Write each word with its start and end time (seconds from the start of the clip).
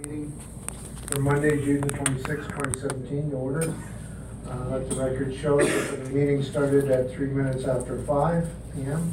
meeting 0.00 0.32
for 1.06 1.20
Monday, 1.20 1.62
June 1.64 1.80
the 1.80 1.94
twenty-sixth, 1.94 2.48
twenty 2.50 2.78
seventeen, 2.80 3.30
the 3.30 3.36
order. 3.36 3.74
Uh, 4.48 4.68
let 4.70 4.88
the 4.88 4.96
record 4.96 5.34
show 5.36 5.58
that 5.58 6.04
the 6.04 6.10
meeting 6.10 6.42
started 6.42 6.90
at 6.90 7.10
three 7.12 7.28
minutes 7.28 7.64
after 7.64 7.98
five 8.02 8.48
P 8.74 8.82
M. 8.82 9.12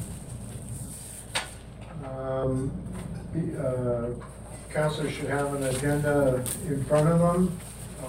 Um, 2.05 2.71
the, 3.33 3.67
uh, 3.67 4.73
councilors 4.73 5.13
should 5.13 5.29
have 5.29 5.53
an 5.53 5.63
agenda 5.63 6.43
in 6.67 6.83
front 6.85 7.07
of 7.09 7.19
them. 7.19 7.59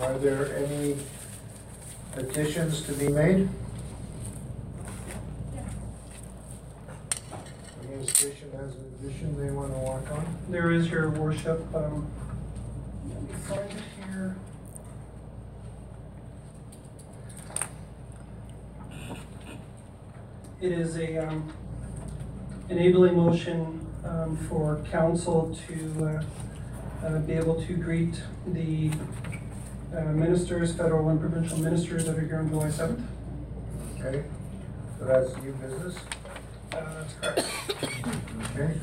Are 0.01 0.19
there 0.19 0.57
any 0.57 0.97
additions 2.17 2.83
to 2.83 2.93
be 2.93 3.09
made? 3.09 3.49
Administration 7.83 8.51
has 8.53 8.75
an 8.77 8.95
addition 9.01 9.45
they 9.45 9.51
want 9.51 9.73
to 9.73 9.79
walk 9.79 10.11
on? 10.13 10.39
There 10.49 10.71
is 10.71 10.89
your 10.89 11.11
worship, 11.11 11.61
um, 11.75 12.07
let 13.09 13.23
me 13.23 13.29
find 13.47 13.71
it 13.71 13.83
here. 14.05 14.37
It 20.61 20.73
is 20.73 20.97
a, 20.97 21.19
um, 21.19 21.53
enabling 22.69 23.17
motion, 23.17 23.87
um, 24.05 24.37
for 24.49 24.83
council 24.91 25.57
to, 25.69 26.05
uh, 27.03 27.07
uh, 27.07 27.19
be 27.21 27.35
able 27.35 27.63
to 27.63 27.75
greet 27.75 28.21
the, 28.47 28.91
uh, 29.97 30.01
ministers, 30.07 30.75
federal 30.75 31.09
and 31.11 31.21
provincial 31.21 31.59
ministers 31.59 32.07
that 32.07 32.19
are 32.19 32.21
here 32.21 32.39
on 32.41 32.49
July 32.49 32.71
seventh. 32.71 33.07
Okay, 34.01 34.25
so 34.99 35.05
that's 35.05 35.37
new 35.43 35.53
business, 35.53 35.97
Uh, 36.73 36.77
that's 37.01 37.15
correct. 37.15 37.47
okay? 38.55 38.75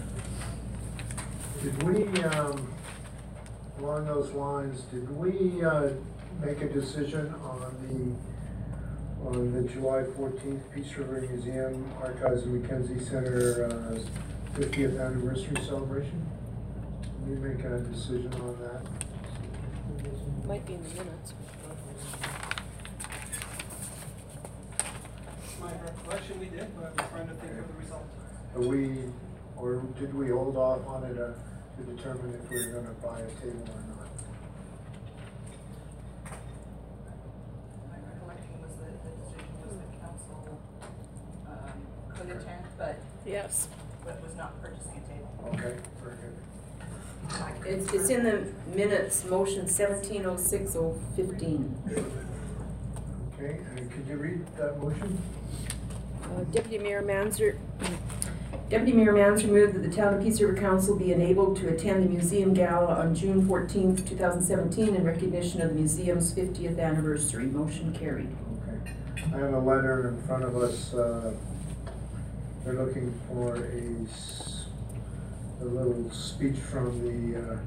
Did 1.62 1.84
we, 1.84 2.23
um, 2.23 2.67
along 3.79 4.05
those 4.05 4.31
lines, 4.31 4.81
did 4.93 5.09
we, 5.17 5.63
uh, 5.63 5.89
make 6.41 6.62
a 6.62 6.70
decision 6.70 7.34
on 7.43 7.76
the, 7.87 8.15
on 9.26 9.51
the 9.51 9.62
July 9.70 10.04
fourteenth 10.15 10.62
Peace 10.73 10.95
River 10.98 11.21
Museum 11.21 11.91
Archives 12.01 12.43
and 12.43 12.62
Mackenzie 12.62 13.04
Center, 13.04 13.65
uh, 13.65 13.99
fiftieth 14.55 14.99
anniversary 14.99 15.57
celebration? 15.65 16.26
Did 17.26 17.41
we 17.41 17.49
make 17.49 17.63
a 17.65 17.79
decision 17.79 18.34
on 18.34 18.57
that? 18.62 18.82
Might 20.45 20.65
be 20.67 20.73
in 20.76 20.84
the 20.84 20.90
minutes. 20.90 21.34
My 25.60 25.71
recollection, 25.71 26.39
we 26.39 26.45
did, 26.45 26.67
but 26.76 26.93
I'm 26.98 27.10
trying 27.10 27.27
to 27.27 27.34
think 27.34 27.54
of 27.54 27.67
the 27.67 27.73
result. 27.82 28.05
Are 28.55 28.62
we, 28.62 28.99
or 29.57 29.82
did 29.99 30.13
we 30.13 30.29
hold 30.29 30.55
off 30.55 30.85
on 30.87 31.04
it, 31.04 31.17
uh, 31.17 31.34
to 31.77 31.84
determine 31.95 32.35
if 32.35 32.48
we 32.49 32.57
were 32.67 32.73
gonna 32.73 32.93
buy 33.01 33.21
a 33.21 33.27
table 33.41 33.67
or 33.73 33.82
not? 33.89 34.07
My 37.89 37.98
recollection 38.13 38.62
was 38.62 38.76
that 38.77 39.04
the 39.04 39.10
decision 39.17 39.49
was 39.65 39.73
that 39.79 39.91
council, 39.99 40.60
um, 41.48 41.77
could 42.15 42.29
attend, 42.29 42.65
but, 42.77 42.98
Yes. 43.26 43.68
but 44.05 44.21
was 44.21 44.35
not 44.35 44.62
purchasing 44.62 45.01
a 45.04 45.07
table. 45.09 45.49
Okay, 45.54 45.76
very 46.01 46.15
good. 46.18 46.34
It's, 47.65 47.91
it's 47.93 48.09
in 48.09 48.23
the 48.23 48.45
minutes, 48.76 49.26
motion 49.26 49.67
seventeen 49.67 50.26
oh 50.26 50.37
six 50.37 50.76
oh 50.76 50.99
fifteen. 51.15 51.76
Okay, 53.34 53.59
and 53.76 53.91
could 53.91 54.07
you 54.07 54.15
read 54.17 54.45
that 54.57 54.79
motion? 54.79 55.20
Uh, 56.23 56.43
Deputy 56.51 56.77
Mayor 56.77 57.01
Manzer, 57.01 57.57
Deputy 58.70 58.93
Mayor 58.93 59.12
Mans 59.12 59.43
moved 59.43 59.73
that 59.76 59.79
the 59.89 59.95
Town 59.95 60.13
of 60.13 60.23
Peace 60.23 60.39
River 60.39 60.55
Council 60.60 60.95
be 60.95 61.12
enabled 61.12 61.57
to 61.57 61.67
attend 61.70 62.04
the 62.04 62.10
museum 62.10 62.54
gala 62.54 62.93
on 62.95 63.15
June 63.15 63.48
fourteenth, 63.48 64.07
two 64.07 64.16
thousand 64.16 64.44
seventeen 64.44 64.95
in 64.95 65.03
recognition 65.03 65.62
of 65.62 65.69
the 65.69 65.75
museum's 65.75 66.31
fiftieth 66.31 66.78
anniversary. 66.78 67.45
Motion 67.45 67.91
carried. 67.94 68.29
Okay. 68.69 69.34
I 69.34 69.39
have 69.39 69.53
a 69.53 69.59
letter 69.59 70.09
in 70.09 70.22
front 70.28 70.44
of 70.44 70.56
us, 70.56 70.94
uh, 70.94 71.34
they're 72.65 72.73
looking 72.85 73.13
for 73.27 73.55
a, 73.55 74.09
s- 74.11 74.65
a 75.61 75.65
little 75.65 76.09
speech 76.11 76.57
from 76.57 76.99
the, 77.01 77.39
uh, 77.53 77.57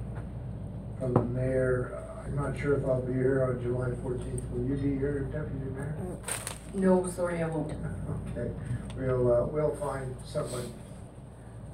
from 0.99 1.13
the 1.15 1.23
mayor. 1.25 2.03
I'm 2.27 2.35
not 2.37 2.59
sure 2.59 2.77
if 2.77 2.85
I'll 2.85 3.01
be 3.03 3.13
here 3.15 3.45
on 3.45 3.63
July 3.63 3.91
fourteenth. 4.03 4.43
Will 4.51 4.65
you 4.67 4.77
be 4.77 4.99
here, 4.99 5.21
Deputy 5.33 5.71
Mayor? 5.73 5.97
No, 6.75 7.09
sorry, 7.11 7.43
I 7.43 7.49
won't. 7.49 7.73
Okay, 8.37 8.51
we'll, 8.97 9.33
uh, 9.33 9.47
we'll 9.47 9.75
find 9.77 10.15
someone, 10.25 10.73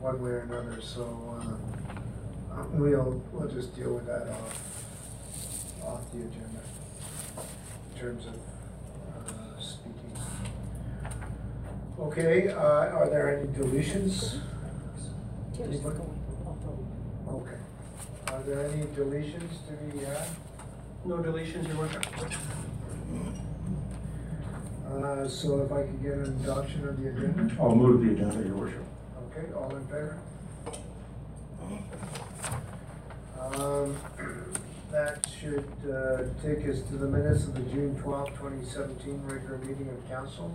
one 0.00 0.22
way 0.22 0.30
or 0.30 0.38
another, 0.41 0.80
so, 0.80 1.02
uh, 1.42 2.54
uh, 2.60 2.64
we'll, 2.72 3.22
we'll 3.32 3.48
just 3.48 3.74
deal 3.76 3.94
with 3.94 4.06
that 4.06 4.28
off, 4.28 5.84
off 5.84 6.00
the 6.12 6.20
agenda, 6.20 6.60
in 7.94 8.00
terms 8.00 8.26
of, 8.26 8.34
uh, 8.34 9.60
speaking. 9.60 10.16
Okay, 12.04 12.48
uh, 12.48 12.59
are 12.60 13.09
there 13.09 13.38
any 13.38 13.48
deletions? 13.48 14.38
Tim's 15.56 15.69
Anybody? 15.76 15.97
going. 15.97 16.19
Okay. 17.28 17.56
Are 18.32 18.42
there 18.42 18.66
any 18.66 18.84
deletions 18.88 19.50
to 19.66 19.72
be 19.91 20.04
had? 20.04 20.28
No 21.06 21.16
deletions, 21.19 21.66
your 21.66 21.78
worship. 21.78 22.04
Uh, 24.87 25.26
so 25.28 25.62
if 25.62 25.72
I 25.72 25.82
could 25.82 26.03
get 26.03 26.12
an 26.12 26.38
adoption 26.42 26.87
of 26.88 27.00
the 27.00 27.09
agenda? 27.09 27.56
I'll 27.60 27.75
move 27.75 28.03
the 28.04 28.12
agenda, 28.12 28.47
your 28.47 28.56
worship. 28.56 28.84
Okay, 29.31 29.53
all 29.54 29.75
in 29.75 29.86
favor? 29.86 30.19
Um, 33.41 33.97
that 34.91 35.26
should, 35.41 35.66
uh, 35.91 36.25
take 36.42 36.69
us 36.69 36.81
to 36.88 36.97
the 36.97 37.09
minutes 37.09 37.44
of 37.44 37.54
the 37.54 37.62
June 37.72 37.98
twelfth, 38.00 38.34
twenty 38.36 38.65
seventeen 38.66 39.22
regular 39.25 39.59
meeting 39.59 39.88
of 39.88 40.09
council. 40.09 40.53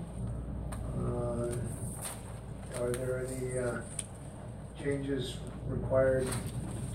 Uh, 0.99 2.81
Are 2.81 2.91
there 2.91 3.25
any, 3.27 3.57
uh, 3.59 3.81
changes 4.81 5.37
required 5.67 6.27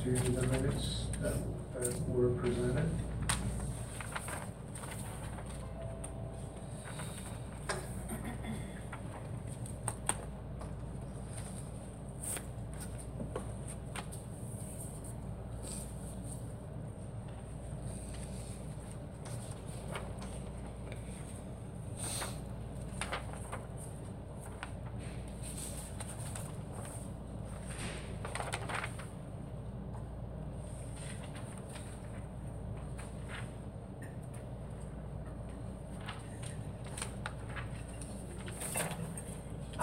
to 0.02 0.10
the 0.10 0.46
minutes 0.46 1.06
that, 1.20 1.34
that 1.78 2.08
were 2.08 2.30
presented? 2.30 2.88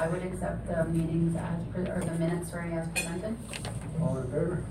I 0.02 0.08
would 0.08 0.24
accept 0.24 0.66
the 0.66 0.84
meetings 0.86 1.36
as, 1.36 1.64
pre- 1.72 1.88
or 1.88 2.02
the 2.04 2.18
minutes, 2.18 2.50
sorry, 2.50 2.74
as 2.74 2.88
presented. 2.88 3.38
All 4.02 4.18
in 4.18 4.24
favor? 4.32 4.66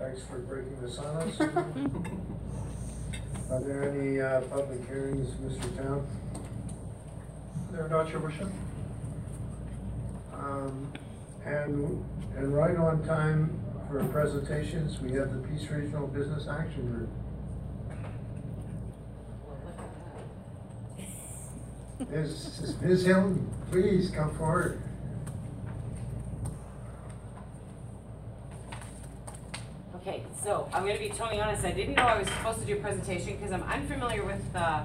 Thanks 0.00 0.24
for 0.24 0.40
breaking 0.40 0.80
the 0.82 0.90
silence. 0.90 1.40
Are 3.52 3.60
there 3.60 3.88
any, 3.88 4.20
uh, 4.20 4.40
public 4.40 4.84
hearings, 4.88 5.28
Mr. 5.36 5.76
Town? 5.76 6.04
There 7.70 7.84
are 7.84 7.88
not, 7.88 8.10
your 8.10 8.18
worship. 8.18 8.48
Um, 10.34 10.92
and, 11.44 12.04
and 12.36 12.52
right 12.52 12.76
on 12.76 13.06
time 13.06 13.60
for 13.88 14.02
presentations, 14.06 14.98
we 14.98 15.12
have 15.12 15.32
the 15.32 15.38
Peace 15.48 15.70
Regional 15.70 16.08
Business 16.08 16.48
Action 16.48 16.90
Group. 16.90 17.10
Ms. 22.12 22.76
Ms. 22.82 23.06
Hilton, 23.06 23.50
please 23.70 24.10
come 24.10 24.36
forward. 24.36 24.78
Okay, 29.96 30.22
so 30.44 30.68
I'm 30.74 30.86
gonna 30.86 30.98
be 30.98 31.08
totally 31.08 31.40
honest, 31.40 31.64
I 31.64 31.70
didn't 31.70 31.94
know 31.94 32.02
I 32.02 32.18
was 32.18 32.28
supposed 32.28 32.60
to 32.60 32.66
do 32.66 32.74
a 32.74 32.80
presentation 32.80 33.36
because 33.36 33.50
I'm 33.50 33.62
unfamiliar 33.62 34.24
with, 34.26 34.44
uh, 34.54 34.84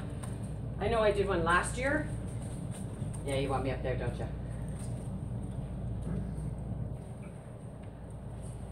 I 0.80 0.88
know 0.88 1.00
I 1.00 1.12
did 1.12 1.28
one 1.28 1.44
last 1.44 1.78
year. 1.78 2.08
Yeah, 3.26 3.36
you 3.36 3.50
want 3.50 3.66
me 3.66 3.72
up 3.72 3.84
there, 3.84 3.96
don't 3.96 4.18
you? 4.18 4.26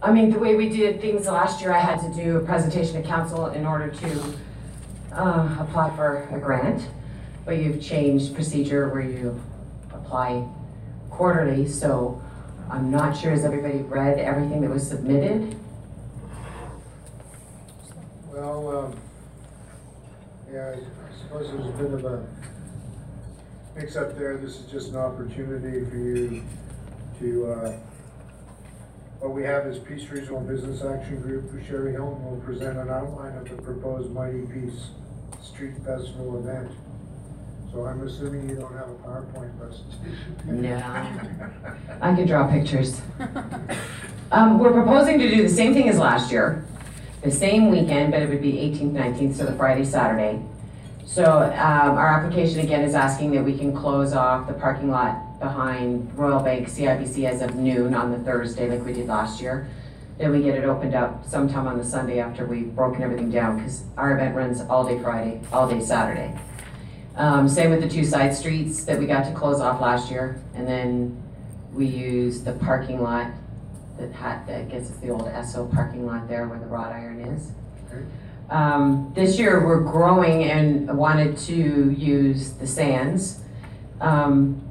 I 0.01 0.13
mean, 0.13 0.29
the 0.29 0.39
way 0.39 0.55
we 0.55 0.69
did 0.69 1.01
things 1.01 1.27
last 1.27 1.59
year, 1.59 1.73
I 1.73 1.79
had 1.79 1.99
to 1.99 2.23
do 2.23 2.37
a 2.37 2.39
presentation 2.39 3.01
to 3.01 3.05
council 3.05 3.47
in 3.47 3.65
order 3.65 3.89
to, 3.89 4.33
uh, 5.11 5.57
apply 5.59 5.93
for 5.97 6.29
a 6.31 6.39
grant 6.39 6.87
but 7.45 7.57
you've 7.57 7.81
changed 7.81 8.33
procedure 8.33 8.89
where 8.89 9.01
you 9.01 9.39
apply 9.93 10.47
quarterly, 11.11 11.67
so 11.67 12.21
I'm 12.69 12.89
not 12.89 13.15
sure, 13.15 13.31
has 13.31 13.45
everybody 13.45 13.77
read 13.79 14.17
everything 14.17 14.61
that 14.61 14.69
was 14.69 14.87
submitted? 14.87 15.55
Well, 18.27 18.77
um, 18.77 18.99
yeah, 20.51 20.75
I 20.75 21.21
suppose 21.21 21.51
there's 21.51 21.67
a 21.67 21.77
bit 21.77 21.91
of 21.93 22.05
a 22.05 22.27
mix 23.75 23.95
up 23.95 24.17
there. 24.17 24.37
This 24.37 24.59
is 24.59 24.71
just 24.71 24.89
an 24.89 24.97
opportunity 24.97 25.85
for 25.89 25.97
you 25.97 26.43
to, 27.19 27.51
uh, 27.51 27.79
what 29.19 29.33
we 29.33 29.43
have 29.43 29.67
is 29.67 29.79
Peace 29.79 30.09
Regional 30.09 30.41
Business 30.41 30.83
Action 30.83 31.21
Group. 31.21 31.51
Sherry 31.65 31.93
Hilton 31.93 32.25
will 32.25 32.41
present 32.41 32.77
an 32.77 32.89
outline 32.89 33.37
of 33.37 33.47
the 33.49 33.61
proposed 33.61 34.11
Mighty 34.11 34.41
Peace 34.41 34.89
Street 35.41 35.75
Festival 35.85 36.39
event. 36.39 36.71
So 37.75 37.85
I'm 37.85 38.07
assuming 38.07 38.47
you 38.47 38.55
don't 38.55 38.71
have 38.71 38.89
a 38.89 38.93
PowerPoint 38.93 39.51
presentation? 39.59 40.61
No. 40.61 40.77
I 42.01 42.15
can 42.15 42.25
draw 42.25 42.49
pictures. 42.49 43.01
Um, 44.31 44.59
we're 44.59 44.71
proposing 44.71 45.19
to 45.19 45.29
do 45.29 45.43
the 45.43 45.49
same 45.49 45.73
thing 45.73 45.89
as 45.89 45.99
last 45.99 46.31
year, 46.31 46.63
the 47.21 47.29
same 47.29 47.69
weekend, 47.69 48.13
but 48.13 48.21
it 48.21 48.29
would 48.29 48.41
be 48.41 48.53
18th, 48.53 48.93
19th, 48.93 49.35
so 49.35 49.45
the 49.45 49.51
Friday, 49.57 49.83
Saturday. 49.83 50.41
So, 51.05 51.25
um, 51.25 51.97
our 51.97 52.07
application 52.07 52.61
again 52.61 52.79
is 52.79 52.95
asking 52.95 53.31
that 53.31 53.43
we 53.43 53.57
can 53.57 53.75
close 53.75 54.13
off 54.13 54.47
the 54.47 54.53
parking 54.53 54.89
lot 54.89 55.37
behind 55.41 56.17
Royal 56.17 56.41
Bank 56.41 56.69
CIBC 56.69 57.25
as 57.25 57.41
of 57.41 57.55
noon 57.55 57.93
on 57.93 58.09
the 58.09 58.19
Thursday 58.19 58.69
like 58.69 58.85
we 58.85 58.93
did 58.93 59.07
last 59.07 59.41
year. 59.41 59.67
Then 60.17 60.31
we 60.31 60.41
get 60.41 60.55
it 60.57 60.63
opened 60.63 60.95
up 60.95 61.25
sometime 61.25 61.67
on 61.67 61.77
the 61.77 61.83
Sunday 61.83 62.19
after 62.19 62.45
we've 62.45 62.73
broken 62.73 63.03
everything 63.03 63.31
down, 63.31 63.57
because 63.57 63.83
our 63.97 64.13
event 64.15 64.33
runs 64.33 64.61
all 64.61 64.87
day 64.87 64.97
Friday, 64.97 65.41
all 65.51 65.67
day 65.67 65.81
Saturday. 65.81 66.33
Um, 67.15 67.47
same 67.47 67.69
with 67.69 67.81
the 67.81 67.87
two 67.87 68.03
side 68.03 68.35
streets 68.35 68.83
that 68.85 68.99
we 68.99 69.05
got 69.05 69.25
to 69.25 69.31
close 69.31 69.61
off 69.61 69.79
last 69.79 70.11
year, 70.11 70.41
and 70.53 70.67
then 70.67 71.21
we 71.73 71.85
use 71.85 72.43
the 72.43 72.53
parking 72.53 73.01
lot 73.01 73.31
that 73.97 74.11
had, 74.11 74.45
that 74.47 74.69
gets 74.69 74.89
us 74.91 74.97
the 74.97 75.09
old 75.09 75.25
Esso 75.25 75.71
parking 75.73 76.05
lot 76.05 76.27
there 76.27 76.47
where 76.47 76.59
the 76.59 76.65
wrought 76.65 76.91
iron 76.91 77.21
is. 77.21 77.51
Um, 78.49 79.11
this 79.15 79.39
year, 79.39 79.65
we're 79.65 79.81
growing 79.81 80.43
and 80.43 80.97
wanted 80.97 81.37
to 81.39 81.91
use 81.91 82.51
the 82.53 82.67
sands. 82.67 83.39
Um, 84.01 84.61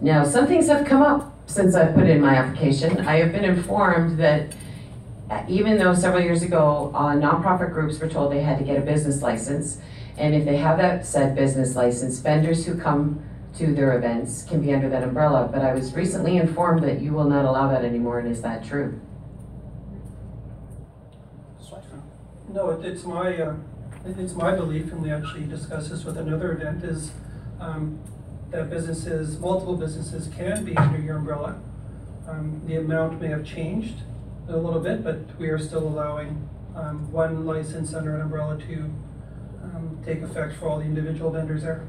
now, 0.00 0.24
some 0.24 0.46
things 0.46 0.66
have 0.66 0.86
come 0.86 1.02
up 1.02 1.32
since 1.46 1.74
I 1.74 1.86
put 1.86 2.08
in 2.08 2.20
my 2.20 2.34
application. 2.34 3.06
I 3.06 3.16
have 3.16 3.32
been 3.32 3.44
informed 3.44 4.18
that 4.18 4.54
uh, 5.30 5.44
even 5.48 5.78
though 5.78 5.94
several 5.94 6.22
years 6.22 6.42
ago, 6.42 6.90
uh, 6.94 7.14
nonprofit 7.14 7.72
groups 7.72 8.00
were 8.00 8.08
told 8.08 8.32
they 8.32 8.42
had 8.42 8.58
to 8.58 8.64
get 8.64 8.76
a 8.76 8.80
business 8.80 9.22
license, 9.22 9.78
and 10.18 10.34
if 10.34 10.44
they 10.44 10.56
have 10.56 10.78
that 10.78 11.06
said 11.06 11.34
business 11.34 11.76
license, 11.76 12.18
vendors 12.20 12.66
who 12.66 12.76
come 12.76 13.22
to 13.56 13.74
their 13.74 13.96
events 13.96 14.42
can 14.44 14.60
be 14.60 14.72
under 14.72 14.88
that 14.88 15.02
umbrella. 15.02 15.48
But 15.52 15.62
I 15.62 15.74
was 15.74 15.94
recently 15.94 16.36
informed 16.36 16.82
that 16.84 17.00
you 17.00 17.12
will 17.12 17.24
not 17.28 17.44
allow 17.44 17.68
that 17.68 17.84
anymore, 17.84 18.18
and 18.20 18.28
is 18.28 18.42
that 18.42 18.64
true? 18.64 19.00
No, 22.52 22.70
it- 22.70 22.84
it's 22.84 23.04
my, 23.04 23.40
uh, 23.40 23.54
it- 24.04 24.18
it's 24.18 24.34
my 24.34 24.54
belief, 24.56 24.92
and 24.92 25.02
we 25.02 25.10
actually 25.12 25.44
discussed 25.44 25.90
this 25.90 26.04
with 26.04 26.16
another 26.16 26.52
event, 26.52 26.82
is 26.82 27.12
um, 27.60 27.98
that 28.50 28.70
businesses, 28.70 29.38
multiple 29.38 29.76
businesses 29.76 30.28
can 30.34 30.64
be 30.64 30.76
under 30.76 30.98
your 30.98 31.18
umbrella. 31.18 31.56
Um, 32.28 32.62
The 32.66 32.76
amount 32.76 33.20
may 33.20 33.28
have 33.28 33.44
changed 33.44 34.02
a 34.48 34.56
little 34.56 34.80
bit, 34.80 35.04
but 35.04 35.18
we 35.38 35.48
are 35.48 35.58
still 35.58 35.86
allowing 35.86 36.48
um, 36.74 37.10
one 37.12 37.44
license 37.44 37.92
under 37.94 38.14
an 38.14 38.22
umbrella 38.22 38.56
to 38.56 38.90
um, 39.80 39.98
take 40.04 40.22
effect 40.22 40.54
for 40.56 40.68
all 40.68 40.78
the 40.78 40.84
individual 40.84 41.30
vendors 41.30 41.62
there. 41.62 41.86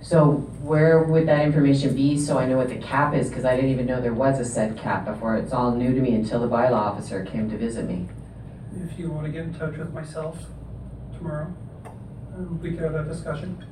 So 0.00 0.32
where 0.62 1.02
would 1.02 1.26
that 1.26 1.44
information 1.44 1.94
be, 1.94 2.18
so 2.18 2.38
I 2.38 2.46
know 2.46 2.56
what 2.56 2.68
the 2.68 2.76
cap 2.76 3.14
is, 3.14 3.28
because 3.28 3.44
I 3.44 3.56
didn't 3.56 3.70
even 3.70 3.86
know 3.86 4.00
there 4.00 4.14
was 4.14 4.38
a 4.38 4.44
set 4.44 4.76
cap 4.76 5.04
before, 5.04 5.36
it's 5.36 5.52
all 5.52 5.74
new 5.74 5.92
to 5.94 6.00
me 6.00 6.14
until 6.14 6.40
the 6.40 6.48
bylaw 6.48 6.72
officer 6.72 7.24
came 7.24 7.50
to 7.50 7.58
visit 7.58 7.86
me. 7.86 8.08
If 8.76 8.98
you 8.98 9.10
want 9.10 9.26
to 9.26 9.32
get 9.32 9.42
in 9.42 9.54
touch 9.54 9.76
with 9.76 9.92
myself 9.92 10.38
tomorrow, 11.16 11.52
um, 12.36 12.60
we 12.62 12.70
could 12.70 12.80
have 12.80 12.92
that 12.92 13.08
discussion. 13.08 13.64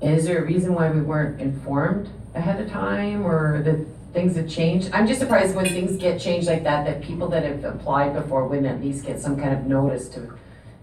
Is 0.00 0.26
there 0.26 0.42
a 0.42 0.46
reason 0.46 0.74
why 0.74 0.90
we 0.90 1.00
weren't 1.00 1.40
informed 1.40 2.08
ahead 2.34 2.60
of 2.60 2.70
time, 2.70 3.26
or 3.26 3.62
that 3.62 3.84
things 4.12 4.36
have 4.36 4.48
changed? 4.48 4.90
I'm 4.92 5.06
just 5.06 5.20
surprised 5.20 5.56
when 5.56 5.66
things 5.66 5.96
get 5.96 6.20
changed 6.20 6.46
like 6.46 6.62
that, 6.64 6.86
that 6.86 7.02
people 7.02 7.28
that 7.28 7.44
have 7.44 7.64
applied 7.64 8.14
before 8.14 8.46
wouldn't 8.46 8.66
at 8.66 8.80
least 8.80 9.04
get 9.04 9.20
some 9.20 9.36
kind 9.36 9.52
of 9.54 9.66
notice 9.66 10.08
to 10.10 10.38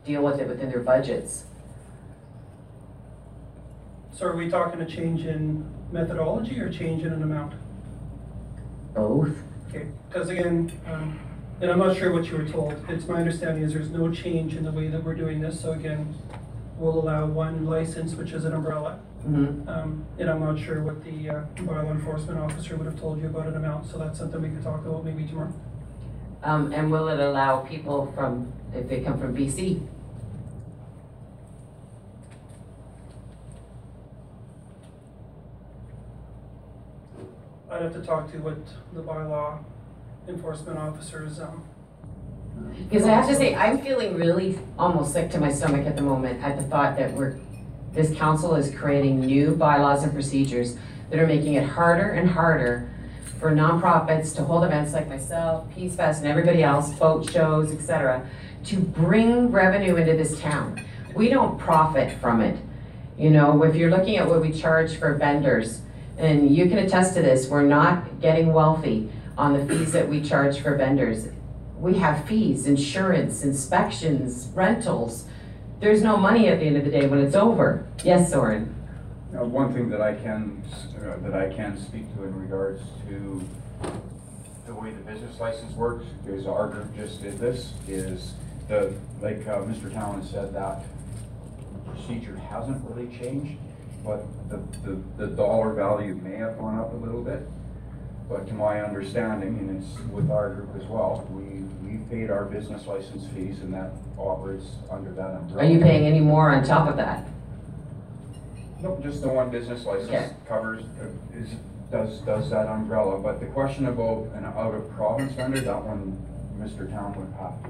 deal 0.05 0.23
with 0.23 0.39
it 0.39 0.47
within 0.47 0.69
their 0.69 0.79
budgets. 0.79 1.45
So 4.13 4.25
are 4.25 4.35
we 4.35 4.49
talking 4.49 4.81
a 4.81 4.85
change 4.85 5.25
in 5.25 5.65
methodology 5.91 6.59
or 6.59 6.69
change 6.71 7.03
in 7.03 7.13
an 7.13 7.23
amount? 7.23 7.53
Both. 8.93 9.37
Okay, 9.69 9.87
because 10.07 10.29
again, 10.29 10.71
um, 10.87 11.19
and 11.61 11.71
I'm 11.71 11.79
not 11.79 11.95
sure 11.95 12.11
what 12.11 12.25
you 12.25 12.37
were 12.37 12.47
told, 12.47 12.73
it's 12.89 13.07
my 13.07 13.15
understanding 13.15 13.63
is 13.63 13.73
there's 13.73 13.91
no 13.91 14.11
change 14.11 14.55
in 14.55 14.63
the 14.63 14.71
way 14.71 14.87
that 14.87 15.03
we're 15.03 15.15
doing 15.15 15.41
this, 15.41 15.59
so 15.61 15.71
again, 15.71 16.15
we'll 16.77 16.99
allow 16.99 17.25
one 17.27 17.65
license, 17.65 18.15
which 18.15 18.31
is 18.31 18.45
an 18.45 18.53
umbrella. 18.53 18.99
Mhm. 19.27 19.67
Um, 19.67 20.05
and 20.17 20.29
I'm 20.29 20.39
not 20.39 20.57
sure 20.57 20.81
what 20.81 21.03
the, 21.03 21.29
uh, 21.29 21.43
bylaw 21.57 21.91
enforcement 21.91 22.39
officer 22.39 22.77
would 22.77 22.85
have 22.85 22.99
told 22.99 23.21
you 23.21 23.27
about 23.27 23.47
an 23.47 23.57
amount, 23.57 23.85
so 23.85 23.97
that's 23.97 24.17
something 24.17 24.41
we 24.41 24.49
could 24.49 24.63
talk 24.63 24.85
about 24.85 25.03
maybe 25.03 25.25
tomorrow. 25.25 25.53
Um, 26.43 26.71
and 26.71 26.89
will 26.89 27.09
it 27.09 27.19
allow 27.19 27.57
people 27.61 28.11
from, 28.15 28.51
if 28.73 28.87
they 28.87 29.01
come 29.01 29.19
from 29.19 29.35
BC? 29.35 29.85
I'd 37.69 37.81
have 37.81 37.93
to 37.93 38.01
talk 38.01 38.31
to 38.31 38.37
what 38.39 38.57
the 38.93 39.01
bylaw 39.01 39.59
enforcement 40.27 40.77
officers, 40.77 41.39
um. 41.39 41.63
Because 42.89 43.05
I 43.05 43.11
have 43.11 43.27
to 43.27 43.35
say, 43.35 43.55
I'm 43.55 43.79
feeling 43.79 44.15
really 44.15 44.59
almost 44.77 45.13
sick 45.13 45.29
to 45.31 45.39
my 45.39 45.51
stomach 45.51 45.85
at 45.85 45.95
the 45.95 46.01
moment 46.01 46.43
at 46.43 46.57
the 46.57 46.63
thought 46.63 46.97
that 46.97 47.13
we're, 47.13 47.37
this 47.93 48.13
council 48.15 48.55
is 48.55 48.73
creating 48.73 49.21
new 49.21 49.55
bylaws 49.55 50.03
and 50.03 50.11
procedures 50.11 50.75
that 51.09 51.19
are 51.19 51.27
making 51.27 51.53
it 51.53 51.65
harder 51.65 52.09
and 52.09 52.29
harder 52.29 52.88
for 53.39 53.51
nonprofits 53.51 54.35
to 54.35 54.43
hold 54.43 54.63
events 54.63 54.93
like 54.93 55.07
myself, 55.07 55.73
Peace 55.73 55.95
Fest, 55.95 56.21
and 56.21 56.29
everybody 56.29 56.63
else, 56.63 56.93
boat 56.93 57.29
shows, 57.29 57.71
et 57.71 57.79
cetera, 57.79 58.27
to 58.65 58.77
bring 58.77 59.51
revenue 59.51 59.95
into 59.95 60.13
this 60.13 60.39
town. 60.39 60.85
We 61.15 61.29
don't 61.29 61.57
profit 61.57 62.11
from 62.19 62.41
it. 62.41 62.59
You 63.17 63.29
know, 63.29 63.63
if 63.63 63.75
you're 63.75 63.89
looking 63.89 64.17
at 64.17 64.27
what 64.27 64.41
we 64.41 64.51
charge 64.51 64.95
for 64.95 65.13
vendors, 65.15 65.81
and 66.17 66.55
you 66.55 66.67
can 66.67 66.79
attest 66.79 67.13
to 67.15 67.21
this, 67.21 67.47
we're 67.47 67.63
not 67.63 68.19
getting 68.21 68.53
wealthy 68.53 69.09
on 69.37 69.53
the 69.53 69.65
fees 69.65 69.93
that 69.93 70.09
we 70.09 70.21
charge 70.21 70.59
for 70.59 70.75
vendors 70.75 71.29
we 71.79 71.95
have 71.95 72.25
fees, 72.25 72.67
insurance, 72.67 73.43
inspections, 73.43 74.49
rentals. 74.53 75.25
There's 75.79 76.03
no 76.03 76.17
money 76.17 76.47
at 76.49 76.59
the 76.59 76.65
end 76.65 76.77
of 76.77 76.83
the 76.83 76.91
day 76.91 77.07
when 77.07 77.19
it's 77.19 77.35
over. 77.35 77.87
Yes, 78.03 78.31
Soren? 78.31 78.75
Now, 79.39 79.45
one 79.45 79.73
thing 79.73 79.87
that 79.91 80.01
I 80.01 80.15
can, 80.15 80.61
uh, 80.97 81.15
that 81.29 81.33
I 81.33 81.47
can 81.55 81.79
speak 81.79 82.13
to 82.13 82.23
in 82.25 82.35
regards 82.35 82.81
to 83.07 83.41
the 84.67 84.73
way 84.75 84.91
the 84.91 84.99
business 85.09 85.39
license 85.39 85.73
works 85.75 86.03
is 86.27 86.45
our 86.45 86.67
group 86.67 86.93
just 86.93 87.21
did 87.21 87.39
this, 87.39 87.71
is 87.87 88.33
the, 88.67 88.93
like, 89.21 89.47
uh, 89.47 89.59
Mr. 89.59 89.93
Talon 89.93 90.25
said, 90.25 90.53
that 90.53 90.83
procedure 91.85 92.35
hasn't 92.35 92.83
really 92.89 93.07
changed, 93.17 93.57
but 94.03 94.25
the, 94.49 94.57
the, 94.83 95.01
the 95.15 95.27
dollar 95.27 95.73
value 95.73 96.15
may 96.15 96.35
have 96.35 96.57
gone 96.57 96.77
up 96.77 96.91
a 96.91 96.97
little 96.97 97.23
bit. 97.23 97.47
But 98.27 98.45
to 98.49 98.53
my 98.53 98.81
understanding, 98.83 99.57
and 99.57 99.81
it's 99.81 100.01
with 100.09 100.29
our 100.31 100.53
group 100.53 100.75
as 100.75 100.85
well, 100.89 101.25
we, 101.31 101.61
we 101.89 102.03
paid 102.09 102.29
our 102.29 102.43
business 102.43 102.87
license 102.87 103.25
fees 103.33 103.61
and 103.61 103.73
that 103.73 103.93
operates 104.17 104.65
under 104.91 105.13
that 105.13 105.29
umbrella. 105.29 105.65
Are 105.65 105.71
you 105.71 105.79
paying 105.79 106.05
any 106.05 106.19
more 106.19 106.49
on 106.49 106.61
top 106.65 106.89
of 106.89 106.97
that? 106.97 107.25
Nope, 108.81 109.03
just 109.03 109.21
the 109.21 109.27
one 109.29 109.49
business 109.49 109.85
Okay. 109.85 110.03
license 110.19 110.33
covers, 110.47 110.83
uh, 111.01 111.37
is, 111.37 111.49
does, 111.91 112.19
does 112.21 112.49
that 112.51 112.67
umbrella, 112.67 113.19
but 113.19 113.39
the 113.39 113.47
question 113.47 113.87
about 113.87 114.27
an 114.35 114.45
out-of-province 114.45 115.33
vendor, 115.33 115.59
that 115.61 115.83
one, 115.83 116.17
Mr. 116.59 116.89
Town 116.89 117.13
would 117.17 117.33
have 117.39 117.61
to 117.63 117.69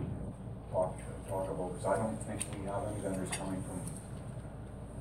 talk, 0.72 0.96
talk 1.28 1.50
about, 1.50 1.74
because 1.74 1.86
I 1.86 1.96
don't 1.98 2.18
think 2.28 2.42
we 2.60 2.68
have 2.68 2.84
any 2.92 3.02
vendors 3.02 3.30
coming 3.38 3.64
from, 3.64 3.82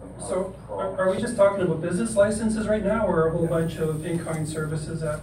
from 0.00 0.22
out 0.22 0.28
So, 0.28 0.54
of 0.68 0.70
are, 0.70 0.86
are 0.86 0.90
we 0.90 0.94
province. 0.96 1.22
just 1.22 1.36
talking 1.36 1.62
about 1.64 1.82
business 1.82 2.16
licenses 2.16 2.66
right 2.68 2.84
now, 2.84 3.06
or 3.06 3.26
a 3.26 3.30
whole 3.32 3.46
bunch 3.46 3.76
of 3.76 4.04
in-kind 4.06 4.48
services 4.48 5.00
that? 5.02 5.20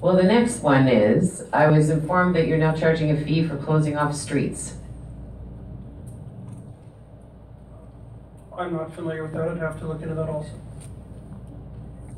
Well, 0.00 0.16
the 0.16 0.22
next 0.22 0.62
one 0.62 0.88
is, 0.88 1.44
I 1.52 1.66
was 1.68 1.90
informed 1.90 2.34
that 2.36 2.46
you're 2.46 2.58
now 2.58 2.72
charging 2.74 3.10
a 3.10 3.16
fee 3.24 3.46
for 3.46 3.56
closing 3.56 3.96
off 3.96 4.14
streets. 4.14 4.74
I'm 8.58 8.72
not 8.72 8.94
familiar 8.94 9.22
with 9.22 9.32
that, 9.32 9.48
I'd 9.48 9.58
have 9.58 9.78
to 9.80 9.86
look 9.86 10.02
into 10.02 10.14
that 10.14 10.28
also. 10.28 10.50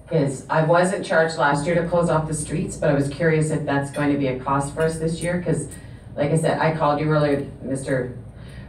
Because 0.05 0.47
I 0.49 0.65
wasn't 0.65 1.05
charged 1.05 1.37
last 1.37 1.67
year 1.67 1.75
to 1.83 1.89
close 1.89 2.09
off 2.09 2.29
the 2.29 2.35
streets, 2.35 2.77
but 2.77 2.89
I 2.91 2.95
was 2.95 3.09
curious 3.09 3.51
if 3.51 3.67
that's 3.67 3.91
going 3.91 4.11
to 4.13 4.19
be 4.19 4.29
a 4.29 4.39
cost 4.39 4.75
for 4.75 4.83
us 4.83 4.99
this 4.99 5.21
year, 5.23 5.39
because 5.39 5.69
like 6.17 6.31
I 6.31 6.37
said, 6.37 6.59
I 6.59 6.75
called 6.77 7.01
you 7.01 7.09
earlier, 7.11 7.43
Mr. 7.65 8.17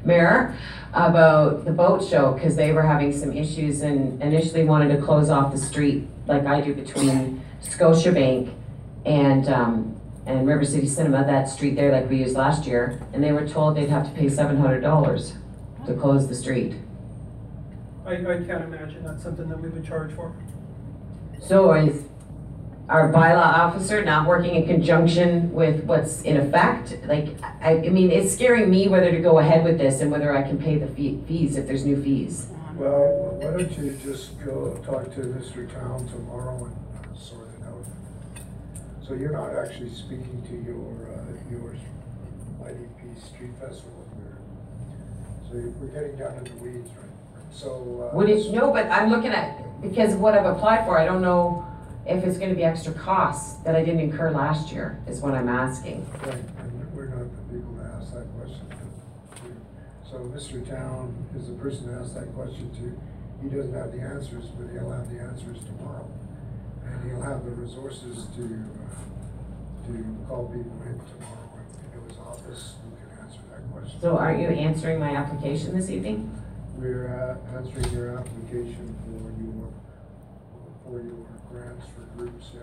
Mayor, 0.03 0.55
about 0.93 1.65
the 1.65 1.71
boat 1.71 2.03
show, 2.03 2.33
because 2.33 2.55
they 2.55 2.73
were 2.73 2.81
having 2.81 3.17
some 3.17 3.31
issues 3.31 3.81
and 3.81 4.21
initially 4.21 4.65
wanted 4.65 4.95
to 4.95 5.01
close 5.01 5.29
off 5.29 5.51
the 5.51 5.57
street 5.57 6.07
like 6.27 6.45
I 6.45 6.61
do 6.61 6.73
between 6.73 7.41
Scotiabank 7.63 8.53
and, 9.05 9.47
um, 9.47 9.99
and 10.25 10.47
River 10.47 10.65
City 10.65 10.87
Cinema, 10.87 11.25
that 11.25 11.49
street 11.49 11.75
there 11.75 11.91
like 11.91 12.09
we 12.09 12.17
used 12.17 12.35
last 12.35 12.65
year, 12.65 13.01
and 13.13 13.23
they 13.23 13.31
were 13.31 13.47
told 13.47 13.75
they'd 13.75 13.89
have 13.89 14.05
to 14.05 14.11
pay 14.11 14.29
seven 14.29 14.57
hundred 14.57 14.81
dollars 14.81 15.33
to 15.85 15.93
close 15.93 16.27
the 16.27 16.35
street. 16.35 16.75
I, 18.09 18.13
I 18.13 18.43
can't 18.43 18.63
imagine 18.63 19.03
that's 19.03 19.23
something 19.23 19.47
that 19.49 19.59
we 19.59 19.69
would 19.69 19.85
charge 19.85 20.11
for. 20.13 20.33
So 21.41 21.73
is 21.73 22.03
our 22.89 23.13
bylaw 23.13 23.37
officer 23.45 24.03
not 24.03 24.27
working 24.27 24.55
in 24.55 24.65
conjunction 24.65 25.51
with 25.53 25.83
what's 25.85 26.23
in 26.23 26.37
effect? 26.37 26.97
Like, 27.05 27.37
I, 27.61 27.77
I 27.85 27.89
mean, 27.89 28.09
it's 28.11 28.33
scaring 28.33 28.69
me 28.69 28.87
whether 28.87 29.11
to 29.11 29.19
go 29.19 29.37
ahead 29.39 29.63
with 29.63 29.77
this 29.77 30.01
and 30.01 30.11
whether 30.11 30.35
I 30.35 30.41
can 30.41 30.57
pay 30.57 30.77
the 30.79 30.87
fee, 30.87 31.21
fees 31.27 31.55
if 31.55 31.67
there's 31.67 31.85
new 31.85 32.01
fees. 32.01 32.47
Well, 32.75 33.37
why 33.41 33.51
don't 33.51 33.77
you 33.77 33.91
just 34.03 34.39
go 34.43 34.75
talk 34.85 35.13
to 35.15 35.21
Mr. 35.21 35.71
Town 35.71 36.07
tomorrow 36.07 36.65
and 36.65 36.75
uh, 37.05 37.19
sort 37.19 37.47
it 37.59 37.63
out? 37.67 37.85
So 39.05 39.13
you're 39.13 39.33
not 39.33 39.53
actually 39.53 39.93
speaking 39.93 40.41
to 40.47 40.55
your, 40.65 41.11
uh, 41.13 41.51
your 41.51 41.75
IDP 42.65 43.21
Street 43.21 43.51
Festival 43.59 44.07
here. 44.17 44.37
So 45.49 45.57
you- 45.57 45.75
we're 45.79 45.87
getting 45.87 46.17
down 46.17 46.37
in 46.37 46.43
the 46.45 46.63
weeds, 46.63 46.89
right? 46.97 47.08
So. 47.51 48.09
uh, 48.11 48.15
Would 48.15 48.29
it, 48.29 48.51
no, 48.51 48.71
but 48.71 48.85
I'm 48.89 49.09
looking 49.09 49.31
at, 49.31 49.81
because 49.81 50.15
what 50.15 50.33
I've 50.37 50.45
applied 50.45 50.85
for, 50.85 50.97
I 50.97 51.05
don't 51.05 51.21
know 51.21 51.65
if 52.05 52.23
it's 52.23 52.37
gonna 52.37 52.55
be 52.55 52.63
extra 52.63 52.93
costs 52.93 53.55
that 53.63 53.75
I 53.75 53.83
didn't 53.83 54.01
incur 54.01 54.31
last 54.31 54.71
year, 54.71 54.99
is 55.07 55.21
what 55.21 55.33
I'm 55.35 55.49
asking. 55.49 56.05
Right, 56.23 56.33
and 56.33 56.93
we're 56.95 57.07
not 57.07 57.29
the 57.35 57.53
people 57.53 57.75
to 57.75 57.83
ask 57.83 58.13
that 58.13 58.25
question. 58.37 58.65
So 60.09 60.17
Mr. 60.19 60.67
Town 60.67 61.13
is 61.37 61.47
the 61.47 61.53
person 61.55 61.87
to 61.87 61.99
ask 62.01 62.15
that 62.15 62.33
question 62.33 62.71
to. 62.75 62.99
He 63.43 63.49
doesn't 63.55 63.73
have 63.73 63.91
the 63.91 64.01
answers, 64.01 64.45
but 64.57 64.67
he'll 64.73 64.91
have 64.91 65.09
the 65.09 65.19
answers 65.19 65.63
tomorrow. 65.63 66.09
And 66.85 67.09
he'll 67.11 67.21
have 67.21 67.45
the 67.45 67.51
resources 67.51 68.25
to, 68.35 68.43
uh, 68.43 69.87
to 69.87 70.17
call 70.27 70.47
people 70.47 70.75
in 70.87 70.99
tomorrow 71.13 71.49
into 71.93 72.07
his 72.09 72.17
office 72.19 72.73
who 72.83 72.89
can 72.97 73.23
answer 73.23 73.39
that 73.51 73.71
question. 73.71 74.01
So 74.01 74.17
aren't 74.17 74.41
you 74.41 74.47
answering 74.47 74.99
my 74.99 75.15
application 75.15 75.75
this 75.75 75.89
evening? 75.91 76.35
We're 76.79 77.09
uh, 77.13 77.57
answering 77.57 77.93
your 77.93 78.17
application 78.17 78.95
for 79.03 79.19
your, 79.43 79.73
for 80.85 81.05
your 81.05 81.25
grants 81.51 81.85
for 81.93 82.03
groups, 82.15 82.51
yeah. 82.55 82.61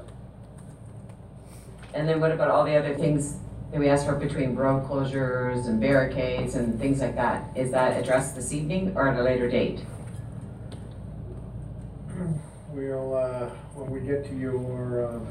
And 1.93 2.09
then 2.09 2.19
what 2.19 2.33
about 2.33 2.49
all 2.49 2.65
the 2.65 2.75
other 2.77 2.95
things 2.95 3.37
that 3.73 3.79
we 3.79 3.91
asked 3.91 4.07
for 4.07 4.15
between 4.15 4.55
road 4.55 4.89
closures 4.89 5.67
and 5.67 5.79
barricades 5.79 6.55
and 6.55 6.81
things 6.81 7.01
like 7.01 7.15
that? 7.17 7.55
Is 7.55 7.71
that 7.73 8.01
addressed 8.03 8.35
this 8.35 8.55
evening 8.55 8.95
or 8.97 9.07
at 9.07 9.21
a 9.21 9.23
later 9.23 9.51
date? 9.51 9.85
We'll, 12.71 13.15
uh, 13.15 13.51
when 13.75 13.91
we 13.91 14.01
get 14.01 14.25
to 14.31 14.35
your, 14.35 15.11
um, 15.11 15.27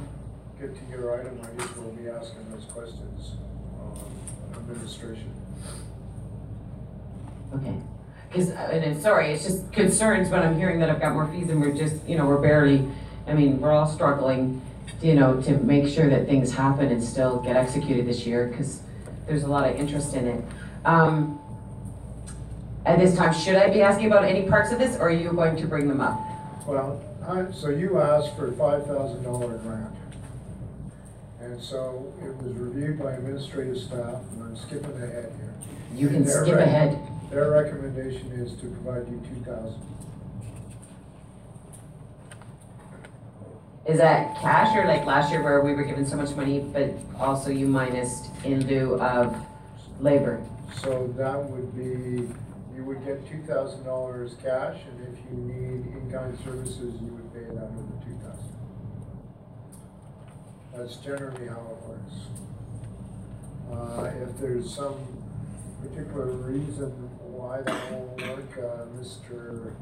get 0.62 0.76
to 0.76 0.92
your 0.92 1.20
item, 1.20 1.40
I 1.42 1.60
guess 1.60 1.76
we'll 1.76 1.90
be 1.94 2.08
asking 2.08 2.52
those 2.52 2.66
questions, 2.66 3.32
um, 3.82 4.60
administration. 4.60 5.34
Okay. 7.56 7.82
Because, 8.36 8.50
and 8.50 8.84
it's, 8.84 9.02
sorry, 9.02 9.32
it's 9.32 9.44
just 9.44 9.72
concerns 9.72 10.30
when 10.30 10.42
I'm 10.42 10.58
hearing 10.58 10.80
that 10.80 10.90
I've 10.90 11.00
got 11.00 11.14
more 11.14 11.26
fees 11.28 11.50
and 11.50 11.62
we're 11.62 11.74
just, 11.74 11.96
you 12.06 12.18
know, 12.18 12.26
we're 12.26 12.42
barely, 12.42 12.86
I 13.28 13.34
mean, 13.34 13.62
we're 13.62 13.72
all 13.72 13.88
struggling, 13.88 14.62
you 15.02 15.16
know, 15.16 15.42
to 15.44 15.58
make 15.60 15.88
sure 15.88 16.10
that 16.10 16.28
things 16.28 16.52
happen 16.52 16.92
and 16.92 17.02
still 17.02 17.40
get 17.40 17.56
executed 17.56 18.06
this 18.06 18.26
year, 18.26 18.48
because 18.48 18.82
there's 19.26 19.44
a 19.44 19.48
lot 19.48 19.70
of 19.70 19.78
interest 19.78 20.16
in 20.16 20.28
it. 20.28 20.44
Um, 20.84 21.40
at 22.86 23.00
this 23.00 23.16
time, 23.16 23.34
should 23.34 23.56
I 23.56 23.70
be 23.70 23.82
asking 23.82 24.08
about 24.08 24.26
any 24.26 24.50
parts 24.50 24.74
of 24.74 24.80
this, 24.80 24.98
or 24.98 25.04
are 25.04 25.12
you 25.12 25.32
going 25.32 25.56
to 25.56 25.66
bring 25.66 25.88
them 25.88 26.02
up? 26.02 26.20
Well, 26.68 27.02
I, 27.26 27.50
so 27.54 27.70
you 27.70 28.02
asked 28.02 28.36
for 28.36 28.50
a 28.50 28.52
five 28.52 28.86
thousand 28.86 29.24
dollar 29.24 29.58
grant. 29.60 29.96
And 31.40 31.62
so 31.62 32.14
it 32.22 32.36
was 32.44 32.54
reviewed 32.58 33.00
by 33.00 33.14
administrative 33.14 33.78
staff, 33.78 34.22
and 34.34 34.44
I'm 34.44 34.58
skipping 34.58 34.96
ahead 34.98 35.32
here. 35.38 35.54
You 35.96 36.10
can 36.10 36.28
skip 36.28 36.56
ready. 36.56 36.70
ahead. 36.70 37.15
Their 37.30 37.52
recommendation 37.52 38.32
is 38.34 38.54
to 38.62 38.68
provide 38.68 39.10
you 39.10 39.22
two 39.28 39.42
thousand. 39.44 39.82
Is 43.86 43.98
that 44.00 44.38
cash 44.40 44.76
or 44.76 44.86
like 44.88 45.06
last 45.06 45.32
year 45.32 45.44
where 45.44 45.62
we 45.62 45.74
were 45.74 45.84
given 45.84 46.06
so 46.06 46.16
much 46.16 46.36
money, 46.36 46.60
but 46.60 46.92
also 47.20 47.50
you 47.52 47.68
minus 47.68 48.30
in 48.44 48.66
lieu 48.68 48.96
of 49.00 49.36
labor? 50.00 50.42
So 50.82 51.14
that 51.18 51.44
would 51.50 51.76
be, 51.76 52.28
you 52.76 52.84
would 52.84 53.06
get 53.06 53.28
two 53.30 53.44
thousand 53.44 53.84
dollars 53.84 54.36
cash, 54.42 54.78
and 54.90 55.08
if 55.08 55.20
you 55.30 55.38
need 55.38 55.86
in-kind 55.94 56.38
services, 56.44 56.96
you 57.02 57.08
would 57.08 57.34
pay 57.34 57.46
that 57.54 57.72
with 57.74 58.00
the 58.00 58.06
two 58.06 58.18
thousand. 58.24 58.56
That's 60.76 60.96
generally 60.98 61.48
how 61.48 61.62
it 61.72 61.80
works. 61.88 62.16
Uh, 63.72 64.12
if 64.24 64.40
there's 64.40 64.74
some 64.74 64.96
particular 65.90 66.32
reason 66.32 66.90
why 67.22 67.62
that 67.62 67.92
won't 67.92 68.22
work, 68.22 68.58
uh, 68.58 68.86
Mr. 68.98 69.74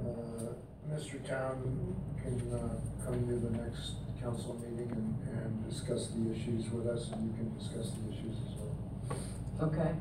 Uh, 0.00 0.52
Mr. 0.92 1.26
Town 1.28 1.94
can, 2.22 2.40
uh, 2.52 3.04
come 3.04 3.26
to 3.26 3.34
the 3.36 3.50
next 3.62 3.92
council 4.20 4.54
meeting 4.60 4.90
and, 4.92 5.38
and 5.44 5.70
discuss 5.70 6.08
the 6.08 6.32
issues 6.32 6.70
with 6.70 6.86
us, 6.86 7.10
and 7.12 7.30
you 7.30 7.36
can 7.36 7.58
discuss 7.58 7.90
the 7.90 8.12
issues 8.12 8.36
as 8.48 8.54
well. 8.58 9.68
Okay. 9.68 9.92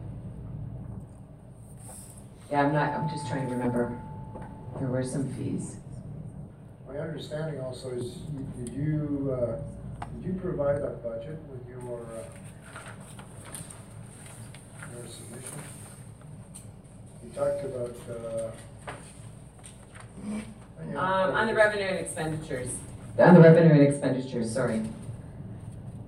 Yeah, 2.51 2.63
I'm 2.63 2.74
not, 2.74 2.94
I'm 2.94 3.10
just 3.10 3.28
trying 3.28 3.48
to 3.48 3.54
remember. 3.56 3.98
There 4.80 4.90
were 4.90 5.04
some 5.04 5.32
fees. 5.34 5.78
My 6.88 6.98
understanding 6.98 7.62
also 7.62 7.90
is, 7.92 8.20
you- 8.34 8.66
did 8.66 8.74
you, 8.74 9.38
uh, 9.38 9.60
did 10.16 10.25
you 10.25 10.40
provide 10.40 10.78
a 10.82 10.90
budget 11.04 11.40
with 11.50 11.68
your, 11.70 12.00
uh, 12.01 12.40
your 14.91 15.07
submission? 15.07 15.60
You 17.24 17.29
talked 17.36 17.63
about, 17.65 17.95
uh. 18.10 18.51
Um, 20.98 21.36
on 21.36 21.48
the 21.48 21.53
revenue 21.53 21.86
and 21.86 22.00
expenditures. 22.00 22.69
On 23.17 23.33
the 23.33 23.39
revenue 23.39 23.71
and 23.71 23.81
expenditures, 23.81 24.51
sorry. 24.51 24.81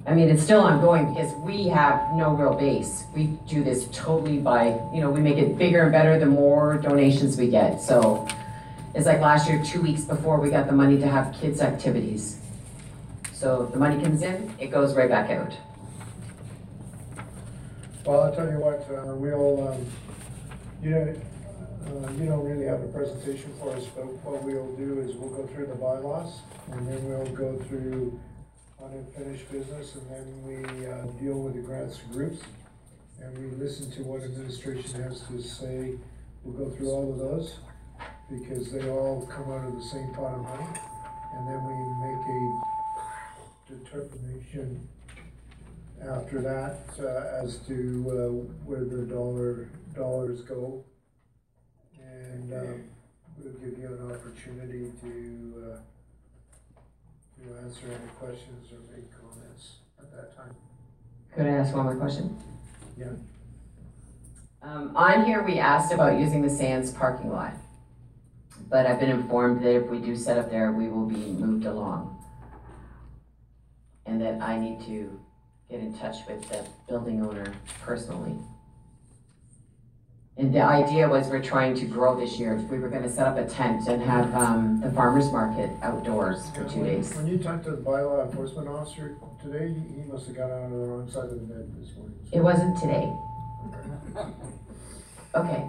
I 0.06 0.14
mean, 0.14 0.30
it's 0.30 0.44
still 0.44 0.62
ongoing 0.62 1.14
because 1.14 1.34
we 1.36 1.68
have 1.70 2.14
no 2.14 2.34
real 2.34 2.56
base. 2.56 3.04
We 3.16 3.28
do 3.48 3.64
this 3.64 3.88
totally 3.94 4.38
by, 4.40 4.78
you 4.94 5.00
know, 5.00 5.10
we 5.10 5.22
make 5.22 5.38
it 5.38 5.58
bigger 5.58 5.84
and 5.84 5.92
better 5.92 6.20
the 6.20 6.26
more 6.26 6.78
donations 6.78 7.38
we 7.38 7.48
get, 7.48 7.82
so. 7.82 8.28
It's 8.96 9.08
like 9.08 9.22
last 9.22 9.50
year, 9.50 9.60
two 9.66 9.82
weeks 9.82 10.04
before 10.04 10.40
we 10.40 10.52
got 10.52 10.68
the 10.68 10.74
money 10.74 11.00
to 11.00 11.08
have 11.08 11.34
kids' 11.34 11.62
activities. 11.62 12.38
So 13.34 13.66
the 13.74 13.80
money 13.80 14.00
comes 14.00 14.22
in, 14.22 14.54
it 14.60 14.68
goes 14.68 14.94
right 14.94 15.10
back 15.10 15.32
out. 15.32 15.52
Well, 18.06 18.24
I'll 18.24 18.36
tell 18.36 18.52
you 18.52 18.60
what, 18.60 18.84
uh, 18.92 19.16
we'll, 19.16 19.66
um, 19.66 19.86
you 20.82 20.90
know, 20.92 21.16
uh, 21.88 22.12
you 22.20 22.26
don't 22.26 22.44
really 22.44 22.66
have 22.66 22.84
a 22.84 22.88
presentation 22.88 23.54
for 23.62 23.72
us, 23.72 23.86
but 23.96 24.04
what 24.28 24.44
we'll 24.44 24.76
do 24.76 25.00
is 25.00 25.16
we'll 25.16 25.30
go 25.30 25.48
through 25.48 25.68
the 25.68 25.76
bylaws, 25.76 26.42
and 26.74 26.86
then 26.86 27.00
we'll 27.08 27.26
go 27.32 27.58
through 27.64 28.20
unfinished 28.84 29.50
business, 29.50 29.96
and 29.96 30.04
then 30.12 30.26
we, 30.44 30.86
uh, 30.86 31.06
deal 31.18 31.40
with 31.40 31.56
the 31.56 31.62
grants 31.62 32.00
groups, 32.12 32.42
and 33.22 33.38
we 33.40 33.56
listen 33.56 33.90
to 33.92 34.04
what 34.04 34.22
administration 34.22 35.02
has 35.02 35.22
to 35.28 35.42
say. 35.42 35.96
We'll 36.44 36.60
go 36.60 36.76
through 36.76 36.90
all 36.92 37.10
of 37.10 37.20
those, 37.20 37.56
because 38.30 38.70
they 38.74 38.90
all 38.90 39.26
come 39.32 39.50
out 39.50 39.64
of 39.66 39.76
the 39.76 39.88
same 39.88 40.12
pot 40.14 40.36
of 40.36 40.44
money, 40.44 40.68
and 41.40 41.48
then 41.48 41.64
we 41.64 41.76
make 42.04 42.24
a 42.28 43.80
determination 43.80 44.90
after 46.10 46.42
that, 46.42 46.80
uh, 47.00 47.44
as 47.44 47.58
to, 47.68 47.74
uh, 48.10 48.66
where 48.66 48.84
the 48.84 49.04
dollar, 49.04 49.70
dollars 49.96 50.42
go. 50.42 50.84
And, 52.02 52.54
um, 52.54 52.84
we'll 53.38 53.54
give 53.54 53.78
you 53.80 53.88
an 53.88 54.12
opportunity 54.12 54.92
to, 55.02 55.72
uh, 55.72 56.82
to 57.42 57.58
answer 57.60 57.88
any 57.88 58.12
questions 58.20 58.72
or 58.72 58.80
make 58.96 59.10
comments 59.12 59.78
at 60.00 60.12
that 60.12 60.36
time. 60.36 60.56
Could 61.36 61.48
I 61.48 61.52
ask 61.52 61.76
one 61.76 61.86
more 61.86 61.96
question? 61.96 62.38
Yeah. 62.98 63.08
Um, 64.62 64.96
on 64.96 65.26
here, 65.26 65.44
we 65.44 65.60
asked 65.60 65.92
about 65.92 66.20
using 66.20 66.42
the 66.42 66.50
Sands 66.50 66.92
parking 66.92 67.32
lot. 67.32 67.54
But 68.70 68.86
I've 68.86 69.00
been 69.00 69.10
informed 69.10 69.64
that 69.64 69.76
if 69.76 69.90
we 69.90 70.00
do 70.00 70.16
set 70.16 70.38
up 70.38 70.50
there, 70.50 70.72
we 70.72 70.88
will 70.88 71.06
be 71.06 71.16
moved 71.16 71.66
along. 71.66 72.18
And 74.06 74.22
that 74.22 74.42
I 74.42 74.58
need 74.58 74.82
to 74.86 75.20
get 75.74 75.82
in 75.82 75.94
touch 75.98 76.18
with 76.28 76.48
the 76.50 76.64
building 76.88 77.26
owner 77.26 77.52
personally. 77.82 78.36
And 80.38 80.54
the 80.54 80.62
idea 80.62 81.10
was 81.10 81.28
we're 81.30 81.42
trying 81.42 81.74
to 81.76 81.86
grow 81.86 82.20
this 82.20 82.38
year. 82.38 82.56
We 82.70 82.78
were 82.78 82.90
gonna 82.90 83.10
set 83.10 83.26
up 83.26 83.38
a 83.40 83.46
tent 83.46 83.88
and 83.88 84.00
have, 84.04 84.36
um, 84.36 84.82
the 84.82 84.92
farmer's 84.92 85.32
market 85.32 85.72
outdoors 85.82 86.48
for 86.52 86.64
two 86.66 86.82
When- 86.82 86.86
days. 86.86 87.16
When 87.18 87.26
you 87.26 87.40
talked 87.40 87.64
to 87.66 87.72
the 87.72 87.78
bylaw 87.78 88.24
enforcement 88.26 88.68
officer 88.68 89.16
today, 89.42 89.74
he 89.74 90.04
must 90.12 90.28
have 90.28 90.36
got 90.36 90.52
out 90.52 90.66
of 90.66 90.70
the 90.72 90.78
wrong 90.78 91.10
side 91.10 91.26
of 91.26 91.32
the 91.32 91.38
bed 91.54 91.72
this 91.80 91.96
morning. 91.98 92.20
It 92.32 92.42
wasn't 92.42 92.78
today. 92.78 93.12
Okay. 95.36 95.66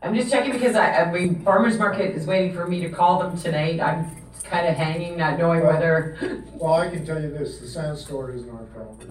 I'm 0.00 0.14
just 0.14 0.30
checking 0.30 0.52
because 0.52 0.74
I, 0.74 1.02
I 1.02 1.12
mean, 1.12 1.40
farmer's 1.44 1.78
market 1.78 2.14
is 2.16 2.26
waiting 2.26 2.54
for 2.54 2.66
me 2.66 2.80
to 2.80 2.88
call 2.88 3.18
them 3.18 3.36
tonight. 3.36 3.78
I'm 3.78 4.10
kind 4.46 4.66
of 4.66 4.74
hanging, 4.76 5.16
not 5.16 5.38
knowing 5.38 5.64
whether, 5.66 6.42
Well, 6.54 6.74
I 6.74 6.88
can 6.90 7.04
tell 7.04 7.20
you 7.20 7.30
this, 7.30 7.58
the 7.58 7.66
sand 7.68 7.98
store 7.98 8.30
isn't 8.30 8.50
our 8.50 8.64
property. 8.64 9.10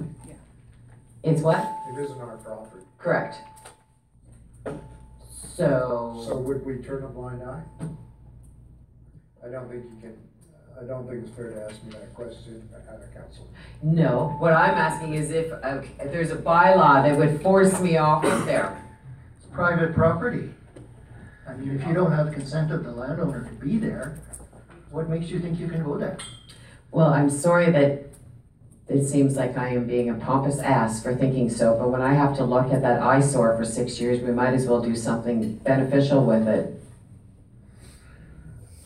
it's 1.24 1.42
what? 1.42 1.66
It 1.94 2.00
isn't 2.04 2.20
our 2.20 2.38
property. 2.38 2.86
Correct. 2.98 3.36
So 5.56 6.24
So, 6.28 6.38
would 6.38 6.66
we 6.66 6.78
turn 6.78 7.04
a 7.04 7.08
blind 7.08 7.42
eye? 7.44 7.62
I 9.46 9.50
don't 9.50 9.70
think 9.70 9.84
you 9.86 9.98
can, 10.02 10.18
I 10.82 10.86
don't 10.86 11.08
think 11.08 11.24
it's 11.26 11.36
fair 11.36 11.52
to 11.52 11.66
ask 11.66 11.82
me 11.84 11.92
that 11.92 12.14
question 12.14 12.68
at 12.90 12.96
a 13.04 13.08
council. 13.20 13.48
no, 13.84 14.36
what 14.40 14.54
I'm 14.54 14.74
asking 14.74 15.14
is 15.14 15.30
if, 15.32 15.52
uh, 15.52 15.82
if 16.00 16.12
there's 16.12 16.32
a 16.32 16.36
bylaw 16.36 17.04
that 17.04 17.16
would 17.18 17.42
force 17.42 17.80
me 17.80 17.98
off 17.98 18.26
of 18.26 18.46
there. 18.46 18.82
It's 19.38 19.46
private 19.48 19.94
property. 19.94 20.50
I 21.48 21.54
mean, 21.56 21.80
if 21.80 21.88
you 21.88 21.94
don't 21.94 22.12
have 22.12 22.34
consent 22.34 22.72
of 22.72 22.84
the 22.84 22.92
landowner 22.92 23.44
to 23.48 23.54
be 23.64 23.78
there, 23.78 24.18
what 24.96 25.10
makes 25.10 25.28
you 25.30 25.40
think 25.40 25.60
you 25.60 25.68
can 25.68 25.84
go 25.84 25.98
there? 25.98 26.18
Well, 26.92 27.14
I'm 27.14 27.30
sorry 27.30 27.70
that 27.72 28.06
it 28.88 29.06
seems 29.06 29.36
like 29.36 29.58
I 29.58 29.70
am 29.70 29.86
being 29.86 30.10
a 30.10 30.14
pompous 30.14 30.60
ass 30.60 31.04
for 31.04 31.14
thinking 31.14 31.50
so, 31.50 31.78
but 31.78 31.90
when 31.90 32.02
I 32.02 32.14
have 32.14 32.38
to 32.38 32.46
look 32.46 32.72
at 32.72 32.82
that 32.82 33.02
eyesore 33.02 33.58
for 33.58 33.66
six 33.66 34.00
years, 34.00 34.22
we 34.22 34.32
might 34.32 34.54
as 34.54 34.66
well 34.66 34.82
do 34.82 34.96
something 34.96 35.58
beneficial 35.58 36.24
with 36.26 36.48
it. 36.48 36.82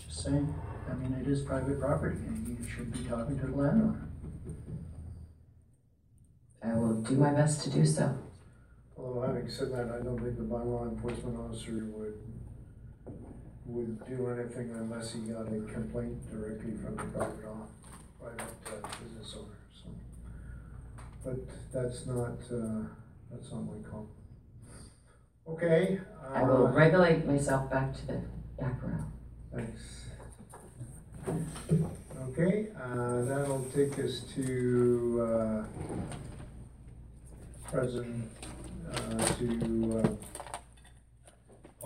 Just 0.07 0.23
saying, 0.23 0.55
I 0.89 0.95
mean, 0.95 1.13
it 1.21 1.27
is 1.27 1.41
private 1.41 1.79
property 1.79 2.17
and 2.27 2.57
you 2.59 2.67
should 2.67 2.91
be 2.91 3.07
talking 3.07 3.39
to 3.39 3.45
the 3.45 3.55
landowner. 3.55 4.07
I 6.63 6.73
will 6.73 6.95
do 6.95 7.15
my 7.15 7.31
best 7.31 7.63
to 7.65 7.69
do 7.69 7.85
so. 7.85 8.17
Although 8.97 9.21
having 9.21 9.49
said 9.49 9.71
that, 9.71 9.91
I 9.91 10.03
don't 10.03 10.19
think 10.19 10.37
the 10.37 10.43
bylaw 10.43 10.89
enforcement 10.91 11.37
officer 11.37 11.85
would, 11.93 12.15
would 13.69 14.07
do 14.07 14.27
anything 14.29 14.71
unless 14.71 15.13
he 15.13 15.19
got 15.21 15.47
a 15.47 15.61
complaint 15.71 16.17
directly 16.31 16.73
from 16.83 16.95
the 16.95 17.03
private 17.03 17.39
private 18.19 18.41
uh, 18.67 18.87
business 19.03 19.35
owner, 19.37 19.59
so. 19.73 19.89
But 21.23 21.39
that's 21.71 22.05
not, 22.05 22.37
uh, 22.51 22.83
that's 23.31 23.51
not 23.51 23.61
my 23.65 23.89
call. 23.89 24.07
Okay. 25.47 25.99
I 26.33 26.43
will 26.43 26.67
uh, 26.67 26.71
regulate 26.71 27.25
myself 27.25 27.69
back 27.71 27.93
to 27.95 28.07
the 28.07 28.21
background. 28.59 29.11
Thanks. 29.53 30.05
Okay, 32.29 32.67
uh, 32.81 33.21
that'll 33.23 33.65
take 33.75 33.97
us 33.99 34.21
to, 34.35 35.21
uh, 35.21 35.63
present, 37.69 38.29
uh, 38.91 39.25
to, 39.39 40.03
uh, 40.03 40.38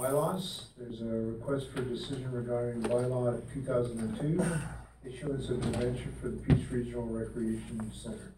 bylaws. 0.04 0.66
There's 0.78 1.02
a 1.02 1.06
request 1.06 1.72
for 1.72 1.80
a 1.80 1.86
decision 1.86 2.30
regarding 2.30 2.84
bylaw 2.84 3.42
two 3.54 3.62
thousand 3.62 4.00
and 4.00 4.20
two, 4.20 4.46
issuance 5.10 5.50
of 5.50 5.62
debenture 5.62 6.10
for 6.20 6.28
the 6.28 6.36
Peace 6.36 6.70
Regional 6.70 7.06
Recreation 7.06 7.90
Center. 7.94 8.34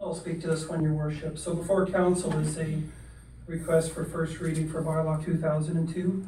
I'll 0.00 0.14
speak 0.14 0.40
to 0.40 0.46
this 0.46 0.66
one, 0.66 0.82
your 0.82 0.94
worship. 0.94 1.36
So 1.36 1.54
before 1.54 1.86
council 1.86 2.32
is 2.38 2.56
a 2.56 2.78
request 3.46 3.92
for 3.92 4.06
first 4.06 4.40
reading 4.40 4.70
for 4.70 4.82
bylaw 4.82 5.22
two 5.22 5.36
thousand 5.36 5.76
and 5.76 5.92
two, 5.92 6.26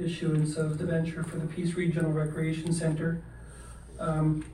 issuance 0.00 0.56
of 0.56 0.76
debenture 0.76 1.22
for 1.22 1.36
the 1.36 1.46
Peace 1.46 1.74
Regional 1.74 2.10
Recreation 2.10 2.72
Center. 2.72 3.22
Um, 4.00 4.44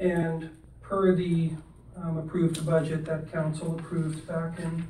and 0.00 0.48
per 0.80 1.14
the, 1.14 1.50
um, 1.96 2.16
approved 2.16 2.64
budget 2.64 3.04
that 3.04 3.30
council 3.30 3.78
approved 3.78 4.26
back 4.26 4.58
in, 4.58 4.88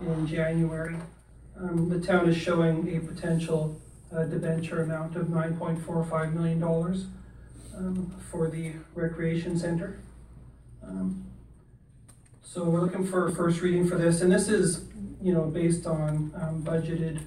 in 0.00 0.26
January, 0.26 0.96
um, 1.58 1.88
the 1.88 2.00
town 2.00 2.28
is 2.28 2.36
showing 2.36 2.96
a 2.96 3.00
potential, 3.00 3.80
uh, 4.14 4.24
debenture 4.24 4.82
amount 4.82 5.16
of 5.16 5.30
nine 5.30 5.56
point 5.56 5.82
four 5.84 6.04
five 6.04 6.34
million 6.34 6.60
dollars, 6.60 7.06
um, 7.76 8.14
for 8.30 8.48
the 8.48 8.72
recreation 8.94 9.58
center. 9.58 9.98
Um, 10.82 11.24
so 12.42 12.64
we're 12.64 12.80
looking 12.80 13.06
for 13.06 13.28
a 13.28 13.32
first 13.32 13.60
reading 13.60 13.86
for 13.88 13.96
this, 13.96 14.20
and 14.20 14.30
this 14.30 14.48
is, 14.48 14.84
you 15.20 15.32
know, 15.32 15.44
based 15.44 15.86
on 15.86 16.32
um, 16.40 16.62
budgeted 16.62 17.20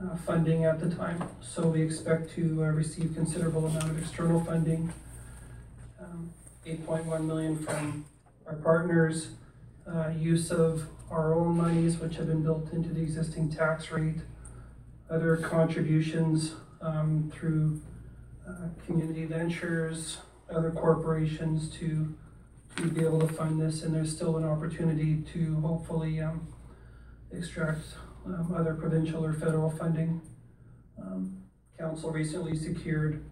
uh, 0.00 0.16
funding 0.26 0.64
at 0.64 0.80
the 0.80 0.90
time. 0.94 1.22
So 1.40 1.68
we 1.68 1.82
expect 1.82 2.34
to 2.34 2.64
uh, 2.64 2.66
receive 2.68 3.14
considerable 3.14 3.66
amount 3.66 3.90
of 3.90 3.98
external 3.98 4.40
funding. 4.44 4.92
Um, 6.00 6.30
Eight 6.66 6.84
point 6.84 7.06
one 7.06 7.26
million 7.26 7.56
from 7.56 8.04
our 8.46 8.56
partners, 8.56 9.28
uh, 9.92 10.08
use 10.10 10.50
of 10.50 10.84
our 11.10 11.34
own 11.34 11.56
monies, 11.56 11.98
which 11.98 12.16
have 12.16 12.26
been 12.26 12.42
built 12.42 12.72
into 12.72 12.90
the 12.90 13.00
existing 13.00 13.50
tax 13.50 13.90
rate. 13.90 14.20
Other 15.10 15.36
contributions 15.38 16.52
um, 16.82 17.30
through 17.34 17.80
uh, 18.46 18.68
community 18.84 19.24
ventures, 19.24 20.18
other 20.54 20.70
corporations 20.70 21.70
to 21.78 22.14
to 22.76 22.90
be 22.90 23.00
able 23.04 23.18
to 23.18 23.26
fund 23.26 23.60
this, 23.60 23.82
and 23.82 23.92
there's 23.92 24.14
still 24.14 24.36
an 24.36 24.44
opportunity 24.44 25.22
to 25.32 25.56
hopefully, 25.62 26.20
um, 26.20 26.46
extract, 27.32 27.80
um, 28.24 28.54
other 28.56 28.74
provincial 28.74 29.24
or 29.24 29.32
federal 29.32 29.68
funding. 29.70 30.20
Um, 31.00 31.42
council 31.76 32.12
recently 32.12 32.56
secured 32.56 33.24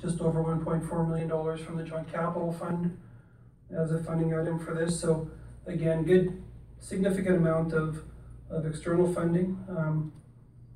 just 0.00 0.20
over 0.20 0.42
one 0.42 0.62
point 0.62 0.84
four 0.84 1.06
million 1.06 1.28
dollars 1.28 1.60
from 1.60 1.76
the 1.76 1.84
Joint 1.84 2.10
Capital 2.12 2.52
Fund 2.52 2.98
as 3.70 3.92
a 3.92 4.02
funding 4.02 4.34
item 4.34 4.58
for 4.58 4.74
this, 4.74 4.98
so 5.00 5.30
again, 5.70 6.04
good, 6.04 6.42
significant 6.78 7.36
amount 7.36 7.72
of, 7.72 8.02
of 8.50 8.66
external 8.66 9.12
funding, 9.12 9.58
um, 9.68 10.12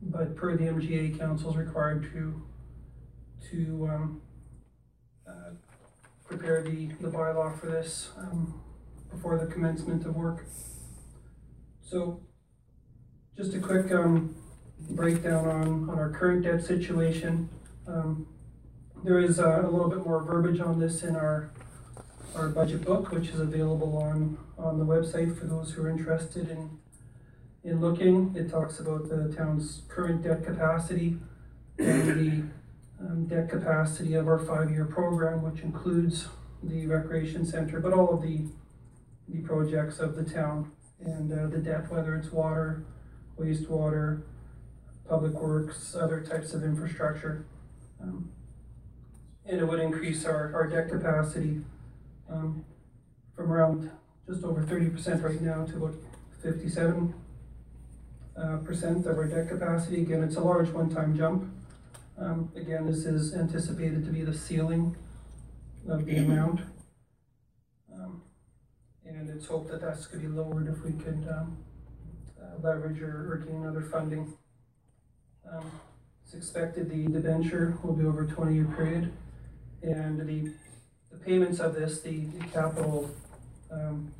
but 0.03 0.37
per 0.37 0.57
the 0.57 0.65
MGA, 0.65 1.19
council 1.19 1.51
is 1.51 1.57
required 1.57 2.11
to, 2.13 2.43
to, 3.51 3.89
um, 3.91 4.23
uh, 5.27 5.51
prepare 6.25 6.63
the, 6.63 6.87
the 7.01 7.09
bylaw 7.09 7.59
for 7.59 7.67
this, 7.67 8.11
um, 8.19 8.61
before 9.11 9.39
the 9.39 9.47
commencement 9.47 10.05
of 10.07 10.17
work. 10.17 10.45
So, 11.83 12.21
just 13.37 13.55
a 13.55 13.59
quick, 13.59 13.91
um, 13.93 14.35
breakdown 14.91 15.47
on, 15.47 15.91
on 15.91 15.99
our 15.99 16.11
current 16.11 16.45
debt 16.45 16.65
situation. 16.65 17.49
Um, 17.87 18.27
there 19.03 19.19
is 19.19 19.39
uh, 19.39 19.63
a 19.63 19.71
little 19.71 19.89
bit 19.89 20.05
more 20.05 20.23
verbiage 20.23 20.61
on 20.61 20.79
this 20.79 21.03
in 21.03 21.17
our, 21.17 21.51
our 22.37 22.49
budget 22.49 22.85
book, 22.85 23.11
which 23.13 23.29
is 23.29 23.41
available 23.41 23.97
on, 23.97 24.37
on 24.59 24.79
the 24.79 24.85
website 24.85 25.39
for 25.39 25.47
those 25.47 25.73
who 25.73 25.83
are 25.83 25.91
interested 25.91 26.51
in, 26.51 26.71
in 27.63 27.81
looking. 27.81 28.35
It 28.37 28.51
talks 28.51 28.81
about 28.81 29.09
the 29.09 29.33
town's 29.37 29.83
current 29.89 30.23
debt 30.23 30.45
capacity 30.45 31.17
and 31.79 32.09
the 32.09 33.05
um, 33.05 33.27
debt 33.27 33.49
capacity 33.49 34.15
of 34.15 34.27
our 34.29 34.39
five-year 34.39 34.87
program, 34.87 35.43
which 35.43 35.63
includes 35.63 36.29
the 36.63 36.87
recreation 36.87 37.45
center, 37.45 37.81
but 37.81 37.93
all 37.93 38.15
of 38.15 38.23
the, 38.23 38.47
the 39.29 39.41
projects 39.41 39.99
of 39.99 40.17
the 40.17 40.25
town 40.25 40.71
and 41.01 41.33
uh, 41.33 41.47
the 41.49 41.59
debt, 41.59 41.91
whether 41.91 42.15
it's 42.17 42.33
water, 42.33 42.85
wastewater, 43.39 44.23
public 45.09 45.35
works, 45.35 45.95
other 45.95 46.21
types 46.21 46.55
of 46.55 46.65
infrastructure. 46.65 47.45
Um, 48.01 48.31
And 49.47 49.61
it 49.61 49.67
would 49.67 49.81
increase 49.81 50.25
our, 50.25 50.55
our 50.55 50.67
debt 50.67 50.89
capacity 50.89 51.61
um, 52.31 52.65
from 53.35 53.53
around 53.53 53.91
just 54.27 54.45
over 54.45 54.63
thirty 54.63 54.89
percent 54.89 55.23
right 55.23 55.41
now 55.41 55.65
to 55.67 55.77
about 55.77 55.95
fifty-seven 56.43 57.15
uh, 58.37 58.57
percent 58.59 59.07
of 59.07 59.17
our 59.19 59.27
debt 59.27 59.49
capacity. 59.49 60.03
Again, 60.03 60.23
it's 60.23 60.37
a 60.37 60.41
large 60.41 60.69
one-time 60.71 61.17
jump. 61.17 61.53
Um, 62.17 62.51
again, 62.55 62.87
this 62.87 63.05
is 63.05 63.35
anticipated 63.35 64.05
to 64.05 64.13
be 64.13 64.23
the 64.23 64.35
ceiling 64.35 64.97
of 65.89 66.07
the 66.07 66.17
amount. 66.25 66.61
Um, 67.93 68.23
and 69.05 69.29
it's 69.29 69.47
hoped 69.47 69.71
that 69.71 69.81
that's 69.81 70.07
gonna 70.07 70.23
be 70.23 70.29
lowered 70.29 70.69
if 70.69 70.83
we 70.85 70.93
could, 70.93 71.27
um, 71.31 71.59
uh, 72.41 72.57
leverage 72.63 73.01
or, 73.03 73.33
or 73.33 73.45
gain 73.47 73.67
other 73.67 73.83
funding. 73.83 74.33
Um, 75.51 75.71
it's 76.25 76.35
expected 76.35 76.89
the 76.89 77.07
debenture 77.07 77.79
will 77.83 77.95
be 77.95 78.05
over 78.05 78.25
a 78.25 78.27
twenty-year 78.29 78.73
period, 78.77 79.13
and 79.83 80.19
the 80.19 80.53
payments 81.25 81.59
of 81.61 81.75
this, 81.75 82.01
the, 82.01 82.27
the 82.27 82.45
capital, 82.47 83.11
um, 83.71 84.13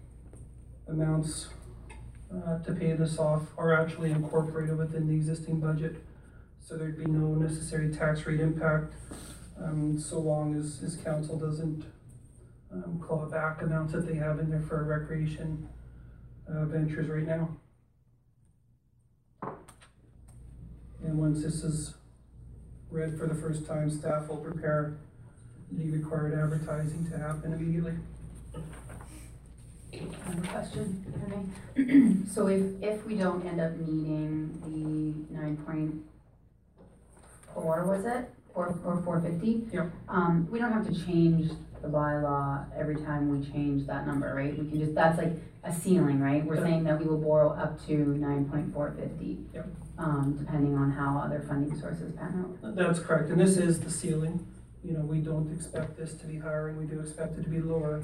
amounts, 0.89 1.49
uh, 2.35 2.59
to 2.61 2.73
pay 2.73 2.93
this 2.95 3.19
off 3.19 3.43
are 3.57 3.73
actually 3.73 4.11
incorporated 4.11 4.77
within 4.77 5.07
the 5.07 5.15
existing 5.15 5.61
budget. 5.61 5.97
So 6.61 6.77
there'd 6.77 6.99
be 6.99 7.07
no 7.07 7.35
necessary 7.35 7.95
tax 7.95 8.27
rate 8.27 8.41
impact, 8.41 8.95
um, 9.63 9.99
so 9.99 10.19
long 10.19 10.57
as, 10.57 10.83
as 10.83 10.97
council 10.97 11.39
doesn't, 11.39 11.85
um, 12.73 12.99
claw 13.01 13.27
back 13.27 13.63
amounts 13.63 13.93
that 13.93 14.07
they 14.07 14.15
have 14.15 14.41
in 14.41 14.51
there 14.51 14.63
for 14.63 14.83
recreation, 14.83 15.69
uh, 16.49 16.65
ventures 16.65 17.09
right 17.09 17.27
now. 17.27 17.51
And 21.05 21.19
once 21.19 21.43
this 21.43 21.63
is 21.63 21.95
read 22.91 23.19
for 23.19 23.27
the 23.27 23.35
first 23.35 23.67
time, 23.67 23.91
staff 23.91 24.29
will 24.29 24.39
prepare 24.39 24.97
the 25.73 25.91
required 25.91 26.35
advertising 26.35 27.07
to 27.11 27.19
happen 27.19 27.53
immediately. 27.53 27.95
Question, 30.51 31.05
if 31.09 31.15
I 31.23 31.83
may. 31.83 32.27
So 32.33 32.49
if, 32.49 32.83
if 32.83 33.07
we 33.07 33.17
don't 33.17 33.47
end 33.47 33.61
up 33.61 33.77
meeting 33.77 34.61
the 34.65 35.35
nine 35.35 35.57
point 35.59 36.03
four, 37.55 37.85
was 37.85 38.05
it? 38.05 38.31
Or, 38.55 38.79
or 38.85 39.03
four 39.03 39.21
fifty? 39.21 39.67
Yep. 39.73 39.91
Um, 40.09 40.49
we 40.51 40.59
don't 40.59 40.73
have 40.73 40.87
to 40.87 41.07
change 41.07 41.51
the 41.83 41.89
bylaw 41.89 42.67
every 42.77 42.97
time 42.97 43.29
we 43.29 43.45
change 43.51 43.87
that 43.87 44.07
number, 44.07 44.33
right? 44.35 44.57
We 44.59 44.69
can 44.69 44.79
just, 44.81 44.95
that's 44.95 45.19
like 45.19 45.33
a 45.65 45.73
ceiling, 45.73 46.21
right? 46.21 46.45
We're 46.45 46.63
saying 46.63 46.85
that 46.85 46.99
we 46.99 47.07
will 47.07 47.19
borrow 47.19 47.51
up 47.51 47.85
to 47.87 47.93
nine 47.95 48.49
point 48.49 48.73
four 48.73 48.95
fifty. 48.99 49.39
Yep. 49.55 49.67
Um, 49.97 50.37
depending 50.39 50.77
on 50.77 50.91
how 50.91 51.19
other 51.19 51.45
funding 51.49 51.79
sources 51.79 52.13
pan 52.17 52.59
out. 52.63 52.77
That's 52.77 52.99
correct, 52.99 53.31
and 53.31 53.41
this 53.41 53.57
is 53.57 53.79
the 53.79 53.91
ceiling. 53.91 54.45
You 54.85 54.93
know, 54.93 55.01
we 55.01 55.19
don't 55.19 55.51
expect 55.55 55.97
this 55.97 56.13
to 56.15 56.27
be 56.27 56.39
higher, 56.39 56.69
and 56.69 56.79
we 56.79 56.85
do 56.85 57.01
expect 57.01 57.39
it 57.39 57.45
to 57.45 57.49
be 57.49 57.61
lower 57.61 58.03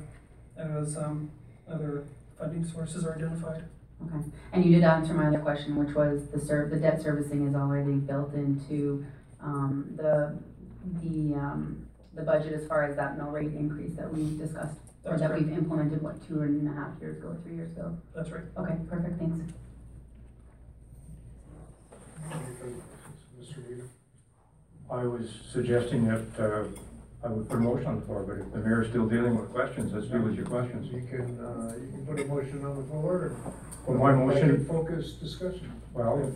as, 0.57 0.97
um, 0.97 1.31
other 1.69 2.05
funding 2.39 2.65
sources 2.67 3.05
are 3.05 3.15
identified. 3.15 3.65
Okay, 4.03 4.25
and 4.53 4.65
you 4.65 4.73
did 4.77 4.83
answer 4.85 5.13
my 5.13 5.27
other 5.27 5.41
question, 5.41 5.77
which 5.77 5.95
was 5.95 6.27
the 6.29 6.41
ser, 6.41 6.69
the 6.71 6.77
debt 6.79 7.03
servicing 7.03 7.47
is 7.47 7.55
already 7.55 7.93
built 7.93 8.33
into, 8.33 9.05
um, 9.43 9.93
the, 9.97 10.39
the, 11.03 11.35
um, 11.35 11.87
the 12.15 12.23
budget 12.23 12.55
as 12.55 12.67
far 12.67 12.85
as 12.85 12.97
that 12.97 13.19
mill 13.19 13.27
rate 13.29 13.53
increase 13.53 13.95
that 13.97 14.11
we 14.11 14.37
discussed, 14.39 14.79
or 15.05 15.11
That's 15.11 15.21
that 15.21 15.29
correct. 15.33 15.45
we've 15.45 15.59
implemented, 15.59 16.01
what, 16.01 16.27
two 16.27 16.41
and 16.41 16.67
a 16.67 16.73
half 16.73 16.99
years 16.99 17.19
ago, 17.19 17.37
three 17.45 17.57
years 17.57 17.71
ago? 17.73 17.95
That's 18.15 18.31
right. 18.31 18.45
Okay, 18.57 18.77
perfect, 18.89 19.19
thanks. 19.19 19.39
Any 22.33 22.55
further 22.55 22.75
questions? 22.81 22.83
Mr. 23.39 23.69
Weaver? 23.69 23.85
I 24.91 25.05
was 25.05 25.31
suggesting 25.53 26.07
that 26.09 26.25
uh, 26.39 26.65
I 27.25 27.29
would 27.31 27.49
put 27.49 27.59
a 27.59 27.61
motion 27.61 27.87
on 27.87 28.01
the 28.01 28.07
floor, 28.07 28.25
but 28.25 28.39
if 28.45 28.53
the 28.53 28.59
mayor's 28.59 28.89
still 28.89 29.07
dealing 29.07 29.39
with 29.39 29.51
questions, 29.53 29.93
let's 29.93 30.07
deal 30.07 30.23
with 30.23 30.35
your 30.35 30.47
questions. 30.47 30.87
You 30.93 31.07
can, 31.09 31.39
uh, 31.39 31.75
you 31.81 31.89
can 31.93 32.07
put 32.07 32.21
a 32.21 32.25
motion 32.25 32.65
on 32.65 32.77
the 32.77 32.85
floor 32.85 33.37
Well, 33.87 33.99
my 33.99 34.13
motion- 34.15 34.65
Focused 34.67 35.21
discussion. 35.21 35.73
Well, 35.93 36.33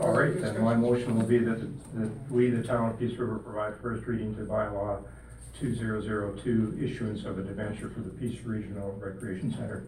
all 0.00 0.12
right, 0.12 0.40
then 0.40 0.60
my 0.62 0.74
motion 0.76 1.16
will 1.18 1.26
be 1.26 1.38
that, 1.38 1.60
that 1.94 2.10
we, 2.30 2.50
the 2.50 2.62
town 2.62 2.90
of 2.90 2.98
Peace 2.98 3.18
River, 3.18 3.38
provide 3.38 3.74
first 3.80 4.06
reading 4.06 4.34
to 4.36 4.42
bylaw 4.42 5.02
two 5.58 5.74
zero 5.74 6.00
zero 6.00 6.34
two, 6.36 6.76
issuance 6.80 7.24
of 7.24 7.38
a 7.38 7.42
debenture 7.42 7.88
for 7.90 8.00
the 8.00 8.10
Peace 8.10 8.40
Regional 8.44 8.92
Recreation 8.92 9.52
Center. 9.52 9.84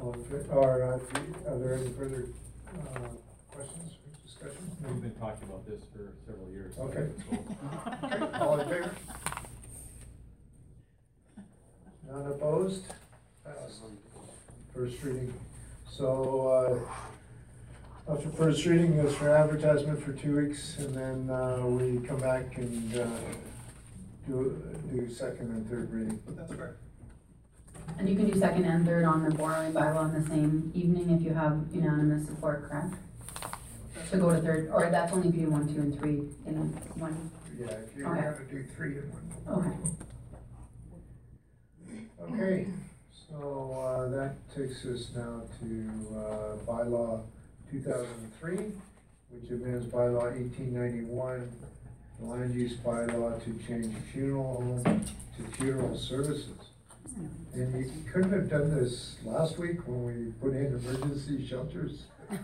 All 0.00 0.12
in 0.12 0.24
fa- 0.24 0.44
Or, 0.52 0.82
uh, 0.82 1.50
are 1.50 1.58
there 1.58 1.74
any 1.78 1.88
further, 1.90 2.28
uh, 2.94 2.98
questions 3.50 3.97
discussion? 4.38 4.70
We've 4.84 5.02
been 5.02 5.14
talking 5.20 5.48
about 5.48 5.66
this 5.66 5.82
for 5.92 6.12
several 6.26 6.50
years. 6.50 6.74
Okay. 6.78 7.08
so- 7.30 8.06
Okay, 8.06 8.38
All 8.40 8.58
in 8.60 8.68
favor? 8.68 8.90
None 12.10 12.26
opposed? 12.26 12.84
Passed. 13.44 13.82
First 14.74 15.02
reading. 15.02 15.34
So, 15.90 16.84
uh, 18.08 18.12
after 18.12 18.28
first 18.30 18.64
reading, 18.64 18.96
goes 18.96 19.14
for 19.14 19.30
advertisement 19.30 20.02
for 20.02 20.12
two 20.12 20.36
weeks, 20.36 20.78
and 20.78 20.94
then, 20.94 21.30
uh, 21.30 21.66
we 21.66 21.98
come 22.06 22.20
back 22.20 22.56
and, 22.56 22.94
uh, 22.96 23.06
do, 24.26 24.62
do 24.90 25.10
second 25.12 25.50
and 25.50 25.68
third 25.68 25.92
reading. 25.92 26.20
That's 26.28 26.52
correct. 26.54 26.76
And 27.98 28.08
you 28.08 28.14
can 28.16 28.30
do 28.30 28.38
second 28.38 28.64
and 28.64 28.86
third 28.86 29.04
on 29.04 29.24
the 29.24 29.34
borrowing 29.34 29.72
bylaw 29.72 29.96
on 29.96 30.12
the 30.14 30.26
same 30.28 30.70
evening 30.74 31.10
if 31.10 31.22
you 31.22 31.34
have 31.34 31.66
unanimous 31.72 32.26
support, 32.26 32.68
correct? 32.68 32.94
To 34.10 34.16
go 34.16 34.30
to 34.30 34.40
third, 34.40 34.70
or 34.72 34.88
that's 34.90 35.12
only 35.12 35.28
if 35.28 35.34
you 35.34 35.42
do 35.46 35.50
one, 35.50 35.68
two, 35.72 35.80
and 35.82 35.98
three 35.98 36.28
in 36.46 36.56
one, 36.98 37.30
Yeah, 37.58 37.66
if 37.72 37.94
you're 37.94 38.08
Okay. 38.08 38.22
gonna 38.22 38.44
do 38.50 38.64
three 38.74 38.96
in 38.96 39.12
one. 39.12 39.96
okay. 42.26 42.32
Okay, 42.32 42.66
so, 43.30 43.72
uh, 43.72 44.08
that 44.08 44.36
takes 44.54 44.84
us 44.86 45.10
now 45.14 45.42
to, 45.60 45.90
uh, 46.16 46.56
bylaw 46.66 47.22
two 47.70 47.82
thousand 47.82 48.14
and 48.22 48.32
three, 48.40 48.72
which 49.30 49.50
amends 49.50 49.86
bylaw 49.92 50.32
eighteen 50.34 50.72
ninety-one, 50.72 51.50
the 52.18 52.24
land 52.26 52.54
use 52.54 52.76
bylaw 52.78 53.42
to 53.44 53.52
change 53.66 53.94
funeral 54.12 54.54
home 54.62 55.04
to 55.36 55.42
funeral 55.56 55.96
services. 55.98 56.56
And 57.52 57.74
you 57.84 57.90
couldn't 58.10 58.32
have 58.32 58.48
done 58.48 58.70
this 58.74 59.16
last 59.24 59.58
week 59.58 59.86
when 59.86 60.04
we 60.04 60.32
put 60.40 60.54
in 60.56 60.66
emergency 60.78 61.46
shelters? 61.46 62.04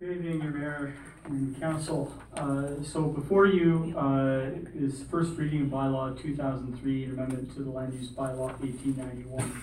Good 0.00 0.18
evening, 0.18 0.40
your 0.42 0.52
mayor 0.52 0.94
and 1.24 1.58
council. 1.58 2.12
Uh, 2.36 2.80
So 2.84 3.08
before 3.08 3.46
you 3.46 3.92
uh, 3.98 4.50
is 4.72 5.02
first 5.10 5.36
reading 5.36 5.62
of 5.62 5.68
bylaw 5.70 6.16
2003, 6.22 7.04
an 7.04 7.10
amendment 7.14 7.52
to 7.56 7.64
the 7.64 7.70
land 7.70 7.92
use 7.94 8.10
bylaw 8.10 8.56
1891. 8.60 9.60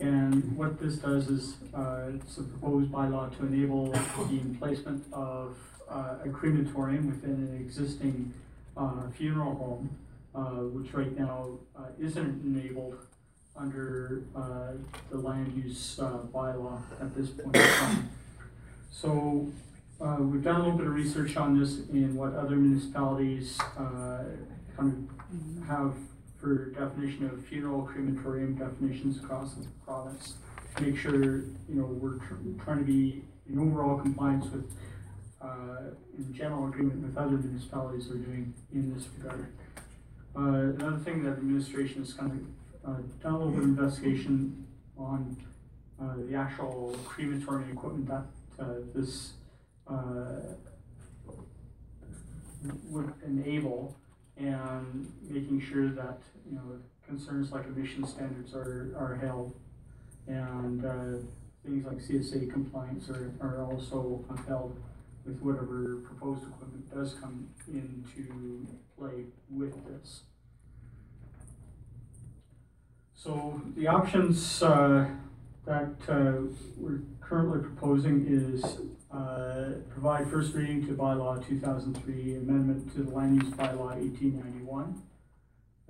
And 0.00 0.56
what 0.56 0.80
this 0.80 0.96
does 0.96 1.28
is, 1.28 1.56
uh, 1.74 2.12
it's 2.14 2.38
a 2.38 2.44
proposed 2.44 2.90
bylaw 2.90 3.36
to 3.36 3.44
enable 3.44 3.92
the 3.92 4.56
placement 4.58 5.04
of 5.12 5.54
uh, 5.90 6.14
a 6.24 6.30
crematorium 6.30 7.06
within 7.08 7.32
an 7.32 7.58
existing 7.60 8.32
uh, 8.74 9.02
funeral 9.18 9.54
home, 9.54 9.90
uh, 10.34 10.62
which 10.64 10.94
right 10.94 11.14
now 11.18 11.58
isn't 12.00 12.42
enabled 12.42 12.96
under 13.54 14.22
the 15.10 15.18
land 15.18 15.62
use 15.62 16.00
bylaw 16.32 16.80
at 17.02 17.14
this 17.14 17.28
point 17.28 17.54
in 17.54 17.62
time. 17.62 18.08
So, 18.90 19.48
uh, 20.00 20.16
we've 20.20 20.42
done 20.42 20.56
a 20.60 20.64
little 20.64 20.78
bit 20.78 20.86
of 20.86 20.94
research 20.94 21.36
on 21.36 21.58
this 21.58 21.78
and 21.90 22.14
what 22.16 22.34
other 22.34 22.56
municipalities, 22.56 23.58
uh, 23.78 24.24
kind 24.76 25.08
of 25.60 25.66
have 25.66 25.94
for 26.40 26.70
definition 26.70 27.26
of 27.26 27.44
funeral 27.46 27.82
crematorium 27.82 28.54
definitions 28.54 29.18
across 29.18 29.54
the 29.54 29.66
province. 29.84 30.34
to 30.76 30.82
Make 30.84 30.96
sure, 30.96 31.40
you 31.68 31.74
know, 31.74 31.84
we're 31.84 32.18
tr- 32.18 32.34
trying 32.64 32.78
to 32.78 32.84
be 32.84 33.22
in 33.50 33.58
overall 33.58 33.98
compliance 33.98 34.46
with, 34.52 34.70
uh, 35.40 35.90
in 36.16 36.32
general 36.32 36.66
agreement 36.68 37.02
with 37.02 37.16
other 37.16 37.36
municipalities 37.36 38.10
are 38.10 38.18
doing 38.18 38.54
in 38.72 38.94
this 38.94 39.08
regard. 39.18 39.46
Uh, 40.36 40.74
another 40.76 40.98
thing 40.98 41.24
that 41.24 41.30
the 41.30 41.38
administration 41.38 42.00
has 42.02 42.12
kind 42.14 42.32
of, 42.84 42.90
uh, 42.90 43.00
done 43.22 43.32
a 43.34 43.38
little 43.38 43.52
bit 43.52 43.62
of 43.64 43.68
investigation 43.70 44.64
on, 44.96 45.36
uh, 46.00 46.14
the 46.28 46.34
actual 46.36 46.94
crematorium 47.04 47.70
equipment 47.72 48.06
that 48.08 48.24
this 48.94 49.34
uh, 49.88 50.40
would 52.88 53.12
enable 53.24 53.96
and 54.36 55.12
making 55.28 55.60
sure 55.60 55.90
that, 55.90 56.18
you 56.48 56.56
know, 56.56 56.62
concerns 57.06 57.52
like 57.52 57.66
emission 57.66 58.06
standards 58.06 58.54
are, 58.54 58.94
are 58.96 59.18
held. 59.20 59.54
And 60.26 60.84
uh, 60.84 61.18
things 61.64 61.86
like 61.86 61.98
CSA 61.98 62.52
compliance 62.52 63.08
are, 63.08 63.32
are 63.40 63.64
also 63.64 64.24
upheld 64.30 64.76
with 65.24 65.40
whatever 65.40 65.96
proposed 66.04 66.42
equipment 66.42 66.94
does 66.94 67.14
come 67.14 67.48
into 67.66 68.66
play 68.96 69.24
with 69.50 69.74
this. 69.86 70.22
So 73.14 73.60
the 73.76 73.88
options 73.88 74.62
uh, 74.62 75.08
that 75.68 75.94
uh, 76.08 76.48
we're 76.78 77.00
currently 77.20 77.60
proposing 77.60 78.24
is 78.26 78.64
uh, 79.12 79.74
provide 79.90 80.30
first 80.30 80.54
reading 80.54 80.86
to 80.86 80.94
bylaw 80.94 81.46
2003, 81.46 82.36
amendment 82.36 82.90
to 82.94 83.02
the 83.02 83.10
land 83.10 83.42
use 83.42 83.52
bylaw 83.52 83.94
1891. 83.94 85.02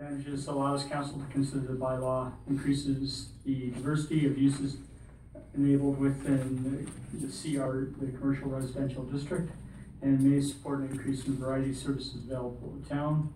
And 0.00 0.24
just 0.24 0.48
allows 0.48 0.82
council 0.84 1.20
to 1.20 1.32
consider 1.32 1.60
the 1.60 1.74
bylaw 1.74 2.32
increases 2.48 3.30
the 3.44 3.70
diversity 3.70 4.26
of 4.26 4.36
uses 4.36 4.78
enabled 5.54 5.98
within 5.98 6.88
the 7.12 7.26
CR, 7.26 7.90
the 8.04 8.10
commercial 8.18 8.48
residential 8.48 9.04
district, 9.04 9.52
and 10.02 10.20
may 10.20 10.40
support 10.40 10.80
an 10.80 10.90
increase 10.90 11.24
in 11.26 11.36
variety 11.36 11.70
of 11.70 11.76
services 11.76 12.16
available 12.24 12.76
to 12.82 12.88
town. 12.88 13.32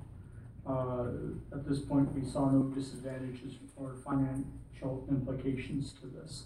Uh, 0.67 1.07
At 1.53 1.69
this 1.69 1.81
point, 1.81 2.13
we 2.15 2.25
saw 2.25 2.51
no 2.51 2.63
disadvantages 2.65 3.55
or 3.77 3.95
financial 4.05 5.05
implications 5.11 5.93
to 6.01 6.07
this. 6.07 6.45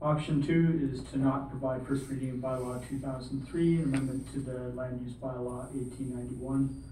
Option 0.00 0.42
two 0.42 0.90
is 0.92 1.02
to 1.10 1.18
not 1.18 1.50
provide 1.50 1.86
first 1.86 2.08
reading 2.08 2.30
of 2.30 2.36
bylaw 2.36 2.86
two 2.88 2.98
thousand 2.98 3.46
three, 3.48 3.82
amendment 3.82 4.30
to 4.32 4.40
the 4.40 4.58
land 4.74 5.00
use 5.04 5.14
bylaw 5.14 5.68
eighteen 5.70 6.14
ninety-one. 6.14 6.82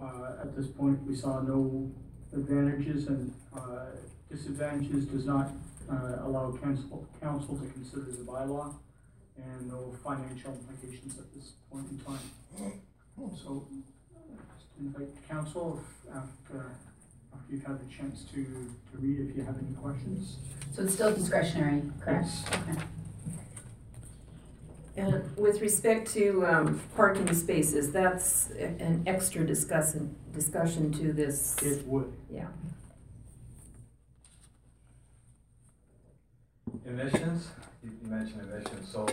Uh, 0.00 0.42
at 0.42 0.56
this 0.56 0.66
point, 0.66 1.00
we 1.06 1.14
saw 1.14 1.40
no 1.40 1.90
advantages 2.32 3.06
and, 3.06 3.32
uh, 3.54 3.86
disadvantages 4.30 5.06
does 5.06 5.26
not, 5.26 5.50
uh, 5.90 6.16
allow 6.26 6.50
council, 6.56 7.06
council 7.20 7.56
to 7.56 7.66
consider 7.70 8.10
the 8.10 8.24
bylaw 8.24 8.74
and 9.36 9.68
no 9.68 9.94
financial 10.04 10.52
implications 10.52 11.18
at 11.18 11.32
this 11.34 11.52
point 11.70 11.86
in 11.90 11.98
time. 12.00 12.26
So, 13.36 13.68
invite 14.82 15.14
the 15.14 15.28
council 15.28 15.80
if, 15.80 16.14
after, 16.14 16.76
after 17.32 17.52
you've 17.52 17.64
had 17.64 17.78
the 17.80 17.92
chance 17.92 18.24
to, 18.24 18.44
to 18.44 18.98
read, 18.98 19.30
if 19.30 19.36
you 19.36 19.42
have 19.42 19.56
any 19.58 19.74
questions. 19.74 20.36
So 20.72 20.82
it's 20.82 20.94
still 20.94 21.14
discretionary, 21.14 21.82
correct? 22.00 22.26
Yes. 22.26 22.44
Okay. 22.48 22.82
And 24.94 25.36
with 25.36 25.62
respect 25.62 26.12
to 26.12 26.44
um, 26.46 26.80
parking 26.96 27.32
spaces, 27.34 27.92
that's 27.92 28.50
an 28.50 29.02
extra 29.06 29.46
discussion, 29.46 30.14
discussion 30.34 30.92
to 30.92 31.12
this. 31.14 31.56
It 31.62 31.86
would. 31.86 32.12
Yeah. 32.30 32.48
Emissions, 36.84 37.48
you 37.82 37.90
you 38.02 38.10
mentioned 38.10 38.42
emissions, 38.42 38.88
so 38.92 39.06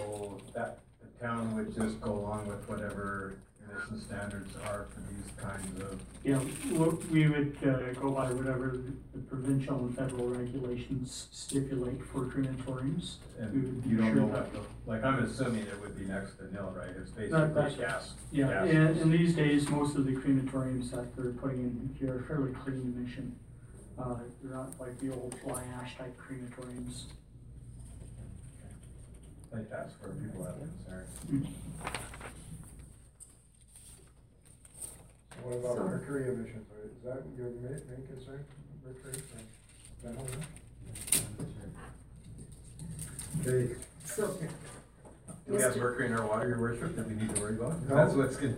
that, 0.54 0.80
the 1.02 1.26
town 1.26 1.56
would 1.56 1.74
just 1.74 2.02
go 2.02 2.12
along 2.12 2.48
with 2.48 2.68
whatever, 2.68 3.36
you 3.36 3.38
emission 3.72 4.00
standards 4.02 4.56
are 4.68 4.86
for 4.94 5.02
these 5.02 5.32
kinds 5.38 5.82
of, 5.82 6.00
know, 6.34 7.00
we 7.12 7.28
would 7.28 7.58
uh, 7.64 7.94
go 8.00 8.12
by 8.12 8.32
whatever 8.32 8.78
the 9.14 9.20
provincial 9.22 9.78
and 9.80 9.96
federal 9.98 10.28
regulations 10.28 11.28
stipulate 11.32 12.04
for 12.06 12.26
crematoriums. 12.26 13.16
We 13.40 13.46
would 13.46 13.54
and 13.54 13.84
be 13.84 13.90
you 13.90 13.98
don't 13.98 14.16
know 14.16 14.30
that- 14.32 14.52
the- 14.54 14.62
like, 14.86 15.04
I'm 15.04 15.24
assuming 15.24 15.62
it 15.64 15.80
would 15.82 15.98
be 15.98 16.06
next 16.06 16.38
to 16.38 16.52
nil, 16.54 16.74
right? 16.76 16.90
It's 16.90 17.12
That- 17.12 17.54
that's- 17.54 17.76
basically 17.76 17.86
gas. 17.86 18.14
Yeah, 18.32 18.48
gas. 18.48 18.70
and, 18.70 18.98
and 18.98 19.12
these 19.14 19.36
days, 19.36 19.70
most 19.70 19.96
of 19.96 20.06
the 20.06 20.14
crematoriums 20.14 20.92
that 20.92 21.16
they're 21.16 21.32
putting 21.34 21.60
in 21.60 21.96
here 22.00 22.16
are 22.18 22.24
fairly 22.24 22.54
clean 22.54 22.94
emission. 22.96 23.36
Uh, 23.98 24.16
they're 24.42 24.54
not 24.54 24.80
like 24.80 24.98
the 25.00 25.12
old 25.14 25.36
fly 25.44 25.62
ash 25.82 25.98
type 25.98 26.16
crematoriums. 26.18 27.04
Like, 29.52 29.70
that's 29.70 29.94
where 30.02 30.12
people 30.12 30.46
have 30.46 30.56
concern. 30.58 31.48
So 35.29 35.29
what 35.44 35.58
about 35.58 35.78
So- 35.78 35.84
mercury 35.84 36.30
emissions? 36.30 36.66
Is 36.86 37.04
that 37.06 37.24
your 37.38 37.48
main, 37.48 37.82
main 37.90 38.08
concern, 38.08 38.44
mercury? 38.86 39.14
Is 39.16 40.04
that? 40.04 40.16
Okay, 43.48 43.76
So, 44.06 44.28
Do 45.48 45.54
we 45.56 45.62
have 45.62 45.78
mercury 45.78 46.08
in 46.08 46.14
our 46.14 46.26
water, 46.28 46.50
your 46.50 46.60
worship, 46.60 46.96
that 46.96 47.08
we 47.08 47.16
need 47.16 47.34
to 47.36 47.42
worry 47.42 47.56
about? 47.56 47.82
No. 47.88 47.96
That's 47.96 48.14
what's 48.16 48.36
gonna 48.36 48.56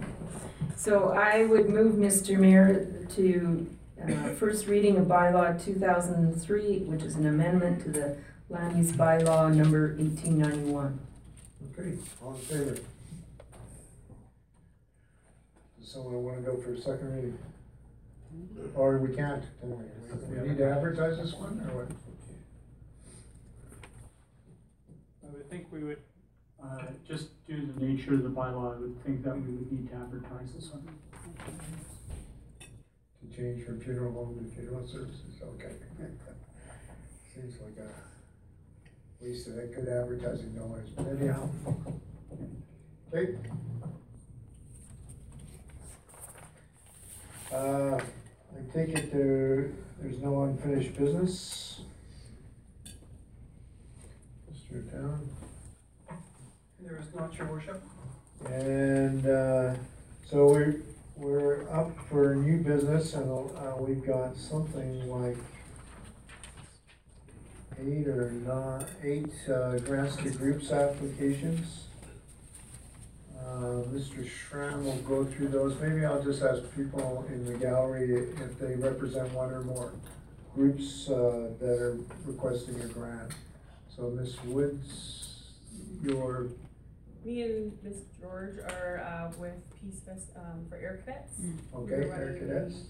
so 0.76 1.10
I 1.10 1.44
would 1.44 1.68
move, 1.68 1.94
Mr. 1.94 2.38
Mayor, 2.38 2.86
to, 3.16 3.66
uh, 4.02 4.28
first 4.34 4.66
reading 4.66 4.96
of 4.96 5.06
bylaw 5.06 5.62
two 5.62 5.74
thousand 5.74 6.34
three, 6.40 6.80
which 6.80 7.02
is 7.02 7.14
an 7.16 7.26
amendment 7.26 7.82
to 7.84 7.90
the 7.90 8.16
land 8.48 8.76
use 8.76 8.92
bylaw 8.92 9.54
number 9.54 9.94
eighteen 9.98 10.38
ninety-one. 10.38 10.98
okay, 11.78 11.96
all 12.22 12.34
in 12.34 12.40
favor? 12.40 12.76
Does 15.88 15.94
someone 15.94 16.22
wanna 16.22 16.42
go 16.42 16.54
for 16.58 16.74
a 16.74 16.78
second 16.78 17.14
reading? 17.14 17.38
Or 18.74 18.98
we 18.98 19.16
can't, 19.16 19.42
can 19.58 19.70
we? 19.70 19.86
We 20.38 20.48
need 20.50 20.58
to 20.58 20.70
advertise 20.70 21.16
this 21.16 21.32
one, 21.32 21.66
or 21.66 21.86
what? 21.86 21.90
I 25.24 25.32
would 25.32 25.48
think 25.48 25.72
we 25.72 25.84
would, 25.84 26.02
uh, 26.62 26.88
just 27.06 27.28
due 27.46 27.60
to 27.60 27.72
the 27.72 27.80
nature 27.80 28.12
of 28.12 28.22
the 28.22 28.28
bylaw, 28.28 28.76
I 28.76 28.80
would 28.80 29.02
think 29.02 29.24
that 29.24 29.34
we 29.34 29.40
would 29.40 29.72
need 29.72 29.88
to 29.88 29.96
advertise 29.96 30.52
this 30.52 30.70
one. 30.70 30.86
To 33.22 33.34
change 33.34 33.64
from 33.64 33.80
funeral 33.80 34.12
home 34.12 34.44
to 34.44 34.54
funeral 34.54 34.86
services, 34.86 35.40
okay. 35.42 35.72
Seems 37.34 37.54
like 37.62 37.78
a 37.78 39.24
waste 39.24 39.48
of 39.48 39.54
good 39.54 39.88
advertising 39.88 40.52
dollars, 40.52 40.90
but 40.90 41.06
anyhow. 41.06 41.48
Okay. 43.10 43.38
Uh, 47.52 47.96
I 47.96 48.72
take 48.74 48.90
it 48.90 49.10
there, 49.10 49.70
there's 50.00 50.18
no 50.18 50.42
unfinished 50.42 50.98
business? 50.98 51.80
Mr. 54.52 54.90
Town? 54.92 55.28
There 56.80 56.98
is 56.98 57.14
not, 57.14 57.34
your 57.38 57.46
worship. 57.46 57.82
And, 58.44 59.26
uh, 59.26 59.74
so 60.26 60.46
we're, 60.46 60.76
we're 61.16 61.70
up 61.70 61.96
for 62.10 62.34
new 62.34 62.58
business 62.58 63.14
and, 63.14 63.30
uh, 63.30 63.76
we've 63.78 64.04
got 64.04 64.36
something 64.36 65.08
like 65.08 65.38
eight 67.80 68.06
or 68.08 68.30
nine, 68.30 68.84
eight, 69.02 69.50
uh, 69.50 69.78
grants 69.78 70.16
to 70.16 70.30
groups 70.30 70.70
applications. 70.70 71.87
Uh, 73.48 73.82
Mr. 73.90 74.28
Schramm 74.28 74.84
will 74.84 74.96
go 74.98 75.24
through 75.24 75.48
those. 75.48 75.80
Maybe 75.80 76.04
I'll 76.04 76.22
just 76.22 76.42
ask 76.42 76.62
people 76.76 77.24
in 77.30 77.46
the 77.46 77.54
gallery 77.54 78.12
if 78.14 78.58
they 78.58 78.74
represent 78.76 79.32
one 79.32 79.50
or 79.50 79.62
more 79.62 79.92
groups, 80.54 81.08
uh, 81.08 81.50
that 81.58 81.78
are 81.78 81.98
requesting 82.26 82.78
a 82.80 82.86
grant. 82.86 83.32
So 83.88 84.10
Ms. 84.10 84.36
Woods, 84.44 85.44
your 86.02 86.48
Me 87.24 87.42
and 87.42 87.72
Ms. 87.82 88.02
George 88.20 88.58
are 88.58 89.00
uh, 89.04 89.32
with 89.38 89.54
Peace 89.80 90.00
Fest 90.06 90.28
um, 90.36 90.66
for 90.68 90.76
Air 90.76 91.00
Cadets. 91.04 91.40
Okay, 91.74 92.08
Air 92.10 92.36
Cadets. 92.38 92.82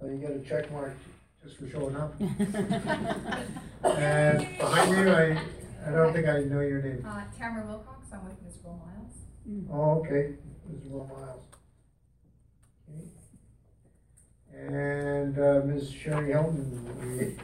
Well, 0.00 0.12
you 0.12 0.18
get 0.18 0.30
a 0.30 0.40
check 0.40 0.70
mark 0.70 0.94
just 1.42 1.58
for 1.58 1.68
showing 1.68 1.96
up. 1.96 2.14
And 3.84 4.38
behind 4.58 4.90
you, 4.96 5.10
I, 5.12 5.38
I 5.86 5.90
don't 5.90 6.12
think 6.14 6.26
I 6.26 6.40
know 6.40 6.60
your 6.60 6.80
name. 6.80 7.04
Uh, 7.06 7.20
Tamara 7.38 7.66
Wilcox, 7.66 7.93
I'm 8.14 8.24
with 8.26 8.42
Ms. 8.44 8.58
Will 8.62 8.80
Miles. 8.86 9.14
Oh, 9.72 10.00
okay, 10.00 10.34
Ms. 10.70 10.84
Will 10.88 11.06
Miles. 11.06 11.42
Okay. 12.88 13.08
And, 14.56 15.38
uh, 15.38 15.62
Ms. 15.64 15.90
Sherry 15.90 16.30
Hilton, 16.30 16.86
we, 17.18 17.36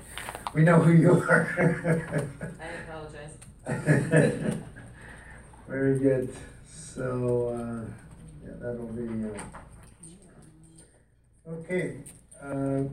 we 0.54 0.62
know 0.64 0.78
who 0.80 0.92
you 0.92 1.12
are. 1.12 2.28
I 2.60 2.66
apologize. 2.88 3.34
Very 5.68 5.98
good, 5.98 6.34
so, 6.72 7.48
uh, 7.48 7.84
yeah, 8.44 8.54
that'll 8.60 8.86
be, 8.88 9.28
uh, 11.48 11.50
okay, 11.50 11.96
uh, 12.40 12.84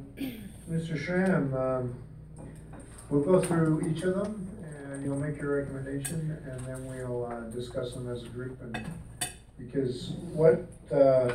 Mr. 0.69 0.97
Schramm, 0.97 1.53
um, 1.53 1.95
we'll 3.09 3.21
go 3.23 3.39
through 3.39 3.87
each 3.87 4.01
of 4.03 4.15
them, 4.15 4.46
and 4.97 5.05
you'll 5.05 5.19
make 5.19 5.39
your 5.39 5.57
recommendation, 5.57 6.37
and 6.49 6.65
then 6.65 6.85
we'll, 6.87 7.25
uh, 7.25 7.41
discuss 7.51 7.93
them 7.93 8.09
as 8.09 8.23
a 8.23 8.29
group, 8.29 8.59
and, 8.61 8.83
because 9.59 10.09
what, 10.33 10.67
uh, 10.91 11.31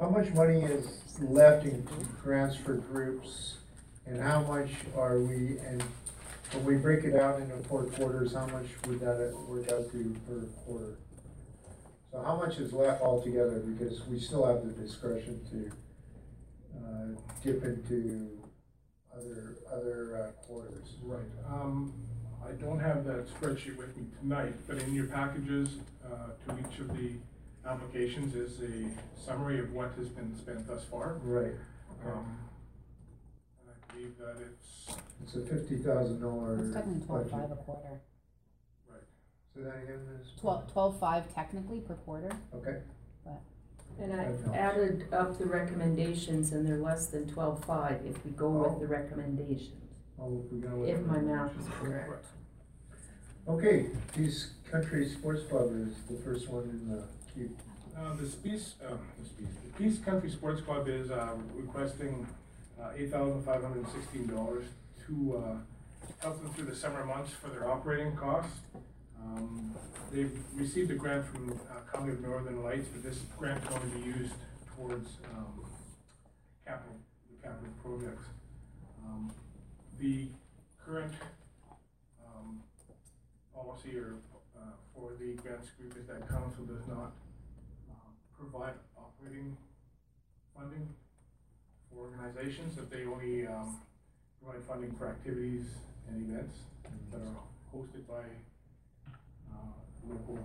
how 0.00 0.08
much 0.08 0.32
money 0.32 0.62
is 0.62 1.02
left 1.20 1.66
in 1.66 1.86
grants 2.22 2.56
for 2.56 2.76
groups, 2.76 3.58
and 4.06 4.20
how 4.20 4.42
much 4.42 4.70
are 4.96 5.20
we, 5.20 5.58
and 5.58 5.82
when 6.52 6.64
we 6.64 6.76
break 6.76 7.04
it 7.04 7.14
out 7.14 7.40
into 7.40 7.56
four 7.68 7.84
quarters, 7.84 8.32
how 8.34 8.46
much 8.46 8.66
would 8.86 9.00
that 9.00 9.34
work 9.46 9.70
out 9.70 9.90
to 9.92 10.16
per 10.26 10.40
quarter? 10.64 10.96
So 12.10 12.22
how 12.22 12.36
much 12.36 12.58
is 12.58 12.72
left 12.72 13.02
altogether, 13.02 13.60
because 13.60 14.06
we 14.06 14.18
still 14.18 14.46
have 14.46 14.64
the 14.64 14.72
discretion 14.72 15.40
to, 15.50 15.70
uh, 16.78 17.20
dip 17.42 17.62
into 17.64 18.30
other, 19.14 19.56
other 19.72 20.16
uh, 20.16 20.46
quarters. 20.46 20.96
Right, 21.02 21.22
um, 21.48 21.92
I 22.46 22.52
don't 22.52 22.78
have 22.80 23.04
that 23.06 23.26
spreadsheet 23.28 23.76
with 23.76 23.96
me 23.96 24.04
tonight, 24.20 24.54
but 24.66 24.78
in 24.78 24.94
your 24.94 25.06
packages, 25.06 25.76
uh, 26.04 26.30
to 26.52 26.58
each 26.60 26.78
of 26.78 26.88
the 26.96 27.12
applications 27.66 28.34
is 28.34 28.60
a 28.60 28.88
summary 29.26 29.58
of 29.60 29.72
what 29.72 29.92
has 29.96 30.08
been 30.08 30.36
spent 30.36 30.66
thus 30.66 30.84
far. 30.84 31.18
Right, 31.22 31.52
Um, 32.04 32.36
and 33.60 33.70
I 33.70 33.92
believe 33.92 34.18
that 34.18 34.36
it's, 34.42 34.96
it's 35.22 35.36
a 35.36 35.40
fifty 35.40 35.76
thousand 35.78 36.20
dollar 36.20 36.58
It's 36.62 36.74
technically 36.74 37.06
twelve 37.06 37.30
budget. 37.30 37.50
a 37.52 37.56
quarter. 37.56 38.00
right, 38.90 39.00
So 39.54 39.62
that 39.62 39.76
again, 39.82 40.00
Ms. 40.18 40.26
Twelve, 40.38 40.70
twelve 40.70 41.00
five 41.00 41.32
technically 41.34 41.80
per 41.80 41.94
quarter, 41.94 42.30
Okay, 42.54 42.78
but 43.24 43.40
And 43.98 44.12
I've 44.12 44.52
added 44.54 45.06
up 45.12 45.38
the 45.38 45.46
recommendations 45.46 46.52
and 46.52 46.66
they're 46.66 46.76
less 46.76 47.06
than 47.06 47.26
twelve-five 47.28 48.02
if 48.04 48.22
we 48.26 48.32
go 48.32 48.50
with 48.50 48.80
the 48.80 48.86
recommendations, 48.86 49.83
oh, 50.20 50.44
we're 50.50 50.58
gonna. 50.68 50.84
if 50.84 51.00
my 51.06 51.18
math 51.18 51.58
is 51.58 51.66
correct. 51.80 52.26
Okay, 53.46 53.86
Peace 54.14 54.52
Country 54.70 55.06
Sports 55.08 55.42
Club 55.44 55.70
is 55.76 55.94
the 56.08 56.16
first 56.24 56.48
one 56.48 56.64
in 56.64 56.88
the 56.88 57.04
queue. 57.32 57.50
Uh, 57.96 58.14
the 58.16 58.24
Peace, 58.42 58.74
uh, 58.84 58.90
the 59.18 59.28
Peace, 59.36 59.54
the 59.64 59.70
Peace 59.84 59.98
Country 59.98 60.30
Sports 60.30 60.62
Club 60.62 60.88
is, 60.88 61.10
uh, 61.10 61.34
requesting, 61.54 62.26
uh, 62.80 62.90
eight 62.96 63.10
thousand 63.12 63.42
five 63.44 63.62
hundred 63.62 63.84
and 63.84 63.88
sixteen 63.88 64.26
dollars 64.26 64.64
to, 65.06 65.36
uh, 65.44 65.56
help 66.20 66.42
them 66.42 66.52
through 66.54 66.64
the 66.64 66.74
summer 66.74 67.04
months 67.04 67.32
for 67.32 67.48
their 67.50 67.70
operating 67.70 68.16
costs. 68.16 68.60
Um, 69.22 69.74
they've 70.10 70.36
received 70.54 70.90
a 70.90 70.94
grant 70.94 71.26
from, 71.26 71.52
uh, 71.70 71.80
County 71.96 72.12
of 72.12 72.20
Northern 72.22 72.62
Lights, 72.64 72.88
but 72.92 73.02
this 73.02 73.18
grant 73.38 73.62
is 73.62 73.68
going 73.68 73.80
to 73.82 73.98
be 73.98 74.04
used 74.06 74.32
towards, 74.74 75.08
um, 75.36 75.64
capital, 76.66 76.96
the 77.30 77.46
capital 77.46 77.72
projects. 77.82 78.26
Um, 79.06 79.30
the 79.98 80.28
current, 80.84 81.12
um, 82.24 82.62
policy 83.54 83.96
or, 83.96 84.16
uh, 84.56 84.60
for 84.94 85.12
the 85.18 85.34
grants 85.34 85.70
group 85.70 85.96
is 85.96 86.06
that 86.06 86.28
council 86.28 86.64
does 86.64 86.86
not 86.88 87.12
uh, 87.90 88.10
provide 88.36 88.74
operating 88.96 89.56
funding 90.56 90.88
for 91.90 92.06
organizations, 92.06 92.76
that 92.76 92.90
they 92.90 93.04
only, 93.04 93.46
um, 93.46 93.80
provide 94.42 94.62
funding 94.64 94.92
for 94.92 95.08
activities 95.08 95.66
and 96.08 96.28
events 96.30 96.54
that 97.10 97.20
are 97.20 97.36
hosted 97.74 98.06
by, 98.08 98.24
uh, 99.52 99.56
local 100.08 100.38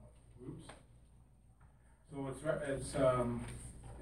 uh, 0.00 0.06
groups. 0.38 0.68
So 2.10 2.28
it's, 2.28 2.42
it's, 2.68 2.96
um, 2.96 3.44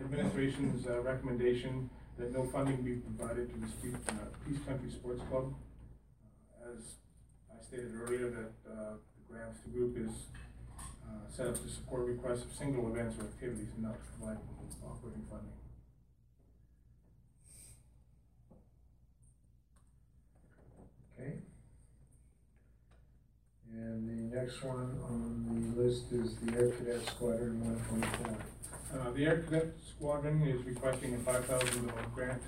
administration's 0.00 0.86
uh, 0.86 1.00
recommendation 1.00 1.88
that 2.18 2.32
no 2.32 2.44
funding 2.44 2.82
be 2.82 2.96
provided 2.96 3.52
to 3.52 3.60
the 3.60 3.66
uh, 4.10 4.14
Peace 4.46 4.58
Country 4.66 4.90
Sports 4.90 5.22
Club. 5.28 5.54
Uh, 6.64 6.72
As 6.72 6.82
I 7.52 7.62
stated 7.62 7.92
earlier, 7.94 8.30
that, 8.30 8.52
uh, 8.70 8.94
the 9.16 9.22
grants. 9.32 9.60
The 9.64 9.70
group 9.70 9.96
is 9.98 10.14
uh, 11.06 11.28
set 11.30 11.46
up 11.46 11.54
to 11.62 11.68
support 11.68 12.06
requests 12.06 12.44
of 12.44 12.52
single 12.52 12.88
events 12.92 13.16
or 13.20 13.24
activities 13.24 13.68
and 13.74 13.84
not 13.84 13.94
to 13.94 14.06
provide 14.18 14.38
operating 14.84 15.24
funding. 15.30 15.52
Okay. 21.18 21.38
And 23.72 24.08
the 24.08 24.36
next 24.36 24.62
one 24.62 24.98
on 25.08 25.74
the 25.76 25.82
list 25.82 26.12
is 26.12 26.36
the 26.36 26.56
Air 26.56 26.70
Cadet 26.70 27.06
Squadron 27.06 27.60
one 27.60 27.78
twenty-four. 27.88 28.55
Uh, 28.96 29.10
the 29.10 29.26
Air 29.26 29.38
Cadet 29.42 29.74
Squadron 29.86 30.42
is 30.42 30.64
requesting 30.64 31.14
a 31.14 31.18
five 31.18 31.44
thousand 31.44 31.86
dollar 31.88 32.06
grant, 32.14 32.42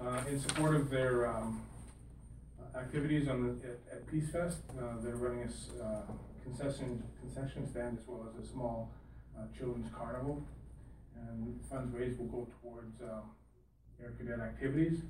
uh, 0.00 0.20
in 0.28 0.38
support 0.38 0.74
of 0.76 0.90
their, 0.90 1.26
um, 1.26 1.62
activities 2.76 3.28
on 3.28 3.42
the, 3.42 3.68
at, 3.68 3.78
at 3.92 4.06
Peace 4.10 4.30
Fest. 4.30 4.58
Uh, 4.78 5.00
they're 5.02 5.16
running 5.16 5.48
a 5.48 5.84
uh, 5.84 6.02
concession, 6.42 7.02
concession 7.20 7.70
stand 7.70 7.98
as 7.98 8.06
well 8.06 8.28
as 8.28 8.44
a 8.44 8.46
small, 8.52 8.90
uh, 9.38 9.42
children's 9.56 9.88
carnival. 9.94 10.44
And 11.16 11.58
funds 11.70 11.94
raised 11.94 12.18
will 12.18 12.26
go 12.26 12.48
towards, 12.60 13.00
um, 13.00 13.30
Air 14.02 14.12
Cadet 14.18 14.40
activities. 14.40 15.00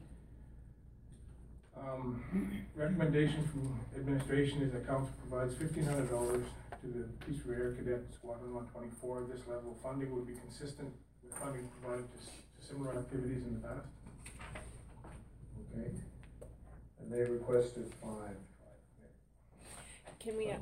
Um, 1.77 2.23
recommendation 2.77 3.49
from 3.49 3.81
administration 3.97 4.63
is 4.63 4.73
that 4.73 4.87
council 4.87 5.13
provides 5.29 5.57
fifteen 5.57 5.85
hundred 5.85 6.11
dollars 6.11 6.45
to 6.85 6.99
the 6.99 7.05
Peace 7.25 7.41
River 7.47 7.63
Air 7.63 7.73
Cadet 7.73 8.03
Squadron 8.13 8.55
one 8.55 8.67
twenty-four. 8.67 9.27
This 9.33 9.41
level 9.49 9.73
of 9.73 9.81
funding 9.81 10.15
would 10.15 10.27
be 10.27 10.35
consistent 10.35 10.93
with 11.23 11.35
funding 11.39 11.69
provided 11.81 12.07
to, 12.13 12.19
to 12.19 12.67
similar 12.67 12.99
activities 12.99 13.43
in 13.45 13.55
the 13.55 13.67
past. 13.67 13.87
Okay. 15.73 15.91
And 17.01 17.13
they 17.13 17.23
requested 17.23 17.91
five. 18.03 18.37
Can 20.19 20.37
we, 20.37 20.51
uh, 20.51 20.57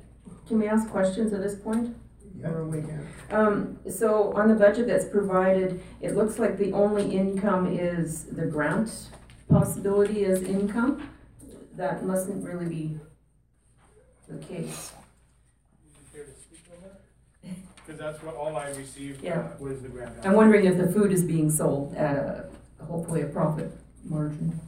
Can 0.46 0.58
we 0.58 0.68
ask 0.68 0.88
questions 0.90 1.32
at 1.32 1.42
this 1.42 1.56
point? 1.56 1.96
Yeah, 2.40 2.50
we 2.62 2.80
can. 2.80 3.06
Um, 3.30 3.78
so 3.90 4.32
on 4.34 4.48
the 4.48 4.54
budget 4.54 4.86
that's 4.86 5.04
provided, 5.04 5.80
it 6.00 6.16
looks 6.16 6.38
like 6.38 6.56
the 6.56 6.72
only 6.72 7.14
income 7.14 7.66
is 7.66 8.24
the 8.24 8.46
grant 8.46 9.08
possibility 9.48 10.24
as 10.24 10.42
income. 10.42 11.08
That 11.74 12.04
mustn't 12.04 12.44
really 12.44 12.66
be 12.66 12.98
the 14.28 14.38
case. 14.38 14.92
Care 16.12 16.24
to 16.24 16.30
speak 16.32 16.60
on 17.44 17.54
that? 17.86 17.92
Cause 17.92 17.98
that's 17.98 18.22
what, 18.22 18.34
all 18.36 18.56
I 18.56 18.68
received, 18.70 19.24
uh, 19.24 19.28
Yeah. 19.28 19.48
was 19.58 19.82
the 19.82 19.88
grant. 19.88 20.14
I'm 20.24 20.34
wondering 20.34 20.64
if 20.66 20.76
the 20.78 20.90
food 20.92 21.12
is 21.12 21.22
being 21.24 21.50
sold 21.50 21.94
at 21.94 22.16
a, 22.16 22.48
hopefully 22.84 23.22
a 23.22 23.26
profit 23.26 23.72
margin. 24.04 24.58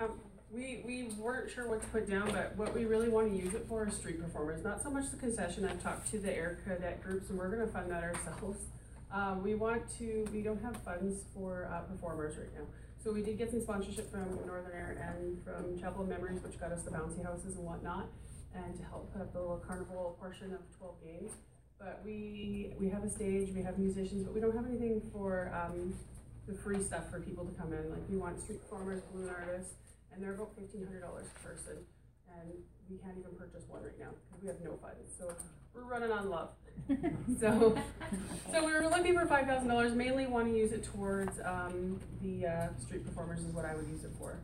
Um, 0.00 0.10
we, 0.52 0.82
we 0.86 1.04
weren't 1.18 1.50
sure 1.50 1.68
what 1.68 1.82
to 1.82 1.88
put 1.88 2.08
down, 2.08 2.30
but 2.32 2.56
what 2.56 2.74
we 2.74 2.84
really 2.84 3.08
wanna 3.08 3.34
use 3.34 3.54
it 3.54 3.66
for 3.68 3.86
is 3.86 3.94
street 3.94 4.20
performers, 4.22 4.62
not 4.64 4.82
so 4.82 4.90
much 4.90 5.10
the 5.10 5.16
concession, 5.16 5.64
I've 5.64 5.82
talked 5.82 6.10
to 6.10 6.18
the 6.18 6.34
air 6.34 6.58
cadet 6.64 7.02
groups 7.02 7.30
and 7.30 7.38
we're 7.38 7.50
gonna 7.50 7.66
fund 7.66 7.90
that 7.90 8.02
ourselves. 8.02 8.58
Uh, 9.10 9.34
we 9.42 9.54
want 9.54 9.80
to, 9.96 10.28
we 10.34 10.42
don't 10.42 10.60
have 10.62 10.76
funds 10.82 11.22
for, 11.34 11.66
uh, 11.72 11.80
performers 11.90 12.36
right 12.36 12.52
now. 12.54 12.66
So 13.02 13.10
we 13.10 13.22
did 13.22 13.38
get 13.38 13.50
some 13.50 13.62
sponsorship 13.62 14.10
from 14.10 14.38
Northern 14.46 14.70
Air 14.74 14.98
and 15.16 15.42
from 15.42 15.78
Chapel 15.80 16.02
of 16.02 16.08
Memories, 16.10 16.42
which 16.42 16.60
got 16.60 16.72
us 16.72 16.82
the 16.82 16.90
bouncy 16.90 17.24
houses 17.24 17.56
and 17.56 17.64
whatnot, 17.64 18.08
and 18.54 18.76
to 18.76 18.82
help 18.84 19.10
put 19.14 19.22
up 19.22 19.32
the 19.32 19.40
little 19.40 19.64
carnival 19.66 20.14
portion 20.20 20.52
of 20.52 20.60
twelve 20.78 20.96
games. 21.02 21.32
But 21.78 22.02
we, 22.04 22.72
we 22.78 22.88
have 22.88 23.04
a 23.04 23.10
stage, 23.10 23.52
we 23.54 23.62
have 23.62 23.78
musicians, 23.78 24.24
but 24.24 24.34
we 24.34 24.40
don't 24.40 24.54
have 24.56 24.66
anything 24.66 25.00
for, 25.12 25.52
um, 25.54 25.94
the 26.48 26.54
free 26.54 26.82
stuff 26.82 27.10
for 27.10 27.20
people 27.20 27.44
to 27.44 27.52
come 27.60 27.72
in, 27.74 27.90
like 27.90 28.00
we 28.08 28.16
want 28.16 28.40
street 28.40 28.60
performers, 28.62 29.02
balloon 29.12 29.28
artists, 29.28 29.74
and 30.12 30.22
they're 30.22 30.32
about 30.32 30.54
fifteen 30.56 30.82
hundred 30.84 31.02
dollars 31.02 31.26
per 31.42 31.50
person. 31.50 31.76
And 32.40 32.50
we 32.88 32.96
can't 32.96 33.18
even 33.18 33.32
purchase 33.36 33.64
one 33.68 33.82
right 33.82 33.98
now, 33.98 34.08
because 34.26 34.42
we 34.42 34.48
have 34.48 34.60
no 34.64 34.78
funds, 34.80 35.12
so 35.18 35.30
we're 35.74 35.84
running 35.84 36.10
on 36.10 36.30
love. 36.30 36.50
So, 37.38 37.76
so 38.50 38.64
we 38.64 38.72
were 38.72 38.88
looking 38.88 39.14
for 39.14 39.26
five 39.26 39.46
thousand 39.46 39.68
dollars, 39.68 39.92
mainly 39.92 40.26
wanna 40.26 40.50
use 40.50 40.72
it 40.72 40.84
towards, 40.84 41.38
um, 41.44 42.00
the, 42.22 42.46
uh, 42.46 42.68
street 42.80 43.04
performers 43.04 43.40
is 43.40 43.52
what 43.52 43.64
I 43.66 43.74
would 43.76 43.86
use 43.88 44.04
it 44.04 44.10
for. 44.18 44.38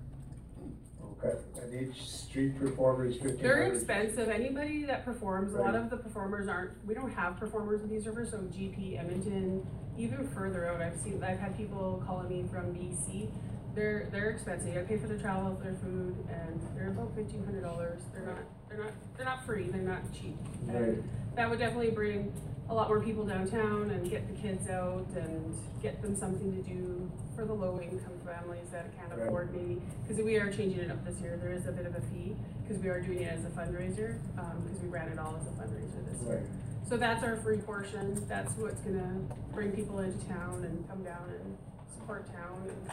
Okay, 1.22 1.38
and 1.62 1.88
each 1.90 2.02
street 2.08 2.58
performer 2.58 3.06
is 3.06 3.16
fifteen 3.16 3.42
They're 3.42 3.62
hundred? 3.62 3.76
expensive, 3.76 4.28
anybody 4.28 4.84
that 4.84 5.04
performs, 5.04 5.54
a 5.54 5.58
lot 5.58 5.66
Right. 5.74 5.74
of 5.76 5.90
the 5.90 5.96
performers 5.96 6.48
aren't, 6.48 6.72
we 6.86 6.94
don't 6.94 7.10
have 7.12 7.36
performers 7.38 7.82
in 7.82 7.88
Peace 7.88 8.06
River, 8.06 8.26
so 8.26 8.38
GP, 8.38 8.98
Edmonton, 8.98 9.66
even 9.96 10.26
further 10.28 10.66
out, 10.66 10.80
I've 10.82 10.96
seen, 11.00 11.22
I've 11.22 11.38
had 11.38 11.56
people 11.56 12.02
calling 12.06 12.28
me 12.28 12.44
from 12.50 12.74
BC. 12.74 13.28
They're, 13.74 14.08
they're 14.12 14.30
expensive, 14.30 14.68
you 14.68 14.74
gotta 14.74 14.86
pay 14.86 14.98
for 14.98 15.08
their 15.08 15.18
travel, 15.18 15.58
their 15.62 15.74
food, 15.74 16.14
and 16.30 16.60
they're 16.76 16.90
about 16.90 17.14
fifteen 17.14 17.44
hundred 17.44 17.62
dollars, 17.62 18.02
they're 18.12 18.24
not, 18.26 18.38
they're 18.68 18.78
not, 18.78 18.92
they're 19.16 19.26
not 19.26 19.44
free, 19.46 19.68
they're 19.68 19.80
not 19.82 20.02
cheap. 20.12 20.36
Right. 20.66 20.76
And 20.82 21.08
that 21.36 21.48
would 21.50 21.58
definitely 21.58 21.90
bring 21.90 22.32
a 22.70 22.74
lot 22.74 22.88
more 22.88 23.00
people 23.00 23.24
downtown 23.24 23.90
and 23.90 24.08
get 24.10 24.26
the 24.26 24.40
kids 24.40 24.68
out 24.70 25.06
and 25.16 25.54
get 25.82 26.00
them 26.00 26.16
something 26.16 26.50
to 26.52 26.62
do 26.68 27.10
for 27.36 27.44
the 27.44 27.52
low 27.52 27.78
income 27.80 28.18
families 28.24 28.66
that 28.72 28.86
can't 28.96 29.10
Right. 29.10 29.26
afford 29.26 29.54
maybe. 29.54 29.82
Cause 30.08 30.16
we 30.18 30.36
are 30.36 30.50
changing 30.50 30.80
it 30.80 30.90
up 30.90 31.04
this 31.04 31.20
year, 31.20 31.36
there 31.36 31.52
is 31.52 31.66
a 31.66 31.72
bit 31.72 31.84
of 31.86 31.94
a 31.94 32.00
fee, 32.00 32.34
cause 32.66 32.78
we 32.78 32.88
are 32.88 33.00
doing 33.00 33.20
it 33.20 33.32
as 33.32 33.44
a 33.44 33.48
fundraiser, 33.48 34.18
um, 34.38 34.62
cause 34.66 34.80
we 34.82 34.88
ran 34.88 35.08
it 35.08 35.18
all 35.18 35.36
as 35.38 35.46
a 35.46 35.50
fundraiser 35.50 36.10
this 36.10 36.22
year. 36.26 36.42
So 36.88 36.96
that's 36.96 37.22
our 37.22 37.36
free 37.36 37.58
portion, 37.58 38.26
that's 38.28 38.52
what's 38.56 38.80
gonna 38.80 39.20
bring 39.52 39.72
people 39.72 39.98
into 39.98 40.24
town 40.26 40.64
and 40.64 40.88
come 40.88 41.02
down 41.04 41.30
and 41.38 41.56
support 41.94 42.26
town 42.32 42.62
and. 42.68 42.90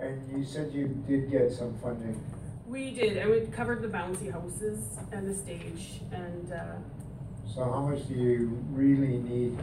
And 0.00 0.38
you 0.38 0.44
said 0.44 0.72
you 0.72 0.88
did 1.06 1.30
get 1.30 1.52
some 1.52 1.74
funding. 1.78 2.20
We 2.66 2.90
did, 2.92 3.16
and 3.18 3.30
we 3.30 3.40
covered 3.46 3.82
the 3.82 3.88
bouncy 3.88 4.30
houses 4.32 4.98
and 5.12 5.28
the 5.30 5.34
stage 5.34 6.00
and, 6.10 6.52
uh, 6.52 6.76
So 7.46 7.64
how 7.64 7.80
much 7.82 8.06
do 8.08 8.14
you 8.14 8.64
really 8.70 9.18
need? 9.18 9.58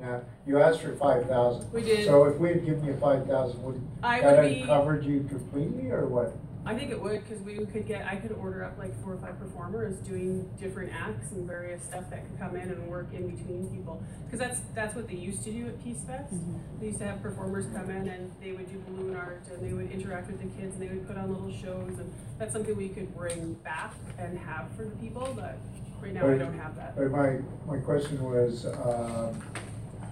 Now, 0.00 0.22
you 0.46 0.60
asked 0.60 0.80
for 0.80 0.94
five 0.96 1.26
thousand. 1.26 1.70
We 1.72 1.82
did. 1.82 2.06
So 2.06 2.24
if 2.24 2.38
we 2.38 2.48
had 2.48 2.64
given 2.64 2.84
you 2.84 2.96
five 2.96 3.26
thousand, 3.26 3.62
would 3.62 3.80
I 4.02 4.20
that 4.20 4.36
would 4.36 4.44
have 4.44 4.60
be- 4.60 4.66
covered 4.66 5.04
you 5.04 5.26
completely 5.28 5.90
or 5.90 6.06
what? 6.06 6.36
I 6.66 6.74
think 6.74 6.90
it 6.90 7.00
would, 7.00 7.26
cause 7.26 7.38
we 7.38 7.56
could 7.64 7.86
get, 7.88 8.06
I 8.06 8.16
could 8.16 8.32
order 8.32 8.62
up 8.64 8.76
like 8.76 8.92
four 9.02 9.14
or 9.14 9.16
five 9.16 9.38
performers 9.38 9.96
doing 10.06 10.46
different 10.60 10.92
acts 10.92 11.32
and 11.32 11.46
various 11.46 11.82
stuff 11.84 12.10
that 12.10 12.28
could 12.28 12.38
come 12.38 12.54
in 12.54 12.68
and 12.68 12.86
work 12.86 13.06
in 13.14 13.34
between 13.34 13.74
people. 13.74 14.02
Cause 14.30 14.38
that's, 14.38 14.60
that's 14.74 14.94
what 14.94 15.08
they 15.08 15.14
used 15.14 15.42
to 15.44 15.50
do 15.50 15.68
at 15.68 15.82
Peace 15.82 16.04
Fest. 16.06 16.34
Mm-hmm. 16.34 16.58
They 16.78 16.86
used 16.88 16.98
to 16.98 17.06
have 17.06 17.22
performers 17.22 17.64
come 17.74 17.88
in 17.88 18.08
and 18.08 18.30
they 18.42 18.52
would 18.52 18.70
do 18.70 18.78
balloon 18.86 19.16
art 19.16 19.42
and 19.50 19.66
they 19.66 19.72
would 19.72 19.90
interact 19.90 20.30
with 20.30 20.38
the 20.38 20.60
kids 20.60 20.74
and 20.74 20.82
they 20.82 20.94
would 20.94 21.06
put 21.08 21.16
on 21.16 21.32
little 21.32 21.50
shows 21.50 21.98
and 21.98 22.12
that's 22.38 22.52
something 22.52 22.76
we 22.76 22.90
could 22.90 23.16
bring 23.16 23.54
back 23.64 23.94
and 24.18 24.38
have 24.38 24.66
for 24.76 24.84
the 24.84 24.96
people, 24.96 25.32
but 25.34 25.56
right 26.02 26.14
now 26.14 26.26
we 26.26 26.32
But- 26.32 26.38
don't 26.38 26.58
have 26.58 26.76
that. 26.76 26.96
But 26.96 27.10
my, 27.10 27.38
my 27.66 27.78
question 27.78 28.22
was, 28.22 28.66
um, 28.66 29.40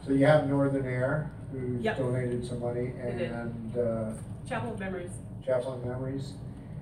so 0.04 0.12
you 0.12 0.26
have 0.26 0.48
Northern 0.48 0.86
Air, 0.86 1.30
who's 1.52 1.82
Yep. 1.82 1.98
donated 1.98 2.44
some 2.44 2.60
money, 2.60 2.92
did. 3.02 3.30
and, 3.32 3.76
uh, 3.78 4.10
Chapel 4.46 4.72
of 4.72 4.80
Memories, 4.80 5.10
Chaplain 5.44 5.86
Memories. 5.86 6.32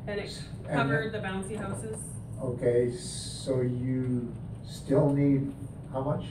and 0.06 0.20
it 0.20 0.40
And- 0.68 0.76
covered 0.76 1.12
the 1.12 1.18
bouncy 1.18 1.56
houses. 1.56 1.96
Okay, 2.40 2.92
so 2.92 3.60
you 3.62 4.32
still 4.64 5.10
need 5.12 5.52
how 5.92 6.00
much 6.02 6.26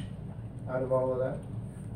out 0.69 0.81
of 0.83 0.91
all 0.91 1.11
of 1.11 1.19
that? 1.19 1.37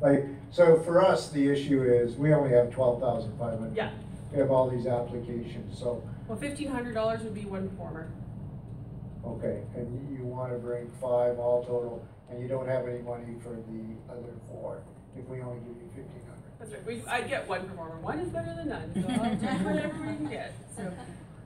Like, 0.02 0.26
so 0.52 0.78
for 0.78 1.02
us, 1.06 1.30
the 1.30 1.50
issue 1.50 1.84
is, 1.84 2.16
we 2.18 2.34
only 2.34 2.50
have 2.52 2.70
twelve 2.72 3.00
thousand 3.02 3.38
five 3.38 3.60
hundred. 3.60 3.76
Yeah. 3.78 3.92
We 4.32 4.40
have 4.40 4.52
all 4.52 4.70
these 4.70 4.88
applications, 4.88 5.78
so, 5.78 6.02
Well, 6.28 6.38
fifteen 6.38 6.70
hundred 6.70 6.94
dollars 6.94 7.22
would 7.24 7.34
be 7.34 7.46
one 7.46 7.70
performer. 7.70 8.08
Okay, 9.26 9.62
and 9.76 10.18
you 10.18 10.24
wanna 10.26 10.58
bring 10.58 10.90
five 11.02 11.40
all 11.40 11.64
total, 11.64 12.06
and 12.30 12.42
you 12.42 12.48
don't 12.48 12.68
have 12.68 12.88
any 12.88 13.02
money 13.02 13.36
for 13.44 13.50
the 13.50 14.14
other 14.14 14.34
four, 14.48 14.82
if 15.18 15.28
we 15.28 15.42
only 15.42 15.60
give 15.60 15.76
you 15.78 15.90
fifteen 15.96 16.22
hundred. 16.28 16.60
That's 16.60 16.72
right, 16.72 16.86
we, 16.86 17.04
I'd 17.08 17.28
get 17.30 17.48
one 17.48 17.68
performer, 17.68 18.00
one 18.00 18.20
is 18.20 18.30
better 18.30 18.54
than 18.56 18.70
none, 18.70 18.92
so 18.94 19.08
I'll 19.24 19.38
take 19.38 19.66
whatever 19.66 19.98
we 20.02 20.16
can 20.16 20.30
get, 20.30 20.54
so, 20.76 20.92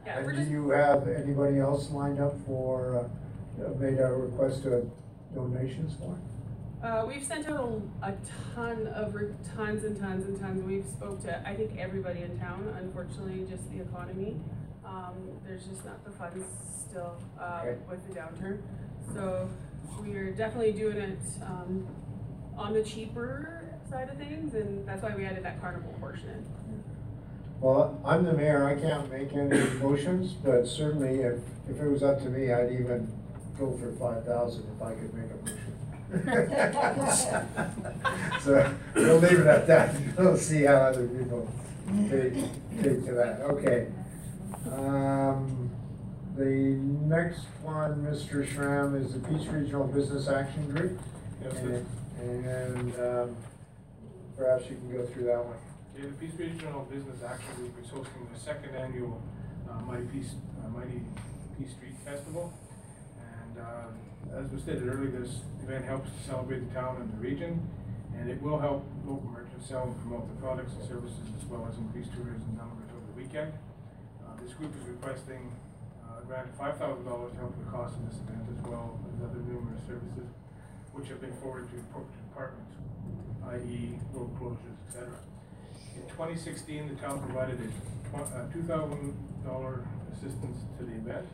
yeah, 0.05 0.21
we're 0.21 0.29
And 0.29 0.37
just. 0.39 0.49
do 0.49 0.53
you 0.53 0.69
have 0.71 1.07
anybody 1.07 1.59
else 1.59 1.89
lined 1.91 2.19
up 2.19 2.35
for, 2.45 3.09
uh, 3.59 3.69
made 3.79 3.99
a 3.99 4.07
request 4.13 4.63
to 4.63 4.89
donations 5.33 5.95
for? 5.99 6.17
Uh, 6.85 7.05
we've 7.07 7.23
sent 7.23 7.47
out 7.47 7.81
a, 8.01 8.07
a 8.09 8.13
ton 8.53 8.87
of, 8.87 9.15
re- 9.15 9.31
tons 9.55 9.85
and 9.85 9.97
tons 9.97 10.25
and 10.25 10.37
tons, 10.39 10.61
we've 10.63 10.85
spoke 10.85 11.21
to, 11.23 11.47
I 11.47 11.55
think, 11.55 11.77
everybody 11.79 12.23
in 12.23 12.37
town, 12.39 12.75
unfortunately, 12.77 13.45
just 13.49 13.71
the 13.71 13.79
economy. 13.81 14.35
Um, 14.85 15.13
there's 15.47 15.65
just 15.65 15.85
not 15.85 16.03
the 16.03 16.11
funds 16.11 16.43
still, 16.93 17.15
uh, 17.39 17.61
Okay. 17.63 17.75
with 17.89 18.07
the 18.07 18.13
downturn, 18.19 18.59
so 19.15 19.49
we're 19.99 20.29
definitely 20.31 20.73
doing 20.73 20.97
it, 20.97 21.17
um, 21.41 21.87
on 22.55 22.71
the 22.73 22.83
cheaper 22.83 23.63
side 23.89 24.09
of 24.09 24.17
things, 24.17 24.53
and 24.53 24.87
that's 24.87 25.01
why 25.01 25.15
we 25.15 25.25
added 25.25 25.43
that 25.43 25.59
carnival 25.59 25.91
portion 25.99 26.29
in. 26.29 26.45
Well, 27.61 27.99
I'm 28.05 28.25
the 28.25 28.33
mayor, 28.33 28.63
I 28.65 28.75
can't 28.75 29.09
make 29.11 29.33
any 29.33 29.57
motions, 29.81 30.33
but 30.33 30.67
certainly 30.67 31.21
if, 31.21 31.39
if 31.67 31.79
it 31.81 31.87
was 31.87 32.03
up 32.03 32.19
to 32.19 32.29
me, 32.29 32.51
I'd 32.53 32.71
even 32.71 33.11
go 33.57 33.71
for 33.71 33.91
five 33.93 34.23
thousand 34.25 34.65
if 34.75 34.81
I 34.83 34.93
could 34.93 35.11
make 35.15 35.31
a 35.31 35.35
motion. 35.41 35.59
So, 38.43 38.71
we'll 38.93 39.17
leave 39.17 39.39
it 39.39 39.47
at 39.47 39.65
that, 39.65 39.95
we'll 40.15 40.37
see 40.37 40.61
how 40.63 40.75
other 40.75 41.07
people 41.07 41.47
take, 42.09 42.33
take 42.83 43.03
to 43.05 43.13
that, 43.13 43.41
okay. 43.41 43.87
Um, 44.71 45.62
The 46.35 46.45
next 46.45 47.45
one, 47.61 48.03
Mr. 48.03 48.47
Schramm, 48.47 48.95
is 48.95 49.13
the 49.13 49.19
Peace 49.19 49.45
Regional 49.47 49.85
Business 49.85 50.27
Action 50.27 50.67
Group. 50.69 50.99
Yes, 51.43 51.55
And, 51.57 52.45
and, 52.45 52.93
um, 52.99 53.35
perhaps 54.35 54.65
you 54.69 54.77
can 54.77 54.91
go 54.91 55.05
through 55.05 55.25
that 55.25 55.45
one. 55.45 55.57
Okay, 55.95 56.07
the 56.07 56.13
Peace 56.13 56.33
Regional 56.39 56.85
Business 56.85 57.21
Action 57.23 57.53
Group 57.55 57.73
is 57.83 57.89
hosting 57.89 58.27
the 58.33 58.39
second 58.39 58.75
annual 58.75 59.21
uh, 59.69 59.79
Mighty 59.81 60.05
Peace, 60.05 60.33
uh, 60.65 60.69
Mighty 60.69 61.01
Peace 61.59 61.71
Street 61.77 61.93
Festival. 62.03 62.51
And 63.21 63.61
uh, 63.61 64.39
as 64.39 64.49
was 64.51 64.63
stated 64.63 64.87
earlier, 64.87 65.11
this 65.11 65.41
event 65.61 65.85
helps 65.85 66.09
to 66.09 66.19
celebrate 66.27 66.67
the 66.67 66.73
town 66.73 66.97
and 67.01 67.13
the 67.13 67.17
region, 67.21 67.61
and 68.17 68.27
it 68.29 68.41
will 68.41 68.57
help 68.57 68.83
local 69.05 69.29
merchants 69.29 69.69
sell 69.69 69.83
and 69.83 69.99
promote 70.01 70.25
their 70.33 70.41
products 70.41 70.73
and 70.73 70.87
services 70.87 71.29
as 71.37 71.45
well 71.45 71.67
as 71.69 71.77
increase 71.77 72.07
tourism 72.07 72.57
numbers 72.57 72.89
over 72.89 73.05
the 73.13 73.21
weekend. 73.21 73.53
Uh, 74.25 74.33
This 74.41 74.53
group 74.53 74.73
is 74.81 74.87
requesting 74.89 75.51
uh, 76.33 76.41
grant 76.41 76.49
of 76.49 76.55
five 76.57 76.77
thousand 76.77 77.05
dollars 77.05 77.31
to 77.33 77.37
help 77.37 77.55
with 77.57 77.65
the 77.65 77.71
cost 77.71 77.95
of 77.95 78.09
this 78.09 78.19
event 78.25 78.41
as 78.49 78.61
well 78.65 78.99
as 79.13 79.23
other 79.23 79.39
numerous 79.45 79.81
services 79.85 80.29
which 80.93 81.07
have 81.09 81.21
been 81.21 81.33
forwarded 81.41 81.69
to 81.73 81.77
appropriate 81.77 82.21
departments, 82.29 82.73
i.e. 83.49 83.97
road 84.13 84.29
closures, 84.37 84.77
etc. 84.87 85.09
In 85.95 86.01
twenty 86.09 86.35
sixteen, 86.35 86.89
the 86.89 86.95
town 86.95 87.21
provided 87.21 87.59
a 87.61 88.17
uh, 88.17 88.51
two 88.51 88.63
thousand 88.63 89.13
dollar 89.45 89.85
assistance 90.13 90.57
to 90.77 90.85
the 90.85 90.93
event. 90.93 91.27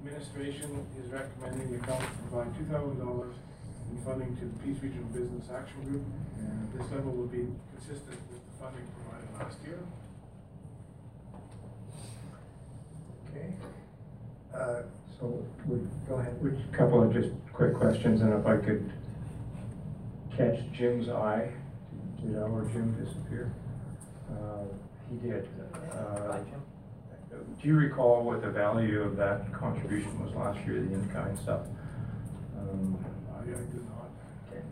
Administration 0.00 0.86
is 1.02 1.10
recommending 1.10 1.72
the 1.72 1.84
council 1.84 2.08
provide 2.30 2.56
two 2.56 2.64
thousand 2.64 2.98
dollars 2.98 3.34
in 3.90 3.96
funding 4.04 4.36
to 4.36 4.44
the 4.44 4.56
Peace 4.64 4.82
Regional 4.82 5.08
Business 5.12 5.48
Action 5.50 5.82
Group, 5.84 6.04
and 6.38 6.72
this 6.72 6.90
level 6.92 7.12
will 7.12 7.26
be 7.26 7.48
consistent 7.72 8.20
with 8.28 8.40
the 8.44 8.54
funding 8.60 8.84
provided 9.00 9.28
last 9.40 9.58
year. 9.64 9.80
Okay. 13.28 13.52
Uh, 14.54 14.82
So, 15.18 15.44
would, 15.66 15.88
go 16.08 16.14
ahead. 16.16 16.40
which, 16.40 16.54
couple 16.72 17.02
of 17.02 17.12
just 17.12 17.30
quick 17.52 17.74
questions, 17.74 18.20
and 18.20 18.32
if 18.34 18.46
I 18.46 18.56
could 18.56 18.92
catch 20.36 20.58
Jim's 20.72 21.08
eye, 21.08 21.50
did 22.22 22.36
our 22.36 22.64
Jim 22.72 22.94
disappear? 23.04 23.52
Uh, 24.30 24.64
He 25.10 25.16
did. 25.16 25.48
Uh, 25.92 26.38
Do 27.60 27.68
you 27.68 27.74
recall 27.76 28.22
what 28.24 28.42
the 28.42 28.50
value 28.50 29.02
of 29.02 29.16
that 29.16 29.52
contribution 29.52 30.22
was 30.24 30.32
last 30.34 30.64
year, 30.66 30.80
the 30.82 30.94
in-kind 30.94 31.36
stuff? 31.38 31.62
Um, 32.56 32.96
I, 33.34 33.40
I 33.40 33.44
do 33.44 33.84
not. 33.88 34.10
okay. 34.50 34.62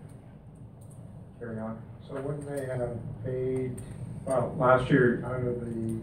Carry 1.40 1.58
on. 1.58 1.78
So 2.06 2.14
wouldn't 2.20 2.46
they 2.48 2.66
have 2.66 2.96
paid 3.24 3.80
Well, 4.24 4.54
last 4.58 4.88
year, 4.90 5.24
out 5.26 5.40
of 5.44 5.60
the 5.60 5.98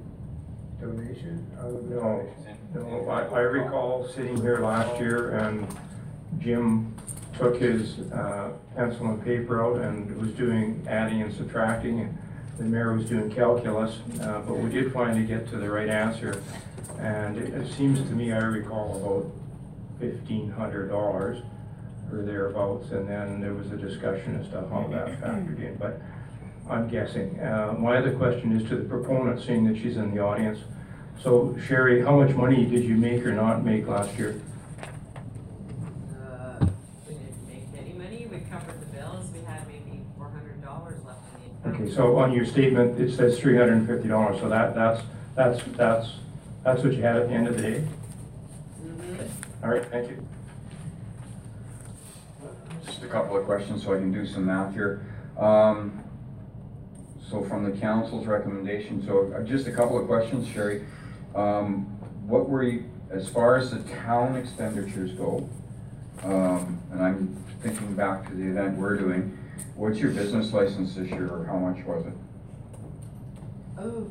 donation, 0.84 1.48
of 1.60 1.74
the 1.90 1.96
No, 1.96 2.02
donation? 2.02 2.58
no, 2.74 3.10
I, 3.10 3.22
I 3.24 3.40
recall 3.42 4.08
sitting 4.10 4.40
here 4.42 4.60
last 4.60 5.00
year 5.00 5.38
and 5.38 5.68
Jim 6.40 6.94
took 7.38 7.58
his, 7.58 8.00
uh, 8.12 8.52
pencil 8.76 9.08
and 9.08 9.24
paper 9.24 9.64
out 9.64 9.82
and 9.82 10.16
was 10.18 10.32
doing 10.32 10.84
adding 10.88 11.22
and 11.22 11.34
subtracting, 11.34 12.02
and 12.02 12.18
the 12.58 12.64
mayor 12.64 12.94
was 12.94 13.06
doing 13.08 13.32
calculus, 13.32 13.98
uh, 14.22 14.42
but 14.42 14.56
we 14.58 14.70
did 14.70 14.92
finally 14.94 15.26
get 15.26 15.48
to 15.50 15.58
the 15.58 15.70
right 15.70 15.90
answer. 15.90 16.44
And 17.00 17.38
it, 17.38 17.54
it 17.54 17.72
seems 17.74 18.00
to 18.00 18.16
me, 18.16 18.32
I 18.32 18.38
recall 18.38 18.98
about 18.98 19.32
fifteen 20.00 20.50
hundred 20.52 20.90
dollars 20.90 21.42
or 22.12 22.22
thereabouts, 22.24 22.92
and 22.92 23.08
then 23.10 23.42
there 23.42 23.54
was 23.54 23.72
a 23.72 23.78
discussion 23.78 24.40
as 24.40 24.48
to 24.50 24.68
how 24.70 24.88
that 24.92 25.20
factored 25.22 25.60
in, 25.60 25.76
but 25.78 26.00
I'm 26.70 26.88
guessing. 26.88 27.40
Uh, 27.40 27.76
my 27.80 27.98
other 27.98 28.14
question 28.14 28.56
is 28.60 28.68
to 28.70 28.76
the 28.78 28.84
proponent, 28.86 29.42
seeing 29.42 29.66
that 29.66 29.78
she's 29.78 29.98
in 29.98 30.14
the 30.14 30.22
audience. 30.22 30.60
So 31.24 31.56
Sherry, 31.68 32.02
how 32.02 32.18
much 32.20 32.36
money 32.36 32.66
did 32.66 32.84
you 32.84 32.96
make 32.98 33.26
or 33.26 33.32
not 33.32 33.64
make 33.64 33.88
last 33.88 34.18
year? 34.18 34.42
Uh, 36.12 36.66
we 37.08 37.14
didn't 37.14 37.48
make 37.48 37.64
any 37.80 37.94
money, 37.94 38.28
we 38.30 38.40
covered 38.52 38.82
the 38.82 38.86
bills, 38.88 39.32
we 39.32 39.40
had 39.46 39.66
maybe 39.66 40.02
four 40.18 40.30
hundred 40.30 40.62
dollars 40.62 41.00
left 41.06 41.20
in 41.36 41.50
the 41.64 41.70
account. 41.70 41.82
Okay, 41.82 41.96
so 41.96 42.18
on 42.18 42.34
your 42.34 42.46
statement, 42.46 43.00
it 43.00 43.16
says 43.16 43.40
three 43.40 43.56
hundred 43.56 43.74
and 43.78 43.88
fifty 43.88 44.10
dollars, 44.10 44.42
so 44.42 44.50
that, 44.50 44.76
that's, 44.76 45.02
that's, 45.36 45.64
that's, 45.78 46.10
that's 46.66 46.84
what 46.84 46.94
you 46.94 47.02
had 47.02 47.16
at 47.16 47.30
the 47.30 47.34
end 47.34 47.48
of 47.48 47.56
the 47.56 47.62
day? 47.62 47.84
Mhm. 48.86 49.30
All 49.64 49.70
right, 49.70 49.86
thank 49.86 50.10
you. 50.10 50.28
Just 52.86 53.02
a 53.02 53.08
couple 53.08 53.38
of 53.38 53.46
questions 53.46 53.82
so 53.84 53.94
I 53.94 53.98
can 53.98 54.12
do 54.12 54.26
some 54.26 54.46
math 54.46 54.74
here. 54.74 55.06
Um, 55.40 56.04
So 57.30 57.42
from 57.46 57.64
the 57.64 57.72
council's 57.80 58.28
recommendation, 58.28 59.02
so 59.06 59.34
uh, 59.34 59.42
just 59.44 59.66
a 59.68 59.72
couple 59.72 59.98
of 60.00 60.06
questions, 60.06 60.48
Sherry. 60.50 60.84
Um, 61.36 61.86
What 62.28 62.50
were 62.50 62.64
you, 62.64 62.90
as 63.12 63.28
far 63.28 63.58
as 63.58 63.72
the 63.72 63.80
town 63.96 64.36
expenditures 64.36 65.12
go, 65.12 65.50
um, 66.24 66.80
and 66.92 67.04
I'm 67.04 67.36
thinking 67.62 67.94
back 67.96 68.30
to 68.30 68.36
the 68.36 68.48
event 68.50 68.78
we're 68.78 68.98
doing, 68.98 69.38
what's 69.76 70.00
your 70.00 70.12
business 70.12 70.54
license 70.54 70.96
this 70.96 71.10
year, 71.10 71.28
or 71.28 71.46
how 71.46 71.58
much 71.58 71.84
was 71.86 72.06
it? 72.06 72.14
Oh. 73.78 74.10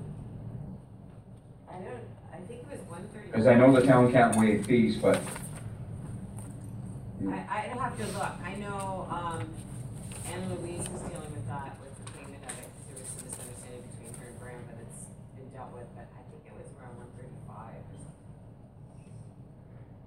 I 1.70 1.74
don't, 1.74 2.04
I 2.32 2.36
think 2.46 2.60
it 2.60 2.68
was 2.70 2.80
one 2.88 3.08
thirty. 3.14 3.26
Because 3.28 3.46
I 3.46 3.54
know 3.54 3.72
the 3.72 3.86
town 3.86 4.12
can't 4.12 4.36
waive 4.36 4.66
fees, 4.66 4.96
but 4.96 5.20
I, 7.26 7.38
I'd 7.48 7.78
have 7.78 7.96
to 7.96 8.04
look, 8.12 8.32
I 8.44 8.54
know, 8.56 9.06
um, 9.08 9.48
Anne 10.26 10.50
Louise 10.50 10.84
was 10.90 11.00
dealing 11.08 11.32
with 11.32 11.46
that, 11.48 11.78
with 11.80 11.96
the 12.04 12.12
payment 12.12 12.44
of 12.44 12.50
it, 12.58 12.68
because 12.68 12.84
there 12.92 12.98
was 13.00 13.08
some 13.08 13.24
misunderstanding 13.24 13.82
between 13.88 14.12
her 14.20 14.26
and 14.28 14.38
Graham, 14.38 14.60
but 14.68 14.76
it's 14.84 15.06
been 15.38 15.48
dealt 15.48 15.72
with, 15.72 15.88
but 15.96 16.10
I 16.12 16.20
think 16.28 16.44
it 16.44 16.52
was 16.52 16.68
around 16.76 16.98
one 16.98 17.08
thirty-five 17.16 17.78
or 17.78 17.98
something. 18.02 18.20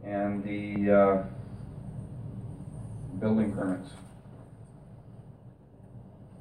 And 0.05 0.43
the 0.43 0.91
uh, 0.93 1.23
building 3.19 3.51
permits. 3.53 3.89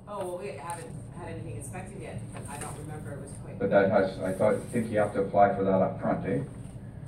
Oh, 0.07 0.19
well, 0.19 0.39
we 0.39 0.49
haven't 0.49 0.93
had 1.19 1.29
anything 1.33 1.57
inspected 1.57 2.01
yet, 2.03 2.21
I 2.49 2.57
don't 2.59 2.77
remember, 2.79 3.13
it 3.15 3.21
was 3.23 3.31
quite. 3.43 3.59
But 3.59 3.71
that 3.71 3.91
has, 3.91 4.19
I 4.21 4.33
thought, 4.33 4.57
think 4.71 4.91
you 4.93 4.99
have 4.99 5.13
to 5.15 5.23
apply 5.23 5.55
for 5.57 5.65
that 5.65 5.81
up 5.81 6.01
front, 6.01 6.27
eh? 6.29 6.41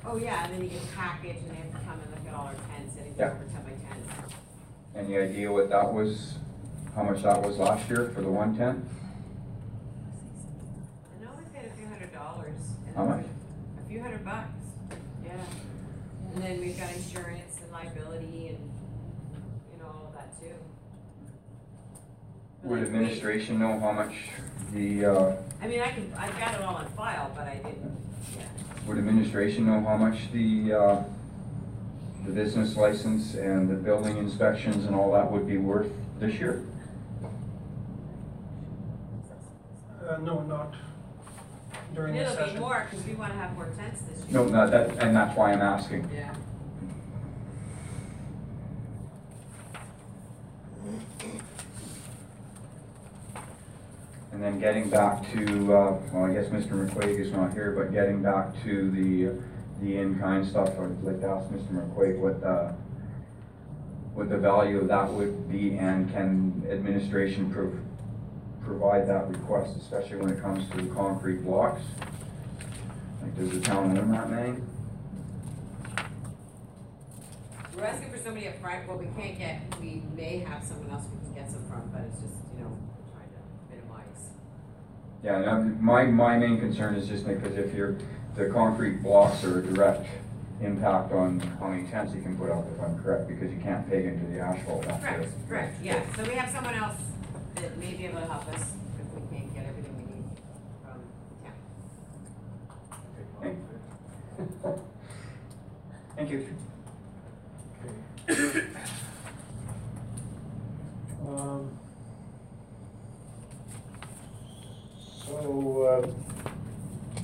Oh, 0.04 0.16
yeah, 0.16 0.44
and 0.44 0.54
then 0.54 0.62
you 0.62 0.68
get 0.70 0.82
a 0.82 0.96
package, 0.96 1.36
and 1.42 1.50
they 1.50 1.56
have 1.56 1.72
to 1.72 1.78
come 1.86 2.00
and 2.00 2.10
look 2.10 2.26
at 2.26 2.34
all 2.34 2.46
our 2.46 2.54
tents, 2.54 2.96
anything 2.98 3.14
Yeah. 3.18 3.32
over 3.32 3.44
ten 3.44 3.62
by 3.62 3.70
tens. 3.70 4.32
Any 4.94 5.18
idea 5.18 5.52
what 5.52 5.68
that 5.68 5.92
was, 5.92 6.38
how 6.94 7.02
much 7.02 7.22
that 7.22 7.42
was 7.42 7.58
last 7.58 7.88
year 7.90 8.10
for 8.14 8.22
the 8.22 8.30
one 8.30 8.56
tent? 8.56 8.82
I 11.20 11.24
know 11.24 11.30
we 11.36 11.44
paid 11.60 11.68
a 11.70 11.74
few 11.76 11.86
hundred 11.86 12.12
dollars. 12.14 12.60
and 12.86 12.96
How 12.96 13.04
much? 13.04 13.26
A 13.84 13.88
few 13.88 14.00
hundred 14.00 14.24
bucks. 14.24 14.48
And 16.36 16.44
then 16.44 16.60
we've 16.60 16.78
got 16.78 16.94
insurance 16.94 17.56
and 17.62 17.72
liability 17.72 18.48
and, 18.48 18.70
you 19.72 19.78
know, 19.78 19.86
all 19.86 20.08
of 20.08 20.14
that 20.16 20.38
too. 20.38 20.52
Would 22.62 22.82
administration 22.82 23.58
know 23.58 23.80
how 23.80 23.92
much 23.92 24.12
the, 24.74 25.06
uh, 25.06 25.36
I 25.62 25.66
mean, 25.66 25.80
I 25.80 25.92
can, 25.92 26.12
I've 26.14 26.38
got 26.38 26.54
it 26.54 26.60
all 26.60 26.74
on 26.74 26.88
file, 26.88 27.32
but 27.34 27.46
I 27.46 27.54
didn't, 27.54 27.96
yeah. 28.36 28.44
would 28.86 28.98
administration 28.98 29.64
know 29.64 29.80
how 29.80 29.96
much 29.96 30.30
the, 30.30 30.74
uh, 30.74 31.04
the 32.26 32.32
business 32.32 32.76
license 32.76 33.32
and 33.32 33.66
the 33.70 33.74
building 33.74 34.18
inspections 34.18 34.84
and 34.84 34.94
all 34.94 35.10
that 35.12 35.32
would 35.32 35.46
be 35.46 35.56
worth 35.56 35.90
this 36.20 36.34
year? 36.34 36.66
Uh, 40.06 40.18
no, 40.18 40.42
not 40.42 40.74
during 41.96 42.16
And 42.16 42.26
the 42.26 42.32
it'll 42.32 42.44
be 42.44 42.50
session. 42.50 42.60
more, 42.60 42.86
cause 42.90 43.04
we 43.06 43.14
wanna 43.14 43.34
have 43.34 43.54
more 43.54 43.68
tents 43.76 44.02
this 44.02 44.18
year. 44.28 44.38
No, 44.38 44.44
not 44.48 44.70
that, 44.70 45.02
and 45.02 45.16
that's 45.16 45.36
why 45.36 45.52
I'm 45.52 45.62
asking. 45.62 46.08
Yeah. 46.14 46.34
And 54.32 54.42
then 54.42 54.60
getting 54.60 54.90
back 54.90 55.22
to, 55.32 55.74
uh, 55.74 55.98
well, 56.12 56.24
I 56.24 56.32
guess 56.34 56.46
Mr. 56.48 56.72
McQuaig 56.88 57.18
is 57.18 57.32
not 57.32 57.52
here, 57.54 57.72
but 57.72 57.92
getting 57.92 58.22
back 58.22 58.48
to 58.64 58.90
the, 58.90 59.40
the 59.82 59.96
in-kind 59.98 60.46
stuff, 60.46 60.68
I'd 60.78 61.02
like 61.02 61.20
to 61.20 61.28
ask 61.28 61.48
Mr. 61.50 61.72
McQuaig 61.72 62.18
what, 62.18 62.42
uh, 62.44 62.72
what 64.14 64.28
the 64.28 64.36
value 64.36 64.80
of 64.80 64.88
that 64.88 65.10
would 65.10 65.50
be, 65.50 65.78
and 65.78 66.12
can 66.12 66.62
administration 66.70 67.50
prov- 67.50 67.78
provide 68.66 69.08
that 69.08 69.28
request, 69.28 69.76
especially 69.76 70.16
when 70.16 70.30
it 70.30 70.42
comes 70.42 70.68
to 70.70 70.86
concrete 70.94 71.44
blocks? 71.44 71.80
Like, 73.22 73.36
does 73.36 73.50
the 73.52 73.60
town 73.60 73.96
own 73.96 74.10
that 74.10 74.28
many? 74.30 74.58
We're 77.76 77.84
asking 77.84 78.10
for 78.10 78.18
somebody 78.18 78.48
up 78.48 78.58
front, 78.60 78.88
what 78.88 78.98
we 78.98 79.06
can't 79.20 79.38
get, 79.38 79.60
we 79.80 80.02
may 80.16 80.38
have 80.38 80.64
someone 80.64 80.90
else 80.90 81.04
we 81.12 81.24
can 81.26 81.34
get 81.34 81.50
some 81.50 81.64
from, 81.68 81.88
but 81.92 82.02
it's 82.08 82.20
just, 82.20 82.34
you 82.56 82.64
know, 82.64 82.76
trying 83.12 83.28
to 83.28 83.40
minimize. 83.70 84.30
Yeah, 85.22 85.50
I'm- 85.52 85.78
my, 85.80 86.04
my 86.04 86.38
main 86.38 86.58
concern 86.58 86.94
is 86.94 87.06
just 87.08 87.26
because 87.26 87.56
if 87.56 87.74
you're, 87.74 87.96
the 88.34 88.46
concrete 88.46 89.02
blocks 89.02 89.44
are 89.44 89.60
a 89.60 89.62
direct 89.62 90.06
impact 90.62 91.12
on 91.12 91.38
how 91.60 91.68
many 91.68 91.86
tents 91.88 92.14
you 92.14 92.22
can 92.22 92.36
put 92.36 92.50
up, 92.50 92.64
if 92.74 92.80
I'm 92.82 92.98
correct, 93.02 93.28
because 93.28 93.52
you 93.52 93.60
can't 93.60 93.88
peg 93.88 94.06
into 94.06 94.26
the 94.32 94.40
asphalt. 94.40 94.82
Correct, 94.82 95.28
correct, 95.48 95.76
yeah, 95.84 96.02
so 96.16 96.22
we 96.24 96.30
have 96.30 96.50
someone 96.50 96.74
else 96.74 96.96
that 97.56 97.76
may 97.78 97.94
be 97.94 98.06
able 98.06 98.20
to 98.20 98.26
help 98.26 98.46
us 98.48 98.72
if 99.00 99.06
we 99.14 99.20
can't 99.36 99.54
get 99.54 99.66
everything 99.66 99.96
we 99.96 100.04
need 100.14 100.24
from 100.82 101.00
town. 104.62 104.80
Thank 106.16 106.30
you. 106.30 106.46
Okay. 108.28 108.62
Um, 111.26 111.78
So, 115.26 115.82
uh, 115.82 116.06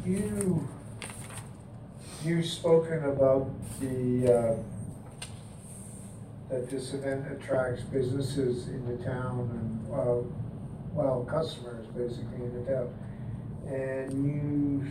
you, 0.04 0.68
you've 2.24 2.44
spoken 2.46 3.04
about 3.04 3.48
the, 3.78 4.26
uh, 4.26 4.56
that 6.52 6.68
this 6.68 6.92
event 6.92 7.24
attracts 7.32 7.82
businesses 7.84 8.68
in 8.68 8.84
the 8.86 9.02
town 9.02 9.48
and, 9.50 9.94
uh, 9.94 10.22
well, 10.92 11.24
customers 11.24 11.86
basically 11.96 12.44
in 12.44 12.62
the 12.62 12.70
town. 12.70 12.94
And 13.66 14.12
you, 14.26 14.84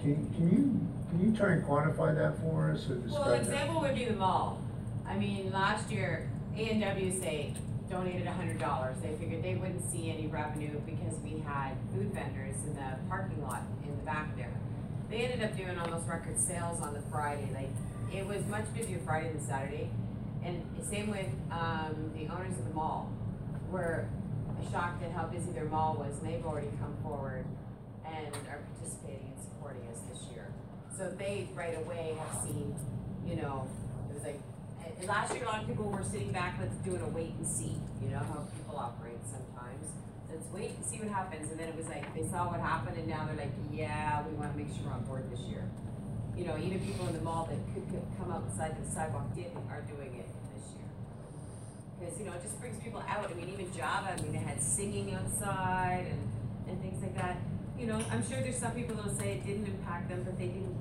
can, 0.00 0.32
can 0.34 0.50
you, 0.50 0.80
can 1.10 1.30
you 1.32 1.36
try 1.36 1.54
and 1.54 1.64
quantify 1.64 2.14
that 2.14 2.38
for 2.38 2.70
us 2.70 2.88
or 2.88 2.94
Well, 2.94 3.02
describe 3.02 3.26
that? 3.26 3.40
example 3.40 3.80
would 3.80 3.94
be 3.96 4.04
the 4.04 4.14
mall. 4.14 4.62
I 5.04 5.16
mean, 5.18 5.52
last 5.52 5.90
year, 5.90 6.30
A 6.56 6.70
and 6.70 6.80
W 6.80 7.20
say 7.20 7.52
donated 7.90 8.28
a 8.28 8.32
hundred 8.32 8.60
dollars. 8.60 8.96
They 9.02 9.16
figured 9.16 9.42
they 9.42 9.56
wouldn't 9.56 9.90
see 9.90 10.10
any 10.10 10.28
revenue 10.28 10.80
because 10.86 11.18
we 11.24 11.40
had 11.40 11.72
food 11.92 12.14
vendors 12.14 12.54
in 12.66 12.74
the 12.74 12.98
parking 13.08 13.42
lot 13.42 13.62
in 13.84 13.90
the 13.96 14.04
back 14.04 14.36
there. 14.36 14.52
They 15.10 15.24
ended 15.24 15.42
up 15.42 15.56
doing 15.56 15.76
almost 15.76 16.06
record 16.08 16.38
sales 16.38 16.80
on 16.80 16.94
the 16.94 17.02
Friday, 17.10 17.48
like, 17.52 17.70
it 18.14 18.24
was 18.28 18.46
much 18.46 18.72
busier 18.76 19.00
Friday 19.04 19.32
than 19.32 19.44
Saturday. 19.44 19.90
And 20.44 20.62
same 20.90 21.10
with, 21.10 21.26
um, 21.50 22.12
the 22.14 22.28
owners 22.28 22.58
of 22.58 22.68
the 22.68 22.74
mall, 22.74 23.10
were 23.70 24.06
shocked 24.70 25.02
at 25.02 25.12
how 25.12 25.24
busy 25.24 25.50
their 25.52 25.64
mall 25.64 25.96
was, 25.98 26.18
and 26.18 26.28
they've 26.28 26.44
already 26.44 26.68
come 26.78 26.96
forward 27.02 27.44
and 28.06 28.28
are 28.48 28.60
participating 28.76 29.32
and 29.34 29.42
supporting 29.42 29.82
us 29.88 30.00
this 30.12 30.30
year. 30.30 30.52
So 30.96 31.10
they 31.18 31.48
right 31.54 31.76
away 31.78 32.16
have 32.18 32.42
seen, 32.44 32.74
you 33.26 33.36
know, 33.36 33.68
it 34.10 34.14
was 34.14 34.22
like, 34.22 34.40
and 34.84 35.08
last 35.08 35.34
year, 35.34 35.44
a 35.44 35.46
lot 35.46 35.62
of 35.62 35.66
people 35.66 35.86
were 35.90 36.04
sitting 36.04 36.30
back, 36.30 36.58
let's 36.60 36.76
do 36.84 36.94
a 36.94 37.08
wait 37.08 37.32
and 37.38 37.46
see, 37.48 37.74
you 38.02 38.10
know, 38.10 38.18
how 38.18 38.46
people 38.54 38.76
operate 38.76 39.18
sometimes. 39.24 39.90
Let's 40.30 40.46
wait 40.52 40.70
and 40.76 40.84
see 40.84 40.98
what 40.98 41.08
happens, 41.08 41.50
and 41.50 41.58
then 41.58 41.68
it 41.68 41.76
was 41.76 41.86
like, 41.86 42.14
they 42.14 42.26
saw 42.28 42.50
what 42.50 42.60
happened, 42.60 42.98
and 42.98 43.08
now 43.08 43.26
they're 43.26 43.36
like, 43.36 43.54
yeah, 43.72 44.22
we 44.28 44.34
wanna 44.34 44.54
make 44.54 44.68
sure 44.68 44.86
we're 44.86 44.92
on 44.92 45.04
board 45.04 45.30
this 45.32 45.40
year. 45.40 45.64
You 46.36 46.46
know, 46.46 46.58
even 46.58 46.80
people 46.80 47.06
in 47.06 47.14
the 47.14 47.22
mall 47.22 47.48
that 47.50 47.58
could, 47.72 47.88
could 47.90 48.06
come 48.18 48.30
outside 48.30 48.76
the 48.78 48.90
sidewalk 48.90 49.34
didn't, 49.34 49.56
are 49.70 49.82
doing. 49.82 50.13
Cause, 52.04 52.18
you 52.20 52.26
know, 52.26 52.32
it 52.36 52.42
just 52.42 52.60
brings 52.60 52.76
people 52.84 53.00
out, 53.08 53.30
I 53.30 53.34
mean, 53.34 53.48
even 53.48 53.72
Java, 53.72 54.12
I 54.12 54.20
mean, 54.20 54.32
they 54.32 54.44
had 54.44 54.62
singing 54.62 55.14
outside 55.14 56.04
and, 56.04 56.20
and 56.68 56.76
things 56.82 57.00
like 57.00 57.16
that. 57.16 57.38
You 57.78 57.86
know, 57.86 57.98
I'm 58.12 58.20
sure 58.28 58.44
there's 58.44 58.58
some 58.58 58.72
people 58.72 58.94
that'll 58.94 59.16
say 59.16 59.40
it 59.40 59.46
didn't 59.46 59.66
impact 59.66 60.10
them, 60.10 60.22
but 60.22 60.38
they 60.38 60.48
didn't 60.48 60.76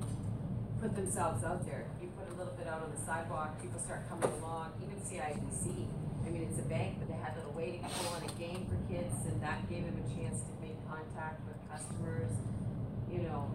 put 0.81 0.95
themselves 0.95 1.45
out 1.45 1.65
there. 1.65 1.87
You 2.01 2.09
put 2.19 2.27
a 2.27 2.35
little 2.35 2.51
bit 2.59 2.67
out 2.67 2.83
on 2.83 2.91
the 2.91 2.99
sidewalk, 2.99 3.55
people 3.61 3.79
start 3.79 4.03
coming 4.09 4.27
along, 4.43 4.75
even 4.83 4.99
CIBC. 4.99 5.87
I 6.27 6.29
mean, 6.29 6.43
it's 6.43 6.59
a 6.59 6.67
bank, 6.67 6.99
but 6.99 7.07
they 7.07 7.15
had 7.15 7.37
little 7.37 7.55
waiting 7.55 7.87
pool 7.87 8.19
and 8.19 8.29
a 8.29 8.33
game 8.35 8.67
for 8.67 8.75
kids, 8.91 9.15
and 9.23 9.41
that 9.41 9.63
gave 9.69 9.87
them 9.87 9.95
a 9.95 10.07
chance 10.11 10.43
to 10.43 10.51
make 10.59 10.75
contact 10.91 11.39
with 11.47 11.55
customers. 11.71 12.35
You 13.09 13.23
know, 13.23 13.47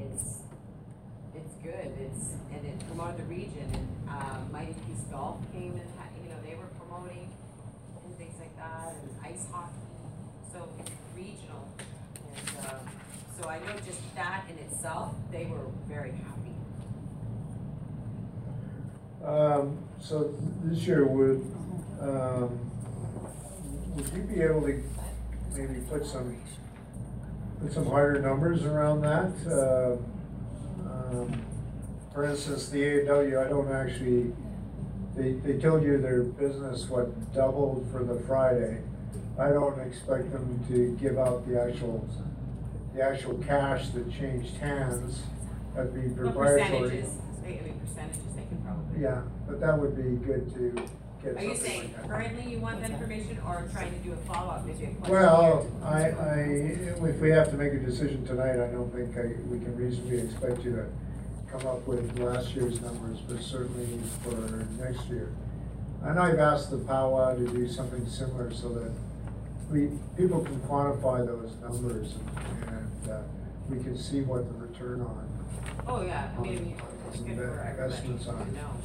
it's, 0.00 0.48
it's 1.36 1.54
good, 1.60 1.92
it's, 2.00 2.40
and 2.56 2.64
it 2.64 2.80
promoted 2.88 3.20
the 3.20 3.28
region, 3.28 3.68
and, 3.68 3.88
uh, 4.08 4.40
Mighty 4.50 4.72
Peace 4.88 5.04
Golf 5.12 5.38
came 5.52 5.76
and 5.76 5.88
had, 6.00 6.08
you 6.24 6.28
know, 6.28 6.40
they 6.42 6.56
were 6.56 6.68
promoting 6.90 7.30
and 8.04 8.16
things 8.18 8.34
like 8.40 8.56
that, 8.56 8.94
and 9.02 9.10
ice 9.24 9.46
hockey, 9.52 9.74
so 10.52 10.68
it's 10.80 10.90
regional. 11.16 11.68
And, 11.78 12.66
uh, 12.66 12.78
so 13.40 13.48
I 13.48 13.58
know 13.60 13.76
just 13.86 14.14
that 14.16 14.44
in 14.50 14.58
itself, 14.58 15.14
they 15.30 15.46
were 15.46 15.66
very 15.88 16.10
happy. 16.10 16.54
Um, 19.24 19.78
so 20.00 20.34
this 20.64 20.86
year, 20.86 21.06
would, 21.06 21.40
um, 22.00 22.58
would 23.94 24.08
you 24.14 24.22
be 24.22 24.40
able 24.40 24.62
to 24.62 24.82
maybe 25.54 25.80
put 25.88 26.04
some, 26.06 26.36
put 27.60 27.72
some 27.72 27.86
higher 27.86 28.20
numbers 28.20 28.64
around 28.64 29.02
that? 29.02 29.32
Uh, 29.46 29.96
um, 30.88 31.42
For 32.12 32.24
instance, 32.24 32.68
the 32.70 32.82
A 32.82 32.98
and 33.00 33.08
W, 33.08 33.40
I 33.40 33.44
don't 33.48 33.70
actually, 33.70 34.32
they, 35.16 35.32
they 35.32 35.58
told 35.58 35.82
you 35.82 35.98
their 35.98 36.22
business, 36.22 36.88
what, 36.88 37.34
doubled 37.34 37.86
for 37.90 38.04
the 38.04 38.20
Friday. 38.26 38.80
I 39.38 39.48
don't 39.48 39.78
expect 39.80 40.32
them 40.32 40.64
to 40.68 40.96
give 41.00 41.18
out 41.18 41.46
the 41.48 41.60
actual, 41.60 42.06
the 42.94 43.02
actual 43.02 43.34
cash 43.38 43.88
that 43.90 44.10
changed 44.12 44.56
hands. 44.56 45.22
That'd 45.74 45.94
be 45.94 46.00
What 46.08 46.34
proprietary. 46.34 46.80
percentages, 46.90 47.14
they, 47.42 47.58
I 47.58 47.62
mean, 47.62 47.80
percentages 47.80 48.34
they 48.34 48.42
can 48.42 48.62
probably. 48.62 49.02
Yeah, 49.02 49.22
but 49.46 49.60
that 49.60 49.78
would 49.78 49.96
be 49.96 50.24
good 50.26 50.52
to 50.54 50.82
get 51.22 51.36
Are 51.36 51.44
you 51.44 51.56
saying 51.56 51.94
currently 52.08 52.50
you 52.52 52.58
want 52.58 52.80
that 52.80 52.90
information 52.90 53.38
or 53.46 53.68
trying 53.72 53.92
to 53.92 53.98
do 53.98 54.12
a 54.12 54.16
follow-up, 54.16 54.64
question? 54.64 54.96
Well, 55.08 55.66
I, 55.84 56.10
I, 56.10 56.38
if 57.08 57.18
we 57.20 57.30
have 57.30 57.50
to 57.50 57.56
make 57.56 57.72
a 57.72 57.78
decision 57.78 58.26
tonight, 58.26 58.54
I 58.54 58.68
don't 58.68 58.92
think 58.92 59.16
I, 59.16 59.40
we 59.48 59.58
can 59.58 59.76
reasonably 59.76 60.18
expect 60.20 60.64
you 60.64 60.72
to 60.76 60.86
come 61.50 61.66
up 61.66 61.86
with 61.86 62.18
last 62.18 62.54
year's 62.54 62.80
numbers, 62.80 63.18
but 63.28 63.42
certainly 63.42 64.00
for 64.22 64.66
next 64.82 65.06
year. 65.08 65.32
And 66.02 66.18
I've 66.18 66.38
asked 66.38 66.70
the 66.70 66.78
powwow 66.78 67.34
to 67.34 67.46
do 67.46 67.68
something 67.68 68.06
similar 68.08 68.52
so 68.52 68.68
that 68.70 68.92
we, 69.70 69.90
people 70.16 70.40
can 70.44 70.60
quantify 70.60 71.26
those 71.26 71.52
numbers 71.60 72.14
and, 72.14 72.74
and, 72.74 73.10
uh, 73.10 73.22
we 73.68 73.78
can 73.82 73.96
see 73.96 74.22
what 74.22 74.48
the 74.48 74.66
return 74.66 75.00
on. 75.00 75.28
Oh, 75.86 76.02
yeah, 76.02 76.30
I 76.36 76.40
mean, 76.40 76.76
it's 77.08 77.20
good 77.20 77.36
for 77.36 77.76
Investments 77.78 78.24
to 78.24 78.30
on. 78.30 78.82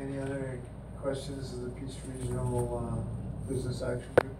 Any 0.00 0.18
other 0.18 0.60
questions 1.00 1.52
of 1.52 1.62
the 1.62 1.70
Peace 1.70 1.96
Regional, 2.06 2.78
uh, 2.78 3.48
Business 3.52 3.82
Action 3.82 4.08
Group? 4.20 4.34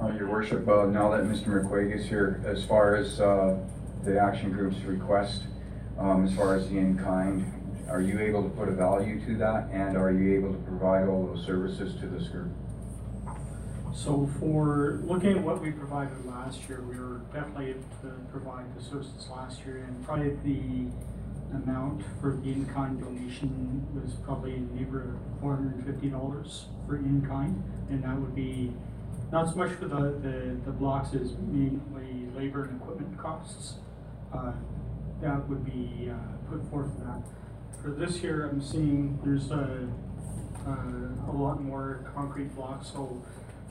Uh, 0.00 0.12
Your 0.16 0.28
worship, 0.28 0.68
uh, 0.68 0.86
now 0.86 1.10
that 1.10 1.24
Mr. 1.24 1.48
McQuaig 1.48 1.94
is 1.94 2.06
here, 2.06 2.42
as 2.46 2.64
far 2.64 2.96
as, 2.96 3.20
uh, 3.20 3.58
the 4.06 4.18
action 4.18 4.52
group's 4.52 4.80
request, 4.82 5.42
um, 5.98 6.24
as 6.24 6.34
far 6.34 6.56
as 6.56 6.68
the 6.70 6.78
in-kind, 6.78 7.52
are 7.90 8.00
you 8.00 8.18
able 8.20 8.42
to 8.42 8.48
put 8.50 8.68
a 8.68 8.72
value 8.72 9.20
to 9.26 9.36
that? 9.36 9.68
And 9.72 9.96
are 9.96 10.12
you 10.12 10.36
able 10.36 10.52
to 10.52 10.60
provide 10.60 11.08
all 11.08 11.26
those 11.26 11.44
services 11.44 11.94
to 12.00 12.06
this 12.06 12.28
group? 12.28 12.52
So 13.94 14.28
for 14.38 15.00
looking 15.04 15.38
at 15.38 15.42
what 15.42 15.60
we 15.62 15.70
provided 15.70 16.24
last 16.26 16.68
year, 16.68 16.82
we 16.82 16.98
were 16.98 17.22
definitely 17.32 17.70
able 17.70 17.88
to 18.02 18.08
provide 18.30 18.76
the 18.76 18.82
services 18.82 19.28
last 19.30 19.64
year 19.64 19.84
and 19.86 20.04
probably 20.04 20.36
the 20.44 20.90
amount 21.56 22.02
for 22.20 22.36
the 22.36 22.52
in-kind 22.52 23.00
donation 23.00 23.86
was 23.94 24.14
probably 24.24 24.54
in 24.54 24.68
the 24.68 24.74
neighborhood 24.74 25.14
of 25.14 25.40
four 25.40 25.56
hundred 25.56 25.76
and 25.76 25.86
fifty 25.86 26.08
dollars 26.08 26.66
for 26.86 26.96
in-kind. 26.96 27.62
And 27.88 28.04
that 28.04 28.20
would 28.20 28.34
be 28.34 28.72
not 29.32 29.48
so 29.48 29.56
much 29.56 29.72
for 29.72 29.86
the, 29.86 30.18
the, 30.20 30.56
the 30.64 30.72
blocks 30.72 31.14
as 31.14 31.32
mainly 31.38 32.28
labor 32.36 32.64
and 32.64 32.80
equipment 32.80 33.16
costs. 33.18 33.74
Uh, 34.36 34.52
that 35.22 35.48
would 35.48 35.64
be, 35.64 36.10
uh, 36.10 36.16
put 36.50 36.62
forth 36.70 36.92
for 36.98 37.04
that. 37.04 37.22
For 37.82 37.90
this 37.90 38.22
year, 38.22 38.46
I'm 38.48 38.60
seeing 38.60 39.18
there's 39.24 39.50
a, 39.50 39.88
uh, 40.66 41.30
a 41.30 41.32
lot 41.32 41.62
more 41.62 42.04
concrete 42.14 42.54
blocks, 42.54 42.88
so 42.88 43.22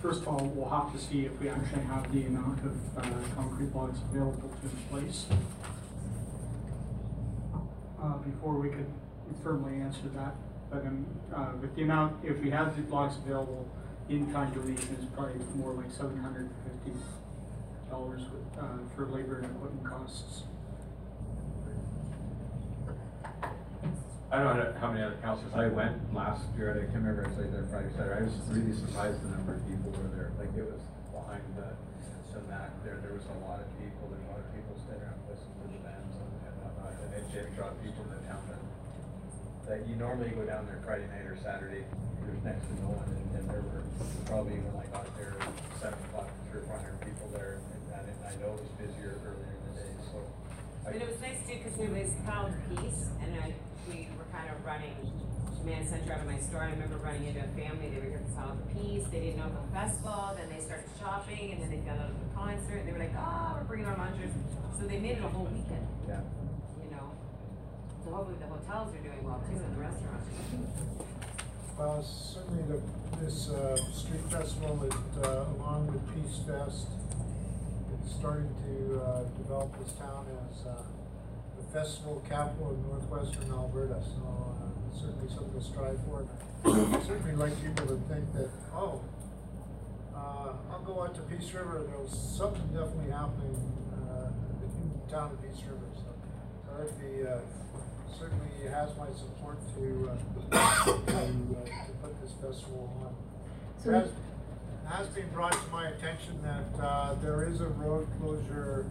first 0.01 0.22
of 0.22 0.28
all, 0.28 0.43
we'll 0.55 0.70
have 0.70 0.91
to 0.93 0.97
see 0.97 1.26
if 1.26 1.39
we 1.39 1.49
actually 1.49 1.84
have 1.84 2.11
the 2.11 2.26
amount 2.26 2.59
of, 2.66 2.97
uh, 2.97 3.01
concrete 3.36 3.72
blocks 3.72 3.99
available 4.09 4.49
to 4.61 4.70
place. 4.89 5.28
Uh, 8.01 8.18
before 8.18 8.55
we 8.59 8.70
could 8.70 8.88
firmly 9.43 9.76
answer 9.82 10.07
that, 10.16 10.36
but, 10.72 10.86
um, 10.86 11.05
uh, 11.34 11.51
with 11.61 11.76
the 11.76 11.84
amount, 11.84 12.24
if 12.24 12.41
we 12.41 12.49
have 12.49 12.76
the 12.76 12.82
blocks 12.84 13.18
available, 13.18 13.68
in-kind 14.09 14.53
donation 14.53 14.95
is 14.95 15.05
probably 15.16 15.36
more 15.55 15.74
like 15.74 15.91
seven 15.91 16.18
hundred 16.18 16.49
and 16.49 16.84
fifty 16.84 16.99
dollars, 17.89 18.22
uh, 18.59 18.78
for 18.95 19.07
labor 19.07 19.39
and 19.39 19.45
equipment 19.45 19.84
costs. 19.84 20.43
I 24.36 24.44
don't 24.44 24.60
know 24.60 24.76
how 24.84 24.92
many 24.92 25.00
other 25.00 25.16
councils, 25.24 25.48
I 25.56 25.72
went 25.72 25.96
last 26.12 26.44
year, 26.60 26.76
I 26.76 26.92
can't 26.92 27.08
remember, 27.08 27.24
I 27.24 27.32
was 27.32 27.40
like 27.40 27.56
there 27.56 27.64
Friday, 27.72 27.88
Saturday, 27.96 28.20
I 28.20 28.28
was 28.28 28.36
really 28.52 28.76
surprised 28.76 29.24
the 29.24 29.32
number 29.32 29.56
of 29.56 29.64
people 29.64 29.96
were 29.96 30.12
there, 30.12 30.36
like 30.36 30.52
it 30.60 30.68
was 30.68 30.84
behind 31.16 31.48
the, 31.56 31.72
Sumac 32.28 32.68
there, 32.84 33.00
there 33.00 33.16
was 33.16 33.24
a 33.32 33.38
lot 33.48 33.64
of 33.64 33.68
people, 33.80 34.12
there 34.12 34.20
were 34.20 34.28
a 34.28 34.32
lot 34.36 34.44
of 34.44 34.52
people 34.52 34.76
standing 34.76 35.08
around 35.08 35.24
listening 35.32 35.56
to 35.56 35.68
the 35.72 35.82
bands 35.88 36.20
and 36.20 36.28
and 36.52 36.56
whatnot, 36.60 37.00
and 37.00 37.16
it 37.16 37.24
did 37.32 37.48
draw 37.56 37.72
people 37.80 38.04
in 38.12 38.12
the 38.12 38.24
town 38.28 38.44
that, 38.52 38.60
that 39.72 39.80
you 39.88 39.96
normally 39.96 40.36
go 40.36 40.44
down 40.44 40.68
there 40.68 40.84
Friday 40.84 41.08
night 41.08 41.32
or 41.32 41.40
Saturday, 41.40 41.88
there's 42.28 42.44
next 42.44 42.68
to 42.68 42.76
no 42.84 42.92
one, 42.92 43.08
and, 43.08 43.40
and 43.40 43.48
there 43.48 43.64
were 43.64 43.88
probably 44.28 44.60
when 44.68 44.76
I 44.84 44.88
got 44.92 45.08
there, 45.16 45.40
seven 45.80 45.96
o'clock, 46.12 46.28
three 46.52 46.60
or 46.60 46.68
four 46.68 46.76
hundred 46.76 47.00
people 47.08 47.32
there, 47.32 47.64
and, 47.72 48.04
and 48.04 48.20
I 48.28 48.36
know 48.44 48.60
it 48.60 48.68
was 48.68 48.74
busier 48.84 49.16
earlier 49.24 49.48
in 49.48 49.64
the 49.64 49.74
day, 49.80 49.92
so. 50.12 50.20
But 50.84 51.00
it 51.00 51.08
was 51.08 51.24
nice 51.24 51.40
too, 51.48 51.56
cause 51.64 51.80
it 51.80 51.88
was 51.88 52.12
called 52.28 52.52
Peace, 52.68 53.16
and 53.24 53.32
I, 53.40 53.56
we 53.88 54.12
kind 54.36 54.50
of 54.52 54.60
running 54.66 54.96
Command 55.60 55.88
Center 55.90 56.14
out 56.14 56.20
of 56.22 56.28
my 56.28 56.38
store, 56.38 56.62
I 56.62 56.72
remember 56.76 56.98
running 56.98 57.26
into 57.26 57.40
a 57.40 57.50
family, 57.58 57.90
they 57.90 57.98
were 57.98 58.12
here 58.12 58.22
for 58.22 58.34
Sound 58.36 58.60
of 58.60 58.68
Peace, 58.70 59.02
they 59.10 59.20
didn't 59.20 59.40
know 59.40 59.48
about 59.50 59.66
the 59.66 59.74
festival, 59.74 60.36
then 60.38 60.46
they 60.52 60.62
started 60.62 60.86
shopping, 61.00 61.54
and 61.54 61.62
then 61.64 61.70
they 61.72 61.82
found 61.88 61.98
out 62.04 62.14
about 62.14 62.22
the 62.22 62.36
concert, 62.38 62.78
and 62.84 62.88
they 62.88 62.94
were 62.94 63.00
like, 63.02 63.16
oh, 63.18 63.58
we're 63.58 63.66
bringing 63.66 63.88
our 63.90 63.98
lunches, 63.98 64.30
so 64.78 64.86
they 64.86 65.00
made 65.00 65.18
it 65.18 65.24
a 65.26 65.28
whole 65.32 65.50
weekend, 65.50 65.88
Yeah. 66.06 66.22
you 66.84 66.92
know. 66.94 67.10
So 68.04 68.12
hopefully 68.14 68.38
the 68.38 68.46
hotels 68.46 68.94
are 68.94 69.02
doing 69.02 69.24
well 69.26 69.42
too, 69.50 69.58
and 69.58 69.74
the 69.74 69.82
restaurants. 69.82 70.30
Well, 71.80 72.04
certainly 72.04 72.64
the, 72.70 72.80
this, 73.26 73.50
uh, 73.50 73.76
street 73.90 74.22
festival, 74.30 74.84
it, 74.86 74.94
uh, 75.26 75.50
along 75.58 75.88
with 75.90 76.04
Peace 76.14 76.46
Fest, 76.46 76.88
it's 77.90 78.14
starting 78.22 78.54
to, 78.70 79.02
uh, 79.02 79.24
develop 79.42 79.74
this 79.82 79.94
town 79.98 80.28
as, 80.30 80.62
uh, 80.68 80.78
the 80.78 80.95
festival 81.76 82.23
capital 82.30 82.71
of 82.71 82.80
northwestern 82.88 83.51
Alberta, 83.51 83.99
so, 84.01 84.23
uh, 84.23 84.95
certainly 84.97 85.28
something 85.28 85.59
to 85.59 85.61
strive 85.61 85.99
for. 86.07 86.23
And 86.63 86.95
I'd 86.95 87.03
Certainly 87.03 87.36
like 87.36 87.51
people 87.61 87.86
to 87.88 87.97
think 88.07 88.32
that, 88.32 88.49
oh, 88.73 89.01
uh, 90.15 90.53
I'll 90.71 90.84
go 90.86 91.03
out 91.03 91.13
to 91.15 91.21
Peace 91.23 91.51
River, 91.53 91.80
and 91.84 91.89
there's 91.91 92.17
something 92.17 92.65
definitely 92.71 93.11
happening, 93.11 93.59
uh, 93.91 94.32
in 94.63 94.91
the 95.03 95.11
town 95.11 95.32
of 95.36 95.41
Peace 95.43 95.61
River, 95.67 95.84
so. 95.99 96.07
So 96.63 96.78
that'd 96.80 96.95
be, 96.95 97.28
uh, 97.28 97.39
certainly 98.17 98.71
has 98.71 98.95
my 98.95 99.11
support 99.11 99.57
to, 99.76 100.11
uh, 100.11 100.86
to, 100.86 100.91
uh, 100.95 101.05
to 101.11 101.91
put 102.01 102.21
this 102.21 102.32
festival 102.39 102.89
on. 103.03 103.13
So- 103.84 103.89
It 103.89 103.93
has, 103.95 104.07
it 104.07 104.88
has 104.88 105.07
been 105.09 105.30
brought 105.34 105.51
to 105.51 105.69
my 105.73 105.89
attention 105.89 106.41
that, 106.41 106.82
uh, 106.82 107.15
there 107.15 107.43
is 107.43 107.59
a 107.59 107.67
road 107.67 108.07
closure 108.21 108.86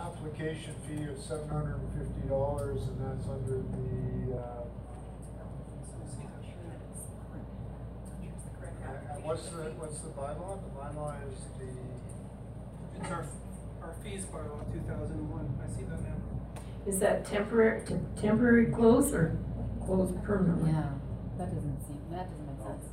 application 0.00 0.74
fee 0.86 1.04
of 1.10 1.18
seven 1.22 1.48
hundred 1.48 1.76
and 1.76 1.92
fifty 1.92 2.28
dollars, 2.28 2.80
and 2.88 2.98
that's 3.00 3.28
under 3.28 3.58
the, 3.60 4.36
uh, 4.36 4.64
what's 9.22 9.46
the, 9.48 9.62
what's 9.78 10.00
the 10.00 10.08
bylaw? 10.10 10.58
The 10.62 10.70
bylaw 10.78 11.14
is 11.28 11.38
the, 11.58 11.68
It's 13.00 13.10
our, 13.10 13.26
our 13.82 13.94
fees 14.02 14.24
bylaw, 14.26 14.64
two 14.72 14.80
thousand 14.88 15.16
and 15.16 15.30
one, 15.30 15.48
I 15.62 15.68
see 15.76 15.84
that 15.84 16.00
now. 16.02 16.16
Is 16.86 16.98
that 17.00 17.24
temporary, 17.26 17.84
te- 17.84 17.96
temporary 18.20 18.66
close 18.72 19.12
or 19.12 19.36
closed 19.84 20.16
permanently? 20.24 20.70
Yeah, 20.70 20.90
that 21.38 21.54
doesn't 21.54 21.80
seem, 21.86 22.00
that 22.10 22.30
doesn't 22.30 22.46
make 22.46 22.60
sense. 22.64 22.86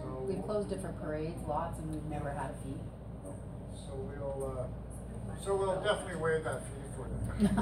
so. 0.00 0.24
We've 0.26 0.42
closed 0.42 0.72
it 0.72 0.80
for 0.80 0.92
parades, 1.00 1.40
lots, 1.46 1.78
and 1.78 1.92
we've 1.92 2.04
never 2.10 2.30
had 2.30 2.50
a 2.50 2.54
fee. 2.64 2.74
So 3.76 3.92
we'll, 3.94 4.58
uh, 4.58 4.66
so 5.44 5.54
we'll 5.56 5.80
definitely 5.82 6.16
waive 6.16 6.44
that 6.44 6.62
fee 6.62 6.88
for 6.96 7.08
them. 7.42 7.54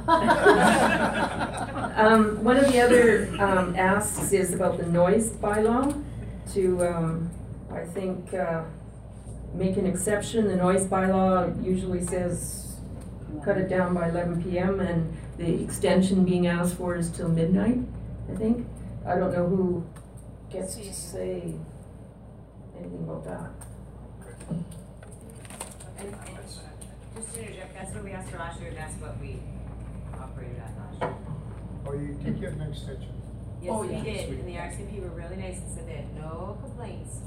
Um, 1.97 2.45
one 2.45 2.59
of 2.59 2.71
the 2.71 2.79
other, 2.81 3.27
um, 3.41 3.75
asks 3.75 4.31
is 4.31 4.53
about 4.53 4.77
the 4.77 4.85
noise 4.85 5.31
bylaw 5.31 5.95
to, 6.53 6.87
um, 6.87 7.31
I 7.73 7.85
think, 7.87 8.35
uh, 8.35 8.65
make 9.55 9.79
an 9.79 9.87
exception. 9.87 10.47
The 10.47 10.57
noise 10.57 10.85
bylaw 10.87 11.65
usually 11.65 12.05
says 12.05 12.77
cut 13.45 13.57
it 13.57 13.69
down 13.71 13.95
by 13.95 14.11
eleven 14.11 14.43
PM 14.43 14.81
and 14.81 15.17
the 15.39 15.63
extension 15.65 16.25
being 16.25 16.47
asked 16.47 16.75
for 16.77 16.97
is 16.97 17.11
till 17.11 17.29
midnight, 17.31 17.79
I 18.31 18.37
think. 18.37 18.67
I 19.07 19.15
don't 19.17 19.33
know 19.33 19.47
who 19.47 19.85
gets 20.51 20.75
to 20.77 20.93
say 20.93 21.55
anything 22.79 23.05
about 23.05 23.25
that. 23.25 23.51
And, 24.49 24.65
and 25.99 26.15
just 26.45 26.61
to 27.35 27.41
interject, 27.41 27.66
that's 27.77 27.93
what 27.95 28.05
we 28.05 28.13
asked 28.13 28.31
for 28.31 28.39
last 28.39 28.59
year, 28.61 28.71
and 28.71 28.79
that's 28.79 28.95
what 28.95 29.21
we 29.21 29.37
operated 30.15 30.57
at 30.59 30.73
last 30.79 31.01
year. 31.03 31.15
Or 31.85 31.97
you 31.97 32.15
did 32.25 32.41
get 32.41 32.53
an 32.53 32.63
extension. 32.63 33.13
Yes, 33.63 33.71
Oh, 33.75 33.83
we 33.87 33.93
yeah. 33.95 34.03
did, 34.05 34.29
and 34.39 34.49
the 34.49 34.53
RCMP 34.55 35.01
were 35.03 35.09
really 35.11 35.37
nice 35.37 35.59
and 35.59 35.73
said 35.75 35.87
they 35.87 35.97
had 35.97 36.15
no 36.17 36.59
complaints. 36.63 37.19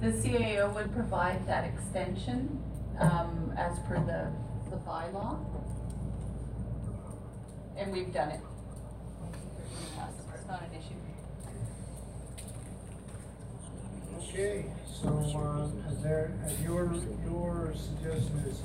The 0.00 0.08
CAO 0.12 0.74
would 0.74 0.92
provide 0.92 1.46
that 1.46 1.64
extension, 1.64 2.62
um, 3.00 3.52
as 3.56 3.78
per 3.80 3.96
the, 3.96 4.30
the 4.70 4.76
bylaw. 4.76 5.38
And 7.76 7.92
we've 7.92 8.12
done 8.12 8.30
it. 8.30 8.40
It's 10.34 10.48
not 10.48 10.62
an 10.62 10.70
issue. 10.72 10.94
Okay, 14.18 14.66
so, 15.02 15.08
um, 15.08 15.84
is 15.90 16.02
there, 16.02 16.32
uh, 16.44 16.62
your, 16.62 16.92
your 17.24 17.74
suggestion 17.74 18.38
is 18.46 18.60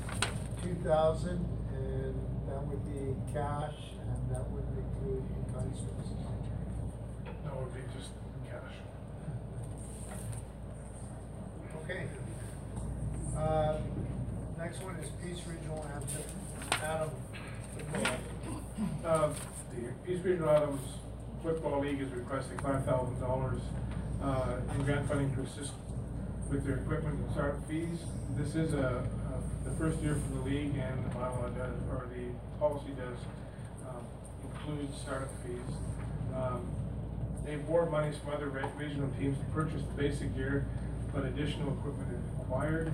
two 0.64 0.74
thousand, 0.82 1.44
and 1.76 2.14
that 2.48 2.62
would 2.66 2.82
be 2.86 3.14
cash, 3.34 3.74
and 4.00 4.30
that 4.30 4.48
would 4.50 4.64
include 4.72 5.22
in-kind 5.36 5.76
services? 5.76 6.24
No, 7.44 7.50
it 7.52 7.62
would 7.64 7.74
be 7.74 7.80
just 7.94 8.10
cash. 8.48 8.74
Okay. 11.84 12.08
Uh, 13.36 13.76
next 14.56 14.82
one 14.82 14.96
is 14.96 15.10
Peace 15.22 15.42
Regional 15.46 15.84
Anthem, 15.94 16.22
Adam. 16.82 17.10
Uh, 19.04 19.28
the 19.74 19.92
Peace 20.06 20.24
Regional 20.24 20.48
Adams 20.48 20.80
Football 21.42 21.80
League 21.80 22.00
is 22.00 22.10
requesting 22.12 22.58
five 22.60 22.86
thousand 22.86 23.20
dollars, 23.20 23.60
uh, 24.22 24.56
in 24.74 24.84
grant 24.84 25.06
funding 25.08 25.34
to 25.34 25.42
assist 25.42 25.72
with 26.48 26.64
their 26.64 26.76
equipment 26.76 27.18
and 27.18 27.30
startup 27.32 27.68
fees. 27.68 27.98
This 28.38 28.54
is 28.54 28.72
a, 28.72 29.06
the 29.64 29.70
first 29.72 29.98
year 30.00 30.14
for 30.16 30.38
the 30.38 30.44
league 30.44 30.74
and 30.76 31.04
the 31.04 31.14
bylaw 31.16 31.48
does, 31.56 31.74
or 31.90 32.06
the 32.14 32.26
policy 32.58 32.92
does, 32.96 33.18
um, 33.88 34.04
include 34.44 34.88
startup 35.02 35.30
fees. 35.44 35.74
Um, 36.34 36.66
They 37.44 37.54
award 37.56 37.90
monies 37.90 38.16
from 38.16 38.32
other 38.32 38.48
re- 38.48 38.64
regional 38.78 39.10
teams 39.20 39.36
to 39.38 39.44
purchase 39.52 39.82
the 39.82 39.94
basic 40.02 40.34
gear, 40.34 40.64
but 41.12 41.26
additional 41.26 41.74
equipment 41.74 42.08
is 42.12 42.24
required. 42.40 42.90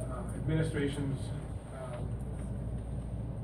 Uh, 0.00 0.22
Administration's, 0.40 1.20
um, 1.76 2.00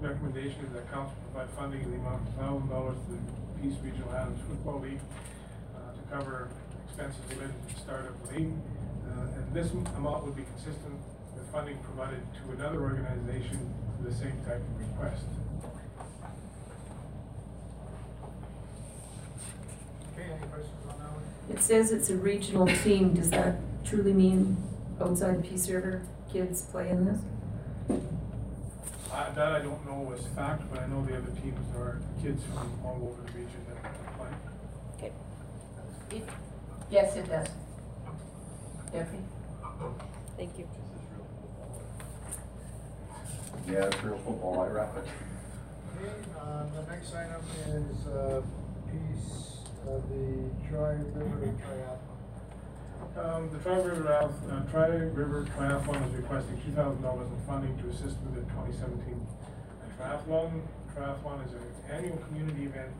recommendation 0.00 0.64
is 0.64 0.72
that 0.72 0.90
council 0.90 1.14
provide 1.32 1.50
funding 1.50 1.82
in 1.82 1.90
the 1.90 1.98
amount 1.98 2.26
of 2.26 2.34
thousand 2.34 2.68
dollars 2.70 2.96
to 3.06 3.12
the 3.12 3.20
Peace 3.60 3.76
Regional 3.84 4.10
Adams 4.14 4.40
Football 4.48 4.80
League 4.80 5.00
uh, 5.76 5.92
to 5.92 6.02
cover 6.16 6.48
expenses 6.88 7.20
related 7.28 7.52
to 7.68 7.74
the 7.74 7.80
start 7.80 8.32
league. 8.32 8.52
Uh, 9.04 9.36
And 9.36 9.52
this 9.52 9.68
amount 9.96 10.24
would 10.24 10.36
be 10.36 10.44
consistent 10.44 10.96
funding 11.58 11.78
provided 11.78 12.20
to 12.34 12.52
another 12.52 12.80
organization 12.82 13.58
for 13.96 14.08
the 14.08 14.14
same 14.14 14.30
type 14.46 14.62
of 14.62 14.78
request. 14.78 15.24
Okay, 20.12 20.30
any 20.30 20.46
questions 20.46 20.70
on 20.88 20.98
that 21.00 21.10
one? 21.12 21.24
It 21.56 21.60
says 21.60 21.90
it's 21.90 22.10
a 22.10 22.14
regional 22.14 22.68
team. 22.68 23.12
Does 23.14 23.30
that 23.30 23.56
truly 23.84 24.12
mean 24.12 24.56
outside 25.00 25.34
of 25.34 25.42
Peace 25.42 25.68
River 25.68 26.02
kids 26.32 26.62
play 26.62 26.90
in 26.90 27.06
this? 27.06 27.18
Uh, 29.12 29.32
That 29.32 29.52
I 29.52 29.58
don't 29.58 29.84
know 29.84 30.14
as 30.16 30.24
fact, 30.36 30.62
but 30.70 30.80
I 30.80 30.86
know 30.86 31.04
the 31.06 31.16
other 31.16 31.32
teams 31.42 31.58
are 31.76 31.98
kids 32.22 32.40
from 32.44 32.70
all 32.84 33.00
over 33.02 33.32
the 33.32 33.36
region 33.36 33.66
that 33.82 34.16
play. 34.16 34.28
Okay. 34.96 35.12
It- 36.18 36.28
Yes, 36.88 37.16
it 37.16 37.28
does. 37.28 37.48
Debbie? 38.92 39.18
Thank 40.36 40.56
you. 40.56 40.68
Yeah, 43.68 43.84
it's 43.84 44.02
real 44.02 44.16
football, 44.24 44.60
I 44.62 44.68
wrap 44.68 44.96
it. 44.96 45.04
Okay, 46.00 46.14
uh, 46.40 46.64
the 46.74 46.90
next 46.90 47.14
item 47.14 47.42
is, 47.68 48.06
uh, 48.06 48.40
piece 48.88 49.58
of 49.86 50.08
the 50.08 50.48
Tri 50.68 50.96
River 51.12 51.52
Triathlon. 51.60 53.34
Um, 53.36 53.50
the 53.52 53.58
Tri 53.58 53.76
River 53.76 54.08
uh, 54.08 54.70
Tri 54.70 54.86
River 54.86 55.46
Triathlon 55.54 56.08
is 56.08 56.14
requesting 56.14 56.60
two 56.64 56.72
thousand 56.72 57.02
dollars 57.02 57.28
in 57.28 57.38
funding 57.46 57.76
to 57.82 57.88
assist 57.88 58.16
with 58.24 58.34
the 58.36 58.52
twenty 58.52 58.72
seventeen 58.72 59.26
triathlon. 59.98 60.62
Triathlon 60.96 61.46
is 61.46 61.52
an 61.52 61.60
annual 61.90 62.16
community 62.28 62.64
event 62.64 62.90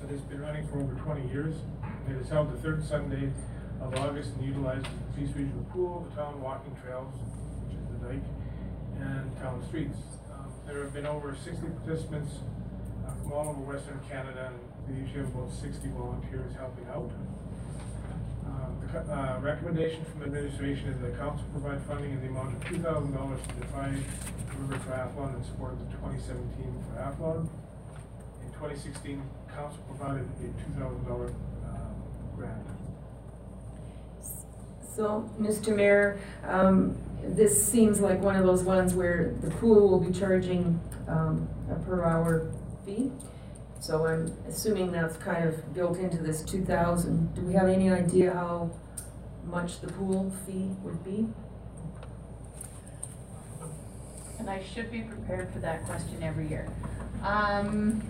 that 0.00 0.10
has 0.10 0.20
been 0.22 0.40
running 0.40 0.66
for 0.66 0.80
over 0.80 0.94
twenty 1.04 1.28
years. 1.28 1.54
It 2.10 2.16
is 2.16 2.28
held 2.28 2.52
the 2.52 2.58
third 2.58 2.84
Sunday 2.84 3.30
of 3.80 3.94
August 3.94 4.30
and 4.34 4.44
utilizes 4.44 4.82
the 4.84 5.20
Peace 5.20 5.34
Regional 5.36 5.64
Pool, 5.72 6.08
the 6.10 6.16
town 6.16 6.40
walking 6.40 6.74
trails, 6.82 7.14
which 7.62 7.78
is 7.78 7.86
the 7.94 8.08
dike, 8.08 8.26
and 8.98 9.36
town 9.38 9.62
streets. 9.68 9.98
Um, 10.66 10.74
There 10.74 10.82
have 10.82 10.92
been 10.92 11.06
over 11.06 11.34
sixty 11.44 11.66
participants 11.84 12.32
uh, 13.06 13.10
from 13.22 13.32
all 13.32 13.48
over 13.48 13.60
Western 13.60 14.00
Canada, 14.08 14.50
and 14.52 14.94
we 14.96 15.02
usually 15.02 15.24
have 15.24 15.34
about 15.34 15.52
sixty 15.52 15.88
volunteers 15.88 16.52
helping 16.58 16.86
out. 16.88 17.10
Uh, 18.46 18.70
The 18.92 19.12
uh, 19.12 19.40
recommendation 19.40 20.04
from 20.06 20.20
the 20.20 20.26
administration 20.26 20.88
is 20.90 21.00
that 21.00 21.18
council 21.18 21.44
provide 21.52 21.82
funding 21.82 22.12
in 22.12 22.20
the 22.20 22.28
amount 22.28 22.56
of 22.56 22.64
two 22.68 22.78
thousand 22.78 23.12
dollars 23.14 23.40
to 23.48 23.54
the 23.60 23.66
Tri 23.66 23.94
River 24.58 24.78
Triathlon 24.84 25.36
in 25.36 25.44
support 25.44 25.72
of 25.72 25.78
the 25.90 25.96
twenty 25.96 26.20
seventeen 26.20 26.72
triathlon. 26.94 27.48
In 28.44 28.50
twenty 28.58 28.76
sixteen, 28.76 29.22
council 29.54 29.78
provided 29.88 30.24
a 30.24 30.42
two 30.42 30.72
thousand 30.78 31.04
dollar 31.06 31.30
uh, 31.66 32.36
grant. 32.36 32.66
So, 34.96 35.28
Mr. 35.38 35.76
Mayor, 35.76 36.18
um, 36.48 36.96
this 37.22 37.66
seems 37.66 38.00
like 38.00 38.20
one 38.20 38.36
of 38.36 38.44
those 38.44 38.62
ones 38.62 38.94
where 38.94 39.34
the 39.40 39.50
pool 39.50 39.88
will 39.88 40.00
be 40.00 40.12
charging, 40.16 40.80
um, 41.08 41.48
a 41.70 41.74
per 41.74 42.04
hour 42.04 42.50
fee. 42.84 43.10
So 43.80 44.06
I'm 44.06 44.32
assuming 44.48 44.92
that's 44.92 45.16
kind 45.16 45.48
of 45.48 45.74
built 45.74 45.98
into 45.98 46.18
this 46.18 46.42
two 46.42 46.64
thousand. 46.64 47.34
Do 47.34 47.42
we 47.42 47.54
have 47.54 47.68
any 47.68 47.90
idea 47.90 48.32
how 48.32 48.70
much 49.44 49.80
the 49.80 49.88
pool 49.88 50.32
fee 50.46 50.70
would 50.82 51.04
be? 51.04 51.28
And 54.38 54.50
I 54.50 54.62
should 54.62 54.90
be 54.90 55.02
prepared 55.02 55.50
for 55.52 55.60
that 55.60 55.84
question 55.84 56.22
every 56.22 56.48
year. 56.48 56.68
Um, 57.22 58.02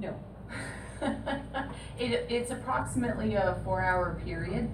No. 0.00 0.12
It, 1.98 2.26
it's 2.28 2.50
approximately 2.50 3.34
a 3.34 3.60
four-hour 3.64 4.20
period. 4.24 4.68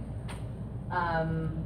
Um, 0.91 1.65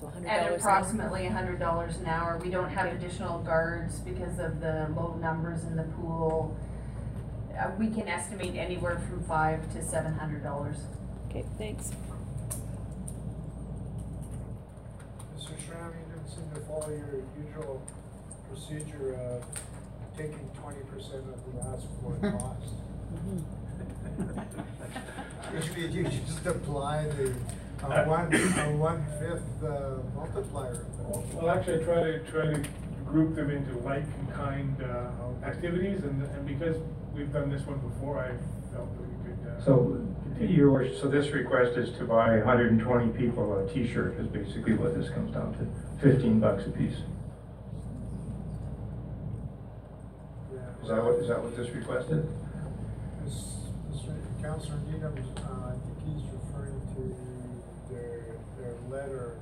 So 0.00 0.08
a 0.08 0.10
hundred 0.10 0.28
at 0.28 0.52
approximately 0.54 1.26
a 1.26 1.30
hundred 1.30 1.60
dollars 1.60 1.96
an 1.98 2.06
hour. 2.06 2.36
We 2.42 2.50
don't 2.50 2.68
have 2.68 2.86
additional 2.92 3.38
guards 3.42 4.00
because 4.00 4.38
of 4.40 4.60
the 4.60 4.88
low 4.96 5.16
numbers 5.20 5.62
in 5.64 5.76
the 5.76 5.84
pool. 5.84 6.56
Uh, 7.56 7.70
we 7.78 7.88
can 7.90 8.08
estimate 8.08 8.56
anywhere 8.56 8.98
from 9.08 9.22
five 9.24 9.72
to 9.74 9.82
seven 9.84 10.14
hundred 10.14 10.42
dollars. 10.42 10.78
Okay, 11.28 11.44
thanks. 11.56 11.92
Mr. 15.36 15.54
Schramm, 15.64 15.92
you 15.92 16.14
didn't 16.14 16.28
seem 16.28 16.50
to 16.54 16.60
follow 16.66 16.88
your 16.90 17.22
usual 17.46 17.82
procedure 18.50 19.14
of 19.14 19.44
taking 20.16 20.50
twenty 20.60 20.82
percent 20.92 21.22
of 21.32 21.54
the 21.54 21.60
asked 21.70 21.86
for 22.02 22.30
cost. 22.32 22.74
Usually 25.52 25.86
you 25.88 26.04
just 26.04 26.46
apply 26.46 27.08
the, 27.08 27.34
uh, 27.82 28.04
one, 28.04 28.34
uh, 28.34 28.70
one-fifth 28.76 29.64
uh, 29.64 29.98
multiplier. 30.14 30.86
Well, 31.34 31.50
actually, 31.50 31.80
I 31.82 31.84
try 31.84 32.02
to, 32.02 32.18
try 32.30 32.46
to 32.54 32.62
group 33.06 33.34
them 33.34 33.50
into 33.50 33.76
like 33.78 34.04
and 34.04 34.32
kind, 34.32 34.82
uh, 34.82 35.44
activities, 35.44 36.04
and, 36.04 36.22
and 36.22 36.46
because 36.46 36.76
we've 37.14 37.32
done 37.32 37.50
this 37.50 37.62
one 37.66 37.78
before, 37.80 38.20
I 38.20 38.30
felt 38.72 38.88
that 38.96 39.02
we 39.02 39.14
could, 39.24 39.38
uh. 39.50 39.64
So, 39.64 40.06
your 40.38 40.70
worship, 40.70 40.96
so 41.00 41.08
this 41.08 41.30
request 41.32 41.76
is 41.76 41.90
to 41.98 42.04
buy 42.04 42.38
hundred 42.40 42.70
and 42.72 42.80
twenty 42.80 43.10
people 43.12 43.58
a 43.58 43.68
T-shirt 43.68 44.18
is 44.20 44.28
basically 44.28 44.74
what 44.74 44.94
this 44.96 45.10
comes 45.10 45.32
down 45.34 45.52
to, 45.54 45.66
fifteen 46.00 46.38
bucks 46.38 46.66
a 46.66 46.70
piece. 46.70 46.96
Is 50.82 50.88
that 50.88 51.04
what, 51.04 51.14
is 51.16 51.28
that 51.28 51.42
what 51.42 51.56
this 51.56 51.68
request 51.70 52.10
is? 52.10 52.24
Mr. 53.26 54.14
Counselor 54.42 54.78
Needham, 54.90 55.14
uh, 55.36 55.70
I 55.70 55.72
think 55.72 55.98
he's 56.06 56.24
referring 56.32 56.80
to 56.96 57.92
their, 57.94 58.24
their 58.58 58.74
letter. 58.90 59.36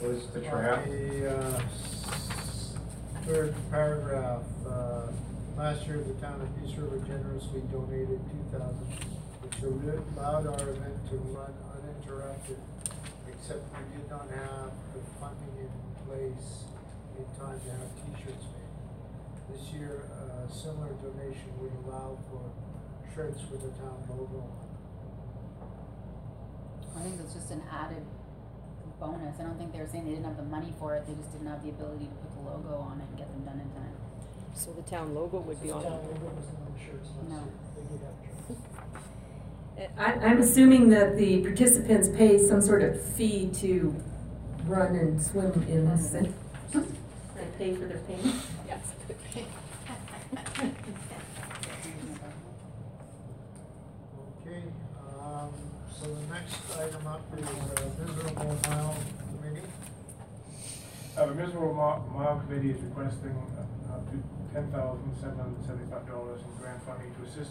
What 0.00 0.10
is 0.12 0.26
the 0.28 0.40
on? 0.40 0.88
The, 0.88 1.36
uh, 1.38 1.60
s- 1.62 2.76
third 3.26 3.54
paragraph, 3.70 4.42
uh, 4.66 5.08
last 5.56 5.86
year 5.86 5.98
the 5.98 6.14
town 6.14 6.40
of 6.40 6.48
Peace 6.62 6.76
River 6.78 6.98
generously 7.06 7.60
donated 7.72 8.20
two 8.30 8.44
thousand, 8.58 8.86
which 9.42 9.58
allowed 10.16 10.46
our 10.46 10.68
event 10.70 10.94
to 11.10 11.16
run 11.34 11.52
uninterrupted, 11.74 12.58
except 13.28 13.62
we 13.74 13.98
did 13.98 14.08
not 14.10 14.28
have 14.30 14.70
the 14.94 15.00
funding 15.20 15.66
in 15.66 15.70
place 16.06 16.62
in 17.18 17.24
time 17.38 17.58
to 17.60 17.70
have 17.70 17.90
T-shirts 18.06 18.44
made. 18.54 18.57
This 19.58 19.72
year, 19.72 20.06
a 20.14 20.52
similar 20.52 20.92
donation 21.02 21.50
would 21.58 21.72
allow 21.84 22.18
for 22.30 22.52
shirts 23.12 23.42
with 23.50 23.62
the 23.62 23.70
town 23.70 24.04
logo 24.08 24.38
on. 24.38 24.68
I 26.96 27.02
think 27.02 27.20
it's 27.20 27.34
just 27.34 27.50
an 27.50 27.62
added 27.70 28.04
bonus. 29.00 29.40
I 29.40 29.42
don't 29.42 29.58
think 29.58 29.72
they 29.72 29.80
were 29.80 29.86
saying 29.86 30.04
they 30.04 30.12
didn't 30.12 30.26
have 30.26 30.36
the 30.36 30.44
money 30.44 30.72
for 30.78 30.94
it, 30.94 31.06
they 31.06 31.14
just 31.14 31.32
didn't 31.32 31.48
have 31.48 31.62
the 31.62 31.70
ability 31.70 32.06
to 32.06 32.14
put 32.14 32.32
the 32.34 32.50
logo 32.50 32.78
on 32.78 33.00
it 33.00 33.08
and 33.08 33.18
get 33.18 33.32
them 33.32 33.44
done 33.44 33.60
in 33.60 33.70
time. 33.72 33.94
So 34.54 34.72
the 34.72 34.82
town 34.82 35.14
logo 35.14 35.38
would 35.38 35.60
be 35.62 35.70
on 35.70 35.84
it. 35.84 36.02
No. 37.28 37.42
I, 39.96 40.12
I'm 40.12 40.40
assuming 40.40 40.88
that 40.90 41.16
the 41.16 41.40
participants 41.42 42.08
pay 42.08 42.38
some 42.38 42.60
sort 42.60 42.82
of 42.82 43.00
fee 43.00 43.50
to 43.54 43.94
run 44.64 44.96
and 44.96 45.22
swim 45.22 45.64
in 45.68 45.88
this 45.88 46.10
thing. 46.10 46.34
They 47.58 47.70
pay 47.70 47.74
for 47.74 47.86
their 47.86 47.98
paint? 47.98 48.20
Yes. 48.68 48.80
Okay, 54.46 54.62
um, 55.20 55.50
so 55.92 56.06
the 56.06 56.26
next 56.32 56.54
item 56.78 57.06
up 57.06 57.22
is 57.36 57.44
uh, 57.44 57.50
miserable 57.98 58.58
mile 58.68 58.96
committee. 59.40 59.66
Uh, 61.16 61.26
the 61.26 61.34
Miserable 61.34 61.74
Mile, 61.74 62.06
Mile 62.14 62.40
Committee 62.46 62.70
is 62.70 62.80
requesting 62.82 63.34
uh, 63.58 63.94
up 63.94 64.06
to 64.10 64.16
ten 64.54 64.70
thousand 64.70 65.10
seven 65.20 65.36
hundred 65.38 65.66
seventy-five 65.66 66.06
dollars 66.06 66.40
in 66.42 66.62
grant 66.62 66.82
funding 66.86 67.12
to 67.16 67.22
assist 67.26 67.50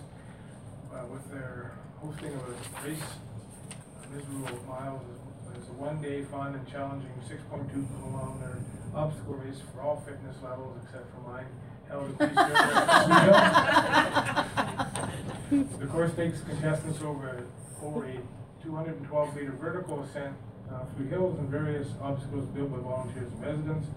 uh, 0.94 1.04
with 1.12 1.30
their 1.32 1.74
hosting 2.00 2.34
of 2.34 2.42
a 2.48 2.88
race. 2.88 3.02
Uh, 3.04 4.16
Miserable 4.16 4.64
Miles 4.68 5.02
is, 5.12 5.64
is 5.64 5.70
a 5.70 5.74
one-day 5.74 6.24
fun 6.24 6.56
and 6.56 6.66
challenging 6.68 7.12
six 7.28 7.42
point 7.52 7.68
two 7.74 7.86
kilometer 8.00 8.58
obstacle 8.96 9.34
race 9.36 9.60
for 9.74 9.82
all 9.82 9.98
fitness 10.06 10.36
levels 10.44 10.78
except 10.84 11.06
for 11.14 11.22
mine, 11.30 11.46
held 11.90 12.10
in 12.10 12.18
The 15.80 15.88
course 15.88 16.14
takes 16.16 16.42
contestants 16.42 17.02
over, 17.02 17.44
over 17.82 18.06
a 18.06 18.18
two 18.64 18.76
hundred 18.76 18.98
and 18.98 19.08
twelve 19.08 19.36
meter 19.36 19.52
vertical 19.52 20.02
ascent 20.04 20.36
uh, 20.72 20.84
through 20.96 21.08
hills 21.08 21.40
and 21.40 21.50
various 21.50 21.88
obstacles 22.02 22.46
built 22.50 22.72
by 22.72 22.78
volunteers 22.80 23.32
and 23.32 23.42
residents. 23.42 23.88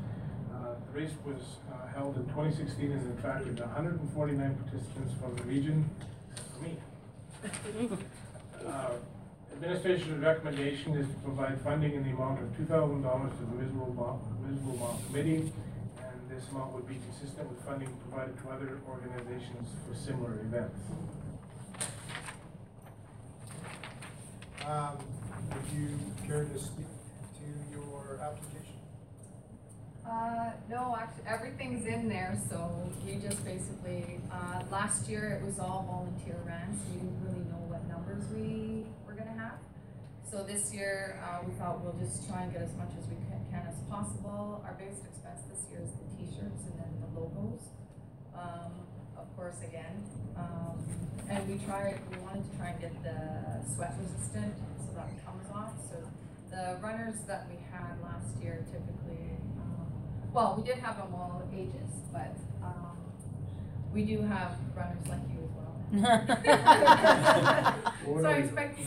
Uh, 0.55 0.74
The 0.93 1.01
race 1.01 1.14
was 1.24 1.43
uh, 1.72 1.86
held 1.95 2.16
in 2.16 2.24
2016 2.26 2.93
and 2.93 3.18
attracted 3.18 3.59
149 3.59 4.55
participants 4.57 5.14
from 5.20 5.34
the 5.36 5.43
region, 5.43 5.88
for 6.55 6.62
me. 6.64 6.76
Administration's 9.63 10.25
recommendation 10.25 10.97
is 10.97 11.07
to 11.07 11.15
provide 11.23 11.61
funding 11.61 11.93
in 11.93 12.03
the 12.03 12.09
amount 12.17 12.41
of 12.41 12.49
$2,000 12.57 12.67
to 12.67 13.45
the 13.45 13.63
Miserable 13.63 13.93
Mount, 13.93 14.41
Miserable 14.41 14.79
Mount 14.79 15.07
Committee, 15.07 15.53
and 16.01 16.31
this 16.31 16.49
amount 16.51 16.73
would 16.73 16.89
be 16.89 16.97
consistent 17.05 17.47
with 17.47 17.63
funding 17.67 17.95
provided 18.09 18.41
to 18.41 18.49
other 18.49 18.81
organizations 18.89 19.69
for 19.87 19.95
similar 19.95 20.41
events. 20.41 20.81
Um, 24.67 24.97
would 25.53 25.79
you 25.79 25.89
care 26.27 26.45
to 26.45 26.59
speak 26.59 26.87
to 27.37 27.77
your 27.77 28.19
application? 28.23 28.81
Uh, 30.09 30.53
no, 30.71 30.97
actually, 30.99 31.25
everything's 31.29 31.87
in 31.87 32.09
there, 32.09 32.41
so 32.49 32.91
we 33.05 33.17
just 33.17 33.45
basically, 33.45 34.21
uh, 34.33 34.63
last 34.71 35.07
year 35.07 35.39
it 35.39 35.45
was 35.45 35.59
all 35.59 35.85
volunteer 35.87 36.41
ran, 36.47 36.75
so 36.79 36.85
we 36.93 37.01
didn't 37.01 37.21
really 37.23 37.45
know 37.51 37.61
what 37.69 37.87
numbers 37.89 38.25
we 38.33 38.41
were 38.41 38.41
gonna 38.41 38.89
have. 38.89 39.00
So 40.31 40.45
this 40.45 40.72
year, 40.72 41.18
uh, 41.26 41.43
we 41.45 41.53
thought 41.59 41.83
we'll 41.83 41.99
just 41.99 42.28
try 42.31 42.43
and 42.47 42.53
get 42.53 42.62
as 42.62 42.70
much 42.78 42.95
as 42.95 43.03
we 43.11 43.16
can, 43.26 43.43
can 43.51 43.66
as 43.66 43.74
possible. 43.91 44.62
Our 44.62 44.78
biggest 44.78 45.03
expense 45.03 45.43
this 45.51 45.66
year 45.66 45.83
is 45.83 45.91
the 45.91 46.07
t-shirts 46.14 46.70
and 46.70 46.78
then 46.78 47.03
the 47.03 47.18
logos. 47.18 47.66
Um, 48.31 48.87
of 49.18 49.26
course, 49.35 49.59
again, 49.66 50.07
um, 50.39 50.87
and 51.28 51.43
we 51.51 51.59
tried, 51.66 51.99
we 52.14 52.18
wanted 52.22 52.47
to 52.47 52.57
try 52.57 52.70
and 52.70 52.81
get 52.81 52.95
the 53.03 53.59
sweat 53.74 53.99
resistant, 53.99 54.55
so 54.78 54.95
that 54.95 55.11
comes 55.26 55.51
off, 55.51 55.74
so 55.91 55.99
the 56.49 56.78
runners 56.81 57.26
that 57.26 57.51
we 57.51 57.59
had 57.66 57.99
last 58.01 58.31
year 58.41 58.64
typically, 58.70 59.35
um, 59.59 59.91
well, 60.33 60.55
we 60.57 60.62
did 60.62 60.78
have 60.78 60.97
them 60.97 61.12
all 61.12 61.43
ages, 61.53 62.07
but, 62.12 62.39
um, 62.62 62.97
we 63.93 64.05
do 64.05 64.22
have 64.22 64.55
runners 64.76 65.03
like 65.09 65.26
you 65.26 65.43
as 65.43 65.51
well. 65.59 65.60
So 65.91 65.99
I 68.24 68.32
expect. 68.38 68.78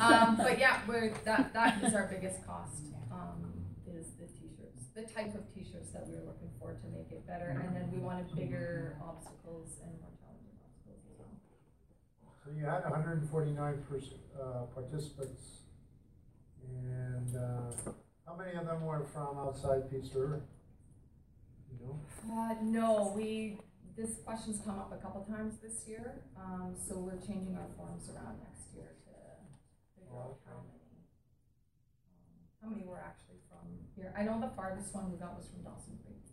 Um, 0.00 0.36
but 0.36 0.58
yeah, 0.58 0.80
we're, 0.86 1.12
that, 1.24 1.52
that 1.52 1.82
is 1.84 1.94
our 1.94 2.06
biggest 2.10 2.46
cost, 2.46 2.82
um, 3.12 3.52
is 3.86 4.06
the 4.18 4.26
t-shirts, 4.26 4.84
the 4.94 5.02
type 5.02 5.34
of 5.34 5.42
t-shirts 5.54 5.90
that 5.92 6.06
we 6.08 6.14
were 6.14 6.24
looking 6.26 6.50
for 6.58 6.72
to 6.72 6.88
make 6.88 7.10
it 7.12 7.26
better, 7.26 7.48
and 7.62 7.76
then 7.76 7.90
we 7.92 7.98
wanted 7.98 8.34
bigger 8.34 8.96
obstacles 9.06 9.80
and 9.82 9.92
more 10.00 10.10
challenging 10.18 10.56
obstacles 10.64 11.02
as 11.10 11.18
well. 11.18 11.34
So 12.44 12.50
you 12.56 12.64
had 12.64 12.82
hundred 12.84 13.20
and 13.20 13.28
forty-nine 13.30 13.84
uh, 14.40 14.66
participants. 14.74 15.42
And, 16.62 17.36
uh, 17.36 17.72
how 18.26 18.34
many 18.36 18.56
of 18.56 18.64
them 18.66 18.84
were 18.84 19.04
from 19.12 19.38
outside 19.38 19.90
Peace 19.90 20.14
River? 20.14 20.42
You 21.72 21.78
know? 21.84 22.00
Uh, 22.32 22.54
no, 22.62 23.12
we, 23.16 23.58
this 24.00 24.16
question's 24.24 24.64
come 24.64 24.80
up 24.80 24.88
a 24.88 24.96
couple 24.96 25.20
times 25.28 25.60
this 25.60 25.84
year, 25.84 26.24
um, 26.32 26.72
so 26.72 26.96
we're 26.96 27.20
changing 27.20 27.52
our 27.52 27.68
forms 27.76 28.08
around 28.08 28.40
next 28.40 28.72
year 28.72 28.96
to 29.04 29.12
figure 29.92 30.16
out 30.16 30.40
how 30.48 30.64
many. 30.64 31.04
um, 32.08 32.32
How 32.64 32.68
many 32.72 32.88
were 32.88 32.96
actually 32.96 33.44
from 33.52 33.68
here, 33.92 34.08
I 34.16 34.24
know 34.24 34.40
the 34.40 34.56
farthest 34.56 34.96
one 34.96 35.12
we 35.12 35.20
got 35.20 35.36
was 35.36 35.52
from 35.52 35.60
Dawson 35.60 36.00
Creek. 36.00 36.24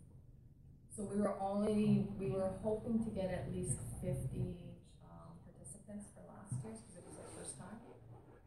So 0.88 1.04
we 1.04 1.20
were 1.20 1.36
only, 1.36 2.08
we 2.16 2.32
were 2.32 2.56
hoping 2.64 3.04
to 3.04 3.10
get 3.12 3.28
at 3.28 3.52
least 3.52 3.76
fifty, 4.00 4.72
um, 5.04 5.36
participants 5.44 6.08
for 6.16 6.24
last 6.24 6.56
year's, 6.64 6.80
cause 6.88 6.96
it 6.96 7.04
was 7.04 7.20
our 7.20 7.30
first 7.36 7.60
time. 7.60 7.84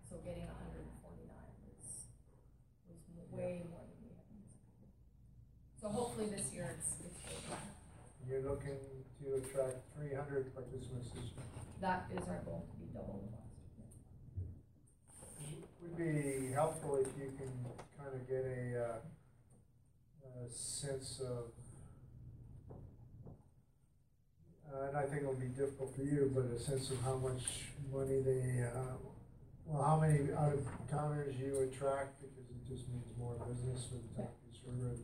So 0.09 0.17
getting 0.25 0.49
hundred 0.49 0.89
and 0.89 0.97
forty-nine 1.05 1.53
was, 1.69 2.09
was 2.89 2.99
way 3.29 3.69
more 3.69 3.85
than 3.85 4.01
we 4.01 4.17
had 4.17 4.25
anticipated. 4.33 4.91
So 5.77 5.93
hopefully 5.93 6.33
this 6.33 6.49
year 6.49 6.73
it's, 6.73 6.97
it's. 7.05 7.21
You're 8.27 8.43
looking 8.45 8.77
to 9.21 9.33
attract 9.35 9.77
three 9.95 10.13
hundred 10.15 10.53
participants 10.53 11.09
this 11.13 11.23
year. 11.23 11.45
That 11.79 12.09
is 12.11 12.27
our 12.27 12.41
goal, 12.45 12.65
to 12.69 12.75
be 12.77 12.87
double 12.93 13.21
the 13.21 13.31
last 13.37 13.53
year. 14.37 14.49
would 15.81 15.97
be 15.97 16.51
helpful 16.53 16.95
if 17.01 17.07
you 17.19 17.31
can 17.37 17.51
kind 17.97 18.13
of 18.13 18.27
get 18.27 18.45
a, 18.45 18.85
uh, 18.85 20.45
a 20.45 20.49
sense 20.49 21.19
of, 21.21 21.51
uh, 24.71 24.87
and 24.87 24.97
I 24.97 25.03
think 25.03 25.23
it'll 25.23 25.33
be 25.33 25.47
difficult 25.47 25.95
for 25.95 26.03
you, 26.03 26.31
but 26.33 26.45
a 26.45 26.59
sense 26.59 26.91
of 26.91 27.01
how 27.01 27.15
much 27.15 27.43
money 27.91 28.21
they, 28.21 28.63
uh, 28.63 28.97
well, 29.65 29.83
how 29.83 29.99
many 29.99 30.31
out-of-towners 30.33 31.35
you 31.37 31.67
attract, 31.71 32.21
because 32.21 32.49
it 32.49 32.67
just 32.67 32.87
means 32.89 33.05
more 33.17 33.35
business 33.47 33.85
for 33.85 33.95
the 33.95 34.09
town 34.15 34.31
of 34.31 34.51
Peace 34.51 34.61
and 34.67 34.81
then 34.81 34.97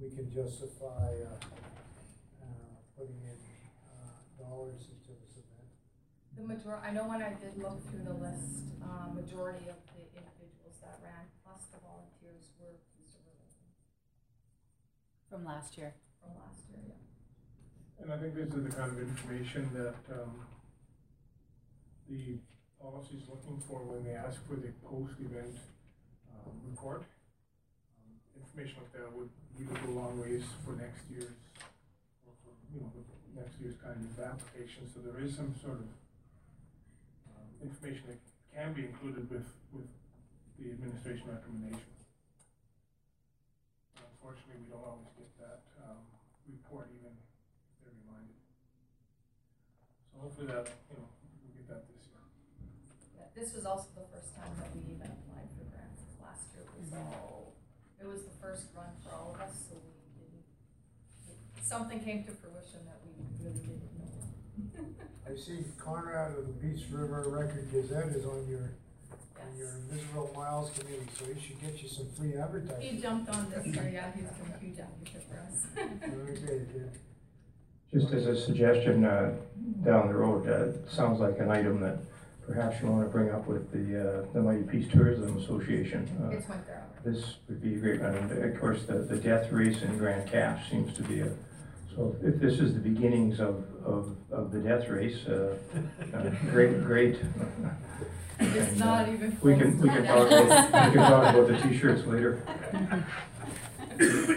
we 0.00 0.10
can 0.10 0.32
justify, 0.32 1.14
uh, 1.22 1.38
putting 2.96 3.20
in, 3.22 3.38
uh, 3.90 4.08
dollars 4.38 4.86
into 4.90 5.12
this 5.20 5.34
event. 5.38 5.68
The 6.36 6.42
major, 6.46 6.78
I 6.82 6.90
know 6.90 7.06
when 7.08 7.22
I 7.22 7.34
did 7.34 7.56
look 7.58 7.78
through 7.90 8.04
the 8.04 8.14
list, 8.14 8.74
um, 8.82 9.14
majority 9.14 9.66
of 9.70 9.78
the 9.94 10.02
individuals 10.14 10.78
that 10.82 10.98
ran, 11.02 11.26
plus 11.44 11.66
the 11.74 11.78
volunteers 11.82 12.50
were 12.58 12.74
Peace 12.98 13.14
River 13.22 13.46
From 15.30 15.44
last 15.44 15.76
year. 15.78 15.94
from 16.20 16.34
last 16.40 16.66
year, 16.70 16.82
yeah. 16.88 18.02
And 18.02 18.12
I 18.12 18.16
think 18.18 18.34
this 18.34 18.48
is 18.54 18.64
the 18.64 18.70
kind 18.74 18.90
of 18.90 18.98
information 18.98 19.70
that, 19.74 19.98
um, 20.14 20.46
the 22.08 22.38
policy 22.80 23.16
is 23.16 23.28
looking 23.28 23.58
for 23.66 23.80
when 23.82 24.04
they 24.04 24.12
ask 24.14 24.36
for 24.46 24.56
the 24.56 24.68
post-event, 24.84 25.56
um, 26.30 26.52
report. 26.68 27.02
Um, 27.96 28.12
Information 28.36 28.76
like 28.82 28.92
that 28.92 29.08
would 29.16 29.30
really 29.56 29.72
go 29.80 29.88
a 29.88 29.94
long 29.94 30.20
ways 30.20 30.44
for 30.64 30.72
next 30.76 31.08
year's, 31.08 31.24
or 31.24 31.30
for, 31.53 31.53
you 32.74 32.80
know, 32.82 32.90
the 32.90 33.40
next 33.40 33.54
year's 33.62 33.78
kind 33.78 33.96
of 34.02 34.10
application, 34.18 34.90
so 34.90 34.98
there 35.00 35.22
is 35.22 35.36
some 35.38 35.54
sort 35.62 35.78
of, 35.78 35.88
um, 37.30 37.46
information 37.62 38.02
that 38.10 38.18
can 38.50 38.74
be 38.74 38.86
included 38.90 39.30
with, 39.30 39.46
with 39.70 39.86
the 40.58 40.74
administration 40.74 41.30
recommendation. 41.30 41.90
Unfortunately, 43.98 44.58
we 44.66 44.68
don't 44.70 44.82
always 44.82 45.10
get 45.18 45.30
that, 45.38 45.62
um, 45.86 46.02
report 46.50 46.90
even 46.94 47.14
if 47.14 47.74
they're 47.82 47.94
reminded. 48.06 48.36
So 50.10 50.14
hopefully 50.22 50.46
that, 50.50 50.66
you 50.90 50.96
know, 50.98 51.08
we'll 51.42 51.54
get 51.54 51.66
that 51.70 51.82
this 51.90 52.06
year. 52.10 52.22
Yeah, 53.18 53.30
This 53.38 53.54
was 53.54 53.64
also 53.66 53.90
the 53.94 54.06
first 54.10 54.34
time 54.34 54.50
that 54.58 54.70
we 54.74 54.82
even 54.94 55.10
applied 55.14 55.50
for 55.58 55.66
grants. 55.70 56.02
last 56.22 56.50
year 56.54 56.66
was 56.74 56.90
all, 56.94 57.54
it 57.98 58.06
was 58.06 58.22
the 58.26 58.34
first 58.42 58.70
run 58.74 58.94
for 59.02 59.10
all 59.14 59.34
of 59.34 59.40
us, 59.42 59.54
so 59.66 59.73
we 59.73 59.73
didn't, 59.73 59.73
something 61.64 62.00
came 62.00 62.24
to 62.24 62.30
fruition 62.32 62.80
that 62.86 63.00
we 63.04 63.44
really 63.44 63.58
didn't 63.60 63.90
know. 63.98 64.84
I 65.32 65.36
see 65.36 65.64
Conrad 65.78 66.36
of 66.38 66.46
the 66.46 66.52
Peace 66.54 66.84
River 66.90 67.24
Record 67.28 67.68
Gazette 67.72 68.08
is 68.14 68.24
on 68.26 68.46
your, 68.48 68.72
on 69.40 69.56
your 69.58 69.70
Miserable 69.90 70.30
Miles 70.36 70.70
committee, 70.78 71.06
so 71.18 71.24
he 71.26 71.40
should 71.40 71.60
get 71.60 71.82
you 71.82 71.88
some 71.88 72.06
free 72.16 72.34
advertising. 72.36 72.82
He 72.96 73.00
jumped 73.00 73.30
on 73.30 73.50
this, 73.50 73.64
so 73.74 73.82
yeah, 73.82 74.12
he's 74.14 74.24
a 74.24 74.58
huge 74.60 74.78
advocate 74.78 75.24
for 75.28 75.38
us. 75.40 75.66
Okay, 75.76 76.64
good. 76.72 76.90
Just 77.92 78.12
as 78.12 78.26
a 78.26 78.36
suggestion, 78.40 79.04
uh, 79.04 79.34
down 79.84 80.08
the 80.08 80.14
road, 80.14 80.48
uh, 80.48 80.66
it 80.70 80.90
sounds 80.90 81.20
like 81.20 81.38
an 81.38 81.50
item 81.50 81.80
that 81.80 81.98
perhaps 82.46 82.80
you 82.82 82.88
wanna 82.88 83.06
bring 83.08 83.30
up 83.30 83.46
with 83.46 83.70
the, 83.72 84.20
uh, 84.20 84.24
the 84.34 84.42
Mighty 84.42 84.64
Peace 84.64 84.90
Tourism 84.92 85.38
Association. 85.38 86.06
Uh, 86.22 86.30
It's 86.36 86.48
winter 86.48 86.74
hour. 86.74 87.12
This 87.12 87.36
would 87.48 87.62
be 87.62 87.76
great, 87.76 88.00
and 88.00 88.32
of 88.32 88.60
course, 88.60 88.84
the, 88.84 88.94
the 88.94 89.16
death 89.16 89.50
race 89.52 89.80
in 89.82 89.96
Grande 89.98 90.28
Cache 90.28 90.70
seems 90.70 90.92
to 90.96 91.02
be 91.04 91.20
a, 91.20 91.28
so 91.94 92.16
if 92.22 92.40
this 92.40 92.58
is 92.58 92.74
the 92.74 92.80
beginnings 92.80 93.40
of, 93.40 93.64
of, 93.84 94.16
of 94.30 94.50
the 94.50 94.58
death 94.58 94.88
race, 94.88 95.26
uh, 95.26 95.56
uh, 96.14 96.30
great, 96.50 96.82
great. 96.82 97.20
It's 98.40 98.70
And, 98.70 98.78
not 98.80 99.08
uh, 99.08 99.12
even 99.12 99.38
We 99.42 99.56
can, 99.56 99.80
we 99.80 99.88
can 99.88 100.04
talk 100.04 100.26
about, 100.26 100.66
we 100.66 100.92
can 100.92 101.10
talk 101.10 101.34
about 101.34 101.48
the 101.48 101.56
t-shirts 101.68 102.04
later. 102.06 102.42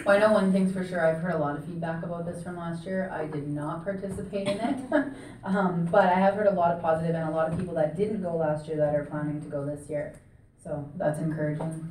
Well, 0.06 0.16
I 0.16 0.18
know 0.20 0.32
one 0.32 0.52
thing's 0.52 0.72
for 0.72 0.86
sure, 0.86 1.04
I've 1.04 1.20
heard 1.20 1.34
a 1.34 1.38
lot 1.38 1.56
of 1.56 1.64
feedback 1.64 2.04
about 2.04 2.26
this 2.26 2.44
from 2.44 2.56
last 2.56 2.84
year, 2.84 3.10
I 3.12 3.26
did 3.26 3.48
not 3.48 3.82
participate 3.84 4.46
in 4.46 4.58
it. 4.58 4.78
Um, 5.44 5.88
but 5.90 6.06
I 6.06 6.14
have 6.14 6.34
heard 6.34 6.48
a 6.48 6.52
lot 6.52 6.72
of 6.72 6.82
positive 6.82 7.14
and 7.14 7.26
a 7.26 7.30
lot 7.32 7.50
of 7.50 7.58
people 7.58 7.72
that 7.74 7.96
didn't 7.96 8.22
go 8.22 8.36
last 8.36 8.66
year 8.66 8.76
that 8.76 8.94
are 8.94 9.04
planning 9.04 9.40
to 9.40 9.48
go 9.48 9.64
this 9.64 9.88
year, 9.88 10.14
so 10.62 10.86
that's 10.96 11.20
encouraging. 11.20 11.90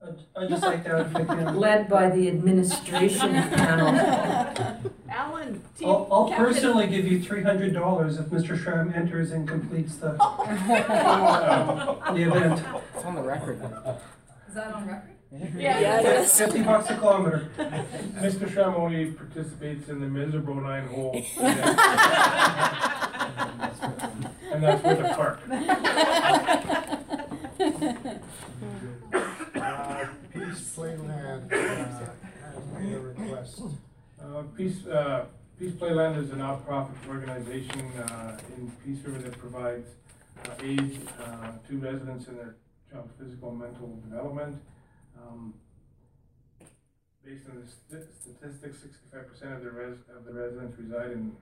Council 0.00 0.16
team. 0.16 0.26
I'd, 0.36 0.42
I'd 0.42 0.48
just 0.48 0.62
like 0.62 0.84
to 0.84 0.90
add, 0.90 1.06
if 1.06 1.16
I 1.16 1.24
can. 1.24 1.56
Led 1.56 1.88
by 1.88 2.10
the 2.10 2.28
administration 2.28 3.32
panel. 3.32 3.88
Alan, 5.08 5.62
team 5.76 5.88
I'll, 5.88 6.08
I'll 6.10 6.30
personally 6.30 6.86
give 6.86 7.06
you 7.06 7.20
three 7.22 7.42
hundred 7.42 7.74
dollars 7.74 8.18
if 8.18 8.26
Mr. 8.26 8.62
Schramm 8.62 8.92
enters 8.94 9.32
and 9.32 9.48
completes 9.48 9.96
the, 9.96 10.16
oh. 10.20 10.44
uh, 12.02 12.12
the 12.12 12.22
event. 12.22 12.62
It's 12.94 13.04
on 13.04 13.14
the 13.14 13.22
record. 13.22 13.60
Is 14.48 14.54
that 14.54 14.74
on 14.74 14.86
record? 14.86 15.10
Yeah. 15.30 15.80
Yeah, 15.80 16.00
it 16.00 16.06
is. 16.24 16.32
Fifty 16.38 16.62
bucks 16.62 16.88
a 16.90 16.96
kilometer. 16.96 17.50
Mr. 17.58 18.50
Schramm 18.50 18.74
only 18.74 19.12
participates 19.12 19.88
in 19.88 20.00
the 20.00 20.06
miserable 20.06 20.54
nine 20.54 20.86
hole. 20.86 21.22
And 24.50 24.62
that's 24.62 24.82
with 24.82 25.00
a 25.00 25.14
clerk. 25.14 25.40
Peace 30.48 30.72
Playland, 30.76 31.52
uh, 31.52 31.56
has 31.56 32.64
made 32.78 32.94
a 32.94 33.00
request. 33.00 33.60
Uh, 34.22 34.42
Peace, 34.56 34.86
uh, 34.86 35.26
Peace 35.58 35.72
Playland 35.72 36.16
is 36.22 36.30
a 36.30 36.36
nonprofit 36.36 36.94
organization, 37.06 37.80
uh, 37.98 38.38
in 38.56 38.70
Peace 38.84 39.04
River 39.04 39.18
that 39.28 39.38
provides, 39.38 39.88
uh, 40.46 40.50
aid, 40.62 41.00
uh, 41.20 41.52
to 41.68 41.78
residents 41.78 42.28
in 42.28 42.36
their 42.36 42.56
child's 42.90 43.12
physical 43.18 43.50
and 43.50 43.58
mental 43.60 43.96
development. 44.08 44.62
Um, 45.20 45.54
Based 47.24 47.44
on 47.50 47.60
the 47.60 47.66
st- 47.66 48.08
statistics, 48.22 48.78
sixty-five 48.80 49.28
percent 49.28 49.52
of 49.52 49.62
the 49.62 49.70
res, 49.70 49.98
of 50.16 50.24
the 50.24 50.32
residents 50.32 50.78
reside 50.78 51.10
in, 51.10 51.36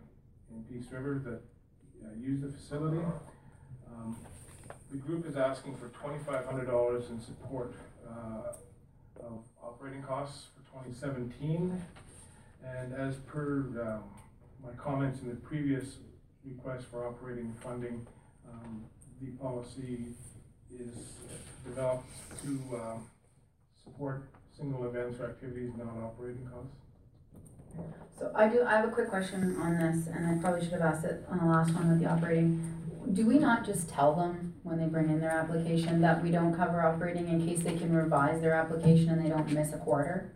in 0.51 0.65
Peace 0.69 0.91
River 0.91 1.23
that, 1.25 1.43
uh, 2.05 2.13
use 2.19 2.41
the 2.43 2.51
facility. 2.51 2.99
Um, 3.95 4.17
The 4.91 4.97
group 4.97 5.27
is 5.29 5.37
asking 5.37 5.77
for 5.77 5.89
twenty-five 5.91 6.45
hundred 6.47 6.67
dollars 6.67 7.09
in 7.11 7.21
support, 7.21 7.73
uh, 8.09 8.55
of 9.21 9.45
operating 9.63 10.03
costs 10.03 10.47
for 10.55 10.63
twenty 10.71 10.95
seventeen. 10.95 11.83
And 12.65 12.93
as 12.95 13.17
per, 13.17 13.61
um, 13.81 14.03
my 14.63 14.73
comments 14.77 15.21
in 15.23 15.29
the 15.29 15.37
previous 15.37 15.99
request 16.45 16.87
for 16.91 17.07
operating 17.07 17.53
funding, 17.63 18.07
um, 18.51 18.85
the 19.21 19.29
policy 19.43 20.07
is 20.75 20.97
developed 21.65 22.09
to, 22.43 22.49
um, 22.77 23.07
support 23.85 24.29
single 24.57 24.87
events 24.87 25.21
or 25.21 25.27
activities, 25.27 25.71
not 25.77 25.87
operating 26.03 26.49
costs. 26.53 26.75
So 28.19 28.33
I 28.35 28.49
do, 28.49 28.65
I 28.65 28.77
have 28.77 28.89
a 28.89 28.93
quick 28.93 29.11
question 29.11 29.57
on 29.61 29.79
this, 29.79 30.09
and 30.09 30.27
I 30.27 30.41
probably 30.41 30.63
should 30.63 30.73
have 30.73 30.81
asked 30.81 31.05
it 31.05 31.25
on 31.31 31.39
the 31.39 31.45
last 31.45 31.73
one 31.73 31.89
with 31.91 32.01
the 32.01 32.07
operating. 32.07 32.65
Do 33.13 33.27
we 33.27 33.39
not 33.39 33.65
just 33.65 33.89
tell 33.89 34.15
them 34.15 34.55
when 34.67 34.81
they 34.81 34.87
bring 34.87 35.09
in 35.09 35.21
their 35.21 35.31
application 35.31 36.01
that 36.01 36.21
we 36.23 36.31
don't 36.33 36.53
cover 36.53 36.85
operating 36.85 37.29
in 37.29 37.47
case 37.47 37.63
they 37.63 37.77
can 37.77 37.95
revise 37.95 38.41
their 38.41 38.53
application 38.53 39.09
and 39.11 39.25
they 39.25 39.29
don't 39.29 39.49
miss 39.53 39.73
a 39.73 39.79
quarter? 39.79 40.33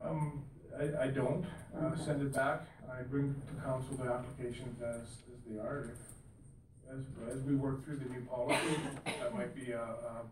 Um, 0.00 0.42
I, 0.80 1.04
I 1.04 1.06
don't, 1.08 1.44
uh, 1.78 1.94
send 1.94 2.22
it 2.22 2.32
back, 2.32 2.62
I 2.90 3.02
bring 3.02 3.34
to 3.34 3.62
council 3.62 3.94
the 3.96 4.10
applications 4.10 4.80
as, 4.80 4.96
as 4.96 5.40
they 5.46 5.58
are. 5.58 5.90
If, 5.92 6.96
as, 6.96 7.36
as 7.36 7.42
we 7.42 7.56
work 7.56 7.84
through 7.84 7.96
the 7.96 8.06
new 8.06 8.22
policy, 8.22 8.76
that 9.04 9.34
might 9.34 9.54
be 9.54 9.72
a, 9.72 9.80
a, 9.80 10.22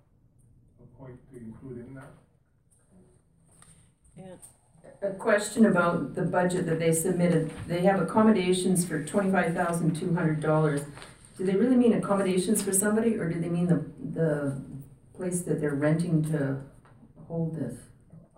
a 0.80 0.98
point 0.98 1.18
to 1.30 1.38
include 1.38 1.86
in 1.86 1.94
that. 1.94 2.10
Yeah. 4.16 4.34
A 5.02 5.10
question 5.10 5.66
about 5.66 6.14
the 6.14 6.22
budget 6.22 6.66
that 6.66 6.78
they 6.78 6.92
submitted. 6.92 7.50
They 7.66 7.80
have 7.82 8.00
accommodations 8.00 8.84
for 8.84 9.02
twenty-five 9.04 9.54
thousand 9.54 9.94
two 9.94 10.14
hundred 10.14 10.40
dollars. 10.40 10.82
Do 11.42 11.50
they 11.50 11.56
really 11.56 11.74
mean 11.74 11.94
accommodations 11.94 12.62
for 12.62 12.72
somebody, 12.72 13.16
or 13.18 13.28
do 13.28 13.40
they 13.40 13.48
mean 13.48 13.66
the, 13.66 13.84
the 14.20 14.62
place 15.12 15.42
that 15.42 15.60
they're 15.60 15.74
renting 15.74 16.22
to 16.30 16.60
hold 17.26 17.56
this? 17.56 17.76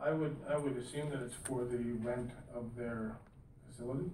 I 0.03 0.11
would, 0.11 0.35
I 0.49 0.57
would 0.57 0.75
assume 0.79 1.11
that 1.11 1.21
it's 1.21 1.35
for 1.45 1.67
the 1.67 1.77
rent 2.01 2.31
of 2.55 2.75
their 2.75 3.19
facility. 3.69 4.09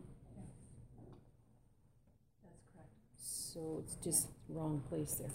That's 2.43 2.59
correct. 2.75 2.91
So 3.17 3.85
it's 3.85 3.95
just 4.05 4.27
wrong 4.49 4.83
place 4.89 5.15
there. 5.21 5.31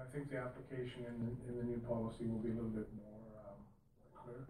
I 0.00 0.10
think 0.16 0.30
the 0.30 0.38
application 0.38 1.04
in, 1.06 1.26
the- 1.26 1.52
in 1.52 1.56
the 1.58 1.64
new 1.64 1.80
policy 1.80 2.24
will 2.24 2.38
be 2.38 2.48
a 2.48 2.54
little 2.54 2.70
bit 2.70 2.88
more, 2.94 3.20
um, 3.44 3.60
clear. 4.24 4.46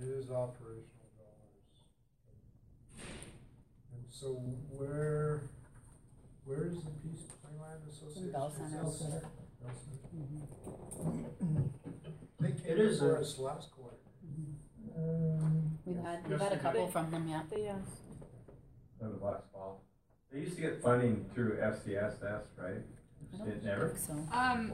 It 0.00 0.08
is 0.08 0.30
operational 0.30 1.08
dollars. 1.16 1.70
And 3.92 4.04
so 4.10 4.28
where, 4.76 5.42
where 6.44 6.66
is 6.66 6.74
the 6.82 6.90
Peace 7.02 7.22
Playland 7.44 7.88
Association? 7.88 8.32
Bell 8.32 8.50
Center. 8.50 8.82
Bell 8.82 8.92
Center. 8.92 9.22
Bell 9.62 9.74
Center. 9.74 10.08
Mm-hmm. 10.16 11.60
They 12.40 12.50
came 12.52 12.78
is 12.78 12.98
before 12.98 13.16
a- 13.16 13.20
us 13.20 13.38
last 13.38 13.70
quarter. 13.70 13.96
Um, 14.96 15.70
We've 15.84 15.96
had, 16.02 16.26
we've 16.28 16.40
had 16.40 16.52
a 16.52 16.56
they 16.56 16.62
couple 16.62 16.84
did. 16.84 16.92
from 16.92 17.10
them, 17.10 17.28
yeah. 17.28 17.42
They, 17.50 17.68
uh, 17.68 17.74
That 19.00 19.10
was 19.12 19.20
last 19.20 19.44
fall. 19.52 19.82
They 20.32 20.40
used 20.40 20.54
to 20.56 20.60
get 20.62 20.82
funding 20.82 21.26
through 21.34 21.58
FCSS, 21.58 22.44
right? 22.56 22.82
I 23.34 23.36
don't 23.38 23.48
It 23.48 23.64
never? 23.64 23.88
think 23.90 23.98
so. 23.98 24.36
Um, 24.36 24.72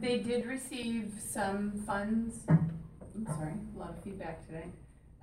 they 0.00 0.18
did 0.20 0.46
receive 0.46 1.12
some 1.18 1.72
funds, 1.86 2.40
I'm 3.18 3.26
sorry, 3.26 3.52
a 3.74 3.78
lot 3.78 3.90
of 3.90 4.02
feedback 4.04 4.46
today. 4.46 4.66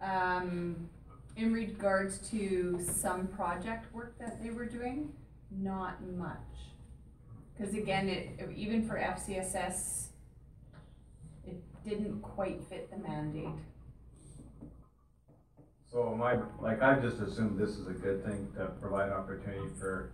Um, 0.02 0.90
in 1.38 1.54
regards 1.54 2.18
to 2.30 2.80
some 2.82 3.28
project 3.28 3.94
work 3.94 4.18
that 4.20 4.42
they 4.44 4.50
were 4.50 4.66
doing, 4.66 5.14
not 5.52 6.06
much. 6.06 6.38
Cause 7.58 7.74
again, 7.74 8.10
it, 8.10 8.30
even 8.54 8.86
for 8.86 8.98
FCSS, 9.00 10.08
it 11.46 11.62
didn't 11.88 12.22
quite 12.22 12.62
fit 12.68 12.92
the 12.92 12.98
mandate. 12.98 13.48
So 15.90 16.14
my, 16.14 16.38
like, 16.60 16.82
I 16.82 17.00
just 17.00 17.22
assumed 17.22 17.58
this 17.58 17.78
is 17.78 17.88
a 17.88 17.94
good 17.94 18.26
thing 18.26 18.52
to 18.58 18.66
provide 18.82 19.10
opportunity 19.12 19.70
for, 19.80 20.12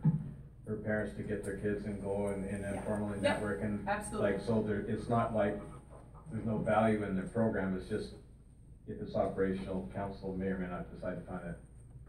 for 0.68 0.76
parents 0.76 1.16
to 1.18 1.24
get 1.24 1.44
their 1.44 1.58
kids 1.58 1.86
and 1.86 2.00
go 2.04 2.28
and, 2.28 2.46
and 2.46 2.62
Yeah. 2.62 2.74
informally 2.78 3.20
network 3.20 3.64
and 3.64 3.88
absolutely. 3.90 4.34
like, 4.34 4.42
so 4.42 4.62
there, 4.62 4.82
it's 4.82 5.10
not 5.10 5.34
like, 5.34 5.60
there's 6.32 6.46
no 6.46 6.58
value 6.58 7.04
in 7.04 7.16
the 7.16 7.24
program, 7.24 7.76
it's 7.78 7.90
just, 7.90 8.14
if 8.88 9.02
it's 9.02 9.16
operational, 9.16 9.90
council 9.94 10.36
may 10.38 10.48
or 10.48 10.58
may 10.58 10.68
not 10.68 10.94
decide 10.94 11.16
to 11.16 11.22
fund 11.22 11.42
it. 11.46 11.58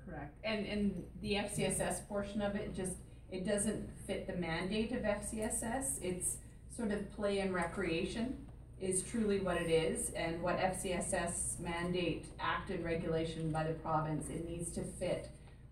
Correct. 0.06 0.34
And, 0.44 0.66
and 0.66 1.04
the 1.20 1.34
FCSS 1.34 2.06
portion 2.08 2.42
of 2.42 2.54
it 2.54 2.74
just, 2.74 2.96
it 3.30 3.46
doesn't 3.46 3.88
fit 4.06 4.26
the 4.26 4.36
mandate 4.36 4.92
of 4.92 5.02
FCSS. 5.02 6.02
It's 6.02 6.36
sort 6.74 6.92
of 6.92 7.10
play 7.12 7.40
and 7.40 7.52
recreation 7.54 8.36
is 8.80 9.02
truly 9.02 9.40
what 9.40 9.56
it 9.56 9.70
is. 9.70 10.10
And 10.10 10.42
what 10.42 10.58
FCSS 10.58 11.60
mandate, 11.60 12.26
act 12.40 12.70
and 12.70 12.84
regulation 12.84 13.52
by 13.52 13.64
the 13.64 13.74
province, 13.74 14.28
it 14.28 14.48
needs 14.48 14.70
to 14.72 14.82
fit. 14.82 15.30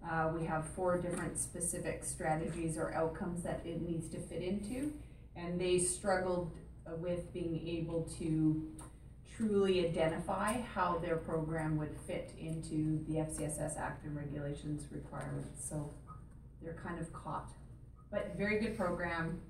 Uh, 0.09 0.31
we 0.35 0.47
have 0.47 0.67
four 0.71 0.97
different 0.97 1.39
specific 1.39 2.05
strategies 2.05 2.79
or 2.79 2.95
outcomes 2.95 3.43
that 3.43 3.61
it 3.67 3.83
needs 3.83 4.09
to 4.11 4.19
fit 4.19 4.43
into. 4.43 4.93
And 5.37 5.61
they 5.61 5.79
struggled 5.79 6.53
with 6.99 7.33
being 7.33 7.67
able 7.67 8.09
to 8.19 8.63
truly 9.37 9.87
identify 9.87 10.61
how 10.61 10.99
their 10.99 11.17
program 11.17 11.79
would 11.79 11.97
fit 12.07 12.33
into 12.39 13.03
the 13.09 13.15
FCSS 13.15 13.79
Act 13.79 14.05
and 14.05 14.15
Regulations 14.17 14.87
requirements, 14.91 15.67
so 15.69 15.93
they're 16.63 16.79
kind 16.85 17.01
of 17.01 17.13
caught. 17.13 17.51
But 18.11 18.37
very 18.37 18.59
good 18.59 18.77
program, 18.77 19.41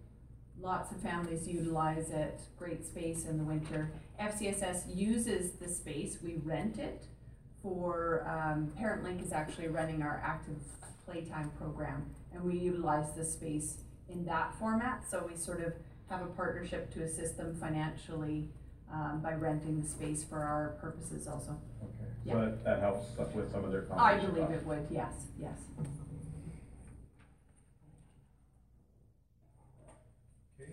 lots 0.60 0.92
of 0.92 1.00
families 1.00 1.48
utilize 1.48 2.10
it, 2.10 2.40
great 2.56 2.84
space 2.84 3.24
in 3.24 3.38
the 3.38 3.44
winter. 3.44 3.90
FCSS 4.20 4.94
uses 4.94 5.52
the 5.52 5.68
space, 5.68 6.18
we 6.22 6.36
rent 6.44 6.78
it 6.78 7.06
for, 7.62 8.26
um, 8.28 8.70
Parent 8.76 9.02
Link 9.02 9.22
is 9.22 9.32
actually 9.32 9.68
running 9.68 10.02
our 10.02 10.22
active 10.24 10.56
playtime 11.04 11.50
program, 11.58 12.06
and 12.32 12.44
we 12.44 12.56
utilize 12.58 13.12
the 13.14 13.24
space 13.24 13.78
in 14.08 14.24
that 14.26 14.54
format, 14.58 15.04
so 15.08 15.26
we 15.28 15.36
sort 15.36 15.60
of 15.60 15.72
have 16.10 16.22
a 16.22 16.26
partnership 16.26 16.92
to 16.92 17.02
assist 17.04 17.36
them 17.38 17.54
financially 17.54 18.48
um, 18.92 19.20
by 19.22 19.32
renting 19.34 19.80
the 19.80 19.88
space 19.88 20.24
for 20.24 20.38
our 20.42 20.76
purposes 20.80 21.26
also. 21.28 21.56
Okay. 21.82 22.10
Yeah. 22.24 22.32
So 22.34 22.40
that, 22.40 22.64
that 22.64 22.80
helps 22.80 23.06
with 23.34 23.50
some 23.52 23.64
of 23.64 23.70
their 23.70 23.86
I 23.92 24.18
conversation 24.18 24.34
believe 24.34 24.48
costs. 24.48 24.62
it 24.62 24.66
would, 24.66 24.86
yes, 24.90 25.12
yes. 25.40 25.58
Okay. 30.60 30.72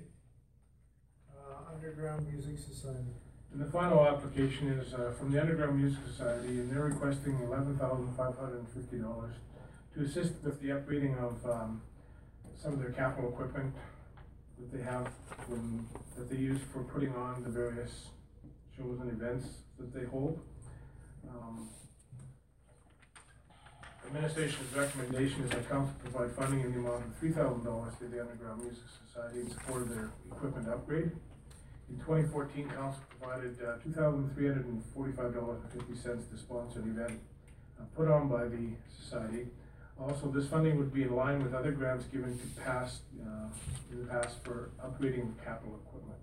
Uh, 1.31 1.73
Underground 1.73 2.27
Music 2.31 2.57
Society. 2.57 3.13
And 3.53 3.61
the 3.61 3.71
final 3.71 4.05
application 4.05 4.67
is 4.69 4.93
uh, 4.93 5.13
from 5.17 5.31
the 5.31 5.39
Underground 5.39 5.77
Music 5.79 5.99
Society, 6.05 6.59
and 6.59 6.69
they're 6.71 6.83
requesting 6.83 7.39
eleven 7.43 7.77
thousand 7.77 8.13
five 8.17 8.35
hundred 8.37 8.59
and 8.59 8.69
fifty 8.69 8.97
dollars 8.97 9.35
to 9.93 10.01
assist 10.03 10.33
with 10.43 10.59
the 10.61 10.69
upgrading 10.69 11.17
of 11.17 11.45
um, 11.49 11.81
some 12.55 12.73
of 12.73 12.79
their 12.79 12.91
capital 12.91 13.29
equipment 13.29 13.73
that 14.59 14.71
they 14.71 14.83
have, 14.83 15.07
when- 15.47 15.87
that 16.15 16.29
they 16.29 16.37
use 16.37 16.61
for 16.73 16.83
putting 16.83 17.13
on 17.15 17.43
the 17.43 17.49
various 17.49 18.07
shows 18.75 18.99
and 18.99 19.11
events 19.11 19.47
that 19.79 19.93
they 19.93 20.05
hold. 20.05 20.39
Um, 21.29 21.69
Administration's 24.05 24.73
recommendation 24.73 25.43
is 25.43 25.49
that 25.49 25.67
council 25.69 25.93
provide 25.99 26.31
funding 26.31 26.61
in 26.61 26.71
the 26.71 26.79
amount 26.79 27.05
of 27.05 27.15
three 27.17 27.31
thousand 27.33 27.65
dollars 27.65 27.93
to 27.99 28.07
the 28.07 28.21
Underground 28.21 28.61
Music 28.63 28.83
Society 29.05 29.41
in 29.41 29.49
support 29.49 29.81
of 29.81 29.89
their 29.89 30.09
equipment 30.31 30.69
upgrade. 30.69 31.11
In 31.89 31.99
twenty 31.99 32.25
fourteen, 32.29 32.69
council 32.69 33.01
provided 33.19 33.57
uh, 33.61 33.75
two 33.83 33.91
thousand 33.91 34.33
three 34.33 34.47
hundred 34.47 34.65
and 34.67 34.81
forty-five 34.95 35.33
dollars 35.33 35.59
and 35.61 35.71
fifty 35.73 35.93
cents 36.01 36.25
to 36.31 36.37
sponsor 36.37 36.79
the 36.79 36.89
event 36.91 37.19
uh, 37.81 37.83
put 37.97 38.07
on 38.07 38.29
by 38.29 38.45
the 38.45 38.69
society. 38.97 39.47
Also, 39.99 40.27
this 40.27 40.47
funding 40.47 40.77
would 40.77 40.93
be 40.93 41.03
in 41.03 41.15
line 41.15 41.43
with 41.43 41.53
other 41.53 41.71
grants 41.71 42.05
given 42.05 42.37
to 42.37 42.61
past, 42.61 43.01
uh, 43.21 43.47
in 43.91 43.99
the 43.99 44.05
past 44.05 44.43
for 44.43 44.69
upgrading 44.83 45.33
capital 45.43 45.79
equipment. 45.85 46.19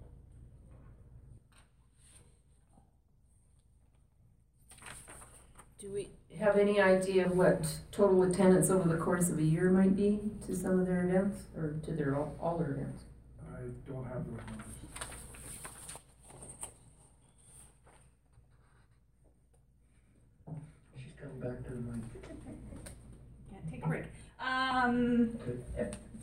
Do 5.81 5.93
we 5.93 6.09
have 6.39 6.57
any 6.57 6.81
idea 6.81 7.29
what 7.29 7.67
total 7.91 8.23
attendance 8.23 8.71
over 8.71 8.89
the 8.89 8.97
course 8.97 9.29
of 9.29 9.39
a 9.39 9.43
year 9.43 9.71
might 9.71 9.97
be 9.97 10.21
to 10.47 10.57
some 10.57 10.81
of 10.81 10.87
their 10.87 11.07
events, 11.07 11.45
or 11.57 11.75
to 11.85 11.93
their, 11.93 12.17
all, 12.17 12.35
all 12.41 12.57
their 12.57 12.71
events? 12.71 13.03
I 13.53 13.61
don't 13.87 14.05
have 14.05 14.25
those 14.25 14.39
numbers. 14.47 14.67
She's 20.97 21.13
coming 21.21 21.41
back 21.41 21.65
to 21.65 21.71
the 21.71 21.81
mic. 21.81 22.24
Um, 24.41 25.39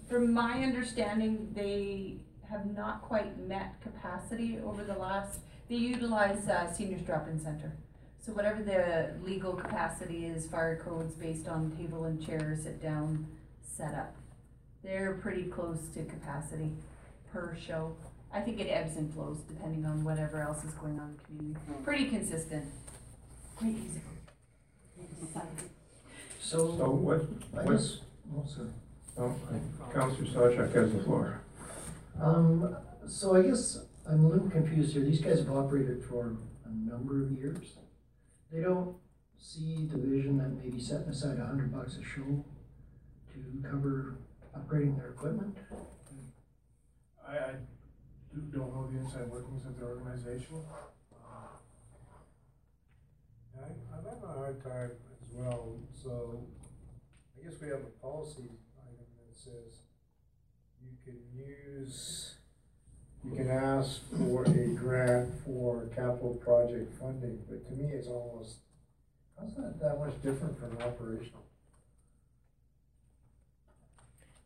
from 0.09 0.34
my 0.34 0.64
understanding, 0.64 1.51
they 1.55 2.18
have 2.49 2.66
not 2.76 3.01
quite 3.01 3.39
met 3.47 3.82
capacity 3.82 4.59
over 4.66 4.84
the 4.84 4.95
last, 4.95 5.39
they 5.70 5.76
utilize, 5.76 6.47
uh, 6.47 6.72
seniors 6.72 7.01
drop-in 7.01 7.39
center. 7.39 7.72
So 8.20 8.34
whatever 8.34 8.62
the 8.62 9.14
legal 9.26 9.53
capacity 9.53 10.26
is, 10.26 10.45
fire 10.45 10.82
codes 10.84 11.16
based 11.16 11.47
on 11.47 11.72
table 11.78 12.05
and 12.05 12.24
chair, 12.24 12.57
sit 12.62 12.82
down, 12.82 13.26
setup. 13.64 14.14
They're 14.84 15.14
pretty 15.22 15.43
close 15.43 15.88
to 15.93 16.03
capacity 16.03 16.72
per 17.32 17.55
show. 17.55 17.95
I 18.34 18.41
think 18.41 18.59
it 18.59 18.68
ebbs 18.68 18.97
and 18.97 19.14
flows 19.14 19.39
depending 19.47 19.86
on 19.86 20.03
whatever 20.03 20.41
else 20.41 20.64
is 20.64 20.74
going 20.74 20.99
on 20.99 21.09
in 21.09 21.18
the 21.18 21.24
community. 21.24 21.84
Pretty 21.84 22.05
consistent. 22.05 22.66
Music. 23.62 24.01
So 25.34 25.41
So, 26.41 26.65
what, 26.65 27.21
I 27.57 27.63
what's, 27.65 27.95
guess, 27.95 27.99
oh, 28.35 28.45
sorry. 28.47 28.69
oh, 29.19 29.35
Counselor 29.93 30.27
Sawchuk 30.27 30.73
has 30.73 30.91
the 30.91 31.03
floor. 31.03 31.41
Um, 32.19 32.75
so 33.07 33.35
I 33.35 33.43
guess 33.43 33.79
I'm 34.09 34.25
a 34.25 34.27
little 34.27 34.49
confused 34.49 34.93
here. 34.93 35.03
These 35.03 35.21
guys 35.21 35.39
have 35.39 35.51
operated 35.51 36.03
for 36.03 36.35
a 36.65 36.69
number 36.69 37.23
of 37.23 37.31
years. 37.31 37.73
They 38.51 38.61
don't 38.61 38.95
see 39.37 39.87
the 39.91 39.97
vision 39.97 40.37
that 40.39 40.49
maybe 40.49 40.79
setting 40.81 41.09
aside 41.09 41.39
a 41.39 41.45
hundred 41.45 41.73
bucks 41.73 41.97
a 41.97 42.03
show 42.03 42.43
to 43.33 43.69
cover 43.69 44.17
upgrading 44.57 44.97
their 44.97 45.09
equipment? 45.11 45.57
I, 47.27 47.37
I 47.37 47.51
do- 48.33 48.41
don't 48.51 48.73
know 48.75 48.89
the 48.91 48.99
inside 48.99 49.29
workings 49.29 49.65
of 49.65 49.79
the 49.79 49.85
organization. 49.85 50.57
Uh, 51.13 51.47
I, 53.57 53.63
I'm 53.95 54.03
having 54.05 54.23
a 54.23 54.27
hard 54.27 54.63
time 54.63 54.91
as 54.91 55.11
well, 55.34 55.75
so 56.03 56.43
I 57.39 57.43
guess 57.45 57.59
we 57.61 57.67
have 57.69 57.79
a 57.79 58.01
policy 58.05 58.49
item 58.77 59.05
that 59.27 59.36
says 59.36 59.82
you 60.84 60.91
can 61.03 61.17
use, 61.34 62.36
you 63.23 63.36
can 63.36 63.49
ask 63.49 64.01
for 64.17 64.43
a 64.45 64.67
grant 64.75 65.29
for 65.45 65.88
capital 65.95 66.39
project 66.43 66.93
funding, 66.99 67.39
but 67.49 67.65
to 67.67 67.73
me, 67.73 67.91
it's 67.93 68.07
almost, 68.07 68.57
how's 69.39 69.55
that 69.55 69.79
that 69.82 69.99
much 69.99 70.21
different 70.21 70.59
from 70.59 70.77
operational? 70.77 71.45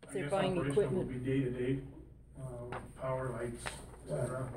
If 0.04 0.10
I 0.10 0.14
they're 0.14 0.22
guess 0.24 0.32
buying 0.32 0.58
operational 0.58 0.90
would 0.90 1.08
equipment. 1.10 1.24
be 1.26 1.32
day-to-day, 1.32 1.80
um, 2.42 2.80
power 3.02 3.30
lights, 3.32 3.64
et 3.66 4.10
cetera. 4.10 4.48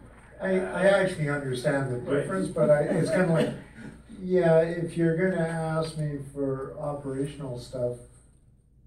I, 0.41 0.51
I 0.61 0.87
actually 1.03 1.29
understand 1.31 1.91
the 1.93 1.99
difference, 2.15 2.49
but 2.49 2.71
I, 2.71 2.81
it's 2.83 3.11
kind 3.11 3.23
of 3.23 3.31
like, 3.31 3.49
yeah, 4.21 4.61
if 4.61 4.97
you're 4.97 5.17
gonna 5.17 5.47
ask 5.49 5.97
me 5.97 6.19
for 6.35 6.77
operational 6.79 7.59
stuff, 7.59 7.97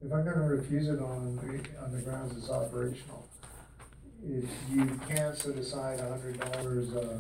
if 0.03 0.11
I'm 0.11 0.25
gonna 0.25 0.47
refuse 0.47 0.88
it 0.88 0.99
on, 0.99 1.36
the- 1.38 1.84
on 1.84 1.91
the 1.91 2.01
grounds 2.01 2.36
it's 2.38 2.49
operational, 2.49 3.27
if 4.23 4.49
you 4.71 4.86
can't 5.07 5.38
set 5.38 5.55
aside 5.57 5.99
a 5.99 6.09
hundred 6.09 6.39
dollars, 6.39 6.93
uh, 6.95 7.19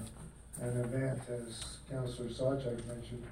an 0.61 0.79
event, 0.81 1.21
as 1.29 1.77
Councilor 1.89 2.29
Sawchuk 2.29 2.85
mentioned, 2.87 3.25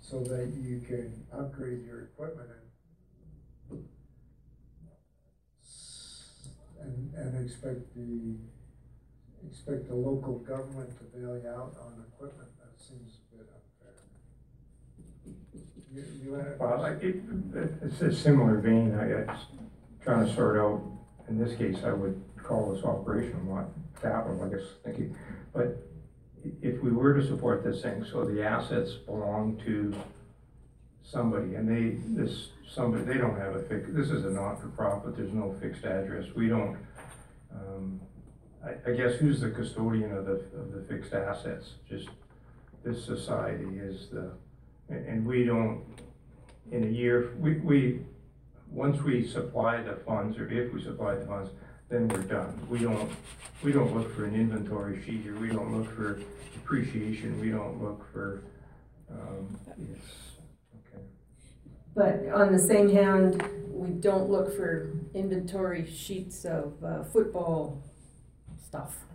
so 0.00 0.20
that 0.24 0.48
you 0.54 0.80
can 0.80 1.26
upgrade 1.32 1.84
your 1.86 2.02
equipment 2.02 2.48
and 3.70 3.84
and, 6.80 7.14
and 7.14 7.44
expect 7.46 7.94
the, 7.94 8.36
expect 9.48 9.88
the 9.88 9.94
local 9.94 10.38
government 10.38 10.90
to 10.98 11.04
bail 11.04 11.38
you 11.38 11.48
out 11.48 11.76
on 11.80 12.04
equipment, 12.12 12.48
that 12.58 12.80
seems 12.82 13.18
a 13.32 13.36
bit 13.36 13.48
unfair. 13.48 13.94
You, 15.24 15.34
you 15.54 15.60
had. 15.74 15.77
Well, 16.58 16.84
it, 16.84 17.22
it's 17.82 18.00
a 18.02 18.12
similar 18.12 18.58
vein, 18.60 18.94
I, 18.94 19.08
guess, 19.08 19.38
trying 20.02 20.26
to 20.26 20.34
sort 20.34 20.58
out, 20.58 20.82
in 21.28 21.38
this 21.38 21.56
case, 21.56 21.78
I 21.84 21.92
would 21.92 22.22
call 22.42 22.72
this 22.72 22.84
operation 22.84 23.34
operational, 23.48 23.74
that 24.02 24.26
one, 24.26 24.48
I 24.48 24.54
guess, 24.54 24.66
thinking. 24.84 25.16
But 25.52 25.82
if 26.62 26.82
we 26.82 26.90
were 26.90 27.14
to 27.14 27.26
support 27.26 27.64
this 27.64 27.82
thing, 27.82 28.04
so 28.04 28.24
the 28.24 28.42
assets 28.44 28.92
belong 28.92 29.60
to 29.64 29.94
somebody, 31.02 31.54
and 31.54 31.68
they, 31.68 31.96
this, 32.22 32.50
somebody, 32.70 33.04
they 33.04 33.18
don't 33.18 33.38
have 33.38 33.56
a 33.56 33.62
fix, 33.62 33.88
this 33.90 34.10
is 34.10 34.24
a 34.24 34.30
not-for-profit, 34.30 35.16
there's 35.16 35.32
no 35.32 35.54
fixed 35.60 35.84
address, 35.84 36.26
we 36.36 36.48
don't, 36.48 36.76
um, 37.54 38.00
I, 38.64 38.90
I 38.90 38.94
guess 38.94 39.14
who's 39.14 39.40
the 39.40 39.50
custodian 39.50 40.12
of 40.12 40.26
the, 40.26 40.32
of 40.32 40.72
the 40.72 40.84
fixed 40.86 41.14
assets? 41.14 41.70
Just 41.88 42.08
this 42.84 43.04
society 43.04 43.78
is 43.78 44.08
the, 44.10 44.32
and, 44.88 45.26
we 45.26 45.44
don't, 45.44 45.82
in 46.70 46.84
a 46.84 46.88
year, 46.88 47.34
we, 47.38 47.58
we, 47.58 48.00
once 48.70 49.00
we 49.02 49.26
supply 49.26 49.82
the 49.82 49.96
funds, 50.06 50.38
or 50.38 50.48
if 50.48 50.72
we 50.72 50.82
supply 50.82 51.14
the 51.14 51.26
funds, 51.26 51.50
then 51.88 52.08
we're 52.08 52.22
done. 52.22 52.58
We 52.68 52.80
don't, 52.80 53.10
we 53.62 53.72
don't 53.72 53.94
look 53.96 54.14
for 54.14 54.24
an 54.24 54.34
inventory 54.34 55.02
sheet, 55.04 55.24
we 55.40 55.48
don't 55.48 55.76
look 55.76 55.94
for 55.94 56.20
depreciation, 56.52 57.40
we 57.40 57.50
don't 57.50 57.82
look 57.82 58.10
for, 58.12 58.42
um, 59.10 59.58
it's, 59.92 60.06
okay. 60.86 61.02
But 61.94 62.28
on 62.34 62.52
the 62.52 62.58
same 62.58 62.90
hand, 62.90 63.42
we 63.70 63.90
don't 63.90 64.28
look 64.28 64.54
for 64.56 64.90
inventory 65.14 65.90
sheets 65.90 66.44
of 66.44 66.72
uh, 66.84 67.04
football 67.04 67.82
stuff. 68.62 69.07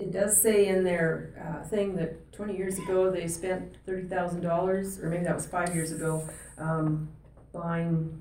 It, 0.00 0.04
it, 0.04 0.06
it 0.08 0.12
does 0.12 0.40
say 0.40 0.66
in 0.66 0.84
their 0.84 1.34
uh, 1.40 1.68
thing 1.68 1.96
that 1.96 2.32
twenty 2.32 2.56
years 2.56 2.78
ago, 2.78 3.10
they 3.10 3.28
spent 3.28 3.76
thirty 3.86 4.06
thousand 4.08 4.40
dollars, 4.42 4.98
or 4.98 5.08
maybe 5.08 5.24
that 5.24 5.34
was 5.34 5.46
five 5.46 5.74
years 5.74 5.92
ago, 5.92 6.28
um, 6.58 7.08
buying 7.52 8.20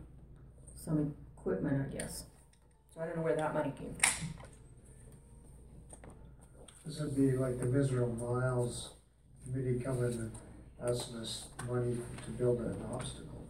some 0.76 1.14
equipment, 1.38 1.88
I 1.88 1.98
guess. 1.98 2.26
So 2.94 3.02
I 3.02 3.06
don't 3.06 3.18
know 3.18 3.24
where 3.24 3.36
that 3.36 3.54
money 3.54 3.74
came 3.78 3.94
from. 3.94 4.28
This 6.86 7.00
would 7.00 7.16
be 7.16 7.32
like 7.34 7.60
the 7.60 7.66
Miserable 7.66 8.16
Miles 8.16 8.94
committee 9.44 9.80
coming 9.80 10.04
and 10.14 10.32
asking 10.84 11.18
us 11.18 11.48
money 11.68 11.98
to 12.26 12.32
build 12.32 12.60
an 12.62 12.76
obstacle. 12.92 13.48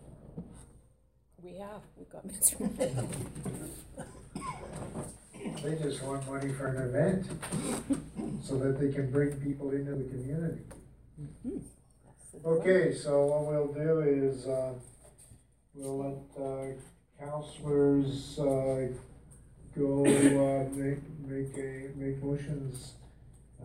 We 1.42 1.58
have, 1.58 1.82
we've 1.96 2.10
got 2.10 2.26
miserable. 2.26 3.10
They 5.64 5.76
just 5.82 6.04
want 6.04 6.30
money 6.30 6.52
for 6.54 6.68
an 6.68 6.78
event, 6.90 7.26
so 8.44 8.58
that 8.60 8.80
they 8.80 8.92
can 8.92 9.10
bring 9.10 9.40
people 9.40 9.72
into 9.72 9.96
the 9.96 10.04
community. 10.04 10.64
Okay, 12.46 12.94
so 12.94 13.26
what 13.26 13.46
we'll 13.48 13.74
do 13.74 14.02
is, 14.02 14.48
uh, 14.48 14.74
we'll 15.74 15.98
let, 15.98 16.18
uh, 16.46 16.74
counselors, 17.20 18.38
uh, 18.40 18.88
go, 19.78 20.06
uh, 20.06 20.68
make, 20.76 21.00
make 21.26 21.58
a, 21.58 21.90
make 21.96 22.22
motions 22.24 22.94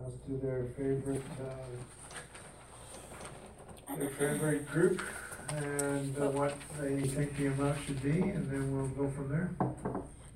as 0.05 0.13
to 0.25 0.37
their 0.41 0.65
favorite, 0.77 1.23
uh, 1.41 1.67
their 3.97 4.09
favorite 4.09 4.67
group, 4.67 5.01
and 5.49 6.17
uh, 6.17 6.29
what 6.29 6.53
they 6.79 7.01
think 7.01 7.37
the 7.37 7.47
amount 7.47 7.77
should 7.85 8.01
be, 8.01 8.19
and 8.21 8.49
then 8.49 8.71
we'll 8.75 8.87
go 8.87 9.09
from 9.11 9.29
there. 9.29 9.55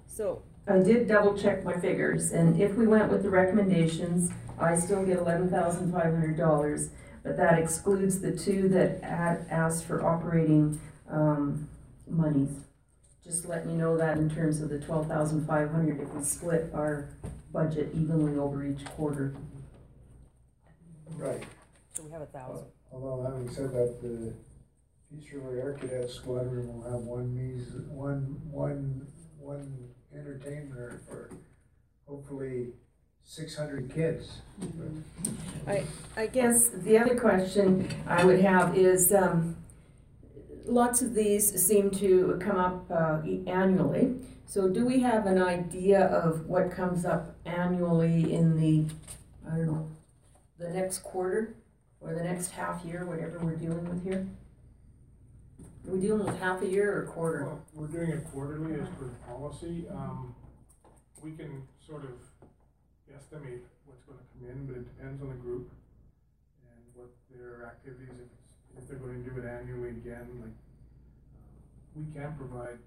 So, 0.07 0.43
I 0.67 0.79
did 0.79 1.07
double 1.07 1.37
check 1.37 1.63
my 1.63 1.73
figures, 1.79 2.31
and 2.31 2.61
if 2.61 2.75
we 2.75 2.85
went 2.85 3.11
with 3.11 3.23
the 3.23 3.29
recommendations, 3.29 4.31
I 4.59 4.75
still 4.75 5.03
get 5.05 5.17
eleven 5.17 5.49
thousand 5.49 5.91
five 5.91 6.13
hundred 6.13 6.37
dollars. 6.37 6.89
But 7.23 7.37
that 7.37 7.59
excludes 7.59 8.21
the 8.21 8.31
two 8.31 8.69
that 8.69 9.03
had 9.03 9.45
asked 9.49 9.85
for 9.85 10.05
operating, 10.05 10.79
um, 11.09 11.67
monies. 12.07 12.51
Just 13.23 13.45
letting 13.45 13.71
you 13.71 13.77
know 13.77 13.97
that 13.97 14.17
in 14.17 14.29
terms 14.29 14.61
of 14.61 14.69
the 14.69 14.79
twelve 14.79 15.07
thousand 15.07 15.45
five 15.45 15.71
hundred, 15.71 15.99
if 16.01 16.09
we 16.13 16.23
split 16.23 16.69
our 16.73 17.09
budget 17.51 17.89
evenly 17.93 18.37
over 18.37 18.65
each 18.65 18.85
quarter. 18.85 19.35
Right. 21.17 21.43
so 21.93 22.03
we 22.03 22.11
have 22.11 22.21
a 22.21 22.27
thousand. 22.27 22.67
Although 22.91 23.23
having 23.29 23.49
said 23.49 23.73
that, 23.73 24.01
the 24.01 24.33
Peace 25.09 25.33
River 25.33 25.59
Air 25.59 25.73
Cadet 25.73 26.09
Squadron 26.09 26.67
will 26.67 26.89
have 26.89 27.01
one 27.01 27.35
means, 27.35 27.69
one, 27.89 28.39
one, 28.49 29.07
one 29.39 29.89
entertainer 30.15 30.99
for 31.07 31.29
hopefully 32.07 32.67
six 33.23 33.55
hundred 33.55 33.93
kids. 33.93 34.41
I, 35.67 35.83
I 36.17 36.27
guess 36.27 36.69
the 36.69 36.97
other 36.97 37.19
question 37.19 37.87
I 38.07 38.23
would 38.23 38.39
have 38.41 38.77
is, 38.77 39.13
um, 39.13 39.55
lots 40.65 41.01
of 41.01 41.13
these 41.13 41.63
seem 41.63 41.91
to 41.91 42.37
come 42.41 42.57
up, 42.57 42.89
uh, 42.91 43.21
e- 43.25 43.43
annually. 43.47 44.15
So 44.45 44.67
do 44.67 44.85
we 44.85 44.99
have 45.01 45.27
an 45.27 45.41
idea 45.41 46.07
of 46.07 46.47
what 46.47 46.71
comes 46.71 47.05
up 47.05 47.35
annually 47.45 48.33
in 48.33 48.59
the, 48.59 48.85
I 49.47 49.57
don't 49.57 49.67
know, 49.67 49.89
the 50.57 50.69
next 50.69 50.99
quarter? 50.99 51.55
Or 52.01 52.15
the 52.15 52.23
next 52.23 52.51
half 52.51 52.85
year, 52.85 53.05
whatever 53.05 53.39
we're 53.39 53.57
dealing 53.57 53.87
with 53.87 54.03
here? 54.05 54.25
Are 55.87 55.91
we 55.93 55.99
dealing 56.01 56.25
with 56.25 56.39
half 56.39 56.61
a 56.61 56.67
year 56.67 56.97
or 56.97 57.03
a 57.03 57.07
quarter? 57.07 57.45
Well, 57.45 57.63
we're 57.73 57.87
doing 57.87 58.11
it 58.11 58.25
quarterly 58.31 58.79
as 58.79 58.87
per 58.99 59.07
policy. 59.27 59.85
Um, 59.91 60.35
we 61.23 61.31
can 61.31 61.63
sort 61.85 62.03
of 62.03 62.11
estimate 63.15 63.61
what's 63.85 64.03
gonna 64.03 64.19
come 64.37 64.49
in, 64.49 64.65
but 64.67 64.75
it 64.77 64.95
depends 64.97 65.21
on 65.21 65.29
the 65.29 65.35
group 65.35 65.69
and 66.69 66.83
what 66.95 67.09
their 67.35 67.65
activities, 67.65 68.09
if, 68.11 68.19
it's- 68.19 68.35
if 68.77 68.87
they're 68.87 68.99
going 68.99 69.23
to 69.23 69.29
do 69.29 69.39
it 69.39 69.45
annually 69.45 69.89
again, 69.89 70.27
like, 70.41 70.51
uh, 70.51 71.95
we 71.95 72.03
can 72.13 72.33
provide, 72.37 72.77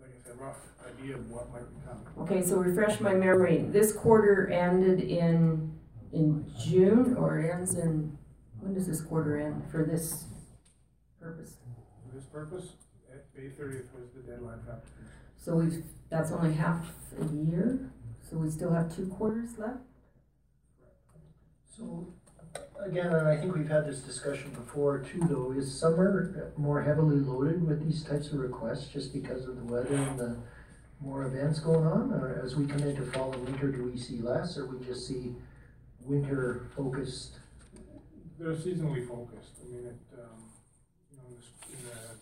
like 0.00 0.10
I 0.18 0.22
said, 0.24 0.38
rough 0.40 0.58
idea 0.86 1.16
of 1.16 1.30
what 1.30 1.50
might 1.52 1.68
be 1.68 1.76
coming. 1.86 2.06
Okay, 2.20 2.42
so 2.46 2.56
refresh 2.58 3.00
my 3.00 3.12
memory. 3.14 3.58
This 3.68 3.92
quarter 3.92 4.48
ended 4.48 5.00
in, 5.00 5.72
in 6.12 6.50
June 6.64 7.16
or 7.16 7.38
it 7.40 7.50
ends 7.50 7.74
in, 7.74 8.16
when 8.60 8.72
does 8.74 8.86
this 8.86 9.00
quarter 9.02 9.36
end 9.38 9.62
for 9.70 9.84
this 9.84 10.24
purpose? 11.20 11.56
For 12.08 12.14
this 12.16 12.24
purpose, 12.26 12.68
at 13.12 13.24
May 13.36 13.48
thirtieth 13.50 13.88
was 13.94 14.10
the 14.14 14.22
deadline 14.22 14.58
for 14.64 14.72
application. 14.72 15.06
So 15.36 15.56
we've, 15.56 15.84
that's 16.10 16.32
only 16.32 16.54
half 16.54 16.86
a 17.20 17.24
year, 17.34 17.90
so 18.28 18.36
we 18.36 18.50
still 18.50 18.72
have 18.72 18.94
two 18.94 19.06
quarters 19.06 19.58
left? 19.58 19.78
So, 21.76 22.12
again, 22.84 23.06
and 23.06 23.26
I 23.28 23.36
think 23.36 23.54
we've 23.56 23.68
had 23.68 23.86
this 23.86 24.00
discussion 24.00 24.50
before 24.50 24.98
too, 24.98 25.20
though, 25.28 25.52
is 25.52 25.72
summer 25.78 26.52
more 26.56 26.82
heavily 26.82 27.16
loaded 27.16 27.66
with 27.66 27.84
these 27.84 28.02
types 28.02 28.28
of 28.32 28.38
requests 28.40 28.88
just 28.88 29.12
because 29.14 29.46
of 29.46 29.56
the 29.56 29.64
weather 29.64 29.94
and 29.94 30.18
the 30.18 30.36
more 31.00 31.24
events 31.24 31.60
going 31.60 31.86
on? 31.86 32.12
Or 32.12 32.42
as 32.44 32.56
we 32.56 32.66
come 32.66 32.80
into 32.82 33.02
fall 33.12 33.32
and 33.32 33.44
winter, 33.46 33.70
do 33.72 33.84
we 33.84 33.96
see 33.98 34.20
less, 34.20 34.58
or 34.58 34.66
we 34.66 34.84
just 34.84 35.06
see 35.06 35.34
winter 36.04 36.66
focused? 36.76 37.36
They're 38.38 38.52
seasonally 38.54 39.06
focused. 39.08 39.52
I 39.64 39.68
mean, 39.72 39.86
it, 39.86 39.96
um, 40.18 40.50
you 41.10 41.16
know, 41.18 41.24
in 41.28 41.34
the, 41.34 41.40
s- 41.40 41.70
in 41.78 41.84
the 41.86 42.16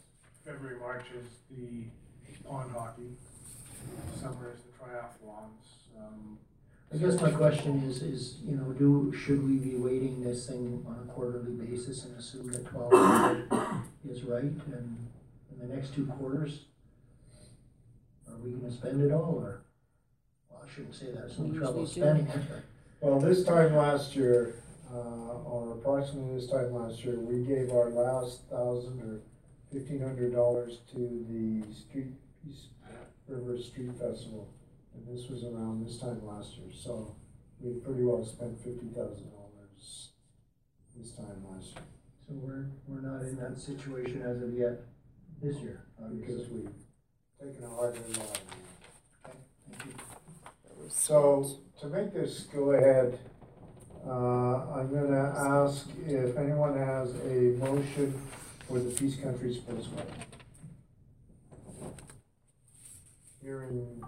February, 0.49 0.79
March 0.81 1.05
is 1.15 1.27
the 1.51 1.85
pond 2.49 2.73
hockey. 2.73 3.12
Summer 4.19 4.55
is 4.55 4.62
the 4.62 4.70
triathlons. 4.70 5.99
Um, 5.99 6.39
I 6.93 6.97
guess 6.97 7.20
my 7.20 7.31
question 7.31 7.83
is, 7.83 8.01
is, 8.03 8.39
you 8.47 8.57
know, 8.57 8.73
do, 8.73 9.12
should 9.15 9.47
we 9.47 9.57
be 9.59 9.77
weighting 9.77 10.25
this 10.25 10.47
thing 10.47 10.83
on 10.89 11.07
a 11.07 11.12
quarterly 11.12 11.53
basis 11.53 12.07
and 12.07 12.19
assume 12.19 12.51
that 12.53 12.65
twelve 12.66 12.91
hundred 12.93 13.51
is 14.11 14.23
right 14.23 14.43
and 14.43 15.09
in 15.53 15.69
the 15.69 15.75
next 15.75 15.95
two 15.95 16.07
quarters? 16.07 16.61
Are 18.27 18.39
we 18.39 18.53
gonna 18.53 18.73
spend 18.73 19.03
it 19.03 19.12
all 19.12 19.43
or, 19.45 19.65
well, 20.51 20.62
I 20.66 20.75
shouldn't 20.75 20.95
say 20.95 21.11
that, 21.12 21.25
it's 21.27 21.39
no 21.39 21.59
trouble 21.59 21.87
spending 21.87 22.27
it, 22.27 22.41
but 22.49 22.62
Well, 23.03 23.20
this 23.20 23.45
time 23.45 23.77
last 23.77 24.16
year, 24.16 24.55
uh, 24.91 25.43
or 25.45 25.73
approximately 25.73 26.37
this 26.41 26.51
time 26.51 26.73
last 26.73 27.05
year, 27.05 27.20
we 27.20 27.45
gave 27.45 27.70
our 27.70 27.91
last 27.91 28.49
thousand 28.49 29.03
or 29.03 29.20
fifteen 29.73 30.01
hundred 30.01 30.32
dollars 30.32 30.78
to 30.93 31.27
the 31.28 31.74
street, 31.74 32.12
Peace 32.45 32.69
River 33.27 33.59
Street 33.59 33.90
Festival. 33.93 34.49
And 34.95 35.07
this 35.07 35.28
was 35.28 35.45
around 35.45 35.85
this 35.86 35.99
time 35.99 36.20
last 36.27 36.57
year, 36.57 36.73
so 36.73 37.16
we 37.61 37.74
pretty 37.81 38.03
well 38.03 38.24
spent 38.24 38.59
fifty 38.59 38.86
thousand 38.89 39.31
dollars 39.31 40.11
this 40.97 41.12
time 41.12 41.45
last 41.51 41.74
year. 41.74 41.85
So 42.27 42.35
we're, 42.35 42.66
we're 42.86 43.01
not 43.01 43.23
in 43.23 43.36
that 43.36 43.59
situation 43.59 44.23
as 44.23 44.43
of 44.43 44.53
yet 44.55 44.81
this 45.40 45.57
year, 45.57 45.86
obviously. 46.03 46.35
Because 46.35 46.51
we've 46.51 46.70
taken 47.40 47.65
a 47.65 47.70
harder 47.70 48.01
look. 48.09 48.39
Thank 49.70 49.85
you. 49.86 49.93
So, 50.89 51.61
to 51.81 51.86
make 51.86 52.12
this 52.12 52.40
go 52.53 52.73
ahead, 52.73 53.19
uh, 54.07 54.74
I'm 54.74 54.93
gonna 54.93 55.35
ask 55.36 55.86
if 56.07 56.36
anyone 56.36 56.77
has 56.77 57.15
a 57.24 57.57
motion 57.59 58.20
for 58.69 58.78
the 58.78 58.90
Peace 58.90 59.16
Country 59.16 59.55
Sports 59.55 59.86
Club. 59.89 60.07
Hearing. 63.43 64.03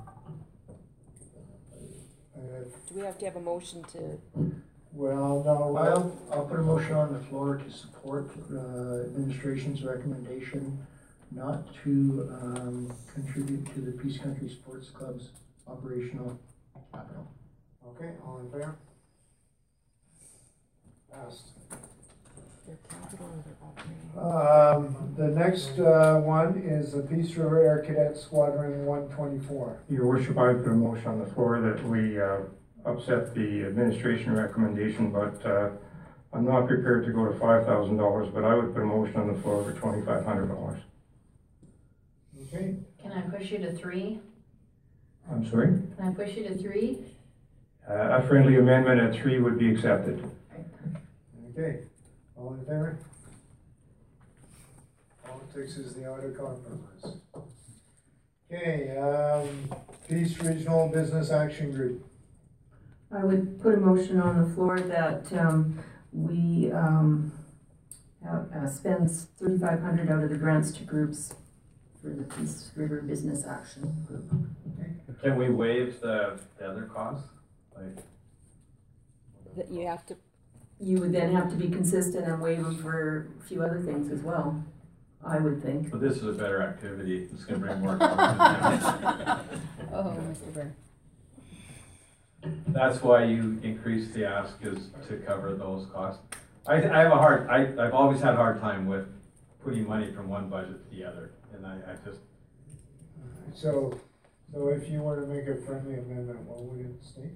uh, 2.36 2.40
Do 2.88 2.94
we 2.94 3.00
have 3.00 3.18
to 3.18 3.24
have 3.24 3.36
a 3.36 3.40
motion 3.40 3.82
to, 3.92 4.20
Well, 4.92 5.42
no, 5.44 5.76
I'll, 5.76 6.16
I'll 6.30 6.44
put 6.44 6.58
a 6.58 6.62
motion 6.62 6.92
on 6.94 7.14
the 7.14 7.20
floor 7.20 7.56
to 7.56 7.70
support, 7.70 8.30
uh, 8.52 9.04
administration's 9.06 9.82
recommendation 9.82 10.86
not 11.32 11.72
to, 11.84 12.28
um, 12.42 12.92
contribute 13.14 13.64
to 13.74 13.80
the 13.80 13.92
Peace 13.92 14.18
Country 14.18 14.48
Sports 14.50 14.90
Club's 14.90 15.30
operational 15.66 16.38
capital. 16.92 17.26
okay, 17.88 18.10
all 18.26 18.40
in 18.40 18.50
favor? 18.50 18.76
Passed. 21.10 21.44
Their 22.70 22.78
capital 22.88 23.26
or 23.26 23.42
their 23.42 23.56
operating? 23.64 24.96
Um, 24.96 25.14
the 25.16 25.26
next, 25.28 25.78
uh, 25.80 26.20
one 26.20 26.58
is 26.58 26.92
the 26.92 27.02
Peace 27.02 27.34
River 27.34 27.60
Air 27.64 27.82
Cadet 27.84 28.16
Squadron 28.16 28.86
one 28.86 29.08
twenty-four. 29.08 29.80
Your 29.88 30.06
worship, 30.06 30.38
I 30.38 30.52
put 30.54 30.68
a 30.68 30.74
motion 30.74 31.08
on 31.08 31.18
the 31.18 31.26
floor 31.26 31.60
that 31.60 31.82
we, 31.84 32.20
uh, 32.20 32.42
upset 32.84 33.34
the 33.34 33.64
administration 33.64 34.34
recommendation, 34.34 35.10
but, 35.10 35.44
uh, 35.44 35.70
I'm 36.32 36.44
not 36.44 36.68
prepared 36.68 37.04
to 37.06 37.12
go 37.12 37.26
to 37.30 37.36
five 37.40 37.66
thousand 37.66 37.96
dollars, 37.96 38.28
but 38.32 38.44
I 38.44 38.54
would 38.54 38.72
put 38.72 38.82
a 38.82 38.86
motion 38.86 39.16
on 39.20 39.26
the 39.34 39.40
floor 39.42 39.64
for 39.64 39.72
twenty-five 39.72 40.24
hundred 40.24 40.46
dollars. 40.46 40.80
Okay, 42.46 42.76
Can 43.02 43.10
I 43.12 43.22
push 43.22 43.50
you 43.50 43.58
to 43.58 43.72
three? 43.72 44.20
I'm 45.30 45.44
sorry? 45.50 45.66
Can 45.96 46.06
I 46.08 46.12
push 46.12 46.36
you 46.36 46.44
to 46.48 46.56
three? 46.56 47.04
Uh, 47.88 47.94
a 48.22 48.28
friendly 48.28 48.56
amendment 48.58 49.00
at 49.00 49.12
three 49.20 49.40
would 49.40 49.58
be 49.58 49.72
accepted. 49.72 50.30
okay, 51.50 51.80
all 52.40 52.54
in 52.54 52.60
favor? 52.60 52.98
Politics 55.24 55.76
is 55.76 55.94
the 55.94 56.06
art 56.10 56.24
of 56.24 56.36
compromise. 56.36 57.20
Okay, 58.52 58.96
um, 58.96 59.70
Peace 60.08 60.38
Regional 60.40 60.88
Business 60.88 61.30
Action 61.30 61.70
Group. 61.72 62.04
I 63.12 63.24
would 63.24 63.60
put 63.60 63.74
a 63.74 63.80
motion 63.80 64.20
on 64.20 64.42
the 64.48 64.54
floor 64.54 64.80
that, 64.80 65.32
um, 65.32 65.78
we, 66.12 66.70
um, 66.72 67.32
have- 68.24 68.50
uh, 68.52 68.68
spends 68.68 69.24
thirty-five 69.38 69.80
hundred 69.80 70.10
out 70.10 70.22
of 70.24 70.30
the 70.30 70.36
grants 70.36 70.72
to 70.72 70.84
groups 70.84 71.32
for 72.02 72.08
the 72.10 72.24
Peace 72.24 72.70
River 72.76 73.02
Business 73.02 73.44
Action 73.46 74.04
Group. 74.06 74.32
Okay. 74.78 74.90
Can 75.22 75.36
we 75.36 75.50
waive 75.50 76.00
the, 76.00 76.38
the 76.58 76.68
other 76.70 76.84
costs? 76.86 77.28
Like, 77.76 78.04
That 79.56 79.70
you 79.70 79.86
have 79.86 80.04
to, 80.06 80.16
You 80.82 80.98
would 81.00 81.12
then 81.12 81.32
have 81.34 81.50
to 81.50 81.56
be 81.56 81.68
consistent 81.68 82.26
and 82.26 82.40
waive 82.40 82.62
them 82.62 82.76
for 82.78 83.28
a 83.38 83.44
few 83.44 83.62
other 83.62 83.80
things 83.80 84.10
as 84.10 84.22
well, 84.22 84.64
I 85.22 85.38
would 85.38 85.62
think. 85.62 85.90
but 85.90 86.00
this 86.00 86.16
is 86.16 86.24
a 86.24 86.32
better 86.32 86.62
activity, 86.62 87.28
it's 87.32 87.44
gonna 87.44 87.58
bring 87.60 87.80
more. 87.80 87.98
Oh, 89.92 90.16
Mr. 90.30 90.54
Burr. 90.54 90.72
That's 92.68 93.02
why 93.02 93.24
you 93.24 93.58
increase 93.62 94.12
the 94.12 94.24
ask 94.24 94.54
is 94.62 94.88
to 95.08 95.16
cover 95.18 95.54
those 95.54 95.86
costs. 95.92 96.22
I, 96.66 96.74
I 96.76 97.00
have 97.02 97.12
a 97.12 97.16
hard, 97.16 97.48
I, 97.50 97.64
I've 97.84 97.92
always 97.92 98.20
had 98.20 98.34
a 98.34 98.36
hard 98.36 98.60
time 98.60 98.86
with 98.86 99.06
putting 99.62 99.86
money 99.86 100.10
from 100.12 100.28
one 100.28 100.48
budget 100.48 100.88
to 100.88 100.96
the 100.96 101.04
other, 101.04 101.32
and 101.52 101.66
I, 101.66 101.74
I 101.74 101.96
just, 102.08 102.20
So, 103.54 103.98
so 104.52 104.68
if 104.68 104.88
you 104.88 105.02
were 105.02 105.20
to 105.20 105.26
make 105.26 105.46
a 105.48 105.56
friendly 105.66 105.94
amendment, 105.94 106.40
what 106.42 106.62
would 106.62 106.80
it 106.80 107.04
state? 107.04 107.32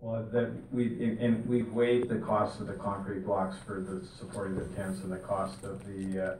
Well, 0.00 0.22
that 0.32 0.52
we, 0.72 0.86
and- 1.04 1.18
and 1.18 1.46
we've 1.48 1.72
waived 1.72 2.08
the 2.08 2.18
cost 2.18 2.60
of 2.60 2.66
the 2.66 2.74
concrete 2.74 3.24
blocks 3.24 3.56
for 3.66 3.80
the 3.80 4.04
supporting 4.06 4.54
the 4.56 4.64
tents 4.76 5.00
and 5.02 5.10
the 5.12 5.18
cost 5.18 5.64
of 5.64 5.84
the, 5.86 6.20
uh, 6.32 6.36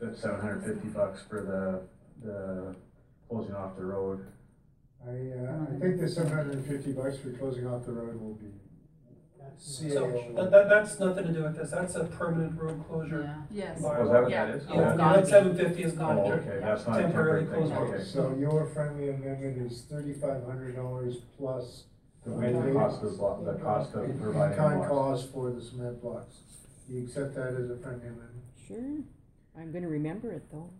the 0.00 0.16
seven 0.16 0.40
hundred 0.40 0.64
fifty 0.64 0.88
bucks 0.88 1.22
for 1.28 1.42
the, 1.42 2.26
the 2.26 2.74
closing 3.28 3.54
off 3.54 3.76
the 3.76 3.84
road. 3.84 4.26
I, 5.06 5.10
uh, 5.10 5.76
I 5.76 5.78
think 5.78 6.00
the 6.00 6.08
seven 6.08 6.32
hundred 6.32 6.54
and 6.54 6.66
fifty 6.66 6.92
bucks 6.92 7.18
for 7.18 7.30
closing 7.32 7.66
off 7.66 7.84
the 7.84 7.92
road 7.92 8.18
will 8.20 8.34
be 8.34 8.46
So, 9.58 9.84
CAO. 9.84 10.34
that, 10.36 10.50
that, 10.50 10.68
that's 10.70 10.98
nothing 10.98 11.26
to 11.26 11.32
do 11.32 11.42
with 11.44 11.56
this, 11.56 11.70
that's 11.70 11.94
a 11.94 12.04
permanent 12.04 12.58
road 12.60 12.82
closure. 12.88 13.22
Yeah. 13.50 13.66
Yes. 13.76 13.82
bylaw. 13.82 13.98
Oh, 13.98 14.04
is 14.06 14.10
that 14.10 14.22
what 14.22 14.30
Yeah. 14.30 14.46
that 14.46 14.54
is? 14.56 14.64
Yeah, 14.66 14.74
It's 14.74 14.80
that 14.88 14.96
gotta 14.96 15.20
be. 15.22 15.28
seven 15.28 15.56
fifty 15.56 15.82
is 15.84 15.92
Oh, 15.92 15.96
gone. 15.96 16.18
okay, 16.18 16.58
that's 16.60 16.86
not 16.86 16.98
a 16.98 17.02
Temporary 17.02 17.42
temporary 17.44 17.66
thing, 17.68 17.76
closure. 17.76 17.94
okay. 17.96 18.04
So 18.04 18.34
your 18.38 18.66
friendly 18.70 19.10
amendment 19.10 19.70
is 19.70 19.82
thirty-five 19.82 20.44
hundred 20.44 20.74
dollars 20.76 21.16
plus 21.38 21.84
The 22.24 22.30
the 22.30 22.72
cost 22.72 23.02
of, 23.02 23.16
block- 23.18 23.44
the 23.44 23.54
cost 23.54 23.94
of 23.94 24.20
providing 24.20 24.52
in-kind 24.52 24.78
blocks. 24.78 24.88
cost 25.22 25.32
for 25.32 25.50
the 25.50 25.60
cement 25.60 26.00
blocks. 26.00 26.36
You 26.88 27.04
accept 27.04 27.34
that 27.34 27.48
as 27.54 27.70
a 27.70 27.76
friendly 27.76 28.06
amendment? 28.08 28.30
sure, 28.66 29.02
I'm 29.58 29.70
gonna 29.72 29.88
remember 29.88 30.32
it 30.32 30.44
though. 30.50 30.70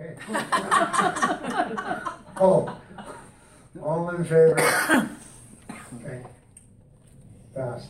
Okay. 0.00 0.14
Oh, 2.40 2.80
all 3.82 4.08
in 4.10 4.24
favor? 4.24 4.56
Okay. 5.94 6.22
Passed. 7.54 7.88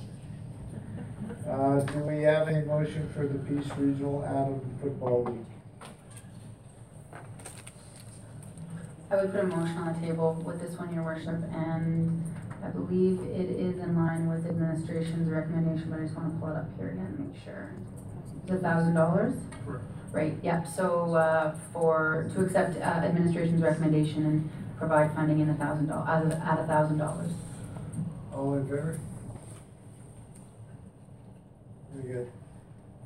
Uh, 1.49 1.81
do 1.81 1.99
we 2.01 2.23
have 2.23 2.49
a 2.49 2.63
motion 2.65 3.09
for 3.15 3.27
the 3.27 3.39
Peace 3.41 3.71
Regional 3.77 4.25
Atom 4.25 4.61
Football 4.81 5.25
League? 5.25 5.45
I 9.11 9.17
would 9.17 9.31
put 9.31 9.41
a 9.41 9.47
motion 9.47 9.77
on 9.77 9.93
the 10.01 10.07
table 10.07 10.43
with 10.45 10.61
this 10.61 10.79
one, 10.79 10.93
your 10.95 11.05
worship, 11.05 11.29
and 11.55 12.25
I 12.65 12.69
believe 12.69 13.21
it 13.21 13.51
is 13.51 13.79
in 13.79 13.97
line 13.97 14.29
with 14.29 14.47
administration's 14.47 15.29
recommendation, 15.31 15.91
but 15.91 15.99
I 16.01 16.03
just 16.05 16.17
wanna 16.17 16.31
pull 16.39 16.49
it 16.51 16.57
up 16.57 16.67
here 16.79 16.91
again, 16.91 17.15
and 17.19 17.29
make 17.33 17.43
sure. 17.43 17.73
It's 18.45 18.53
a 18.53 18.59
thousand 18.59 18.95
dollars? 18.95 19.35
Right, 20.13 20.35
yep, 20.43 20.67
so, 20.67 21.15
uh, 21.15 21.55
for, 21.73 22.31
to 22.35 22.43
accept, 22.43 22.77
uh, 22.77 22.81
administration's 22.81 23.63
recommendation 23.63 24.27
and 24.27 24.51
provide 24.79 25.13
funding 25.15 25.41
in 25.41 25.49
a 25.51 25.55
thousand 25.55 25.87
doll, 25.87 26.05
at 26.07 26.27
a, 26.27 26.37
at 26.45 26.59
a 26.61 26.67
thousand 26.67 26.99
dollars. 26.99 27.33
All 28.33 28.55
in 28.55 28.65
favor? 28.67 28.99
Very 31.95 32.13
good. 32.15 32.33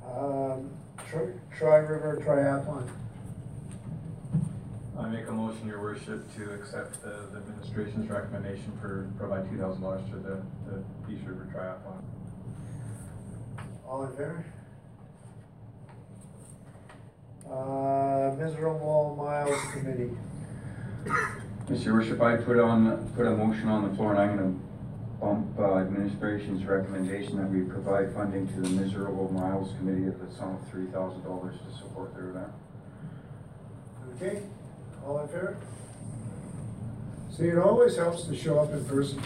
Um, 0.04 0.70
Tri- 1.08 1.32
Tri-River 1.56 2.22
Triathlon. 2.24 2.88
I 4.98 5.08
make 5.08 5.28
a 5.28 5.32
motion, 5.32 5.66
your 5.66 5.80
worship, 5.80 6.34
to 6.36 6.52
accept 6.54 7.02
the, 7.02 7.28
the 7.30 7.38
administration's 7.38 8.08
recommendation 8.08 8.72
for 8.80 9.10
provide 9.18 9.48
two 9.50 9.58
thousand 9.58 9.82
dollars 9.82 10.00
to 10.10 10.16
the, 10.16 10.42
the 10.70 10.82
Peace 11.06 11.22
River 11.26 11.48
Triathlon. 11.54 12.02
All 13.86 14.04
in 14.04 14.10
favor? 14.12 14.44
Uh, 17.50 18.34
Miserable 18.42 19.14
Miles 19.18 19.60
Committee. 19.72 20.10
Mr. 21.68 21.92
Worship, 21.92 22.20
I 22.20 22.36
put 22.36 22.58
on, 22.58 23.08
put 23.14 23.26
a 23.26 23.30
motion 23.30 23.68
on 23.68 23.88
the 23.88 23.94
floor 23.96 24.12
and 24.14 24.20
I'm 24.20 24.36
gonna 24.36 24.54
bump 25.20 25.58
uh, 25.58 25.76
administration's 25.78 26.64
recommendation 26.64 27.36
that 27.36 27.48
we 27.50 27.62
provide 27.62 28.12
funding 28.14 28.48
to 28.48 28.60
the 28.60 28.68
Miserable 28.70 29.30
Miles 29.32 29.72
Committee 29.78 30.06
at 30.08 30.18
the 30.18 30.34
sum 30.34 30.56
of 30.56 30.68
three 30.70 30.86
thousand 30.86 31.22
dollars 31.22 31.56
to 31.68 31.78
support 31.78 32.14
their 32.14 32.30
event. 32.30 32.52
Okay, 34.16 34.42
all 35.06 35.20
in 35.20 35.28
favor? 35.28 35.56
See, 37.36 37.44
it 37.44 37.58
always 37.58 37.96
helps 37.96 38.24
to 38.24 38.36
show 38.36 38.58
up 38.58 38.72
in 38.72 38.84
person. 38.86 39.22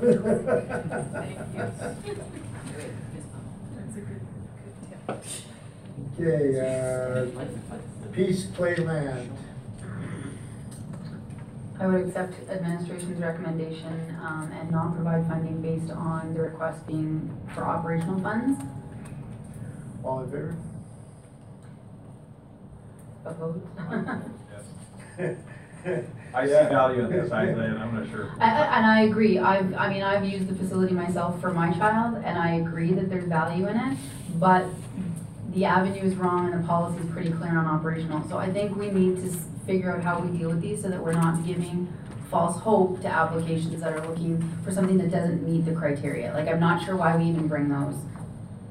That's 0.00 0.16
a 0.16 1.96
good, 4.00 4.20
good 5.06 5.06
tip. 5.06 5.24
Okay, 6.18 6.60
uh, 6.60 7.26
Peace 8.12 8.46
Playland. 8.46 9.28
I 11.78 11.86
would 11.86 12.06
accept 12.08 12.34
administration's 12.50 13.20
recommendation, 13.22 14.16
um, 14.22 14.50
and 14.52 14.70
not 14.70 14.94
provide 14.94 15.26
funding 15.26 15.62
based 15.62 15.90
on 15.90 16.34
the 16.34 16.40
request 16.42 16.86
being 16.86 17.30
for 17.54 17.64
operational 17.66 18.20
funds. 18.20 18.60
All 20.04 20.20
in 20.20 20.30
favor? 20.30 20.56
Opposed? 23.24 23.64
I 26.34 26.46
see 26.46 26.52
value 26.52 27.04
in 27.04 27.10
this, 27.10 27.32
I, 27.32 27.42
I'm 27.50 27.94
not 27.94 28.08
sure. 28.10 28.30
I- 28.38 28.44
I- 28.62 28.76
And 28.76 28.86
I 28.86 29.00
agree, 29.02 29.38
I've, 29.38 29.74
I 29.74 29.88
mean, 29.92 30.02
I've 30.02 30.24
used 30.24 30.46
the 30.48 30.54
facility 30.54 30.94
myself 30.94 31.40
for 31.40 31.52
my 31.52 31.72
child, 31.72 32.22
and 32.24 32.38
I 32.38 32.52
agree 32.56 32.92
that 32.92 33.08
there's 33.10 33.24
value 33.24 33.66
in 33.66 33.76
it, 33.76 33.98
but 34.38 34.66
the 35.52 35.64
avenue 35.64 36.02
is 36.02 36.14
wrong 36.14 36.52
and 36.52 36.62
the 36.62 36.66
policy 36.68 37.02
is 37.04 37.10
pretty 37.10 37.30
clear 37.32 37.58
on 37.58 37.66
operational, 37.66 38.22
so 38.28 38.38
I 38.38 38.50
think 38.52 38.76
we 38.76 38.90
need 38.90 39.16
to 39.22 39.28
s- 39.30 39.46
figure 39.66 39.90
out 39.96 40.04
how 40.04 40.20
we 40.20 40.36
deal 40.38 40.50
with 40.50 40.60
these 40.60 40.80
so 40.82 40.88
that 40.88 41.02
we're 41.02 41.12
not 41.12 41.44
giving 41.44 41.92
false 42.30 42.60
hope 42.60 43.00
to 43.00 43.08
applications 43.08 43.80
that 43.80 43.92
are 43.92 44.06
looking 44.06 44.40
for 44.62 44.70
something 44.70 44.96
that 44.98 45.10
doesn't 45.10 45.42
meet 45.42 45.64
the 45.64 45.72
criteria, 45.72 46.32
like, 46.34 46.46
I'm 46.46 46.60
not 46.60 46.84
sure 46.84 46.94
why 46.94 47.16
we 47.16 47.24
even 47.24 47.48
bring 47.48 47.68
those. 47.68 47.96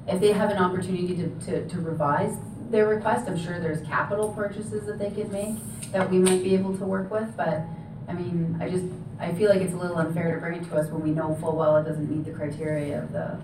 If 0.08 0.22
they 0.22 0.32
have 0.32 0.50
an 0.52 0.58
opportunity 0.60 1.14
to, 1.18 1.28
to, 1.48 1.68
to 1.68 1.82
revise 1.82 2.36
their 2.70 2.88
request, 2.88 3.28
I'm 3.28 3.38
sure 3.38 3.60
there's 3.60 3.86
capital 3.88 4.32
purchases 4.34 4.86
that 4.86 5.00
they 5.00 5.10
could 5.12 5.32
make 5.32 5.56
that 5.92 6.10
we 6.10 6.20
might 6.20 6.44
be 6.44 6.54
able 6.54 6.78
to 6.78 6.86
work 6.86 7.10
with, 7.12 7.36
but, 7.36 7.64
I 8.08 8.14
mean, 8.14 8.58
I 8.62 8.70
just, 8.70 8.86
I 9.20 9.34
feel 9.34 9.50
like 9.50 9.62
it's 9.62 9.74
a 9.74 9.78
little 9.78 9.98
unfair 9.98 10.34
to 10.36 10.40
bring 10.40 10.62
it 10.62 10.70
to 10.70 10.78
us 10.78 10.90
when 10.90 11.02
we 11.02 11.12
know 11.12 11.36
full 11.42 11.56
well 11.56 11.78
it 11.78 11.84
doesn't 11.86 12.10
meet 12.10 12.26
the 12.26 12.32
criteria 12.32 13.02
of 13.04 13.12
the, 13.12 13.38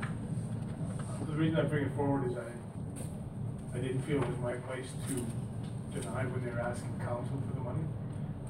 The 1.28 1.34
reason 1.34 1.60
I 1.60 1.64
bring 1.64 1.86
it 1.86 1.92
forward 1.96 2.30
is 2.32 2.38
I, 2.38 3.78
I 3.78 3.82
didn't 3.82 4.02
feel 4.04 4.22
it 4.22 4.28
was 4.28 4.38
my 4.40 4.54
place 4.54 4.86
to 5.08 6.00
deny 6.00 6.26
when 6.26 6.44
they 6.46 6.52
were 6.52 6.60
asking 6.62 6.98
council 7.00 7.42
for 7.50 7.56
the 7.56 7.62
money. 7.62 7.84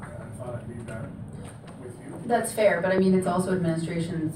I 0.01 0.05
I 0.05 0.27
thought 0.37 0.55
I'd 0.61 0.67
leave 0.67 0.85
that 0.87 1.05
with 1.81 1.95
you. 2.03 2.21
that's 2.25 2.51
fair, 2.51 2.81
but 2.81 2.91
I 2.91 2.97
mean, 2.97 3.13
it's 3.15 3.27
also 3.27 3.53
administration's 3.53 4.35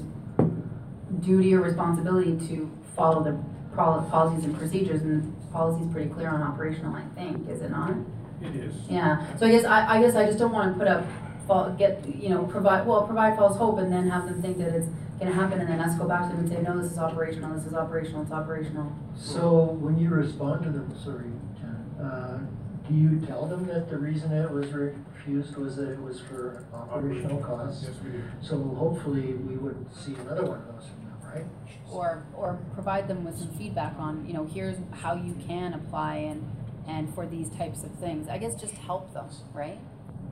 duty 1.21 1.53
or 1.53 1.59
responsibility 1.61 2.37
to 2.47 2.71
follow 2.95 3.23
the 3.23 3.37
policies 3.83 4.45
and 4.45 4.57
procedures, 4.57 5.01
and 5.01 5.23
the 5.33 5.51
policy's 5.51 5.91
pretty 5.91 6.09
clear 6.09 6.29
on 6.29 6.41
operational, 6.41 6.93
I 6.95 7.03
think, 7.15 7.47
is 7.49 7.61
it 7.61 7.71
not? 7.71 7.93
It 8.41 8.55
is. 8.55 8.73
Yeah, 8.89 9.25
so 9.37 9.47
I 9.47 9.51
guess, 9.51 9.65
I, 9.65 9.97
I 9.97 10.01
guess 10.01 10.15
I 10.15 10.25
just 10.25 10.37
don't 10.39 10.51
wanna 10.51 10.73
put 10.73 10.87
up, 10.87 11.05
fa- 11.47 11.75
get, 11.77 12.03
you 12.15 12.29
know, 12.29 12.43
provide, 12.43 12.85
well, 12.85 13.03
provide 13.05 13.37
false 13.37 13.57
hope 13.57 13.79
and 13.79 13.91
then 13.91 14.09
have 14.09 14.25
them 14.25 14.41
think 14.41 14.57
that 14.59 14.69
it's 14.75 14.87
gonna 15.19 15.33
happen 15.33 15.59
and 15.59 15.69
then 15.69 15.79
us 15.79 15.97
go 15.97 16.07
back 16.07 16.23
to 16.23 16.35
them 16.35 16.39
and 16.45 16.49
say, 16.49 16.61
no, 16.61 16.79
this 16.81 16.91
is 16.91 16.97
operational, 16.97 17.53
this 17.55 17.65
is 17.65 17.73
operational, 17.73 18.21
it's 18.23 18.31
operational. 18.31 18.91
So 19.15 19.63
when 19.79 19.97
you 19.97 20.09
respond 20.09 20.63
to 20.63 20.69
them, 20.69 20.93
sorry, 21.03 21.31
Jan, 21.59 22.05
uh, 22.05 22.39
do 22.87 22.93
you 22.95 23.19
tell 23.25 23.45
them 23.45 23.65
that 23.67 23.89
the 23.89 23.97
reason 23.97 24.31
it 24.31 24.49
was 24.49 24.67
refused 24.71 25.55
was 25.57 25.75
that 25.75 25.89
it 25.91 26.01
was 26.01 26.19
for 26.21 26.63
operational 26.73 27.39
costs? 27.39 27.83
Yes, 27.87 27.95
we 28.03 28.11
do. 28.11 28.23
So 28.41 28.57
hopefully 28.57 29.33
we 29.33 29.55
wouldn't 29.57 29.93
see 29.93 30.15
another 30.15 30.43
one 30.45 30.59
of 30.59 30.67
those 30.75 30.89
right? 31.33 31.45
Or, 31.91 32.25
or 32.35 32.59
provide 32.73 33.07
them 33.07 33.23
with 33.23 33.37
some 33.37 33.49
feedback 33.57 33.95
on, 33.97 34.25
you 34.25 34.33
know, 34.33 34.45
here's 34.45 34.77
how 34.91 35.15
you 35.15 35.35
can 35.47 35.73
apply 35.73 36.15
and, 36.15 36.55
and 36.87 37.13
for 37.13 37.25
these 37.25 37.49
types 37.49 37.83
of 37.83 37.91
things. 37.95 38.27
I 38.29 38.37
guess 38.37 38.55
just 38.55 38.73
help 38.73 39.13
them, 39.13 39.27
right? 39.53 39.79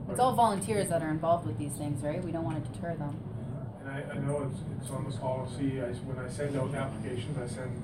It's 0.09 0.19
all 0.19 0.33
volunteers 0.33 0.89
that 0.89 1.01
are 1.01 1.09
involved 1.09 1.45
with 1.45 1.57
these 1.57 1.73
things, 1.73 2.01
right? 2.01 2.23
We 2.23 2.31
don't 2.31 2.45
wanna 2.45 2.61
deter 2.61 2.95
them. 2.95 3.19
And 3.81 3.89
I, 3.91 4.03
I 4.13 4.17
know 4.19 4.49
it's, 4.49 4.61
it's 4.81 4.89
on 4.91 5.09
the 5.09 5.17
policy, 5.17 5.81
I, 5.81 5.87
when 6.05 6.17
I 6.23 6.29
send 6.29 6.55
out 6.55 6.73
applications, 6.73 7.37
I 7.37 7.47
send 7.47 7.83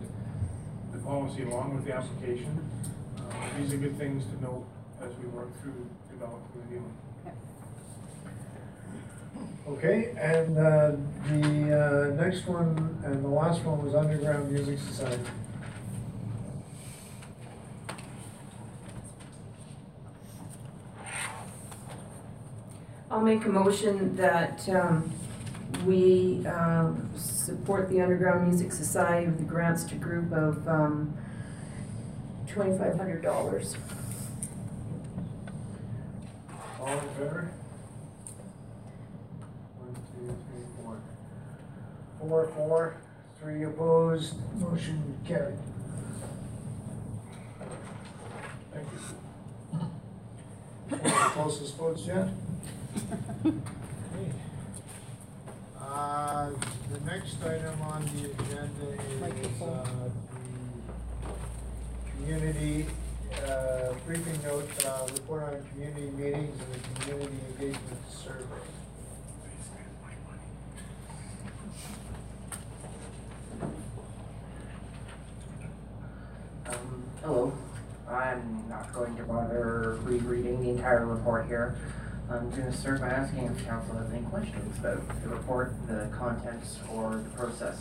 the 0.92 1.00
policy 1.00 1.44
along 1.44 1.76
with 1.76 1.86
the 1.86 1.94
application. 1.96 2.70
Uh, 3.18 3.60
these 3.60 3.74
are 3.74 3.78
good 3.78 3.98
things 3.98 4.24
to 4.26 4.42
know 4.42 4.66
as 5.02 5.14
we 5.18 5.26
work 5.26 5.50
through 5.62 5.90
developing 6.10 6.62
the 6.70 6.76
new. 6.76 6.94
Okay, 9.68 10.14
and 10.20 10.58
uh, 10.58 10.92
the 11.30 12.12
uh, 12.18 12.22
next 12.22 12.46
one 12.48 13.00
and 13.06 13.24
the 13.24 13.28
last 13.30 13.64
one 13.64 13.82
was 13.84 13.96
Underground 13.96 14.52
Music 14.52 14.78
Society. 14.78 15.24
I'll 23.10 23.22
make 23.22 23.46
a 23.46 23.50
motion 23.50 24.18
that 24.18 24.68
um, 24.68 25.10
we 25.86 26.46
um, 26.48 27.10
support 27.16 27.90
the 27.90 28.02
Underground 28.02 28.50
Music 28.50 28.74
Society 28.74 29.28
with 29.28 29.38
the 29.38 29.46
grants 29.46 29.86
to 29.86 29.96
group 29.96 30.34
of 30.34 30.68
um, 30.68 31.14
twenty-five 32.48 32.98
hundred 32.98 33.22
dollars. 33.22 33.78
All 36.82 36.88
in 36.92 37.00
favor? 37.12 37.52
One, 39.78 39.94
two, 39.94 40.26
three, 40.28 40.66
four. 40.84 40.98
Four, 42.24 42.48
four, 42.56 42.96
three 43.42 43.64
opposed, 43.64 44.36
motion 44.58 45.18
carried. 45.28 45.58
Thank 48.74 48.88
you. 48.94 49.78
One 50.88 51.02
of 51.02 51.04
the 51.04 51.10
closest 51.10 51.76
votes 51.76 52.06
yet? 52.08 52.30
Okay. 53.46 53.58
Uh, 55.78 56.52
the 56.94 57.00
next 57.06 57.44
item 57.44 57.82
on 57.82 58.06
the 58.06 58.32
agenda 58.32 58.88
is, 58.94 59.62
uh, 59.62 60.10
the 61.26 62.12
community, 62.12 62.86
uh, 63.46 63.94
briefing 64.06 64.42
note, 64.44 64.70
uh, 64.86 65.08
report 65.12 65.44
on 65.44 65.62
community 65.72 66.10
meetings 66.12 66.58
and 66.62 66.74
the 66.74 66.80
community 67.02 67.38
engagement 67.52 68.02
survey. 68.10 68.46
Um, 76.66 77.04
hello. 77.22 77.54
I'm 78.08 78.64
not 78.70 78.94
going 78.94 79.18
to 79.18 79.24
bother 79.24 79.98
rereading 80.04 80.62
the 80.62 80.70
entire 80.70 81.06
report 81.06 81.43
here. 81.54 81.76
I'm 82.32 82.50
going 82.50 82.66
to 82.66 82.74
start 82.76 83.00
by 83.00 83.10
asking 83.10 83.46
if 83.46 83.64
council 83.64 83.96
has 83.96 84.12
any 84.12 84.24
questions 84.24 84.76
about 84.80 85.22
the 85.22 85.30
report, 85.30 85.76
the 85.88 86.10
contents, 86.12 86.80
or 86.92 87.18
the 87.18 87.30
process. 87.38 87.78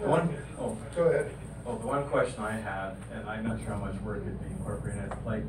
The 0.00 0.08
one, 0.08 0.34
oh, 0.58 0.74
Go 0.96 1.02
ahead. 1.02 1.30
oh, 1.66 1.76
the 1.76 1.86
one 1.86 2.08
question 2.08 2.42
I 2.42 2.52
had, 2.52 2.96
and 3.12 3.28
I'm 3.28 3.46
not 3.46 3.58
sure 3.60 3.74
how 3.74 3.78
much 3.78 4.00
work 4.00 4.22
it'd 4.22 4.40
be 4.40 4.46
incorporated, 4.46 5.12
like, 5.26 5.42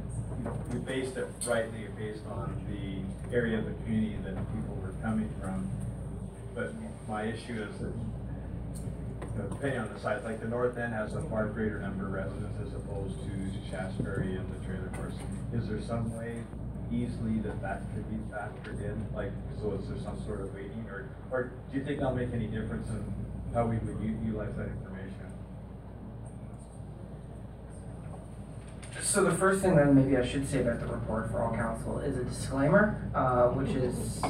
you 0.73 0.79
based 0.79 1.15
it 1.15 1.27
rightly 1.47 1.87
based 1.97 2.25
on 2.27 2.59
the 2.67 3.33
area 3.33 3.59
of 3.59 3.65
the 3.65 3.73
community 3.83 4.17
that 4.25 4.35
people 4.53 4.75
were 4.83 4.93
coming 5.01 5.29
from. 5.39 5.69
But 6.55 6.73
my 7.07 7.23
issue 7.23 7.63
is 7.63 7.77
that, 7.79 7.93
you 7.93 7.93
know, 7.93 8.08
depending 9.49 9.79
on 9.79 9.93
the 9.93 9.99
site, 9.99 10.23
like 10.23 10.39
the 10.39 10.47
north 10.47 10.77
end 10.77 10.93
has 10.93 11.13
a 11.13 11.21
far 11.23 11.47
greater 11.47 11.79
number 11.79 12.05
of 12.05 12.13
residents 12.13 12.57
as 12.65 12.73
opposed 12.73 13.19
to 13.23 13.69
Shaftesbury 13.69 14.35
and 14.35 14.45
the 14.53 14.65
trailer 14.65 14.89
course. 14.95 15.13
Is 15.53 15.67
there 15.67 15.81
some 15.81 16.15
way 16.17 16.43
easily 16.91 17.39
that 17.39 17.61
that 17.61 17.83
could 17.93 18.09
be 18.09 18.17
factored 18.33 18.83
in? 18.83 19.07
Like, 19.13 19.31
so 19.61 19.73
is 19.73 19.87
there 19.87 19.99
some 19.99 20.19
sort 20.25 20.41
of 20.41 20.53
weighting, 20.53 20.85
or, 20.89 21.09
or 21.31 21.51
do 21.71 21.77
you 21.77 21.85
think 21.85 21.99
that'll 21.99 22.15
make 22.15 22.33
any 22.33 22.47
difference 22.47 22.89
in 22.89 23.03
how 23.53 23.65
we 23.67 23.77
would 23.77 24.01
utilize 24.25 24.55
that 24.55 24.67
information? 24.67 25.15
So 29.01 29.23
the 29.23 29.31
first 29.31 29.61
thing 29.61 29.75
then 29.75 29.95
maybe 29.95 30.17
I 30.17 30.25
should 30.25 30.47
say 30.47 30.61
about 30.61 30.79
the 30.81 30.87
report 30.87 31.31
for 31.31 31.41
all 31.41 31.55
council 31.55 31.99
is 31.99 32.17
a 32.17 32.23
disclaimer, 32.23 33.09
uh, 33.15 33.47
which 33.47 33.69
is 33.75 34.21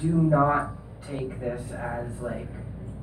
do 0.00 0.14
not 0.14 0.70
take 1.06 1.38
this 1.38 1.70
as 1.72 2.20
like, 2.20 2.48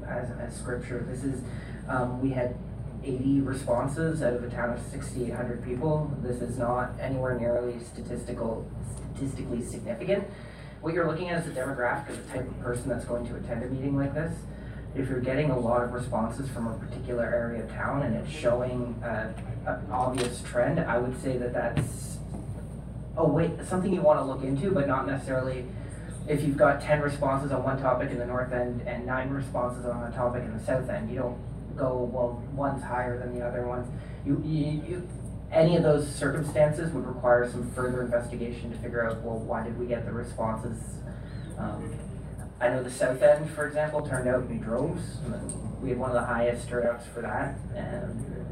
as, 0.08 0.32
as 0.40 0.56
scripture. 0.56 1.06
This 1.10 1.24
is, 1.24 1.42
um, 1.88 2.22
we 2.22 2.32
had 2.32 2.56
eighty 3.04 3.42
responses 3.42 4.22
out 4.22 4.34
of 4.34 4.44
a 4.44 4.50
town 4.50 4.74
of 4.74 4.82
sixty-eight 4.92 5.34
hundred 5.34 5.64
people. 5.64 6.12
This 6.22 6.42
is 6.42 6.58
not 6.58 6.92
anywhere 7.00 7.40
nearly 7.40 7.80
statistical, 7.80 8.70
statistically 9.14 9.64
significant. 9.64 10.28
What 10.82 10.94
you're 10.94 11.08
looking 11.08 11.30
at 11.30 11.46
is 11.46 11.54
the 11.54 11.60
demographic 11.60 12.10
of 12.10 12.26
the 12.26 12.34
type 12.34 12.48
of 12.48 12.60
person 12.62 12.90
that's 12.90 13.06
going 13.06 13.28
to 13.28 13.36
attend 13.36 13.64
a 13.64 13.68
meeting 13.68 13.96
like 13.98 14.14
this. 14.14 14.34
If 14.96 15.10
you're 15.10 15.22
getting 15.22 15.52
a 15.52 15.60
lot 15.60 15.84
of 15.84 15.92
responses 15.94 16.50
from 16.50 16.68
a 16.68 16.74
particular 16.74 17.24
area 17.24 17.64
of 17.64 17.72
town 17.72 18.04
and 18.04 18.16
it's 18.16 18.32
showing 18.32 18.96
uh, 19.04 19.34
an 19.68 19.92
obvious 19.92 20.42
trend, 20.42 20.80
I 20.80 20.98
would 20.98 21.22
say 21.22 21.38
that 21.38 21.54
that's 21.54 22.18
a 23.16 23.28
way, 23.28 23.52
something 23.68 23.94
you 23.94 24.02
want 24.02 24.20
to 24.20 24.26
look 24.26 24.44
into, 24.44 24.72
but 24.72 24.88
not 24.88 25.08
necessarily 25.08 25.66
if 26.28 26.44
you've 26.44 26.58
got 26.58 26.82
ten 26.82 27.02
responses 27.02 27.52
on 27.52 27.64
one 27.64 27.82
topic 27.82 28.12
in 28.12 28.18
the 28.18 28.26
north 28.26 28.52
end 28.52 28.82
and 28.82 29.06
nine 29.06 29.30
responses 29.30 29.86
on 29.86 30.04
a 30.04 30.16
topic 30.16 30.44
in 30.44 30.58
the 30.58 30.64
south 30.64 30.90
end, 30.90 31.10
you 31.10 31.18
don't 31.18 31.38
go, 31.78 32.10
well, 32.12 32.44
one's 32.54 32.84
higher 32.84 33.18
than 33.18 33.38
the 33.38 33.46
other 33.46 33.68
ones. 33.68 33.88
You, 34.26 34.42
you, 34.44 34.84
you, 34.88 35.10
any 35.52 35.78
of 35.78 35.84
those 35.84 36.14
circumstances 36.14 36.92
would 36.92 37.06
require 37.06 37.50
some 37.50 37.72
further 37.72 38.02
investigation 38.02 38.72
to 38.72 38.78
figure 38.78 39.08
out, 39.08 39.22
well, 39.22 39.38
why 39.38 39.64
did 39.64 39.78
we 39.80 39.86
get 39.86 40.06
the 40.06 40.12
responses? 40.12 40.82
Um, 41.58 41.96
I 42.60 42.70
know 42.70 42.84
the 42.84 42.92
south 42.92 43.22
end, 43.22 43.50
for 43.52 43.68
example, 43.68 44.02
turned 44.02 44.28
out 44.28 44.50
in 44.50 44.60
droves. 44.60 45.18
We 45.82 45.90
had 45.90 46.00
one 46.00 46.10
of 46.10 46.16
the 46.16 46.26
highest 46.26 46.68
turnouts 46.68 47.06
for 47.14 47.22
that, 47.22 47.56
and 47.76 48.26
it 48.36 48.46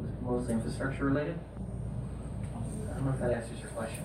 was 0.00 0.10
mostly 0.22 0.54
infrastructure 0.54 1.04
related. 1.04 1.38
I 2.54 2.94
don't 2.94 3.04
know 3.04 3.12
if 3.12 3.20
that 3.20 3.32
answers 3.32 3.60
your 3.60 3.68
question. 3.70 4.02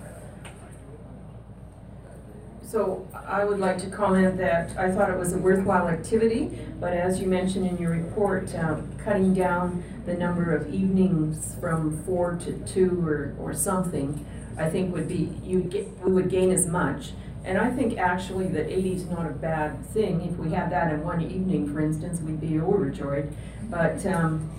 So 2.67 3.07
I 3.13 3.45
would 3.45 3.59
like 3.59 3.77
to 3.79 3.87
comment 3.87 4.37
that 4.37 4.75
I 4.77 4.89
thought 4.91 5.11
it 5.11 5.19
was 5.19 5.33
a 5.33 5.37
worthwhile 5.37 5.87
activity, 5.87 6.57
but 6.79 6.93
as 6.93 7.19
you 7.19 7.27
mentioned 7.27 7.67
in 7.67 7.77
your 7.77 7.91
report, 7.91 8.53
um, 8.55 8.91
cutting 8.97 9.35
down 9.35 9.83
the 10.05 10.15
number 10.15 10.55
of 10.55 10.73
evenings 10.73 11.55
from 11.59 12.03
four 12.05 12.35
to 12.37 12.53
two 12.65 13.07
or, 13.07 13.35
or 13.39 13.53
something, 13.53 14.25
I 14.57 14.69
think 14.69 14.93
would 14.93 15.07
be, 15.07 15.31
you'd 15.43 15.69
get, 15.69 15.87
we 15.99 16.11
would 16.11 16.29
gain 16.29 16.51
as 16.51 16.65
much. 16.65 17.11
And 17.43 17.59
I 17.59 17.69
think 17.69 17.99
actually 17.99 18.47
that 18.47 18.67
eighty 18.67 18.93
is 18.93 19.05
not 19.05 19.27
a 19.27 19.33
bad 19.33 19.85
thing. 19.87 20.21
If 20.21 20.37
we 20.37 20.49
had 20.49 20.71
that 20.71 20.91
in 20.91 21.03
one 21.03 21.21
evening, 21.21 21.71
for 21.71 21.79
instance, 21.79 22.19
we'd 22.19 22.41
be 22.41 22.59
overjoyed. 22.59 23.31
But, 23.69 24.03
um, 24.07 24.49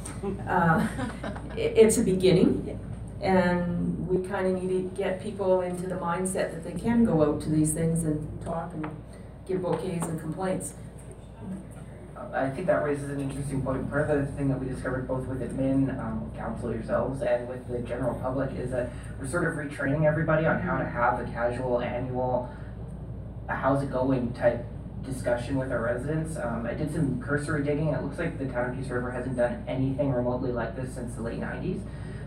uh, 0.49 0.87
it, 1.57 1.77
it's 1.77 1.99
a 1.99 2.03
beginning. 2.05 2.79
And 3.21 4.07
we 4.07 4.27
kind 4.29 4.47
of 4.47 4.63
need 4.63 4.69
to 4.69 4.97
get 4.97 5.23
people 5.23 5.63
into 5.63 5.87
the 5.87 5.95
mindset 5.95 6.53
that 6.53 6.65
they 6.65 6.79
can 6.79 7.05
go 7.05 7.23
out 7.23 7.41
to 7.43 7.49
these 7.49 7.73
things 7.73 8.05
and 8.05 8.45
talk 8.45 8.73
and 8.75 8.87
give 9.49 9.63
bouquets 9.63 10.07
and 10.07 10.21
complaints. 10.21 10.75
I 12.33 12.51
think 12.51 12.67
that 12.67 12.85
raises 12.85 13.11
an 13.11 13.21
interesting 13.21 13.63
point. 13.63 13.89
Part 13.89 14.11
of 14.11 14.27
the 14.27 14.33
thing 14.33 14.49
that 14.49 14.61
we 14.61 14.69
discovered 14.69 15.09
both 15.09 15.27
with 15.27 15.41
admin, 15.41 15.99
um, 15.99 16.31
council 16.37 16.73
yourselves, 16.73 17.23
and 17.23 17.49
with 17.49 17.67
the 17.69 17.79
general 17.81 18.19
public 18.21 18.51
is 18.59 18.71
that 18.73 18.91
we're 19.19 19.29
sort 19.29 19.47
of 19.47 19.55
retraining 19.55 20.05
everybody 20.05 20.45
on 20.45 20.61
how 20.61 20.77
to 20.77 20.85
have 20.85 21.21
a 21.21 21.25
casual 21.33 21.81
annual, 21.81 22.51
how's 23.49 23.83
it 23.83 23.91
going 23.91 24.33
type 24.35 24.67
discussion 25.05 25.57
with 25.57 25.71
our 25.71 25.83
residents. 25.83 26.37
Um, 26.37 26.67
I 26.67 26.75
did 26.75 26.93
some 26.93 27.23
cursory 27.23 27.63
digging. 27.63 27.89
It 27.89 28.03
looks 28.03 28.19
like 28.19 28.39
the 28.39 28.47
town 28.47 28.71
of 28.71 28.77
Peace 28.77 28.91
River 28.91 29.11
hasn't 29.11 29.37
done 29.37 29.65
anything 29.69 30.13
remotely 30.13 30.53
like 30.53 30.75
this 30.77 30.95
since 30.95 31.15
the 31.15 31.23
late 31.23 31.39
nineties. 31.39 31.81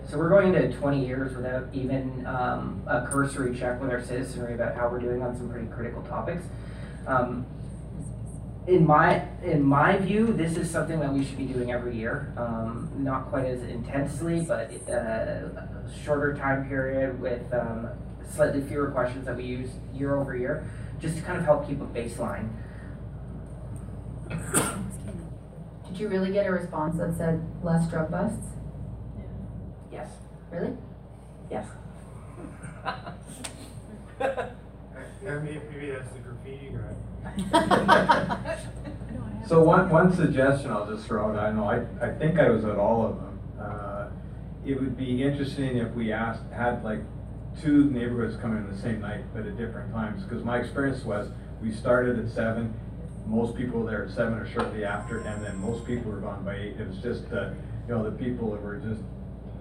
So 0.09 0.17
we're 0.17 0.29
going 0.29 0.53
to 0.53 0.71
20 0.71 1.05
years 1.05 1.35
without 1.35 1.67
even 1.71 2.25
um, 2.25 2.81
a 2.87 3.05
cursory 3.05 3.55
check 3.55 3.79
with 3.79 3.91
our 3.91 4.03
citizenry 4.03 4.55
about 4.55 4.75
how 4.75 4.89
we're 4.89 4.99
doing 4.99 5.21
on 5.21 5.37
some 5.37 5.51
pretty 5.51 5.67
critical 5.67 6.01
topics. 6.01 6.41
Um, 7.05 7.45
in 8.65 8.87
my 8.87 9.27
in 9.43 9.61
my 9.61 9.97
view, 9.97 10.33
this 10.33 10.57
is 10.57 10.69
something 10.69 10.99
that 10.99 11.13
we 11.13 11.23
should 11.23 11.37
be 11.37 11.45
doing 11.45 11.71
every 11.71 11.95
year. 11.95 12.33
Um, 12.37 12.91
not 12.97 13.29
quite 13.29 13.45
as 13.45 13.61
intensely, 13.61 14.41
but 14.41 14.71
uh, 14.89 14.93
a 14.93 15.91
shorter 16.03 16.35
time 16.35 16.67
period 16.67 17.21
with 17.21 17.53
um, 17.53 17.89
slightly 18.35 18.61
fewer 18.61 18.89
questions 18.89 19.27
that 19.27 19.37
we 19.37 19.43
use 19.43 19.69
year 19.93 20.15
over 20.17 20.35
year, 20.35 20.67
just 20.99 21.17
to 21.17 21.21
kind 21.21 21.37
of 21.37 21.45
help 21.45 21.67
keep 21.67 21.81
a 21.81 21.85
baseline. 21.85 22.49
Did 25.87 25.99
you 25.99 26.07
really 26.07 26.31
get 26.31 26.47
a 26.47 26.51
response 26.51 26.97
that 26.97 27.15
said 27.15 27.43
less 27.63 27.87
drug 27.91 28.09
busts? 28.09 28.58
Yes. 30.51 30.61
Really? 30.61 30.73
Yes. 31.51 31.67
Maybe, 35.21 35.59
maybe 35.71 35.91
that's 35.91 36.11
the 36.13 36.19
graffiti 36.19 36.71
guy. 37.51 38.57
So 39.47 39.63
one, 39.63 39.89
one 39.89 40.15
suggestion 40.15 40.69
I'll 40.69 40.85
just 40.93 41.07
throw 41.07 41.31
out, 41.31 41.39
I 41.39 41.51
know, 41.51 41.63
I, 41.63 41.79
I 42.05 42.11
think 42.13 42.37
I 42.39 42.49
was 42.49 42.65
at 42.65 42.75
all 42.77 43.03
of 43.07 43.15
them. 43.15 43.39
Uh, 43.59 44.09
It 44.63 44.79
would 44.79 44.95
be 44.95 45.23
interesting 45.23 45.77
if 45.77 45.91
we 45.95 46.11
asked, 46.13 46.43
had 46.53 46.83
like 46.83 46.99
two 47.59 47.85
neighborhoods 47.89 48.35
come 48.35 48.55
in 48.55 48.69
the 48.71 48.77
same 48.79 49.01
night, 49.01 49.23
but 49.33 49.47
at 49.47 49.57
different 49.57 49.91
times. 49.91 50.21
Because 50.23 50.43
my 50.43 50.59
experience 50.59 51.03
was, 51.03 51.29
we 51.63 51.71
started 51.71 52.19
at 52.19 52.29
seven, 52.29 52.71
most 53.25 53.55
people 53.57 53.79
were 53.81 53.89
there 53.89 54.05
at 54.05 54.11
seven 54.11 54.35
or 54.35 54.47
shortly 54.47 54.85
after, 54.85 55.21
and 55.21 55.43
then 55.43 55.57
most 55.57 55.83
people 55.83 56.11
were 56.11 56.19
gone 56.19 56.43
by 56.45 56.55
eight. 56.55 56.75
It 56.79 56.87
was 56.87 56.99
just, 56.99 57.23
uh, 57.33 57.49
you 57.87 57.95
know, 57.95 58.03
the 58.03 58.11
people 58.23 58.51
that 58.51 58.61
were 58.61 58.77
just, 58.77 59.01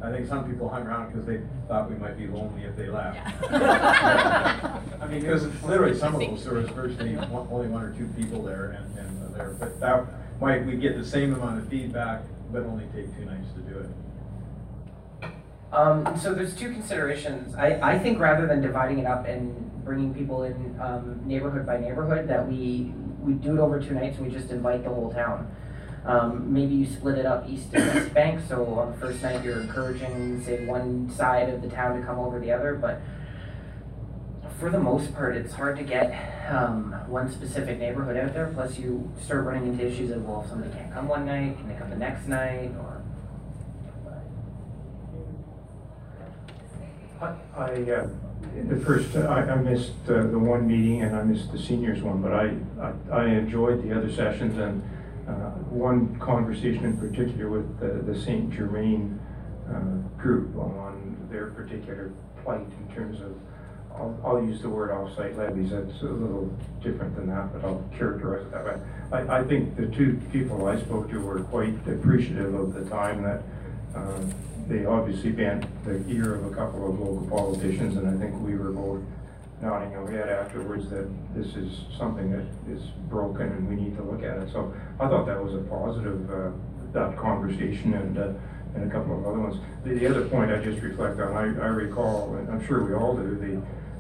I 0.00 0.10
think 0.12 0.28
some 0.28 0.48
people 0.48 0.68
hung 0.68 0.86
around 0.86 1.12
because 1.12 1.26
they 1.26 1.40
thought 1.66 1.90
we 1.90 1.96
might 1.96 2.16
be 2.16 2.28
lonely 2.28 2.62
if 2.62 2.76
they 2.76 2.88
left. 2.88 3.18
I 3.52 5.06
mean, 5.08 5.20
because 5.22 5.44
literally 5.62 5.96
some 5.98 6.14
of 6.14 6.20
those, 6.20 6.44
there 6.44 6.54
was 6.54 6.68
virtually 6.70 7.14
one- 7.16 7.48
only 7.50 7.68
one 7.68 7.82
or 7.82 7.92
two 7.92 8.06
people 8.16 8.42
there 8.42 8.78
and, 8.78 8.98
and 8.98 9.34
there, 9.34 9.56
but 9.58 9.80
that, 9.80 10.06
might, 10.40 10.64
we 10.64 10.76
get 10.76 10.96
the 10.96 11.04
same 11.04 11.34
amount 11.34 11.58
of 11.58 11.68
feedback, 11.68 12.22
but 12.52 12.62
only 12.62 12.84
take 12.94 13.14
two 13.16 13.24
nights 13.24 13.48
to 13.54 13.60
do 13.62 13.78
it. 13.80 15.30
Um, 15.72 16.16
so 16.18 16.32
there's 16.32 16.54
two 16.54 16.70
considerations. 16.70 17.54
I, 17.56 17.94
I 17.94 17.98
think 17.98 18.20
rather 18.20 18.46
than 18.46 18.60
dividing 18.60 19.00
it 19.00 19.06
up 19.06 19.26
and 19.26 19.84
bringing 19.84 20.14
people 20.14 20.44
in 20.44 20.78
um, 20.80 21.20
neighborhood 21.26 21.66
by 21.66 21.78
neighborhood, 21.78 22.28
that 22.28 22.46
we 22.46 22.92
we 23.20 23.32
do 23.34 23.54
it 23.54 23.58
over 23.58 23.80
two 23.80 23.94
nights 23.94 24.16
and 24.18 24.26
we 24.26 24.32
just 24.32 24.50
invite 24.50 24.84
the 24.84 24.88
whole 24.90 25.12
town. 25.12 25.50
Um, 26.08 26.50
maybe 26.50 26.74
you 26.74 26.86
split 26.86 27.18
it 27.18 27.26
up 27.26 27.46
east 27.46 27.66
and 27.74 27.86
west 27.86 28.14
bank, 28.14 28.40
so 28.48 28.64
on 28.64 28.92
the 28.92 28.98
first 28.98 29.22
night 29.22 29.44
you're 29.44 29.60
encouraging, 29.60 30.42
say, 30.42 30.64
one 30.64 31.10
side 31.10 31.50
of 31.50 31.60
the 31.60 31.68
town 31.68 32.00
to 32.00 32.06
come 32.06 32.18
over 32.18 32.40
the 32.40 32.50
other, 32.50 32.74
but 32.74 33.02
for 34.58 34.70
the 34.70 34.80
most 34.80 35.14
part, 35.14 35.36
it's 35.36 35.52
hard 35.52 35.76
to 35.76 35.84
get 35.84 36.10
um, 36.50 36.92
one 37.08 37.30
specific 37.30 37.78
neighborhood 37.78 38.16
out 38.16 38.32
there. 38.32 38.50
Plus, 38.54 38.78
you 38.78 39.12
start 39.22 39.44
running 39.44 39.68
into 39.68 39.86
issues 39.86 40.10
of 40.10 40.24
well, 40.24 40.40
if 40.42 40.48
somebody 40.48 40.72
can't 40.72 40.90
come 40.94 41.08
one 41.08 41.26
night, 41.26 41.58
can 41.58 41.68
they 41.68 41.74
come 41.74 41.90
the 41.90 41.96
next 41.96 42.26
night, 42.26 42.70
or 42.80 43.02
I, 47.20 47.82
uh, 47.82 48.08
the 48.68 48.76
first, 48.76 49.14
I, 49.14 49.42
I 49.42 49.56
missed 49.56 49.92
uh, 50.08 50.22
the 50.22 50.38
one 50.38 50.66
meeting 50.66 51.02
and 51.02 51.14
I 51.14 51.22
missed 51.22 51.52
the 51.52 51.58
seniors 51.58 52.00
one, 52.02 52.22
but 52.22 52.32
I, 52.32 52.54
I, 52.80 53.24
I 53.24 53.26
enjoyed 53.26 53.82
the 53.82 53.96
other 53.96 54.10
sessions 54.10 54.56
and 54.56 54.80
uh, 54.82 54.97
one 55.70 56.18
conversation 56.18 56.84
in 56.84 56.96
particular 56.96 57.50
with 57.50 57.78
the, 57.80 58.12
the 58.12 58.18
Saint 58.18 58.52
Germain 58.52 59.18
uh, 59.68 60.20
group 60.20 60.56
on 60.56 61.16
their 61.30 61.50
particular 61.50 62.12
plight 62.42 62.60
in 62.60 62.94
terms 62.94 63.20
of, 63.20 63.34
I'll, 63.94 64.18
I'll 64.24 64.42
use 64.42 64.62
the 64.62 64.68
word 64.68 64.90
off-site 64.90 65.36
levies, 65.36 65.70
that's 65.70 66.00
a 66.02 66.06
little 66.06 66.46
different 66.82 67.14
than 67.16 67.28
that, 67.28 67.52
but 67.52 67.64
I'll 67.64 67.84
characterize 67.96 68.46
it 68.46 68.52
that 68.52 68.64
way. 68.64 68.80
I, 69.12 69.40
I 69.40 69.44
think 69.44 69.76
the 69.76 69.86
two 69.86 70.20
people 70.32 70.66
I 70.66 70.80
spoke 70.80 71.10
to 71.10 71.20
were 71.20 71.40
quite 71.44 71.74
appreciative 71.86 72.54
of 72.54 72.74
the 72.74 72.88
time 72.88 73.22
that 73.22 73.42
uh, 73.94 74.20
they 74.68 74.84
obviously 74.84 75.32
bent 75.32 75.66
the 75.84 76.04
ear 76.08 76.34
of 76.34 76.46
a 76.46 76.54
couple 76.54 76.88
of 76.88 76.98
local 76.98 77.26
politicians, 77.28 77.96
and 77.96 78.08
I 78.08 78.18
think 78.22 78.40
we 78.42 78.54
were 78.54 78.70
both 78.70 79.02
nodding 79.60 79.94
our 79.96 80.10
head 80.10 80.28
afterwards 80.28 80.88
that 80.90 81.08
this 81.34 81.56
is 81.56 81.80
something 81.96 82.30
that 82.30 82.46
is 82.72 82.82
broken 83.08 83.42
and 83.42 83.68
we 83.68 83.74
need 83.74 83.96
to 83.96 84.02
look 84.02 84.22
at 84.22 84.38
it. 84.38 84.50
So 84.52 84.72
I 85.00 85.08
thought 85.08 85.26
that 85.26 85.42
was 85.42 85.54
a 85.54 85.58
positive, 85.58 86.30
uh, 86.30 86.50
that 86.92 87.16
conversation 87.16 87.94
and, 87.94 88.18
uh, 88.18 88.32
and 88.74 88.88
a 88.88 88.94
couple 88.94 89.18
of 89.18 89.26
other 89.26 89.40
ones. 89.40 89.56
The, 89.84 89.94
the 89.94 90.06
other 90.06 90.28
point 90.28 90.52
I 90.52 90.62
just 90.62 90.80
reflect 90.82 91.18
on, 91.20 91.36
I, 91.36 91.42
I 91.42 91.68
recall, 91.68 92.36
and 92.36 92.48
I'm 92.50 92.64
sure 92.66 92.84
we 92.84 92.94
all 92.94 93.16
do, 93.16 93.34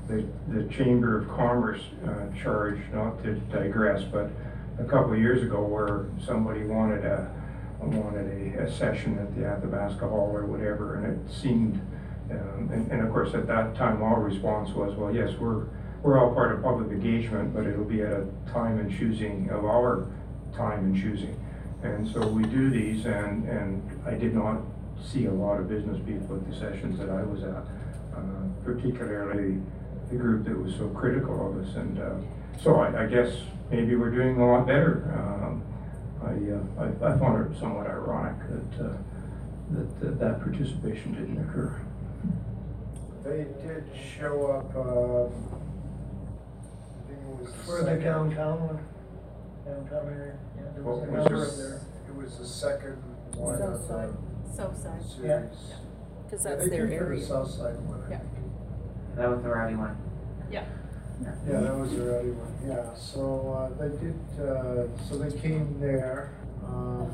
the, 0.08 0.14
the, 0.14 0.62
the 0.62 0.72
Chamber 0.72 1.18
of 1.18 1.28
Commerce 1.28 1.82
uh, 2.06 2.26
charge, 2.40 2.78
not 2.92 3.22
to 3.24 3.34
digress, 3.50 4.04
but 4.04 4.30
a 4.78 4.84
couple 4.84 5.12
of 5.12 5.18
years 5.18 5.42
ago 5.42 5.60
where 5.62 6.06
somebody 6.24 6.62
wanted 6.64 7.04
a, 7.04 7.30
wanted 7.80 8.54
a, 8.56 8.62
a 8.62 8.72
session 8.72 9.18
at 9.18 9.34
the 9.36 9.44
Athabasca 9.44 10.06
Hall 10.06 10.30
or 10.32 10.46
whatever, 10.46 10.96
and 10.96 11.28
it 11.28 11.32
seemed, 11.34 11.80
and, 12.72 12.90
and 12.90 13.02
of 13.02 13.12
course, 13.12 13.34
at 13.34 13.46
that 13.46 13.74
time, 13.74 14.02
our 14.02 14.20
response 14.20 14.70
was, 14.70 14.94
well, 14.96 15.14
yes, 15.14 15.30
we're, 15.38 15.66
we're 16.02 16.18
all 16.18 16.34
part 16.34 16.52
of 16.52 16.62
public 16.62 16.90
engagement, 16.90 17.54
but 17.54 17.66
it'll 17.66 17.84
be 17.84 18.02
at 18.02 18.12
a 18.12 18.26
time 18.52 18.78
and 18.78 18.90
choosing 18.90 19.50
of 19.50 19.64
our 19.64 20.06
time 20.54 20.84
and 20.84 20.96
choosing. 20.96 21.38
And 21.82 22.08
so 22.08 22.26
we 22.26 22.42
do 22.44 22.70
these, 22.70 23.06
and, 23.06 23.48
and 23.48 24.00
I 24.06 24.14
did 24.14 24.34
not 24.34 24.60
see 25.02 25.26
a 25.26 25.32
lot 25.32 25.60
of 25.60 25.68
business 25.68 25.98
people 26.04 26.36
at 26.36 26.48
the 26.50 26.56
sessions 26.56 26.98
that 26.98 27.08
I 27.08 27.22
was 27.22 27.42
at, 27.42 27.64
uh, 28.16 28.22
particularly 28.64 29.60
the 30.10 30.16
group 30.16 30.44
that 30.46 30.58
was 30.58 30.74
so 30.74 30.88
critical 30.88 31.50
of 31.50 31.64
us. 31.64 31.76
And 31.76 31.98
uh, 32.00 32.14
so 32.60 32.76
I, 32.76 33.04
I 33.04 33.06
guess 33.06 33.32
maybe 33.70 33.94
we're 33.94 34.10
doing 34.10 34.40
a 34.40 34.46
lot 34.46 34.66
better. 34.66 35.04
Um, 35.14 35.62
I, 36.20 36.82
uh, 36.82 36.84
I, 36.84 37.14
I 37.14 37.18
found 37.18 37.52
it 37.52 37.58
somewhat 37.58 37.86
ironic 37.86 38.36
that, 38.48 38.86
uh, 38.86 38.96
that, 39.70 40.00
that 40.00 40.18
that 40.18 40.40
participation 40.40 41.12
didn't 41.14 41.38
occur. 41.38 41.80
They 43.28 43.44
did 43.66 43.84
show 44.18 44.46
up, 44.46 44.74
um, 44.74 45.32
I 46.96 47.08
think 47.08 47.20
it 47.20 47.36
was 47.42 47.52
the 47.52 47.58
For 47.58 47.78
the 47.80 47.84
second- 47.84 48.04
downtown 48.04 48.66
one, 48.66 48.78
downtown 49.66 50.06
area, 50.14 50.34
yeah, 50.56 50.62
there 50.74 50.82
was 50.82 50.98
a 51.02 51.02
It 51.02 51.12
number 51.12 51.34
was- 51.36 51.50
up 51.50 51.56
there. 51.56 51.80
It 52.08 52.16
was 52.16 52.38
the 52.38 52.46
second 52.46 52.96
one 53.36 53.54
of 53.54 53.60
the 53.60 53.78
Southside. 53.86 54.10
Southside. 54.54 55.02
series. 55.02 55.26
Yeah. 55.28 55.42
Because 56.24 56.44
Yeah, 56.44 56.50
that's 56.52 56.64
they 56.64 56.70
their 56.70 56.86
did 56.86 56.98
for 56.98 57.04
the 57.04 57.10
area. 57.10 57.26
south 57.26 57.50
side 57.50 57.76
one, 57.86 58.02
I 58.06 58.10
Yeah. 58.10 58.18
think. 58.18 58.30
that 59.16 59.28
was 59.30 59.42
the 59.42 59.48
rowdy 59.50 59.74
one. 59.76 59.96
Yeah. 60.50 60.64
Yeah, 61.20 61.60
that 61.60 61.76
was 61.78 61.90
the 61.90 62.02
early 62.08 62.30
one, 62.30 62.54
yeah, 62.66 62.94
so, 62.94 63.52
uh, 63.52 63.68
they 63.78 63.88
did, 63.98 64.14
uh, 64.40 64.86
so 65.08 65.18
they 65.18 65.30
came 65.36 65.78
there, 65.80 66.30
um, 66.64 67.10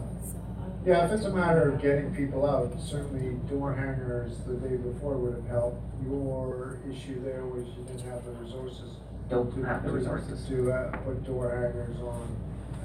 yeah, 0.85 1.06
if 1.06 1.12
it's 1.12 1.24
a 1.24 1.31
matter 1.31 1.70
of 1.70 1.81
getting 1.81 2.15
people 2.15 2.44
out, 2.48 2.78
certainly 2.81 3.36
door 3.48 3.74
hangers 3.74 4.36
the 4.47 4.55
day 4.55 4.77
before 4.77 5.16
would 5.16 5.35
have 5.35 5.47
helped. 5.48 5.81
Your 6.05 6.78
issue 6.90 7.23
there 7.24 7.44
was 7.47 7.65
you 7.69 7.85
didn't 7.85 8.01
have 8.11 8.24
the 8.24 8.32
resources. 8.32 8.97
Don't 9.31 9.55
to- 9.55 9.62
have 9.62 9.82
the 9.85 9.90
resources. 9.90 10.47
To, 10.48 10.70
uh, 10.73 10.97
put 10.98 11.24
door 11.24 11.51
hangers 11.51 11.98
on, 12.01 12.36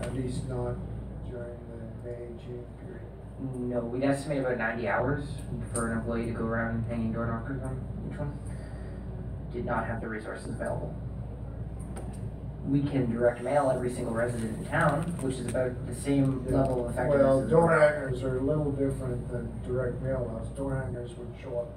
at 0.02 0.14
least 0.16 0.48
not 0.48 0.76
during 1.30 1.58
the 1.70 2.10
May, 2.10 2.28
June 2.46 2.64
period. 2.80 3.02
No, 3.56 3.80
we'd 3.82 4.04
estimate 4.04 4.40
about 4.40 4.58
ninety 4.58 4.88
hours 4.88 5.26
for 5.74 5.92
an 5.92 5.98
employee 5.98 6.28
to 6.28 6.32
go 6.32 6.46
around 6.46 6.86
hanging 6.90 7.12
door 7.12 7.26
knockers 7.28 7.62
on 7.64 7.82
each 8.10 8.18
one. 8.18 8.38
Did 9.52 9.66
not 9.66 9.86
have 9.86 10.00
the 10.00 10.08
resources 10.08 10.48
available. 10.50 10.94
We 12.70 12.84
can 12.84 13.12
direct 13.12 13.42
mail 13.42 13.72
every 13.74 13.92
single 13.92 14.14
resident 14.14 14.60
in 14.60 14.66
town, 14.66 15.02
which 15.22 15.36
is 15.36 15.48
about 15.48 15.88
the 15.88 15.96
same 15.96 16.46
level 16.52 16.86
of 16.86 16.92
effectiveness. 16.92 17.24
Well, 17.26 17.42
as- 17.44 17.50
door 17.50 17.80
hangers 17.80 18.24
are 18.24 18.38
a 18.38 18.42
little 18.42 18.72
different 18.72 19.28
than 19.32 19.50
direct 19.66 20.02
mail 20.04 20.32
outs. 20.36 20.50
Door 20.58 20.76
hangers 20.76 21.12
would 21.18 21.34
show 21.42 21.60
up 21.60 21.70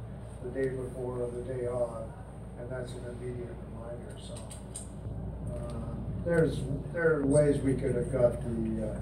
the 0.45 0.51
day 0.51 0.69
before 0.69 1.23
or 1.23 1.31
the 1.31 1.43
day 1.43 1.67
of, 1.67 2.05
and 2.61 2.69
that's 2.71 2.93
an 2.93 3.01
immediate 3.21 3.55
reminder, 3.73 4.17
so. 4.19 4.35
um, 5.55 5.97
There's, 6.27 6.61
there 6.93 7.15
are 7.21 7.27
ways 7.27 7.59
we 7.63 7.75
could 7.75 7.95
have 7.95 8.13
got 8.13 8.33
the, 8.43 8.87
uh, 8.93 9.01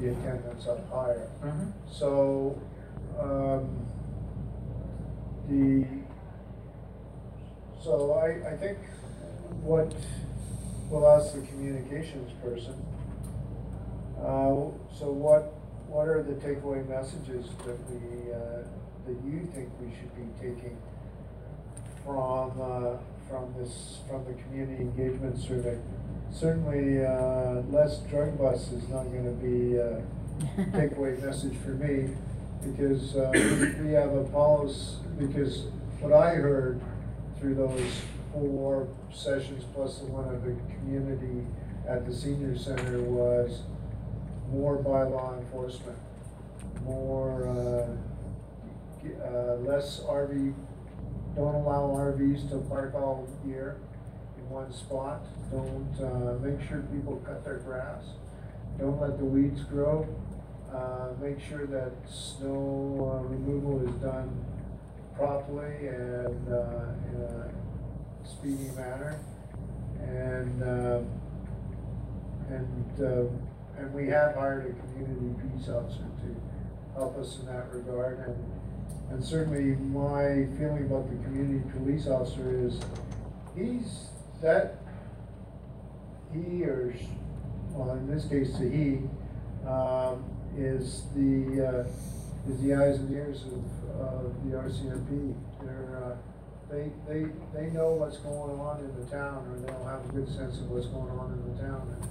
the 0.00 0.08
attendance 0.12 0.66
up 0.66 0.90
higher. 0.90 1.28
Mhm. 1.44 1.72
So, 1.90 2.58
um, 3.20 3.68
the, 5.48 5.86
so 7.82 8.12
I, 8.14 8.52
I 8.52 8.56
think 8.56 8.78
what, 9.62 9.92
we'll 10.90 11.06
ask 11.08 11.34
the 11.34 11.40
communications 11.42 12.32
person, 12.42 12.74
uh, 14.20 14.68
so 14.92 15.10
what, 15.10 15.54
what 15.88 16.08
are 16.08 16.22
the 16.22 16.34
takeaway 16.34 16.86
messages 16.88 17.46
that 17.64 17.78
we, 17.90 18.32
uh, 18.32 18.62
that 19.06 19.16
you 19.24 19.48
think 19.54 19.68
we 19.80 19.90
should 19.94 20.14
be 20.16 20.26
taking 20.40 20.76
from, 22.04 22.50
uh, 22.60 22.96
from 23.28 23.54
this, 23.58 23.98
from 24.08 24.24
the 24.24 24.34
community 24.42 24.82
engagement 24.82 25.38
survey? 25.38 25.78
Certainly, 26.32 27.04
uh, 27.04 27.62
less 27.70 27.98
drug 28.10 28.36
busts 28.38 28.72
is 28.72 28.88
not 28.88 29.04
gonna 29.04 29.32
be 29.32 29.76
a 29.76 30.02
takeaway 30.72 31.20
message 31.24 31.56
for 31.64 31.70
me, 31.70 32.10
because, 32.64 33.16
uh, 33.16 33.30
we- 33.32 33.86
we 33.86 33.92
have 33.92 34.12
a 34.14 34.24
policy, 34.24 34.96
because 35.18 35.66
what 36.00 36.12
I 36.12 36.34
heard 36.34 36.80
through 37.38 37.54
those 37.54 38.02
four 38.32 38.88
sessions 39.12 39.64
plus 39.74 39.98
the 39.98 40.06
one 40.06 40.32
of 40.34 40.44
the 40.44 40.56
community 40.74 41.46
at 41.88 42.06
the 42.06 42.14
senior 42.14 42.56
center 42.56 43.00
was 43.02 43.62
more 44.50 44.78
bylaw 44.78 45.38
enforcement, 45.38 45.98
more, 46.84 47.46
uh, 47.48 47.96
uh, 49.26 49.54
less 49.56 50.00
RV, 50.00 50.54
don't 51.36 51.54
allow 51.54 51.88
RVs 51.94 52.50
to 52.50 52.58
park 52.68 52.94
all 52.94 53.28
year 53.46 53.76
in 54.38 54.50
one 54.50 54.72
spot. 54.72 55.22
Don't, 55.50 55.94
uh, 56.00 56.38
make 56.44 56.60
sure 56.68 56.82
people 56.92 57.22
cut 57.24 57.44
their 57.44 57.58
grass. 57.58 58.04
Don't 58.78 59.00
let 59.00 59.18
the 59.18 59.24
weeds 59.24 59.62
grow. 59.62 60.06
Uh, 60.72 61.08
make 61.20 61.40
sure 61.40 61.66
that 61.66 61.92
snow 62.08 63.14
uh, 63.14 63.26
removal 63.26 63.86
is 63.88 63.94
done 63.96 64.44
properly 65.16 65.88
and, 65.88 66.48
uh, 66.48 66.92
in 67.08 67.22
a 67.22 67.59
speedy 68.30 68.70
manner. 68.76 69.18
And, 70.00 70.62
uh, 70.62 71.00
and, 72.48 73.00
uh, 73.00 73.80
and 73.80 73.94
we 73.94 74.08
have 74.08 74.34
hired 74.34 74.66
a 74.66 74.86
community 74.86 75.34
peace 75.42 75.68
officer 75.68 75.98
to 76.00 76.94
help 76.94 77.18
us 77.18 77.38
in 77.40 77.46
that 77.46 77.72
regard. 77.72 78.18
And, 78.26 78.52
and 79.10 79.24
certainly 79.24 79.76
my 79.76 80.46
feeling 80.58 80.86
about 80.86 81.08
the 81.10 81.16
community 81.24 81.62
police 81.76 82.06
officer 82.06 82.66
is, 82.66 82.80
he's, 83.56 84.08
that, 84.42 84.76
he 86.32 86.64
or, 86.64 86.94
well, 87.72 87.96
in 87.96 88.08
this 88.08 88.24
case, 88.26 88.56
the 88.58 88.68
he, 88.68 89.00
um, 89.68 90.24
is 90.56 91.04
the, 91.14 91.66
uh, 91.66 92.50
is 92.50 92.62
the 92.62 92.74
eyes 92.74 92.96
and 92.98 93.12
ears 93.12 93.44
of, 93.44 94.00
of 94.00 94.50
the 94.50 94.56
RCMP. 94.56 95.34
They're, 95.62 96.02
uh, 96.04 96.29
they, 96.70 96.90
they, 97.08 97.26
they 97.52 97.70
know 97.70 97.90
what's 97.98 98.18
going 98.18 98.58
on 98.58 98.80
in 98.80 98.94
the 98.94 99.06
town, 99.10 99.42
or 99.50 99.58
they'll 99.58 99.84
have 99.84 100.06
a 100.06 100.12
good 100.12 100.28
sense 100.28 100.58
of 100.58 100.70
what's 100.70 100.86
going 100.86 101.10
on 101.18 101.34
in 101.34 101.42
the 101.50 101.62
town. 101.62 101.82
And, 101.90 102.02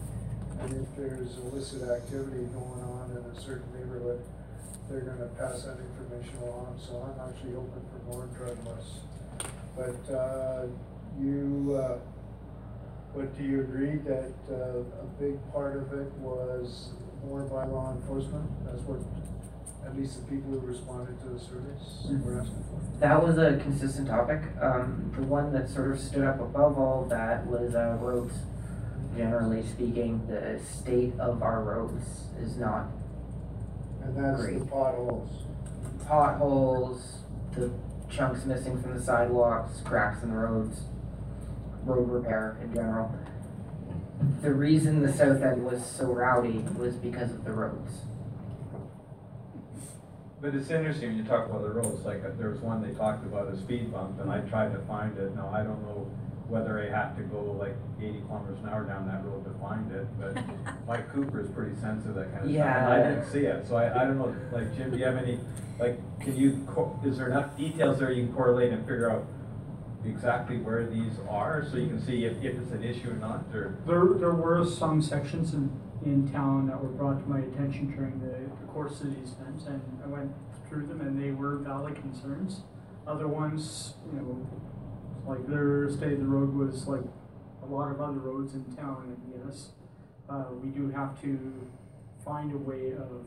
and 0.59 0.83
if 0.83 0.89
there's 0.97 1.37
illicit 1.37 1.87
activity 1.87 2.43
going 2.51 2.83
on 2.83 3.11
in 3.15 3.23
a 3.23 3.35
certain 3.39 3.71
neighborhood, 3.71 4.19
they're 4.89 5.01
gonna 5.01 5.31
pass 5.39 5.63
that 5.63 5.77
information 5.79 6.35
along, 6.43 6.75
so 6.77 6.99
I'm 6.99 7.29
actually 7.29 7.53
hoping 7.53 7.85
for 7.87 7.99
more 8.11 8.27
drug 8.35 8.57
busts. 8.65 8.99
But, 9.77 10.13
uh, 10.13 10.67
you, 11.19 11.79
uh, 11.79 11.99
but 13.15 13.37
do 13.37 13.43
you 13.43 13.61
agree 13.61 13.97
that, 14.03 14.33
uh, 14.51 14.83
a 14.83 15.07
big 15.19 15.39
part 15.53 15.77
of 15.77 15.93
it 15.93 16.11
was 16.19 16.91
more 17.23 17.43
by 17.43 17.65
law 17.65 17.93
enforcement? 17.93 18.49
That's 18.65 18.81
what, 18.83 18.99
at 19.89 19.97
least 19.97 20.17
the 20.25 20.35
people 20.35 20.51
who 20.51 20.59
responded 20.59 21.19
to 21.21 21.29
the 21.29 21.39
surveys 21.39 22.23
were 22.23 22.39
asking 22.41 22.63
for? 22.69 22.99
That 22.99 23.23
was 23.23 23.37
a 23.37 23.57
consistent 23.61 24.07
topic. 24.07 24.41
Um, 24.61 25.11
the 25.15 25.23
one 25.23 25.51
that 25.53 25.69
sort 25.69 25.91
of 25.91 25.99
stood 25.99 26.23
up 26.23 26.39
above 26.39 26.77
all 26.77 27.05
that 27.09 27.45
was 27.47 27.75
uh, 27.75 27.97
roads. 27.99 28.33
Generally 29.17 29.65
speaking, 29.67 30.25
the 30.27 30.59
state 30.63 31.13
of 31.19 31.41
our 31.41 31.63
roads 31.63 32.05
is 32.39 32.57
not 32.57 32.85
And 34.03 34.15
that's 34.15 34.41
the 34.41 34.51
Great. 34.59 34.69
potholes. 34.69 35.29
potholes, 36.07 37.17
the 37.53 37.71
chunks 38.09 38.45
missing 38.45 38.81
from 38.81 38.95
the 38.95 39.01
sidewalks, 39.03 39.81
cracks 39.81 40.21
in 40.23 40.29
the 40.29 40.37
roads, 40.37 40.81
road 41.83 42.09
repair 42.09 42.57
in 42.63 42.73
general. 42.73 43.13
The 44.41 44.53
reason 44.53 45.01
the 45.01 45.11
south 45.11 45.41
end 45.41 45.65
was 45.65 45.83
so 45.85 46.05
rowdy 46.05 46.59
was 46.77 46.95
because 46.95 47.31
of 47.31 47.43
the 47.43 47.51
roads. 47.51 47.91
But 50.41 50.55
it's 50.55 50.69
interesting 50.69 51.09
when 51.09 51.17
you 51.17 51.23
talk 51.25 51.47
about 51.49 51.63
the 51.63 51.69
roads, 51.69 52.05
like 52.05 52.23
uh, 52.23 52.29
there 52.37 52.49
was 52.49 52.59
one 52.61 52.81
they 52.81 52.93
talked 52.97 53.25
about 53.25 53.47
a 53.51 53.57
speed 53.57 53.91
bump 53.91 54.19
and 54.21 54.31
I 54.31 54.39
tried 54.41 54.71
to 54.73 54.79
find 54.87 55.17
it. 55.17 55.35
Now, 55.35 55.49
I 55.53 55.63
don't 55.63 55.81
know 55.83 56.09
whether 56.47 56.79
I 56.81 56.89
have 56.89 57.15
to 57.17 57.23
go 57.23 57.41
like 57.59 57.75
eighty 58.01 58.21
kilometers 58.25 58.57
an 58.63 58.69
hour 58.69 58.83
down 58.85 59.05
that 59.07 59.23
road 59.25 59.43
to 59.43 59.51
find 59.59 59.91
it, 59.91 60.07
but 60.19 60.41
Mike 60.87 61.11
Cooper 61.13 61.41
is 61.41 61.49
pretty 61.51 61.75
sensitive 61.75 62.15
to 62.15 62.19
that 62.21 62.31
kind 62.33 62.45
of 62.45 62.51
stuff. 62.51 62.65
And 62.65 62.87
I 62.93 62.97
Yeah. 62.99 63.09
didn't 63.09 63.31
see 63.31 63.39
it, 63.45 63.67
so 63.67 63.75
I, 63.75 64.01
I 64.01 64.05
don't 64.05 64.17
know, 64.17 64.33
like 64.53 64.75
Jim, 64.77 64.91
do 64.91 64.97
you 64.97 65.03
have 65.05 65.17
any, 65.17 65.39
like, 65.77 65.99
can 66.21 66.35
you, 66.37 66.65
co- 66.69 66.97
is 67.03 67.17
there 67.17 67.27
enough 67.27 67.55
details 67.57 67.99
there 67.99 68.11
you 68.11 68.25
can 68.25 68.33
correlate 68.33 68.71
and 68.71 68.79
figure 68.87 69.11
out 69.11 69.25
exactly 70.05 70.57
where 70.57 70.85
these 70.85 71.13
are, 71.29 71.65
so 71.69 71.77
you 71.77 71.87
can 71.87 72.01
see 72.01 72.25
if, 72.25 72.41
if 72.43 72.57
it's 72.57 72.71
an 72.71 72.83
issue 72.83 73.11
or 73.11 73.15
not, 73.15 73.43
or? 73.53 73.77
There, 73.85 74.05
there 74.17 74.33
were 74.33 74.65
some 74.65 75.01
sections 75.01 75.53
in, 75.53 75.69
in 76.05 76.27
town 76.31 76.67
that 76.67 76.81
were 76.81 76.89
brought 76.89 77.19
to 77.21 77.29
my 77.29 77.39
attention 77.39 77.91
during 77.91 78.19
the, 78.19 78.49
the 78.61 78.71
course 78.71 79.01
of 79.01 79.15
these 79.15 79.33
events, 79.39 79.65
and 79.65 79.81
I 80.03 80.07
went 80.07 80.31
through 80.67 80.87
them, 80.87 81.01
and 81.01 81.21
they 81.21 81.31
were 81.31 81.57
valid 81.57 81.95
concerns. 81.95 82.61
Other 83.05 83.27
ones, 83.27 83.95
you 84.11 84.19
know, 84.19 84.47
like 85.27 85.47
their 85.47 85.89
state 85.89 86.13
of 86.13 86.19
the 86.19 86.25
road 86.25 86.53
was 86.53 86.87
like 86.87 87.03
a 87.61 87.65
lot 87.65 87.91
of 87.91 87.99
other 88.01 88.19
roads 88.19 88.53
in 88.53 88.63
town, 88.75 89.17
and 89.17 89.43
yes, 89.45 89.71
uh, 90.29 90.45
we 90.63 90.69
do 90.69 90.89
have 90.89 91.19
to 91.21 91.67
find 92.23 92.53
a 92.53 92.57
way 92.57 92.93
of 92.93 93.25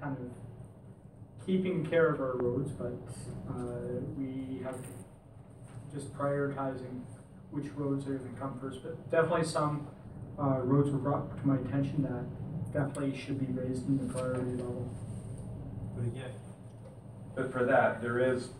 kind 0.00 0.16
of 0.16 1.46
keeping 1.46 1.86
care 1.86 2.08
of 2.08 2.20
our 2.20 2.36
roads, 2.36 2.72
but, 2.72 2.98
uh, 3.50 4.00
we 4.16 4.60
have 4.62 4.76
just 5.92 6.12
prioritizing 6.16 7.02
which 7.50 7.66
roads 7.76 8.06
are 8.06 8.14
gonna 8.14 8.38
come 8.38 8.58
first, 8.60 8.82
but 8.82 9.10
definitely 9.10 9.44
some, 9.44 9.86
uh, 10.38 10.60
roads 10.62 10.90
were 10.90 10.98
brought 10.98 11.36
to 11.40 11.46
my 11.46 11.56
attention 11.56 12.02
that 12.02 12.72
definitely 12.72 13.16
should 13.16 13.38
be 13.40 13.46
raised 13.60 13.86
in 13.88 13.96
the 14.06 14.12
priority 14.12 14.50
level. 14.52 14.88
But 15.96 16.04
again. 16.06 16.30
But 17.34 17.52
for 17.52 17.64
that, 17.64 18.02
there 18.02 18.18
is, 18.18 18.50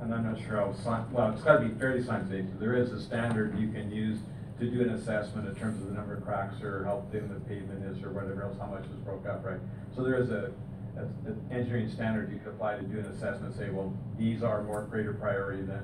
and 0.00 0.12
I'm 0.12 0.24
not 0.24 0.38
sure 0.40 0.56
how, 0.56 1.06
well, 1.12 1.32
it's 1.32 1.42
gotta 1.42 1.66
be 1.68 1.74
fairly 1.78 2.02
science-based, 2.02 2.58
there 2.58 2.74
is 2.74 2.92
a 2.92 3.00
standard 3.00 3.56
you 3.58 3.70
can 3.70 3.90
use 3.92 4.18
to 4.58 4.68
do 4.70 4.82
an 4.82 4.90
assessment 4.90 5.48
in 5.48 5.54
terms 5.54 5.80
of 5.80 5.88
the 5.88 5.94
number 5.94 6.14
of 6.14 6.24
cracks 6.24 6.60
or 6.62 6.84
how 6.84 7.04
thin 7.12 7.28
the 7.28 7.40
pavement 7.48 7.84
is 7.84 8.02
or 8.02 8.10
whatever 8.10 8.42
else, 8.42 8.56
how 8.58 8.66
much 8.66 8.84
is 8.84 8.90
broke 9.04 9.26
up, 9.26 9.44
right? 9.44 9.60
So 9.94 10.02
there 10.02 10.16
is 10.16 10.30
a, 10.30 10.52
a- 10.96 11.00
an 11.28 11.40
engineering 11.50 11.88
standard 11.90 12.30
you 12.32 12.38
could 12.38 12.48
apply 12.54 12.76
to 12.76 12.82
do 12.82 12.98
an 12.98 13.06
assessment, 13.06 13.54
say, 13.56 13.70
well, 13.70 13.92
these 14.18 14.42
are 14.42 14.62
more 14.64 14.82
greater 14.82 15.12
priority 15.14 15.62
than 15.62 15.80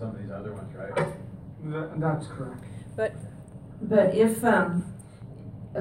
some 0.00 0.10
of 0.10 0.18
these 0.18 0.30
other 0.30 0.52
ones, 0.52 0.74
right? 0.74 1.06
That, 1.64 2.00
that's 2.00 2.26
correct. 2.26 2.64
But 2.96 3.14
But 3.82 4.14
if, 4.14 4.42
um, 4.42 4.84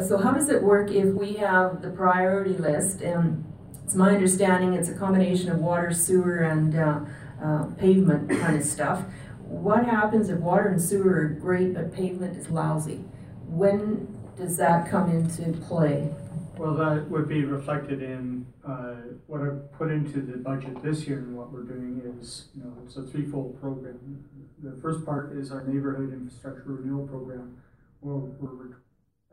so 0.06 0.18
how 0.18 0.32
does 0.32 0.50
it 0.50 0.62
work 0.62 0.92
if 0.92 1.14
we 1.14 1.34
have 1.36 1.82
the 1.82 1.90
priority 1.90 2.58
list 2.58 3.02
and 3.02 3.46
it's 3.84 3.96
my 3.96 4.12
understanding 4.12 4.74
it's 4.74 4.90
a 4.90 4.94
combination 4.94 5.50
of 5.50 5.60
water, 5.60 5.92
sewer 5.94 6.40
and, 6.40 6.76
uh, 6.76 7.00
uh, 7.42 7.64
pavement 7.78 8.30
kind 8.30 8.58
of 8.58 8.64
stuff. 8.64 9.04
What 9.48 9.86
happens 9.86 10.30
if 10.30 10.40
water 10.40 10.68
and 10.68 10.82
sewer 10.82 11.22
are 11.22 11.28
great 11.30 11.74
but 11.74 11.94
pavement 11.94 12.38
is 12.38 12.50
lousy? 12.50 13.06
When 13.48 14.20
does 14.38 14.58
that 14.58 14.90
come 14.90 15.10
into 15.10 15.54
play? 15.54 16.14
Well, 16.60 16.74
that 16.74 17.10
would 17.10 17.30
be 17.30 17.46
reflected 17.46 18.04
in, 18.04 18.46
uh, 18.68 18.96
what 19.28 19.40
I 19.40 19.52
put 19.78 19.90
into 19.92 20.20
the 20.20 20.36
budget 20.36 20.84
this 20.84 21.08
year 21.08 21.20
and 21.20 21.38
what 21.38 21.54
we're 21.54 21.64
doing 21.64 22.02
is, 22.20 22.50
you 22.54 22.66
know, 22.66 22.74
it's 22.84 22.98
a 22.98 23.04
threefold 23.04 23.62
program. 23.62 24.26
The 24.62 24.76
first 24.82 25.06
part 25.06 25.32
is 25.38 25.54
our 25.54 25.64
neighborhood 25.64 26.12
infrastructure 26.12 26.66
renewal 26.66 27.08
program, 27.08 27.56
where 28.02 28.16
we're 28.18 28.76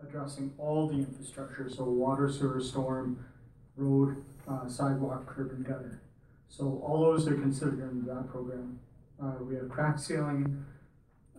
addressing 0.01 0.53
all 0.57 0.87
the 0.87 0.99
infrastructure, 0.99 1.69
so 1.69 1.83
water, 1.83 2.31
sewer, 2.31 2.61
storm, 2.61 3.27
road, 3.75 4.23
uh, 4.47 4.69
sidewalk, 4.69 5.27
curb 5.27 5.51
and 5.51 5.67
gutter. 5.67 6.03
So 6.49 6.81
all 6.87 7.03
those 7.03 7.27
are 7.27 7.35
considered 7.35 7.83
under 7.83 8.15
that 8.15 8.29
program. 8.29 8.79
Uh, 9.21 9.43
we 9.43 9.57
have 9.57 9.69
crack 9.69 9.99
sealing, 9.99 10.65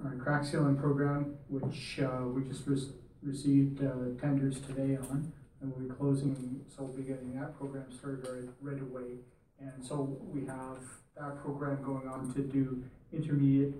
uh, 0.05 0.21
crack 0.21 0.43
sealing 0.43 0.75
program, 0.75 1.37
which, 1.47 2.01
uh, 2.01 2.27
we 2.27 2.43
just 2.43 2.67
re- 2.67 2.91
received, 3.23 3.81
uh, 3.81 4.19
tenders 4.19 4.59
today 4.59 4.97
on. 4.97 5.31
And 5.61 5.71
we'll 5.71 5.87
be 5.87 5.93
closing, 5.93 6.61
so 6.67 6.83
we'll 6.83 6.97
be 6.97 7.03
getting 7.03 7.33
that 7.39 7.57
program 7.57 7.91
started 7.91 8.27
right, 8.27 8.49
right 8.61 8.81
away. 8.81 9.17
And 9.59 9.83
so 9.83 10.17
we 10.21 10.45
have 10.45 10.77
that 11.17 11.41
program 11.43 11.81
going 11.83 12.07
on 12.07 12.31
to 12.35 12.41
do 12.41 12.83
intermediate, 13.11 13.73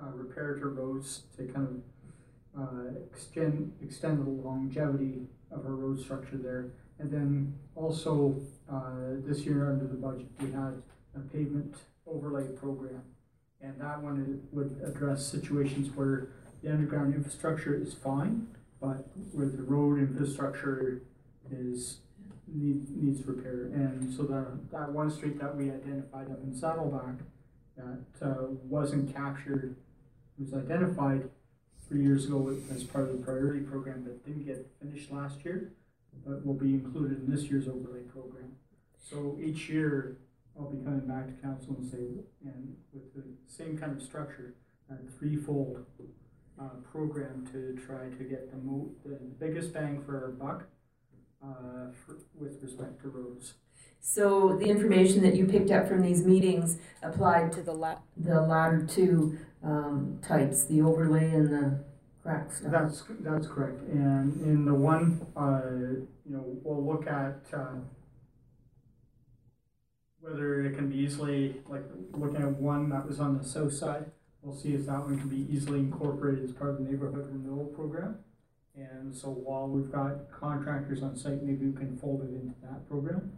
uh, 0.00 0.10
repair 0.12 0.54
to 0.56 0.66
roads 0.66 1.22
to 1.36 1.44
kind 1.44 1.82
of, 2.56 2.60
uh, 2.60 2.90
extend, 3.12 3.72
extend 3.80 4.26
the 4.26 4.28
longevity 4.28 5.28
of 5.52 5.64
our 5.64 5.74
road 5.74 6.00
structure 6.00 6.36
there. 6.36 6.72
And 6.98 7.10
then 7.10 7.54
also, 7.76 8.40
uh, 8.68 9.16
this 9.24 9.46
year 9.46 9.70
under 9.70 9.86
the 9.86 9.94
budget, 9.94 10.26
we 10.40 10.50
had 10.50 10.82
a 11.14 11.20
pavement 11.32 11.76
overlay 12.06 12.48
program. 12.48 13.02
And 13.60 13.80
that 13.80 14.02
one 14.02 14.42
would 14.52 14.80
address 14.84 15.24
situations 15.26 15.94
where 15.94 16.28
the 16.62 16.72
underground 16.72 17.14
infrastructure 17.14 17.74
is 17.74 17.94
fine, 17.94 18.48
but 18.80 19.06
where 19.32 19.46
the 19.46 19.62
road 19.62 19.98
infrastructure 19.98 21.02
is, 21.52 21.98
need, 22.46 22.88
needs 22.96 23.26
repair. 23.26 23.70
And 23.72 24.12
so 24.12 24.22
that, 24.24 24.70
that 24.72 24.92
one 24.92 25.10
street 25.10 25.40
that 25.40 25.56
we 25.56 25.70
identified 25.70 26.30
up 26.30 26.42
in 26.42 26.54
Saddleback 26.54 27.16
that, 27.76 28.26
uh, 28.26 28.46
wasn't 28.68 29.14
captured, 29.14 29.76
was 30.38 30.54
identified 30.54 31.28
three 31.88 32.02
years 32.02 32.26
ago 32.26 32.56
as 32.72 32.84
part 32.84 33.08
of 33.08 33.18
the 33.18 33.24
priority 33.24 33.60
program, 33.60 34.04
that 34.04 34.24
didn't 34.24 34.46
get 34.46 34.70
finished 34.80 35.10
last 35.10 35.44
year, 35.44 35.72
but 36.24 36.44
will 36.46 36.54
be 36.54 36.74
included 36.74 37.18
in 37.18 37.30
this 37.30 37.44
year's 37.44 37.66
overlay 37.66 38.02
program. 38.02 38.52
So 38.96 39.36
each 39.42 39.68
year, 39.68 40.18
I'll 40.58 40.70
be 40.70 40.84
coming 40.84 41.06
back 41.06 41.26
to 41.26 41.32
council 41.42 41.76
and 41.78 41.90
say, 41.90 42.22
and 42.44 42.76
with 42.92 43.14
the 43.14 43.24
same 43.46 43.76
kind 43.76 43.96
of 43.96 44.02
structure, 44.02 44.54
that 44.88 44.98
threefold 45.18 45.84
uh, 46.60 46.68
program 46.92 47.48
to 47.52 47.80
try 47.84 48.08
to 48.16 48.24
get 48.24 48.50
the 48.50 48.58
mo, 48.58 48.90
the 49.04 49.16
biggest 49.38 49.72
bang 49.72 50.02
for 50.04 50.22
our 50.22 50.30
buck, 50.30 50.64
for, 51.40 52.18
with 52.38 52.62
respect 52.62 53.00
to 53.02 53.08
roads. 53.08 53.54
So 54.00 54.56
the 54.56 54.66
information 54.66 55.22
that 55.22 55.34
you 55.34 55.46
picked 55.46 55.70
up 55.70 55.88
from 55.88 56.02
these 56.02 56.24
meetings 56.24 56.78
applied 57.02 57.52
to 57.52 57.62
the 57.62 57.72
la- 57.72 57.98
the 58.16 58.40
latter 58.40 58.86
two 58.86 59.38
um, 59.62 60.18
types, 60.26 60.64
the 60.64 60.80
overlay 60.80 61.30
and 61.30 61.52
the 61.52 61.84
crack 62.22 62.52
stuff. 62.52 62.72
That's, 62.72 63.04
that's 63.20 63.46
correct, 63.46 63.80
and 63.82 64.40
in 64.42 64.64
the 64.64 64.74
one, 64.74 65.26
uh, 65.36 65.60
you 66.26 66.36
know, 66.36 66.44
we'll 66.62 66.84
look 66.84 67.06
at, 67.06 67.42
uh, 67.52 67.80
whether 70.20 70.64
it 70.64 70.76
can 70.76 70.88
be 70.88 70.96
easily, 70.96 71.60
like, 71.66 71.84
looking 72.12 72.42
at 72.42 72.56
one 72.56 72.88
that 72.90 73.06
was 73.06 73.20
on 73.20 73.36
the 73.38 73.44
south 73.44 73.72
side, 73.72 74.10
we'll 74.42 74.56
see 74.56 74.74
if 74.74 74.86
that 74.86 75.00
one 75.00 75.18
can 75.18 75.28
be 75.28 75.46
easily 75.50 75.80
incorporated 75.80 76.44
as 76.44 76.52
part 76.52 76.70
of 76.70 76.78
the 76.78 76.84
neighborhood 76.84 77.26
renewal 77.32 77.66
program. 77.66 78.16
And 78.80 79.14
so 79.14 79.28
while 79.28 79.68
we've 79.68 79.92
got 79.92 80.30
contractors 80.30 81.02
on 81.02 81.16
site, 81.16 81.42
maybe 81.42 81.66
we 81.66 81.76
can 81.76 81.96
fold 81.98 82.22
it 82.22 82.32
into 82.32 82.54
that 82.62 82.88
program. 82.88 83.32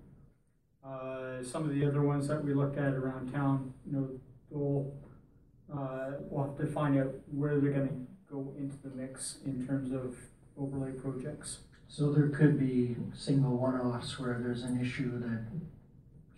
Uh, 0.84 1.42
some 1.42 1.64
of 1.64 1.74
the 1.74 1.86
other 1.86 2.02
ones 2.02 2.28
that 2.28 2.44
we 2.44 2.54
looked 2.54 2.78
at 2.78 2.94
around 2.94 3.32
town, 3.32 3.72
you 3.86 3.92
know, 3.92 4.08
we'll, 4.50 4.94
uh, 5.72 6.12
we'll 6.20 6.46
have 6.46 6.56
to 6.58 6.66
find 6.66 6.98
out 6.98 7.12
where 7.30 7.58
they're 7.58 7.72
gonna 7.72 7.88
go 8.30 8.54
into 8.58 8.76
the 8.84 8.90
mix 8.90 9.38
in 9.44 9.66
terms 9.66 9.92
of 9.92 10.16
overlay 10.58 10.92
projects. 10.92 11.60
So 11.88 12.12
there 12.12 12.28
could 12.28 12.58
be 12.58 12.96
single 13.14 13.56
one-offs 13.56 14.18
where 14.18 14.38
there's 14.38 14.62
an 14.62 14.80
issue 14.80 15.18
that 15.20 15.44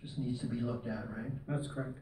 just 0.01 0.17
needs 0.17 0.39
to 0.41 0.47
be 0.47 0.61
looked 0.61 0.87
at, 0.87 1.09
right? 1.15 1.31
That's 1.47 1.67
correct. 1.67 1.99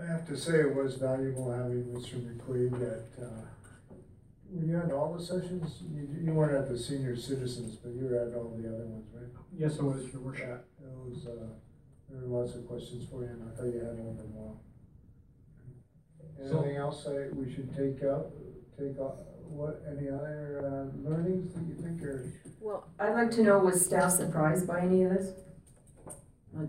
I 0.00 0.04
have 0.06 0.26
to 0.28 0.36
say 0.36 0.60
it 0.60 0.74
was 0.74 0.96
valuable 0.96 1.52
having 1.52 1.84
Mr. 1.84 2.14
McQueen 2.14 2.74
at, 2.80 3.22
uh, 3.22 3.42
were 4.52 4.64
you 4.64 4.78
at 4.78 4.92
all 4.92 5.14
the 5.16 5.22
sessions? 5.24 5.82
You, 5.92 6.08
you 6.24 6.32
weren't 6.32 6.54
at 6.56 6.68
the 6.68 6.78
senior 6.78 7.16
citizens, 7.16 7.76
but 7.76 7.92
you 7.92 8.04
were 8.04 8.18
at 8.20 8.34
all 8.36 8.54
the 8.56 8.68
other 8.68 8.86
ones, 8.86 9.06
right? 9.14 9.28
Yes, 9.56 9.76
it 9.76 9.82
was, 9.82 10.12
your 10.12 10.22
worship. 10.22 10.66
Yeah, 10.80 10.88
it 10.88 10.98
was, 11.10 11.26
uh, 11.26 11.46
there 12.10 12.20
were 12.28 12.40
lots 12.42 12.54
of 12.54 12.66
questions 12.66 13.08
for 13.10 13.22
you, 13.22 13.30
and 13.30 13.42
I 13.50 13.56
thought 13.56 13.66
you 13.66 13.80
handled 13.80 14.18
them 14.18 14.34
well. 14.34 14.60
So- 16.48 16.58
Anything 16.60 16.76
else 16.76 17.06
I, 17.06 17.28
we 17.34 17.52
should 17.52 17.70
take 17.76 18.04
out, 18.04 18.32
take, 18.78 18.98
out? 19.00 19.18
what, 19.48 19.82
any 19.90 20.08
other, 20.08 20.60
uh, 20.64 21.08
learnings 21.08 21.54
that 21.54 21.64
you 21.66 21.74
think 21.74 22.02
are? 22.02 22.32
Well, 22.60 22.88
I'd 22.98 23.14
like 23.14 23.30
to 23.32 23.42
know, 23.42 23.58
was 23.58 23.84
staff 23.84 24.12
surprised 24.12 24.66
by 24.66 24.80
any 24.80 25.04
of 25.04 25.10
this? 25.10 25.32
Like, 26.54 26.68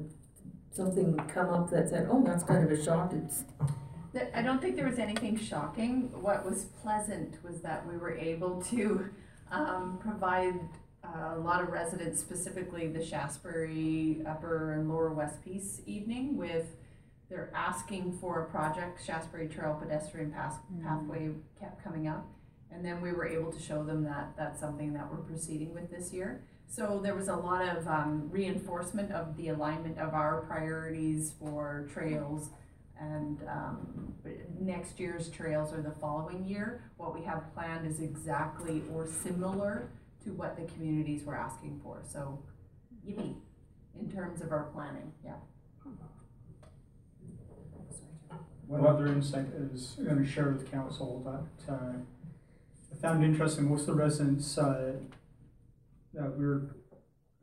something 0.71 1.17
come 1.33 1.49
up 1.49 1.69
that 1.71 1.89
said, 1.89 2.07
oh, 2.11 2.23
that's 2.25 2.43
kind 2.43 2.63
of 2.63 2.71
a 2.77 2.81
shock, 2.83 3.13
it's, 3.13 3.43
There- 3.43 3.67
I 4.35 4.41
don't 4.43 4.61
think 4.61 4.75
there 4.75 4.87
was 4.87 4.99
anything 4.99 5.37
shocking. 5.37 6.09
What 6.21 6.45
was 6.45 6.65
pleasant 6.83 7.43
was 7.43 7.61
that 7.61 7.87
we 7.87 7.97
were 7.97 8.15
able 8.15 8.61
to 8.69 9.09
um, 9.51 9.97
provide 9.99 10.59
uh, 11.03 11.35
a 11.35 11.39
lot 11.39 11.61
of 11.61 11.69
residents, 11.69 12.19
specifically 12.19 12.87
the 12.87 13.03
Shaftesbury 13.03 14.21
Upper 14.27 14.73
and 14.73 14.87
Lower 14.87 15.11
West 15.13 15.43
Peace 15.43 15.81
evening 15.85 16.37
with, 16.37 16.67
they're 17.29 17.51
asking 17.55 18.17
for 18.19 18.43
a 18.43 18.45
project, 18.51 19.03
Shaftesbury 19.03 19.47
Trail 19.47 19.77
Pedestrian 19.81 20.31
Path, 20.31 20.59
Pathway 20.83 21.31
kept 21.59 21.83
coming 21.83 22.07
up. 22.07 22.27
And 22.71 22.85
then 22.85 23.01
we 23.01 23.11
were 23.11 23.27
able 23.27 23.51
to 23.51 23.59
show 23.59 23.83
them 23.83 24.03
that 24.03 24.33
that's 24.37 24.59
something 24.59 24.93
that 24.93 25.11
we're 25.11 25.17
proceeding 25.17 25.73
with 25.73 25.89
this 25.89 26.13
year. 26.13 26.43
So 26.67 26.99
there 27.03 27.15
was 27.15 27.27
a 27.27 27.35
lot 27.35 27.67
of 27.67 27.87
um, 27.87 28.29
reinforcement 28.31 29.11
of 29.11 29.37
the 29.37 29.49
alignment 29.49 29.97
of 29.99 30.13
our 30.13 30.41
priorities 30.41 31.33
for 31.39 31.87
trails 31.91 32.49
and 32.99 33.39
um, 33.49 34.13
next 34.59 34.99
year's 34.99 35.29
trails 35.29 35.73
or 35.73 35.81
the 35.81 35.91
following 35.91 36.45
year. 36.45 36.83
What 36.97 37.17
we 37.17 37.25
have 37.25 37.53
planned 37.53 37.87
is 37.87 37.99
exactly 37.99 38.83
or 38.93 39.07
similar 39.07 39.89
to 40.23 40.31
what 40.31 40.55
the 40.55 40.63
communities 40.73 41.23
were 41.25 41.35
asking 41.35 41.79
for. 41.83 42.01
So, 42.07 42.39
yippee, 43.07 43.35
in 43.99 44.11
terms 44.11 44.41
of 44.41 44.51
our 44.51 44.69
planning, 44.73 45.11
yeah. 45.23 45.33
One 48.67 48.87
other 48.87 49.07
insight 49.07 49.47
is 49.71 49.95
I'm 49.99 50.05
gonna 50.05 50.25
share 50.25 50.49
with 50.49 50.71
council 50.71 51.21
that, 51.67 51.73
uh, 51.73 51.93
I 52.91 52.95
found 53.01 53.23
interesting, 53.23 53.69
most 53.69 53.81
of 53.81 53.87
the 53.87 53.93
residents, 53.95 54.57
uh, 54.57 54.93
that 56.13 56.37
we 56.37 56.45
were, 56.45 56.75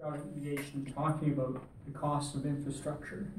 got 0.00 0.16
engaged 0.16 0.74
in 0.74 0.86
talking 0.86 1.32
about 1.34 1.62
the 1.84 1.92
cost 1.92 2.34
of 2.34 2.46
infrastructure. 2.46 3.30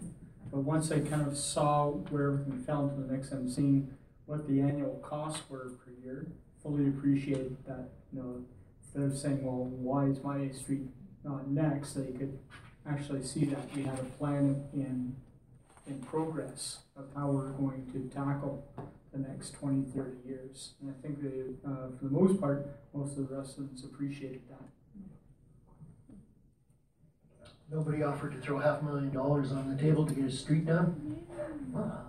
But 0.51 0.59
once 0.59 0.89
they 0.89 0.99
kind 0.99 1.25
of 1.25 1.37
saw 1.37 1.91
where 1.91 2.33
everything 2.33 2.63
fell 2.63 2.89
into 2.89 3.01
the 3.01 3.13
mix 3.13 3.31
and 3.31 3.49
seeing 3.49 3.95
what 4.25 4.47
the 4.47 4.59
annual 4.59 4.99
costs 5.03 5.49
were 5.49 5.71
per 5.83 5.91
year, 6.03 6.27
fully 6.61 6.87
appreciated 6.87 7.57
that, 7.65 7.89
you 8.11 8.21
know, 8.21 8.43
instead 8.83 9.03
of 9.03 9.17
saying, 9.17 9.43
well, 9.43 9.65
why 9.65 10.05
is 10.05 10.21
my 10.23 10.49
street 10.51 10.87
not 11.23 11.47
next, 11.47 11.93
they 11.93 12.11
could 12.11 12.37
actually 12.89 13.23
see 13.23 13.45
that 13.45 13.73
we 13.75 13.83
had 13.83 13.97
a 13.99 14.03
plan 14.17 14.63
in, 14.73 15.15
in 15.87 15.99
progress 16.01 16.79
of 16.97 17.05
how 17.15 17.27
we're 17.27 17.51
going 17.51 17.89
to 17.93 18.13
tackle 18.13 18.65
the 19.13 19.19
next 19.19 19.51
20, 19.51 19.91
30 19.91 20.17
years. 20.25 20.73
And 20.81 20.93
I 20.93 21.01
think 21.01 21.21
they, 21.21 21.69
uh, 21.69 21.89
for 21.97 22.05
the 22.05 22.09
most 22.09 22.39
part, 22.39 22.67
most 22.93 23.17
of 23.17 23.29
the 23.29 23.35
residents 23.35 23.83
appreciated 23.83 24.41
that. 24.49 24.63
Nobody 27.71 28.03
offered 28.03 28.33
to 28.33 28.37
throw 28.39 28.59
half 28.59 28.81
a 28.81 28.85
million 28.85 29.13
dollars 29.13 29.53
on 29.53 29.73
the 29.73 29.81
table 29.81 30.05
to 30.05 30.13
get 30.13 30.25
a 30.25 30.31
street 30.31 30.65
done? 30.65 31.23
Wow. 31.71 32.01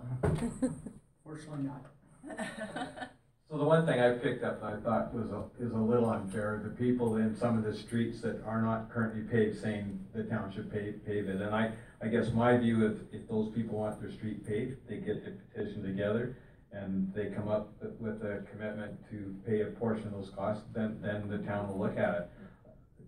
Fortunately 1.23 1.63
not. 1.69 3.09
So 3.49 3.57
the 3.57 3.63
one 3.63 3.85
thing 3.85 3.99
I 3.99 4.11
picked 4.13 4.43
up, 4.43 4.61
I 4.61 4.75
thought 4.77 5.13
was 5.13 5.29
a, 5.31 5.43
is 5.63 5.71
a 5.71 5.77
little 5.77 6.09
unfair, 6.09 6.59
the 6.63 6.71
people 6.71 7.15
in 7.15 7.33
some 7.37 7.57
of 7.57 7.63
the 7.63 7.73
streets 7.73 8.19
that 8.21 8.43
are 8.45 8.61
not 8.61 8.91
currently 8.91 9.21
paved 9.21 9.61
saying 9.61 9.99
the 10.13 10.23
town 10.23 10.51
should 10.51 10.69
pave, 10.69 10.99
pave 11.05 11.29
it. 11.29 11.39
And 11.39 11.55
I, 11.55 11.71
I 12.01 12.07
guess 12.07 12.33
my 12.33 12.57
view, 12.57 12.85
if, 12.85 13.21
if 13.21 13.29
those 13.29 13.53
people 13.53 13.77
want 13.77 14.01
their 14.01 14.11
street 14.11 14.45
paved, 14.45 14.77
they 14.89 14.97
get 14.97 15.23
the 15.23 15.31
petition 15.31 15.83
together 15.83 16.35
and 16.73 17.13
they 17.13 17.27
come 17.27 17.47
up 17.47 17.71
with 18.01 18.21
a 18.23 18.43
commitment 18.51 18.99
to 19.11 19.33
pay 19.47 19.61
a 19.61 19.67
portion 19.67 20.07
of 20.07 20.13
those 20.13 20.31
costs, 20.35 20.63
then, 20.73 20.99
then 21.01 21.29
the 21.29 21.37
town 21.37 21.69
will 21.69 21.79
look 21.79 21.97
at 21.97 22.15
it. 22.15 22.29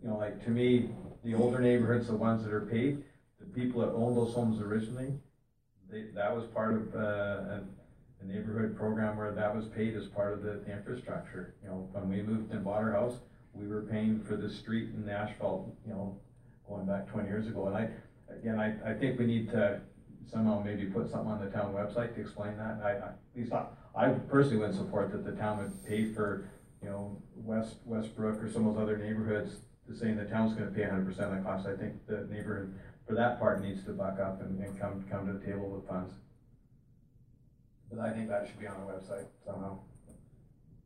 You 0.04 0.10
know, 0.10 0.18
like, 0.18 0.42
to 0.46 0.52
me, 0.52 0.92
the 1.26 1.34
older 1.34 1.60
neighborhoods, 1.60 2.08
the 2.08 2.16
ones 2.16 2.44
that 2.44 2.54
are 2.54 2.68
paved, 2.72 3.04
the 3.40 3.46
people 3.48 3.82
that 3.82 3.92
owned 3.92 4.16
those 4.16 4.34
homes 4.34 4.62
originally, 4.62 5.12
they, 5.92 6.04
that 6.14 6.34
was 6.34 6.46
part 6.46 6.76
of, 6.76 6.96
uh, 6.96 7.00
a, 7.00 7.62
a 8.22 8.26
neighborhood 8.26 8.78
program 8.78 9.18
where 9.18 9.32
that 9.32 9.54
was 9.54 9.66
paid 9.66 9.96
as 9.98 10.06
part 10.06 10.34
of 10.34 10.44
the, 10.44 10.62
the 10.66 10.72
infrastructure. 10.72 11.56
You 11.64 11.70
know, 11.70 11.90
when 11.92 12.10
we 12.10 12.22
moved 12.22 12.52
and 12.52 12.64
bought 12.64 12.84
our 12.84 12.92
house, 12.92 13.16
we 13.54 13.68
were 13.68 13.82
paying 13.82 14.22
for 14.24 14.36
the 14.36 14.50
street 14.50 14.90
and 14.90 15.08
the 15.08 15.14
asphalt, 15.14 15.76
you 15.86 15.94
know, 15.94 16.18
going 16.68 16.86
back 16.86 17.10
twenty 17.10 17.30
years 17.30 17.48
ago. 17.48 17.68
And 17.68 17.78
I, 17.78 17.90
again, 18.34 18.60
I, 18.60 18.92
I 18.92 18.94
think 18.94 19.18
we 19.18 19.26
need 19.26 19.50
to 19.52 19.82
somehow 20.30 20.62
maybe 20.64 20.86
put 20.86 21.10
something 21.10 21.32
on 21.32 21.44
the 21.44 21.52
town 21.52 21.74
website 21.74 22.16
to 22.16 22.22
explain 22.22 22.58
that. 22.58 22.80
I, 22.84 22.90
I, 22.90 22.94
at 22.94 23.18
least 23.36 23.54
I, 23.54 23.66
I 23.96 24.10
personally 24.10 24.58
wouldn't 24.58 24.78
support 24.78 25.12
that 25.12 25.24
the 25.24 25.32
town 25.34 25.60
would 25.60 25.86
pay 25.88 26.06
for, 26.06 26.50
you 26.84 26.90
know, 26.90 27.18
West, 27.36 27.76
Westbrook 27.86 28.44
or 28.44 28.52
some 28.52 28.68
of 28.68 28.76
those 28.76 28.84
other 28.84 28.98
neighborhoods, 28.98 29.58
to 29.88 29.96
saying 29.96 30.18
the 30.18 30.26
town's 30.26 30.54
gonna 30.54 30.72
pay 30.72 30.84
hundred 30.84 31.06
percent 31.06 31.32
of 31.32 31.38
the 31.38 31.44
cost. 31.44 31.68
I 31.68 31.76
think 31.76 32.06
the 32.08 32.28
neighborhood, 32.30 32.74
for 33.08 33.14
that 33.16 33.40
part, 33.40 33.62
needs 33.62 33.84
to 33.86 33.92
buck 33.92 34.20
up 34.20 34.42
and, 34.42 34.60
and 34.60 34.80
come, 34.80 35.06
come 35.10 35.28
to 35.28 35.34
the 35.34 35.46
table 35.46 35.70
with 35.70 35.88
funds. 35.88 36.14
But 37.92 38.00
I 38.00 38.12
think 38.12 38.30
that 38.30 38.48
should 38.48 38.60
be 38.60 38.68
on 38.68 38.80
the 38.86 38.92
website 38.92 39.28
somehow. 39.46 39.78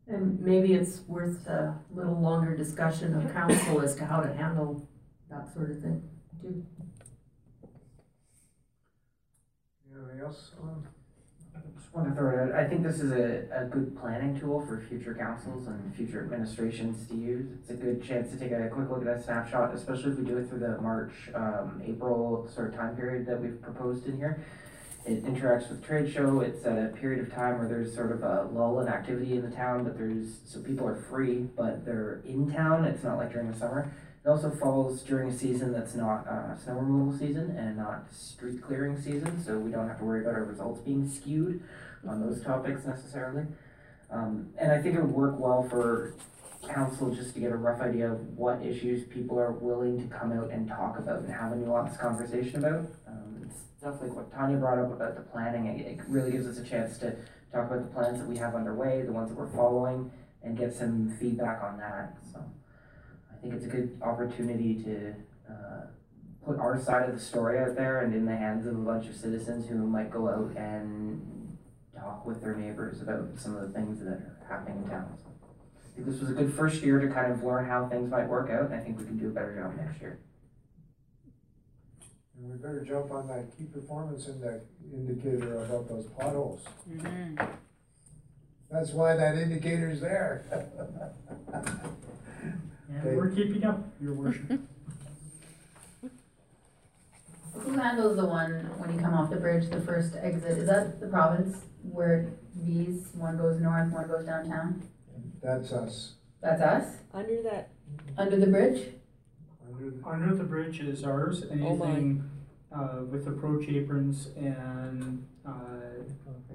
and 0.07 0.39
maybe 0.41 0.73
it's 0.73 1.01
worth 1.07 1.47
a 1.47 1.79
little 1.93 2.19
longer 2.19 2.55
discussion 2.57 3.15
of 3.15 3.31
council 3.33 3.81
as 3.81 3.95
to 3.95 4.05
how 4.05 4.19
to 4.21 4.33
handle 4.33 4.87
that 5.29 5.53
sort 5.53 5.71
of 5.71 5.79
thing, 5.81 6.03
too. 6.41 6.65
Anything 9.95 10.19
else 10.21 10.51
on? 10.61 10.87
I 11.95 12.65
think 12.65 12.83
this 12.83 12.99
is 12.99 13.11
a, 13.11 13.47
a 13.51 13.65
good 13.65 13.97
planning 13.99 14.39
tool 14.39 14.65
for 14.65 14.79
future 14.89 15.15
councils 15.15 15.67
and 15.67 15.95
future 15.95 16.23
administrations 16.23 17.07
to 17.07 17.15
use. 17.15 17.47
It's 17.59 17.71
a 17.71 17.73
good 17.73 18.03
chance 18.03 18.31
to 18.31 18.37
take 18.37 18.51
a 18.51 18.69
quick 18.69 18.89
look 18.89 19.01
at 19.01 19.07
a 19.07 19.23
snapshot, 19.23 19.73
especially 19.73 20.11
if 20.11 20.19
we 20.19 20.25
do 20.25 20.37
it 20.37 20.49
through 20.49 20.59
the 20.59 20.79
March, 20.81 21.13
um, 21.33 21.81
April 21.85 22.47
sort 22.53 22.69
of 22.69 22.75
time 22.75 22.95
period 22.95 23.25
that 23.27 23.41
we've 23.41 23.61
proposed 23.61 24.05
in 24.07 24.17
here. 24.17 24.43
It 25.05 25.25
interacts 25.25 25.69
with 25.69 25.83
trade 25.83 26.11
show, 26.11 26.41
it's 26.41 26.65
at 26.65 26.77
a 26.77 26.87
period 26.89 27.25
of 27.25 27.33
time 27.33 27.57
where 27.57 27.67
there's 27.67 27.95
sort 27.95 28.11
of 28.11 28.21
a 28.21 28.49
lull 28.51 28.79
in 28.81 28.87
activity 28.87 29.33
in 29.37 29.49
the 29.49 29.55
town, 29.55 29.83
but 29.83 29.97
there's, 29.97 30.41
so 30.45 30.59
people 30.59 30.87
are 30.87 30.97
free, 31.09 31.47
but 31.55 31.85
they're 31.85 32.21
in 32.25 32.51
town, 32.51 32.85
it's 32.85 33.03
not 33.03 33.17
like 33.17 33.31
during 33.31 33.49
the 33.51 33.57
summer. 33.57 33.91
It 34.29 34.33
also 34.33 34.51
falls 34.51 35.01
during 35.01 35.31
a 35.31 35.35
season 35.35 35.73
that's 35.73 35.95
not 35.95 36.27
uh, 36.27 36.55
snow 36.55 36.75
removal 36.75 37.17
season 37.17 37.49
and 37.57 37.75
not 37.75 38.13
street 38.13 38.61
clearing 38.61 38.95
season, 39.01 39.43
so 39.43 39.57
we 39.57 39.71
don't 39.71 39.87
have 39.87 39.97
to 39.97 40.05
worry 40.05 40.21
about 40.21 40.35
our 40.35 40.43
results 40.43 40.81
being 40.81 41.09
skewed 41.09 41.63
on 42.07 42.21
those 42.21 42.43
topics 42.43 42.85
necessarily. 42.85 43.47
Um, 44.11 44.51
and 44.59 44.71
I 44.71 44.83
think 44.83 44.97
it 44.97 45.01
would 45.01 45.15
work 45.15 45.39
well 45.39 45.67
for 45.67 46.13
council 46.67 47.09
just 47.09 47.33
to 47.33 47.39
get 47.39 47.51
a 47.51 47.55
rough 47.55 47.81
idea 47.81 48.11
of 48.11 48.37
what 48.37 48.61
issues 48.61 49.07
people 49.07 49.39
are 49.39 49.51
willing 49.51 50.07
to 50.07 50.15
come 50.15 50.31
out 50.31 50.51
and 50.51 50.67
talk 50.67 50.99
about 50.99 51.21
and 51.21 51.33
have 51.33 51.51
a 51.51 51.55
nuanced 51.55 51.99
conversation 51.99 52.63
about. 52.63 52.85
Um, 53.07 53.41
it's 53.43 53.61
stuff 53.79 53.95
like 53.99 54.13
what 54.15 54.31
Tanya 54.31 54.57
brought 54.57 54.77
up 54.77 54.93
about 54.93 55.15
the 55.15 55.23
planning, 55.23 55.65
it, 55.65 55.87
it 55.87 55.99
really 56.07 56.29
gives 56.29 56.45
us 56.45 56.59
a 56.59 56.69
chance 56.69 56.99
to 56.99 57.15
talk 57.51 57.65
about 57.65 57.81
the 57.81 57.95
plans 57.95 58.19
that 58.19 58.27
we 58.27 58.37
have 58.37 58.53
underway, 58.53 59.01
the 59.01 59.11
ones 59.11 59.29
that 59.29 59.39
we're 59.39 59.49
following, 59.49 60.11
and 60.43 60.55
get 60.55 60.71
some 60.71 61.17
feedback 61.19 61.63
on 61.63 61.79
that, 61.79 62.15
so. 62.31 62.45
I 63.39 63.41
think 63.41 63.53
it's 63.53 63.65
a 63.65 63.69
good 63.69 63.97
opportunity 64.01 64.83
to, 64.83 65.15
uh, 65.49 65.87
put 66.45 66.59
our 66.59 66.79
side 66.79 67.07
of 67.07 67.15
the 67.15 67.21
story 67.21 67.57
out 67.59 67.75
there 67.75 68.01
and 68.01 68.13
in 68.13 68.25
the 68.25 68.35
hands 68.35 68.67
of 68.67 68.75
a 68.75 68.81
bunch 68.81 69.07
of 69.07 69.15
citizens 69.15 69.67
who 69.67 69.75
might 69.75 70.11
go 70.11 70.27
out 70.27 70.57
and 70.57 71.57
talk 71.97 72.25
with 72.25 72.41
their 72.41 72.55
neighbors 72.55 73.01
about 73.01 73.27
some 73.37 73.55
of 73.55 73.61
the 73.61 73.69
things 73.69 73.99
that 73.99 74.07
are 74.07 74.37
happening 74.49 74.83
in 74.83 74.89
town. 74.89 75.17
So 75.23 75.29
I 75.29 75.95
think 75.95 76.07
this 76.07 76.19
was 76.19 76.31
a 76.31 76.33
good 76.33 76.53
first 76.53 76.81
year 76.81 76.99
to 76.99 77.07
kind 77.07 77.31
of 77.31 77.43
learn 77.43 77.65
how 77.65 77.87
things 77.87 78.09
might 78.09 78.27
work 78.27 78.49
out, 78.49 78.71
and 78.71 78.75
I 78.75 78.79
think 78.79 78.97
we 78.97 79.05
can 79.05 79.17
do 79.17 79.27
a 79.27 79.31
better 79.31 79.55
job 79.55 79.77
next 79.77 80.01
year. 80.01 80.19
And 82.37 82.51
we 82.51 82.57
better 82.57 82.83
jump 82.83 83.11
on 83.11 83.27
that 83.27 83.57
key 83.57 83.65
performance 83.65 84.27
index 84.27 84.65
indicator 84.93 85.63
about 85.63 85.87
those 85.87 86.07
potholes. 86.17 86.65
That's 88.71 88.91
why 88.91 89.15
that 89.15 89.37
indicator's 89.37 90.01
there. 90.01 90.45
And 92.89 93.17
we're 93.17 93.29
keeping 93.29 93.63
up, 93.63 93.87
your 94.01 94.13
worship. 94.13 94.49
Who 97.53 97.73
handles 97.73 98.15
the 98.17 98.25
one 98.25 98.51
when 98.77 98.93
you 98.93 98.99
come 98.99 99.13
off 99.13 99.29
the 99.29 99.35
bridge, 99.35 99.69
the 99.69 99.81
first 99.81 100.15
exit? 100.15 100.57
Is 100.59 100.67
that 100.67 100.99
the 100.99 101.07
province 101.07 101.57
where 101.83 102.31
V's, 102.55 103.09
one 103.15 103.37
goes 103.37 103.59
north, 103.59 103.91
one 103.91 104.07
goes 104.07 104.25
downtown? 104.25 104.81
That's 105.41 105.71
us. 105.71 106.13
That's 106.41 106.61
us? 106.61 106.85
Under 107.13 107.41
that, 107.43 107.69
Under 108.17 108.37
the 108.37 108.47
bridge? 108.47 108.93
Under 109.67 109.89
the- 109.91 110.07
Under 110.07 110.35
the 110.35 110.43
bridge 110.43 110.79
is 110.79 111.03
ours, 111.03 111.43
Oh 111.51 111.75
my. 111.75 111.87
anything, 111.87 112.29
uh, 112.71 113.01
with 113.09 113.27
approach 113.27 113.67
aprons 113.67 114.29
and, 114.37 115.25
uh, 115.45 115.51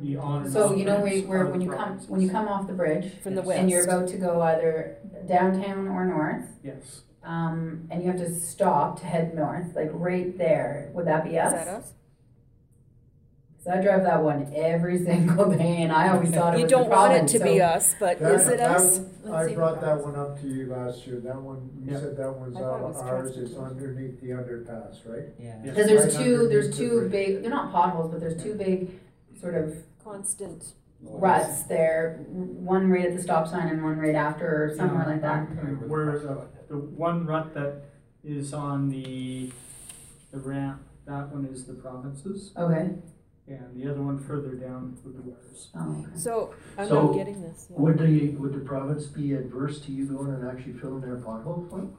the 0.00 0.16
on 0.16 0.50
So 0.50 0.74
you 0.74 0.84
know 0.84 0.94
where, 0.96 1.04
ramps 1.04 1.16
you- 1.22 1.28
where, 1.28 1.42
are 1.42 1.50
when 1.50 1.60
you 1.60 1.70
come, 1.70 1.98
when 2.08 2.20
you 2.20 2.30
come 2.30 2.48
off 2.48 2.66
the 2.66 2.72
bridge? 2.72 3.12
From 3.22 3.34
the 3.34 3.42
And 3.48 3.70
you're 3.70 3.86
west. 3.86 3.88
about 3.96 4.08
to 4.08 4.16
go 4.16 4.40
either 4.42 4.96
downtown 5.26 5.88
or 5.88 6.04
north, 6.04 6.44
Yes, 6.62 7.02
um, 7.22 7.86
and 7.90 8.02
you 8.02 8.10
have 8.10 8.18
to 8.20 8.34
stop 8.34 8.98
to 9.00 9.06
head 9.06 9.34
north, 9.34 9.74
like 9.74 9.90
right 9.92 10.36
there, 10.36 10.90
would 10.94 11.06
that 11.06 11.24
be 11.24 11.30
is 11.36 11.36
us? 11.46 11.52
that 11.52 11.68
us? 11.68 11.92
So 13.62 13.70
I 13.70 13.80
drive 13.80 14.02
that 14.02 14.22
one 14.22 14.52
every 14.54 14.98
single 15.06 15.50
day 15.50 15.82
and 15.84 15.90
I 15.90 16.10
always 16.12 16.30
thought 16.30 16.52
it 16.54 16.58
You 16.58 16.64
was 16.64 16.70
the 16.72 16.76
don't 16.76 16.90
want 16.90 17.12
it 17.12 17.14
province, 17.14 17.32
to 17.32 17.38
be 17.38 17.58
so- 17.58 17.64
us, 17.64 17.94
but 17.98 18.18
That- 18.18 18.34
is 18.34 18.48
it 18.48 18.58
that- 18.58 18.70
us? 18.76 19.00
I 19.32 19.54
brought 19.54 19.80
that 19.80 20.04
one 20.04 20.16
up 20.16 20.38
to 20.42 20.46
you 20.46 20.66
last 20.66 21.06
year, 21.06 21.18
that 21.20 21.40
one, 21.40 21.70
you 21.82 21.92
Yeah. 21.94 22.00
said 22.00 22.16
that 22.18 22.30
one's 22.38 22.56
I 22.56 22.60
thought 22.60 22.80
it 22.80 22.82
was 22.88 22.96
ours, 23.00 23.28
it's 23.38 23.54
transportation. 23.54 23.64
underneath 23.64 24.20
the 24.20 24.26
underpass, 24.30 24.96
right? 25.08 25.24
Yeah. 25.38 25.54
yes. 25.64 25.76
Cause 25.76 25.86
there's 25.86 26.14
Right 26.16 26.24
two, 26.26 26.48
there's 26.48 26.66
underneath 26.66 26.70
the 26.78 26.84
two 26.84 26.98
bridge. 27.00 27.10
big, 27.12 27.40
they're 27.42 27.50
not 27.50 27.72
potholes, 27.72 28.10
but 28.10 28.20
there's 28.20 28.42
two 28.42 28.54
big 28.54 28.90
sort 29.44 29.54
of 29.56 29.76
Constant. 30.02 30.64
ruts 31.02 31.62
there, 31.64 32.24
one 32.28 32.90
right 32.90 33.06
at 33.06 33.16
the 33.16 33.22
stop 33.22 33.46
sign 33.46 33.68
and 33.68 33.82
one 33.84 33.98
right 33.98 34.14
after 34.14 34.64
or 34.64 34.74
somewhere 34.76 35.06
like 35.06 35.20
that. 35.22 35.40
Where 35.88 36.18
the, 36.18 36.46
the 36.68 36.76
one 36.78 37.26
rut 37.26 37.52
that 37.54 37.82
is 38.22 38.52
on 38.54 38.88
the, 38.88 39.50
the 40.32 40.38
ramp, 40.38 40.82
that 41.06 41.28
one 41.28 41.44
is 41.46 41.64
the 41.66 41.74
provinces, 41.74 42.52
Okay, 42.56 42.90
and 43.48 43.74
the 43.82 43.90
other 43.90 44.00
one 44.02 44.18
further 44.18 44.52
down 44.54 44.96
would 45.04 45.22
be 45.24 45.30
ours. 45.32 45.68
oh, 45.74 46.00
okay. 46.08 46.16
So, 46.18 46.54
I'm 46.78 46.88
So, 46.88 47.06
not 47.08 47.14
getting 47.14 47.42
this. 47.42 47.66
yeah. 47.70 47.76
Would 47.78 47.98
the, 47.98 48.28
would 48.36 48.54
the 48.54 48.60
province 48.60 49.04
be 49.06 49.34
adverse 49.34 49.80
to 49.82 49.92
you 49.92 50.06
going 50.06 50.32
and 50.32 50.48
actually 50.48 50.72
filling 50.74 51.02
their 51.02 51.16
pothole 51.16 51.68
for 51.68 51.76
them? 51.80 51.96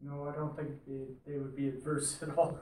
No, 0.00 0.28
I 0.28 0.36
don't 0.38 0.54
think 0.56 0.68
they, 0.86 1.06
they 1.32 1.38
would 1.38 1.56
be 1.56 1.68
adverse 1.68 2.22
at 2.22 2.36
all. 2.38 2.58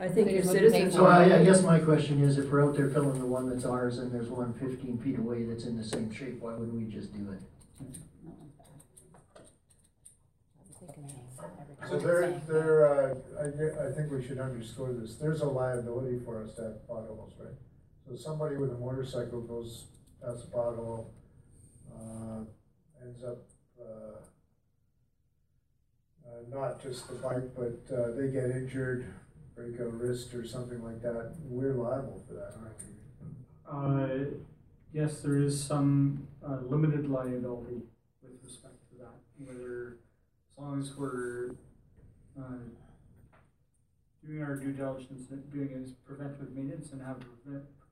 I 0.00 0.08
think 0.08 0.26
They 0.26 0.34
your 0.34 0.42
citizens. 0.42 0.94
So 0.94 1.06
I, 1.06 1.38
I 1.38 1.44
guess 1.44 1.62
my 1.62 1.78
question 1.78 2.20
is, 2.22 2.36
if 2.36 2.50
we're 2.50 2.64
out 2.64 2.76
there 2.76 2.90
filling 2.90 3.20
the 3.20 3.26
one 3.26 3.48
that's 3.48 3.64
ours 3.64 3.98
and 3.98 4.10
there's 4.12 4.28
one 4.28 4.52
fifteen 4.54 4.98
feet 4.98 5.18
away 5.18 5.44
that's 5.44 5.64
in 5.64 5.76
the 5.76 5.84
same 5.84 6.12
shape, 6.12 6.40
why 6.40 6.54
wouldn't 6.54 6.74
we 6.76 6.92
just 6.92 7.12
do 7.14 7.30
it? 7.30 7.40
So 11.88 11.98
there, 11.98 12.40
there, 12.48 13.12
uh, 13.12 13.14
I, 13.44 13.48
ge- 13.50 13.76
I 13.78 13.92
think 13.94 14.10
we 14.10 14.24
should 14.26 14.38
underscore 14.38 14.92
this, 14.92 15.16
there's 15.16 15.40
a 15.42 15.46
liability 15.48 16.20
for 16.24 16.42
us 16.42 16.54
to 16.54 16.62
have 16.62 16.86
potholes, 16.88 17.34
right? 17.38 17.54
So 18.08 18.16
somebody 18.16 18.56
with 18.56 18.70
a 18.70 18.78
motorcycle 18.78 19.40
goes 19.42 19.86
past 20.24 20.44
a 20.44 20.56
pothole, 20.56 21.06
uh, 21.94 22.44
ends 23.02 23.22
up, 23.24 23.38
uh, 23.80 24.16
not 26.50 26.82
just 26.82 27.08
the 27.08 27.14
bike, 27.14 27.54
but, 27.54 27.94
uh, 27.94 28.10
they 28.12 28.28
get 28.30 28.50
injured, 28.50 29.06
break 29.54 29.78
a 29.78 29.86
wrist 29.86 30.34
or 30.34 30.44
something 30.44 30.82
like 30.82 31.00
that, 31.02 31.34
we're 31.44 31.74
liable 31.74 32.22
for 32.26 32.34
that, 32.34 32.54
aren't 32.60 32.76
we? 32.82 34.34
Uh, 34.34 34.38
yes, 34.92 35.20
there 35.22 35.38
is 35.38 35.62
some, 35.62 36.26
uh, 36.46 36.58
limited 36.62 37.08
liability 37.08 37.82
with 38.22 38.32
respect 38.44 38.74
to 38.90 38.98
that, 38.98 39.14
whether, 39.38 39.98
as 40.52 40.58
long 40.58 40.80
as 40.80 40.96
we're, 40.96 41.50
uh, 42.38 42.58
doing 44.24 44.42
our 44.42 44.56
due 44.56 44.72
diligence, 44.72 45.26
doing 45.52 45.70
is 45.70 45.92
preventive 45.92 46.52
maintenance 46.54 46.92
and 46.92 47.02
have 47.02 47.16
a 47.16 47.24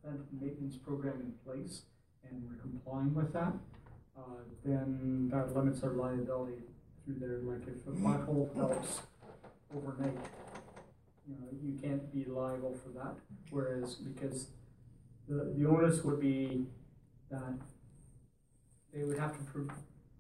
preventive 0.03 0.33
maintenance 0.33 0.77
program 0.77 1.21
in 1.21 1.33
place, 1.45 1.83
and 2.29 2.43
we're 2.49 2.61
complying 2.61 3.15
with 3.15 3.33
that, 3.33 3.55
uh, 4.17 4.23
then 4.65 5.29
that 5.31 5.55
limits 5.57 5.83
our 5.83 5.93
liability 5.93 6.63
through 7.05 7.17
there, 7.19 7.41
like 7.43 7.67
if 7.67 7.87
a 7.87 7.91
pothole 7.91 8.55
helps 8.55 9.01
overnight, 9.77 10.19
you 11.29 11.35
know, 11.35 11.49
you 11.63 11.79
can't 11.81 12.13
be 12.13 12.25
liable 12.25 12.77
for 12.83 12.91
that, 12.91 13.15
whereas, 13.51 13.95
because 13.95 14.49
the, 15.29 15.55
the 15.57 15.67
onus 15.67 16.03
would 16.05 16.21
be 16.21 16.67
that 17.31 17.55
they 18.93 19.05
would 19.05 19.19
have 19.19 19.37
to 19.39 19.45
prove, 19.45 19.71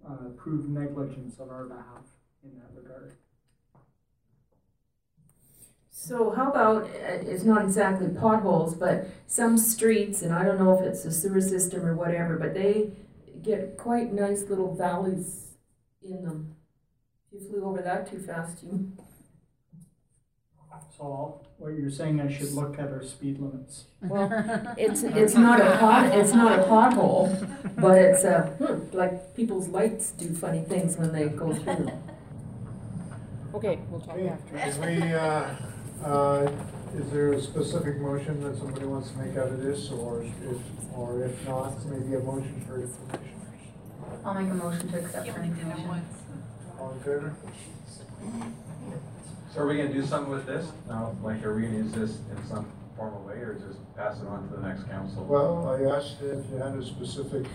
uh, 0.08 0.30
prove 0.36 0.68
negligence 0.68 1.40
on 1.40 1.50
our 1.50 1.64
behalf 1.64 2.04
in 2.44 2.50
that 2.54 2.70
regard. 2.74 3.14
So 5.90 6.30
how 6.30 6.50
about, 6.50 6.84
uh, 6.84 6.88
it's 6.94 7.44
not 7.44 7.62
exactly 7.62 8.08
potholes, 8.08 8.74
but 8.74 9.08
some 9.26 9.58
streets, 9.58 10.22
and 10.22 10.32
I 10.32 10.44
don't 10.44 10.58
know 10.58 10.78
if 10.78 10.80
it's 10.86 11.04
a 11.04 11.12
sewer 11.12 11.40
system 11.40 11.84
or 11.84 11.94
whatever, 11.94 12.38
but 12.38 12.54
they 12.54 12.92
get 13.42 13.76
quite 13.76 14.12
nice 14.12 14.44
little 14.48 14.74
valleys 14.74 15.48
in 16.02 16.24
them. 16.24 16.56
If 17.32 17.42
you 17.42 17.48
flew 17.48 17.64
over 17.64 17.82
that 17.82 18.10
too 18.10 18.18
fast, 18.18 18.62
you, 18.64 18.92
So 20.96 21.40
what 21.58 21.74
you're 21.74 21.90
saying, 21.90 22.20
I 22.20 22.30
should 22.30 22.52
look 22.52 22.78
at 22.78 22.88
our 22.88 23.02
speed 23.02 23.38
limits. 23.38 23.84
well, 24.02 24.74
it's, 24.78 25.02
it's 25.02 25.34
not 25.34 25.60
a 25.60 25.78
pot, 25.78 26.06
it's 26.16 26.32
not 26.32 26.58
a 26.58 26.62
pothole, 26.64 27.28
but 27.76 27.98
it's 27.98 28.24
a, 28.24 28.42
hmm, 28.58 28.96
like 28.96 29.34
people's 29.36 29.68
lights 29.68 30.10
do 30.12 30.34
funny 30.34 30.62
things 30.62 30.96
when 30.96 31.12
they 31.12 31.28
go 31.28 31.54
through. 31.54 31.90
Okay, 33.54 33.78
we'll 33.90 34.00
talk 34.00 34.16
Okay, 34.16 34.28
after. 34.28 34.58
Can 34.58 35.00
we, 35.00 35.12
uh, 35.12 35.54
uh, 36.04 36.50
is 36.96 37.10
there 37.10 37.32
a 37.32 37.40
specific 37.40 38.00
motion 38.00 38.40
that 38.42 38.56
somebody 38.58 38.86
wants 38.86 39.10
to 39.10 39.18
make 39.18 39.36
out 39.36 39.48
of 39.48 39.60
this, 39.62 39.90
or 39.90 40.22
if, 40.22 40.58
or 40.94 41.24
if 41.24 41.48
not, 41.48 41.84
maybe 41.86 42.14
a 42.14 42.20
motion 42.20 42.62
for 42.66 42.82
information? 42.82 43.40
I'll 44.24 44.34
make 44.34 44.50
a 44.50 44.54
motion 44.54 44.88
to 44.92 44.98
accept 44.98 45.26
You 45.26 45.32
for 45.32 45.40
only 45.40 45.54
did 45.54 45.58
it 45.66 45.70
information. 45.70 46.04
Once. 46.80 46.80
All 46.80 46.92
in 46.92 47.00
favor? 47.00 47.34
So 49.54 49.60
are 49.60 49.66
we 49.66 49.76
gonna 49.76 49.92
do 49.92 50.04
something 50.06 50.30
with 50.32 50.46
this? 50.46 50.66
Now, 50.88 51.14
like, 51.22 51.44
are 51.44 51.54
we 51.54 51.62
gonna 51.62 51.78
use 51.78 51.92
this 51.92 52.18
in 52.30 52.46
some 52.48 52.66
formal 52.96 53.22
way, 53.26 53.34
or 53.34 53.54
just 53.54 53.78
pass 53.96 54.20
it 54.20 54.26
on 54.28 54.48
to 54.48 54.56
the 54.56 54.66
next 54.66 54.84
council? 54.88 55.24
Well, 55.24 55.68
I 55.68 55.96
asked 55.96 56.16
if 56.22 56.44
you 56.50 56.56
had 56.58 56.74
a 56.76 56.84
specific. 56.84 57.46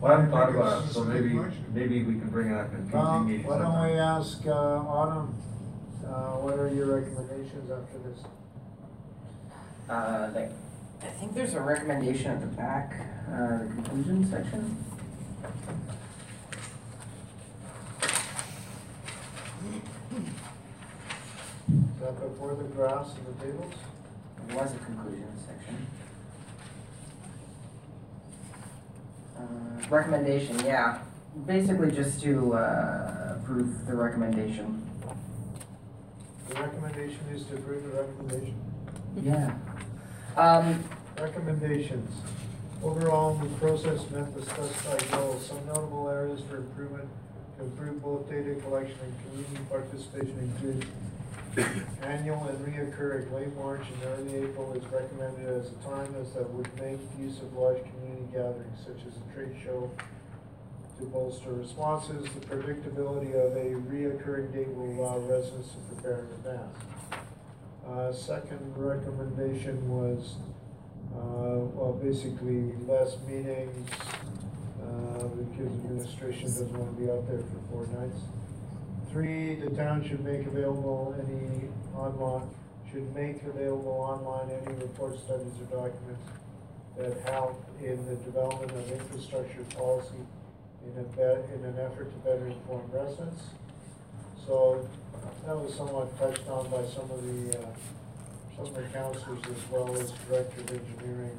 Well, 0.00 0.12
I 0.12 0.16
haven't 0.16 0.30
thought 0.30 0.50
about 0.50 0.84
it, 0.84 0.88
so 0.92 1.04
maybe, 1.04 1.38
maybe 1.74 2.02
we 2.04 2.18
can 2.18 2.30
bring 2.30 2.50
it 2.52 2.56
up 2.58 2.72
in 2.72 2.86
PG 2.86 3.20
meeting 3.24 3.46
why 3.46 3.58
don't 3.58 3.82
we 3.82 3.96
sometime. 3.96 3.98
ask, 3.98 4.46
uh, 4.46 5.02
Atom, 5.02 5.34
uh, 6.06 6.10
what 6.40 6.58
are 6.58 6.68
your 6.68 6.86
recommendations 7.00 7.70
after 7.70 7.98
this? 7.98 8.24
Uh, 9.88 10.30
like, 10.34 10.52
I 11.02 11.06
think 11.18 11.34
there's 11.34 11.54
a 11.54 11.60
recommendation 11.60 12.30
at 12.30 12.40
the 12.40 12.46
back, 12.46 12.94
uh, 13.30 13.58
the 13.58 13.64
conclusion 13.74 14.30
section. 14.30 14.76
Is 21.70 22.00
that 22.00 22.20
before 22.20 22.54
the 22.56 22.64
graphs 22.64 23.10
and 23.16 23.26
the 23.26 23.44
tables? 23.44 23.74
There 24.48 24.56
was 24.56 24.74
a 24.74 24.78
conclusion 24.78 25.28
section. 25.46 25.86
Uh, 29.38 29.88
recommendation, 29.88 30.58
yeah, 30.64 30.98
basically 31.46 31.90
just 31.92 32.20
to, 32.22 32.54
uh, 32.54 33.36
approve 33.40 33.86
the 33.86 33.94
recommendation. 33.94 34.82
The 36.48 36.54
recommendation 36.56 37.20
is 37.32 37.44
to 37.44 37.54
approve 37.54 37.84
the 37.84 38.02
recommendation. 38.02 38.54
Yeah. 39.22 39.54
Um, 40.36 40.84
Recommendations. 41.20 42.10
Overall, 42.82 43.34
the 43.34 43.46
process 43.58 44.08
met 44.10 44.34
the 44.34 44.40
specified 44.42 45.10
goals. 45.10 45.46
Some 45.46 45.66
notable 45.66 46.08
areas 46.08 46.40
for 46.48 46.56
improvement 46.56 47.08
to 47.58 47.64
improve 47.64 48.02
both 48.02 48.30
data 48.30 48.54
collection 48.62 48.96
and 49.04 49.14
community 49.22 49.64
participation 49.68 50.38
include 50.38 50.86
Annual 51.56 52.44
and 52.44 52.64
reoccurring 52.64 53.32
late 53.32 53.54
March 53.56 53.82
and 53.92 54.02
early 54.04 54.36
April 54.36 54.72
is 54.72 54.84
recommended 54.86 55.48
as 55.48 55.72
a 55.72 55.74
time 55.84 56.14
as 56.20 56.32
that 56.34 56.48
would 56.50 56.72
make 56.80 57.00
use 57.18 57.38
of 57.40 57.52
large 57.54 57.82
community 57.82 58.28
gatherings 58.32 58.78
such 58.86 59.04
as 59.04 59.14
a 59.16 59.34
trade 59.34 59.56
show 59.64 59.90
to 60.98 61.04
bolster 61.06 61.52
responses. 61.52 62.22
The 62.22 62.46
predictability 62.46 63.34
of 63.34 63.56
a 63.56 63.74
reoccurring 63.90 64.52
date 64.52 64.68
will 64.68 64.92
allow 64.92 65.18
residents 65.18 65.70
to 65.70 65.78
prepare 65.92 66.20
in 66.20 66.26
advance. 66.36 66.78
Uh, 67.84 68.12
second 68.12 68.72
recommendation 68.76 69.88
was, 69.88 70.36
uh, 71.12 71.66
well, 71.74 71.98
basically 72.00 72.72
less 72.86 73.16
meetings, 73.26 73.90
uh, 74.80 75.24
because 75.24 75.66
administration 75.66 76.44
doesn't 76.44 76.72
want 76.72 76.96
to 76.96 77.02
be 77.02 77.10
out 77.10 77.26
there 77.26 77.40
for 77.40 77.58
four 77.72 77.86
nights. 78.00 78.20
Three, 79.12 79.56
the 79.56 79.70
town 79.70 80.06
should 80.08 80.24
make 80.24 80.46
available 80.46 81.16
any 81.18 81.68
online, 81.98 82.48
should 82.92 83.12
make 83.12 83.42
available 83.42 83.90
online 83.90 84.50
any 84.50 84.76
report 84.76 85.18
studies 85.18 85.52
or 85.60 85.88
documents 85.88 86.22
that 86.96 87.18
help 87.28 87.60
in 87.82 88.06
the 88.06 88.14
development 88.16 88.70
of 88.70 88.92
infrastructure 88.92 89.64
policy 89.76 90.22
in 90.86 90.92
a 90.92 91.32
in 91.54 91.64
an 91.64 91.76
effort 91.80 92.12
to 92.12 92.18
better 92.18 92.46
inform 92.46 92.88
residents. 92.92 93.42
So 94.46 94.88
that 95.44 95.56
was 95.56 95.74
somewhat 95.74 96.16
touched 96.16 96.46
on 96.46 96.70
by 96.70 96.86
some 96.86 97.10
of 97.10 97.20
the, 97.26 97.58
uh, 97.58 97.66
some 98.56 98.66
of 98.66 98.74
the 98.74 98.82
councilors 98.92 99.42
as 99.44 99.70
well 99.72 99.92
as 99.96 100.12
director 100.28 100.60
of 100.60 100.70
engineering 100.70 101.38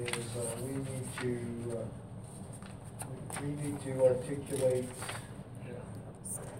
is, 0.00 0.36
uh, 0.36 0.56
we 0.62 0.72
need 0.72 1.06
to, 1.20 1.80
uh, 1.80 3.06
we 3.42 3.48
need 3.62 3.78
to 3.82 4.04
articulate 4.06 4.88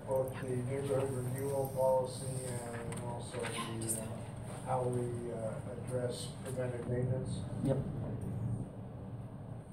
both 0.08 0.32
the 0.40 0.48
neighborhood 0.48 1.10
renewal 1.12 1.70
policy 1.76 2.24
and 2.48 3.04
also 3.04 3.38
the, 3.38 4.00
uh, 4.00 4.04
how 4.66 4.82
we, 4.82 5.32
uh, 5.32 5.50
address 5.76 6.28
preventive 6.42 6.88
maintenance. 6.88 7.40
Yep. 7.64 7.76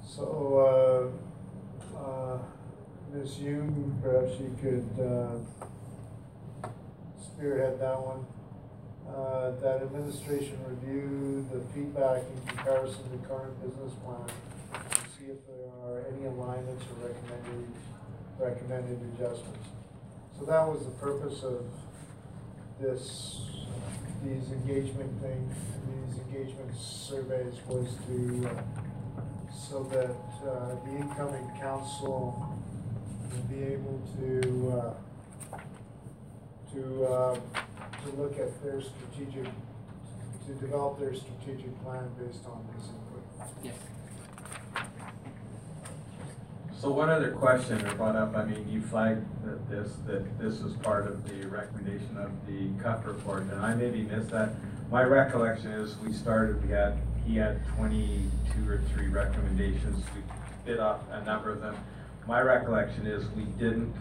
So, 0.05 1.11
uh, 1.95 1.97
uh, 1.97 2.37
Ms. 3.13 3.39
Young, 3.39 3.99
perhaps 4.03 4.39
you 4.39 4.55
could, 4.61 4.89
uh, 4.99 5.39
spearhead 7.17 7.79
that 7.79 7.99
one. 8.01 8.25
Uh, 9.07 9.51
that 9.61 9.83
administration 9.83 10.57
review 10.67 11.45
the 11.53 11.61
feedback 11.73 12.23
in 12.23 12.47
comparison 12.47 13.03
to 13.11 13.27
current 13.27 13.55
business 13.61 13.93
plan 14.03 14.27
and 14.73 15.07
see 15.17 15.31
if 15.31 15.39
there 15.47 15.69
are 15.83 16.03
any 16.11 16.25
alignments 16.25 16.83
or 16.91 17.07
recommended, 17.07 17.67
recommended 18.37 18.99
adjustments. 19.13 19.67
So 20.37 20.45
that 20.45 20.67
was 20.67 20.83
the 20.85 20.91
purpose 20.91 21.43
of 21.43 21.63
this, 22.79 23.41
these 24.23 24.51
engagement 24.51 25.21
thing, 25.21 25.49
these 25.87 26.19
engagement 26.19 26.75
surveys 26.77 27.55
was 27.67 27.95
to, 28.07 28.49
uh, 28.49 29.21
so 29.57 29.83
that, 29.83 30.11
uh, 30.45 30.75
the 30.85 30.97
incoming 30.97 31.49
council 31.57 32.53
would 33.31 33.49
be 33.49 33.63
able 33.63 34.01
to, 34.19 34.71
uh, 34.77 35.57
to, 36.73 37.05
uh, 37.05 37.35
to 38.03 38.21
look 38.21 38.37
at 38.37 38.61
their 38.61 38.81
strategic, 38.81 39.49
to 40.45 40.53
develop 40.59 40.99
their 40.99 41.15
strategic 41.15 41.81
plan 41.81 42.09
based 42.19 42.45
on 42.45 42.67
this 42.75 42.89
input. 42.89 43.23
Yes. 43.63 43.94
So 46.79 46.91
one 46.91 47.09
other 47.09 47.31
question 47.31 47.77
that 47.79 47.97
brought 47.97 48.15
up, 48.15 48.35
I 48.35 48.43
mean, 48.45 48.67
you 48.69 48.81
flagged 48.81 49.25
that 49.45 49.69
this, 49.69 49.93
that 50.05 50.37
this 50.37 50.59
was 50.59 50.73
part 50.73 51.07
of 51.07 51.27
the 51.27 51.47
recommendation 51.47 52.17
of 52.17 52.31
the 52.45 52.69
CUF 52.83 53.05
report, 53.05 53.43
and 53.43 53.53
I 53.53 53.73
maybe 53.73 54.01
missed 54.03 54.29
that. 54.31 54.51
My 54.91 55.03
recollection 55.03 55.71
is 55.71 55.97
we 55.97 56.13
started, 56.13 56.63
we 56.63 56.71
had, 56.71 56.97
he 57.25 57.37
had 57.37 57.65
twenty-two 57.75 58.69
or 58.69 58.81
three 58.93 59.07
recommendations, 59.07 60.03
we 60.15 60.21
bit 60.65 60.79
off 60.79 61.01
a 61.11 61.23
number 61.23 61.49
of 61.49 61.61
them. 61.61 61.75
My 62.27 62.41
recollection 62.41 63.07
is 63.07 63.25
we 63.29 63.43
didn't 63.43 63.93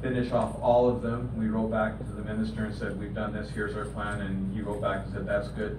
finish 0.00 0.32
off 0.32 0.56
all 0.60 0.88
of 0.88 1.02
them. 1.02 1.30
We 1.36 1.48
wrote 1.48 1.70
back 1.70 1.98
to 1.98 2.04
the 2.04 2.22
minister 2.22 2.64
and 2.64 2.74
said, 2.74 2.98
we've 2.98 3.14
done 3.14 3.32
this, 3.32 3.50
here's 3.50 3.76
our 3.76 3.84
plan, 3.84 4.20
and 4.22 4.54
he 4.54 4.62
wrote 4.62 4.80
back 4.80 5.04
and 5.04 5.12
said, 5.12 5.26
that's 5.28 5.48
good. 5.48 5.78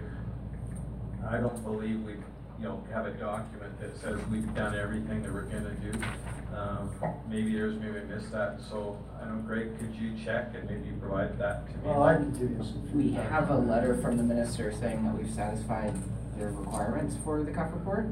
I 1.29 1.37
don't 1.37 1.61
believe 1.63 2.01
we, 2.03 2.13
you 2.61 2.67
know, 2.67 2.83
have 2.93 3.07
a 3.07 3.11
document 3.11 3.79
that 3.79 3.97
says 3.97 4.19
we've 4.29 4.53
done 4.53 4.75
everything 4.75 5.23
that 5.23 5.33
we're 5.33 5.41
gonna 5.43 5.73
do. 5.81 5.91
Um, 6.55 6.91
maybe 7.27 7.53
there's, 7.53 7.75
maybe 7.79 7.97
I 7.99 8.03
missed 8.03 8.31
that, 8.33 8.59
so, 8.61 8.99
I 9.19 9.25
don't 9.25 9.37
know, 9.37 9.43
Greg, 9.43 9.79
could 9.79 9.95
you 9.95 10.11
check 10.23 10.53
and 10.53 10.69
maybe 10.69 10.91
provide 10.99 11.39
that 11.39 11.65
to 11.67 11.73
me? 11.77 11.79
Well, 11.85 12.03
I 12.03 12.15
can 12.15 12.31
give 12.31 12.51
you 12.51 12.57
some 12.63 12.95
We 12.95 13.13
have 13.13 13.49
a 13.49 13.57
letter 13.57 13.97
from 13.97 14.17
the 14.17 14.23
minister 14.23 14.71
saying 14.71 15.03
that 15.05 15.17
we've 15.17 15.33
satisfied 15.33 15.93
their 16.37 16.51
requirements 16.51 17.15
for 17.23 17.41
the 17.41 17.51
CUF 17.51 17.71
report. 17.73 18.07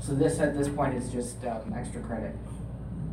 So 0.00 0.14
this, 0.14 0.38
at 0.38 0.56
this 0.56 0.68
point, 0.68 0.94
is 0.94 1.10
just, 1.10 1.44
um, 1.44 1.74
extra 1.76 2.00
credit. 2.00 2.34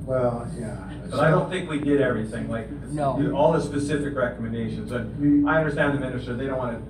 Well, 0.06 0.49
yeah. 0.57 0.89
But 1.10 1.19
I 1.19 1.30
don't 1.31 1.49
think 1.49 1.69
we 1.69 1.80
did 1.80 2.02
everything, 2.02 2.49
like, 2.49 2.72
No. 2.91 3.34
all 3.35 3.52
the 3.52 3.61
specific 3.61 4.15
recommendations, 4.15 4.91
and 4.91 5.49
I 5.49 5.57
understand 5.57 5.98
the 5.98 5.99
minister, 5.99 6.34
they 6.34 6.48
don't 6.48 6.57
wanna, 6.57 6.81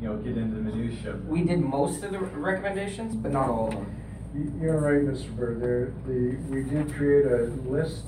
you 0.00 0.08
know, 0.08 0.16
get 0.18 0.36
into 0.36 0.56
the 0.56 0.62
minutia. 0.62 1.16
We 1.26 1.42
did 1.42 1.60
most 1.60 2.02
of 2.04 2.12
the 2.12 2.18
recommendations, 2.20 3.14
but 3.16 3.32
not 3.32 3.48
all 3.48 3.68
of 3.68 3.74
them. 3.74 3.94
You- 4.34 4.52
You're 4.60 4.80
right, 4.80 5.02
Mr. 5.02 5.34
Bird, 5.36 5.60
there, 5.60 5.92
the, 6.06 6.36
we 6.50 6.62
did 6.62 6.92
create 6.94 7.26
a 7.26 7.46
list, 7.68 8.04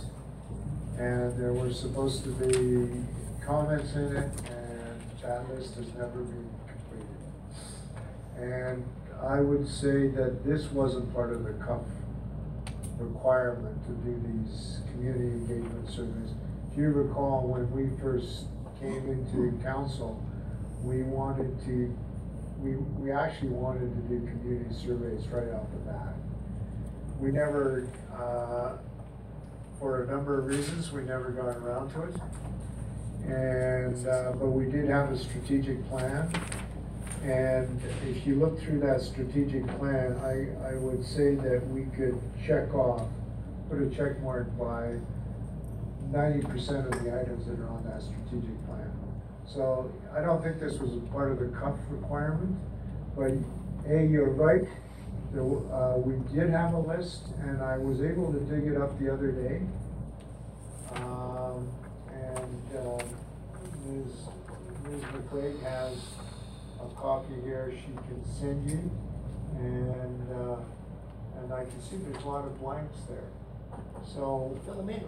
and 0.99 1.37
there 1.41 1.53
were 1.53 1.73
supposed 1.73 2.25
to 2.25 2.31
be 2.31 3.05
comments 3.45 3.95
in 3.95 4.17
it, 4.17 4.31
and 4.51 5.01
that 5.23 5.49
list 5.51 5.75
has 5.77 5.87
never 5.95 6.21
been 6.23 6.49
completed. 6.69 7.17
And 8.37 8.85
I 9.23 9.41
would 9.41 9.67
say 9.69 10.09
that 10.09 10.45
this 10.45 10.71
wasn't 10.71 11.13
part 11.15 11.33
of 11.33 11.45
the 11.45 11.53
CUF 11.55 11.81
requirement 12.99 13.83
to 13.87 13.93
do 13.93 14.23
these 14.27 14.81
community 14.93 15.25
engagement 15.29 15.89
surveys. 15.89 16.31
If 16.71 16.79
you 16.79 16.89
recall, 16.91 17.47
when 17.49 17.71
we 17.73 17.97
first 18.01 18.45
came 18.79 19.09
into 19.11 19.59
council, 19.63 20.23
we 20.83 21.03
wanted 21.03 21.59
to, 21.67 21.97
we, 22.61 22.77
we 22.77 23.13
actually 23.13 23.49
wanted 23.51 23.91
to 23.95 24.01
do 24.09 24.27
community 24.27 24.75
surveys 24.75 25.27
right 25.29 25.53
off 25.55 25.67
the 25.73 25.91
bat. 25.91 26.15
We 27.19 27.31
never, 27.31 27.89
uh, 28.15 28.79
for 29.79 30.05
a 30.05 30.07
number 30.11 30.39
of 30.39 30.47
reasons, 30.47 30.93
we 30.93 31.03
never 31.03 31.31
got 31.31 31.57
around 31.57 31.93
to 31.93 32.03
it. 32.05 32.15
And, 33.31 34.07
uh, 34.07 34.33
but 34.33 34.47
we 34.47 34.71
did 34.71 34.89
have 34.89 35.13
a 35.13 35.19
strategic 35.19 35.87
plan. 35.89 36.33
And 37.23 37.81
if 38.09 38.27
you 38.27 38.37
look 38.37 38.59
through 38.61 38.81
that 38.81 39.03
strategic 39.03 39.67
plan, 39.79 40.17
I, 40.25 40.71
I 40.71 40.75
would 40.77 41.05
say 41.05 41.35
that 41.35 41.67
we 41.69 41.85
could 41.97 42.19
check 42.47 42.73
off, 42.75 43.09
put 43.69 43.83
a 43.83 43.91
check 43.91 44.19
mark 44.23 44.47
by 44.59 44.97
ninety 46.11 46.41
percent 46.47 46.87
of 46.87 47.05
the 47.05 47.21
items 47.21 47.47
that 47.47 47.61
are 47.61 47.69
on 47.69 47.85
that 47.85 48.03
strategic. 48.03 48.57
So 49.53 49.91
I 50.17 50.21
don't 50.21 50.41
think 50.43 50.61
this 50.61 50.79
was 50.79 50.93
part 51.11 51.33
of 51.33 51.41
the 51.41 51.47
CUF 51.47 51.77
requirement, 51.91 52.57
but 53.17 53.33
A, 53.91 54.07
you're 54.07 54.31
right, 54.31 54.63
there, 55.33 55.43
uh, 55.43 55.99
we 55.99 56.15
did 56.33 56.51
have 56.51 56.75
a 56.75 56.79
list, 56.79 57.27
and 57.41 57.61
I 57.61 57.77
was 57.77 58.01
able 58.01 58.33
to 58.33 58.39
dig 58.41 58.69
it 58.69 58.81
up 58.81 58.97
the 59.01 59.13
other 59.13 59.33
day. 59.33 59.61
Um, 60.95 61.69
and, 62.13 62.79
um, 62.79 63.01
Ms., 63.87 64.13
Ms. 64.89 65.03
McQuaid 65.03 65.61
has 65.63 65.99
a 66.81 66.95
copy 66.95 67.35
here 67.43 67.73
she 67.75 67.93
can 67.93 68.25
send 68.39 68.71
you, 68.71 68.91
and, 69.57 70.33
uh, 70.33 70.57
and 71.43 71.53
I 71.53 71.65
can 71.65 71.83
see 71.83 71.97
there's 71.97 72.23
a 72.23 72.29
lot 72.29 72.45
of 72.45 72.61
blanks 72.61 72.99
there. 73.09 73.31
So. 74.15 74.57
Fill 74.65 74.77
them 74.77 74.91
in, 74.91 75.05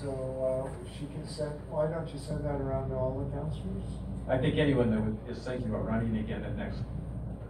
So, 0.00 0.10
uh, 0.10 0.88
she 0.98 1.06
can 1.06 1.26
send, 1.26 1.52
why 1.70 1.86
don't 1.86 2.08
you 2.12 2.18
send 2.18 2.44
that 2.44 2.60
around 2.60 2.90
to 2.90 2.96
all 2.96 3.18
the 3.20 3.30
counselors? 3.36 3.84
I 4.28 4.38
think 4.38 4.56
anyone 4.56 4.90
that 4.90 5.00
would- 5.00 5.18
is 5.28 5.44
thinking 5.44 5.68
about 5.68 5.86
running 5.86 6.16
again 6.16 6.42
at 6.44 6.56
next, 6.56 6.82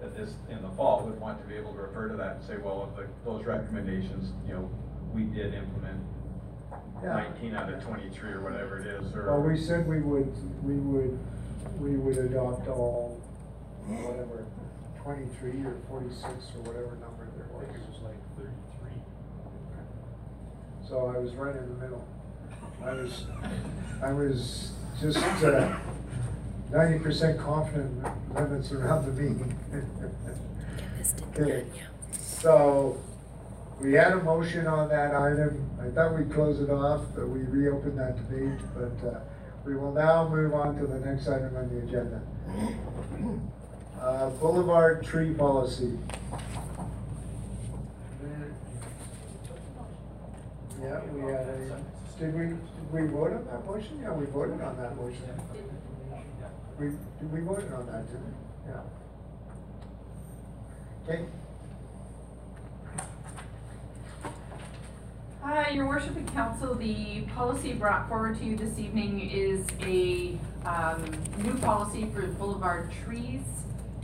at 0.02 0.14
this, 0.16 0.34
in 0.50 0.60
the 0.62 0.68
fall, 0.70 1.04
would 1.04 1.20
want 1.20 1.40
to 1.40 1.46
be 1.46 1.54
able 1.54 1.72
to 1.74 1.80
refer 1.82 2.08
to 2.08 2.16
that 2.16 2.36
and 2.36 2.44
say, 2.44 2.56
well, 2.58 2.88
if 2.90 2.96
the- 2.96 3.08
those 3.30 3.44
recommendations, 3.46 4.32
you 4.46 4.54
know, 4.54 4.68
we 5.14 5.24
did 5.24 5.54
implement 5.54 6.00
Yeah. 7.02 7.14
nineteen 7.14 7.54
out 7.54 7.72
of 7.72 7.82
twenty-three 7.82 8.32
or 8.32 8.40
whatever 8.42 8.78
it 8.78 8.86
is, 8.86 9.14
or. 9.14 9.26
Well, 9.26 9.42
we 9.42 9.56
said 9.56 9.86
we 9.88 10.00
would, 10.00 10.32
we 10.64 10.76
would, 10.76 11.18
we 11.80 11.96
would 11.96 12.16
adopt 12.18 12.68
all, 12.68 13.18
whatever, 13.86 14.44
twenty-three 15.02 15.64
or 15.66 15.74
forty-six 15.88 16.54
or 16.56 16.60
whatever 16.62 16.96
number 16.96 17.26
there 17.36 17.46
was. 17.54 17.68
it 17.76 17.88
was 17.88 18.00
like 18.02 18.16
thirty-three. 18.36 19.02
So 20.88 21.06
I 21.06 21.18
was 21.18 21.34
right 21.36 21.54
in 21.56 21.68
the 21.68 21.74
middle. 21.84 22.04
I 22.84 22.92
was, 22.94 23.24
I 24.02 24.12
was 24.12 24.72
just, 25.00 25.18
uh, 25.44 25.76
ninety 26.70 26.98
percent 26.98 27.38
confident 27.38 28.04
limits 28.34 28.72
around 28.72 29.06
the 29.06 29.12
meeting. 29.12 29.58
Okay, 31.34 31.64
so, 32.18 33.00
we 33.80 33.92
had 33.94 34.12
a 34.12 34.22
motion 34.22 34.66
on 34.66 34.88
that 34.90 35.14
item. 35.14 35.68
I 35.80 35.88
thought 35.90 36.16
we'd 36.16 36.32
close 36.32 36.60
it 36.60 36.70
off, 36.70 37.02
but 37.14 37.28
we 37.28 37.40
reopened 37.40 37.98
that 37.98 38.16
debate, 38.16 38.58
but, 38.74 39.08
uh, 39.08 39.20
We 39.64 39.76
will 39.76 39.92
now 39.92 40.28
move 40.28 40.54
on 40.54 40.76
to 40.78 40.86
the 40.88 40.98
next 40.98 41.28
item 41.28 41.56
on 41.56 41.68
the 41.68 41.78
agenda. 41.86 42.20
Uh, 44.00 44.30
Boulevard 44.30 45.04
tree 45.04 45.32
policy. 45.34 45.96
Yeah, 50.82 51.00
we 51.14 51.20
had 51.32 51.46
a, 51.46 51.80
did 52.22 52.34
we, 52.34 52.46
did 52.46 52.92
we 52.92 53.06
vote 53.08 53.32
on 53.32 53.44
that 53.46 53.66
motion? 53.66 53.98
Yeah, 54.00 54.12
we 54.12 54.26
voted 54.26 54.60
on 54.60 54.76
that 54.76 54.96
motion. 54.96 55.24
We, 56.78 56.86
did 56.90 57.32
we 57.32 57.40
voted 57.40 57.72
on 57.72 57.86
that, 57.86 58.06
didn't 58.06 58.26
we? 58.26 58.70
Yeah. 58.70 58.80
Okay, 61.04 61.24
Uh, 65.42 65.64
your 65.72 65.88
worship 65.88 66.16
and 66.16 66.32
council, 66.32 66.76
the 66.76 67.22
policy 67.34 67.72
brought 67.72 68.08
forward 68.08 68.38
to 68.38 68.44
you 68.44 68.56
this 68.56 68.78
evening 68.78 69.28
is 69.28 69.66
a, 69.80 70.38
um, 70.64 71.04
new 71.38 71.54
policy 71.58 72.08
for 72.14 72.24
boulevard 72.28 72.92
trees 73.04 73.42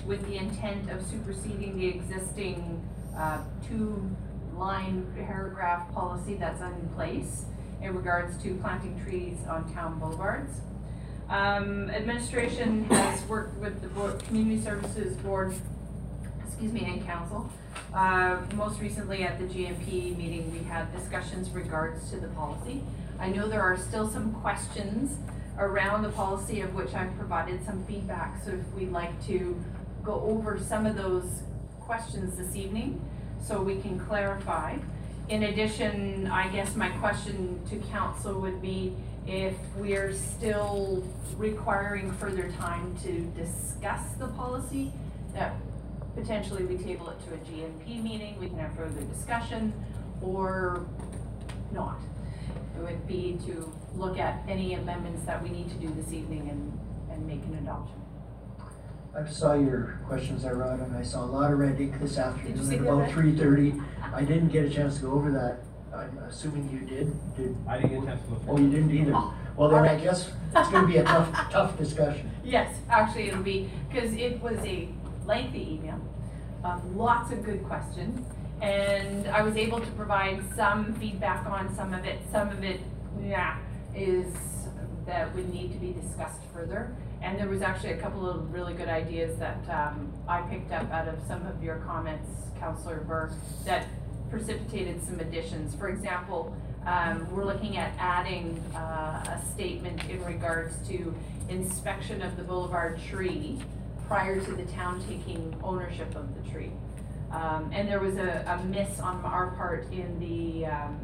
with 0.05 0.20
the 0.27 0.36
intent 0.36 0.90
of 0.90 1.01
superseding 1.07 1.78
the 1.78 1.86
existing, 1.86 2.82
uh, 3.16 3.39
two-line 3.69 5.07
paragraph 5.15 5.95
policy 5.95 6.35
that's 6.35 6.61
in 6.61 6.89
place 6.97 7.45
in 7.82 7.94
regards 7.94 8.40
to 8.42 8.55
planting 8.56 9.00
trees 9.05 9.38
on 9.48 9.72
town 9.72 9.98
boulevards. 9.98 10.60
Um, 11.28 11.90
administration 11.90 12.84
has 12.84 13.22
worked 13.24 13.59
with 13.59 13.80
the 13.82 13.88
board, 13.88 14.22
community 14.24 14.60
services 14.62 15.16
board, 15.18 15.55
excuse 16.46 16.72
me, 16.72 16.84
and 16.86 17.05
council. 17.05 17.50
Uh, 17.94 18.38
most 18.55 18.80
recently 18.80 19.22
at 19.22 19.38
the 19.38 19.44
GMP 19.44 20.16
meeting, 20.16 20.50
we 20.52 20.64
had 20.64 20.90
discussions 20.96 21.50
regards 21.50 22.10
to 22.10 22.16
the 22.16 22.28
policy. 22.28 22.82
I 23.20 23.28
know 23.28 23.48
there 23.48 23.62
are 23.62 23.76
still 23.76 24.09
some 24.09 24.32
questions 24.34 25.16
around 25.59 26.02
the 26.02 26.10
policy 26.10 26.60
of 26.60 26.74
which 26.74 26.94
I've 26.94 27.14
provided 27.16 27.64
some 27.64 27.84
feedback, 27.84 28.42
so 28.44 28.52
if 28.52 28.74
we'd 28.74 28.92
like 28.92 29.24
to 29.26 29.62
go 30.02 30.20
over 30.20 30.59
some 30.59 30.86
of 30.86 30.96
those 30.96 31.42
questions 31.80 32.36
this 32.36 32.55
evening, 32.56 33.00
so 33.44 33.60
we 33.60 33.80
can 33.80 33.98
clarify. 33.98 34.76
In 35.28 35.42
addition, 35.42 36.26
I 36.26 36.48
guess 36.48 36.74
my 36.74 36.88
question 36.88 37.60
to 37.68 37.76
council 37.90 38.40
would 38.40 38.62
be 38.62 38.96
if 39.26 39.55
we're 39.76 40.14
still 40.14 41.05
requiring 41.36 42.10
further 42.12 42.50
time 42.59 42.96
to 43.02 43.20
discuss 43.38 44.14
the 44.18 44.28
policy, 44.28 44.90
that 45.34 45.55
potentially 46.14 46.64
we 46.64 46.82
table 46.82 47.10
it 47.10 47.18
to 47.26 47.34
a 47.34 47.38
GMP 47.38 48.02
meeting, 48.02 48.40
we 48.40 48.48
can 48.48 48.59
have 48.59 48.74
further 48.74 49.02
discussion, 49.02 49.74
or 50.22 50.86
not. 51.72 52.00
It 52.78 52.82
would 52.82 53.06
be 53.06 53.38
to 53.44 53.70
look 53.94 54.18
at 54.18 54.42
any 54.48 54.74
amendments 54.74 55.26
that 55.26 55.42
we 55.42 55.50
need 55.50 55.68
to 55.68 55.76
do 55.76 55.88
this 55.90 56.10
evening 56.10 56.48
and, 56.48 57.12
and 57.12 57.26
make 57.26 57.44
an 57.44 57.59
adoption. 57.60 58.00
I 59.14 59.26
saw 59.26 59.55
your 59.55 59.98
questions 60.06 60.44
I 60.44 60.52
Rod, 60.52 60.80
and 60.80 60.97
I 60.97 61.02
saw 61.02 61.24
a 61.24 61.26
lot 61.26 61.52
of 61.52 61.59
red 61.59 61.80
ink 61.80 61.98
this 61.98 62.18
afternoon 62.18 62.72
at 62.72 62.80
about 62.80 63.10
three 63.10 63.35
thirty. 63.36 63.74
I 64.14 64.22
didn't 64.22 64.48
get 64.48 64.64
a 64.64 64.70
chance 64.70 64.97
to 64.97 65.02
go 65.02 65.12
over 65.12 65.30
that. 65.32 65.60
I'm 65.94 66.16
assuming 66.18 66.70
you 66.70 66.80
did, 66.80 67.12
did? 67.36 67.56
I 67.66 67.80
didn't 67.80 67.90
get 67.90 68.02
a 68.02 68.06
chance 68.06 68.22
to 68.22 68.28
go 68.28 68.36
through. 68.36 68.52
Oh, 68.52 68.59
you 68.59 68.70
didn't 68.70 68.90
either? 68.94 69.12
Well, 69.56 69.70
then 69.70 69.85
I 69.85 69.89
Alright. 69.89 70.02
guess 70.05 70.30
it's 70.55 70.68
gonna 70.70 70.86
be 70.86 70.98
a 70.98 71.05
tough, 71.05 71.32
tough 71.51 71.76
discussion. 71.76 72.30
Yes, 72.44 72.76
actually 72.89 73.28
it'll 73.28 73.43
be, 73.43 73.68
because 73.89 74.12
it 74.12 74.40
was 74.40 74.59
a 74.59 74.89
lengthy 75.26 75.74
email, 75.74 76.01
uh, 76.62 76.78
lots 76.94 77.32
of 77.32 77.43
good 77.43 77.64
questions. 77.64 78.24
And 78.60 79.26
I 79.28 79.43
was 79.43 79.56
able 79.56 79.80
to 79.80 79.90
provide 79.93 80.43
some 80.55 80.94
feedback 80.94 81.47
on 81.47 81.74
some 81.74 81.93
of 81.94 82.05
it, 82.05 82.20
some 82.30 82.51
of 82.51 82.62
it, 82.62 82.80
yeah, 83.24 83.59
is, 83.94 84.32
that 85.06 85.35
would 85.35 85.52
need 85.52 85.72
to 85.72 85.78
be 85.78 85.93
discussed 85.93 86.40
further. 86.52 86.94
And 87.20 87.39
there 87.39 87.49
was 87.49 87.62
actually 87.62 87.93
a 87.93 87.99
couple 87.99 88.28
of 88.28 88.53
really 88.53 88.74
good 88.74 88.89
ideas 88.89 89.39
that, 89.39 89.69
um, 89.69 90.12
I 90.28 90.43
picked 90.43 90.73
up 90.73 90.90
out 90.93 91.09
of 91.09 91.20
some 91.27 91.47
of 91.47 91.62
your 91.62 91.77
comments, 91.78 92.31
Counselor 92.61 93.01
Burr, 93.01 93.32
that 93.65 93.86
precipitated 94.31 95.03
some 95.03 95.19
additions. 95.20 95.74
For 95.74 95.89
example, 95.89 96.57
um, 96.86 97.31
we're 97.35 97.45
looking 97.45 97.77
at 97.77 97.93
adding, 97.99 98.59
uh, 98.74 99.39
a 99.40 99.43
statement 99.53 100.05
in 100.09 100.24
regards 100.24 100.77
to 100.89 101.15
inspection 101.49 102.23
of 102.23 102.36
the 102.36 102.43
boulevard 102.43 103.01
tree 103.03 103.59
prior 104.07 104.40
to 104.40 104.53
the 104.53 104.65
town 104.66 105.03
taking 105.09 105.55
ownership 105.62 106.15
of 106.15 106.35
the 106.35 106.51
tree. 106.51 106.70
Um, 107.31 107.70
and 107.74 107.89
there 107.89 108.01
was 108.01 108.16
a, 108.16 108.45
a 108.47 108.65
miss 108.65 109.01
on 109.01 109.23
our 109.24 109.51
part 109.51 109.90
in 109.93 110.19
the, 110.19 110.66
um, 110.66 110.99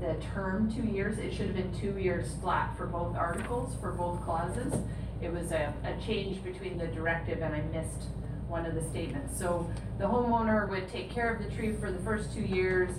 the 0.00 0.16
term 0.34 0.70
two 0.74 0.82
years. 0.82 1.18
It 1.18 1.32
should 1.32 1.46
have 1.46 1.56
been 1.56 1.72
two 1.78 1.98
years 1.98 2.34
flat 2.42 2.76
for 2.76 2.86
both 2.86 3.16
articles, 3.16 3.74
for 3.80 3.92
both 3.92 4.22
clauses. 4.22 4.74
It 5.22 5.32
was 5.32 5.52
a, 5.52 5.72
a 5.84 6.04
change 6.04 6.42
between 6.42 6.78
the 6.78 6.88
directive 6.88 7.42
and 7.42 7.54
I 7.54 7.62
missed 7.62 8.08
one 8.48 8.66
of 8.66 8.74
the 8.74 8.82
statements. 8.82 9.38
So 9.38 9.70
the 9.98 10.04
homeowner 10.04 10.68
would 10.68 10.88
take 10.88 11.10
care 11.10 11.32
of 11.32 11.42
the 11.42 11.50
tree 11.54 11.72
for 11.72 11.90
the 11.90 12.00
first 12.00 12.34
two 12.34 12.42
years. 12.42 12.90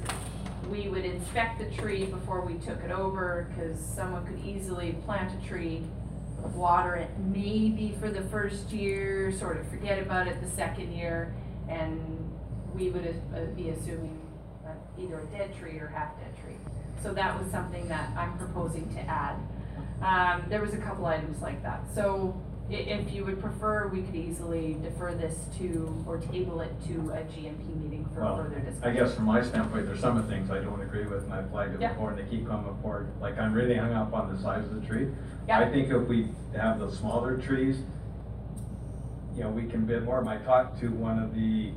We 0.70 0.88
would 0.88 1.04
inspect 1.04 1.60
the 1.60 1.70
tree 1.82 2.06
before 2.06 2.42
we 2.42 2.54
took 2.56 2.82
it 2.84 2.92
over, 2.92 3.52
cause 3.56 3.78
someone 3.96 4.26
could 4.26 4.40
easily 4.46 4.94
plant 5.06 5.32
a 5.38 5.48
tree, 5.48 5.84
water 6.56 6.96
it 6.96 7.10
maybe 7.20 7.96
for 8.00 8.10
the 8.10 8.22
first 8.24 8.72
year, 8.72 9.32
sort 9.38 9.60
of 9.60 9.68
forget 9.68 10.00
about 10.00 10.28
it 10.28 10.42
the 10.42 10.50
second 10.50 10.94
year, 10.94 11.34
and 11.70 12.00
we 12.74 12.90
would 12.90 13.22
uh, 13.36 13.46
be 13.56 13.70
assuming 13.70 14.20
uh, 14.66 14.72
either 14.98 15.20
a 15.20 15.26
dead 15.38 15.56
tree 15.60 15.78
or 15.80 15.88
half-dead 15.88 16.34
tree. 16.42 16.56
So 17.04 17.14
that 17.14 17.38
was 17.38 17.52
something 17.52 17.88
that 17.90 18.10
I'm 18.18 18.38
proposing 18.38 18.92
to 18.96 19.02
add. 19.02 19.36
Um, 20.04 20.44
there 20.50 20.62
was 20.62 20.74
a 20.74 20.78
couple 20.78 21.06
items 21.06 21.42
like 21.42 21.64
that. 21.64 21.82
So 21.96 22.40
if 22.70 23.14
you 23.14 23.24
would 23.26 23.40
prefer, 23.42 23.88
we 23.88 24.02
could 24.02 24.16
easily 24.16 24.78
defer 24.82 25.14
this 25.14 25.46
to, 25.60 26.04
or 26.08 26.18
table 26.18 26.62
it 26.62 26.72
to 26.88 26.94
a 27.12 27.24
GMP 27.24 27.76
meeting 27.82 28.08
for 28.14 28.22
Well, 28.22 28.38
further 28.38 28.60
discussion. 28.60 28.84
I 28.84 28.94
guess 28.94 29.16
from 29.16 29.26
my 29.26 29.42
standpoint, 29.44 29.86
there's 29.86 30.00
some 30.00 30.18
of 30.18 30.28
the 30.28 30.34
things 30.34 30.50
I 30.50 30.60
don't 30.60 30.82
agree 30.82 31.06
with, 31.06 31.24
and 31.24 31.34
I 31.34 31.44
flagged 31.44 31.76
it 31.76 31.82
Yeah. 31.82 31.94
before, 31.94 32.12
and 32.12 32.20
they 32.20 32.24
keep 32.30 32.48
coming 32.48 32.76
forward. 32.82 33.08
Like, 33.22 33.38
I'm 33.38 33.54
really 33.54 33.76
hung 33.76 33.94
up 33.94 34.14
on 34.14 34.34
the 34.34 34.42
size 34.42 34.66
of 34.66 34.76
the 34.76 34.86
tree. 34.88 35.10
Yeah. 35.48 35.60
I 35.60 35.70
think 35.70 35.90
if 35.90 36.08
we 36.08 36.30
have 36.56 36.80
the 36.80 36.92
smaller 36.92 37.38
trees, 37.38 37.84
you 39.36 39.44
know, 39.44 39.50
we 39.50 39.66
can 39.68 39.86
bid 39.86 40.04
more. 40.04 40.26
I 40.28 40.38
talked 40.38 40.80
to 40.82 40.88
one 40.90 41.20
of 41.20 41.34
the, 41.36 41.72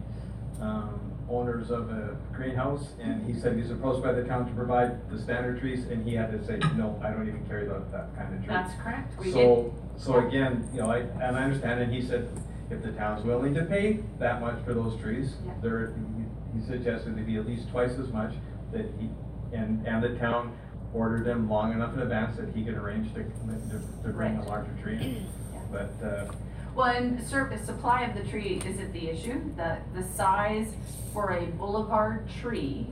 um, 0.60 1.00
owners 1.28 1.70
of 1.70 1.90
a 1.90 2.16
greenhouse, 2.32 2.92
and 3.00 3.24
he 3.26 3.38
said 3.38 3.56
he's 3.56 3.70
approached 3.70 4.02
by 4.02 4.12
the 4.12 4.22
town 4.24 4.46
to 4.46 4.52
provide 4.54 5.10
the 5.10 5.18
standard 5.18 5.58
trees, 5.60 5.84
and 5.86 6.06
he 6.06 6.14
had 6.14 6.30
to 6.30 6.44
say, 6.46 6.58
no, 6.76 7.00
I 7.02 7.10
don't 7.10 7.26
even 7.28 7.44
carry 7.46 7.66
that, 7.66 7.90
that 7.92 8.14
kind 8.16 8.32
of 8.34 8.40
tree. 8.40 8.48
That's 8.48 8.74
correct. 8.82 9.18
We 9.18 9.24
did. 9.26 9.32
So, 9.32 9.74
so 9.96 10.26
again, 10.26 10.68
you 10.72 10.80
know, 10.80 10.90
I, 10.90 10.98
and 10.98 11.36
I 11.36 11.44
understand, 11.44 11.80
and 11.80 11.92
he 11.92 12.00
said, 12.02 12.28
if 12.70 12.82
the 12.82 12.92
town's 12.92 13.24
willing 13.24 13.54
to 13.54 13.64
pay 13.64 14.00
that 14.18 14.40
much 14.40 14.56
for 14.64 14.74
those 14.74 15.00
trees, 15.00 15.34
Yeah. 15.44 15.52
there, 15.62 15.92
he- 15.94 16.60
he 16.60 16.66
suggested 16.66 17.12
it'd 17.12 17.26
be 17.26 17.36
at 17.36 17.46
least 17.46 17.68
twice 17.70 17.98
as 17.98 18.10
much, 18.12 18.32
that 18.72 18.86
he, 18.98 19.10
and, 19.52 19.86
and 19.86 20.02
the 20.02 20.16
town 20.18 20.56
ordered 20.94 21.24
them 21.26 21.50
long 21.50 21.72
enough 21.72 21.92
in 21.94 22.00
advance 22.00 22.36
that 22.38 22.48
he 22.54 22.64
could 22.64 22.74
arrange 22.74 23.12
to, 23.14 23.22
to, 23.24 23.82
to 24.04 24.08
bring 24.10 24.36
a 24.36 24.38
Right. 24.38 24.48
larger 24.48 24.70
tree 24.82 24.96
in. 24.96 25.26
But, 25.70 25.92
uh, 26.06 26.32
Well, 26.76 26.94
and 26.94 27.18
the 27.18 27.58
supply 27.64 28.02
of 28.02 28.14
the 28.14 28.30
tree 28.30 28.60
isn't 28.62 28.92
the 28.92 29.08
issue. 29.08 29.40
The, 29.56 29.78
the 29.94 30.02
size 30.14 30.74
for 31.10 31.30
a 31.30 31.46
boulevard 31.46 32.28
tree, 32.38 32.86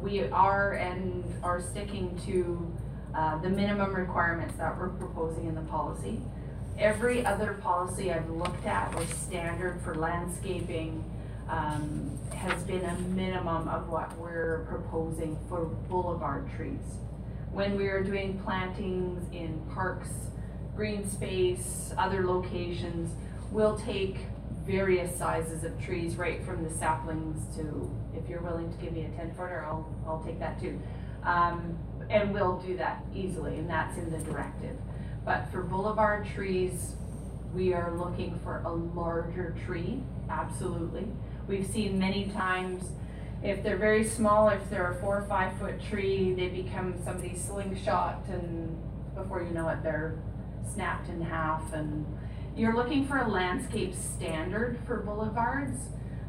we 0.00 0.22
are 0.28 0.74
and 0.74 1.24
are 1.42 1.60
sticking 1.60 2.16
to, 2.26 2.72
uh, 3.16 3.38
the 3.38 3.48
minimum 3.48 3.92
requirements 3.92 4.54
that 4.58 4.78
we're 4.78 4.90
proposing 4.90 5.48
in 5.48 5.56
the 5.56 5.62
policy. 5.62 6.20
Every 6.78 7.26
other 7.26 7.54
policy 7.54 8.12
I've 8.12 8.30
looked 8.30 8.64
at 8.64 8.94
or 8.94 9.04
standard 9.06 9.80
for 9.82 9.96
landscaping, 9.96 11.02
um, 11.48 12.16
has 12.32 12.62
been 12.62 12.84
a 12.84 12.94
minimum 13.00 13.66
of 13.66 13.88
what 13.88 14.16
we're 14.16 14.64
proposing 14.68 15.36
for 15.48 15.64
boulevard 15.64 16.48
trees. 16.56 16.78
When 17.50 17.76
we 17.76 17.88
are 17.88 18.04
doing 18.04 18.38
plantings 18.44 19.28
in 19.32 19.60
parks, 19.74 20.10
green 20.78 21.10
space, 21.10 21.92
other 21.98 22.24
locations, 22.24 23.10
we'll 23.50 23.76
take 23.80 24.18
various 24.64 25.18
sizes 25.18 25.64
of 25.64 25.72
trees, 25.84 26.14
right 26.14 26.44
from 26.44 26.62
the 26.62 26.70
saplings 26.70 27.56
to, 27.56 27.90
if 28.14 28.28
you're 28.28 28.40
willing 28.42 28.70
to 28.70 28.78
give 28.78 28.92
me 28.92 29.04
a 29.04 29.08
ten 29.18 29.34
footer, 29.34 29.66
I'll, 29.66 29.92
I'll 30.06 30.22
take 30.22 30.38
that 30.38 30.60
too. 30.60 30.80
Um, 31.24 31.76
and 32.08 32.32
we'll 32.32 32.60
do 32.60 32.76
that 32.76 33.04
easily, 33.12 33.58
and 33.58 33.68
that's 33.68 33.98
in 33.98 34.08
the 34.08 34.18
directive. 34.18 34.76
But 35.24 35.50
for 35.50 35.62
boulevard 35.62 36.28
trees, 36.32 36.94
we 37.52 37.74
are 37.74 37.96
looking 37.96 38.38
for 38.44 38.62
a 38.64 38.72
larger 38.72 39.56
tree, 39.66 40.04
absolutely. 40.30 41.08
We've 41.48 41.66
seen 41.66 41.98
many 41.98 42.26
times, 42.28 42.84
if 43.42 43.64
they're 43.64 43.78
very 43.78 44.04
small, 44.04 44.48
if 44.50 44.70
they're 44.70 44.92
a 44.92 45.00
four 45.00 45.18
or 45.18 45.26
five 45.26 45.58
foot 45.58 45.82
tree, 45.82 46.34
they 46.34 46.46
become 46.46 47.02
somebody's 47.04 47.42
slingshot 47.42 48.26
and 48.28 48.78
before 49.16 49.42
you 49.42 49.50
know 49.50 49.68
it, 49.68 49.82
they're 49.82 50.18
snapped 50.72 51.08
in 51.08 51.20
half 51.20 51.72
and 51.72 52.06
you're 52.56 52.74
looking 52.74 53.06
for 53.06 53.18
a 53.18 53.28
landscape 53.28 53.94
standard 53.94 54.80
for 54.86 54.98
boulevards. 55.00 55.78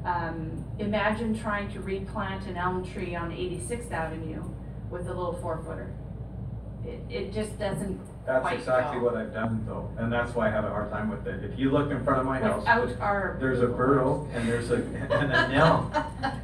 Um, 0.06 0.64
imagine 0.78 1.38
trying 1.38 1.72
to 1.74 1.82
replant 1.82 2.45
an 2.48 2.56
elm 2.56 2.86
tree 2.86 3.16
on 3.16 3.32
86th 3.32 3.91
Avenue 3.91 4.44
with 4.90 5.07
a 5.07 5.14
little 5.14 5.34
four 5.41 5.61
footer. 5.64 5.94
it, 6.86 7.02
it 7.10 7.34
just 7.34 7.57
doesn't 7.60 7.99
That's 8.30 8.41
quite 8.41 8.60
exactly 8.60 8.99
go. 8.99 9.06
what 9.06 9.15
I've 9.18 9.34
done 9.34 9.64
though, 9.65 9.89
and 9.97 10.14
that's 10.14 10.35
why 10.35 10.47
I 10.47 10.51
have 10.51 10.64
a 10.64 10.69
hard 10.69 10.91
time 10.91 11.10
with 11.10 11.26
it. 11.26 11.43
If 11.43 11.57
you 11.57 11.72
look 11.72 11.89
in 11.89 12.03
front 12.03 12.19
of 12.19 12.26
my 12.27 12.39
house, 12.39 12.60
Without 12.60 12.85
there's- 12.85 13.01
our 13.01 13.38
there's 13.39 13.61
a 13.61 13.68
burr 13.68 14.01
oak 14.01 14.27
and 14.34 14.47
there's 14.47 14.69
a, 14.69 14.76
and 15.11 15.34
a 15.34 15.47
nail. 15.47 15.91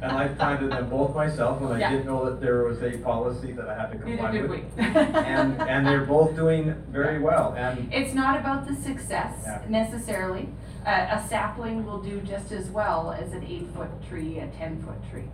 And 0.02 0.10
I 0.10 0.26
planted 0.28 0.72
them 0.72 0.90
both 0.90 1.14
myself 1.14 1.60
when 1.60 1.80
I 1.80 1.88
didn't 1.90 2.06
know 2.06 2.24
that 2.28 2.40
there 2.40 2.64
was 2.64 2.82
a 2.82 2.98
policy 2.98 3.52
that 3.52 3.68
I 3.68 3.74
had 3.80 3.92
to 3.92 3.98
comply 3.98 4.32
Neither 4.32 4.48
with. 4.48 4.64
And, 4.78 5.60
and 5.62 5.86
they're 5.86 6.04
both 6.04 6.34
doing 6.34 6.74
very 6.90 7.20
well, 7.20 7.54
and 7.56 7.88
It's 7.92 8.14
not 8.14 8.40
about 8.40 8.66
the 8.66 8.74
success 8.74 9.34
Yeah. 9.44 9.62
necessarily. 9.68 10.48
A, 10.86 10.90
a 11.18 11.26
sapling 11.28 11.84
will 11.86 12.02
do 12.02 12.20
just 12.22 12.50
as 12.50 12.68
well 12.70 13.12
as 13.12 13.32
an 13.32 13.44
eight-foot 13.44 13.90
tree, 14.08 14.40
a 14.40 14.48
ten-foot 14.48 15.08
tree. 15.10 15.28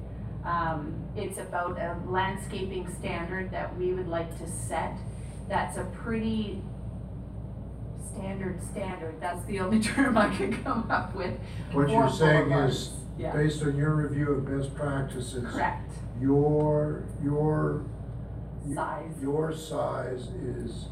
Um, 0.44 0.94
it's 1.16 1.38
about 1.38 1.78
a 1.78 1.96
landscaping 2.06 2.92
standard 2.94 3.50
that 3.52 3.74
we 3.78 3.94
would 3.94 4.08
like 4.08 4.36
to 4.38 4.46
set. 4.50 4.96
That's 5.48 5.76
a 5.76 5.84
pretty 5.84 6.62
standard 8.14 8.60
standard. 8.70 9.20
That's 9.20 9.44
the 9.46 9.60
only 9.60 9.80
term 9.82 10.16
I 10.18 10.34
could 10.34 10.62
come 10.64 10.90
up 10.90 11.14
with. 11.14 11.34
What 11.72 11.88
you're 11.90 12.10
saying 12.10 12.50
is, 12.52 12.90
Yeah. 13.18 13.32
based 13.32 13.62
on 13.62 13.76
your 13.76 13.94
review 13.94 14.30
of 14.32 14.46
best 14.46 14.74
practices. 14.74 15.44
Correct. 15.50 15.92
Your, 16.20 17.04
your. 17.22 17.84
Size. 18.74 19.10
Your 19.20 19.52
size 19.52 20.28
is, 20.28 20.86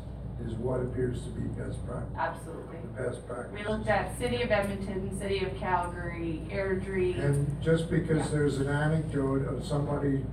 is 0.44 0.55
what 0.55 0.81
appears 0.81 1.22
to 1.22 1.28
be 1.31 1.43
best 1.62 1.78
practice. 1.86 2.12
Absolutely. 2.18 2.78
The 2.97 3.02
best 3.02 3.27
practice. 3.28 3.52
We 3.55 3.64
looked 3.64 3.86
at 3.86 4.18
City 4.18 4.43
of 4.43 4.51
Edmonton, 4.51 5.16
City 5.20 5.44
of 5.44 5.55
Calgary, 5.56 6.43
Airdrie. 6.51 7.22
And 7.24 7.62
just 7.62 7.89
because 7.89 8.16
Yeah. 8.18 8.28
there's 8.32 8.59
an 8.59 8.66
anecdote 8.68 9.47
of 9.47 9.64
somebody 9.64 10.24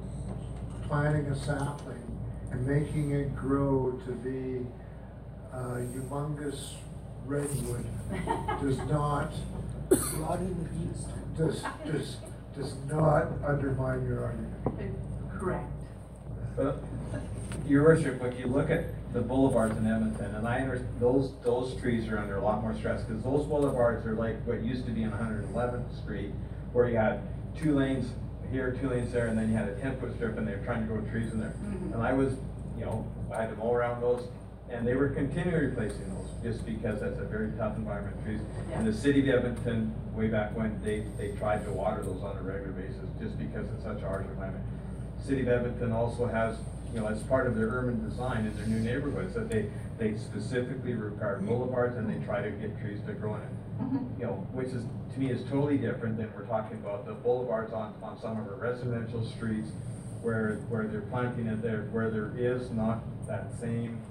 planting 0.88 1.27
a 1.27 1.35
sapling 1.35 2.02
and 2.52 2.65
making 2.65 3.11
it 3.11 3.36
grow 3.36 3.99
to 4.06 4.11
be 4.11 4.65
a 5.53 5.82
humongous 5.94 6.74
redwood 7.26 7.86
does 8.61 8.78
not, 8.90 9.34
does, 11.38 11.64
does, 11.86 12.18
does 12.56 12.76
not 12.90 13.28
undermine 13.45 14.06
your 14.06 14.24
argument. 14.26 14.53
Correct. 15.38 15.65
But, 16.56 16.84
Your 17.68 17.84
worship, 17.84 18.24
if 18.24 18.40
you 18.40 18.48
look 18.48 18.69
at 18.69 18.86
the 19.14 19.22
boulevards 19.22 19.78
in 19.78 19.86
Edmonton, 19.86 20.36
and 20.36 20.48
I 20.48 20.61
under, 20.61 20.88
those, 20.99 21.34
those 21.44 21.80
trees 21.80 22.07
are 22.07 22.18
under 22.18 22.38
a 22.38 22.44
lot 22.44 22.61
more 22.61 22.76
stress, 22.76 23.03
because 23.03 23.24
those 23.24 23.45
boulevards 23.45 24.06
are 24.06 24.15
like 24.15 24.45
what 24.45 24.64
used 24.64 24.86
to 24.86 24.91
be 24.91 25.03
on 25.03 25.11
111th 25.11 26.02
Street, 26.02 26.32
where 26.74 26.90
you 26.90 26.98
had 26.98 27.22
two 27.60 27.76
lanes 27.76 28.11
here, 28.52 28.78
two 28.80 28.90
lanes 28.90 29.11
there, 29.11 29.28
and 29.28 29.38
then 29.38 29.49
you 29.49 29.57
had 29.57 29.68
a 29.68 29.76
ten-foot 29.76 30.15
strip, 30.15 30.38
and 30.38 30.48
they 30.48 30.53
were 30.53 30.64
trying 30.65 30.82
to 30.82 30.88
grow 30.94 31.02
trees 31.10 31.32
in 31.32 31.40
there. 31.40 31.53
Mhm. 31.64 31.94
And 31.94 32.03
I 32.03 32.14
was, 32.14 32.34
you 32.78 32.86
know, 32.86 33.06
I 33.34 33.41
had 33.41 33.49
to 33.49 33.56
mow 33.57 33.74
around 33.74 34.02
those, 34.02 34.28
and 34.69 34.88
they 34.88 34.95
were 34.95 35.10
continually 35.10 35.68
replacing 35.68 36.10
those, 36.14 36.30
just 36.44 36.65
because 36.65 36.99
that's 37.02 37.19
a 37.19 37.24
very 37.26 37.52
tough 37.57 37.78
environment, 37.78 38.15
trees. 38.24 38.41
And 38.74 38.86
the 38.88 38.94
city 38.94 39.30
of 39.30 39.44
Edmonton, 39.45 39.94
way 40.14 40.28
back 40.28 40.56
when, 40.56 40.80
they, 40.84 41.03
they 41.18 41.32
tried 41.38 41.64
to 41.65 41.72
water 41.72 42.03
those 42.03 42.24
on 42.24 42.38
a 42.38 42.41
regular 42.41 42.74
basis, 42.74 43.10
just 43.22 43.38
because 43.38 43.65
it's 43.76 43.84
such 43.84 44.02
a 44.02 44.07
harsh 44.07 44.26
environment. 44.26 44.64
City 45.24 45.41
of 45.41 45.48
Edmonton 45.49 45.91
also 45.91 46.26
has, 46.28 46.57
you 46.94 46.99
know, 46.99 47.07
as 47.07 47.22
part 47.24 47.48
of 47.48 47.56
their 47.56 47.68
urban 47.68 48.07
design 48.07 48.45
in 48.45 48.56
their 48.56 48.68
new 48.68 48.80
neighborhoods, 48.80 49.34
that 49.34 49.49
they, 49.49 49.69
they 49.98 50.15
specifically 50.18 50.94
require 50.94 51.40
boulevards 51.40 51.98
and 51.98 52.10
they 52.10 52.24
try 52.26 52.41
to 52.41 52.52
get 52.52 52.80
trees 52.80 52.99
to 53.07 53.14
grow 53.14 53.36
in 53.36 53.41
it. 53.41 53.48
You 54.19 54.25
know, 54.25 54.33
which 54.53 54.67
is, 54.69 54.83
to 55.13 55.19
me, 55.19 55.29
is 55.29 55.43
totally 55.49 55.77
different 55.77 56.17
than 56.17 56.31
we're 56.35 56.45
talking 56.47 56.77
about 56.77 57.05
the 57.05 57.13
boulevards 57.13 57.73
on, 57.73 57.93
on 58.01 58.19
some 58.19 58.39
of 58.39 58.47
our 58.47 58.55
residential 58.55 59.23
streets 59.25 59.69
where, 60.21 60.55
where 60.69 60.87
they're 60.87 61.01
planting 61.01 61.47
it 61.47 61.61
there, 61.61 61.87
where 61.91 62.09
there 62.09 62.31
is 62.37 62.71
not 62.71 63.03
that 63.27 63.51
same 63.59 64.01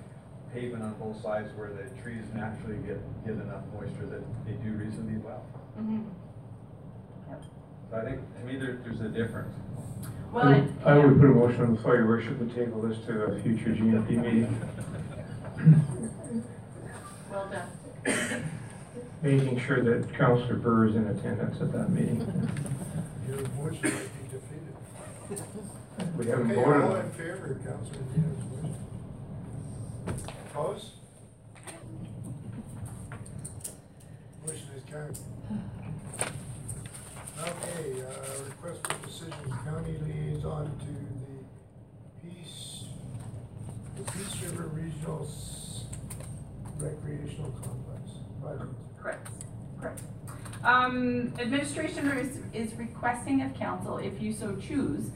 pavement 0.55 0.85
on 0.85 0.95
both 0.95 1.21
sides 1.21 1.51
where 1.57 1.71
the 1.71 1.83
trees 2.03 2.25
naturally 2.35 2.77
get, 2.87 3.01
get 3.25 3.35
enough 3.35 3.63
moisture 3.75 4.07
that 4.07 4.23
they 4.47 4.53
do 4.65 4.73
reasonably 4.77 5.17
well. 5.19 5.43
Mhm. 5.79 6.05
So 7.91 7.97
I 7.99 8.05
think, 8.05 8.21
to 8.39 8.45
me, 8.47 8.57
there, 8.59 8.79
there's 8.85 9.01
a 9.01 9.09
difference. 9.09 9.53
Well, 10.33 10.49
it- 10.49 10.69
I 10.85 10.99
would 10.99 11.19
put 11.21 11.31
a 11.31 11.35
motion 11.35 11.63
on 11.63 11.75
the 11.75 11.81
floor, 11.83 11.97
your 11.97 12.07
worship, 12.07 12.39
to 12.39 12.47
table 12.55 12.83
this 12.83 12.99
to 13.07 13.25
a 13.25 13.41
future 13.43 13.71
GMP 13.75 14.17
meeting, 14.17 14.61
Well 17.31 17.49
done. 17.51 18.43
making 19.23 19.59
sure 19.61 19.83
that 19.83 20.13
Councillor 20.15 20.57
Burr 20.57 20.89
is 20.89 20.97
in 20.97 21.07
attendance 21.09 21.61
at 21.61 21.73
that 21.73 21.91
meeting. 21.91 22.21
Your 23.29 23.39
motion 23.39 23.83
might 23.83 23.83
be 23.83 24.29
defeated. 24.31 25.45
We 26.17 26.27
haven't 26.27 26.51
Okay, 26.51 26.55
voted 26.63 26.83
all 26.83 26.93
on 26.93 27.01
in 27.01 27.07
it. 27.07 27.13
favor, 27.15 27.61
Councilor 27.65 28.03
Dino's 28.15 28.45
motion. 28.51 28.75
Opposed? 30.51 30.87
Motion 34.47 34.69
is 34.77 34.85
carried. 34.89 35.19
Okay, 37.39 38.03
uh, 38.03 38.45
request 38.45 38.87
for 38.87 39.07
decisions, 39.07 39.55
county 39.65 39.95
liaison 40.05 40.65
to 40.79 40.87
the 40.87 42.29
Peace, 42.29 42.85
the 43.97 44.03
Peace 44.13 44.43
River 44.43 44.69
Regional 44.69 45.27
S- 45.29 45.85
Recreational 46.79 47.51
Complex 47.51 48.03
project. 48.41 48.73
Correct, 49.07 49.29
correct. 49.81 50.01
Um, 50.65 51.33
administration 51.39 52.09
is, 52.09 52.39
is 52.53 52.77
requesting 52.77 53.41
of 53.43 53.55
council, 53.55 53.99
if 53.99 54.21
you 54.21 54.33
so 54.33 54.57
choose, 54.57 55.11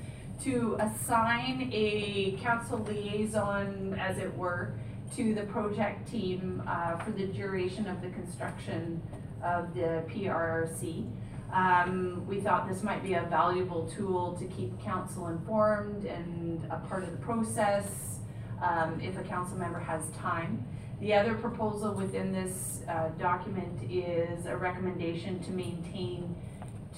to 0.45 0.79
assign 0.79 1.69
a 1.73 2.39
council 2.41 2.79
liaison, 2.79 3.99
as 3.99 4.19
it 4.19 4.33
were, 4.37 4.75
to 5.17 5.35
the 5.35 5.43
project 5.43 6.09
team, 6.09 6.63
uh, 6.69 6.99
for 6.99 7.11
the 7.11 7.27
duration 7.27 7.89
of 7.89 8.01
the 8.01 8.11
construction 8.11 9.03
of 9.43 9.75
the 9.75 10.05
PRRC. 10.07 11.11
Um, 11.53 12.25
we 12.29 12.41
thought 12.41 12.69
this 12.69 12.85
might 12.85 13.03
be 13.03 13.15
a 13.15 13.23
valuable 13.23 13.91
tool 13.97 14.37
to 14.39 14.45
keep 14.45 14.81
council 14.81 15.27
informed 15.27 16.05
and 16.05 16.65
a 16.71 16.77
part 16.89 17.03
of 17.03 17.11
the 17.11 17.17
process, 17.17 18.21
um, 18.63 19.01
if 19.01 19.19
a 19.19 19.25
council 19.25 19.59
member 19.59 19.81
has 19.81 20.09
time. 20.11 20.65
The 21.01 21.15
other 21.15 21.35
proposal 21.35 21.95
within 21.95 22.31
this 22.31 22.83
uh, 22.87 23.09
document 23.19 23.91
is 23.91 24.45
a 24.45 24.55
recommendation 24.55 25.43
to 25.45 25.51
maintain 25.51 26.37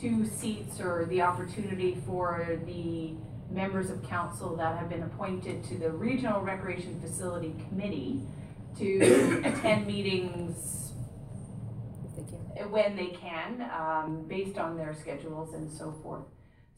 two 0.00 0.26
seats 0.26 0.80
or 0.80 1.06
the 1.08 1.22
opportunity 1.22 2.02
for 2.04 2.58
the 2.66 3.14
members 3.48 3.90
of 3.90 4.02
council 4.02 4.56
that 4.56 4.76
have 4.76 4.88
been 4.88 5.04
appointed 5.04 5.62
to 5.64 5.78
the 5.78 5.90
Regional 5.90 6.40
Recreation 6.40 7.00
Facility 7.00 7.54
Committee 7.68 8.22
to 8.78 9.42
attend 9.44 9.86
meetings 9.86 10.92
when 12.70 12.96
they 12.96 13.08
can, 13.08 13.70
um, 13.72 14.24
based 14.26 14.58
on 14.58 14.76
their 14.76 14.94
schedules 14.94 15.54
and 15.54 15.70
so 15.70 15.92
forth. 16.02 16.24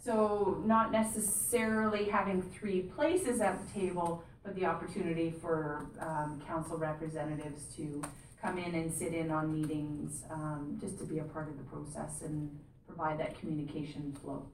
So 0.05 0.63
not 0.67 0.93
necessarily 0.93 2.11
having 2.11 2.43
three 2.43 2.83
places 2.83 3.41
at 3.41 3.65
the 3.65 3.81
table, 3.81 4.23
the 4.53 4.67
opportunity 4.67 5.31
for, 5.31 5.87
um, 6.01 6.41
council 6.47 6.77
representatives 6.77 7.75
to 7.77 8.03
come 8.41 8.59
in 8.59 8.75
and 8.75 8.93
sit 8.93 9.15
in 9.15 9.31
on 9.31 9.51
meetings, 9.53 10.23
um, 10.31 10.77
just 10.81 10.99
to 10.99 11.05
be 11.05 11.19
a 11.19 11.25
part 11.25 11.49
of 11.49 11.57
the 11.57 11.65
process 11.65 12.21
and 12.23 12.51
provide 12.87 13.19
that 13.19 13.39
communication 13.39 14.13
flow. 14.13 14.47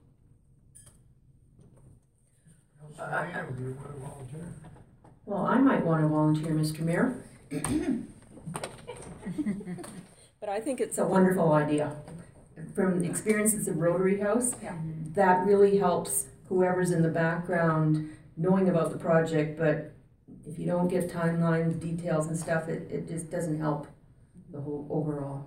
Councilor 2.96 3.26
Dino, 3.26 3.50
do 3.56 3.62
you 3.64 3.74
want 3.74 3.94
to 3.94 4.00
volunteer? 4.00 4.54
Well, 5.26 5.44
I 5.46 5.58
might 5.58 5.84
want 5.84 6.02
to 6.02 6.08
volunteer, 6.08 6.52
Mr. 6.52 6.80
Mayor. 6.80 7.24
But 10.40 10.48
I 10.48 10.60
think 10.60 10.80
it's 10.80 10.98
a 10.98 11.04
wonderful 11.06 11.52
idea. 11.52 11.96
From 12.74 13.04
experiences 13.04 13.68
of 13.68 13.76
Rotary 13.78 14.20
House, 14.20 14.54
Yeah. 14.62 14.76
that 15.14 15.46
really 15.46 15.78
helps 15.78 16.26
whoever's 16.48 16.90
in 16.90 17.02
the 17.02 17.08
background 17.10 18.10
knowing 18.40 18.70
about 18.70 18.90
the 18.90 18.96
project, 18.98 19.58
but 19.58 19.92
if 20.46 20.58
you 20.58 20.64
don't 20.64 20.88
get 20.88 21.10
timelines, 21.10 21.78
details 21.78 22.26
and 22.28 22.36
stuff, 22.38 22.68
it, 22.68 22.90
it 22.90 23.06
just 23.06 23.30
doesn't 23.30 23.60
help 23.60 23.86
the 24.50 24.60
whole 24.60 24.86
overall. 24.90 25.46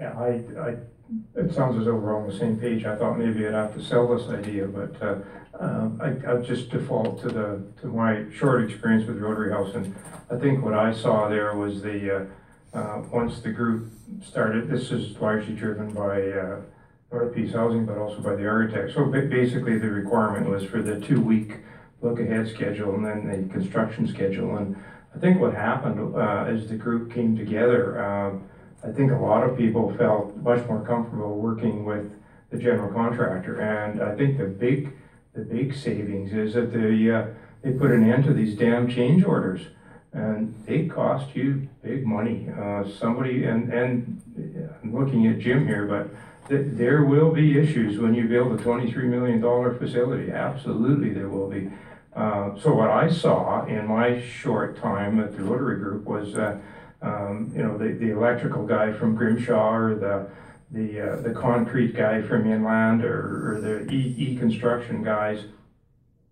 Yeah, 0.00 0.18
I, 0.18 0.42
I, 0.60 0.76
it 1.36 1.54
sounds 1.54 1.78
as 1.78 1.84
though 1.84 1.94
we're 1.94 2.20
on 2.20 2.28
the 2.28 2.36
same 2.36 2.58
page. 2.58 2.84
I 2.84 2.96
thought 2.96 3.16
maybe 3.16 3.46
I'd 3.46 3.54
have 3.54 3.74
to 3.74 3.82
sell 3.82 4.16
this 4.16 4.28
idea, 4.28 4.66
but, 4.66 5.00
uh, 5.00 5.18
um, 5.60 6.00
I, 6.02 6.28
I'll 6.28 6.42
just 6.42 6.70
default 6.70 7.20
to 7.22 7.28
the, 7.28 7.62
to 7.82 7.86
my 7.86 8.24
short 8.34 8.68
experience 8.68 9.06
with 9.06 9.18
Rotary 9.18 9.52
House. 9.52 9.72
And 9.76 9.94
I 10.28 10.36
think 10.36 10.64
what 10.64 10.74
I 10.74 10.92
saw 10.92 11.28
there 11.28 11.54
was 11.54 11.80
the, 11.80 12.28
uh, 12.74 12.76
uh, 12.76 13.02
once 13.12 13.38
the 13.38 13.52
group 13.52 13.92
started, 14.20 14.68
this 14.68 14.90
is 14.90 15.16
largely 15.20 15.54
driven 15.54 15.94
by, 15.94 16.22
uh, 16.32 16.60
North 17.14 17.34
Peace 17.34 17.52
Housing, 17.52 17.86
but 17.86 17.96
also 17.96 18.20
by 18.20 18.34
the 18.34 18.46
architect. 18.46 18.92
So 18.92 19.04
basically, 19.06 19.78
the 19.78 19.88
requirement 19.88 20.48
was 20.48 20.64
for 20.64 20.82
the 20.82 21.00
two-week 21.00 21.58
look-ahead 22.02 22.48
schedule 22.48 22.94
and 22.96 23.06
then 23.06 23.46
the 23.46 23.52
construction 23.54 24.06
schedule. 24.08 24.56
And 24.56 24.76
I 25.14 25.18
think 25.20 25.40
what 25.40 25.54
happened, 25.54 26.14
uh, 26.16 26.44
as 26.48 26.68
the 26.68 26.74
group 26.76 27.14
came 27.14 27.36
together, 27.36 28.04
um, 28.04 28.48
I 28.82 28.90
think 28.90 29.12
a 29.12 29.16
lot 29.16 29.48
of 29.48 29.56
people 29.56 29.96
felt 29.96 30.36
much 30.38 30.66
more 30.66 30.84
comfortable 30.84 31.38
working 31.38 31.84
with 31.84 32.10
the 32.50 32.58
general 32.58 32.92
contractor. 32.92 33.60
And 33.60 34.02
I 34.02 34.14
think 34.16 34.36
the 34.36 34.46
big, 34.46 34.92
the 35.34 35.42
big 35.42 35.74
savings 35.74 36.32
is 36.32 36.54
that 36.54 36.72
the, 36.72 37.10
uh, 37.16 37.26
they 37.62 37.72
put 37.72 37.92
an 37.92 38.10
end 38.10 38.24
to 38.24 38.34
these 38.34 38.56
damn 38.56 38.88
change 38.88 39.24
orders. 39.24 39.62
And 40.12 40.54
they 40.66 40.86
cost 40.86 41.34
you 41.34 41.68
big 41.82 42.06
money. 42.06 42.48
Uh, 42.48 42.84
somebody, 42.88 43.44
and, 43.44 43.72
and 43.72 44.20
I'm 44.82 44.94
looking 44.94 45.26
at 45.26 45.38
Jim 45.40 45.66
here, 45.66 45.86
but 45.86 46.08
there 46.48 47.04
will 47.04 47.30
be 47.32 47.58
issues 47.58 47.98
when 47.98 48.14
you 48.14 48.28
build 48.28 48.58
a 48.58 48.62
twenty-three 48.62 49.08
million 49.08 49.40
dollar 49.40 49.74
facility. 49.74 50.30
Absolutely, 50.30 51.10
there 51.10 51.28
will 51.28 51.48
be. 51.48 51.70
Uh, 52.14 52.56
so 52.60 52.72
what 52.74 52.90
I 52.90 53.10
saw 53.10 53.64
in 53.66 53.88
my 53.88 54.20
short 54.20 54.76
time 54.80 55.18
at 55.18 55.36
the 55.36 55.42
Rotary 55.42 55.78
Group 55.80 56.04
was, 56.04 56.36
uh, 56.36 56.58
um, 57.02 57.52
you 57.56 57.60
know, 57.60 57.76
the, 57.76 57.88
the 57.88 58.10
electrical 58.10 58.64
guy 58.64 58.92
from 58.92 59.16
Grimshaw 59.16 59.74
or 59.74 59.94
the, 59.96 60.30
the, 60.70 61.00
uh, 61.00 61.20
the 61.22 61.30
concrete 61.30 61.96
guy 61.96 62.22
from 62.22 62.50
Inland 62.50 63.04
or, 63.04 63.56
or 63.56 63.60
the 63.60 63.92
E, 63.92 64.14
E-construction 64.16 65.02
guys, 65.02 65.46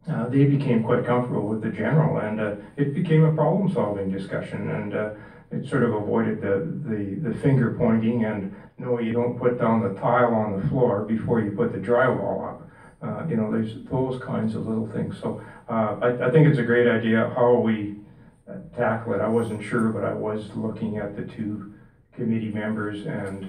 uh, 0.08 0.28
they 0.28 0.44
became 0.44 0.84
quite 0.84 1.04
comfortable 1.04 1.48
with 1.48 1.62
the 1.62 1.70
general 1.70 2.18
and, 2.18 2.40
uh, 2.40 2.54
it 2.76 2.94
became 2.94 3.24
a 3.24 3.34
problem-solving 3.34 4.08
discussion 4.12 4.70
and, 4.70 4.94
uh, 4.94 5.10
it 5.50 5.68
sort 5.68 5.82
of 5.82 5.94
avoided 5.94 6.40
the, 6.40 6.60
the, 6.88 7.28
the 7.28 7.34
finger 7.40 7.74
pointing 7.76 8.24
and, 8.24 8.54
no, 8.82 8.98
you 8.98 9.12
don't 9.12 9.36
put 9.36 9.58
down 9.58 9.80
the 9.80 9.88
tile 9.90 10.34
on 10.34 10.50
the 10.50 10.58
floor 10.58 11.02
before 11.02 11.40
you 11.40 11.50
put 11.50 11.70
the 11.70 11.78
drywall 11.78 12.44
up. 12.48 12.62
Uh, 13.02 13.22
you 13.28 13.36
know, 13.36 13.48
there's 13.48 13.76
those 13.90 14.16
kinds 14.16 14.54
of 14.54 14.66
little 14.66 14.84
things. 14.84 15.16
So, 15.16 15.36
uh, 15.68 15.94
I, 16.02 16.08
I 16.08 16.28
think 16.28 16.46
it's 16.46 16.58
a 16.58 16.62
great 16.64 16.86
idea 16.86 17.26
how 17.26 17.54
we 17.56 17.94
tackle 18.72 19.12
it. 19.12 19.20
I 19.20 19.26
wasn't 19.26 19.62
sure, 19.62 19.88
but 19.88 20.04
I 20.04 20.12
was 20.12 20.54
looking 20.54 20.98
at 20.98 21.14
the 21.14 21.22
two 21.22 21.62
committee 22.12 22.50
members 22.50 23.04
and, 23.04 23.48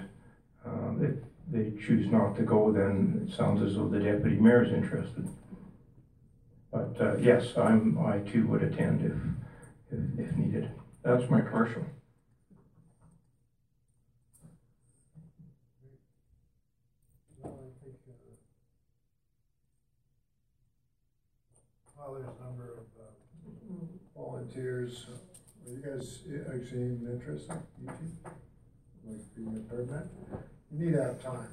um, 0.65 0.99
if 1.01 1.14
they 1.47 1.72
choose 1.77 2.10
not 2.10 2.35
to 2.35 2.43
go, 2.43 2.69
then 2.69 3.18
it 3.22 3.30
sounds 3.30 3.61
as 3.61 3.76
though 3.76 3.88
the 3.88 3.99
deputy 3.99 4.38
mayor 4.38 4.61
is 4.61 4.72
interested. 4.72 5.26
But, 6.72 6.99
uh, 6.99 7.14
yes, 7.18 7.53
I'm, 7.57 7.97
I 7.97 8.19
too 8.19 8.45
would 8.45 8.61
attend 8.61 9.01
if, 9.01 9.14
if, 9.91 9.99
if 10.18 10.38
needed. 10.38 10.68
That's 11.03 11.30
my 11.30 11.39
commercial. 11.41 11.84
Well, 17.43 17.64
I 17.68 17.73
think, 17.84 17.95
uh, 18.07 18.23
Well, 21.95 22.02
there's 22.14 22.30
a 22.40 22.44
number 22.44 22.73
of 22.77 22.85
uh, 22.99 23.11
volunteers. 24.15 25.07
Are 25.65 25.72
you 25.72 25.77
guys 25.81 26.19
actually 26.53 26.99
interested, 27.11 27.57
you 27.81 27.88
two? 27.88 28.30
Like 29.06 29.35
being 29.35 29.56
a 29.57 29.73
permit? 29.73 30.07
You 30.72 30.85
need 30.85 30.94
to 30.94 31.03
have 31.03 31.22
time. 31.22 31.49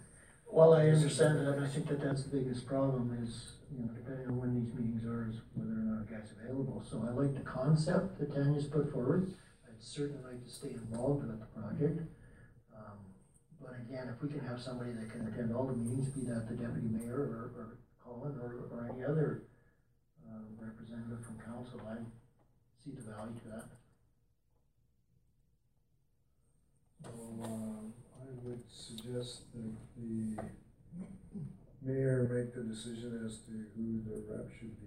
Well, 0.51 0.75
I 0.75 0.89
understand 0.89 1.39
that, 1.39 1.55
and 1.55 1.65
I 1.65 1.69
think 1.69 1.89
that 1.89 2.03
that's 2.03 2.25
the 2.25 2.37
biggest 2.37 2.67
problem 2.67 3.17
is, 3.23 3.53
you 3.71 3.85
know, 3.85 3.91
depending 3.95 4.27
on 4.27 4.37
when 4.39 4.55
these 4.55 4.75
meetings 4.75 5.05
are, 5.05 5.29
is 5.31 5.37
whether 5.55 5.71
or 5.71 5.87
not 5.87 6.03
a 6.03 6.11
guy's 6.11 6.33
available. 6.33 6.83
So 6.89 7.05
I 7.07 7.13
like 7.15 7.35
the 7.35 7.47
concept 7.47 8.19
that 8.19 8.35
Tanya's 8.35 8.67
put 8.67 8.93
forward. 8.93 9.35
I'd 9.67 9.79
certainly 9.83 10.23
like 10.25 10.43
to 10.45 10.51
stay 10.51 10.71
involved 10.71 11.27
with 11.27 11.39
the 11.39 11.47
project. 11.55 12.03
Um, 12.75 12.99
But 13.63 13.79
again, 13.87 14.11
if 14.11 14.21
we 14.23 14.29
can 14.29 14.41
have 14.47 14.61
somebody 14.61 14.91
that 14.93 15.11
can 15.11 15.27
attend 15.29 15.55
all 15.55 15.67
the 15.67 15.77
meetings, 15.77 16.09
be 16.11 16.27
that 16.27 16.49
the 16.49 16.55
deputy 16.55 16.89
mayor 16.89 17.15
or, 17.15 17.55
or 17.55 17.79
Colin 18.03 18.35
or, 18.43 18.67
or 18.75 18.91
any 18.93 19.05
other 19.05 19.45
representative 20.61 21.25
from 21.25 21.39
council, 21.39 21.81
I 21.89 21.97
see 22.83 22.93
the 22.93 23.03
value 23.03 23.39
to 23.45 23.49
that. 23.49 23.69
So, 27.03 27.11
um, 27.45 27.95
I 28.21 28.27
would 28.43 28.63
suggest 28.69 29.53
that 29.55 29.77
the 29.97 30.37
mayor 31.83 32.29
make 32.31 32.55
the 32.55 32.63
decision 32.63 33.23
as 33.25 33.39
to 33.47 33.53
who 33.75 34.03
the 34.05 34.23
rep 34.29 34.51
should 34.59 34.79
be 34.81 34.87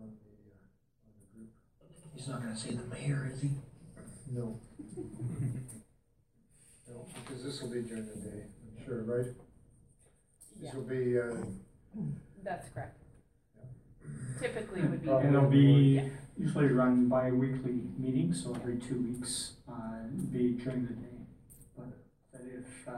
on 0.00 0.08
the, 0.08 0.32
uh, 0.48 1.04
on 1.04 1.12
the 1.20 1.26
group. 1.36 1.50
He's 2.14 2.28
not 2.28 2.42
gonna 2.42 2.56
say 2.56 2.70
the 2.74 2.86
mayor, 2.86 3.30
is 3.32 3.42
he? 3.42 3.50
No. 4.32 4.60
No, 6.88 7.06
because 7.14 7.44
this 7.44 7.60
will 7.60 7.68
be 7.68 7.82
during 7.82 8.06
the 8.06 8.16
day, 8.16 8.44
I'm 8.46 8.84
sure, 8.84 9.02
right? 9.02 9.34
This 10.60 10.72
will 10.74 10.82
be, 10.84 11.18
uh, 11.18 11.36
That's 12.42 12.68
correct. 12.70 12.96
Typically 14.40 14.82
would 14.82 15.02
be. 15.02 15.10
And 15.10 15.34
it'll 15.34 15.50
be 15.50 16.02
Yeah. 16.02 16.08
usually 16.36 16.68
run 16.68 17.08
bi-weekly 17.08 17.82
meetings, 17.98 18.42
so 18.44 18.54
every 18.54 18.76
two 18.76 19.00
weeks, 19.02 19.54
uh, 19.68 19.72
be 20.32 20.54
during 20.54 20.86
the 20.86 20.92
day. 20.94 21.26
But 21.76 21.86
but 22.32 22.40
if, 22.42 22.88
uh, 22.88 22.92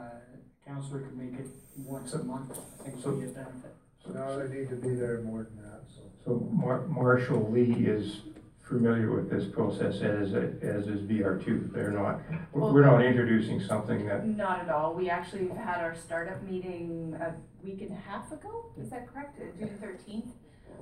councillor 0.65 0.99
could 1.01 1.17
make 1.17 1.39
it 1.39 1.47
once 1.85 2.13
a 2.13 2.23
month, 2.23 2.51
I 2.79 2.83
think 2.89 3.05
would 3.05 3.19
be 3.19 3.25
a 3.25 3.29
benefit. 3.29 3.75
so 4.03 4.11
now 4.13 4.37
they 4.37 4.47
need 4.55 4.69
to 4.69 4.75
be 4.75 4.95
there 4.95 5.21
more 5.21 5.43
than 5.43 5.63
that, 5.63 5.81
so. 5.87 6.01
So 6.23 6.47
Mar- 6.51 6.87
Marshall 6.87 7.49
Lee 7.51 7.85
is 7.87 8.21
familiar 8.61 9.11
with 9.11 9.29
this 9.29 9.45
process 9.47 10.01
as, 10.01 10.33
as 10.33 10.87
is 10.87 11.01
VR 11.01 11.37
two. 11.43 11.69
They're 11.73 11.91
not, 11.91 12.21
we're 12.53 12.85
not 12.85 13.03
introducing 13.03 13.59
something 13.59 14.05
that, 14.07 14.25
Not 14.27 14.61
at 14.61 14.69
all. 14.69 14.93
We 14.95 15.09
actually 15.09 15.49
had 15.49 15.81
our 15.83 15.93
startup 15.93 16.41
meeting 16.43 17.13
a 17.19 17.33
week 17.65 17.81
and 17.81 17.91
a 17.91 17.95
half 17.95 18.31
ago, 18.31 18.71
is 18.79 18.89
that 18.91 19.07
correct? 19.07 19.39
Uh, 19.41 19.45
June 19.59 19.77
thirteenth? 19.81 20.31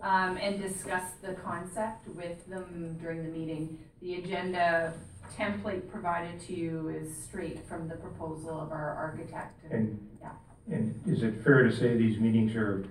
Um, 0.02 0.38
and 0.38 0.62
discuss 0.62 1.04
the 1.22 1.34
concept 1.34 2.08
with 2.16 2.46
them 2.48 2.98
during 3.02 3.24
the 3.24 3.30
meeting. 3.30 3.78
The 4.02 4.16
agenda 4.16 4.94
template 5.38 5.90
provided 5.92 6.40
to 6.48 6.54
you 6.54 6.90
is 6.90 7.16
straight 7.24 7.68
from 7.68 7.88
the 7.88 7.96
proposal 7.96 8.60
of 8.62 8.72
our 8.72 8.96
architect 8.96 9.60
and, 9.66 9.74
and, 9.74 10.10
yeah. 10.22 10.30
and 10.76 11.00
is 11.06 11.22
it 11.24 11.44
fair 11.44 11.64
to 11.64 11.72
say 11.76 11.96
these 11.98 12.18
meetings 12.20 12.56
are 12.56 12.86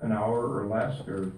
an 0.00 0.12
hour 0.12 0.56
or 0.58 0.66
less 0.66 1.06
or 1.06 1.32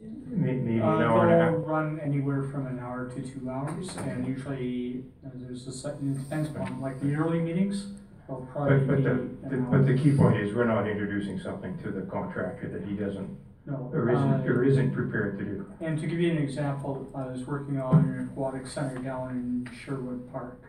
may- 0.00 0.52
maybe 0.54 0.74
an 0.76 0.82
Uh, 0.82 0.86
hour 0.86 1.28
and 1.28 1.34
a 1.40 1.44
half? 1.44 1.52
They'll 1.52 1.60
run 1.62 1.98
anywhere 2.00 2.42
from 2.44 2.66
an 2.66 2.78
hour 2.78 3.08
to 3.08 3.22
two 3.22 3.50
hours, 3.50 3.96
and 3.96 4.26
usually, 4.26 5.04
uh, 5.26 5.30
there's 5.34 5.66
a 5.66 5.72
certain, 5.72 6.12
it 6.14 6.18
depends 6.18 6.54
on, 6.56 6.80
like, 6.80 7.00
the 7.00 7.14
early 7.16 7.40
meetings, 7.40 7.92
But, 8.28 8.40
but 8.54 8.86
the, 8.86 9.28
the- 9.50 9.56
but 9.70 9.86
the 9.86 9.94
key 9.96 10.16
point 10.16 10.36
is, 10.36 10.54
we're 10.54 10.64
not 10.64 10.86
introducing 10.86 11.38
something 11.40 11.76
to 11.78 11.90
the 11.90 12.02
contractor 12.02 12.68
that 12.68 12.84
he 12.86 12.94
doesn't, 12.94 13.36
No, 13.70 13.88
or 13.92 14.10
isn't, 14.10 14.48
uh, 14.48 14.52
or 14.52 14.64
isn't 14.64 14.92
prepared 14.92 15.38
to 15.38 15.44
do. 15.44 15.72
And 15.80 15.98
to 16.00 16.06
give 16.06 16.18
you 16.18 16.30
an 16.32 16.38
example, 16.38 17.08
I 17.14 17.26
was 17.26 17.46
working 17.46 17.80
on 17.80 18.04
an 18.04 18.28
aquatic 18.28 18.66
center 18.66 18.98
down 18.98 19.30
in 19.30 19.72
Sherwood 19.72 20.30
Park, 20.32 20.60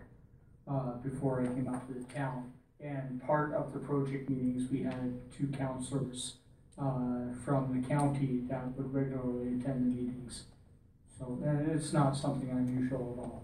uh, 0.68 0.94
before 0.98 1.42
I 1.42 1.48
came 1.48 1.68
out 1.68 1.88
to 1.88 1.94
the 1.96 2.04
town. 2.14 2.52
And 2.80 3.22
part 3.26 3.54
of 3.54 3.74
the 3.74 3.80
project 3.80 4.30
meetings, 4.30 4.70
we 4.72 4.84
had 4.84 5.20
two 5.36 5.48
counselors, 5.48 6.36
uh, 6.78 7.34
from 7.44 7.82
the 7.82 7.88
county 7.88 8.42
that 8.50 8.76
would 8.78 8.94
regularly 8.94 9.60
attend 9.60 9.86
the 9.86 9.96
meetings. 9.96 10.44
So, 11.18 11.40
and 11.44 11.72
it's 11.72 11.94
not 11.94 12.16
something 12.16 12.50
unusual 12.50 13.16
at 13.18 13.24
all. 13.24 13.44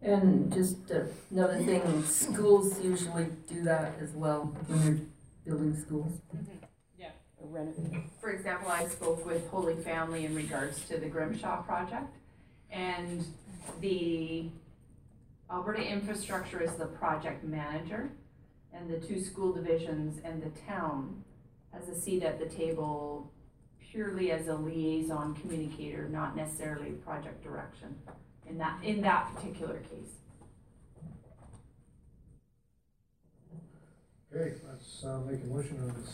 And 0.00 0.52
just 0.52 0.76
another 1.30 1.58
thing, 1.58 2.04
schools 2.04 2.80
usually 2.80 3.26
do 3.48 3.62
that 3.64 3.94
as 4.00 4.12
well 4.12 4.54
when 4.66 4.84
they're 4.84 5.06
building 5.44 5.76
schools. 5.76 6.12
Yeah. 6.32 6.67
Or. 7.40 7.68
For 8.20 8.30
example, 8.30 8.70
I 8.70 8.86
spoke 8.88 9.24
with 9.24 9.48
Holy 9.48 9.76
Family 9.76 10.24
in 10.24 10.34
regards 10.34 10.84
to 10.88 10.98
the 10.98 11.06
Grimshaw 11.06 11.62
project. 11.62 12.14
And 12.70 13.24
the 13.80 14.50
Alberta 15.50 15.82
Infrastructure 15.82 16.60
is 16.60 16.72
the 16.74 16.86
project 16.86 17.44
manager. 17.44 18.10
And 18.72 18.90
the 18.90 18.98
two 18.98 19.22
school 19.22 19.52
divisions 19.52 20.20
and 20.24 20.42
the 20.42 20.50
town 20.60 21.24
has 21.72 21.88
a 21.88 21.98
seat 21.98 22.22
at 22.22 22.38
the 22.38 22.46
table 22.46 23.32
purely 23.90 24.30
as 24.30 24.48
a 24.48 24.54
liaison 24.54 25.34
communicator, 25.34 26.08
not 26.08 26.36
necessarily 26.36 26.90
project 26.90 27.42
direction 27.42 27.96
in 28.48 28.58
that, 28.58 28.78
in 28.82 29.00
that 29.00 29.34
particular 29.34 29.78
case. 29.78 30.14
Okay, 34.34 34.56
let's, 34.68 35.04
uh, 35.04 35.20
make 35.20 35.42
a 35.42 35.46
motion 35.46 35.80
on 35.80 35.88
this. 35.88 36.12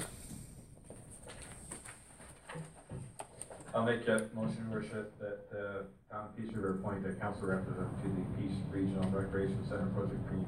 I'll 3.75 3.83
make 3.83 4.07
a 4.07 4.29
motion, 4.35 4.71
worship, 4.71 5.19
that 5.19 5.51
of 6.13 6.37
Peace 6.37 6.53
River 6.55 6.79
appoint 6.79 7.05
a 7.07 7.13
council 7.15 7.49
representative 7.49 7.91
to 8.03 8.09
the 8.09 8.23
Peace 8.39 8.57
Regional 8.71 9.11
Recreation 9.11 9.59
Center 9.67 9.87
Project 9.87 10.25
Group 10.29 10.47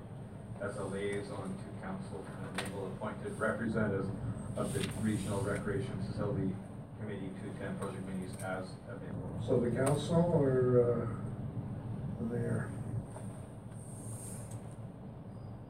as 0.62 0.76
a 0.76 0.84
liaison 0.84 1.42
to 1.42 1.86
council 1.86 2.24
and 2.24 2.60
enable 2.60 2.86
appointed 2.86 3.36
representatives 3.36 4.08
of 4.56 4.72
the 4.72 4.86
Regional 5.02 5.40
Recreation 5.42 5.90
Facility 6.06 6.54
Committee 7.00 7.30
to 7.42 7.50
attend 7.50 7.80
project 7.80 8.06
meetings 8.06 8.36
as 8.44 8.70
available. 8.86 9.42
So 9.44 9.58
the 9.58 9.70
council 9.74 10.30
or, 10.32 10.78
uh, 10.78 12.22
the 12.22 12.34
mayor? 12.34 12.70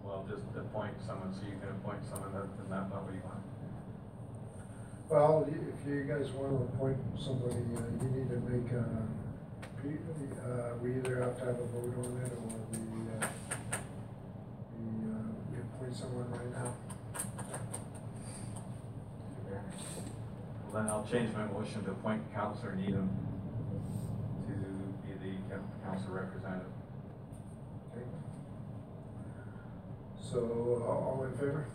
Well, 0.05 0.29
just 0.29 0.45
appoint 0.55 0.95
someone, 1.07 1.33
so 1.33 1.41
you 1.49 1.57
can 1.59 1.71
appoint 1.81 2.05
someone 2.05 2.33
that, 2.35 2.69
not 2.69 2.91
what 2.93 3.15
you 3.15 3.23
want. 3.25 3.46
Well, 5.09 5.47
if 5.49 5.87
you 5.89 6.03
guys 6.03 6.31
want 6.33 6.51
to 6.51 6.65
appoint 6.75 6.99
somebody, 7.19 7.55
uh, 7.77 7.87
you 8.03 8.11
need 8.11 8.29
to 8.29 8.41
make, 8.43 8.73
uh, 8.75 9.07
pe- 9.81 10.03
uh, 10.43 10.75
we 10.83 10.97
either 10.97 11.23
have 11.23 11.39
to 11.39 11.45
have 11.45 11.61
a 11.61 11.67
vote 11.67 11.95
on 11.99 12.23
it 12.27 12.33
or 12.33 12.59
we, 12.73 12.79
uh, 13.15 13.29
we, 14.83 14.89
uh, 15.07 15.31
we 15.53 15.59
appoint 15.63 15.95
someone 15.97 16.31
right 16.33 16.51
now. 16.53 16.75
then 20.75 20.89
I'll 20.91 21.07
change 21.11 21.33
my 21.35 21.47
motion 21.47 21.85
to 21.85 21.93
appoint 21.93 22.21
Counselor 22.35 22.75
Needham 22.75 23.09
to 24.47 24.53
be 25.07 25.15
the 25.31 25.55
coun- 25.55 25.71
council 25.85 26.13
representative. 26.13 26.67
Okay. 27.97 28.05
So, 30.21 30.83
uh, 30.85 30.91
all 30.91 31.25
in 31.25 31.33
favor? 31.39 31.67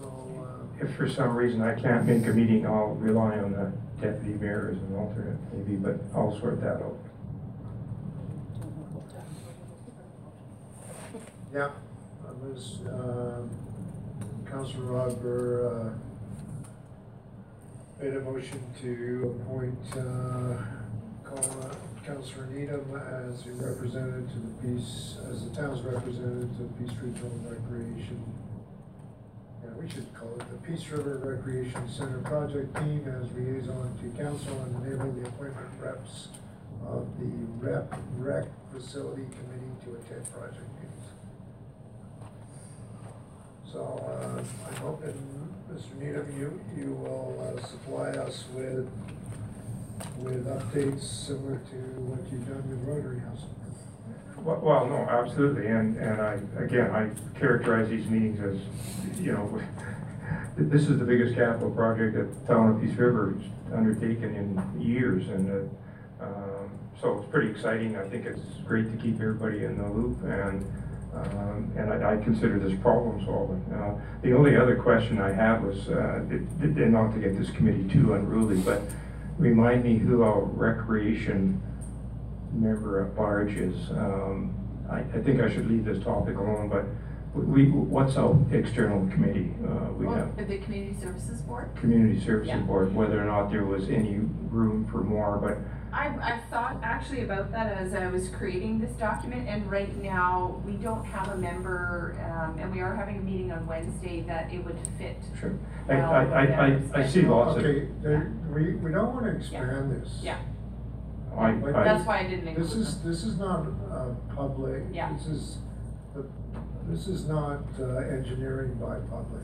So, 0.00 0.48
uh, 0.80 0.84
If 0.84 0.94
for 0.96 1.08
some 1.08 1.36
reason 1.36 1.60
I 1.62 1.74
can't 1.74 2.06
make 2.06 2.26
a 2.26 2.32
meeting, 2.32 2.66
I'll 2.66 2.94
rely 2.94 3.38
on 3.38 3.52
the 3.52 3.72
deputy 4.00 4.38
mayor 4.38 4.70
as 4.72 4.78
an 4.82 4.94
alternate 4.96 5.38
maybe, 5.52 5.76
but 5.76 5.96
I'll 6.14 6.38
sort 6.38 6.60
that 6.60 6.80
out. 6.82 6.96
Yeah, 11.52 11.70
I 12.28 12.32
was, 12.44 12.78
um, 12.90 13.50
Councilor 14.48 14.84
Rodber, 14.84 15.86
uh, 15.86 15.90
made 18.02 18.14
a 18.14 18.20
motion 18.20 18.60
to 18.82 19.40
appoint, 19.42 19.78
uh, 19.92 20.62
call, 21.24 21.62
uh, 21.62 21.74
Councilor 22.04 22.46
Needham 22.46 22.94
as 22.96 23.46
a 23.46 23.52
representative 23.52 24.30
to 24.32 24.38
the 24.38 24.52
Peace, 24.62 25.18
as 25.30 25.48
the 25.48 25.54
town's 25.56 25.82
representative 25.82 26.50
to 26.58 26.62
the 26.64 26.72
Peace 26.78 26.96
Regional 27.02 27.32
Recreation. 27.48 28.22
We 29.78 29.88
should 29.88 30.12
call 30.12 30.34
it 30.34 30.50
the 30.50 30.56
Peace 30.66 30.88
River 30.88 31.18
Recreation 31.22 31.88
Center 31.88 32.18
Project 32.18 32.74
Team 32.76 33.06
as 33.06 33.30
liaison 33.32 33.96
to 34.02 34.22
council 34.22 34.60
and 34.62 34.84
enable 34.84 35.12
the 35.12 35.28
appointment 35.28 35.68
reps 35.80 36.28
of 36.84 37.06
the 37.20 37.30
rep, 37.58 37.94
rec 38.16 38.46
facility 38.72 39.22
committee 39.22 39.70
to 39.84 39.94
attend 39.94 40.32
project 40.32 40.66
meetings. 40.74 41.06
So, 43.70 44.02
uh, 44.04 44.42
I'm 44.68 44.76
hoping, 44.76 45.54
Mr. 45.70 45.94
Needham, 46.00 46.26
you, 46.36 46.60
you 46.76 46.94
will 46.94 47.54
uh, 47.56 47.64
supply 47.64 48.10
us 48.10 48.46
with, 48.54 48.90
with 50.18 50.44
updates 50.46 51.02
similar 51.02 51.58
to 51.70 51.76
what 52.02 52.32
you've 52.32 52.48
done 52.48 52.68
with 52.68 52.82
Rotary 52.88 53.20
House. 53.20 53.44
Well, 54.42 54.86
no, 54.86 54.96
absolutely, 55.08 55.66
and, 55.66 55.96
and 55.98 56.20
I, 56.20 56.38
again, 56.62 56.90
I 56.90 57.10
characterize 57.38 57.88
these 57.90 58.06
meetings 58.08 58.40
as, 58.40 59.18
you 59.20 59.32
know, 59.32 59.60
this 60.56 60.82
is 60.88 60.98
the 60.98 61.04
biggest 61.04 61.34
capital 61.34 61.70
project 61.70 62.14
that 62.16 62.46
town 62.46 62.70
of 62.74 62.80
Peace 62.80 62.96
River 62.96 63.34
has 63.34 63.72
undertaken 63.74 64.34
in 64.34 64.80
years, 64.80 65.28
and, 65.28 65.70
uh, 66.20 66.24
um, 66.24 66.70
so 67.00 67.18
it's 67.18 67.30
pretty 67.30 67.50
exciting, 67.50 67.96
I 67.96 68.08
think 68.08 68.26
it's 68.26 68.40
great 68.66 68.90
to 68.90 68.96
keep 68.96 69.20
everybody 69.20 69.64
in 69.64 69.78
the 69.78 69.88
loop, 69.88 70.22
and, 70.24 70.64
um, 71.14 71.72
and 71.76 71.92
I, 71.92 72.14
I 72.14 72.16
consider 72.22 72.58
this 72.58 72.78
problem 72.80 73.24
solving. 73.26 73.62
Uh, 73.72 74.00
the 74.22 74.32
only 74.34 74.56
other 74.56 74.76
question 74.76 75.20
I 75.20 75.32
had 75.32 75.62
was, 75.64 75.88
uh, 75.88 76.22
it, 76.30 76.42
it- 76.62 76.88
not 76.88 77.12
to 77.14 77.20
get 77.20 77.38
this 77.38 77.50
committee 77.50 77.84
too 77.88 78.14
unruly, 78.14 78.60
but 78.62 78.82
remind 79.36 79.84
me 79.84 79.98
who 79.98 80.22
our 80.22 80.40
recreation 80.42 81.60
member 82.52 83.06
at 83.06 83.18
large 83.18 83.52
is. 83.54 83.90
Um, 83.90 84.54
I, 84.90 85.00
I 85.00 85.22
think 85.22 85.40
I 85.40 85.52
should 85.52 85.68
leave 85.70 85.84
this 85.84 86.02
topic 86.02 86.36
alone, 86.38 86.68
but 86.70 86.86
we, 87.34 87.68
what's 87.70 88.16
our 88.16 88.38
external 88.50 89.06
committee? 89.12 89.52
Uh, 89.62 89.92
we 89.92 90.06
Well, 90.06 90.16
have 90.16 90.48
the 90.48 90.58
Community 90.58 90.96
Services 90.98 91.42
Board? 91.42 91.70
Community 91.76 92.18
Services 92.18 92.48
Yeah. 92.48 92.60
Board, 92.60 92.94
whether 92.94 93.20
or 93.20 93.26
not 93.26 93.50
there 93.50 93.64
was 93.66 93.90
any 93.90 94.18
room 94.50 94.86
for 94.90 95.02
more, 95.04 95.36
but 95.38 95.58
I've, 95.92 96.18
I've 96.20 96.44
thought 96.50 96.80
actually 96.82 97.22
about 97.22 97.50
that 97.52 97.72
as 97.72 97.94
I 97.94 98.08
was 98.08 98.28
creating 98.28 98.80
this 98.80 98.92
document, 98.92 99.48
and 99.48 99.70
right 99.70 99.94
now, 100.02 100.60
we 100.66 100.72
don't 100.72 101.04
have 101.04 101.28
a 101.28 101.36
member, 101.36 102.16
um, 102.30 102.58
and 102.58 102.74
we 102.74 102.80
are 102.80 102.94
having 102.94 103.18
a 103.18 103.20
meeting 103.20 103.52
on 103.52 103.66
Wednesday 103.66 104.22
that 104.22 104.52
it 104.52 104.64
would 104.64 104.78
fit. 104.98 105.16
sure. 105.38 105.58
I, 105.88 105.94
I, 105.94 106.22
I, 106.24 106.44
I, 106.44 106.80
I 106.94 107.06
see 107.06 107.22
lots 107.22 107.58
of. 107.58 107.64
Okay, 107.64 107.88
there, 108.02 108.32
we, 108.50 108.74
we 108.74 108.90
don't 108.90 109.14
wanna 109.14 109.32
expand 109.32 109.92
this. 109.92 110.18
Yeah. 110.22 110.38
I, 111.38 111.52
But 111.52 111.74
I, 111.74 111.84
That's 111.84 112.06
why 112.06 112.18
I 112.20 112.22
didn't 112.26 112.48
include 112.48 112.66
This 112.66 112.74
is, 112.74 113.02
this 113.02 113.24
is 113.24 113.38
not, 113.38 113.66
uh, 113.90 114.10
public. 114.34 114.82
Yeah. 114.92 115.12
This 115.12 115.26
is, 115.26 115.58
the- 116.14 116.26
this 116.88 117.06
is 117.06 117.26
not, 117.26 117.60
uh, 117.78 117.96
engineering 117.98 118.74
by 118.74 118.98
public. 119.10 119.42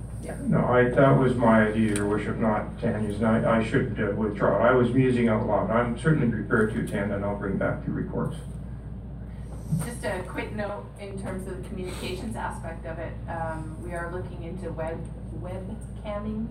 no, 0.49 0.65
I, 0.65 0.89
that 0.89 1.19
was 1.19 1.35
my 1.35 1.67
idea, 1.69 1.95
your 1.95 2.09
worship, 2.09 2.39
not 2.39 2.79
Tanya's, 2.81 3.17
and 3.17 3.27
I, 3.27 3.59
I 3.59 3.65
should 3.65 3.99
uh, 4.01 4.15
withdraw. 4.17 4.67
I 4.67 4.73
was 4.73 4.91
musing 4.93 5.29
out 5.29 5.47
loud. 5.47 5.71
I'm 5.71 5.99
certainly 5.99 6.29
prepared 6.31 6.73
to 6.75 6.81
attend, 6.85 7.13
and 7.13 7.25
I'll 7.25 7.37
bring 7.39 7.59
back 7.59 7.85
the 7.85 7.91
reports. 7.93 8.37
Just 9.85 10.05
a 10.05 10.23
quick 10.27 10.55
note 10.55 10.87
in 11.01 11.21
terms 11.21 11.47
of 11.49 11.63
the 11.63 11.69
communications 11.69 12.37
aspect 12.37 12.87
of 12.87 12.99
it, 12.99 13.13
um, 13.29 13.77
we 13.83 13.93
are 13.93 14.11
looking 14.13 14.43
into 14.45 14.71
web, 14.73 15.05
webcamming 15.41 16.47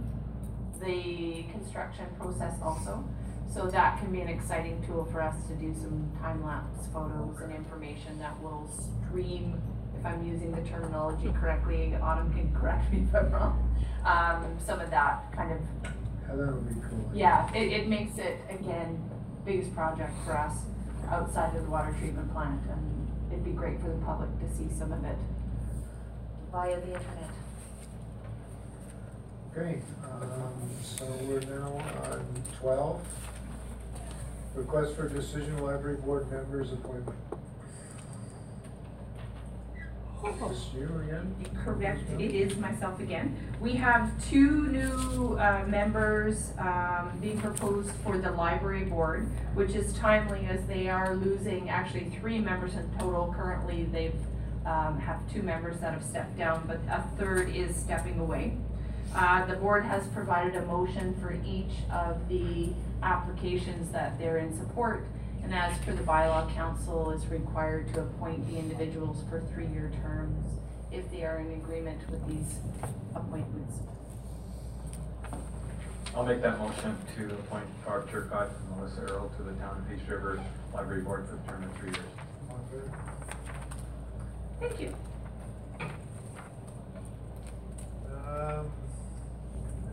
the 0.84 1.44
construction 1.52 2.06
process 2.20 2.54
also. 2.62 3.04
So 3.54 3.68
that 3.68 4.00
can 4.00 4.12
be 4.12 4.22
an 4.22 4.30
exciting 4.30 4.84
tool 4.88 5.06
for 5.12 5.22
us 5.22 5.36
to 5.48 5.54
do 5.56 5.74
some 5.76 6.12
time-lapse 6.20 6.88
photos 6.92 7.40
and 7.42 7.54
information 7.54 8.18
that 8.20 8.42
will 8.42 8.68
stream, 9.08 9.62
if 9.98 10.06
I'm 10.06 10.26
using 10.26 10.52
the 10.52 10.62
terminology 10.62 11.32
correctly, 11.40 11.96
Autumn 12.02 12.34
can 12.34 12.52
correct 12.60 12.92
me 12.92 13.06
if 13.08 13.16
I'm 13.16 13.32
wrong. 13.32 13.70
Um, 14.06 14.58
some 14.66 14.80
of 14.80 14.90
that 14.90 15.32
kind 15.34 15.52
of 15.52 15.60
Yeah, 16.28 16.36
that 16.36 16.54
would 16.54 16.68
be 16.68 16.82
cool. 16.90 17.12
yeah, 17.14 17.54
it, 17.54 17.72
it 17.72 17.88
makes 17.88 18.18
it, 18.18 18.40
again, 18.50 19.00
biggest 19.46 19.74
project 19.76 20.12
for 20.26 20.36
us 20.38 20.58
outside 21.10 21.56
of 21.56 21.64
the 21.64 21.70
water 21.70 21.96
treatment 22.00 22.34
plant, 22.34 22.60
and 22.72 23.08
it'd 23.32 23.46
be 23.46 23.52
great 23.52 23.80
for 23.80 23.90
the 23.90 24.04
public 24.04 24.30
to 24.40 24.56
see 24.58 24.68
some 24.78 24.92
of 24.92 25.04
it 25.06 25.18
via 26.52 26.76
the 26.82 26.88
internet. 26.88 27.30
Okay, 29.56 29.82
um, 30.04 30.70
so 30.82 31.06
we're 31.22 31.40
now 31.42 31.74
on 32.10 32.44
twelve. 32.60 33.06
Request 34.56 34.96
for 34.96 35.10
decision, 35.10 35.58
library 35.64 35.98
board 35.98 36.32
members 36.32 36.72
appointment. 36.74 37.18
Is 40.52 40.70
you 40.74 41.02
again? 41.04 41.36
Correct, 41.66 42.02
it 42.20 42.32
is 42.34 42.56
myself 42.58 43.00
again. 43.00 43.36
We 43.60 43.74
have 43.74 44.12
two 44.30 44.68
new, 44.68 45.38
uh, 45.38 45.66
members, 45.68 46.52
um, 46.60 47.12
being 47.20 47.42
proposed 47.42 47.92
for 48.04 48.18
the 48.18 48.32
library 48.32 48.86
board, 48.86 49.28
which 49.54 49.72
is 49.72 49.92
timely 49.94 50.46
as 50.46 50.66
they 50.68 50.88
are 50.88 51.16
losing 51.16 51.70
actually 51.70 52.12
three 52.22 52.40
members 52.40 52.76
in 52.76 52.90
total. 52.98 53.34
Currently, 53.36 53.86
they've, 53.86 54.16
um, 54.66 55.00
have 55.00 55.20
two 55.32 55.42
members 55.42 55.80
that 55.82 55.94
have 55.94 56.04
stepped 56.04 56.38
down, 56.38 56.64
but 56.68 56.78
a 56.90 57.04
third 57.18 57.50
is 57.54 57.76
stepping 57.76 58.20
away. 58.20 58.58
Uh, 59.16 59.46
the 59.46 59.56
board 59.56 59.84
has 59.84 60.08
provided 60.08 60.56
a 60.56 60.66
motion 60.66 61.16
for 61.22 61.38
each 61.46 61.74
of 61.92 62.30
the 62.30 62.70
applications 63.04 63.92
that 63.92 64.18
they're 64.18 64.38
in 64.38 64.58
support. 64.58 65.06
And 65.44 65.54
as 65.54 65.78
per 65.80 65.94
the 65.94 66.04
bylaw, 66.04 66.54
council 66.56 67.12
is 67.12 67.28
required 67.28 67.94
to 67.94 68.02
appoint 68.02 68.48
the 68.50 68.58
individuals 68.58 69.24
for 69.30 69.42
three-year 69.54 69.92
terms 70.02 70.46
if 70.92 71.10
they 71.12 71.24
are 71.24 71.40
in 71.40 71.52
agreement 71.54 72.00
with 72.10 72.26
these 72.28 72.56
appointments. 73.14 73.80
I'll 76.16 76.24
make 76.24 76.42
that 76.44 76.60
motion 76.60 76.96
to 77.18 77.26
appoint 77.34 77.66
Barb 77.86 78.08
Turcott 78.10 78.52
and 78.52 78.78
Melissa 78.78 79.02
Earl 79.02 79.30
to 79.36 79.44
the 79.44 79.54
Town 79.54 79.80
of 79.80 79.90
Peace 79.90 80.08
River 80.08 80.42
Library 80.74 81.02
Board 81.02 81.28
for 81.28 81.36
the 81.36 81.52
term 81.52 81.64
of 81.64 81.76
three 81.78 81.90
years. 81.90 82.06
All 82.50 82.60
in 82.60 82.66
favor? 82.70 82.92
Thank 84.60 84.80
you. 84.80 84.96
Um, 88.28 88.72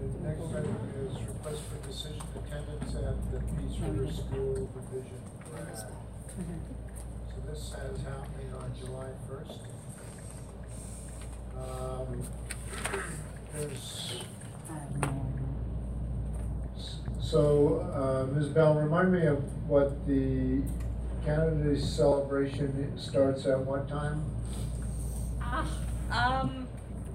the 0.01 0.29
next 0.29 0.43
item 0.51 0.77
is 1.07 1.15
request 1.29 1.63
for 1.69 1.87
decision 1.87 2.23
attendance 2.37 2.95
at 2.97 3.33
the 3.33 3.39
Peace 3.57 3.79
River 3.81 4.11
School 4.13 4.55
Division 4.75 5.21
grad. 5.51 5.77
So 5.77 7.35
this 7.49 7.73
has 7.75 8.03
happening 8.03 8.53
on 8.55 8.73
July 8.79 9.09
first. 9.29 9.61
Um, 11.57 12.23
there's. 13.53 14.23
So, 17.21 17.81
uh, 17.95 18.35
Ms. 18.35 18.49
Bell, 18.49 18.75
remind 18.75 19.13
me 19.13 19.25
of 19.27 19.39
what 19.69 20.05
the 20.07 20.63
Canada 21.25 21.75
Day 21.75 21.81
celebration 21.81 22.99
starts 22.99 23.47
at 23.47 23.59
what 23.61 23.89
time? 23.89 24.25
Ah, 25.41 25.67
um. 26.11 26.67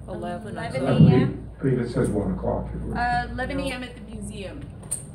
Eleven, 0.08 0.56
Eleven 0.56 0.86
I 0.86 0.90
believe- 0.98 1.45
AM, 1.60 1.62
believe 1.76 1.78
it 1.86 1.90
says 1.92 2.08
one 2.08 2.32
o'clock. 2.32 2.66
uh, 2.94 3.26
eleven 3.32 3.60
AM 3.60 3.82
at 3.82 3.94
the 3.94 4.00
museum, 4.14 4.60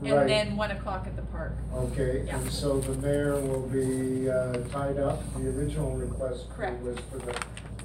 Right. 0.02 0.12
and 0.14 0.30
then 0.30 0.56
one 0.58 0.72
o'clock 0.72 1.06
at 1.08 1.16
the 1.16 1.22
park. 1.24 1.54
Okay, 1.74 2.24
Yeah. 2.26 2.38
and 2.40 2.52
so 2.52 2.80
the 2.80 2.96
mayor 3.06 3.40
will 3.40 3.68
be 3.68 4.30
uh, 4.30 4.54
tied 4.70 4.98
up, 4.98 5.22
the 5.36 5.50
original 5.50 5.96
request 5.96 6.50
Correct. 6.50 6.82
was 6.84 6.98
for 7.12 7.20
the 7.20 7.36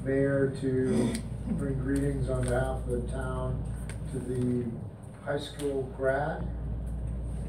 mayor 0.04 0.52
to 0.60 1.12
bring 1.52 1.74
greetings 1.78 2.30
on 2.30 2.42
behalf 2.44 2.78
of 2.78 2.88
the 2.88 3.12
town 3.12 3.62
to 4.12 4.18
the 4.18 4.64
high 5.24 5.38
school 5.38 5.82
grad. 5.96 6.46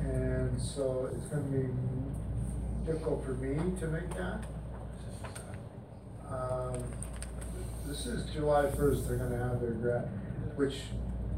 And 0.02 0.60
so 0.62 1.10
it's 1.14 1.26
gonna 1.28 1.42
be 1.44 1.68
difficult 2.86 3.24
for 3.26 3.32
me 3.34 3.56
to 3.80 3.88
make 3.88 4.10
that. 4.16 4.44
Um, 6.30 6.84
This 7.86 8.06
is 8.06 8.26
July 8.34 8.70
first, 8.72 9.08
they're 9.08 9.16
gonna 9.18 9.38
have 9.38 9.62
their 9.62 9.72
grad. 9.72 10.10
Which, 10.58 10.76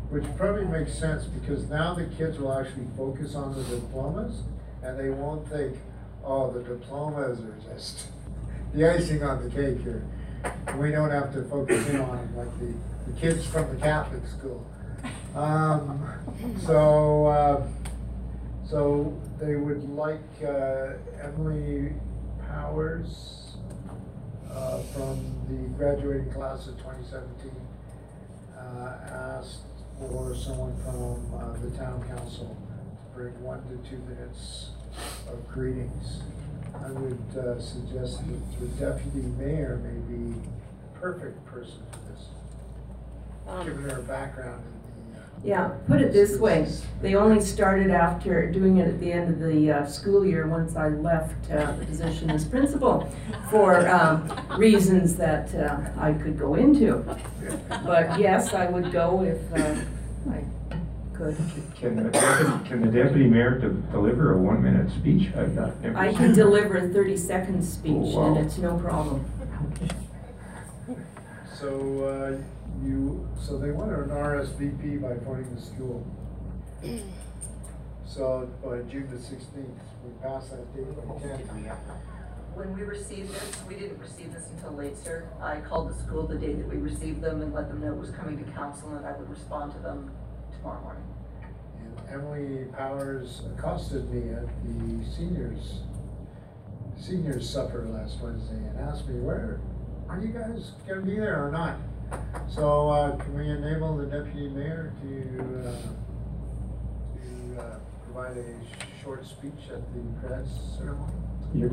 which 0.09 0.23
probably 0.35 0.65
makes 0.65 0.97
sense, 0.97 1.25
because 1.25 1.69
now 1.69 1.93
the 1.93 2.05
kids 2.05 2.39
will 2.39 2.53
actually 2.53 2.87
focus 2.97 3.35
on 3.35 3.55
the 3.55 3.63
diplomas, 3.63 4.41
and 4.81 4.99
they 4.99 5.09
won't 5.09 5.47
think, 5.47 5.77
oh, 6.25 6.49
the 6.51 6.63
diplomas 6.63 7.39
are 7.39 7.55
just 7.71 8.07
the 8.73 8.89
icing 8.89 9.21
on 9.23 9.43
the 9.43 9.49
cake 9.49 9.81
here. 9.83 10.03
We 10.77 10.91
don't 10.91 11.11
have 11.11 11.33
to 11.33 11.43
focus 11.43 11.87
in 11.89 11.99
on 11.99 12.17
them 12.17 12.35
like 12.37 12.59
the, 12.59 12.73
the 13.11 13.19
kids 13.19 13.45
from 13.45 13.69
the 13.69 13.81
Catholic 13.81 14.25
school. 14.25 14.65
Um, 15.35 16.03
so, 16.65 17.27
uh, 17.27 17.67
so 18.65 19.21
they 19.39 19.55
would 19.55 19.89
like, 19.89 20.21
uh, 20.43 20.93
Emily 21.21 21.93
Powers, 22.47 23.57
uh, 24.51 24.79
from 24.93 25.19
the 25.47 25.77
graduating 25.77 26.31
class 26.31 26.67
of 26.67 26.81
twenty 26.81 27.03
seventeen, 27.03 27.51
uh, 27.51 27.68
asked 28.77 29.63
for 29.99 30.35
someone 30.35 30.75
from, 30.83 31.33
uh, 31.33 31.53
the 31.61 31.71
town 31.77 32.03
council 32.07 32.55
to 32.55 33.15
bring 33.15 33.33
one 33.43 33.61
to 33.69 33.89
two 33.89 33.97
minutes 34.03 34.69
of 35.31 35.47
greetings. 35.49 36.21
I 36.75 36.91
would, 36.91 37.37
uh, 37.37 37.59
suggest 37.59 38.19
that 38.27 38.59
the 38.59 38.67
deputy 38.79 39.27
mayor 39.37 39.77
may 39.83 39.99
be 40.15 40.33
the 40.33 40.99
perfect 40.99 41.45
person 41.45 41.81
for 41.91 41.99
this, 42.11 42.29
Um, 43.47 43.65
given 43.65 43.89
her 43.89 44.01
background 44.03 44.63
Yeah, 45.43 45.69
put 45.87 46.01
it 46.01 46.11
this 46.11 46.37
way, 46.37 46.67
they 47.01 47.15
only 47.15 47.39
started 47.39 47.91
after 47.91 48.51
doing 48.51 48.77
it 48.77 48.89
at 48.89 48.99
the 48.99 49.11
end 49.11 49.33
of 49.33 49.39
the 49.39 49.71
uh, 49.71 49.85
school 49.85 50.25
year, 50.25 50.47
once 50.47 50.75
I 50.75 50.89
left 50.89 51.49
uh, 51.49 51.71
the 51.71 51.85
position 51.85 52.29
as 52.29 52.43
principal, 52.43 53.09
for 53.49 53.87
um, 53.87 54.29
reasons 54.57 55.15
that 55.15 55.55
uh, 55.55 55.79
I 55.97 56.11
could 56.13 56.37
go 56.37 56.55
into. 56.55 57.05
But 57.85 58.19
yes, 58.19 58.53
I 58.53 58.67
would 58.69 58.91
go 58.91 59.23
if 59.23 59.53
uh, 59.53 59.75
I 60.29 60.43
could. 61.13 61.37
Can 61.75 61.95
the 62.03 62.09
deputy, 62.09 62.67
can 62.69 62.81
the 62.81 62.91
deputy 62.91 63.27
mayor 63.27 63.59
de- 63.59 63.69
deliver 63.93 64.33
a 64.33 64.37
one-minute 64.41 64.91
speech? 64.91 65.33
I've 65.37 65.55
not, 65.55 65.71
I 65.95 66.13
can 66.13 66.33
deliver 66.33 66.77
a 66.77 66.89
thirty-second 66.89 67.63
speech, 67.63 67.93
Oh, 67.95 68.19
wow. 68.19 68.35
and 68.35 68.45
it's 68.45 68.57
no 68.57 68.77
problem. 68.77 69.23
So, 71.57 72.03
uh, 72.03 72.58
you, 72.83 73.27
so 73.41 73.57
they 73.57 73.71
want 73.71 73.91
an 73.91 74.09
RSVP 74.09 75.01
by 75.01 75.15
phoning 75.25 75.53
the 75.55 75.61
school. 75.61 76.05
So 78.09 78.49
by 78.63 78.79
June 78.91 79.07
the 79.11 79.19
sixteenth, 79.21 79.69
we 80.03 80.11
passed 80.23 80.49
that 80.49 80.75
date 80.75 80.87
by 80.97 81.19
ten. 81.21 81.69
When 82.55 82.75
we 82.75 82.81
received 82.81 83.31
this, 83.31 83.61
we 83.67 83.75
didn't 83.75 83.99
receive 83.99 84.33
this 84.33 84.47
until 84.49 84.71
late, 84.73 84.97
sir. 84.97 85.29
I 85.39 85.59
called 85.59 85.91
the 85.91 85.93
school 85.93 86.25
the 86.25 86.35
day 86.35 86.53
that 86.53 86.67
we 86.67 86.77
received 86.77 87.21
them 87.21 87.43
and 87.43 87.53
let 87.53 87.69
them 87.69 87.81
know 87.81 87.93
it 87.93 87.99
was 87.99 88.09
coming 88.09 88.43
to 88.43 88.51
council 88.51 88.89
and 88.89 89.05
that 89.05 89.13
I 89.13 89.17
would 89.17 89.29
respond 89.29 89.73
to 89.73 89.79
them 89.79 90.11
tomorrow 90.57 90.81
morning. 90.81 91.03
And 91.77 92.09
Emily 92.11 92.65
Powers 92.75 93.43
accosted 93.55 94.09
me 94.11 94.33
at 94.33 94.47
the 94.63 95.05
seniors, 95.15 95.81
seniors 96.97 97.47
supper 97.47 97.87
last 97.87 98.19
Wednesday 98.21 98.55
and 98.55 98.79
asked 98.79 99.07
me, 99.07 99.19
where, 99.19 99.61
are 100.09 100.19
you 100.19 100.29
guys 100.29 100.71
gonna 100.87 101.01
be 101.01 101.15
there 101.15 101.45
or 101.47 101.51
not? 101.51 101.77
So, 102.49 102.89
uh, 102.89 103.15
can 103.17 103.33
we 103.37 103.49
enable 103.49 103.95
the 103.97 104.05
deputy 104.05 104.49
mayor 104.49 104.91
to, 105.01 105.69
uh, 105.69 105.71
to, 107.55 107.61
uh, 107.61 107.79
provide 108.05 108.37
a 108.37 108.55
short 109.03 109.25
speech 109.25 109.69
at 109.71 109.81
the 109.93 109.99
grads 110.27 110.49
ceremony? 110.77 111.13
Your 111.53 111.71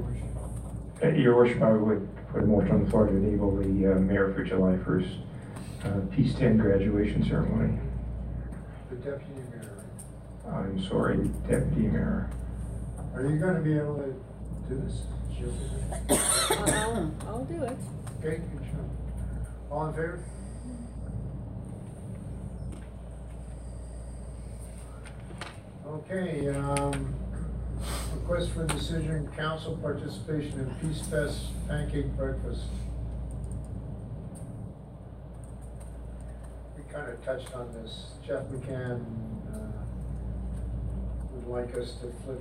uh, 1.02 1.08
Your 1.08 1.36
worship, 1.36 1.62
I 1.62 1.72
would 1.72 2.08
put 2.32 2.42
a 2.42 2.46
motion 2.46 2.72
on 2.72 2.84
the 2.84 2.90
floor 2.90 3.06
to 3.06 3.16
enable 3.16 3.56
the 3.56 3.92
uh, 3.92 3.98
mayor 3.98 4.32
for 4.34 4.44
July 4.44 4.76
first, 4.84 5.08
uh, 5.84 6.00
Peace 6.14 6.34
ten 6.34 6.56
graduation 6.58 7.24
ceremony. 7.24 7.78
The 8.90 8.96
deputy 8.96 9.40
mayor. 9.50 9.84
I'm 10.50 10.82
sorry, 10.84 11.28
deputy 11.48 11.88
mayor. 11.88 12.30
Are 13.14 13.26
you 13.26 13.38
gonna 13.38 13.60
be 13.60 13.76
able 13.76 13.96
to 13.96 14.14
do 14.68 14.80
this? 14.82 15.02
I'll, 16.50 17.14
I'll 17.26 17.44
do 17.44 17.62
it. 17.62 17.76
Okay, 18.20 18.38
good 18.38 18.64
job. 18.64 18.65
All 19.76 19.88
in 19.88 19.92
favor? 19.92 20.24
Okay, 25.86 26.48
um, 26.48 27.14
request 28.14 28.52
for 28.52 28.66
decision, 28.66 29.30
council 29.36 29.76
participation 29.76 30.60
in 30.60 30.74
Peace 30.80 31.06
Fest 31.08 31.48
pancake 31.68 32.06
breakfast. 32.16 32.62
We 36.78 36.82
kind 36.90 37.10
of 37.10 37.22
touched 37.22 37.54
on 37.54 37.70
this. 37.74 38.12
Jeff 38.26 38.44
McCann, 38.44 39.04
uh, 39.52 39.84
would 41.32 41.48
like 41.48 41.76
us 41.76 41.96
to 41.96 42.10
flip 42.24 42.40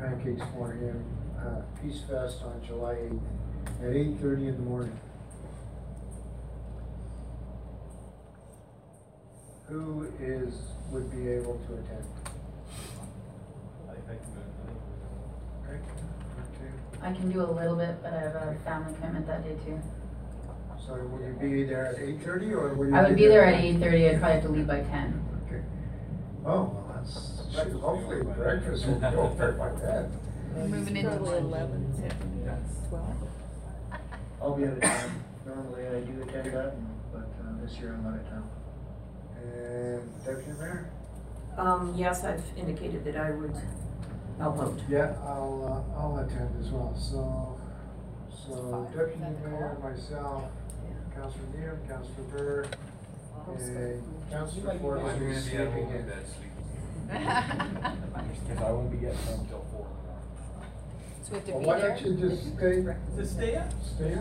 pancakes 0.00 0.42
for 0.52 0.72
him, 0.72 1.04
uh, 1.38 1.60
Peace 1.80 2.00
Fest 2.10 2.42
on 2.42 2.60
July 2.66 2.96
eighth 3.04 3.84
at 3.84 3.94
eight 3.94 4.18
thirty 4.20 4.48
in 4.48 4.56
the 4.56 4.62
morning. 4.62 4.98
Who 9.68 10.06
is, 10.20 10.54
would 10.90 11.10
be 11.10 11.28
able 11.28 11.58
to 11.66 11.72
attend? 11.74 12.04
Okay, 13.88 14.18
okay. 15.68 15.78
I 17.02 17.12
can 17.12 17.30
do 17.30 17.40
a 17.42 17.50
little 17.50 17.76
bit, 17.76 18.02
but 18.02 18.12
I 18.12 18.20
have 18.20 18.34
a 18.34 18.56
family 18.64 18.92
commitment 18.94 19.26
that 19.26 19.42
day 19.44 19.56
too. 19.64 19.80
So 20.86 20.94
will 20.94 21.20
you 21.20 21.34
be 21.40 21.64
there 21.64 21.86
at 21.86 21.98
eight 22.00 22.20
thirty 22.22 22.52
or 22.52 22.74
will 22.74 22.88
you? 22.88 22.94
I 22.94 23.02
would 23.02 23.16
be 23.16 23.28
there 23.28 23.44
at 23.44 23.54
eight 23.62 23.78
thirty, 23.78 24.08
I'd 24.08 24.18
probably 24.18 24.34
have 24.34 24.42
to 24.44 24.48
leave 24.50 24.66
by 24.66 24.80
ten. 24.80 25.24
Okay. 25.46 25.62
Oh, 26.44 26.64
well, 26.64 26.90
that's, 26.94 27.42
shoot, 27.54 27.80
hopefully 27.80 28.22
breakfast 28.34 28.86
will 28.86 28.98
go 28.98 29.34
there 29.38 29.52
by 29.52 29.70
then. 29.80 30.10
Moving 30.70 30.96
into 30.96 31.10
Probably 31.10 31.30
lunch. 31.40 31.44
eleven, 31.44 31.94
so, 31.96 32.08
twelve. 32.88 33.16
I'll 34.42 34.56
be 34.56 34.64
out 34.66 34.72
of 34.72 34.80
town. 34.82 35.22
Normally 35.46 35.86
I 35.86 36.00
do 36.00 36.22
attend 36.22 36.52
that, 36.52 36.74
but 37.12 37.20
uh, 37.40 37.64
this 37.64 37.78
year 37.78 37.94
I'm 37.94 38.04
out 38.06 38.18
of 38.20 38.28
town. 38.28 38.50
And 39.42 40.24
deputy 40.24 40.52
mayor? 40.58 40.90
Um, 41.56 41.94
yes, 41.96 42.24
I've 42.24 42.42
indicated 42.56 43.04
that 43.04 43.16
I 43.16 43.30
would 43.30 43.54
help 44.38 44.58
out. 44.58 44.80
Yeah, 44.88 45.14
I'll, 45.24 45.84
uh, 45.96 46.00
I'll 46.00 46.18
attend 46.18 46.50
as 46.60 46.70
well, 46.70 46.94
so, 46.96 47.60
so 48.46 48.88
deputy 48.96 49.20
mayor, 49.20 49.76
myself, 49.82 50.44
Councilor 51.14 51.42
Neal, 51.58 51.78
Councilor 51.88 52.24
Burr, 52.30 52.64
and 53.48 54.02
Councilor 54.30 54.78
Ford 54.78 55.02
will 55.02 55.18
be 55.18 55.34
sleeping 55.34 55.90
in. 55.90 56.12
Because 57.12 58.62
I 58.64 58.70
won't 58.72 58.90
be 58.90 58.96
getting 58.98 59.18
home 59.18 59.46
till 59.48 59.64
four. 59.70 59.81
So 61.32 61.38
we 61.38 61.38
have 61.38 61.46
to 61.46 61.52
Well, 61.52 61.60
be 61.60 61.66
why 61.66 61.78
there? 61.80 61.88
don't 61.88 62.04
you 62.06 62.28
just 62.28 62.42
stay, 62.56 62.82
Just 63.16 63.32
stay 63.32 63.56
up. 63.56 63.70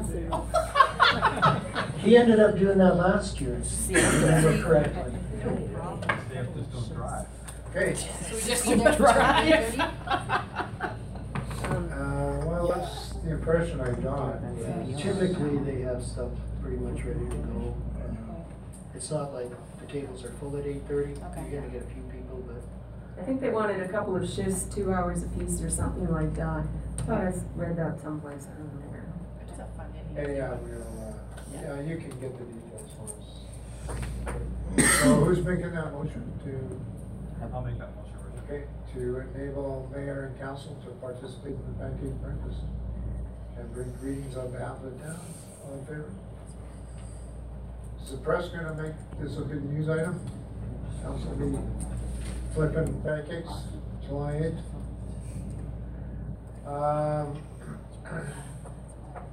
stay 0.08 0.28
up? 0.32 1.98
He 2.00 2.16
ended 2.18 2.40
up 2.40 2.58
doing 2.58 2.78
that 2.78 2.96
last 2.96 3.42
year, 3.42 3.62
if 3.62 3.90
I 3.98 4.10
remember 4.20 4.64
correctly. 4.64 5.12
Stay 5.40 6.38
up, 6.40 6.56
just 6.56 6.72
don't 6.72 6.96
drive. 6.96 7.26
Okay, 7.76 7.96
So 7.96 8.36
we 8.36 8.42
just 8.42 8.66
go 8.66 8.76
there 8.76 8.94
for 8.94 9.04
drive. 9.04 9.80
Um, 11.72 11.90
uh, 11.92 12.46
well, 12.46 12.68
that's 12.76 13.14
the 13.24 13.32
impression 13.32 13.80
I 13.82 13.92
got. 14.02 14.40
Typically, 14.98 15.58
they 15.60 15.82
have 15.82 16.04
stuff 16.04 16.32
pretty 16.62 16.78
much 16.78 17.04
ready 17.06 17.20
to 17.20 17.36
go. 17.36 17.76
Um, 18.04 18.18
It's 18.96 19.10
not 19.12 19.34
like 19.34 19.50
the 19.80 19.86
tables 19.88 20.24
are 20.26 20.32
full 20.40 20.56
at 20.58 20.66
eight 20.66 20.82
thirty. 20.88 21.14
Okay. 21.14 21.50
You're 21.52 21.62
gonna 21.62 21.72
get 21.74 21.84
a 21.84 21.94
few 21.94 22.04
people, 22.04 22.44
but 22.48 22.62
I 23.22 23.26
think 23.26 23.40
they 23.42 23.50
wanted 23.52 23.80
a 23.82 23.88
couple 23.88 24.16
of 24.18 24.30
shifts, 24.30 24.64
two 24.64 24.92
hours 24.92 25.24
apiece 25.24 25.62
or 25.62 25.70
something 25.70 26.10
like 26.12 26.34
that. 26.36 26.66
I 27.12 27.14
Thought 27.14 27.24
I 27.24 27.28
s- 27.28 27.44
read 27.58 27.76
that 27.76 28.00
someplace, 28.00 28.48
I 28.48 28.56
don't 28.56 28.72
know 28.72 28.88
where. 28.88 29.04
It's 29.44 29.60
a 29.60 29.68
fun 29.76 29.92
Anyhow, 30.16 30.58
we'll, 30.64 30.80
uh, 30.80 31.12
yeah, 31.52 31.82
you 31.82 31.98
can 31.98 32.10
get 32.22 32.38
the 32.40 32.46
details 32.46 32.92
for 32.96 33.04
us. 33.12 33.28
So 35.04 35.16
who's 35.16 35.44
making 35.44 35.72
that 35.72 35.92
motion 35.92 36.24
to, 36.46 37.52
I'll 37.54 37.62
make 37.64 37.78
that 37.80 37.92
motion, 37.98 38.16
Richard. 38.24 38.44
okay, 38.48 38.64
to 38.94 39.02
enable 39.36 39.92
mayor 39.94 40.32
and 40.32 40.40
council 40.40 40.78
to 40.86 40.92
participate 41.04 41.52
in 41.52 41.66
the 41.68 41.84
pancake 41.84 42.16
breakfast? 42.24 42.62
And 43.58 43.74
bring 43.74 43.92
greetings 44.00 44.38
on 44.38 44.50
behalf 44.54 44.78
of 44.78 44.84
the 44.98 45.04
town, 45.04 45.20
all 45.68 45.80
in 45.80 45.86
favor? 45.86 46.10
Is 48.04 48.12
the 48.12 48.18
press 48.20 48.48
gonna 48.48 48.74
make 48.82 48.94
this 49.20 49.38
a 49.38 49.42
big 49.42 49.64
news 49.66 49.90
item? 49.90 50.18
Council 51.04 51.36
meeting, 51.38 51.86
flipping 52.54 53.02
pancakes, 53.02 53.52
July 54.08 54.38
eighth? 54.38 54.71
Um, 56.66 57.42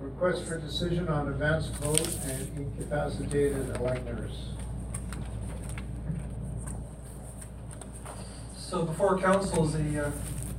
request 0.01 0.45
for 0.47 0.59
decision 0.59 1.09
on 1.09 1.29
advance 1.29 1.67
vote 1.67 2.07
and 2.25 2.49
incapacitated 2.57 3.77
electors. 3.77 4.33
So 8.57 8.85
before 8.85 9.19
council 9.19 9.67
is 9.67 9.75
a, 9.75 10.07
uh, 10.07 10.11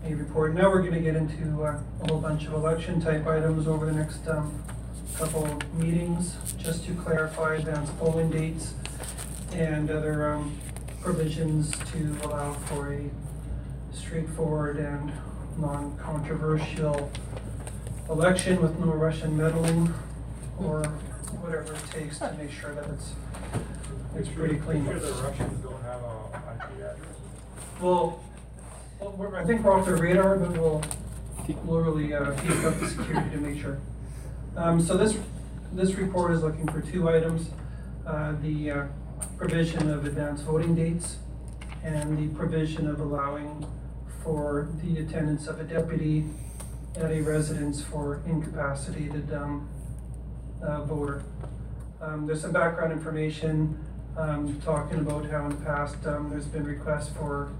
a 0.05 0.13
report, 0.15 0.53
now 0.55 0.69
we're 0.69 0.81
gonna 0.81 0.99
get 0.99 1.15
into 1.15 1.63
uh, 1.63 1.79
a 2.01 2.07
whole 2.07 2.19
bunch 2.19 2.45
of 2.45 2.53
election 2.53 2.99
type 2.99 3.25
items 3.27 3.67
over 3.67 3.85
the 3.85 3.91
next, 3.93 4.27
um, 4.27 4.63
couple 5.15 5.59
meetings, 5.73 6.35
just 6.57 6.85
to 6.85 6.93
clarify 6.95 7.55
advance 7.55 7.89
polling 7.99 8.29
dates. 8.29 8.73
and 9.53 9.89
other, 9.89 10.31
um, 10.31 10.55
provisions 11.01 11.71
to 11.91 12.15
allow 12.23 12.53
for 12.53 12.93
a 12.93 13.09
straightforward 13.91 14.77
and 14.77 15.11
non-controversial 15.57 17.11
election 18.09 18.61
with 18.61 18.77
no 18.79 18.87
Russian 18.87 19.37
meddling 19.37 19.93
or 20.57 20.83
whatever 21.41 21.73
it 21.73 21.91
takes 21.91 22.19
to 22.19 22.33
make 22.37 22.51
sure 22.51 22.73
that 22.73 22.85
it's, 22.89 23.13
it's 24.15 24.29
pretty 24.29 24.57
clean. 24.57 24.85
Sure 24.85 24.99
the 24.99 25.11
Russians 25.23 25.63
don't 25.63 25.81
have 25.83 26.01
a 26.01 26.41
IP 26.55 26.71
address. 26.75 26.97
Well, 27.81 28.23
well, 28.99 29.11
we're, 29.17 29.35
I 29.35 29.45
think 29.45 29.63
we're 29.63 29.71
off 29.71 29.85
their 29.85 29.95
radar, 29.97 30.37
but 30.37 30.51
we'll, 30.51 30.83
we'll 31.63 31.81
really, 31.81 32.13
uh, 32.13 32.31
beef 32.41 32.65
up 32.65 32.79
the 32.79 32.87
security 32.87 33.29
to 33.31 33.37
make 33.37 33.61
sure. 33.61 33.79
Um, 34.55 34.81
so 34.81 34.97
this, 34.97 35.17
this 35.71 35.95
report 35.95 36.31
is 36.31 36.41
looking 36.41 36.67
for 36.67 36.81
two 36.81 37.07
items. 37.07 37.49
Uh, 38.05 38.33
the, 38.41 38.71
uh, 38.71 38.85
provision 39.37 39.89
of 39.89 40.05
advanced 40.05 40.43
voting 40.43 40.75
dates 40.75 41.17
and 41.83 42.17
the 42.17 42.35
provision 42.37 42.87
of 42.87 42.99
allowing 42.99 43.65
for 44.29 44.69
the 44.83 44.99
attendance 44.99 45.47
of 45.47 45.59
a 45.59 45.63
deputy 45.63 46.23
at 46.97 47.09
a 47.09 47.19
residence 47.21 47.81
for 47.81 48.21
incapacitated, 48.27 49.33
um, 49.33 49.67
uh, 50.61 50.83
voter. 50.83 51.23
Um, 51.99 52.27
there's 52.27 52.41
some 52.41 52.51
background 52.51 52.91
information, 52.93 53.83
um, 54.15 54.61
talking 54.61 54.99
about 54.99 55.25
how 55.31 55.45
in 55.45 55.49
the 55.49 55.65
past, 55.65 56.05
um, 56.05 56.29
there's 56.29 56.45
been 56.45 56.63
requests 56.63 57.09
for 57.09 57.51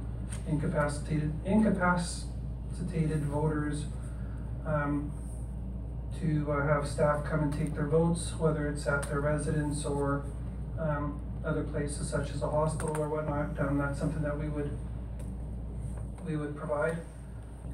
incapacitated, 0.48 1.34
incapacitated 1.44 3.24
voters, 3.24 3.86
um, 4.68 5.12
to 6.22 6.52
uh, 6.52 6.68
have 6.68 6.88
staff 6.88 7.26
come 7.26 7.40
and 7.40 7.52
take 7.52 7.74
their 7.74 7.88
votes, 7.88 8.34
whether 8.38 8.68
it's 8.68 8.86
at 8.86 9.10
their 9.10 9.22
residence 9.22 9.86
or, 9.86 10.24
um, 10.78 11.20
other 11.44 11.64
places 11.64 12.08
such 12.08 12.30
as 12.30 12.44
a 12.44 12.48
hospital 12.48 12.96
or 13.00 13.10
whatnot, 13.10 13.56
that's 13.56 13.98
something 13.98 14.22
that 14.22 14.38
we 14.38 14.50
would, 14.50 14.70
we 16.30 16.38
would 16.38 16.56
provide. 16.56 16.98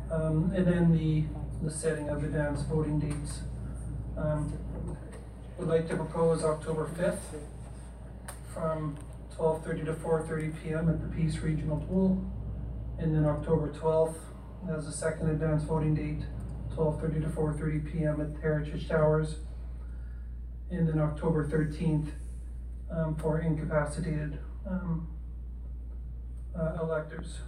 Um, 0.09 0.51
and 0.55 0.65
then 0.65 0.93
the, 0.93 1.25
the 1.61 1.69
setting 1.71 2.09
of 2.09 2.23
advanced 2.23 2.67
voting 2.67 2.99
dates. 2.99 3.41
Um, 4.17 4.57
would 5.57 5.67
like 5.67 5.87
to 5.89 5.95
propose 5.95 6.43
October 6.43 6.87
fifth 6.97 7.35
from 8.53 8.97
twelve 9.35 9.63
thirty 9.63 9.83
to 9.83 9.93
four 9.93 10.25
thirty 10.27 10.49
PM 10.49 10.89
at 10.89 11.01
the 11.01 11.07
Peace 11.15 11.39
Regional 11.39 11.77
Pool. 11.77 12.23
And 12.97 13.13
then 13.13 13.25
October 13.25 13.71
twelfth 13.73 14.19
as 14.69 14.87
a 14.87 14.91
second 14.91 15.29
advance 15.29 15.63
voting 15.63 15.95
date, 15.95 16.25
twelve 16.73 16.99
thirty 17.01 17.19
to 17.21 17.29
four 17.29 17.53
thirty 17.53 17.79
PM 17.79 18.21
at 18.21 18.41
Heritage 18.41 18.87
Towers. 18.87 19.37
And 20.71 20.87
then 20.87 20.99
October 20.99 21.47
thirteenth, 21.47 22.11
um, 22.91 23.15
for 23.15 23.39
incapacitated, 23.39 24.39
um, 24.67 25.07
uh, 26.57 26.79
electors. 26.81 27.39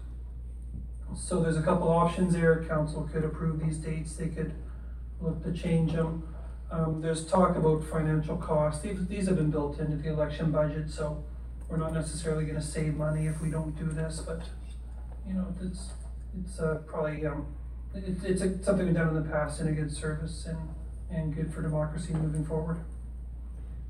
So 1.16 1.42
there's 1.42 1.58
a 1.58 1.62
couple 1.62 1.88
options 1.88 2.34
there, 2.34 2.64
council 2.66 3.10
could 3.12 3.24
approve 3.24 3.60
these 3.60 3.78
dates, 3.78 4.16
they 4.16 4.28
could 4.28 4.54
look 5.20 5.44
to 5.44 5.52
change 5.54 5.94
them. 5.94 6.28
Um, 6.70 7.02
there's 7.02 7.26
talk 7.26 7.56
about 7.56 7.84
financial 7.86 8.38
costs, 8.38 8.82
these, 8.82 9.08
these 9.08 9.28
have 9.28 9.38
been 9.38 9.50
built 9.52 9.80
into 9.80 9.96
the 9.98 10.10
election 10.10 10.52
budget, 10.52 10.90
so 10.90 11.24
we're 11.70 11.78
not 11.78 11.94
necessarily 11.94 12.46
gonna 12.46 12.62
save 12.62 12.96
money 12.96 13.28
if 13.28 13.42
we 13.42 13.50
don't 13.50 13.78
do 13.78 13.86
this, 13.86 14.22
but, 14.26 14.42
you 15.26 15.34
know, 15.34 15.48
it's, 15.62 15.92
it's, 16.44 16.60
uh, 16.60 16.82
probably, 16.86 17.26
um, 17.26 17.48
it, 17.96 18.18
it's 18.24 18.42
a- 18.42 18.62
something 18.64 18.86
we've 18.86 18.96
done 18.96 19.10
in 19.10 19.16
the 19.16 19.30
past 19.30 19.60
and 19.62 19.70
a 19.70 19.72
good 19.72 19.92
service 19.92 20.46
and, 20.46 20.58
and 21.10 21.34
good 21.36 21.54
for 21.54 21.62
democracy 21.62 22.14
moving 22.14 22.46
forward. 22.46 22.80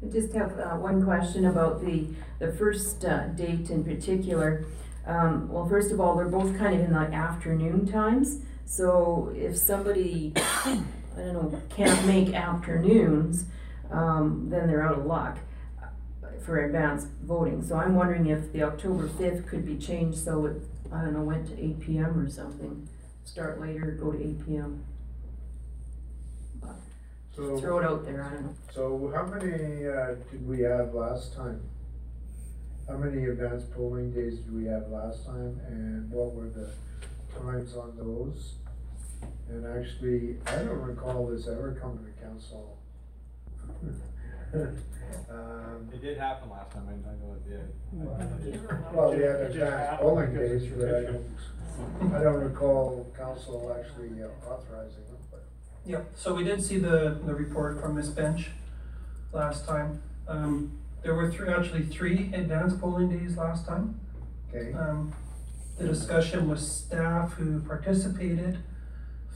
I 0.04 0.10
just 0.12 0.32
have 0.34 0.52
uh, 0.60 0.76
one 0.76 1.04
question 1.04 1.46
about 1.46 1.84
the, 1.84 2.08
the 2.40 2.52
first 2.54 3.04
uh, 3.04 3.28
date 3.30 3.72
in 3.72 3.84
particular. 3.84 4.66
Um, 5.08 5.48
Well, 5.50 5.68
first 5.68 5.92
of 5.92 6.00
all, 6.02 6.16
they're 6.16 6.28
both 6.28 6.58
kind 6.58 6.76
of 6.76 6.82
in 6.86 6.92
the 6.94 7.00
afternoon 7.00 7.88
times, 7.88 8.42
so 8.66 9.32
if 9.36 9.58
somebody, 9.58 10.34
I 10.38 10.82
don't 11.16 11.34
know, 11.34 11.62
can't 11.70 12.06
make 12.06 12.34
afternoons, 12.34 13.46
um, 13.90 14.50
then 14.50 14.68
they're 14.68 14.84
out 14.86 15.00
of 15.00 15.06
luck 15.06 15.38
for 16.44 16.60
advanced 16.66 17.08
voting. 17.24 17.64
So 17.64 17.76
I'm 17.78 17.96
wondering 17.96 18.28
if 18.28 18.52
the 18.52 18.64
October 18.64 19.08
fifth 19.08 19.48
could 19.48 19.66
be 19.66 19.78
changed 19.78 20.20
so 20.20 20.46
it, 20.46 20.62
I 20.94 21.02
don't 21.02 21.14
know, 21.14 21.24
went 21.24 21.48
to 21.48 21.60
eight 21.64 21.80
PM 21.80 22.20
or 22.20 22.30
something. 22.30 22.88
Start 23.26 23.60
later, 23.62 23.92
go 23.92 24.12
to 24.12 24.22
eight 24.22 24.46
PM. 24.46 24.84
So- 27.36 27.58
Throw 27.60 27.80
it 27.80 27.86
out 27.86 28.04
there, 28.06 28.24
I 28.24 28.30
don't 28.34 28.44
know. 28.46 28.54
So 28.72 29.12
how 29.16 29.26
many, 29.26 29.86
uh, 29.88 30.16
did 30.32 30.46
we 30.48 30.62
have 30.62 30.94
last 30.94 31.34
time? 31.36 31.62
How 32.88 32.96
many 32.96 33.26
advanced 33.26 33.72
polling 33.74 34.12
days 34.12 34.40
did 34.40 34.56
we 34.56 34.66
have 34.66 34.88
last 34.90 35.26
time, 35.26 35.60
and 35.68 36.10
what 36.10 36.34
were 36.34 36.50
the 36.50 36.70
times 37.38 37.76
on 37.76 37.98
those? 37.98 38.56
And 39.50 39.66
actually, 39.66 40.38
I 40.48 40.64
don't 40.64 40.82
recall 40.82 41.28
this 41.28 41.48
ever 41.48 41.78
coming 41.82 42.06
to 42.06 42.26
council. 42.26 42.78
Um, 45.30 45.90
It 45.94 46.02
did 46.02 46.18
happen 46.18 46.50
last 46.50 46.72
time, 46.72 46.84
I 46.90 46.92
I 47.10 47.14
know 47.26 47.34
it 47.36 47.50
did. 47.50 47.74
Well, 48.94 49.14
we 49.14 49.22
had 49.24 49.36
It 49.36 49.54
just 49.54 49.72
advanced 49.72 50.00
polling 50.00 50.34
because 50.34 50.62
days, 50.64 50.72
but 50.78 50.96
I 50.96 51.02
don't, 51.04 52.14
I 52.14 52.24
don't 52.24 52.44
recall 52.44 53.12
council 53.18 53.74
actually 53.78 54.22
uh, 54.22 54.28
authorizing 54.50 55.04
them, 55.08 55.18
but. 55.32 55.46
Yeah, 55.86 56.02
so 56.16 56.34
we 56.34 56.44
did 56.44 56.62
see 56.62 56.78
the, 56.80 57.20
the 57.26 57.34
report 57.34 57.82
from 57.82 57.96
Ms. 57.96 58.10
Bench 58.10 58.50
last 59.32 59.66
time. 59.66 60.02
Um, 60.28 60.78
there 61.04 61.14
were 61.16 61.32
three, 61.32 61.50
actually 61.50 61.84
three 61.84 62.32
advanced 62.34 62.80
polling 62.80 63.10
days 63.10 63.38
last 63.38 63.66
time. 63.68 64.00
Okay. 64.50 64.74
Um, 64.74 65.14
the 65.78 65.88
discussion 65.88 66.50
with 66.50 66.60
staff 66.60 67.34
who 67.34 67.60
participated 67.62 68.58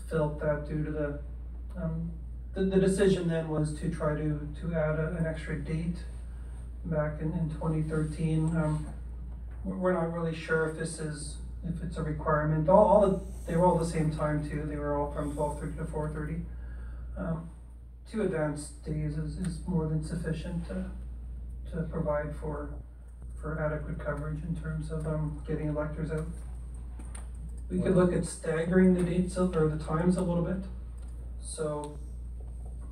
felt 0.10 0.40
that 0.40 0.68
due 0.68 0.84
to 0.84 0.92
the, 0.92 1.20
um, 1.82 2.12
the, 2.54 2.66
the 2.66 2.80
decision 2.80 3.28
then 3.28 3.48
was 3.48 3.80
to 3.80 3.90
try 3.90 4.16
to, 4.16 4.48
to 4.60 4.74
add 4.74 5.00
a- 5.00 5.16
an 5.20 5.26
extra 5.26 5.58
date 5.60 5.98
back 6.86 7.22
in, 7.22 7.32
in 7.34 7.50
twenty 7.58 7.84
thirteen. 7.84 8.46
Um, 8.58 8.88
we're, 9.64 9.94
not 9.94 10.12
really 10.12 10.36
sure 10.36 10.70
if 10.70 10.78
this 10.80 11.00
is, 11.00 11.38
if 11.64 11.82
it's 11.84 11.98
a 11.98 12.04
requirement. 12.04 12.68
All, 12.68 12.86
all, 12.86 13.02
the- 13.08 13.22
they 13.48 13.56
were 13.56 13.66
all 13.66 13.78
the 13.78 13.86
same 13.86 14.12
time 14.12 14.48
too. 14.50 14.64
They 14.68 14.76
were 14.78 14.96
all 14.98 15.12
from 15.14 15.34
twelve 15.34 15.60
thirty 15.60 15.78
to 15.78 15.86
four 15.86 16.10
thirty. 16.10 16.38
Um, 17.18 17.50
two 18.12 18.24
advanced 18.24 18.84
days 18.84 19.18
is, 19.18 19.38
is 19.38 19.60
more 19.68 19.88
than 19.88 20.04
sufficient 20.04 20.68
to, 20.70 20.90
to 21.72 21.84
provide 21.84 22.36
for, 22.36 22.74
for 23.42 23.60
adequate 23.60 24.00
coverage 24.00 24.44
in 24.44 24.56
terms 24.56 24.92
of, 24.92 25.08
um, 25.08 25.42
getting 25.48 25.68
electors 25.68 26.12
out. 26.12 26.26
We 27.70 27.80
could 27.82 27.96
look 27.96 28.14
at 28.14 28.26
staggering 28.26 28.94
the 28.94 29.04
dates 29.04 29.38
of, 29.38 29.56
or 29.56 29.68
the 29.70 29.82
times 29.84 30.18
a 30.18 30.22
little 30.22 30.44
bit. 30.44 30.66
So 31.40 31.98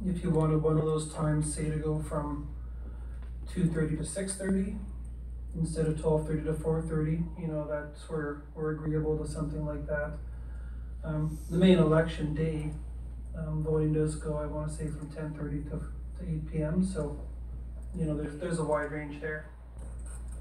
if 0.05 0.23
you 0.23 0.29
wanted 0.29 0.61
one 0.63 0.77
of 0.77 0.85
those 0.85 1.13
times, 1.13 1.53
say 1.53 1.69
to 1.69 1.77
go 1.77 2.01
from 2.01 2.47
two 3.51 3.67
thirty 3.67 3.97
to 3.97 4.05
six 4.05 4.35
thirty, 4.35 4.77
instead 5.55 5.85
of 5.87 5.99
twelve 6.01 6.25
thirty 6.25 6.43
to 6.43 6.53
four 6.53 6.81
thirty, 6.81 7.23
you 7.37 7.47
know, 7.47 7.67
that's 7.69 8.09
where 8.09 8.43
we're 8.55 8.71
agreeable 8.71 9.17
to 9.17 9.27
something 9.29 9.65
like 9.65 9.85
that. 9.87 10.13
Um, 11.03 11.37
the 11.49 11.57
main 11.57 11.77
election 11.79 12.33
day, 12.33 12.71
um, 13.37 13.63
voting 13.63 13.93
does 13.93 14.15
go, 14.15 14.37
I 14.37 14.45
wanna 14.45 14.71
say 14.71 14.87
from 14.87 15.09
ten 15.11 15.33
thirty 15.33 15.63
to, 15.63 15.69
to 15.71 16.29
eight 16.29 16.49
P 16.49 16.61
M, 16.61 16.85
so, 16.85 17.19
you 17.95 18.05
know, 18.05 18.15
there's, 18.17 18.37
there's 18.39 18.59
a 18.59 18.63
wide 18.63 18.91
range 18.91 19.21
there. 19.21 19.45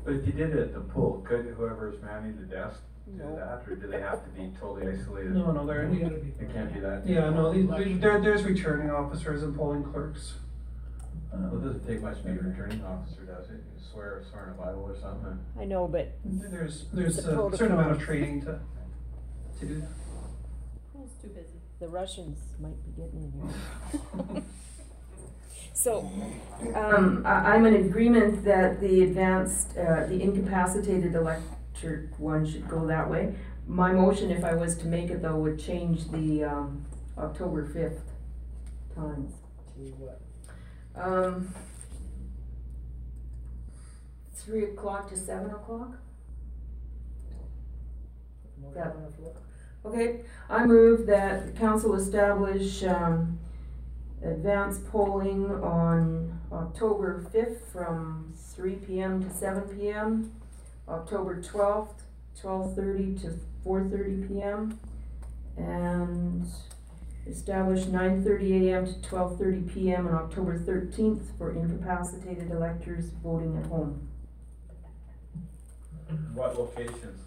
But 0.04 0.14
if 0.14 0.26
you 0.26 0.32
did 0.32 0.50
it 0.50 0.58
at 0.58 0.74
the 0.74 0.80
pool, 0.80 1.24
could 1.28 1.46
whoever's 1.46 2.00
manning 2.02 2.36
the 2.36 2.46
desk 2.46 2.80
do 3.10 3.18
that, 3.36 3.62
or 3.66 3.74
do 3.74 3.86
they 3.88 4.00
have 4.00 4.22
to 4.24 4.30
be 4.30 4.52
totally 4.60 4.86
isolated? 4.92 5.32
No, 5.32 5.50
no, 5.50 5.66
they're, 5.66 5.88
you 5.90 6.00
gotta 6.00 6.16
be. 6.16 6.28
It 6.44 6.52
can't 6.52 6.72
be 6.72 6.80
that? 6.80 7.06
Yeah, 7.06 7.30
no, 7.30 7.52
these, 7.52 8.00
there, 8.00 8.20
there's 8.20 8.42
returning 8.44 8.90
officers 8.90 9.42
and 9.42 9.56
polling 9.56 9.82
clerks. 9.84 10.34
Um, 11.32 11.50
Well, 11.50 11.60
it 11.60 11.64
doesn't 11.64 11.86
take 11.86 12.02
much 12.02 12.18
to 12.18 12.24
be 12.24 12.30
a 12.30 12.34
returning 12.34 12.84
officer, 12.84 13.22
does 13.24 13.48
it? 13.50 13.56
You 13.74 13.82
swear, 13.92 14.22
swear 14.30 14.44
in 14.44 14.50
a 14.50 14.62
Bible 14.62 14.84
or 14.88 14.96
something? 15.00 15.38
I 15.58 15.64
know, 15.64 15.88
but. 15.88 16.16
There's, 16.24 16.84
there's 16.92 17.18
It's 17.18 17.26
a 17.26 17.40
a 17.40 17.56
certain 17.56 17.72
amount 17.76 17.92
of 17.92 17.98
protocol. 17.98 18.06
training 18.06 18.40
to, 18.42 18.60
to 19.60 19.66
do 19.66 19.80
that. 19.80 19.88
Pool's 20.92 21.10
too 21.20 21.28
busy. 21.28 21.48
The 21.80 21.88
Russians 21.88 22.38
might 22.60 22.76
be 22.84 23.02
getting 23.02 23.22
in 23.24 23.32
here. 24.32 24.42
So, 25.78 26.10
Um, 26.74 27.22
I, 27.24 27.54
I'm 27.54 27.64
in 27.64 27.74
agreement 27.74 28.44
that 28.44 28.80
the 28.80 29.04
advanced, 29.04 29.78
uh, 29.78 30.06
the 30.06 30.20
incapacitated 30.20 31.14
electric 31.14 32.18
one 32.18 32.44
should 32.44 32.66
go 32.68 32.84
that 32.88 33.08
way. 33.08 33.36
My 33.68 33.92
motion, 33.92 34.32
if 34.32 34.42
I 34.42 34.54
was 34.54 34.76
to 34.78 34.88
make 34.88 35.08
it 35.10 35.22
though, 35.22 35.36
would 35.36 35.56
change 35.60 36.10
the, 36.10 36.42
um, 36.42 36.84
October 37.16 37.64
fifth 37.64 38.02
times. 38.96 39.34
To 39.76 39.82
what? 40.02 40.20
Um, 40.96 41.54
three 44.34 44.64
o'clock 44.64 45.08
to 45.10 45.16
seven 45.16 45.50
o'clock? 45.52 45.92
That- 48.74 48.96
Okay, 49.84 50.22
I 50.50 50.66
move 50.66 51.06
that 51.06 51.46
the 51.46 51.52
council 51.52 51.94
establish, 51.94 52.82
um, 52.82 53.38
advanced 54.22 54.86
polling 54.88 55.50
on 55.62 56.40
October 56.52 57.26
fifth 57.32 57.72
from 57.72 58.32
three 58.54 58.74
P 58.74 59.00
M 59.00 59.22
to 59.22 59.34
seven 59.34 59.62
P 59.64 59.90
M. 59.90 60.32
October 60.88 61.40
twelfth, 61.42 62.02
twelve 62.40 62.74
thirty 62.74 63.14
to 63.18 63.38
four 63.62 63.88
thirty 63.88 64.22
P 64.26 64.42
M. 64.42 64.78
And 65.56 66.46
establish 67.26 67.86
nine 67.86 68.24
thirty 68.24 68.70
A 68.70 68.76
M 68.78 68.86
to 68.86 69.02
twelve 69.02 69.38
thirty 69.38 69.60
P 69.60 69.92
M 69.92 70.06
on 70.06 70.14
October 70.14 70.58
thirteenth 70.58 71.36
for 71.36 71.52
incapacitated 71.52 72.50
electors 72.50 73.10
voting 73.22 73.56
at 73.58 73.66
home. 73.66 74.08
What 76.32 76.58
locations? 76.58 77.20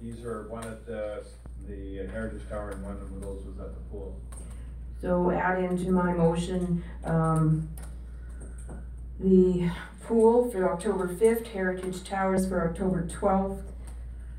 These 0.00 0.24
are 0.24 0.48
one 0.48 0.64
at 0.64 0.86
the, 0.86 1.24
the 1.66 2.06
Heritage 2.12 2.48
Tower 2.48 2.70
and 2.70 2.84
one 2.84 2.92
of 2.92 3.20
those 3.20 3.44
was 3.44 3.58
at 3.58 3.74
the 3.74 3.80
pool. 3.90 4.20
So 5.02 5.30
add 5.32 5.58
into 5.62 5.90
my 5.90 6.12
motion, 6.14 6.82
um, 7.04 7.68
the 9.18 9.68
pool 10.04 10.48
for 10.50 10.72
October 10.72 11.08
fifth, 11.08 11.48
Heritage 11.48 12.04
Towers 12.04 12.46
for 12.48 12.68
October 12.70 13.06
twelfth, 13.08 13.64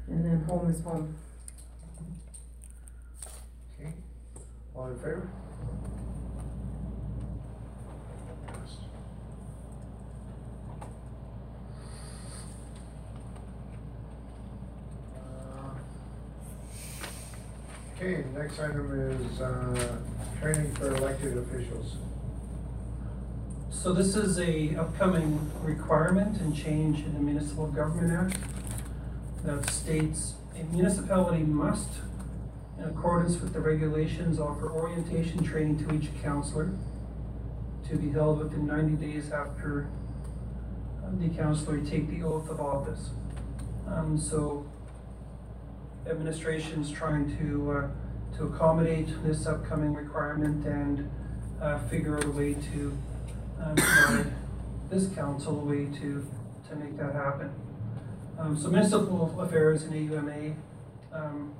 and 0.07 0.25
then 0.25 0.41
home 0.45 0.69
is 0.71 0.81
home. 0.81 1.15
Okay, 3.77 3.93
all 4.73 4.87
in 4.87 4.95
favor? 4.99 5.29
Uh, 15.15 15.79
Okay, 17.95 18.23
next 18.35 18.59
item 18.59 18.91
is, 19.11 19.41
uh, 19.41 19.97
training 20.39 20.73
for 20.75 20.93
elected 20.95 21.37
officials. 21.37 21.97
So 23.69 23.91
this 23.91 24.15
is 24.15 24.39
a 24.39 24.75
upcoming 24.75 25.51
requirement 25.61 26.39
and 26.39 26.55
change 26.55 26.99
in 26.99 27.13
the 27.13 27.19
Municipal 27.19 27.67
Government 27.67 28.11
Act 28.13 28.37
that 29.43 29.69
states 29.69 30.35
a 30.59 30.63
municipality 30.65 31.43
must, 31.43 31.89
in 32.77 32.85
accordance 32.85 33.41
with 33.41 33.51
the 33.53 33.59
regulations, 33.59 34.39
offer 34.39 34.71
orientation 34.71 35.43
training 35.43 35.85
to 35.85 35.93
each 35.93 36.09
counselor 36.21 36.71
to 37.89 37.97
be 37.97 38.09
held 38.11 38.39
within 38.39 38.65
ninety 38.65 38.95
days 38.95 39.31
after 39.31 39.89
uh, 41.03 41.09
the 41.19 41.29
counselor 41.29 41.79
take 41.79 42.09
the 42.09 42.23
oath 42.23 42.49
of 42.49 42.61
office. 42.61 43.09
Um, 43.87 44.17
so 44.17 44.65
administration's 46.07 46.89
trying 46.89 47.37
to, 47.37 47.71
uh, 47.71 47.87
to 48.37 48.45
accommodate 48.45 49.09
this 49.23 49.45
upcoming 49.45 49.93
requirement 49.93 50.65
and, 50.65 51.09
uh, 51.61 51.79
figure 51.87 52.17
out 52.17 52.25
a 52.25 52.31
way 52.31 52.53
to, 52.53 52.97
um, 53.61 53.75
provide 53.75 54.33
this 54.89 55.07
council 55.15 55.59
a 55.61 55.63
way 55.63 55.85
to, 55.85 56.25
to 56.67 56.75
make 56.75 56.97
that 56.97 57.13
happen. 57.13 57.51
Um, 58.37 58.57
so 58.57 58.69
municipal 58.69 59.39
affairs 59.39 59.83
and 59.83 59.93
AUMA, 59.93 60.55
um, 61.13 61.53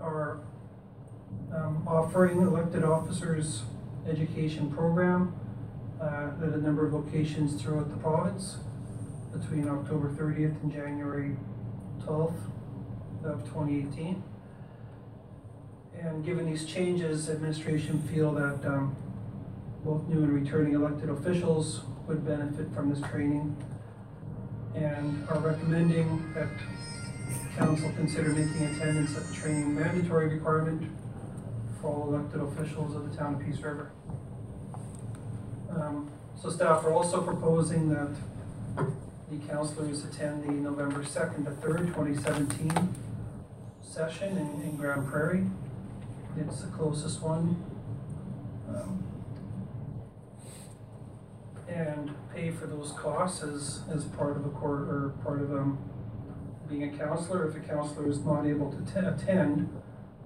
are, 0.00 0.40
um, 1.54 1.82
offering 1.86 2.42
elected 2.42 2.84
officers 2.84 3.64
education 4.06 4.70
program, 4.70 5.34
uh, 6.00 6.30
at 6.42 6.50
a 6.54 6.58
number 6.58 6.86
of 6.86 6.92
locations 6.94 7.60
throughout 7.60 7.90
the 7.90 7.96
province 7.96 8.58
between 9.32 9.68
October 9.68 10.10
thirtieth 10.10 10.62
and 10.62 10.72
January 10.72 11.36
twelfth 12.04 12.40
of 13.24 13.46
twenty 13.50 13.78
eighteen. 13.80 14.22
And 16.00 16.24
given 16.24 16.46
these 16.46 16.64
changes, 16.64 17.28
administration 17.28 18.00
feel 18.02 18.32
that, 18.32 18.64
um, 18.64 18.96
both 19.84 20.06
new 20.08 20.22
and 20.22 20.32
returning 20.32 20.74
elected 20.74 21.08
officials 21.08 21.82
would 22.06 22.24
benefit 22.26 22.72
from 22.74 22.90
this 22.90 23.00
training 23.10 23.56
and 24.74 25.28
are 25.28 25.38
recommending 25.38 26.32
that 26.34 26.48
council 27.56 27.90
consider 27.96 28.30
making 28.30 28.64
attendance 28.66 29.16
at 29.16 29.26
the 29.26 29.34
training 29.34 29.74
mandatory 29.74 30.28
requirement 30.28 30.90
for 31.80 31.88
all 31.88 32.14
elected 32.14 32.40
officials 32.40 32.94
of 32.94 33.10
the 33.10 33.16
town 33.16 33.34
of 33.34 33.40
Peace 33.40 33.60
River. 33.60 33.90
Um, 35.70 36.10
so 36.40 36.50
staff 36.50 36.84
are 36.84 36.92
also 36.92 37.20
proposing 37.20 37.88
that 37.90 38.14
the 39.30 39.38
councilors 39.48 40.04
attend 40.04 40.44
the 40.44 40.52
November 40.52 41.04
second 41.04 41.44
to 41.44 41.50
third, 41.50 41.92
twenty 41.92 42.16
seventeen 42.16 42.94
session 43.82 44.36
in, 44.38 44.62
in 44.62 44.76
Grande 44.76 45.06
Prairie. 45.06 45.46
It's 46.40 46.62
the 46.62 46.68
closest 46.68 47.22
one. 47.22 47.62
Um, 48.68 49.04
And 51.68 52.14
pay 52.34 52.50
for 52.50 52.66
those 52.66 52.92
costs 52.92 53.42
as, 53.42 53.82
as 53.92 54.04
part 54.04 54.36
of 54.36 54.46
a 54.46 54.48
court, 54.48 54.88
or 54.88 55.12
part 55.22 55.42
of, 55.42 55.52
um, 55.52 55.78
being 56.68 56.82
a 56.84 56.96
counselor. 56.96 57.46
If 57.46 57.56
a 57.56 57.60
counselor 57.60 58.08
is 58.08 58.24
not 58.24 58.46
able 58.46 58.72
to 58.72 58.80
te- 58.92 59.06
attend, 59.06 59.68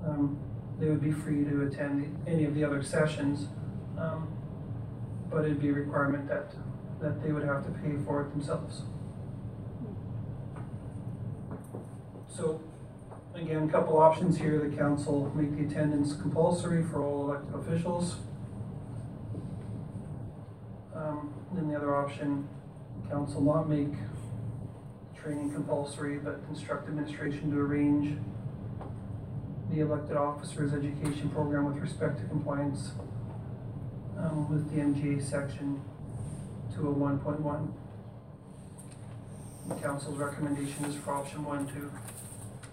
um, 0.06 0.38
they 0.78 0.88
would 0.88 1.00
be 1.00 1.10
free 1.10 1.44
to 1.44 1.62
attend 1.66 2.16
any 2.26 2.44
of 2.44 2.54
the 2.54 2.64
other 2.64 2.82
sessions. 2.82 3.48
Um, 3.98 4.28
but 5.30 5.44
it'd 5.44 5.60
be 5.60 5.70
a 5.70 5.72
requirement 5.72 6.28
that, 6.28 6.54
that 7.00 7.22
they 7.22 7.32
would 7.32 7.44
have 7.44 7.64
to 7.64 7.70
pay 7.72 7.96
for 8.04 8.22
it 8.22 8.30
themselves. 8.30 8.82
So, 12.28 12.60
again, 13.34 13.68
a 13.68 13.72
couple 13.72 13.98
options 13.98 14.38
here. 14.38 14.58
The 14.58 14.76
council 14.76 15.30
make 15.34 15.56
the 15.56 15.64
attendance 15.64 16.14
compulsory 16.14 16.82
for 16.84 17.02
all 17.02 17.30
elected 17.30 17.54
officials. 17.54 18.16
Um, 20.94 21.32
then 21.54 21.68
the 21.68 21.76
other 21.76 21.94
option, 21.96 22.48
council 23.10 23.40
not 23.40 23.68
make 23.68 23.92
training 25.20 25.52
compulsory, 25.52 26.18
but 26.18 26.40
instruct 26.50 26.88
administration 26.88 27.50
to 27.50 27.58
arrange 27.58 28.18
the 29.70 29.80
elected 29.80 30.16
officers' 30.16 30.74
education 30.74 31.30
program 31.30 31.64
with 31.72 31.82
respect 31.82 32.18
to 32.18 32.24
compliance 32.26 32.92
um, 34.18 34.50
with 34.50 34.70
the 34.70 34.80
MGA 34.80 35.22
section 35.22 35.80
two 36.74 36.88
oh 36.88 36.92
one 36.92 37.18
point 37.18 37.40
one. 37.40 37.72
The 39.68 39.74
council's 39.76 40.18
recommendation 40.18 40.84
is 40.84 40.96
for 40.96 41.12
option 41.14 41.44
one 41.44 41.66
to 41.68 41.90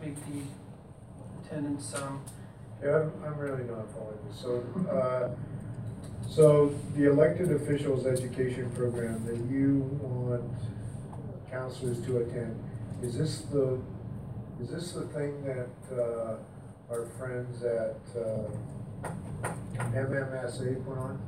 make 0.02 0.16
the 0.28 0.42
attendance, 1.46 1.94
um, 1.96 2.22
Yeah, 2.84 2.96
I'm, 3.02 3.12
I'm 3.26 3.38
really 3.38 3.64
not 3.64 3.92
following 3.92 4.18
this, 4.28 4.40
so, 4.40 4.64
uh, 4.92 5.30
so 6.30 6.74
the 6.96 7.10
elected 7.10 7.52
officials' 7.52 8.06
education 8.06 8.70
program 8.72 9.26
that 9.26 9.38
you 9.52 9.80
want 10.02 10.44
counselors 11.52 12.00
to 12.06 12.18
attend, 12.20 12.58
is 13.02 13.18
this 13.18 13.42
the, 13.52 13.80
is 14.62 14.70
this 14.70 14.92
the 14.94 15.04
thing 15.08 15.44
that, 15.46 15.70
uh, 16.02 16.38
our 16.90 17.06
friends 17.18 17.64
at, 17.64 17.98
uh, 18.20 18.50
MMSA 19.94 20.86
put 20.86 20.98
on? 20.98 21.20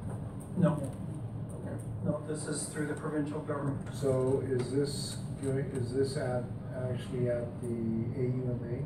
no, 0.57 0.71
Okay. 0.73 1.75
no, 2.03 2.21
this 2.27 2.47
is 2.47 2.65
through 2.69 2.87
the 2.87 2.93
provincial 2.93 3.39
government. 3.41 3.79
So 3.93 4.43
is 4.45 4.71
this 4.71 5.17
doing, 5.41 5.65
is 5.75 5.93
this 5.93 6.17
at, 6.17 6.43
actually 6.89 7.29
at 7.29 7.61
the 7.61 7.67
AUMA? 7.67 8.83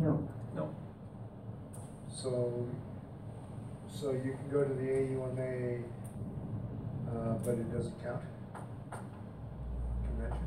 No. 0.00 0.28
No. 0.54 0.74
So, 2.08 2.68
so 3.92 4.12
you 4.12 4.36
can 4.36 4.50
go 4.50 4.64
to 4.64 4.74
the 4.74 4.88
AUMA, 4.88 5.82
uh, 7.08 7.34
but 7.44 7.54
it 7.54 7.72
doesn't 7.72 8.02
count? 8.02 8.22
Convention? 10.06 10.46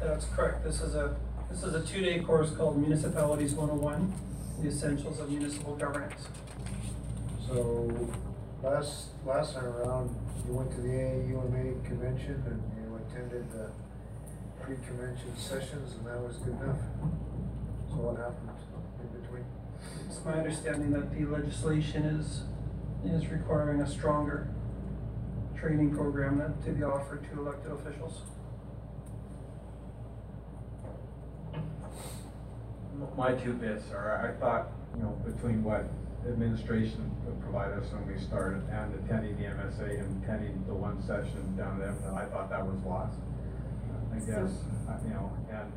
That's 0.00 0.26
correct. 0.26 0.64
This 0.64 0.80
is 0.80 0.94
a, 0.94 1.16
this 1.50 1.62
is 1.62 1.74
a 1.74 1.84
two-day 1.84 2.20
course 2.20 2.50
called 2.50 2.78
Municipalities 2.78 3.54
101, 3.54 4.12
the 4.60 4.68
essentials 4.68 5.18
of 5.18 5.30
municipal 5.30 5.74
governance. 5.76 6.28
So, 7.46 8.08
last, 8.62 9.08
last 9.26 9.54
time 9.54 9.66
around, 9.66 10.14
you 10.46 10.54
went 10.54 10.70
to 10.72 10.80
the 10.80 10.88
AUMA 10.90 11.84
convention 11.84 12.42
and 12.46 12.62
you 12.76 13.00
attended 13.08 13.50
the 13.52 13.70
pre-convention 14.64 15.36
sessions 15.36 15.94
and 15.96 16.06
that 16.06 16.20
was 16.20 16.36
good 16.36 16.54
enough? 16.60 16.80
So 17.90 17.96
what 18.00 18.16
happened 18.16 18.48
in 19.00 19.20
between? 19.20 19.44
It's 20.08 20.24
my 20.24 20.32
understanding 20.32 20.90
that 20.92 21.12
the 21.12 21.26
legislation 21.26 22.04
is, 22.04 22.44
is 23.04 23.28
requiring 23.28 23.82
a 23.82 23.90
stronger 23.90 24.48
training 25.58 25.94
program 25.94 26.38
that 26.38 26.64
to 26.64 26.70
be 26.72 26.82
offered 26.82 27.22
to 27.30 27.40
elected 27.40 27.72
officials. 27.72 28.22
My 33.16 33.32
two 33.34 33.52
bits 33.52 33.90
are, 33.92 34.32
I 34.32 34.40
thought, 34.40 34.72
you 34.96 35.02
know, 35.02 35.20
between 35.26 35.62
what 35.62 35.84
administration 36.26 37.10
would 37.26 37.40
provide 37.42 37.72
us 37.72 37.84
when 37.92 38.06
we 38.08 38.18
started 38.22 38.62
and 38.70 38.94
attending 39.04 39.36
the 39.36 39.44
MSA 39.44 40.00
and 40.00 40.24
attending 40.24 40.64
the 40.66 40.74
one 40.74 41.02
session 41.02 41.54
down 41.56 41.78
there, 41.78 41.94
I 42.14 42.24
thought 42.26 42.48
that 42.48 42.64
was 42.64 42.76
lost. 42.86 43.18
I 44.14 44.18
guess, 44.18 44.52
uh, 44.88 44.98
you 45.04 45.10
know, 45.10 45.32
and 45.50 45.72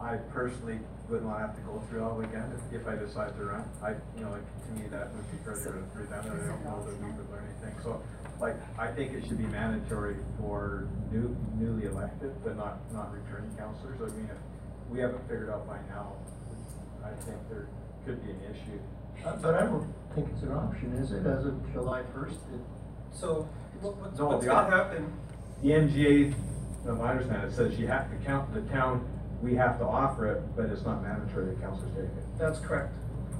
I 0.00 0.16
personally 0.32 0.80
wouldn't 1.08 1.26
want 1.28 1.38
to 1.40 1.46
have 1.46 1.56
to 1.56 1.62
go 1.62 1.82
through 1.88 2.04
all 2.04 2.20
again 2.20 2.50
if, 2.72 2.80
if 2.82 2.86
I 2.88 2.96
decide 2.96 3.36
to 3.36 3.44
run. 3.44 3.64
I, 3.82 3.90
you 4.16 4.24
know, 4.24 4.30
like, 4.32 4.46
to 4.66 4.72
me, 4.72 4.88
that 4.88 5.12
would 5.14 5.30
be 5.30 5.38
further 5.44 5.84
redundant, 5.94 6.40
I 6.42 6.46
don't 6.48 6.64
know 6.64 6.82
that 6.84 6.96
we 6.98 7.06
would 7.12 7.30
learn 7.30 7.44
anything. 7.46 7.78
So, 7.82 8.02
like, 8.40 8.56
I 8.78 8.90
think 8.92 9.12
it 9.12 9.26
should 9.28 9.38
be 9.38 9.46
mandatory 9.46 10.16
for 10.38 10.88
new, 11.12 11.36
newly 11.58 11.86
elected, 11.86 12.32
but 12.42 12.56
not, 12.56 12.80
not 12.92 13.12
returning 13.12 13.54
counselors. 13.56 14.00
I 14.00 14.16
mean, 14.16 14.30
if 14.30 14.38
we 14.90 15.00
haven't 15.00 15.22
figured 15.28 15.50
out 15.50 15.66
by 15.66 15.78
now, 15.88 16.12
I 17.04 17.10
think 17.24 17.36
there 17.48 17.68
could 18.06 18.24
be 18.24 18.30
an 18.32 18.40
issue. 18.50 18.80
Uh, 19.24 19.36
But 19.36 19.54
I 19.54 19.64
don't 19.66 19.92
think 20.14 20.28
it's 20.32 20.42
an 20.42 20.52
option, 20.52 20.92
is 20.94 21.12
it, 21.12 21.26
as 21.26 21.44
of 21.46 21.72
July 21.72 22.02
first? 22.14 22.38
So, 23.12 23.48
what, 23.80 23.96
what's, 23.98 24.18
No, 24.18 24.26
what's 24.28 24.46
gonna 24.46 24.70
happen? 24.70 25.12
The 25.62 25.68
MGA, 25.70 26.34
from 26.84 26.98
my 26.98 27.10
understanding, 27.10 27.48
it 27.48 27.54
says 27.54 27.78
you 27.78 27.86
have 27.86 28.10
to 28.10 28.16
count, 28.24 28.52
the 28.54 28.62
town, 28.62 29.06
we 29.42 29.54
have 29.54 29.78
to 29.78 29.84
offer 29.84 30.30
it, 30.32 30.42
but 30.56 30.66
it's 30.66 30.84
not 30.84 31.02
mandatory 31.02 31.46
that 31.46 31.60
counselors 31.60 31.92
take 31.94 32.04
it. 32.04 32.38
That's 32.38 32.58
correct. 32.58 32.94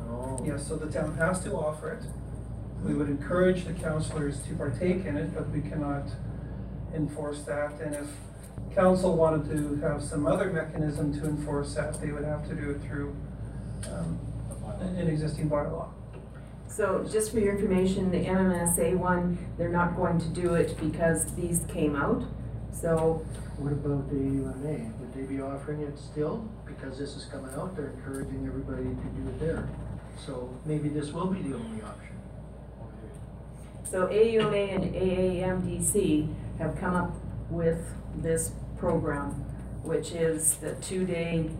Oh. 0.09 0.43
Yes, 0.44 0.67
so 0.67 0.77
the 0.77 0.91
town 0.91 1.17
has 1.17 1.43
to 1.44 1.52
offer 1.52 1.93
it. 1.93 2.05
We 2.85 2.94
would 2.94 3.09
encourage 3.09 3.65
the 3.65 3.75
counselors 3.75 4.41
to 4.43 4.55
partake 4.55 5.05
in 5.05 5.17
it, 5.17 5.35
but 5.35 5.51
we 5.51 5.60
cannot 5.60 6.09
enforce 6.94 7.43
that. 7.43 7.81
And 7.81 7.94
if 7.94 8.09
council 8.75 9.17
wanted 9.17 9.51
to 9.51 9.86
have 9.86 10.02
some 10.02 10.27
other 10.27 10.51
mechanism 10.51 11.12
to 11.20 11.27
enforce 11.27 11.75
that, 11.75 12.01
they 12.01 12.10
would 12.12 12.25
have 12.25 12.49
to 12.49 12.55
do 12.55 12.70
it 12.70 12.81
through, 12.83 13.15
um, 13.91 14.19
an 14.81 14.97
an 14.97 15.09
existing 15.09 15.51
bylaw. 15.51 15.89
So 16.69 17.07
just 17.10 17.33
for 17.33 17.41
your 17.41 17.57
information, 17.57 18.10
the 18.10 18.25
MMSA 18.25 18.97
one, 18.97 19.39
they're 19.59 19.69
not 19.69 19.97
going 19.97 20.19
to 20.20 20.28
do 20.28 20.55
it 20.55 20.77
because 20.81 21.35
these 21.35 21.65
came 21.69 21.97
out. 21.97 22.25
So, 22.73 23.24
What 23.58 23.73
about 23.73 24.08
the 24.08 24.16
AUMA? 24.16 24.92
Would 25.00 25.12
they 25.15 25.23
be 25.23 25.40
offering 25.42 25.82
it 25.82 25.99
still? 25.99 26.49
Because 26.65 26.99
this 26.99 27.15
is 27.15 27.26
coming 27.26 27.52
out, 27.55 27.76
they're 27.76 27.90
encouraging 27.90 28.47
everybody 28.47 28.84
to 28.84 29.20
do 29.20 29.28
it 29.28 29.39
there. 29.39 29.68
So 30.24 30.49
maybe 30.65 30.89
this 30.89 31.12
will 31.12 31.26
be 31.26 31.42
the 31.42 31.57
only 31.57 31.82
option. 31.82 32.16
so 33.84 34.07
AUMA 34.08 34.57
and 34.57 34.94
AAMDC 34.94 36.32
have 36.58 36.78
come 36.78 36.94
up 36.94 37.15
with 37.50 37.86
this 38.16 38.52
program, 38.78 39.32
which 39.82 40.12
is 40.12 40.55
the 40.57 40.74
two-day 40.76 41.50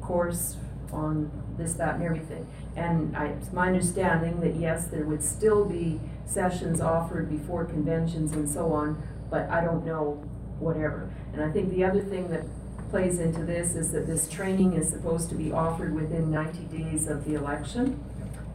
course 0.00 0.56
on 0.92 1.30
this, 1.58 1.74
that, 1.74 1.96
and 1.96 2.04
everything. 2.04 2.46
And 2.76 3.14
I, 3.16 3.26
it's 3.26 3.52
my 3.52 3.66
understanding 3.68 4.40
that 4.40 4.54
yes, 4.56 4.86
there 4.86 5.04
would 5.04 5.22
still 5.22 5.64
be 5.66 6.00
sessions 6.24 6.80
offered 6.80 7.28
before 7.28 7.64
conventions 7.64 8.32
and 8.32 8.48
so 8.48 8.72
on, 8.72 9.02
but 9.30 9.48
I 9.50 9.62
don't 9.62 9.84
know, 9.84 10.24
whatever. 10.60 11.10
And 11.32 11.42
I 11.42 11.50
think 11.50 11.70
the 11.70 11.84
other 11.84 12.00
thing 12.00 12.28
that 12.30 12.44
plays 12.90 13.18
into 13.18 13.44
this 13.44 13.74
is 13.74 13.92
that 13.92 14.06
this 14.06 14.28
training 14.28 14.74
is 14.74 14.88
supposed 14.88 15.28
to 15.30 15.34
be 15.34 15.52
offered 15.52 15.94
within 15.94 16.30
ninety 16.30 16.64
days 16.64 17.08
of 17.08 17.24
the 17.24 17.34
election. 17.34 18.02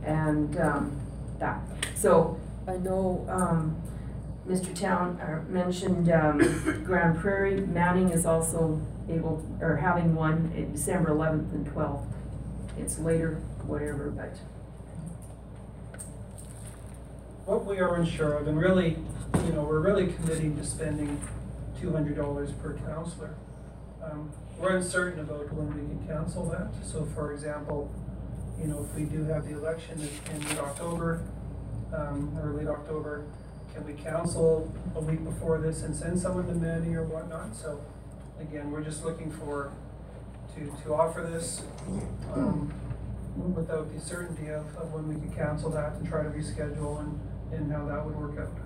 And, 0.03 0.59
um, 0.59 1.01
that, 1.39 1.61
so 1.95 2.39
I 2.67 2.77
know, 2.77 3.25
um, 3.27 3.81
Mr. 4.47 4.79
Town, 4.79 5.19
uh, 5.19 5.41
mentioned, 5.51 6.11
um, 6.11 6.37
Grande 6.85 7.17
Prairie, 7.19 7.61
Manning 7.61 8.09
is 8.09 8.25
also 8.25 8.79
able, 9.09 9.43
or 9.59 9.77
having 9.77 10.13
one 10.15 10.69
December 10.71 11.09
eleventh 11.09 11.51
and 11.53 11.65
twelfth. 11.65 12.05
It's 12.77 12.99
later, 12.99 13.35
whatever, 13.65 14.11
but. 14.11 14.37
What 17.45 17.65
we 17.65 17.79
are 17.79 17.95
unsure 17.95 18.33
of, 18.33 18.47
and 18.47 18.59
really, 18.59 18.97
you 19.45 19.53
know, 19.53 19.63
we're 19.63 19.79
really 19.79 20.07
committing 20.13 20.57
to 20.57 20.65
spending 20.65 21.21
two 21.79 21.91
hundred 21.91 22.15
dollars 22.15 22.51
per 22.53 22.73
counselor. 22.73 23.35
Um, 24.03 24.31
we're 24.59 24.77
uncertain 24.77 25.19
about 25.19 25.51
when 25.53 25.67
we 25.67 25.81
can 25.81 26.07
cancel 26.07 26.45
that, 26.49 26.69
so 26.83 27.05
for 27.15 27.33
example, 27.33 27.91
you 28.61 28.67
know, 28.67 28.87
if 28.87 28.95
we 28.95 29.03
do 29.03 29.23
have 29.25 29.47
the 29.47 29.57
election 29.57 29.99
in, 29.99 30.35
in 30.35 30.43
mid-October, 30.47 31.23
um, 31.93 32.37
or 32.41 32.53
late 32.53 32.67
October, 32.67 33.25
can 33.73 33.85
we 33.85 33.93
cancel 33.93 34.73
a 34.95 35.01
week 35.01 35.23
before 35.23 35.59
this 35.59 35.81
and 35.81 35.95
send 35.95 36.19
someone 36.19 36.47
to 36.47 36.53
Manny 36.53 36.95
or 36.95 37.03
whatnot? 37.03 37.55
So, 37.55 37.81
again, 38.39 38.71
we're 38.71 38.83
just 38.83 39.03
looking 39.03 39.29
for, 39.31 39.73
to, 40.55 40.73
to 40.83 40.93
offer 40.93 41.21
this, 41.21 41.63
um, 42.33 42.73
without 43.53 43.93
the 43.93 43.99
certainty 43.99 44.47
of, 44.47 44.65
of 44.77 44.93
when 44.93 45.07
we 45.09 45.15
could 45.15 45.35
cancel 45.35 45.69
that 45.71 45.93
and 45.93 46.07
try 46.07 46.23
to 46.23 46.29
reschedule 46.29 47.01
and, 47.01 47.19
and 47.51 47.71
how 47.71 47.85
that 47.85 48.05
would 48.05 48.15
work 48.15 48.39
out. 48.39 48.64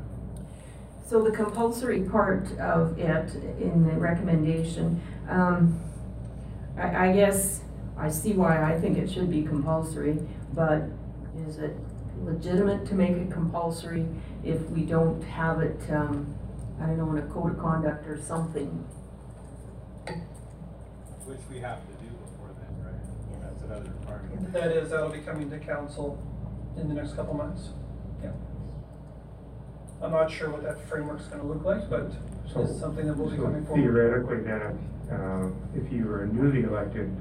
So 1.09 1.23
the 1.23 1.31
compulsory 1.31 2.03
part 2.03 2.55
of 2.59 2.99
it 2.99 3.33
in 3.59 3.83
the 3.83 3.93
recommendation, 3.93 5.01
um, 5.27 5.79
I, 6.77 7.07
I 7.09 7.13
guess, 7.13 7.61
I 7.97 8.11
see 8.11 8.33
why 8.33 8.61
I 8.61 8.79
think 8.79 8.99
it 8.99 9.09
should 9.09 9.31
be 9.31 9.41
compulsory, 9.41 10.19
but 10.53 10.83
is 11.47 11.57
it 11.57 11.75
legitimate 12.21 12.85
to 12.89 12.93
make 12.93 13.09
it 13.09 13.31
compulsory 13.31 14.05
if 14.43 14.61
we 14.69 14.83
don't 14.83 15.19
have 15.23 15.61
it, 15.61 15.79
um, 15.89 16.35
I 16.79 16.85
don't 16.85 16.99
know, 16.99 17.09
in 17.09 17.17
a 17.17 17.27
code 17.33 17.53
of 17.53 17.59
conduct 17.59 18.05
or 18.07 18.21
something? 18.21 18.67
Which 21.25 21.39
we 21.49 21.57
have 21.57 21.79
to 21.87 21.93
do 22.03 22.09
before 22.21 22.53
then, 22.61 22.85
right? 22.85 23.41
That's 23.41 23.63
another 23.63 23.91
requirement. 23.99 24.53
That 24.53 24.71
is, 24.73 24.91
that'll 24.91 25.09
be 25.09 25.21
coming 25.21 25.49
to 25.49 25.57
council 25.57 26.21
in 26.77 26.87
the 26.87 26.93
next 26.93 27.15
couple 27.15 27.33
months, 27.33 27.69
yeah. 27.69 27.88
I'm 30.01 30.11
not 30.11 30.31
sure 30.31 30.49
what 30.49 30.63
that 30.63 30.79
framework's 30.87 31.25
gonna 31.27 31.43
look 31.43 31.63
like, 31.65 31.89
but 31.89 32.11
So- 32.47 32.61
it's 32.61 32.79
something 32.79 33.05
that 33.07 33.17
will 33.17 33.29
be 33.29 33.37
So 33.37 33.43
coming 33.43 33.65
forward. 33.65 33.81
Theoretically, 33.81 34.41
then, 34.41 34.79
uh, 35.11 35.49
if 35.75 35.91
you 35.91 36.05
were 36.05 36.23
a 36.23 36.27
newly 36.27 36.63
elected 36.63 37.11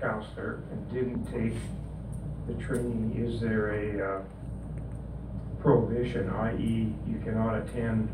counselor 0.00 0.60
and 0.72 0.90
didn't 0.90 1.24
take 1.24 1.54
the 2.46 2.54
training, 2.54 3.14
is 3.16 3.40
there 3.40 3.70
a 3.74 4.18
uh, 4.18 4.22
prohibition, 5.60 6.30
i.e. 6.30 6.94
you 7.06 7.18
cannot 7.24 7.58
attend 7.58 8.08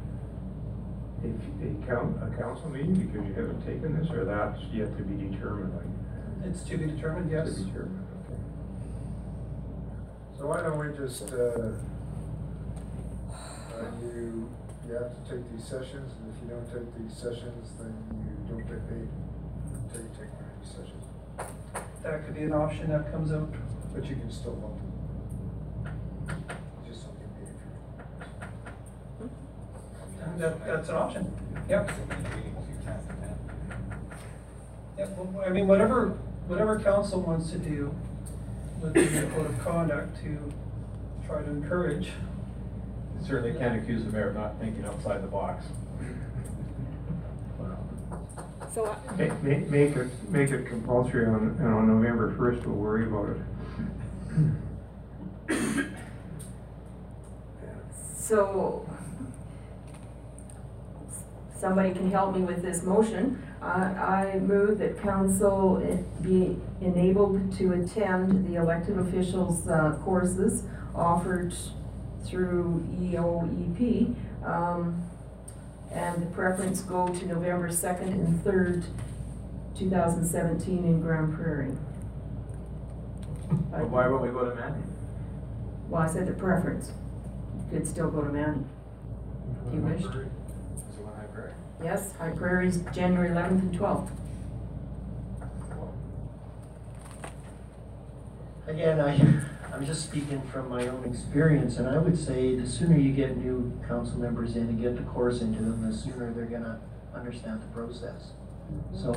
a, 1.23 1.29
a 1.65 1.87
coun, 1.87 2.19
a 2.23 2.43
council 2.43 2.69
meeting 2.71 2.95
because 2.95 3.27
you 3.29 3.35
haven't 3.35 3.65
taken 3.65 3.99
this, 3.99 4.11
or 4.11 4.25
that's 4.25 4.61
yet 4.73 4.97
to 4.97 5.03
be 5.05 5.29
determined, 5.29 5.73
like? 5.77 6.49
It's 6.51 6.63
to 6.65 6.77
be 6.77 6.87
determined, 6.87 7.31
yes. 7.31 7.55
To 7.55 7.61
be 7.61 7.71
determined, 7.71 8.07
okay. 8.29 8.41
So 10.39 10.47
why 10.49 10.63
don't 10.63 10.79
we 10.79 10.97
just, 10.97 11.33
uh, 11.33 11.71
uh, 13.75 13.91
you, 14.03 14.49
you 14.87 14.95
have 14.95 15.11
to 15.13 15.31
take 15.31 15.45
these 15.53 15.65
sessions, 15.65 16.13
and 16.19 16.33
if 16.35 16.43
you 16.43 16.49
don't 16.49 16.67
take 16.73 16.89
these 16.99 17.17
sessions, 17.17 17.73
then 17.79 17.95
you 18.13 18.55
don't 18.55 18.67
get 18.67 18.89
paid 18.89 19.09
until 19.75 20.01
you 20.03 20.11
take 20.15 20.31
one 20.35 20.47
of 20.47 20.57
these 20.63 20.71
sessions. 20.71 21.05
That 22.03 22.25
could 22.25 22.35
be 22.35 22.43
an 22.43 22.53
option 22.53 22.91
that 22.91 23.11
comes 23.11 23.33
out. 23.33 23.53
But 23.95 24.05
you 24.07 24.17
can 24.17 24.31
still 24.31 24.57
vote. 24.57 24.81
You 26.85 26.93
Just 26.93 27.07
don't 27.07 27.17
get 27.21 27.31
paid 27.39 27.49
for 29.19 29.25
it. 29.25 30.39
That, 30.41 30.67
that's 30.67 30.89
an 30.89 30.95
option, 30.97 31.33
yep. 31.69 31.91
Yep, 34.99 35.17
well, 35.17 35.45
I 35.47 35.51
mean, 35.51 35.69
whatever, 35.69 36.09
whatever 36.49 36.81
council 36.81 37.21
wants 37.21 37.51
to 37.53 37.59
do 37.59 37.95
with 38.81 38.95
the 38.95 39.29
code 39.35 39.47
of 39.47 39.59
conduct 39.61 40.21
to 40.23 40.53
try 41.27 41.43
to 41.43 41.51
encourage. 41.51 42.11
You 43.25 43.31
Certainly 43.31 43.59
can't 43.59 43.81
accuse 43.83 44.05
the 44.05 44.13
mayor 44.13 44.29
of 44.29 44.35
not 44.37 44.59
thinking 44.61 44.85
outside 44.85 45.23
the 45.23 45.27
box. 45.29 45.65
So, 48.75 48.85
uh, 48.85 48.97
Ma- 49.17 49.35
ma- 49.43 49.67
Make 49.71 49.97
it, 49.97 50.09
make 50.31 50.51
it 50.51 50.67
compulsory 50.67 51.25
on, 51.27 51.57
and 51.59 51.69
on 51.75 51.87
November 51.89 52.35
first, 52.37 52.67
we'll 52.67 52.77
worry 52.77 53.07
about 53.07 53.31
it. 53.31 53.39
So, 58.19 58.87
somebody 61.57 61.95
can 61.95 62.11
help 62.11 62.37
me 62.37 62.43
with 62.43 62.61
this 62.63 62.83
motion. 62.83 63.41
I, 63.63 64.35
I 64.35 64.39
move 64.41 64.79
that 64.81 65.01
council 65.01 65.77
be 66.21 66.59
enabled 66.83 67.57
to 67.59 67.73
attend 67.73 68.47
the 68.49 68.57
elected 68.57 68.99
officials' 68.99 69.67
uh, 69.69 69.99
courses 70.05 70.65
offered 70.95 71.55
through 72.25 72.87
EOEP. 73.01 74.15
Um, 74.45 75.03
and 75.91 76.23
the 76.23 76.27
preference 76.27 76.83
go 76.83 77.09
to 77.09 77.27
November 77.27 77.71
second 77.71 78.09
and 78.15 78.43
third, 78.43 78.85
two 79.77 79.89
thousand 79.89 80.27
seventeen 80.27 80.85
in 80.85 81.01
Grande 81.01 81.35
Prairie. 81.35 81.77
But 83.71 83.89
why 83.91 84.09
won't 84.09 84.23
we 84.23 84.29
go 84.31 84.49
to 84.49 84.55
Manning? 84.55 84.83
Well, 85.89 86.03
I 86.03 86.09
said 86.09 86.27
the 86.27 86.33
preference. 86.33 86.93
You 87.71 87.79
could 87.79 87.87
still 87.87 88.11
go 88.11 88.23
to 88.23 88.33
Manning. 88.33 88.69
If 89.67 89.75
you 89.75 89.81
wished. 89.81 90.07
Is 90.07 90.13
the 90.97 91.03
one 91.03 91.15
I 91.21 91.27
pray? 91.33 91.53
Yes, 91.83 92.13
High 92.17 92.31
Prairie's 92.31 92.79
January 92.93 93.31
eleventh 93.31 93.63
and 93.63 93.75
twelfth. 93.75 94.11
Again, 98.67 99.01
I, 99.01 99.75
I'm 99.75 99.85
just 99.85 100.05
speaking 100.05 100.41
from 100.53 100.69
my 100.69 100.87
own 100.87 101.05
experience, 101.05 101.77
and 101.77 101.89
I 101.89 101.99
would 101.99 102.19
say 102.19 102.55
the 102.55 102.67
sooner 102.67 102.97
you 102.97 103.13
get 103.13 103.37
new 103.37 103.79
council 103.87 104.19
members 104.19 104.57
in 104.57 104.63
and 104.63 104.81
get 104.81 104.97
the 104.97 105.03
course 105.03 105.41
into 105.41 105.63
them, 105.63 105.83
the 105.83 105.97
sooner 105.97 106.33
they're 106.33 106.47
gonna 106.47 106.81
understand 107.15 107.61
the 107.63 107.67
process. 107.69 108.33
So 108.95 109.13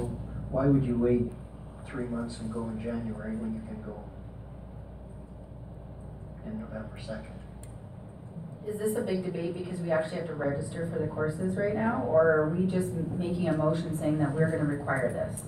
why 0.49 0.67
would 0.67 0.83
you 0.83 0.97
wait 0.97 1.31
three 1.87 2.07
months 2.07 2.39
and 2.39 2.51
go 2.51 2.67
in 2.67 2.81
January 2.81 3.35
when 3.37 3.53
you 3.53 3.61
can 3.61 3.81
go 3.81 4.03
in 6.45 6.59
November 6.59 6.97
second. 6.99 7.33
Is 8.67 8.79
this 8.79 8.97
a 8.97 9.01
big 9.01 9.23
debate 9.23 9.53
because 9.53 9.79
we 9.79 9.91
actually 9.91 10.17
have 10.17 10.27
to 10.27 10.35
register 10.35 10.89
for 10.91 10.99
the 10.99 11.07
courses 11.07 11.55
right 11.55 11.73
now? 11.73 12.03
Or 12.07 12.29
are 12.29 12.49
we 12.49 12.65
just 12.65 12.91
making 13.17 13.47
a 13.47 13.55
motion 13.55 13.97
saying 13.97 14.19
that 14.19 14.33
we're 14.33 14.51
gonna 14.51 14.65
require 14.65 15.13
this? 15.13 15.41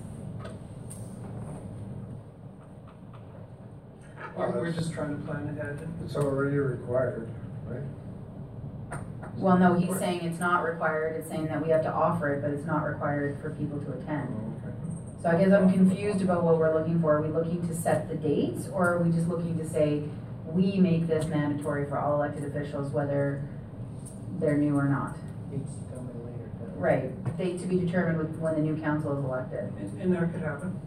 We're, 4.40 4.60
we're 4.60 4.72
just 4.72 4.92
trying 4.92 5.16
to 5.18 5.26
plan 5.26 5.48
ahead. 5.48 5.86
It's 6.04 6.16
already 6.16 6.56
required, 6.56 7.28
right? 7.66 9.00
Well, 9.36 9.58
no, 9.58 9.74
he's 9.74 9.98
saying 9.98 10.22
it's 10.22 10.40
not 10.40 10.64
required, 10.64 11.16
it's 11.16 11.28
saying 11.28 11.46
that 11.46 11.62
we 11.62 11.70
have 11.70 11.82
to 11.82 11.92
offer 11.92 12.34
it, 12.34 12.42
but 12.42 12.50
it's 12.50 12.66
not 12.66 12.84
required 12.84 13.40
for 13.40 13.50
people 13.50 13.78
to 13.80 13.92
attend. 13.92 14.28
Oh, 14.30 15.22
so 15.22 15.28
I 15.28 15.36
guess 15.36 15.52
I'm 15.52 15.70
confused 15.70 16.22
about 16.22 16.42
what 16.42 16.58
we're 16.58 16.74
looking 16.74 17.00
for. 17.00 17.18
Are 17.18 17.22
we 17.22 17.28
looking 17.28 17.66
to 17.68 17.74
set 17.74 18.08
the 18.08 18.14
dates, 18.14 18.68
or 18.68 18.94
are 18.94 19.02
we 19.02 19.10
just 19.12 19.28
looking 19.28 19.58
to 19.58 19.68
say, 19.68 20.04
we 20.46 20.78
make 20.78 21.06
this 21.06 21.26
mandatory 21.26 21.86
for 21.88 21.98
all 21.98 22.14
elected 22.16 22.44
officials, 22.44 22.90
whether 22.92 23.46
they're 24.38 24.56
new 24.56 24.74
or 24.74 24.88
not? 24.88 25.16
Needs 25.50 25.70
to 25.70 25.94
come 25.94 26.08
in 26.10 26.24
later. 26.24 26.50
Right, 26.76 27.36
date 27.36 27.60
to 27.60 27.66
be 27.66 27.78
determined 27.78 28.18
with 28.18 28.36
when 28.38 28.54
the 28.54 28.62
new 28.62 28.76
council 28.80 29.16
is 29.18 29.24
elected. 29.24 29.72
And, 29.78 30.00
and 30.00 30.14
that 30.14 30.32
could 30.32 30.42
happen. 30.42 30.80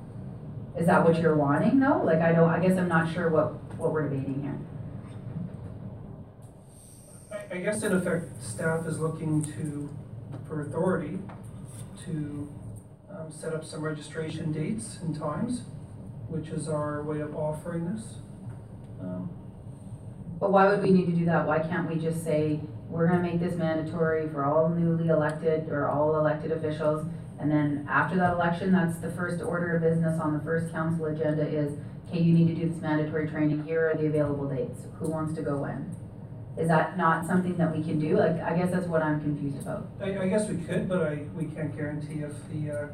Is 0.78 0.88
that 0.88 1.04
what 1.06 1.20
you're 1.22 1.36
wanting, 1.36 1.80
though? 1.80 2.02
Like, 2.04 2.22
I 2.22 2.32
don't, 2.32 2.50
I 2.50 2.60
guess 2.60 2.78
I'm 2.78 2.88
not 2.88 3.14
sure 3.14 3.30
what, 3.30 3.54
what 3.78 3.92
we're 3.92 4.10
debating 4.10 4.42
here. 4.42 4.58
I, 7.52 7.58
guess 7.58 7.84
in 7.84 7.94
effect, 7.94 8.42
staff 8.42 8.88
is 8.88 9.00
looking 9.00 9.44
to, 9.44 9.96
for 10.48 10.62
authority 10.62 11.20
to, 12.06 12.52
um, 13.12 13.32
set 13.32 13.54
up 13.54 13.64
some 13.64 13.82
registration 13.82 14.52
dates 14.52 14.98
and 15.04 15.16
times, 15.16 15.62
which 16.28 16.48
is 16.48 16.68
our 16.68 17.04
way 17.04 17.20
of 17.20 17.36
offering 17.36 17.94
this. 17.94 18.16
Um, 19.00 19.30
But 20.40 20.52
why 20.52 20.68
would 20.68 20.82
we 20.82 20.90
need 20.90 21.06
to 21.06 21.12
do 21.12 21.26
that? 21.26 21.46
Why 21.46 21.60
can't 21.60 21.88
we 21.88 21.96
just 22.02 22.24
say, 22.24 22.60
we're 22.90 23.08
gonna 23.08 23.22
make 23.22 23.40
this 23.40 23.56
mandatory 23.56 24.28
for 24.30 24.44
all 24.44 24.70
newly 24.70 25.10
elected 25.10 25.70
or 25.70 25.88
all 25.88 26.16
elected 26.18 26.52
officials? 26.52 27.06
And 27.44 27.52
then 27.52 27.86
after 27.90 28.16
that 28.16 28.36
election, 28.36 28.72
that's 28.72 28.98
the 29.00 29.12
first 29.12 29.44
order 29.44 29.76
of 29.76 29.82
business 29.82 30.18
on 30.22 30.32
the 30.34 30.40
first 30.46 30.72
council 30.72 31.08
agenda 31.08 31.46
is, 31.46 31.74
okay, 32.08 32.22
you 32.22 32.34
need 32.34 32.48
to 32.48 32.56
do 32.56 32.70
this 32.70 32.82
mandatory 32.82 33.28
training, 33.28 33.66
here 33.66 33.92
are 33.92 33.98
the 33.98 34.08
available 34.08 34.48
dates, 34.48 34.80
who 34.98 35.10
wants 35.12 35.34
to 35.36 35.42
go 35.42 35.58
when? 35.58 35.94
Is 36.58 36.70
that 36.70 36.98
not 36.98 37.28
something 37.28 37.58
that 37.58 37.76
we 37.76 37.84
can 37.84 38.00
do? 38.00 38.16
Like, 38.18 38.40
I 38.42 38.56
guess 38.56 38.72
that's 38.72 38.88
what 38.88 39.02
I'm 39.02 39.20
confused 39.20 39.62
about. 39.62 39.90
I, 40.00 40.20
I 40.20 40.28
guess 40.30 40.48
we 40.48 40.56
could, 40.56 40.88
but 40.88 41.02
I, 41.02 41.24
we 41.36 41.46
can't 41.48 41.76
guarantee 41.76 42.22
if 42.22 42.32
the, 42.50 42.72
uh, 42.72 42.88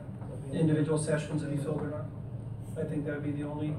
individual 0.52 0.98
sessions 0.98 1.44
will 1.44 1.52
be 1.52 1.58
filled 1.58 1.82
or 1.84 1.92
not. 1.92 2.06
I 2.84 2.90
think 2.90 3.06
that'd 3.06 3.22
be 3.24 3.30
the 3.32 3.44
only, 3.48 3.76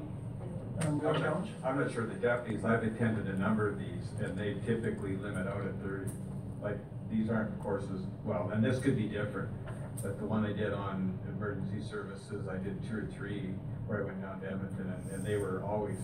um, 0.85 0.99
real 1.01 1.09
I'm 1.09 1.13
not- 1.15 1.21
challenge. 1.21 1.49
I'm 1.65 1.79
not 1.81 1.91
sure 1.91 2.05
the 2.05 2.13
deputies, 2.15 2.63
I've 2.63 2.83
attended 2.83 3.27
a 3.27 3.37
number 3.37 3.67
of 3.67 3.77
these, 3.77 4.13
and 4.21 4.37
they 4.37 4.53
typically 4.65 5.17
limit 5.17 5.47
out 5.47 5.65
at 5.65 5.77
thirty. 5.83 6.09
Like, 6.61 6.77
these 7.11 7.29
aren't 7.29 7.59
courses, 7.59 8.05
well, 8.23 8.51
and 8.53 8.63
this 8.63 8.79
could 8.79 8.95
be 8.95 9.09
different, 9.09 9.49
but 10.01 10.19
the 10.19 10.25
one 10.25 10.45
I 10.45 10.53
did 10.53 10.73
on 10.73 11.19
emergency 11.27 11.81
services, 11.87 12.47
I 12.47 12.57
did 12.57 12.81
two 12.87 12.97
or 12.97 13.07
three, 13.15 13.53
where 13.87 14.01
I 14.01 14.05
went 14.05 14.21
down 14.21 14.41
to 14.41 14.47
Edmonton, 14.47 14.93
and, 14.93 15.11
and 15.11 15.25
they 15.25 15.37
were 15.37 15.63
always 15.63 15.97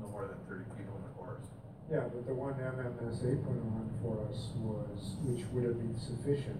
no 0.00 0.08
more 0.08 0.26
than 0.26 0.38
thirty 0.48 0.64
people 0.76 0.96
in 0.96 1.02
the 1.02 1.14
course. 1.14 1.46
Yeah, 1.90 2.08
but 2.12 2.26
the 2.26 2.34
one 2.34 2.54
MMSA 2.54 3.44
put 3.44 3.58
on 3.62 3.90
for 4.02 4.26
us 4.26 4.50
was, 4.58 5.16
which 5.22 5.46
would 5.52 5.64
have 5.64 5.78
been 5.78 5.98
sufficient, 5.98 6.58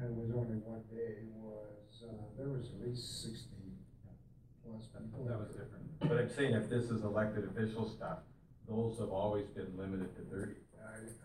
and 0.00 0.16
was 0.16 0.30
only 0.34 0.58
one 0.66 0.82
day, 0.90 1.28
was, 1.38 2.02
uh, 2.02 2.10
there 2.36 2.48
was 2.48 2.66
at 2.74 2.88
least 2.88 3.22
sixty 3.22 3.78
plus 4.64 4.88
people. 4.98 5.26
That 5.26 5.38
was 5.38 5.54
different. 5.54 5.86
But 6.00 6.18
I'm 6.18 6.30
saying 6.30 6.54
if 6.54 6.68
this 6.68 6.90
is 6.90 7.02
elected 7.04 7.44
official 7.44 7.86
stuff, 7.88 8.26
those 8.68 8.98
have 8.98 9.10
always 9.10 9.46
been 9.54 9.76
limited 9.76 10.16
to 10.16 10.22
thirty. 10.30 10.61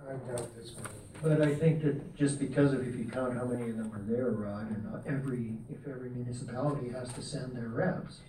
I, 0.08 0.12
I 0.12 0.16
doubt 0.18 0.56
this 0.56 0.72
one. 0.76 0.86
But 1.22 1.42
I 1.42 1.54
think 1.56 1.82
that 1.84 2.16
just 2.16 2.40
because 2.40 2.74
of, 2.74 2.88
if 2.88 2.96
you 2.96 3.06
count 3.06 3.34
how 3.36 3.46
many 3.46 3.70
of 3.70 3.78
them 3.78 3.92
are 3.94 4.02
there, 4.04 4.30
Rod, 4.30 4.70
and 4.70 4.84
not 4.84 5.02
every, 5.08 5.54
if 5.70 5.88
every 5.88 6.10
municipality 6.10 6.90
has 6.90 7.12
to 7.14 7.22
send 7.22 7.56
their 7.56 7.70
reps, 7.70 8.22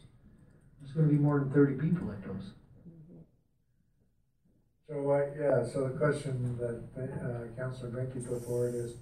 there's 0.81 0.93
gonna 0.93 1.09
be 1.09 1.17
more 1.17 1.41
than 1.41 1.51
thirty 1.53 1.75
people 1.75 2.11
at 2.13 2.23
those. 2.25 2.53
So, 4.89 5.11
uh, 5.11 5.27
yeah, 5.39 5.65
so 5.65 5.89
the 5.89 5.99
question 5.99 6.57
that, 6.59 6.83
uh, 6.99 7.55
Councillor 7.61 7.91
Benke 7.91 8.27
put 8.27 8.45
forward 8.45 8.75
is, 8.75 8.95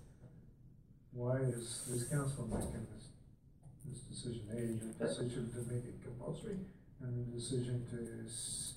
why 1.13 1.37
is 1.39 1.85
this 1.89 2.05
council 2.09 2.47
making 2.47 2.87
this, 2.95 3.09
this 3.87 4.01
decision? 4.03 4.43
A, 4.53 4.57
the 4.57 5.07
decision 5.07 5.51
to 5.53 5.73
make 5.73 5.85
it 5.85 6.03
compulsory, 6.03 6.59
and 7.03 7.27
the 7.27 7.37
decision 7.39 7.87
to, 7.91 8.27
s- 8.29 8.75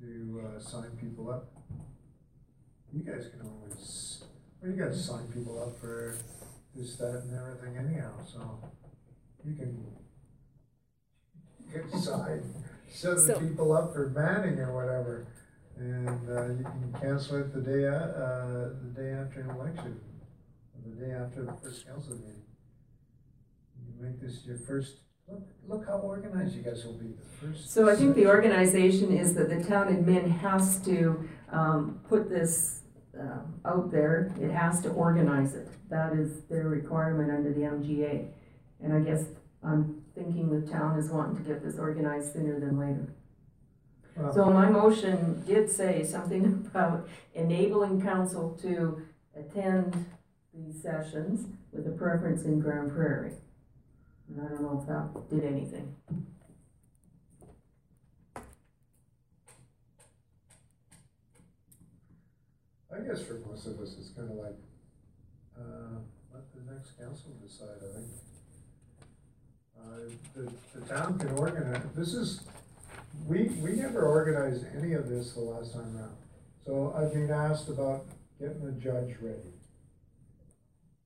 to, 0.00 0.42
uh, 0.46 0.60
sign 0.60 0.90
people 1.00 1.30
up. 1.30 1.50
You 2.94 3.02
guys 3.02 3.28
can 3.28 3.46
always, 3.48 4.22
well, 4.62 4.70
you 4.70 4.76
gotta 4.78 4.96
sign 4.96 5.26
people 5.32 5.60
up 5.60 5.78
for 5.80 6.16
this, 6.76 6.96
that, 6.96 7.22
and 7.24 7.36
everything 7.36 7.76
anyhow, 7.76 8.12
so 8.24 8.60
you 9.44 9.54
can, 9.56 9.84
you 11.72 11.80
can 11.90 12.00
sign 12.00 12.54
So- 12.92 13.16
seven 13.16 13.48
people 13.48 13.72
up 13.72 13.92
for 13.92 14.10
Manning 14.10 14.58
or 14.60 14.72
whatever. 14.72 15.26
And 15.76 16.06
uh, 16.30 16.46
you 16.52 16.62
can 16.62 16.94
cancel 17.00 17.38
it 17.40 17.52
the 17.52 17.60
day, 17.60 17.82
a- 17.82 17.90
uh, 17.96 18.68
the 18.84 19.02
day 19.02 19.10
after 19.10 19.40
an 19.40 19.50
election, 19.50 20.00
or 20.72 20.88
the 20.88 21.04
day 21.04 21.10
after 21.12 21.44
the 21.44 21.52
first 21.60 21.84
council 21.88 22.14
meeting. 22.14 22.42
You 23.84 24.00
make 24.06 24.20
this 24.20 24.44
your 24.46 24.58
first, 24.58 24.98
look, 25.26 25.42
look 25.66 25.86
how 25.88 25.94
organized 25.98 26.54
you 26.54 26.62
guys 26.62 26.84
will 26.84 26.92
be, 26.92 27.08
the 27.08 27.24
first. 27.48 27.70
So 27.72 27.90
I 27.90 27.96
think 27.96 28.14
the 28.14 28.28
organization 28.28 29.12
is 29.16 29.34
that 29.34 29.48
the 29.48 29.64
town 29.64 29.88
admin 29.88 30.30
has 30.38 30.78
to, 30.82 31.28
um, 31.50 31.98
put 32.08 32.28
this, 32.30 32.82
um, 33.18 33.60
out 33.64 33.90
there. 33.90 34.32
It 34.40 34.50
has 34.50 34.80
to 34.82 34.90
organize 34.90 35.54
it. 35.54 35.68
That 35.90 36.12
is 36.14 36.42
their 36.50 36.68
requirement 36.68 37.30
under 37.30 37.52
the 37.52 37.60
MGA. 37.60 38.28
And 38.82 38.92
I 38.92 39.00
guess 39.00 39.24
I'm 39.62 40.02
thinking 40.14 40.48
the 40.60 40.66
town 40.70 40.98
is 40.98 41.10
wanting 41.10 41.36
to 41.36 41.42
get 41.42 41.62
this 41.64 41.78
organized 41.78 42.32
sooner 42.32 42.58
than 42.60 42.78
later. 42.78 43.14
Well- 44.16 44.32
So 44.32 44.50
my 44.50 44.68
motion 44.68 45.42
did 45.46 45.70
say 45.70 46.04
something 46.04 46.64
about 46.74 47.08
enabling 47.34 48.02
council 48.02 48.58
to 48.62 49.02
attend 49.36 50.06
these 50.52 50.80
sessions 50.82 51.46
with 51.72 51.86
a 51.86 51.90
preference 51.90 52.44
in 52.44 52.60
Grande 52.60 52.92
Prairie. 52.92 53.32
And 54.28 54.40
I 54.40 54.48
don't 54.48 54.62
know 54.62 54.80
if 54.80 54.86
that 54.88 55.28
did 55.28 55.44
anything. 55.44 55.94
Guess 63.06 63.22
for 63.22 63.40
most 63.48 63.66
of 63.66 63.78
us, 63.80 63.96
it's 63.98 64.10
kind 64.10 64.30
of 64.30 64.36
like, 64.36 64.56
uh, 65.58 65.98
let 66.32 66.42
the 66.54 66.72
next 66.72 66.98
council 66.98 67.32
decide, 67.42 67.78
I 67.78 67.94
think. 67.94 68.06
Uh, 69.78 70.14
the, 70.34 70.78
the 70.78 70.86
town 70.86 71.18
can 71.18 71.30
organize, 71.32 71.82
this 71.94 72.14
is, 72.14 72.42
we, 73.26 73.44
we 73.60 73.72
never 73.72 74.06
organized 74.06 74.64
any 74.76 74.94
of 74.94 75.08
this 75.08 75.34
the 75.34 75.40
last 75.40 75.74
time 75.74 75.96
around. 75.96 76.16
So 76.64 76.94
I've 76.96 77.12
been 77.12 77.30
asked 77.30 77.68
about 77.68 78.06
getting 78.40 78.62
a 78.66 78.72
judge 78.72 79.16
ready. 79.20 79.52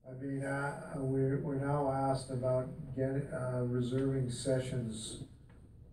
I've 0.09 0.21
been, 0.21 0.45
uh, 0.45 0.93
we're, 0.97 1.39
we're 1.41 1.57
now 1.57 1.91
asked 1.91 2.31
about 2.31 2.69
getting, 2.95 3.27
uh, 3.33 3.65
reserving 3.67 4.31
sessions 4.31 5.25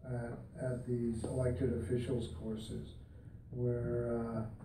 at, 0.05 0.63
at 0.63 0.85
these 0.85 1.23
elected 1.23 1.73
officials 1.73 2.29
courses 2.39 2.93
where, 3.49 4.21
uh, 4.21 4.64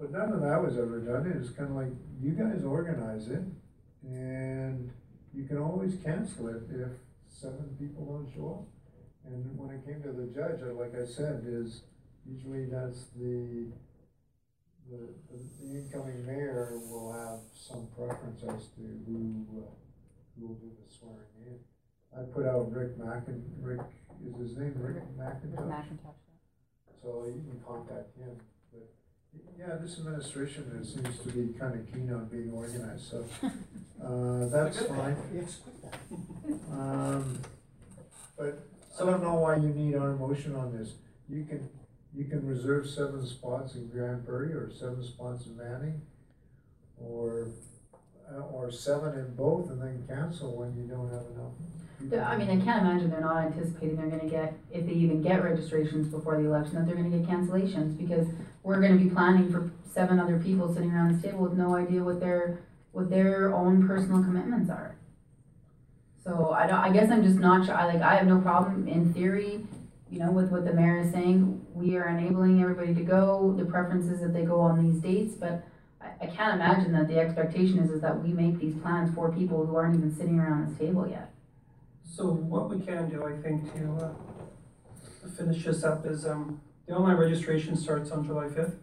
but 0.00 0.10
none 0.10 0.32
of 0.32 0.40
that 0.40 0.62
was 0.62 0.78
ever 0.78 0.98
done, 1.00 1.30
it 1.30 1.38
was 1.38 1.50
kinda 1.50 1.72
like, 1.72 1.92
you 2.22 2.32
guys 2.32 2.64
organize 2.64 3.28
it, 3.28 3.42
and 4.04 4.90
you 5.34 5.44
can 5.44 5.58
always 5.58 5.96
cancel 6.02 6.48
it 6.48 6.62
if 6.70 6.88
seven 7.28 7.76
people 7.78 8.06
don't 8.06 8.32
show 8.34 8.64
up. 8.64 8.66
And 9.26 9.58
when 9.58 9.76
it 9.76 9.84
came 9.84 10.02
to 10.02 10.12
the 10.12 10.26
judge, 10.32 10.62
uh, 10.62 10.72
like 10.72 10.94
I 10.96 11.04
said, 11.04 11.44
is 11.46 11.82
usually 12.24 12.64
that's 12.64 13.08
the, 13.14 13.68
the, 14.88 15.12
the 15.28 15.78
incoming 15.78 16.24
mayor 16.24 16.80
will 16.88 17.12
have 17.12 17.40
some 17.54 17.86
preference 17.94 18.42
as 18.42 18.68
to 18.76 18.82
who, 19.06 19.44
uh, 19.52 19.68
who 20.34 20.48
will 20.48 20.54
do 20.54 20.70
the 20.72 20.88
swearing 20.92 21.28
in. 21.46 21.58
I 22.16 22.22
put 22.32 22.46
out 22.46 22.72
Rick 22.72 22.96
Mackin, 22.98 23.44
Rick, 23.60 23.80
is 24.26 24.36
his 24.40 24.56
name 24.56 24.74
Rick 24.76 25.04
McIntosh? 25.16 25.68
Macintosh. 25.68 26.16
So 27.02 27.26
you 27.26 27.44
can 27.44 27.60
contact 27.66 28.16
him, 28.16 28.36
but, 28.36 28.59
yeah, 29.58 29.76
this 29.76 29.98
administration 29.98 30.84
seems 30.84 31.18
to 31.20 31.28
be 31.28 31.52
kind 31.58 31.74
of 31.74 31.92
keen 31.92 32.10
on 32.12 32.26
being 32.26 32.50
organized, 32.50 33.10
so, 33.10 33.24
uh, 34.02 34.48
that's 34.48 34.80
fine. 34.86 35.16
Um, 36.72 37.38
but 38.38 38.66
I 38.98 39.04
don't 39.04 39.22
know 39.22 39.34
why 39.34 39.56
you 39.56 39.68
need 39.68 39.96
our 39.96 40.16
motion 40.16 40.54
on 40.54 40.76
this. 40.76 40.94
You 41.28 41.44
can, 41.44 41.68
you 42.14 42.24
can 42.24 42.46
reserve 42.46 42.88
seven 42.88 43.26
spots 43.26 43.74
in 43.74 43.88
Grande 43.88 44.26
Prairie 44.26 44.52
or 44.52 44.70
seven 44.72 45.04
spots 45.04 45.46
in 45.46 45.56
Manning. 45.56 46.00
Or, 46.98 47.48
uh, 48.30 48.40
or 48.40 48.70
seven 48.70 49.18
in 49.18 49.34
both 49.34 49.70
and 49.70 49.80
then 49.80 50.04
cancel 50.06 50.56
when 50.56 50.76
you 50.76 50.84
don't 50.84 51.10
have 51.10 51.24
enough. 51.34 51.52
Yeah, 52.10 52.28
I 52.28 52.36
mean, 52.36 52.48
I 52.48 52.62
can't 52.64 52.86
imagine 52.86 53.10
they're 53.10 53.20
not 53.20 53.44
anticipating 53.44 53.96
they're 53.96 54.08
gonna 54.08 54.28
get, 54.28 54.54
if 54.70 54.86
they 54.86 54.92
even 54.92 55.22
get 55.22 55.42
registrations 55.42 56.08
before 56.08 56.40
the 56.40 56.48
election, 56.48 56.76
that 56.76 56.86
they're 56.86 56.96
gonna 56.96 57.10
get 57.10 57.26
cancellations, 57.26 57.96
because 57.96 58.26
we're 58.62 58.80
gonna 58.80 58.96
be 58.96 59.10
planning 59.10 59.50
for 59.50 59.70
seven 59.92 60.18
other 60.18 60.38
people 60.38 60.72
sitting 60.72 60.90
around 60.90 61.14
this 61.14 61.22
table 61.22 61.40
with 61.40 61.54
no 61.54 61.76
idea 61.76 62.02
what 62.02 62.20
their, 62.20 62.60
what 62.92 63.10
their 63.10 63.54
own 63.54 63.86
personal 63.86 64.22
commitments 64.22 64.70
are. 64.70 64.96
So 66.22 66.52
I 66.52 66.66
don't, 66.66 66.78
I 66.78 66.90
guess 66.92 67.10
I'm 67.10 67.24
just 67.24 67.38
not 67.38 67.66
sure, 67.66 67.74
I 67.74 67.86
like, 67.86 68.02
I 68.02 68.16
have 68.16 68.26
no 68.26 68.40
problem 68.40 68.86
in 68.86 69.12
theory, 69.12 69.66
you 70.10 70.18
know, 70.18 70.30
with 70.30 70.50
what 70.50 70.64
the 70.64 70.72
mayor 70.72 70.98
is 70.98 71.12
saying, 71.12 71.64
we 71.72 71.96
are 71.96 72.08
enabling 72.08 72.60
everybody 72.60 72.94
to 72.94 73.02
go, 73.02 73.54
the 73.56 73.64
preference 73.64 74.06
is 74.06 74.20
that 74.20 74.32
they 74.32 74.44
go 74.44 74.60
on 74.60 74.84
these 74.84 75.00
dates, 75.00 75.34
but 75.34 75.64
I, 76.00 76.08
I 76.24 76.26
can't 76.26 76.54
imagine 76.54 76.92
that 76.92 77.08
the 77.08 77.18
expectation 77.18 77.78
is, 77.78 77.90
is 77.90 78.00
that 78.02 78.22
we 78.22 78.32
make 78.32 78.58
these 78.58 78.74
plans 78.76 79.14
for 79.14 79.32
people 79.32 79.64
who 79.64 79.76
aren't 79.76 79.96
even 79.96 80.14
sitting 80.14 80.38
around 80.38 80.68
this 80.68 80.78
table 80.78 81.08
yet. 81.08 81.32
So 82.04 82.26
what 82.32 82.68
we 82.68 82.80
can 82.84 83.08
do, 83.08 83.24
I 83.24 83.40
think, 83.40 83.72
to, 83.74 84.04
uh, 84.04 84.12
finish 85.36 85.64
this 85.64 85.84
up 85.84 86.04
is, 86.06 86.26
um, 86.26 86.60
online 86.94 87.16
registration 87.16 87.76
starts 87.76 88.10
on 88.10 88.24
July 88.24 88.48
fifth. 88.48 88.76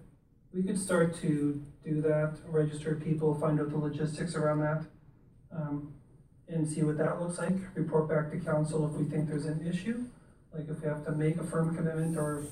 We 0.53 0.63
could 0.63 0.79
start 0.79 1.19
to 1.21 1.61
do 1.83 2.01
that, 2.01 2.37
register 2.47 2.95
people, 2.95 3.37
find 3.39 3.59
out 3.59 3.69
the 3.69 3.77
logistics 3.77 4.35
around 4.35 4.59
that, 4.61 4.85
um, 5.55 5.93
and 6.47 6.67
see 6.67 6.83
what 6.83 6.97
that 6.97 7.21
looks 7.21 7.37
like, 7.37 7.53
report 7.75 8.09
back 8.09 8.31
to 8.31 8.39
council 8.39 8.87
if 8.87 8.93
we 8.93 9.05
think 9.05 9.27
there's 9.27 9.45
an 9.45 9.67
issue, 9.67 10.05
like 10.53 10.69
if 10.69 10.81
we 10.81 10.87
have 10.87 11.05
to 11.05 11.11
make 11.11 11.37
a 11.37 11.43
firm 11.43 11.75
commitment 11.75 12.17
or 12.17 12.45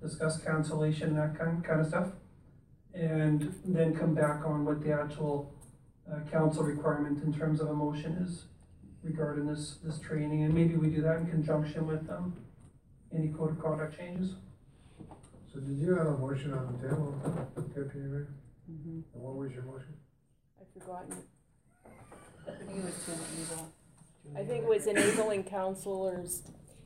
discuss 0.00 0.40
cancellation, 0.42 1.16
that 1.16 1.38
kind, 1.38 1.64
kind 1.64 1.80
of 1.80 1.86
stuff. 1.88 2.08
And 2.94 3.54
then 3.64 3.94
come 3.94 4.14
back 4.14 4.44
on 4.46 4.64
what 4.64 4.82
the 4.82 4.92
actual, 4.92 5.52
uh, 6.10 6.20
council 6.30 6.64
requirement 6.64 7.22
in 7.22 7.32
terms 7.32 7.60
of 7.60 7.68
a 7.68 7.74
motion 7.74 8.12
is 8.12 8.44
regarding 9.02 9.46
this, 9.46 9.78
this 9.84 9.98
training, 9.98 10.44
and 10.44 10.54
maybe 10.54 10.76
we 10.76 10.88
do 10.88 11.02
that 11.02 11.18
in 11.18 11.26
conjunction 11.26 11.86
with, 11.86 12.08
um, 12.10 12.36
any 13.12 13.28
code 13.28 13.50
of 13.50 13.62
conduct 13.62 13.98
changes. 13.98 14.34
So 15.52 15.60
did 15.60 15.78
you 15.78 15.94
have 15.96 16.06
a 16.06 16.16
motion 16.18 16.52
on 16.54 16.72
the 16.80 16.88
table, 16.88 17.12
Deputy 17.74 17.98
Mayor? 18.06 18.28
Mhm. 18.70 19.02
And 19.14 19.22
what 19.22 19.34
was 19.36 19.52
your 19.52 19.64
motion? 19.64 19.96
I've 20.60 20.68
forgotten. 20.68 21.16
I 22.46 22.50
think 22.52 22.70
it 22.78 22.84
was 22.84 23.04
to 23.04 23.12
enable. 23.12 23.72
I 24.36 24.44
think 24.44 24.62
it 24.64 24.68
was 24.68 24.86
enabling 24.86 25.44
counselors, 25.44 26.42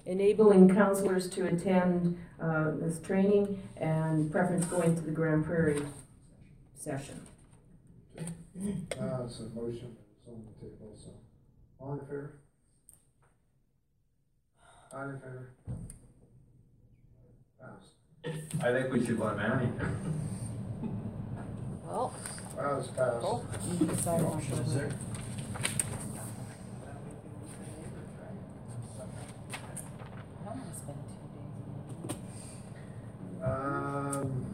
enabling 0.07 0.75
counselors 0.75 1.29
to 1.31 1.47
attend, 1.47 2.17
uh, 2.41 2.71
this 2.77 3.01
training 3.01 3.63
and 3.77 4.31
preference 4.33 4.65
going 4.67 4.95
to 4.97 5.03
the 5.03 5.11
Grande 5.11 5.45
Prairie 5.45 5.87
session. 6.75 7.21
Uh, 8.17 8.23
it's 9.27 9.41
a 9.41 9.49
motion, 9.51 9.97
it's 10.17 10.29
on 10.29 10.45
the 10.47 10.53
table, 10.61 10.95
so. 10.97 11.11
All 11.81 11.93
in 11.95 12.01
favor? 12.01 12.39
All 14.93 15.09
in 15.11 15.19
favor? 15.21 15.51
Passed. 18.25 18.37
I 18.63 18.73
think 18.73 18.93
we 18.93 19.05
should 19.05 19.19
let 19.19 19.37
Manny. 19.37 19.69
Well, 21.87 22.15
Well, 22.57 22.79
it's 22.79 22.89
passed. 22.89 23.19
Cool. 23.21 23.47
You 23.81 23.87
decide 23.87 24.21
on 24.21 24.27
Options 24.37 24.75
that. 24.75 24.81
there. 24.81 24.91
I 30.43 30.45
don't 30.47 30.59
wanna 30.59 30.75
spend 30.75 30.99
two 32.01 32.09
days. 33.39 33.45
Um, 33.45 34.47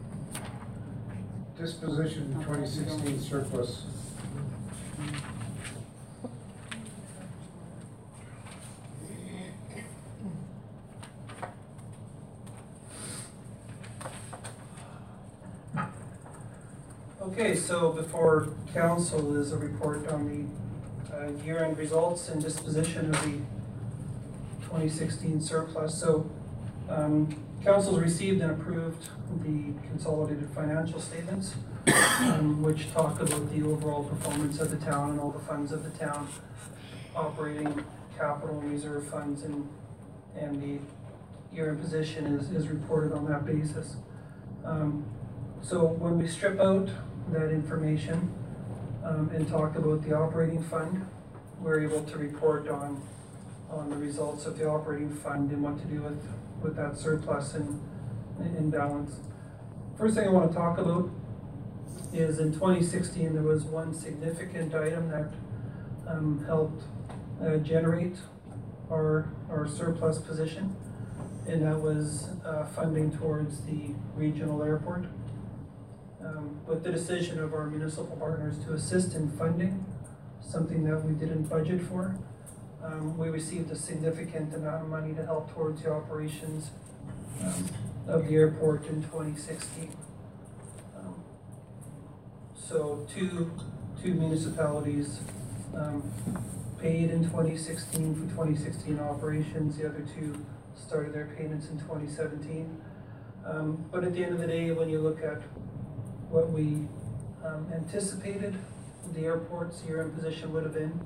disposition 1.57 2.43
twenty 2.43 2.67
sixteen 2.67 3.19
surplus. 3.19 3.85
Okay, 17.41 17.55
so 17.55 17.91
before 17.91 18.49
council 18.71 19.35
is 19.35 19.51
a 19.51 19.57
report 19.57 20.07
on 20.09 20.27
the 21.09 21.11
uh, 21.11 21.31
year-end 21.43 21.75
results 21.75 22.29
and 22.29 22.39
disposition 22.39 23.15
of 23.15 23.19
the 23.23 23.39
twenty 24.67 24.87
sixteen 24.87 25.41
surplus. 25.41 25.99
So, 25.99 26.29
um, 26.87 27.35
council's 27.63 27.97
received 27.97 28.43
and 28.43 28.51
approved 28.51 29.09
the 29.41 29.73
consolidated 29.87 30.49
financial 30.53 31.01
statements, 31.01 31.55
um, 32.19 32.61
which 32.61 32.93
talk 32.93 33.19
about 33.19 33.51
the 33.51 33.63
overall 33.63 34.03
performance 34.03 34.59
of 34.59 34.69
the 34.69 34.77
town 34.77 35.09
and 35.09 35.19
all 35.19 35.31
the 35.31 35.39
funds 35.39 35.71
of 35.71 35.83
the 35.83 35.97
town, 35.97 36.29
operating 37.15 37.83
capital 38.19 38.59
and 38.59 38.71
reserve 38.71 39.07
funds 39.07 39.41
and, 39.41 39.67
and 40.39 40.61
the 40.61 40.77
year-end 41.55 41.81
position 41.81 42.37
is, 42.37 42.51
is 42.51 42.67
reported 42.67 43.11
on 43.11 43.27
that 43.27 43.47
basis. 43.47 43.95
Um, 44.63 45.05
so 45.63 45.85
when 45.85 46.19
we 46.19 46.27
strip 46.27 46.59
out 46.59 46.87
that 47.31 47.51
information 47.51 48.33
um, 49.03 49.29
and 49.33 49.47
talk 49.47 49.75
about 49.75 50.03
the 50.03 50.13
operating 50.15 50.61
fund, 50.63 51.05
we're 51.59 51.81
able 51.83 52.03
to 52.03 52.17
report 52.17 52.67
on, 52.67 53.01
on 53.69 53.89
the 53.89 53.95
results 53.95 54.45
of 54.45 54.57
the 54.57 54.67
operating 54.67 55.09
fund 55.09 55.51
and 55.51 55.63
what 55.63 55.79
to 55.79 55.85
do 55.85 56.01
with, 56.01 56.21
with 56.61 56.75
that 56.75 56.97
surplus 56.97 57.53
and, 57.53 57.81
and 58.39 58.71
balance. 58.71 59.19
First 59.97 60.15
thing 60.15 60.27
I 60.27 60.31
want 60.31 60.51
to 60.51 60.57
talk 60.57 60.77
about 60.77 61.09
is 62.13 62.39
in 62.39 62.51
2016, 62.53 63.33
there 63.33 63.43
was 63.43 63.63
one 63.63 63.93
significant 63.93 64.75
item 64.75 65.09
that 65.09 65.31
um, 66.07 66.43
helped 66.45 66.83
uh, 67.41 67.57
generate 67.57 68.17
our, 68.91 69.31
our 69.49 69.67
surplus 69.67 70.19
position, 70.19 70.75
and 71.47 71.65
that 71.65 71.79
was 71.79 72.29
uh, 72.45 72.65
funding 72.65 73.15
towards 73.17 73.61
the 73.61 73.91
regional 74.15 74.61
airport 74.63 75.05
um, 76.25 76.59
with 76.65 76.83
the 76.83 76.91
decision 76.91 77.39
of 77.39 77.53
our 77.53 77.67
municipal 77.67 78.15
partners 78.17 78.63
to 78.65 78.73
assist 78.73 79.15
in 79.15 79.29
funding, 79.31 79.85
something 80.41 80.83
that 80.83 81.03
we 81.03 81.13
didn't 81.13 81.43
budget 81.43 81.81
for. 81.81 82.17
Um, 82.83 83.17
we 83.17 83.29
received 83.29 83.71
a 83.71 83.75
significant 83.75 84.53
amount 84.55 84.83
of 84.83 84.89
money 84.89 85.13
to 85.13 85.25
help 85.25 85.53
towards 85.53 85.83
the 85.83 85.91
operations 85.91 86.71
um, 87.43 87.69
of 88.07 88.27
the 88.27 88.35
airport 88.35 88.87
in 88.87 89.03
2016. 89.03 89.95
Um, 90.97 91.23
so 92.55 93.07
two, 93.13 93.51
two 94.01 94.13
municipalities 94.13 95.19
um, 95.75 96.11
paid 96.79 97.11
in 97.11 97.23
2016 97.23 98.15
for 98.15 98.21
2016 98.31 98.99
operations. 98.99 99.77
The 99.77 99.87
other 99.87 100.05
two 100.15 100.43
started 100.75 101.13
their 101.13 101.27
payments 101.37 101.69
in 101.69 101.79
2017. 101.79 102.81
Um, 103.45 103.85
but 103.91 104.03
at 104.03 104.13
the 104.13 104.23
end 104.23 104.33
of 104.33 104.39
the 104.39 104.47
day, 104.47 104.71
when 104.71 104.89
you 104.89 104.99
look 104.99 105.23
at 105.23 105.41
what 106.31 106.49
we 106.49 106.87
um, 107.45 107.67
anticipated 107.73 108.55
the 109.13 109.21
airport's 109.21 109.83
year-end 109.83 110.15
position 110.15 110.53
would 110.53 110.63
have 110.63 110.73
been. 110.73 110.99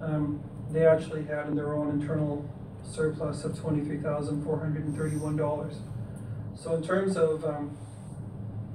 Um, 0.00 0.42
they 0.70 0.86
actually 0.86 1.24
had 1.24 1.46
in 1.48 1.54
their 1.54 1.74
own 1.74 1.90
internal 1.90 2.48
surplus 2.82 3.44
of 3.44 3.58
twenty-three 3.58 3.98
thousand 3.98 4.42
four 4.44 4.58
hundred 4.58 4.84
and 4.84 4.96
thirty-one 4.96 5.36
dollars. 5.36 5.74
So 6.56 6.74
in 6.74 6.82
terms 6.82 7.16
of 7.16 7.44
um, 7.44 7.76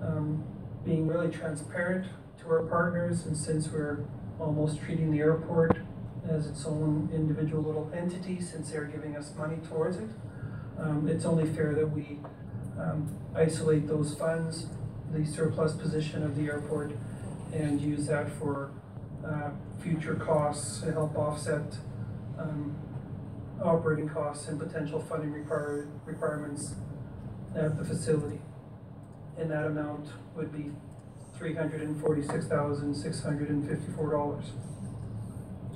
um, 0.02 0.44
being 0.86 1.08
really 1.08 1.30
transparent 1.30 2.08
to 2.42 2.50
our 2.50 2.64
partners, 2.64 3.26
and 3.26 3.36
since 3.36 3.70
we're 3.70 4.06
almost 4.40 4.80
treating 4.82 5.12
the 5.12 5.20
airport 5.20 5.78
as 6.30 6.48
its 6.48 6.66
own 6.66 7.10
individual 7.14 7.64
little 7.64 7.92
entity, 7.94 8.40
since 8.40 8.72
they're 8.72 8.86
giving 8.86 9.16
us 9.16 9.34
money 9.36 9.58
towards 9.68 9.98
it, 9.98 10.10
um, 10.78 11.08
it's 11.08 11.26
only 11.26 11.46
fair 11.46 11.74
that 11.74 11.88
we 11.88 12.20
um, 12.80 13.18
isolate 13.36 13.88
those 13.88 14.14
funds 14.16 14.68
the 15.12 15.26
surplus 15.26 15.74
position 15.74 16.24
of 16.24 16.36
the 16.36 16.46
airport 16.46 16.92
and 17.54 17.82
use 17.82 18.06
that 18.08 18.32
for 18.34 18.72
uh, 19.26 19.50
future 19.82 20.16
costs 20.16 20.80
to 20.82 20.92
help 20.92 21.18
offset 21.18 21.78
um, 22.38 22.76
operating 23.64 24.08
costs 24.08 24.48
and 24.48 24.60
potential 24.60 25.00
funding 25.00 25.32
require, 25.32 25.88
requirements 26.06 26.76
at 27.56 27.76
the 27.78 27.84
facility. 27.84 28.40
And 29.38 29.50
that 29.52 29.66
amount 29.66 30.08
would 30.36 30.52
be 30.52 30.72
three 31.38 31.56
hundred 31.56 31.82
and 31.82 32.00
forty-six 32.02 32.46
thousand, 32.48 32.94
six 32.96 33.22
hundred 33.24 33.50
and 33.50 33.68
fifty-four 33.68 34.12
dollars. 34.12 34.52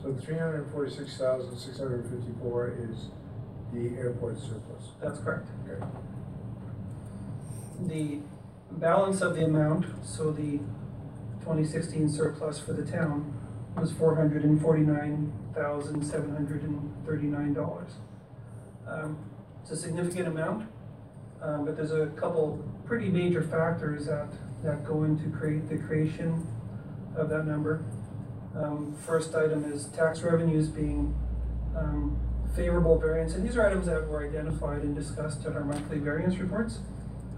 So 0.01 0.13
346,654 0.13 2.73
is 2.77 3.09
the 3.73 3.95
airport 3.97 4.37
surplus. 4.37 4.91
That's 5.01 5.19
correct. 5.19 5.47
Okay. 5.65 5.79
The 7.87 8.19
balance 8.77 9.21
of 9.21 9.35
the 9.35 9.45
amount, 9.45 9.85
so 10.03 10.31
the 10.31 10.59
twenty 11.43 11.65
sixteen 11.65 12.09
surplus 12.09 12.59
for 12.59 12.73
the 12.73 12.85
town 12.85 13.33
was 13.77 13.91
four 13.91 14.15
hundred 14.15 14.43
and 14.43 14.61
forty-nine 14.61 15.31
thousand, 15.53 16.03
seven 16.03 16.31
hundred 16.31 16.63
and 16.63 16.93
thirty-nine 17.05 17.53
dollars. 17.53 17.91
Um, 18.87 19.17
it's 19.61 19.71
a 19.71 19.77
significant 19.77 20.27
amount, 20.27 20.69
um, 21.41 21.65
but 21.65 21.77
there's 21.77 21.91
a 21.91 22.07
couple 22.07 22.63
pretty 22.85 23.09
major 23.09 23.41
factors 23.41 24.07
that, 24.07 24.27
that 24.63 24.83
go 24.83 25.03
into 25.03 25.29
create, 25.29 25.69
the 25.69 25.77
creation 25.77 26.45
of 27.15 27.29
that 27.29 27.45
number. 27.47 27.83
Um, 28.55 28.95
first 29.05 29.33
item 29.33 29.71
is 29.71 29.85
tax 29.87 30.21
revenues 30.21 30.67
being, 30.67 31.15
um, 31.77 32.19
favorable 32.55 32.99
variance, 32.99 33.33
and 33.35 33.47
these 33.47 33.55
are 33.57 33.65
items 33.65 33.87
that 33.87 34.07
were 34.07 34.27
identified 34.27 34.81
and 34.81 34.93
discussed 34.93 35.45
at 35.45 35.53
our 35.53 35.63
monthly 35.63 35.97
variance 35.97 36.37
reports. 36.37 36.79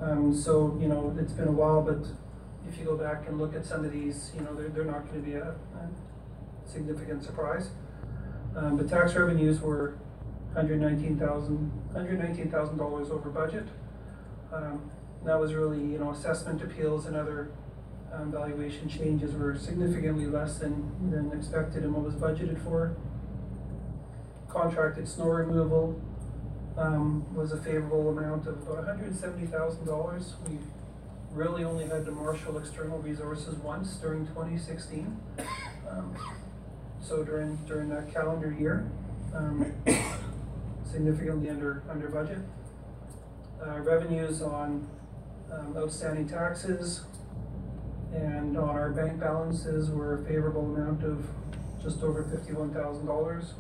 Um, 0.02 0.36
so, 0.36 0.78
you 0.80 0.88
know, 0.88 1.16
it's 1.20 1.34
been 1.34 1.48
a 1.48 1.52
while, 1.52 1.82
but 1.82 2.06
if 2.68 2.78
you 2.78 2.86
go 2.86 2.98
back 2.98 3.28
and 3.28 3.40
look 3.40 3.56
at 3.56 3.66
some 3.66 3.86
of 3.86 3.92
these, 3.92 4.32
you 4.36 4.42
know, 4.42 4.54
they're, 4.54 4.70
they're 4.70 4.84
not 4.86 5.08
gonna 5.08 5.20
be 5.20 5.34
a, 5.36 5.50
a 5.52 5.90
significant 6.66 7.24
surprise. 7.24 7.70
Um, 8.56 8.78
but 8.78 8.90
tax 8.90 9.16
revenues 9.16 9.62
were 9.62 9.98
hundred 10.54 10.80
nineteen 10.82 11.18
thousand, 11.18 11.72
hundred 11.94 12.20
nineteen 12.20 12.50
thousand 12.50 12.78
dollars 12.78 13.10
over 13.12 13.30
budget. 13.30 13.68
Um, 14.54 14.90
that 15.26 15.40
was 15.40 15.54
really, 15.54 15.80
you 15.80 15.98
know, 15.98 16.12
assessment 16.12 16.62
appeals 16.62 17.06
and 17.06 17.16
other, 17.16 17.52
um, 18.14 18.32
valuation 18.32 18.88
changes 18.88 19.34
were 19.34 19.56
significantly 19.58 20.26
less 20.26 20.60
than, 20.60 21.12
than 21.12 21.38
expected 21.38 21.84
and 21.84 21.94
what 21.94 22.04
was 22.04 22.16
budgeted 22.16 22.64
for. 22.64 22.96
Contracted 24.48 25.08
snow 25.08 25.26
removal, 25.26 26.00
um, 26.78 27.26
was 27.34 27.52
a 27.52 27.58
favorable 27.58 28.10
amount 28.10 28.48
of 28.48 28.62
about 28.68 28.86
hundred 28.86 29.08
and 29.08 29.16
seventy 29.16 29.48
thousand 29.48 29.86
dollars. 29.86 30.34
We 30.48 30.58
really 31.32 31.64
only 31.64 31.86
had 31.88 32.06
to 32.06 32.12
marshal 32.12 32.58
external 32.58 33.00
resources 33.00 33.56
once 33.56 33.96
during 33.96 34.28
twenty 34.28 34.58
sixteen. 34.58 35.18
Um, 35.90 36.16
so 37.02 37.24
during, 37.24 37.58
during 37.68 37.90
that 37.90 38.12
calendar 38.12 38.52
year, 38.52 38.90
um, 39.36 39.72
significantly 40.84 41.50
under, 41.50 41.84
under 41.90 42.10
budget. 42.10 42.40
Uh, 43.64 43.80
revenues 43.82 44.42
on, 44.42 44.88
um, 45.54 45.76
outstanding 45.78 46.28
taxes 46.28 47.02
and 48.14 48.58
on 48.58 48.70
our 48.70 48.90
bank 48.90 49.20
balances 49.20 49.90
were 49.92 50.16
a 50.22 50.26
favorable 50.26 50.66
amount 50.74 51.04
of 51.04 51.28
just 51.84 52.02
over 52.02 52.24
fifty-one 52.24 52.74
thousand 52.74 53.06
dollars. 53.06 53.54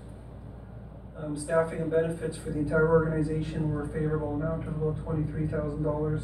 Um, 1.17 1.37
staffing 1.37 1.79
and 1.79 1.89
benefits 1.89 2.35
for 2.37 2.49
the 2.49 2.59
entire 2.59 2.89
organization 2.89 3.69
were 3.71 3.83
a 3.83 3.87
favorable 3.87 4.33
amount 4.33 4.67
of 4.67 4.81
about 4.81 5.01
twenty-three 5.03 5.47
thousand 5.47 5.83
dollars. 5.83 6.23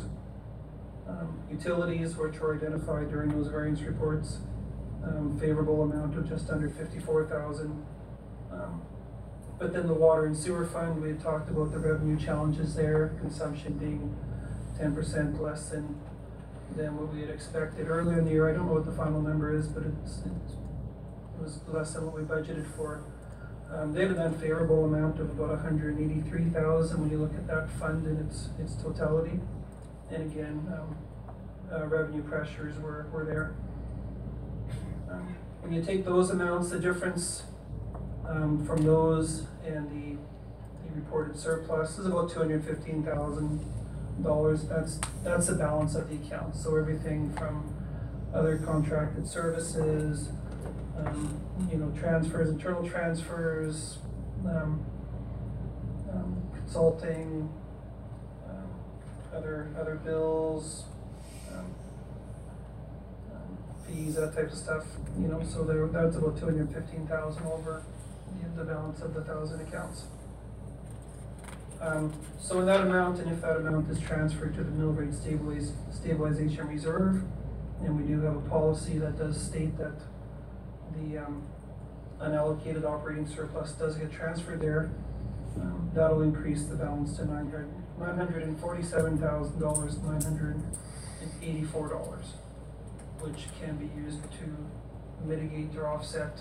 Um, 1.07 1.39
utilities, 1.49 2.17
which 2.17 2.39
were 2.39 2.55
identified 2.55 3.09
during 3.09 3.29
those 3.29 3.47
variance 3.47 3.81
reports, 3.81 4.39
um, 5.03 5.37
favorable 5.39 5.81
amount 5.83 6.17
of 6.17 6.27
just 6.27 6.49
under 6.49 6.69
fifty-four 6.69 7.27
thousand. 7.27 7.85
Um, 8.51 8.81
but 9.57 9.71
then 9.73 9.87
the 9.87 9.93
water 9.93 10.25
and 10.25 10.35
sewer 10.35 10.65
fund, 10.65 11.01
we 11.01 11.09
had 11.09 11.21
talked 11.21 11.49
about 11.49 11.71
the 11.71 11.79
revenue 11.79 12.19
challenges 12.19 12.75
there, 12.75 13.15
consumption 13.21 13.77
being 13.77 14.13
ten 14.77 14.93
percent 14.93 15.41
less 15.41 15.69
than, 15.69 16.01
than 16.75 16.97
what 16.97 17.13
we 17.13 17.21
had 17.21 17.29
expected 17.29 17.87
earlier 17.87 18.19
in 18.19 18.25
the 18.25 18.31
year. 18.31 18.49
I 18.49 18.53
don't 18.53 18.67
know 18.67 18.73
what 18.73 18.85
the 18.85 18.91
final 18.91 19.21
number 19.21 19.55
is, 19.55 19.67
but 19.67 19.83
it's, 19.83 20.19
it 20.19 21.41
was 21.41 21.59
less 21.69 21.93
than 21.93 22.05
what 22.05 22.15
we 22.15 22.23
budgeted 22.23 22.67
for. 22.75 23.03
Um, 23.73 23.93
they 23.93 24.01
had 24.01 24.11
an 24.11 24.19
unfavorable 24.19 24.83
amount 24.85 25.19
of 25.19 25.39
about 25.39 25.59
hundred 25.59 25.97
and 25.97 26.11
eighty-three 26.11 26.49
thousand 26.49 27.01
when 27.01 27.09
you 27.09 27.17
look 27.17 27.33
at 27.33 27.47
that 27.47 27.69
fund 27.69 28.05
in 28.05 28.17
its, 28.27 28.49
its 28.59 28.75
totality. 28.75 29.39
And 30.11 30.29
again, 30.29 30.67
um, 30.73 30.97
uh, 31.71 31.85
revenue 31.85 32.21
pressures 32.23 32.77
were, 32.79 33.07
were 33.13 33.23
there. 33.23 33.53
Um, 35.09 35.35
When 35.61 35.71
you 35.71 35.81
take 35.81 36.03
those 36.03 36.29
amounts, 36.29 36.69
the 36.69 36.79
difference, 36.79 37.43
um, 38.27 38.65
from 38.65 38.83
those 38.83 39.45
and 39.65 39.89
the, 39.89 40.17
the 40.85 40.95
reported 40.95 41.37
surplus 41.37 41.97
is 41.97 42.05
about 42.05 42.29
two 42.29 42.39
hundred 42.39 42.65
fifteen 42.65 43.03
thousand 43.03 43.63
dollars. 44.21 44.63
That's, 44.65 44.99
that's 45.23 45.47
the 45.47 45.55
balance 45.55 45.95
of 45.95 46.09
the 46.09 46.15
account. 46.15 46.57
So 46.57 46.75
everything 46.75 47.31
from 47.33 47.73
other 48.33 48.57
contracted 48.57 49.27
services, 49.27 50.29
um, 50.97 51.39
you 51.71 51.77
know, 51.77 51.91
transfers, 51.99 52.49
internal 52.49 52.87
transfers, 52.87 53.99
um, 54.45 54.85
um, 56.11 56.41
consulting, 56.55 57.49
um, 58.49 58.69
other, 59.35 59.69
other 59.79 59.95
bills, 59.95 60.85
um, 61.51 61.73
fees, 63.87 64.15
that 64.15 64.35
type 64.35 64.51
of 64.51 64.57
stuff, 64.57 64.85
you 65.19 65.27
know, 65.27 65.43
so 65.43 65.63
there, 65.63 65.85
that's 65.87 66.15
about 66.15 66.37
two 66.37 66.45
hundred 66.45 66.73
fifteen 66.73 67.07
thousand 67.07 67.45
over 67.45 67.83
the, 68.55 68.63
balance 68.63 69.01
of 69.01 69.13
the 69.13 69.23
thousand 69.23 69.61
accounts. 69.61 70.05
Um, 71.81 72.13
so 72.39 72.59
in 72.59 72.67
that 72.67 72.81
amount, 72.81 73.19
and 73.19 73.31
if 73.31 73.41
that 73.41 73.57
amount 73.57 73.89
is 73.89 73.99
transferred 73.99 74.53
to 74.55 74.63
the 74.63 74.71
mill 74.71 74.91
rate 74.91 75.13
stabilization 75.13 76.67
reserve, 76.67 77.23
and 77.81 77.99
we 77.99 78.07
do 78.07 78.21
have 78.21 78.35
a 78.35 78.49
policy 78.49 78.99
that 78.99 79.17
does 79.17 79.41
state 79.41 79.77
that 79.79 79.93
the, 80.95 81.17
um, 81.25 81.43
unallocated 82.19 82.85
operating 82.85 83.27
surplus 83.27 83.71
does 83.73 83.95
get 83.95 84.11
transferred 84.11 84.61
there, 84.61 84.91
um, 85.57 85.89
that'll 85.93 86.21
increase 86.21 86.63
the 86.65 86.75
balance 86.75 87.17
to 87.17 87.25
nine 87.25 87.45
hundred, 87.45 87.67
nine 87.99 88.15
hundred 88.17 88.43
and 88.43 88.59
forty-seven 88.59 89.17
thousand 89.17 89.59
dollars, 89.59 89.97
nine 90.03 90.21
hundred 90.21 90.55
and 91.21 91.31
eighty-four 91.41 91.89
dollars, 91.89 92.33
which 93.19 93.47
can 93.59 93.75
be 93.77 93.89
used 94.01 94.21
to 94.23 95.25
mitigate 95.25 95.75
or 95.75 95.87
offset, 95.87 96.39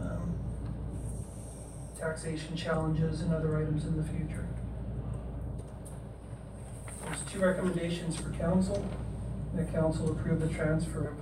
um, 0.00 0.34
taxation 1.98 2.54
challenges 2.56 3.20
and 3.22 3.32
other 3.32 3.56
items 3.56 3.84
in 3.84 3.96
the 3.96 4.04
future. 4.04 4.46
There's 7.04 7.22
two 7.32 7.40
recommendations 7.40 8.16
for 8.16 8.30
council. 8.30 8.84
The 9.54 9.64
council 9.64 10.10
approved 10.10 10.42
the 10.42 10.52
transfer 10.52 11.08
of 11.08 11.14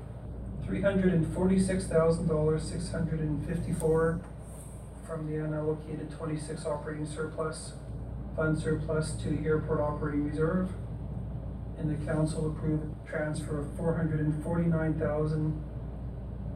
three 0.65 0.81
hundred 0.81 1.13
and 1.13 1.33
forty-six 1.35 1.87
thousand 1.87 2.29
dollars, 2.29 2.63
six 2.63 2.91
hundred 2.91 3.21
and 3.21 3.47
fifty-four 3.47 4.21
from 5.07 5.27
the 5.27 5.37
unallocated 5.37 6.17
twenty-six 6.17 6.65
operating 6.65 7.07
surplus, 7.07 7.75
fund 8.37 8.59
surplus 8.59 9.13
to 9.13 9.29
the 9.29 9.45
airport 9.47 9.81
operating 9.81 10.25
reserve. 10.25 10.71
And 11.77 11.91
the 11.91 12.07
council 12.07 12.51
approved 12.51 12.95
transfer 13.07 13.61
of 13.61 13.77
four 13.77 13.97
hundred 13.97 14.21
and 14.21 14.43
forty-nine 14.43 14.99
thousand, 14.99 15.63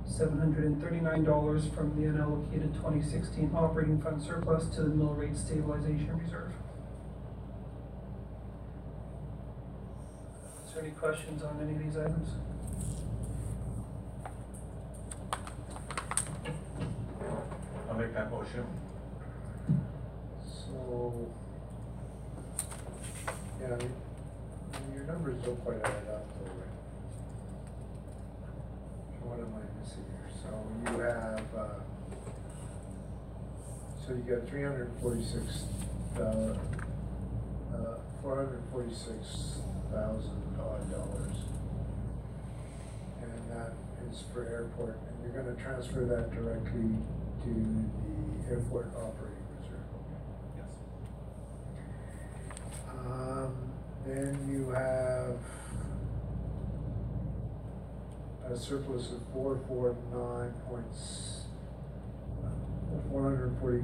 seven 0.06 0.38
hundred 0.38 0.64
and 0.64 0.80
thirty-nine 0.80 1.24
dollars 1.24 1.66
from 1.66 1.94
the 2.00 2.06
unallocated 2.08 2.80
twenty 2.80 3.02
sixteen 3.02 3.50
operating 3.54 4.00
fund 4.00 4.22
surplus 4.22 4.68
to 4.76 4.82
the 4.82 4.88
mill 4.88 5.14
rate 5.14 5.36
stabilization 5.36 6.16
reserve. 6.18 6.52
Is 10.66 10.72
there 10.72 10.84
any 10.84 10.92
questions 10.92 11.42
on 11.42 11.60
any 11.60 11.72
of 11.72 11.78
these 11.82 11.96
items? 11.96 12.28
Make 17.98 18.14
that 18.14 18.30
motion. 18.30 18.64
So, 20.46 21.26
yeah, 23.60 23.76
your 24.94 25.04
numbers 25.04 25.42
don't 25.44 25.58
quite 25.64 25.78
add 25.78 26.06
up 26.14 26.24
though, 26.38 26.52
right? 26.52 26.76
What 29.24 29.40
am 29.40 29.52
I 29.52 29.80
missing 29.80 30.04
here? 30.06 30.30
So 30.40 30.48
you 30.92 31.00
have, 31.00 31.46
uh, 31.58 31.80
so 34.06 34.12
you 34.12 34.22
got 34.22 34.48
three 34.48 34.62
hundred 34.62 34.90
and 34.90 35.00
forty-six, 35.00 35.64
uh, 36.16 36.54
four 38.22 38.36
hundred 38.36 38.60
and 38.60 38.70
forty-six 38.70 39.58
thousand 39.92 40.56
odd 40.60 40.88
dollars. 40.92 41.36
And 43.22 43.50
that 43.50 43.72
is 44.08 44.22
for 44.32 44.46
airport, 44.46 45.00
and 45.08 45.16
you're 45.24 45.42
gonna 45.42 45.56
transfer 45.56 46.04
that 46.04 46.30
directly 46.30 46.94
to 47.44 47.50
the 47.54 48.50
airport 48.50 48.88
operating 48.96 49.46
reserve. 49.60 49.86
Okay. 49.94 50.20
Yes. 50.56 50.70
Um, 53.06 53.54
then 54.06 54.48
you 54.50 54.70
have 54.70 55.36
a 58.50 58.56
surplus 58.56 59.12
of 59.12 59.20
four 59.32 59.60
four 59.68 59.96
nine 60.12 60.52
points, 60.68 61.42
four 63.10 63.22
hundred 63.22 63.48
and 63.50 63.60
forty, 63.60 63.82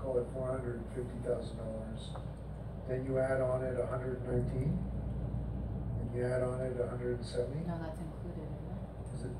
call 0.00 0.18
it 0.18 0.26
four 0.32 0.46
hundred 0.48 0.76
and 0.76 0.86
fifty 0.94 1.18
thousand 1.28 1.58
dollars. 1.58 2.10
Then 2.88 3.04
you 3.04 3.18
add 3.18 3.40
on 3.40 3.62
it 3.64 3.78
a 3.78 3.86
hundred 3.86 4.20
and 4.22 4.26
nineteen, 4.44 4.78
and 6.00 6.14
you 6.16 6.24
add 6.24 6.42
on 6.42 6.60
it 6.62 6.76
a 6.80 6.88
hundred 6.88 7.18
and 7.18 7.26
seventy, 7.26 7.66
No, 7.66 7.76
that's 7.82 7.98
included, 8.00 8.48
isn't 8.48 8.70
it? 8.72 9.14
is 9.14 9.22
it? 9.24 9.30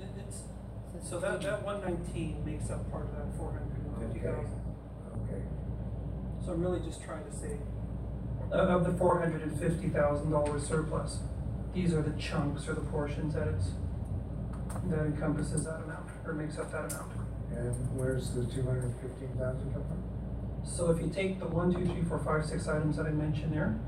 It- 0.00 0.24
It's, 0.26 0.42
so 1.02 1.18
that, 1.20 1.40
that 1.42 1.62
one 1.64 1.80
nineteen 1.80 2.44
makes 2.44 2.70
up 2.70 2.90
part 2.90 3.04
of 3.04 3.12
that 3.12 3.36
four 3.36 3.52
hundred 3.52 3.76
and 3.84 4.12
fifty 4.12 4.20
thousand. 4.26 4.60
Okay, 5.24 5.42
So 6.44 6.52
I'm 6.52 6.60
really 6.62 6.80
just 6.80 7.02
trying 7.02 7.24
to 7.24 7.32
say, 7.36 7.58
of, 8.52 8.68
of 8.68 8.84
the 8.92 8.98
four 8.98 9.18
hundred 9.20 9.42
and 9.42 9.58
fifty 9.58 9.88
thousand 9.88 10.30
dollars 10.30 10.66
surplus, 10.66 11.18
these 11.74 11.94
are 11.94 12.02
the 12.02 12.18
chunks 12.20 12.68
or 12.68 12.74
the 12.74 12.80
portions 12.82 13.34
that 13.34 13.48
it's, 13.48 13.70
that 14.88 15.00
encompasses 15.06 15.64
that 15.64 15.82
amount, 15.84 16.08
or 16.26 16.32
makes 16.34 16.58
up 16.58 16.70
that 16.72 16.92
amount. 16.92 17.12
and 17.56 17.74
where's 17.98 18.30
the 18.30 18.44
two 18.46 18.62
hundred 18.62 18.84
and 18.84 18.94
fifteen 19.00 19.30
thousand 19.38 19.72
come 19.72 19.82
from? 19.82 20.02
So 20.64 20.90
if 20.90 21.00
you 21.00 21.08
take 21.08 21.38
the 21.40 21.46
one, 21.46 21.72
two, 21.72 21.84
three, 21.86 22.02
four, 22.02 22.18
five, 22.18 22.44
six 22.44 22.68
items 22.68 22.96
that 22.98 23.06
I 23.06 23.10
mentioned 23.10 23.52
there, 23.54 23.78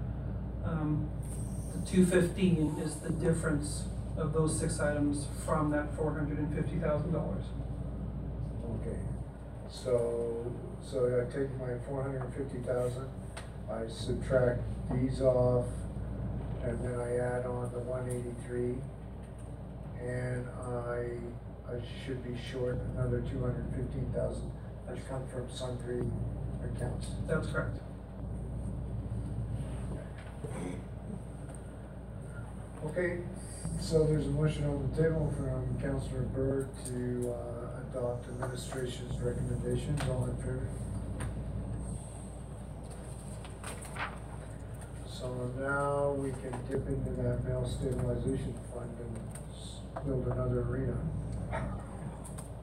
um, 0.64 1.08
the 1.74 1.86
two 1.88 2.06
fifteen 2.06 2.76
is 2.82 2.96
the 2.96 3.10
difference 3.10 3.84
of 4.16 4.32
those 4.32 4.58
six 4.58 4.78
items 4.80 5.26
from 5.44 5.70
that 5.70 5.94
four 5.96 6.12
hundred 6.12 6.38
and 6.38 6.54
fifty 6.54 6.78
thousand 6.78 7.12
dollars. 7.12 7.44
Okay, 8.80 8.98
so, 9.70 10.52
so 10.82 11.06
I 11.20 11.32
take 11.32 11.50
my 11.58 11.78
four 11.88 12.02
hundred 12.02 12.22
and 12.22 12.34
fifty 12.34 12.58
thousand, 12.58 13.08
I 13.70 13.86
subtract 13.88 14.62
these 14.92 15.20
off, 15.20 15.66
and 16.62 16.82
then 16.84 17.00
I 17.00 17.16
add 17.16 17.46
on 17.46 17.70
the 17.72 17.80
one 17.80 18.08
eighty-three, 18.08 18.76
and 20.00 20.46
I, 20.62 21.16
I 21.72 21.80
should 22.04 22.22
be 22.22 22.38
short 22.50 22.78
another 22.94 23.20
two 23.20 23.40
hundred 23.40 23.64
and 23.64 23.74
fifteen 23.74 24.12
thousand, 24.14 24.50
that's 24.86 25.00
come 25.08 25.26
from 25.28 25.48
sundry 25.50 26.02
accounts. 26.64 27.06
That's 27.26 27.48
correct. 27.48 27.78
Okay, 32.84 33.18
so 33.82 34.04
there's 34.04 34.26
a 34.26 34.30
motion 34.30 34.64
on 34.64 34.88
the 34.90 35.02
table 35.02 35.34
from 35.36 35.80
Councillor 35.82 36.22
Byrd 36.22 36.68
to, 36.86 37.34
uh, 37.34 37.98
adopt 37.98 38.28
administration's 38.28 39.20
recommendations, 39.20 40.00
all 40.08 40.24
in 40.26 40.36
favor? 40.36 40.68
So 45.06 45.50
now 45.58 46.12
we 46.12 46.30
can 46.30 46.52
dip 46.70 46.86
into 46.86 47.10
that 47.22 47.44
mail 47.44 47.68
stabilization 47.68 48.54
fund 48.72 48.96
and 49.00 50.06
build 50.06 50.26
another 50.28 50.60
arena. 50.60 50.96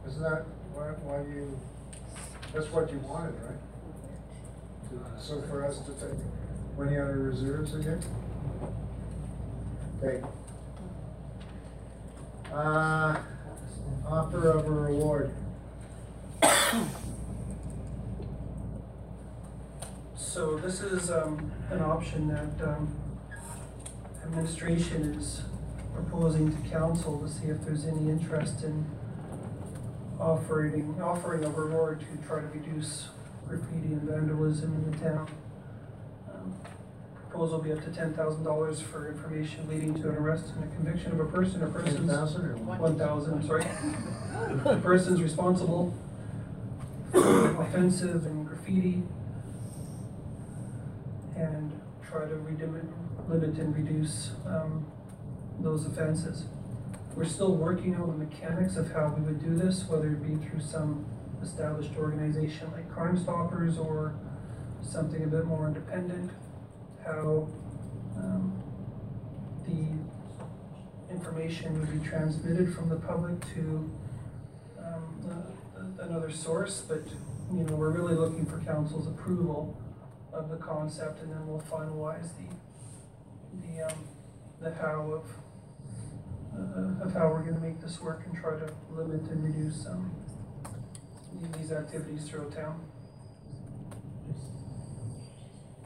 Isn't 0.08 0.24
that, 0.24 0.46
why, 0.74 0.88
why 1.04 1.22
you, 1.28 1.60
that's 2.54 2.72
what 2.72 2.90
you 2.92 3.00
wanted, 3.00 3.36
right? 3.44 3.60
So 5.20 5.42
for 5.44 5.66
us 5.66 5.80
to 5.80 5.92
take 5.94 6.18
money 6.78 6.98
out 6.98 7.10
of 7.12 7.18
reserves 7.18 7.76
again? 7.76 8.02
Okay. 10.02 10.26
Uh, 12.52 13.16
offer 14.08 14.50
of 14.50 14.66
a 14.66 14.72
reward. 14.72 15.32
So 20.16 20.58
this 20.58 20.82
is, 20.82 21.12
um, 21.12 21.52
an 21.70 21.82
option 21.82 22.28
that, 22.30 22.68
um, 22.68 22.88
administration 24.24 25.14
is 25.14 25.42
proposing 25.94 26.52
to 26.56 26.70
council 26.70 27.20
to 27.20 27.28
see 27.28 27.48
if 27.48 27.64
there's 27.66 27.86
any 27.86 28.10
interest 28.10 28.64
in 28.64 28.86
offering, 30.20 31.00
offering 31.02 31.44
a 31.46 31.50
reward 31.50 32.00
to 32.00 32.28
try 32.28 32.42
to 32.42 32.48
reduce 32.48 33.10
graffiti 33.48 33.94
and 33.94 34.04
vandalism 34.04 34.74
in 34.74 34.92
the 34.92 34.98
town. 34.98 35.28
Um, 36.34 36.56
Proposal 37.30 37.58
will 37.58 37.64
be 37.66 37.72
up 37.72 37.84
to 37.84 37.92
ten 37.92 38.14
thousand 38.14 38.44
dollars 38.44 38.82
for 38.82 39.08
information 39.10 39.68
leading 39.70 39.94
to 40.02 40.10
an 40.10 40.16
arrest 40.16 40.46
and 40.56 40.64
a 40.64 40.76
conviction 40.76 41.12
of 41.12 41.20
a 41.20 41.26
person 41.26 41.62
or 41.62 41.68
persons. 41.70 41.96
10,000 42.10 42.46
or 42.46 42.56
what? 42.58 42.80
One 42.80 42.98
thousand, 42.98 43.44
sorry. 43.46 43.66
The 44.64 44.80
persons 44.82 45.22
responsible 45.22 45.94
for 47.12 47.62
offensive 47.62 48.26
and 48.26 48.48
graffiti 48.48 49.04
and 51.36 51.80
try 52.08 52.22
to 52.22 52.34
redim- 52.36 52.90
limit 53.30 53.58
and 53.60 53.76
reduce, 53.76 54.32
um, 54.48 54.86
those 55.60 55.86
offenses. 55.86 56.46
We're 57.16 57.26
still 57.26 57.56
working 57.56 57.96
on 57.96 58.08
the 58.08 58.26
mechanics 58.26 58.76
of 58.76 58.92
how 58.92 59.14
we 59.16 59.22
would 59.22 59.40
do 59.44 59.56
this, 59.56 59.86
whether 59.88 60.08
it 60.12 60.24
be 60.24 60.36
through 60.48 60.62
some 60.62 61.06
established 61.44 61.92
organization 61.98 62.72
like 62.74 62.90
Crime 62.92 63.18
Stoppers 63.18 63.78
or 63.78 64.16
something 64.82 65.24
a 65.24 65.28
bit 65.28 65.46
more 65.46 65.68
independent. 65.68 66.32
How, 67.06 67.48
um, 68.18 68.64
the 69.66 71.14
information 71.14 71.80
would 71.80 71.92
be 71.92 72.08
transmitted 72.08 72.74
from 72.74 72.90
the 72.90 72.98
public 72.98 73.40
to, 73.54 73.90
um, 74.78 75.22
the- 75.24 75.80
the- 75.80 76.04
another 76.04 76.30
source, 76.30 76.82
but, 76.82 77.02
you 77.52 77.64
know, 77.64 77.76
we're 77.76 77.92
really 77.92 78.16
looking 78.16 78.46
for 78.46 78.60
council's 78.60 79.08
approval 79.08 79.76
of 80.32 80.50
the 80.50 80.58
concept, 80.58 81.22
and 81.24 81.32
then 81.32 81.48
we'll 81.48 81.62
finalize 81.62 82.30
the, 82.38 82.48
the, 83.62 83.82
um, 83.82 84.04
the 84.60 84.74
how 84.76 85.12
of, 85.12 85.38
uh, 86.54 87.04
of 87.04 87.14
how 87.14 87.30
we're 87.30 87.44
gonna 87.44 87.60
make 87.60 87.80
this 87.82 88.02
work 88.02 88.26
and 88.26 88.36
try 88.36 88.52
to 88.52 88.72
limit 88.92 89.22
and 89.30 89.44
reduce, 89.44 89.88
um, 89.88 90.12
these 91.58 91.72
activities 91.72 92.30
throughout 92.30 92.52
town. 92.52 92.82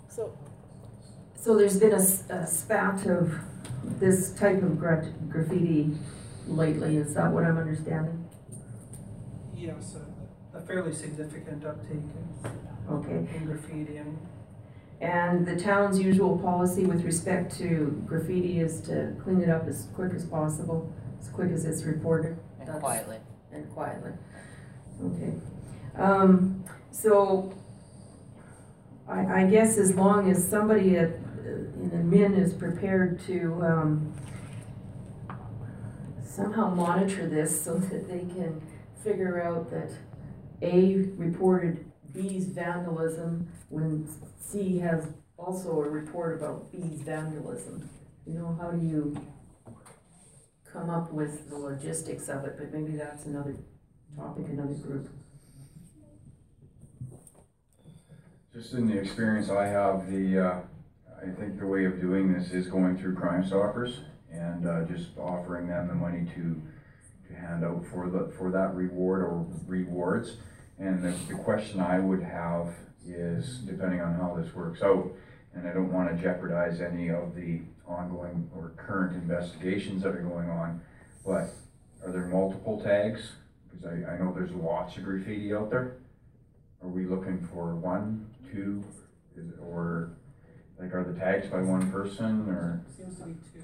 So, 0.10 0.34
So 1.44 1.58
there's 1.58 1.78
been 1.78 1.92
a 1.92 2.48
spat 2.48 3.06
of 3.06 3.34
this 4.00 4.32
type 4.32 4.64
of 4.64 4.80
gra- 4.80 5.12
graffiti 5.28 5.92
lately, 6.48 6.96
is 6.96 7.14
that 7.16 7.34
what 7.34 7.44
I'm 7.44 7.58
understanding? 7.58 8.26
Yes, 9.54 9.98
a, 10.54 10.58
a 10.58 10.62
fairly 10.62 10.94
significant 10.94 11.66
uptake 11.66 11.92
in, 11.92 12.52
Okay. 12.90 13.28
in 13.36 13.46
graffiti 13.46 13.98
and 13.98 14.18
And 15.02 15.46
the 15.46 15.58
town's 15.58 16.00
usual 16.00 16.38
policy 16.38 16.86
with 16.86 17.04
respect 17.04 17.58
to 17.58 18.02
graffiti 18.08 18.62
is 18.62 18.80
to 18.88 19.14
clean 19.22 19.42
it 19.42 19.50
up 19.50 19.68
as 19.68 19.88
quick 19.96 20.14
as 20.14 20.24
possible, 20.26 20.94
as 21.20 21.28
quick 21.28 21.52
as 21.52 21.66
it's 21.66 21.84
reported. 21.84 22.38
And 22.60 22.70
That's- 22.70 22.80
quietly. 22.82 23.18
And 23.52 23.70
quietly. 23.74 24.12
Okay. 25.04 25.34
Um, 25.98 26.64
so, 26.92 27.52
I, 29.10 29.42
I 29.42 29.48
guess 29.48 29.78
as 29.78 29.94
long 29.94 30.32
as 30.32 30.48
somebody 30.48 30.96
at, 30.98 31.10
in 31.54 31.92
admin 31.92 32.38
is 32.38 32.54
prepared 32.54 33.20
to, 33.28 33.62
um, 33.64 34.14
somehow 36.26 36.74
monitor 36.74 37.28
this 37.28 37.62
so 37.64 37.78
that 37.78 38.08
they 38.08 38.20
can 38.20 38.62
figure 39.04 39.42
out 39.44 39.70
that 39.70 39.92
A 40.62 40.96
reported 41.18 41.86
B's 42.12 42.46
vandalism 42.46 43.52
when 43.70 44.08
C 44.40 44.80
has 44.80 45.08
also 45.38 45.82
a 45.82 45.90
report 45.90 46.38
about 46.38 46.72
B's 46.72 47.02
vandalism. 47.02 47.90
You 48.26 48.34
know, 48.34 48.58
how 48.60 48.72
do 48.72 48.86
you 48.86 49.16
come 50.72 50.90
up 50.90 51.12
with 51.14 51.50
the 51.50 51.58
logistics 51.58 52.30
of 52.30 52.46
it, 52.46 52.56
but 52.58 52.74
maybe 52.74 52.98
that's 52.98 53.26
another 53.26 53.56
topic, 54.16 54.48
another 54.48 54.74
group. 54.74 55.10
Just 58.54 58.74
in 58.74 58.88
the 58.88 58.98
experience 58.98 59.50
I 59.50 59.68
have, 59.68 60.10
the, 60.10 60.40
uh, 60.40 60.62
I 61.24 61.30
think 61.40 61.58
the 61.58 61.66
way 61.66 61.86
of 61.86 62.02
doing 62.02 62.34
this 62.34 62.52
is 62.52 62.68
going 62.68 62.98
through 62.98 63.16
Crime 63.16 63.46
Stoppers 63.46 64.02
and, 64.30 64.68
uh, 64.68 64.84
just 64.84 65.18
offering 65.18 65.68
them 65.68 65.88
the 65.88 65.94
money 65.94 66.26
to, 66.36 66.62
to 67.30 67.40
hand 67.40 67.64
out 67.64 67.86
for 67.86 68.10
the, 68.10 68.34
for 68.38 68.52
that 68.52 68.76
reward 68.76 69.22
or 69.22 69.46
rewards. 69.66 70.36
And 70.80 71.02
the, 71.02 71.16
the 71.30 71.42
question 71.42 71.80
I 71.80 72.00
would 72.00 72.22
have 72.22 72.74
is, 73.08 73.60
depending 73.60 74.02
on 74.02 74.16
how 74.16 74.36
this 74.36 74.54
works 74.54 74.82
out, 74.82 75.14
and 75.54 75.66
I 75.66 75.74
don't 75.74 75.94
wanna 75.94 76.18
jeopardize 76.18 76.82
any 76.82 77.10
of 77.10 77.36
the 77.36 77.62
ongoing 77.88 78.50
or 78.54 78.74
current 78.76 79.16
investigations 79.16 80.04
that 80.04 80.16
are 80.16 80.24
going 80.24 80.50
on, 80.50 80.82
but 81.26 81.52
are 82.04 82.12
there 82.12 82.28
multiple 82.28 82.82
tags? 82.82 83.32
Cause 83.72 83.86
I, 83.86 84.14
I 84.14 84.18
know 84.18 84.34
there's 84.36 84.52
lots 84.52 84.98
of 84.98 85.06
graffiti 85.06 85.54
out 85.54 85.70
there. 85.70 85.98
Are 86.82 86.90
we 86.90 87.06
looking 87.06 87.48
for 87.54 87.76
one, 87.76 88.28
two, 88.52 88.84
or, 89.62 90.18
like, 90.84 90.94
are 90.94 91.04
the 91.04 91.18
tags 91.18 91.48
by 91.48 91.62
one 91.62 91.92
person, 91.92 92.50
or, 92.50 92.84
seems 92.98 93.18
to 93.20 93.26
be 93.26 93.34
two. 93.54 93.64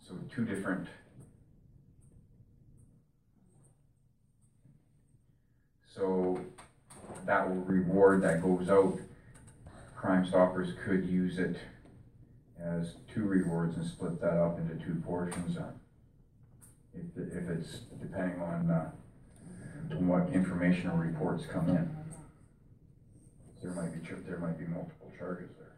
so 0.00 0.14
two 0.32 0.44
different? 0.44 0.86
So, 5.92 6.40
that 7.26 7.48
will 7.48 7.56
reward 7.56 8.22
that 8.22 8.40
goes 8.40 8.68
out, 8.68 8.98
Crime 9.96 10.24
Stoppers 10.24 10.74
could 10.84 11.04
use 11.04 11.38
it 11.38 11.56
as 12.62 12.94
two 13.12 13.24
rewards 13.26 13.76
and 13.76 13.86
split 13.86 14.20
that 14.20 14.38
up 14.38 14.58
into 14.58 14.74
two 14.84 14.94
portions, 15.04 15.56
uh, 15.56 15.72
if, 16.94 17.04
if 17.16 17.48
it's 17.48 17.80
depending 18.00 18.40
on, 18.40 18.70
uh, 18.70 18.90
what 19.98 20.32
information 20.32 20.88
or 20.88 20.98
reports 20.98 21.46
come 21.46 21.68
in. 21.68 21.96
There 23.60 23.72
might 23.72 23.92
be, 23.92 24.08
there 24.26 24.38
might 24.38 24.58
be 24.58 24.66
multiple 24.66 24.99
charges 25.20 25.50
there. 25.58 25.76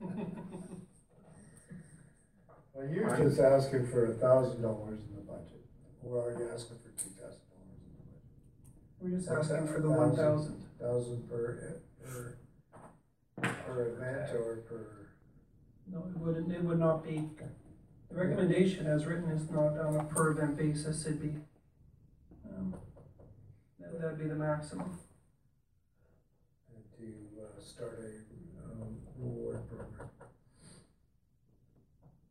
Well, 2.74 2.88
you're 2.88 3.16
just 3.16 3.38
asking 3.38 3.86
for 3.86 4.06
a 4.06 4.14
thousand 4.14 4.62
dollars 4.62 4.98
in 5.08 5.14
the 5.14 5.22
budget, 5.22 5.64
or 6.02 6.26
are 6.26 6.32
you 6.32 6.50
asking 6.52 6.78
for 6.78 6.90
two 7.00 7.10
thousand 7.10 7.38
dollars 7.54 7.78
in 7.86 7.94
the 7.94 8.02
budget? 8.02 8.22
We're 8.98 9.10
just 9.16 9.30
What's 9.30 9.50
asking 9.52 9.68
for 9.68 9.80
the 9.80 9.90
one 9.90 10.16
thousand. 10.16 10.60
Thousand 10.80 11.30
per, 11.30 11.80
per, 12.02 12.36
per 13.40 13.94
event 13.94 14.32
or 14.34 14.56
per? 14.68 15.06
No, 15.92 15.98
it 16.00 16.18
wouldn't, 16.18 16.52
it 16.52 16.64
would 16.64 16.80
not 16.80 17.04
be, 17.04 17.22
the 18.10 18.16
recommendation 18.16 18.86
as 18.88 19.06
written 19.06 19.30
is 19.30 19.48
not 19.50 19.78
on 19.78 19.96
a 19.96 20.04
per 20.04 20.32
event 20.32 20.58
basis, 20.58 21.06
it'd 21.06 21.22
be, 21.22 21.36
um, 22.56 22.74
that- 23.80 24.00
that'd 24.00 24.18
be 24.18 24.26
the 24.26 24.34
maximum. 24.34 24.98
and 26.74 26.84
to 26.98 27.42
uh, 27.42 27.60
start 27.60 28.00
a 28.00 28.72
um, 28.72 28.96
reward 29.18 29.68
program. 29.68 30.10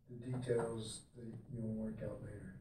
The 0.09 0.31
details 0.31 1.01
that 1.15 1.25
you'll 1.53 1.73
work 1.73 1.95
out 2.03 2.21
later. 2.23 2.59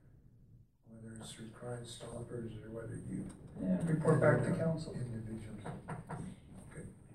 Whether 0.89 1.17
it's 1.21 1.33
through 1.33 1.49
Crime 1.51 1.85
Stoppers 1.85 2.53
or 2.65 2.71
whether 2.71 2.95
you. 3.11 3.27
Yeah, 3.61 3.77
report 3.85 4.21
back 4.21 4.43
to 4.45 4.53
council. 4.63 4.95
Individuals. 4.95 5.61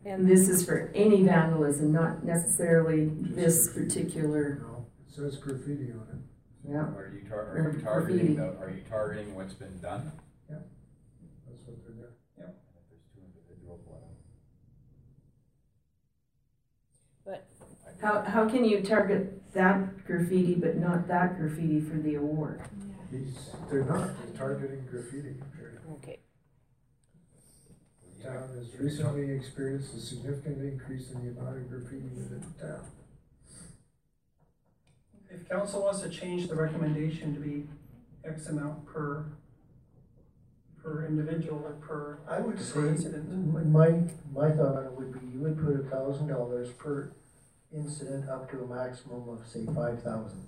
And 0.06 0.30
this 0.30 0.48
is 0.48 0.66
for 0.66 0.92
any 0.96 1.24
vandalism, 1.24 1.92
not 1.92 2.24
necessarily 2.24 3.10
this 3.22 3.74
particular, 3.74 4.60
No, 4.62 4.86
it 5.06 5.14
says 5.14 5.38
graffiti 5.38 5.92
on 5.92 6.08
it. 6.08 6.70
yeah. 6.72 6.78
Are 6.96 7.12
you 7.14 7.28
tar- 7.28 7.58
are 7.58 7.74
you 7.76 7.82
targeting, 7.82 8.36
the- 8.38 8.56
are 8.58 8.70
you 8.70 8.84
targeting 8.90 9.36
what's 9.36 9.54
been 9.54 9.80
done? 9.82 10.12
That's 10.48 10.64
what 11.66 11.78
they're 11.84 11.94
doing. 11.94 12.14
There's 12.38 13.04
two 13.14 13.20
individuals, 13.26 13.82
one. 13.86 14.02
But 17.26 17.48
How, 18.02 18.22
how 18.22 18.48
can 18.48 18.64
you 18.64 18.82
target 18.82 19.42
that 19.54 20.06
graffiti 20.06 20.56
but 20.56 20.78
not 20.78 21.08
that 21.08 21.38
graffiti 21.38 21.82
for 21.82 21.98
the 21.98 22.16
award? 22.16 22.62
He's, 23.12 23.50
they're 23.72 23.84
not, 23.86 24.10
they're 24.24 24.38
targeting 24.38 24.86
graffiti. 24.90 25.36
Okay. 25.94 26.20
The 28.18 28.24
town 28.24 28.50
has 28.56 28.80
recently 28.80 29.32
experienced 29.32 29.96
a 29.96 30.00
significant 30.00 30.62
increase 30.62 31.12
in 31.12 31.24
the 31.24 31.40
amount 31.40 31.58
of 31.58 31.70
graffiti 31.70 32.10
within 32.16 32.44
the 32.58 32.68
town. 32.68 32.82
If 35.30 35.50
council 35.50 35.84
wants 35.84 36.02
to 36.02 36.10
change 36.10 36.48
the 36.48 36.56
recommendation 36.56 37.34
to 37.34 37.40
be 37.40 37.68
X 38.24 38.48
amount 38.48 38.86
per, 38.86 39.26
per 40.84 41.06
individual 41.08 41.62
or 41.66 41.74
per, 41.74 42.20
I 42.30 42.40
would 42.42 42.58
per 42.58 42.64
say, 42.64 42.80
incident. 42.88 43.72
my, 43.72 43.90
my 44.34 44.52
thought 44.56 44.78
on 44.78 44.86
it 44.86 44.92
would 44.92 45.14
be, 45.14 45.20
you 45.34 45.40
would 45.40 45.58
put 45.58 45.80
a 45.80 45.90
thousand 45.90 46.28
dollars 46.28 46.70
per 46.72 47.12
incident 47.76 48.30
up 48.30 48.50
to 48.52 48.64
a 48.64 48.68
maximum 48.68 49.28
of, 49.30 49.46
say, 49.48 49.66
five 49.66 50.02
thousand. 50.04 50.44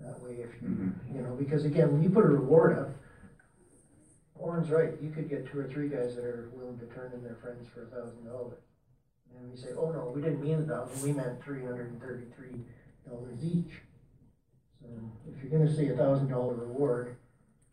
That 0.00 0.22
way, 0.22 0.36
if 0.38 0.50
you, 0.62 0.92
you 1.12 1.22
know, 1.22 1.34
because 1.34 1.64
again, 1.64 1.92
when 1.92 2.02
you 2.02 2.10
put 2.10 2.24
a 2.24 2.28
reward 2.28 2.78
up, 2.78 2.90
Warren's 4.34 4.70
right, 4.70 4.92
you 5.02 5.10
could 5.10 5.28
get 5.28 5.50
two 5.50 5.58
or 5.58 5.68
three 5.68 5.88
guys 5.88 6.14
that 6.14 6.24
are 6.24 6.50
willing 6.54 6.78
to 6.78 6.86
turn 6.86 7.12
in 7.12 7.22
their 7.24 7.34
friends 7.42 7.66
for 7.74 7.82
a 7.82 7.86
thousand 7.86 8.24
dollars. 8.24 8.60
And 9.36 9.50
we 9.50 9.56
say, 9.56 9.70
oh 9.76 9.90
no, 9.90 10.12
we 10.14 10.22
didn't 10.22 10.40
mean 10.42 10.60
a 10.60 10.62
thousand, 10.62 11.02
we 11.02 11.12
meant 11.12 11.42
three 11.42 11.62
hundred 11.62 11.90
and 11.90 12.00
thirty-three 12.00 12.60
dollars 13.08 13.38
each. 13.42 13.82
So 14.80 14.86
if 15.26 15.42
you're 15.42 15.50
gonna 15.58 15.74
say 15.74 15.88
a 15.88 15.96
thousand 15.96 16.28
dollar 16.28 16.54
reward, 16.54 17.16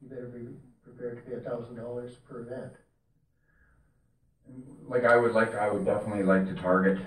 you 0.02 0.10
better 0.10 0.28
be 0.28 0.48
prepared 0.84 1.24
to 1.24 1.30
pay 1.30 1.38
a 1.38 1.40
thousand 1.40 1.76
dollars 1.76 2.16
per 2.28 2.42
event. 2.42 2.74
Like, 4.88 5.06
I 5.06 5.16
would 5.18 5.34
like, 5.34 5.56
I 5.56 5.72
would 5.72 5.86
definitely 5.86 6.24
like 6.24 6.46
to 6.48 6.54
target 6.56 7.00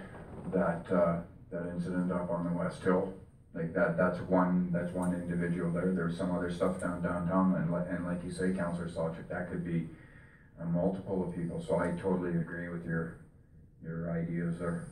that, 0.53 0.87
uh, 0.93 1.21
that 1.51 1.67
incident 1.75 2.13
up 2.13 2.31
on 2.31 2.45
the 2.45 2.53
West 2.53 2.83
Hill. 2.83 3.13
Like 3.55 3.73
that, 3.75 3.97
that's 3.97 4.19
one, 4.21 4.69
that's 4.73 4.93
one 4.93 5.15
individual 5.15 5.71
there, 5.71 5.93
there's 5.93 6.17
some 6.17 6.35
other 6.35 6.51
stuff 6.51 6.81
down 6.81 7.03
downtown, 7.03 7.55
and 7.57 7.73
like, 7.73 7.87
and 7.89 8.07
like 8.07 8.23
you 8.25 8.31
say, 8.31 8.53
Counselor 8.53 8.89
Solchek, 8.89 9.29
that 9.29 9.51
could 9.51 9.65
be 9.65 9.89
a 10.61 10.65
multiple 10.65 11.27
of 11.27 11.35
people, 11.35 11.65
so 11.67 11.79
I 11.79 11.91
totally 12.01 12.31
agree 12.31 12.69
with 12.69 12.85
your, 12.85 13.19
your 13.83 14.11
ideas 14.11 14.59
there. 14.59 14.89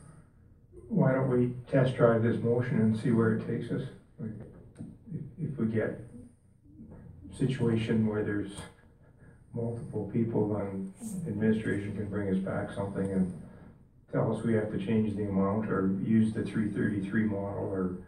Why 0.89 1.13
don't 1.13 1.29
we 1.29 1.53
test 1.71 1.97
drive 1.97 2.23
this 2.23 2.43
motion 2.43 2.81
and 2.81 2.99
see 2.99 3.11
where 3.11 3.35
it 3.35 3.47
takes 3.47 3.71
us? 3.73 3.83
If, 4.21 4.31
if 5.39 5.59
we 5.59 5.67
get 5.67 6.01
situation 7.37 8.07
where 8.07 8.25
there's 8.25 8.53
multiple 9.55 10.11
people, 10.13 10.55
then 10.55 10.93
administration 11.27 11.95
can 11.97 12.09
bring 12.09 12.35
us 12.35 12.39
back 12.39 12.73
something 12.73 13.11
and 13.13 13.43
tell 14.13 14.35
us 14.37 14.45
we 14.45 14.55
have 14.55 14.71
to 14.73 14.79
change 14.79 15.15
the 15.17 15.25
amount 15.25 15.71
or 15.71 15.97
use 16.03 16.33
the 16.33 16.43
three 16.43 16.71
thirty-three 16.71 17.25
model 17.25 17.65
or, 17.65 17.99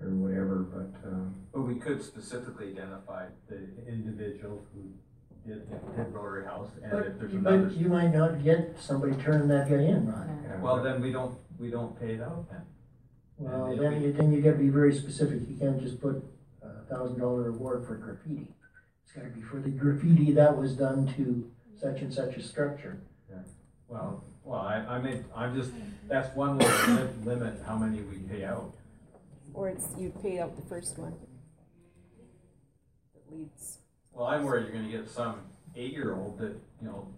or 0.00 0.08
whatever, 0.10 0.56
but, 0.72 1.08
uh, 1.08 1.14
But 1.52 1.62
we 1.62 1.76
could 1.76 2.02
specifically 2.02 2.70
identify 2.70 3.26
the 3.48 3.58
individual 3.88 4.64
who 4.74 4.82
did, 5.48 5.68
did 5.96 6.12
Rotary 6.12 6.44
House, 6.44 6.70
and 6.82 6.84
if 7.06 7.18
there's 7.18 7.32
But, 7.32 7.52
another. 7.52 7.62
but 7.68 7.76
you 7.76 7.88
might 7.88 8.12
not 8.14 8.42
get 8.44 8.78
somebody 8.80 9.14
turning 9.22 9.48
that 9.48 9.68
guy 9.68 9.76
in, 9.76 10.06
Ron. 10.10 10.44
yeah. 10.44 10.60
Well, 10.60 10.82
then 10.82 11.00
we 11.02 11.10
don't, 11.12 11.36
we 11.58 11.70
don't 11.70 11.98
pay 11.98 12.14
it 12.14 12.20
out 12.22 12.48
then. 12.50 12.62
Well, 13.38 13.66
And 13.66 13.80
then 13.80 13.98
we- 14.00 14.06
you, 14.06 14.12
then 14.12 14.32
you 14.32 14.40
gotta 14.40 14.56
be 14.58 14.68
very 14.68 14.94
specific, 14.94 15.40
you 15.48 15.56
can't 15.56 15.80
just 15.80 16.00
put 16.00 16.22
a 16.62 16.84
thousand 16.88 17.18
dollar 17.18 17.42
reward 17.50 17.84
for 17.86 17.96
graffiti. 17.96 18.46
It's 19.04 19.12
gotta 19.12 19.28
be 19.30 19.40
for 19.42 19.58
the 19.60 19.70
graffiti 19.70 20.32
that 20.32 20.56
was 20.56 20.74
done 20.76 21.06
to 21.16 21.50
such 21.76 22.00
and 22.02 22.14
such 22.14 22.36
a 22.36 22.42
structure. 22.42 23.00
Well, 23.88 24.24
well, 24.44 24.60
I, 24.60 24.76
I 24.76 25.00
mean, 25.00 25.24
I'm 25.34 25.54
just, 25.54 25.70
that's 26.08 26.34
one 26.36 26.58
way 26.58 26.66
to 26.66 26.92
li- 26.94 27.08
limit 27.24 27.60
how 27.66 27.76
many 27.76 28.02
we 28.02 28.18
pay 28.18 28.44
out. 28.44 28.74
Or 29.54 29.68
it's, 29.68 29.88
you 29.98 30.12
pay 30.22 30.40
out 30.40 30.56
the 30.56 30.62
first 30.68 30.98
one. 30.98 31.14
That 33.14 33.36
leads. 33.36 33.78
Well, 34.12 34.26
I'm 34.26 34.44
worried 34.44 34.66
you're 34.66 34.74
gonna 34.74 34.90
get 34.90 35.08
some 35.08 35.40
eight-year-old 35.76 36.38
that, 36.38 36.56
you 36.80 36.88
know, 36.88 37.08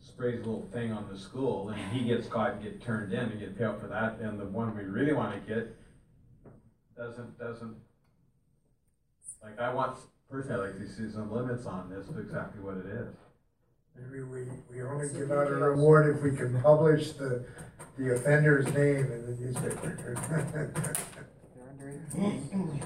sprays 0.00 0.36
a 0.36 0.44
little 0.44 0.68
thing 0.72 0.92
on 0.92 1.08
the 1.10 1.18
school, 1.18 1.70
and 1.70 1.80
he 1.92 2.04
gets 2.06 2.26
caught 2.28 2.52
and 2.54 2.62
get 2.62 2.82
turned 2.82 3.12
in, 3.12 3.20
and 3.20 3.40
get 3.40 3.56
paid 3.56 3.64
out 3.64 3.80
for 3.80 3.88
that, 3.88 4.18
and 4.20 4.38
the 4.38 4.44
one 4.44 4.76
we 4.76 4.82
really 4.84 5.12
wanna 5.12 5.40
get 5.46 5.74
doesn't, 6.96 7.38
doesn't, 7.38 7.76
like, 9.42 9.58
I 9.58 9.72
want, 9.72 9.98
personally, 10.30 10.68
I'd 10.68 10.70
like 10.70 10.78
to 10.80 10.88
see 10.88 11.10
some 11.10 11.32
limits 11.32 11.64
on 11.66 11.90
this, 11.90 12.08
of 12.08 12.18
exactly 12.18 12.60
what 12.60 12.76
it 12.76 12.86
is. 12.86 13.14
Maybe 14.00 14.22
we, 14.22 14.44
we 14.70 14.82
only 14.82 15.08
give 15.08 15.30
out 15.30 15.48
a 15.48 15.54
reward 15.54 16.16
if 16.16 16.22
we 16.22 16.36
can 16.36 16.60
publish 16.62 17.12
the, 17.12 17.44
the 17.96 18.14
offender's 18.14 18.66
name 18.66 19.10
in 19.12 19.26
the 19.26 19.36
newspaper. 19.40 20.14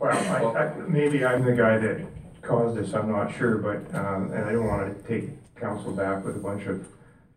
Well, 0.00 0.16
I, 0.56 0.62
I, 0.62 0.74
maybe 0.86 1.24
I'm 1.24 1.44
the 1.44 1.54
guy 1.54 1.76
that 1.76 2.06
caused 2.40 2.78
this, 2.78 2.94
I'm 2.94 3.10
not 3.10 3.34
sure, 3.34 3.58
but, 3.58 3.92
um, 3.98 4.30
and 4.32 4.44
I 4.44 4.52
don't 4.52 4.68
wanna 4.68 4.94
take 5.08 5.30
council 5.56 5.90
back 5.90 6.24
with 6.24 6.36
a 6.36 6.38
bunch 6.38 6.66
of 6.66 6.86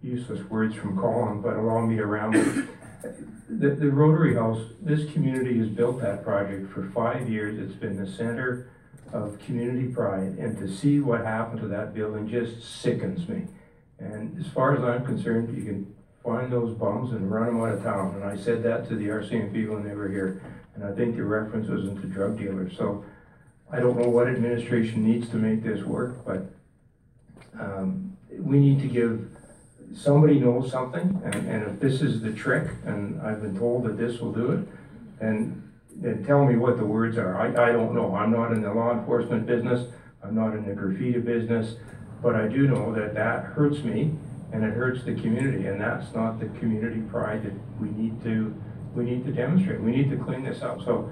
useless 0.03 0.47
words 0.47 0.75
from 0.75 0.95
Colin, 0.95 1.41
but 1.41 1.55
allow 1.55 1.83
me 1.83 1.95
to 1.95 2.05
round. 2.05 2.67
The, 3.49 3.71
the 3.71 3.89
Rotary 3.89 4.35
House, 4.35 4.61
this 4.79 5.11
community 5.11 5.57
has 5.57 5.69
built 5.69 6.01
that 6.01 6.23
project 6.23 6.71
for 6.71 6.87
five 6.91 7.27
years, 7.27 7.57
it's 7.57 7.79
been 7.79 7.97
the 7.97 8.09
center 8.09 8.69
of 9.13 9.37
community 9.39 9.87
pride, 9.87 10.37
and 10.37 10.57
to 10.57 10.73
see 10.73 10.99
what 10.99 11.25
happened 11.25 11.61
to 11.61 11.67
that 11.67 11.93
building 11.93 12.27
just 12.27 12.81
sickens 12.81 13.27
me. 13.27 13.43
And 13.99 14.39
as 14.39 14.51
far 14.51 14.75
as 14.75 14.83
I'm 14.83 15.05
concerned, 15.05 15.55
you 15.55 15.63
can 15.63 15.95
find 16.23 16.51
those 16.51 16.75
bums 16.75 17.11
and 17.11 17.31
run 17.31 17.47
them 17.47 17.61
out 17.61 17.73
of 17.73 17.83
town, 17.83 18.15
and 18.15 18.23
I 18.23 18.37
said 18.37 18.63
that 18.63 18.87
to 18.89 18.95
the 18.95 19.07
RCMP 19.07 19.69
when 19.69 19.87
they 19.87 19.95
were 19.95 20.09
here. 20.09 20.41
And 20.75 20.83
I 20.83 20.93
think 20.93 21.17
the 21.17 21.23
reference 21.23 21.67
was 21.67 21.85
into 21.85 22.07
drug 22.07 22.37
dealers, 22.37 22.77
so 22.77 23.03
I 23.71 23.79
don't 23.79 23.97
know 23.97 24.09
what 24.09 24.27
administration 24.27 25.05
needs 25.05 25.29
to 25.29 25.37
make 25.37 25.63
this 25.63 25.83
work, 25.83 26.25
but 26.25 26.45
um, 27.59 28.17
we 28.37 28.59
need 28.59 28.79
to 28.81 28.87
give, 28.87 29.27
somebody 29.95 30.39
knows 30.39 30.71
something, 30.71 31.21
and, 31.25 31.35
and 31.35 31.63
if 31.63 31.79
this 31.79 32.01
is 32.01 32.21
the 32.21 32.31
trick, 32.31 32.67
and 32.85 33.21
I've 33.21 33.41
been 33.41 33.57
told 33.57 33.83
that 33.85 33.97
this 33.97 34.19
will 34.19 34.31
do 34.31 34.51
it, 34.51 34.67
then, 35.19 35.70
then 35.95 36.23
tell 36.25 36.45
me 36.45 36.55
what 36.55 36.77
the 36.77 36.85
words 36.85 37.17
are. 37.17 37.37
I, 37.37 37.69
I 37.69 37.71
don't 37.71 37.93
know, 37.93 38.15
I'm 38.15 38.31
not 38.31 38.51
in 38.51 38.61
the 38.61 38.73
law 38.73 38.91
enforcement 38.91 39.45
business, 39.45 39.91
I'm 40.23 40.35
not 40.35 40.53
in 40.55 40.65
the 40.65 40.73
graffiti 40.73 41.19
business, 41.19 41.75
but 42.21 42.35
I 42.35 42.47
do 42.47 42.67
know 42.67 42.93
that 42.93 43.13
that 43.15 43.43
hurts 43.45 43.79
me, 43.83 44.13
and 44.53 44.63
it 44.63 44.73
hurts 44.73 45.03
the 45.03 45.13
community, 45.15 45.67
and 45.67 45.79
that's 45.79 46.13
not 46.13 46.39
the 46.39 46.47
community 46.59 47.01
pride 47.01 47.43
that 47.43 47.53
we 47.79 47.89
need 47.89 48.21
to, 48.23 48.53
we 48.95 49.05
need 49.05 49.25
to 49.25 49.31
demonstrate. 49.31 49.81
We 49.81 49.91
need 49.91 50.09
to 50.11 50.17
clean 50.17 50.43
this 50.43 50.61
up. 50.61 50.83
So 50.83 51.11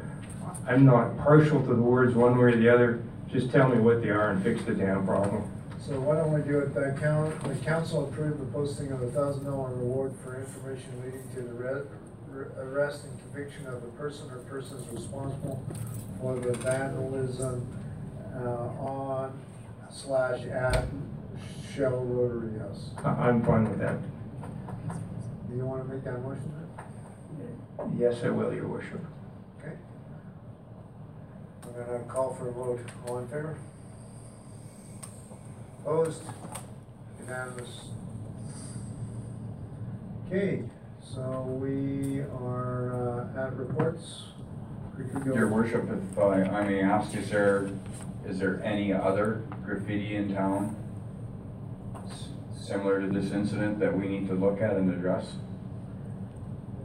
I'm 0.67 0.85
not 0.85 1.17
partial 1.17 1.59
to 1.61 1.67
the 1.67 1.81
words 1.81 2.13
one 2.15 2.37
way 2.37 2.53
or 2.53 2.55
the 2.55 2.69
other. 2.69 3.01
Just 3.31 3.51
tell 3.51 3.69
me 3.69 3.79
what 3.79 4.01
they 4.01 4.09
are 4.09 4.31
and 4.31 4.43
fix 4.43 4.61
the 4.63 4.73
damn 4.73 5.05
problem. 5.05 5.49
So 5.79 5.99
why 5.99 6.17
don't 6.17 6.33
we 6.33 6.41
do 6.41 6.59
it, 6.59 6.73
the 6.75 6.95
count, 6.99 7.41
the 7.43 7.55
council 7.65 8.07
approved 8.07 8.39
the 8.41 8.45
posting 8.51 8.91
of 8.91 9.01
a 9.01 9.09
thousand 9.11 9.45
dollar 9.45 9.73
reward 9.73 10.13
for 10.23 10.39
information 10.39 10.89
leading 11.03 11.23
to 11.33 11.41
the 11.41 11.53
re- 11.53 11.73
re- 11.73 11.87
arrest 12.33 13.05
and 13.05 13.19
conviction 13.19 13.67
of 13.67 13.83
a 13.83 13.87
person 13.97 14.29
or 14.31 14.37
persons 14.39 14.87
responsible 14.91 15.63
for 16.19 16.35
the 16.39 16.53
vandalism, 16.53 17.67
uh, 18.35 18.39
on 18.39 19.39
slash 19.89 20.45
at 20.45 20.85
Shell 21.73 22.03
Rotary 22.05 22.59
House. 22.59 22.91
I- 23.03 23.29
I'm 23.29 23.41
fine 23.43 23.69
with 23.69 23.79
that. 23.79 23.97
Do 25.49 25.55
you 25.55 25.65
wanna 25.65 25.85
make 25.85 26.03
that 26.03 26.21
motion? 26.21 26.53
Yes, 27.97 28.23
I 28.23 28.29
will, 28.29 28.53
your 28.53 28.67
worship. 28.67 29.01
Okay. 29.59 29.73
I'm 31.63 31.85
gonna 31.85 32.03
call 32.03 32.33
for 32.35 32.49
a 32.49 32.51
vote. 32.51 32.81
All 33.07 33.19
in 33.19 33.27
favor? 33.27 33.57
Opposed? 35.81 36.21
Unanimous. 37.21 37.89
Okay, 40.27 40.63
so 41.01 41.41
we 41.61 42.19
are 42.21 43.27
uh, 43.35 43.41
at 43.45 43.53
reports. 43.55 44.23
We 44.97 45.05
could 45.05 45.25
go- 45.25 45.33
Your 45.33 45.47
worship, 45.47 45.85
if 45.89 46.17
I, 46.19 46.43
I 46.43 46.63
may 46.67 46.81
ask, 46.81 47.15
is 47.15 47.29
there, 47.29 47.69
is 48.27 48.39
there 48.39 48.61
any 48.63 48.91
other 48.93 49.41
graffiti 49.65 50.15
in 50.15 50.33
town 50.33 50.75
s- 52.11 52.29
similar 52.59 52.99
to 53.01 53.07
this 53.07 53.31
incident 53.31 53.79
that 53.79 53.97
we 53.97 54.07
need 54.07 54.27
to 54.27 54.33
look 54.33 54.61
at 54.61 54.75
and 54.75 54.93
address? 54.93 55.33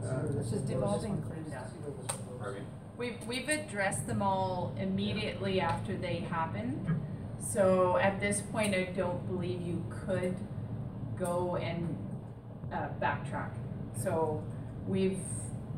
Uh, 0.03 0.19
It's 0.39 0.51
just 0.51 0.69
evolving. 0.69 1.21
Pardon 2.39 2.61
me? 2.61 2.67
We've, 2.97 3.17
we've 3.27 3.49
addressed 3.49 4.07
them 4.07 4.21
all 4.21 4.73
immediately 4.79 5.59
after 5.59 5.97
they 5.97 6.17
happen. 6.29 7.01
So 7.51 7.97
at 7.97 8.19
this 8.21 8.41
point, 8.41 8.73
I 8.73 8.85
don't 8.95 9.27
believe 9.27 9.61
you 9.61 9.83
could 10.05 10.35
go 11.19 11.57
and 11.57 11.97
uh, 12.73 12.87
backtrack. 13.01 13.51
So 14.01 14.43
we've, 14.87 15.19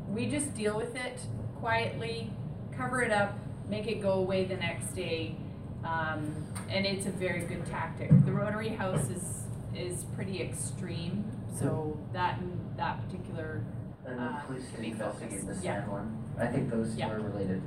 we 0.08 0.26
just 0.26 0.54
deal 0.54 0.76
with 0.76 0.94
it 0.96 1.20
quietly, 1.60 2.30
cover 2.76 3.02
it 3.02 3.12
up, 3.12 3.36
make 3.68 3.86
it 3.86 4.00
go 4.00 4.12
away 4.14 4.44
the 4.44 4.56
next 4.56 4.94
day. 4.94 5.36
Um, 5.84 6.44
and 6.68 6.84
it's 6.86 7.06
a 7.06 7.10
very 7.10 7.40
good 7.42 7.64
tactic. 7.66 8.10
The 8.24 8.32
Rotary 8.32 8.70
House 8.70 9.08
is, 9.10 9.44
is 9.74 10.04
pretty 10.16 10.40
extreme, 10.42 11.24
so 11.58 11.98
that, 12.12 12.40
that 12.76 13.04
particular, 13.06 13.62
And 14.04 14.18
uh, 14.20 14.40
the 14.40 14.46
police 14.54 14.70
can 14.72 14.82
big 14.82 14.92
investigate 14.92 15.40
focus. 15.40 15.58
the 15.58 15.64
Yeah. 15.64 15.80
sand 15.80 15.90
one. 15.92 16.24
I 16.38 16.46
think 16.46 16.70
those 16.70 16.92
two 16.92 16.98
Yeah. 16.98 17.10
are 17.12 17.20
related. 17.20 17.62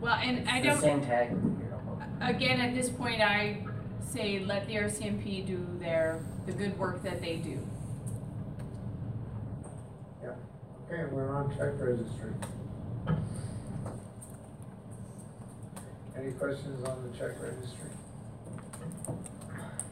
Well, 0.00 0.14
and 0.14 0.48
I 0.48 0.58
It's 0.58 0.66
don't. 0.66 0.76
the 0.76 0.80
same 0.82 1.00
tag 1.02 1.30
with 1.32 1.42
the 1.42 1.48
Bureau. 1.50 1.76
Again, 2.20 2.60
at 2.60 2.74
this 2.74 2.88
point, 2.90 3.20
I 3.20 3.64
say 4.02 4.40
let 4.44 4.66
the 4.66 4.74
RCMP 4.76 5.46
do 5.46 5.64
their, 5.78 6.20
the 6.46 6.52
good 6.52 6.78
work 6.78 7.02
that 7.04 7.20
they 7.20 7.36
do. 7.36 7.58
Okay, 10.92 11.04
we're 11.12 11.30
on 11.30 11.48
check 11.50 11.74
registry. 11.78 12.32
Any 16.16 16.32
questions 16.32 16.84
on 16.84 17.08
the 17.08 17.16
check 17.16 17.40
registry? 17.40 17.90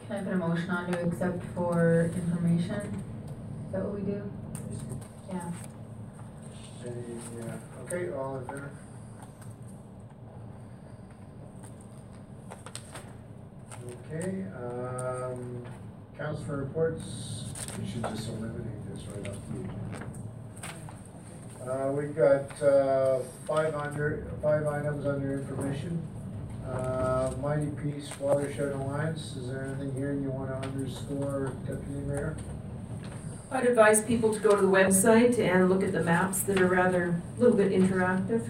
Can 0.07 0.17
I 0.17 0.23
put 0.23 0.33
a 0.33 0.35
motion 0.35 0.69
on 0.69 0.91
to 0.91 0.99
accept 0.99 1.41
for 1.55 2.11
information? 2.13 3.01
Is 3.67 3.71
that 3.71 3.81
what 3.81 3.93
we 3.93 4.01
do? 4.01 4.29
Yeah. 5.29 5.51
Any, 6.85 7.47
uh, 7.49 7.83
okay, 7.85 8.11
all 8.11 8.39
in 8.39 8.47
favor? 8.47 8.71
Okay, 14.11 14.43
um, 14.53 15.65
council 16.17 16.43
for 16.43 16.57
reports, 16.57 17.45
we 17.79 17.89
should 17.89 18.03
just 18.03 18.27
eliminate 18.27 18.83
this 18.91 19.07
right 19.07 19.29
off 19.29 19.37
the 19.49 19.59
agenda. 19.61 20.08
Uh, 21.69 21.91
we've 21.91 22.15
got, 22.15 22.61
uh, 22.63 23.19
five 23.45 23.75
under, 23.75 24.25
five 24.41 24.65
items 24.65 25.05
under 25.05 25.33
information. 25.33 26.01
Uh, 26.65 27.31
Mighty 27.39 27.67
Peace 27.83 28.09
Watershed 28.19 28.71
Alliance, 28.71 29.35
is 29.35 29.49
there 29.49 29.65
anything 29.65 29.93
here 29.93 30.13
you 30.13 30.31
wanna 30.31 30.59
underscore, 30.63 31.53
Deputy 31.67 31.99
Mayor? 32.07 32.35
I'd 33.51 33.65
advise 33.65 34.01
people 34.01 34.33
to 34.33 34.39
go 34.39 34.55
to 34.55 34.61
the 34.61 34.67
website 34.67 35.37
and 35.37 35.69
look 35.69 35.83
at 35.83 35.91
the 35.91 36.03
maps 36.03 36.41
that 36.41 36.59
are 36.59 36.65
rather, 36.67 37.21
a 37.37 37.39
little 37.39 37.55
bit 37.55 37.71
interactive. 37.71 38.49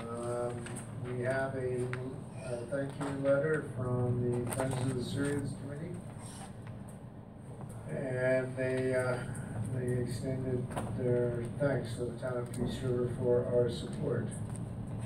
Um, 0.00 0.54
we 1.04 1.24
have 1.24 1.54
a, 1.56 1.84
a 2.46 2.56
thank 2.70 2.90
you 3.00 3.28
letter 3.28 3.66
from 3.76 4.46
the 4.46 4.50
Friends 4.54 4.80
of 4.80 4.94
the 4.96 5.04
Syrians 5.04 5.52
Committee. 5.60 5.94
And 7.90 8.56
they, 8.56 8.94
uh, 8.94 9.16
they 9.78 10.02
extended 10.02 10.66
their 10.98 11.44
thanks 11.60 11.94
to 11.94 12.06
the 12.06 12.18
town 12.18 12.36
of 12.36 12.50
Peace 12.52 12.78
River 12.82 13.10
for 13.18 13.46
our 13.46 13.70
support, 13.70 14.26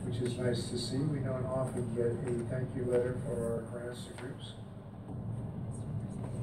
which 0.04 0.16
is 0.16 0.38
nice 0.38 0.70
to 0.70 0.78
see. 0.78 0.96
We 0.96 1.18
don't 1.18 1.44
often 1.46 1.94
get 1.94 2.06
a 2.06 2.48
thank 2.48 2.68
you 2.74 2.84
letter 2.90 3.18
for 3.26 3.54
our 3.54 3.60
grants 3.70 4.06
to 4.06 4.12
groups. 4.14 4.52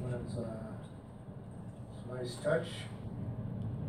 That's, 0.08 0.36
uh, 0.38 0.56
it's 1.92 2.10
a 2.10 2.14
nice 2.14 2.34
touch. 2.44 2.68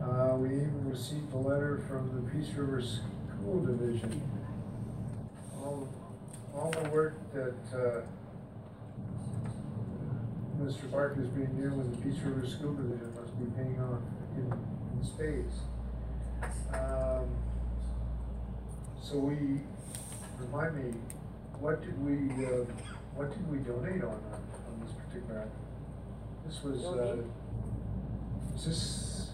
Uh, 0.02 0.36
we 0.38 0.50
even 0.50 0.90
received 0.90 1.32
a 1.34 1.38
letter 1.38 1.84
from 1.88 2.10
the 2.16 2.32
Peace 2.32 2.53
River 2.56 2.82
School 2.82 3.64
Division. 3.64 4.22
All, 5.58 5.88
all 6.56 6.72
the 6.72 6.90
work 6.90 7.16
that, 7.34 7.53
uh, 7.74 8.02
Mr. 10.60 10.92
Barker's 10.92 11.28
been 11.30 11.56
doing 11.60 11.78
with 11.78 11.92
the 11.95 12.10
Peace 12.10 12.20
River 12.24 12.48
School 12.48 12.74
Division 12.74 13.14
must 13.16 13.38
be 13.40 13.45
paying 13.56 13.80
off 13.80 14.00
in, 14.38 14.51
in 15.00 15.03
spades. 15.03 15.56
Um, 16.74 17.27
so 19.01 19.18
we, 19.18 19.60
remind 20.40 20.76
me, 20.76 20.93
what 21.60 21.82
did 21.82 21.98
we, 22.03 22.45
uh, 22.45 22.66
what 23.16 23.30
did 23.32 23.51
we 23.51 23.58
donate 23.60 24.03
on, 24.03 24.10
on, 24.10 24.42
on 24.68 24.82
this 24.84 24.92
particular 24.93 25.42
item? 25.42 25.51
This 26.45 26.64
was, 26.64 26.84
uh, 26.85 27.18
is 28.56 28.66
this, 28.66 29.32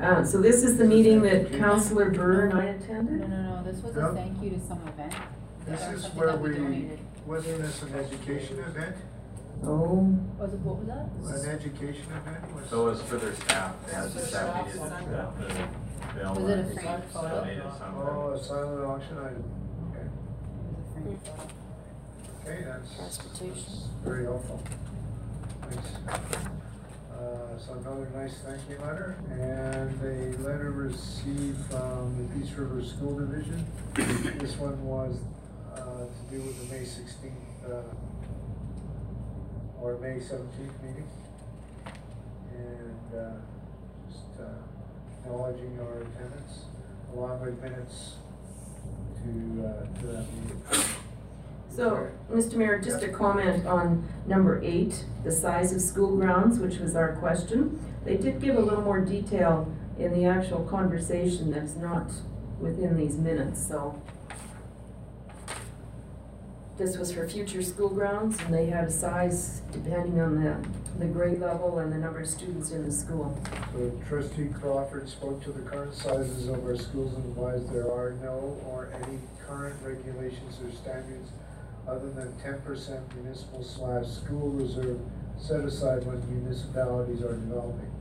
Uh, 0.00 0.24
so 0.24 0.40
this 0.40 0.62
is 0.62 0.76
the 0.78 0.84
meeting 0.84 1.22
that 1.22 1.52
Councillor 1.52 2.10
Burr 2.10 2.46
and 2.46 2.58
I 2.58 2.64
attended? 2.66 3.20
No, 3.20 3.26
no, 3.26 3.56
no, 3.56 3.62
this 3.64 3.82
was 3.82 3.94
No. 3.94 4.08
a 4.10 4.14
thank 4.14 4.42
you 4.42 4.50
to 4.50 4.60
some 4.60 4.80
event. 4.88 5.14
this 5.66 5.80
is 5.92 6.06
where 6.14 6.36
we, 6.36 6.54
donated. 6.54 6.98
wasn't 7.26 7.58
this 7.62 7.82
an 7.82 7.94
education 7.94 8.58
event? 8.60 8.96
Oh, 9.66 10.18
Was 10.38 10.52
it, 10.52 10.60
what 10.60 10.76
was 10.78 10.86
that? 10.88 11.08
An 11.48 11.50
education 11.56 12.04
event? 12.12 12.54
Was- 12.54 12.68
So 12.70 12.86
it 12.86 12.90
was 12.90 13.02
for 13.02 13.16
their 13.16 13.34
staff, 13.34 13.74
they 13.86 13.94
had 13.94 14.10
the 14.12 14.20
staff 14.20 14.66
needed, 14.66 14.80
that 14.82 15.38
the, 15.38 16.14
they 16.14 16.22
all 16.24 16.34
Was 16.34 16.44
it 16.50 16.58
a 16.58 16.62
wanted 16.62 16.74
framed 16.74 17.02
to 17.02 17.08
photo? 17.08 17.28
donate 17.40 17.62
something. 17.62 17.86
Oh, 17.96 18.32
a 18.32 18.44
silent 18.44 18.84
auction 18.84 19.18
item, 19.18 19.44
okay. 19.90 20.06
Framed. 20.92 21.18
Okay, 22.44 22.64
that's, 22.66 22.94
Transportation. 22.96 23.54
that's 23.54 23.88
very 24.04 24.24
helpful. 24.24 24.62
Thanks. 25.70 25.88
Uh, 27.14 27.58
so 27.58 27.72
another 27.74 28.10
nice 28.14 28.34
thank 28.44 28.60
you 28.68 28.76
letter, 28.84 29.16
and 29.30 29.96
a 30.02 30.42
letter 30.46 30.72
received 30.72 31.64
from 31.70 32.28
the 32.28 32.38
Peace 32.38 32.52
River 32.52 32.82
School 32.84 33.18
Division. 33.18 33.64
This 33.94 34.56
one 34.58 34.82
was, 34.84 35.16
uh, 35.74 35.78
to 35.80 36.30
do 36.30 36.42
with 36.42 36.68
the 36.68 36.74
May 36.76 36.84
sixteenth, 36.84 37.32
uh, 37.66 37.80
or 39.84 39.98
May 39.98 40.18
seventeenth 40.18 40.82
meeting. 40.82 41.06
And, 42.56 43.20
uh, 43.20 43.32
just, 44.08 44.40
uh, 44.40 45.24
acknowledging 45.26 45.78
our 45.78 45.98
attendance, 45.98 46.64
along 47.14 47.42
with 47.42 47.62
minutes 47.62 48.14
to, 49.22 49.66
uh, 49.66 50.00
to 50.00 50.06
that 50.06 50.26
meeting. 50.32 50.62
so, 51.70 52.08
Mr. 52.32 52.54
Mayor, 52.54 52.80
just 52.80 53.02
a 53.02 53.08
comment 53.08 53.66
on 53.66 54.08
number 54.26 54.58
eight, 54.62 55.04
the 55.22 55.30
size 55.30 55.70
of 55.74 55.82
school 55.82 56.16
grounds, 56.16 56.58
which 56.58 56.78
was 56.78 56.96
our 56.96 57.16
question. 57.16 57.78
They 58.06 58.16
did 58.16 58.40
give 58.40 58.56
a 58.56 58.60
little 58.60 58.82
more 58.82 59.00
detail 59.00 59.70
in 59.98 60.14
the 60.14 60.24
actual 60.24 60.64
conversation 60.64 61.50
that's 61.50 61.76
not 61.76 62.10
within 62.58 62.96
these 62.96 63.18
minutes, 63.18 63.66
so. 63.66 64.00
This 66.76 66.96
was 66.98 67.12
for 67.12 67.28
future 67.28 67.62
school 67.62 67.88
grounds, 67.88 68.36
and 68.40 68.52
they 68.52 68.66
had 68.66 68.84
a 68.88 68.90
size 68.90 69.62
depending 69.70 70.20
on 70.20 70.42
the, 70.42 70.56
the 70.98 71.06
grade 71.06 71.38
level 71.38 71.78
and 71.78 71.92
the 71.92 71.98
number 71.98 72.18
of 72.20 72.28
students 72.28 72.72
in 72.72 72.84
the 72.84 72.90
school. 72.90 73.38
So 73.72 73.92
trustee 74.08 74.48
Crawford 74.48 75.08
spoke 75.08 75.40
to 75.44 75.52
the 75.52 75.62
current 75.62 75.94
sizes 75.94 76.48
of 76.48 76.64
our 76.64 76.76
schools 76.76 77.14
and 77.14 77.24
advised 77.26 77.72
there 77.72 77.92
are 77.92 78.16
no 78.20 78.60
or 78.66 78.90
any 79.04 79.20
current 79.46 79.76
regulations 79.84 80.58
or 80.64 80.72
standards 80.72 81.30
other 81.86 82.10
than 82.10 82.36
ten 82.40 82.60
percent 82.62 83.02
municipal 83.14 83.62
slash 83.62 84.08
school 84.08 84.50
reserve 84.50 84.98
set 85.38 85.60
aside 85.60 86.04
when 86.04 86.18
municipalities 86.42 87.22
are 87.22 87.36
developing. 87.36 87.92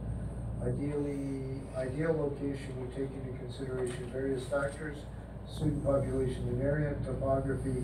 Ideally, 0.64 1.62
ideal 1.78 2.14
location 2.14 2.74
would 2.80 2.90
take 2.96 3.10
into 3.22 3.38
consideration 3.38 4.10
various 4.12 4.44
factors, 4.46 4.98
student 5.48 5.86
population 5.86 6.48
and 6.48 6.62
area, 6.64 6.96
topography, 7.06 7.84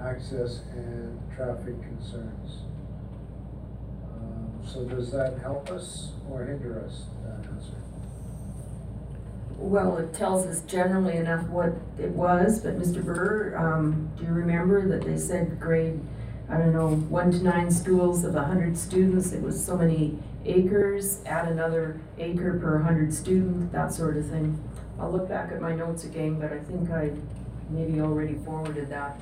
access, 0.00 0.62
and 0.74 1.18
traffic 1.34 1.80
concerns. 1.82 2.62
Um, 4.14 4.60
So 4.66 4.84
does 4.84 5.10
that 5.12 5.38
help 5.38 5.70
us 5.70 6.12
or 6.30 6.44
hinder 6.44 6.82
us, 6.84 7.04
that 7.24 7.48
answer? 7.50 7.74
Well, 9.56 9.96
it 9.96 10.14
tells 10.14 10.46
us 10.46 10.60
generally 10.62 11.16
enough 11.16 11.48
what 11.48 11.72
it 11.98 12.10
was, 12.10 12.60
but 12.60 12.78
Mr. 12.78 13.04
Burr, 13.04 13.56
um, 13.56 14.10
do 14.16 14.24
you 14.24 14.30
remember 14.32 14.86
that 14.88 15.04
they 15.04 15.16
said 15.16 15.58
grade, 15.58 15.98
I 16.48 16.58
don't 16.58 16.72
know, 16.72 16.94
one 16.94 17.32
to 17.32 17.42
nine 17.42 17.70
schools 17.70 18.24
of 18.24 18.36
a 18.36 18.44
hundred 18.44 18.78
students, 18.78 19.32
it 19.32 19.42
was 19.42 19.62
so 19.62 19.76
many 19.76 20.16
acres, 20.44 21.20
add 21.26 21.48
another 21.48 22.00
acre 22.18 22.58
per 22.58 22.78
hundred 22.78 23.12
student, 23.12 23.72
that 23.72 23.92
sort 23.92 24.16
of 24.16 24.26
thing. 24.26 24.62
I'll 25.00 25.10
look 25.10 25.28
back 25.28 25.50
at 25.50 25.60
my 25.60 25.74
notes 25.74 26.04
again, 26.04 26.38
but 26.38 26.52
I 26.52 26.60
think 26.60 26.90
I 26.90 27.10
maybe 27.70 28.00
already 28.00 28.34
forwarded 28.34 28.88
that. 28.90 29.20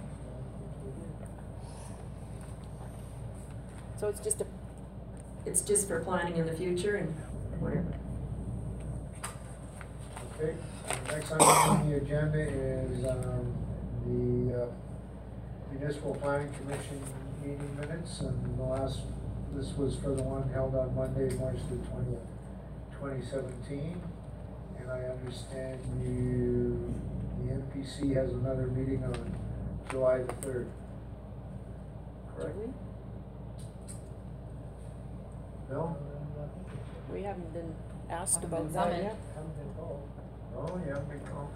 So 3.98 4.08
it's 4.08 4.20
just 4.20 4.40
a, 4.40 4.46
It's 5.46 5.62
just 5.62 5.88
for 5.88 6.00
planning 6.00 6.36
in 6.36 6.46
the 6.46 6.52
future 6.54 6.96
and 6.96 7.14
whatever. 7.60 7.94
Okay, 10.38 10.54
the 11.06 11.12
next 11.12 11.32
item 11.32 11.48
on 11.48 11.90
the 11.90 11.96
agenda 11.96 12.38
is, 12.38 13.04
um, 13.06 13.56
the 14.04 14.62
uh, 14.62 14.66
municipal 15.72 16.14
planning 16.14 16.52
commission 16.54 17.00
meeting 17.42 17.76
minutes, 17.80 18.20
and 18.20 18.58
the 18.58 18.62
last, 18.62 19.00
this 19.54 19.72
was 19.76 19.96
for 19.96 20.10
the 20.10 20.22
one 20.22 20.48
held 20.50 20.74
on 20.74 20.94
Monday, 20.94 21.34
March 21.36 21.58
the 21.70 21.76
twentieth, 21.88 22.20
twenty 22.98 23.24
seventeen. 23.24 24.00
And 24.78 24.86
and 24.86 24.90
I 24.90 25.08
understand 25.08 25.80
you, 26.00 26.94
the 27.42 27.54
MPC 27.54 28.14
has 28.14 28.30
another 28.32 28.66
meeting 28.68 29.02
on 29.04 29.34
July 29.90 30.18
the 30.18 30.32
third. 30.34 30.68
Do 32.38 32.46
we? 32.56 32.85
No? 35.70 35.96
We 37.12 37.22
haven't 37.22 37.52
been 37.52 37.74
asked 38.10 38.40
Haven't 38.42 38.52
about 38.52 38.72
that 38.72 38.84
summoned. 38.84 39.02
yet. 39.04 39.16
Oh, 40.56 40.80
yeah, 40.86 40.98
big 41.10 41.24
call. 41.30 41.50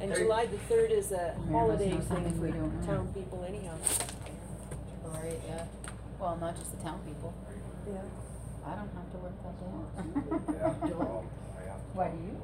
And 0.00 0.12
Hey. 0.12 0.18
July 0.18 0.46
the 0.46 0.58
third 0.58 0.90
is 0.90 1.12
a 1.12 1.34
must 1.38 1.50
holiday 1.50 1.90
know 1.92 2.00
something 2.08 2.24
thing 2.32 2.40
we 2.40 2.50
for 2.50 2.56
don't 2.58 2.80
know. 2.80 2.86
town 2.86 3.08
people 3.14 3.44
anyhow. 3.46 3.76
Right, 5.06 5.40
yeah. 5.48 5.64
Well, 6.20 6.36
not 6.40 6.56
just 6.56 6.76
the 6.76 6.82
town 6.84 7.00
people. 7.06 7.32
Yeah. 7.86 8.02
I 8.66 8.74
don't 8.76 8.90
have 8.94 9.10
to 9.12 9.18
work 9.18 9.42
that 9.42 9.60
day. 9.60 10.94
Why 11.94 12.08
do 12.08 12.16
you? 12.16 12.40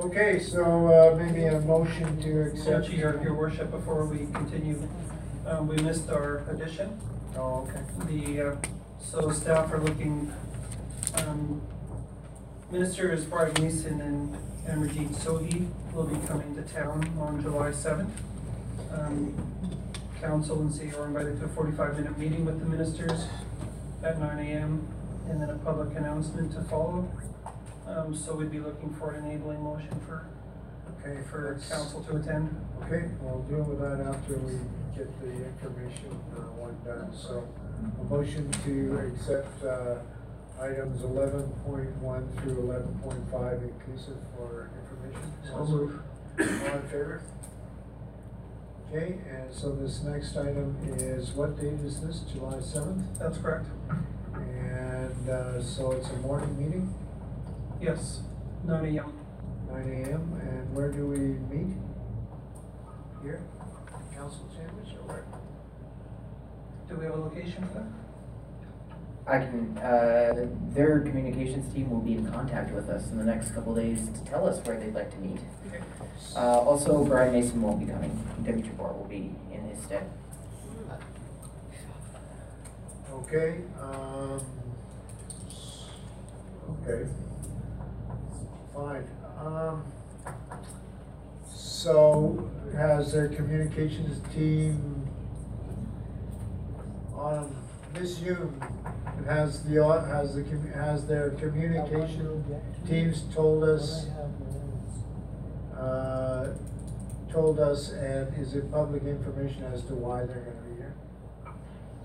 Okay, 0.00 0.38
so, 0.38 0.62
uh, 0.88 1.16
maybe 1.16 1.44
a 1.46 1.60
motion 1.60 2.20
to 2.22 2.42
accept. 2.42 2.84
Actually, 2.84 2.98
your, 2.98 3.22
your 3.22 3.34
worship, 3.34 3.70
before 3.70 4.04
we 4.06 4.18
continue, 4.32 4.80
um, 5.46 5.68
we 5.68 5.76
missed 5.76 6.08
our 6.10 6.44
addition. 6.50 6.98
Oh, 7.36 7.68
okay. 7.68 7.82
The, 8.06 8.40
uh, 8.52 8.56
so 9.00 9.30
staff 9.30 9.72
are 9.72 9.80
looking, 9.80 10.32
um, 11.26 11.60
Ministers 12.70 13.24
Brian 13.24 13.54
Mason 13.60 14.00
and 14.00 14.36
Amarjeet 14.66 15.14
Sohi 15.16 15.68
will 15.94 16.04
be 16.04 16.26
coming 16.26 16.54
to 16.56 16.62
town 16.62 17.12
on 17.18 17.40
July 17.40 17.70
seventh. 17.70 18.20
Um, 18.92 19.34
council 20.20 20.60
and 20.60 20.74
city 20.74 20.92
are 20.94 21.06
invited 21.06 21.38
to 21.40 21.44
a 21.44 21.48
forty-five 21.48 21.96
minute 21.96 22.18
meeting 22.18 22.44
with 22.44 22.58
the 22.58 22.66
ministers 22.66 23.26
at 24.02 24.18
nine 24.18 24.38
AM 24.38 24.88
and 25.28 25.40
then 25.40 25.50
a 25.50 25.58
public 25.58 25.96
announcement 25.96 26.52
to 26.52 26.62
follow. 26.62 27.08
Um, 27.86 28.14
so 28.16 28.34
we'd 28.34 28.50
be 28.50 28.58
looking 28.58 28.92
for 28.94 29.12
an 29.12 29.24
enabling 29.26 29.62
motion 29.62 30.00
for, 30.06 30.26
Okay, 31.06 31.20
for 31.30 31.42
that's- 31.54 31.68
council 31.70 32.02
to 32.04 32.16
attend. 32.16 32.50
Okay, 32.82 33.08
we'll 33.20 33.42
deal 33.42 33.62
with 33.62 33.78
that 33.80 34.00
after 34.06 34.38
we 34.38 34.54
get 34.96 35.08
the 35.20 35.30
information, 35.46 36.10
uh, 36.36 36.40
one 36.58 36.76
done, 36.84 37.12
so 37.14 37.46
a 38.00 38.04
motion 38.04 38.50
to 38.64 38.98
accept, 38.98 39.62
uh, 39.64 39.98
items 40.60 41.02
eleven 41.04 41.48
point 41.64 41.94
one 42.02 42.26
through 42.38 42.58
eleven 42.60 42.94
point 43.04 43.22
five 43.30 43.62
inclusive 43.62 44.16
for 44.36 44.70
information. 44.82 45.32
So 45.44 45.64
move. 45.64 46.00
All 46.38 46.44
in 46.44 46.82
favor? 46.88 47.22
Okay, 48.88 49.18
and 49.28 49.52
so 49.52 49.72
this 49.72 50.02
next 50.02 50.36
item 50.36 50.76
is, 50.84 51.32
what 51.32 51.56
date 51.60 51.80
is 51.84 52.00
this, 52.00 52.20
July 52.32 52.60
seventh? 52.60 53.18
That's 53.18 53.38
correct. 53.38 53.66
And, 54.34 55.28
uh, 55.28 55.62
so 55.62 55.92
it's 55.92 56.08
a 56.10 56.16
morning 56.16 56.56
meeting, 56.58 56.94
Yes, 57.80 58.22
nine 58.64 58.86
AM. 58.86 59.12
Nine 59.68 60.04
AM, 60.06 60.40
and 60.40 60.74
where 60.74 60.90
do 60.90 61.06
we 61.06 61.18
meet? 61.18 61.76
Here, 63.22 63.42
council 64.14 64.48
chambers 64.56 64.88
or 64.94 65.02
where? 65.08 65.24
Do 66.88 66.96
we 66.96 67.04
have 67.06 67.14
a 67.14 67.20
location 67.20 67.66
for 67.68 67.74
that? 67.80 67.86
I 69.28 69.38
can, 69.40 69.76
uh, 69.78 70.46
their 70.72 71.00
communications 71.00 71.72
team 71.74 71.90
will 71.90 72.00
be 72.00 72.12
in 72.14 72.30
contact 72.30 72.72
with 72.72 72.88
us 72.88 73.10
in 73.10 73.18
the 73.18 73.24
next 73.24 73.50
couple 73.50 73.74
days 73.74 74.08
to 74.08 74.24
tell 74.24 74.46
us 74.48 74.64
where 74.64 74.78
they'd 74.78 74.94
like 74.94 75.10
to 75.10 75.18
meet. 75.18 75.40
Okay. 75.66 75.82
Uh, 76.36 76.60
also, 76.60 77.04
Brian 77.04 77.32
Mason 77.32 77.60
won't 77.60 77.80
be 77.80 77.86
coming, 77.86 78.12
Deputy 78.44 78.68
Jabbour 78.68 78.92
will 78.96 79.08
be 79.08 79.34
in 79.52 79.68
his 79.68 79.82
stead. 79.82 80.08
Okay, 83.12 83.62
um, 83.80 84.40
okay. 86.70 87.10
Fine, 88.72 89.08
um, 89.38 89.84
so 91.52 92.50
has 92.76 93.12
their 93.12 93.28
communications 93.28 94.20
team 94.34 95.06
on 97.14 97.54
Ms. 97.94 98.18
Hume, 98.18 98.60
has 99.26 99.62
the, 99.64 99.78
au- 99.78 100.00
has 100.04 100.34
the, 100.34 100.42
commu- 100.42 100.74
has 100.74 101.06
their 101.06 101.30
communication 101.30 102.44
teams 102.86 103.22
told 103.34 103.64
us, 103.64 104.06
uh, 105.76 106.48
told 107.32 107.58
us, 107.58 107.92
and 107.92 108.34
is 108.36 108.54
it 108.54 108.70
public 108.70 109.02
information 109.04 109.64
as 109.64 109.82
to 109.84 109.94
why 109.94 110.24
they're 110.26 110.40
gonna 110.40 110.68
be 110.68 110.74
here? 110.76 110.94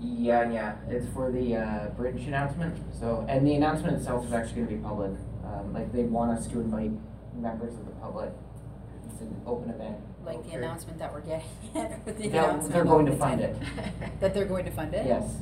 Yeah, 0.00 0.50
yeah, 0.50 0.76
it's 0.88 1.06
for 1.12 1.30
the, 1.30 1.56
uh, 1.56 1.88
bridge 1.90 2.26
announcement, 2.26 2.74
so, 2.98 3.24
and 3.28 3.46
the 3.46 3.54
announcement 3.54 3.96
itself 3.98 4.24
is 4.26 4.32
actually 4.32 4.62
gonna 4.62 4.76
be 4.76 4.82
public. 4.82 5.12
Um, 5.44 5.74
like, 5.74 5.92
they 5.92 6.04
want 6.04 6.30
us 6.38 6.46
to 6.48 6.60
invite 6.60 6.92
members 7.34 7.74
of 7.74 7.84
the 7.86 7.92
public. 7.92 8.30
It's 9.10 9.20
an 9.20 9.40
open 9.46 9.70
event. 9.70 9.96
Like 10.24 10.44
the 10.48 10.56
announcement 10.56 10.98
that 10.98 11.12
we're 11.12 11.20
getting, 11.22 11.46
the 11.74 12.24
announcement. 12.28 12.72
they're 12.72 12.84
going 12.84 13.06
to 13.06 13.16
fund 13.16 13.40
it. 13.40 13.56
That 14.20 14.34
they're 14.34 14.44
going 14.44 14.64
to 14.66 14.70
fund 14.70 14.94
it? 14.94 15.04
Yes. 15.06 15.34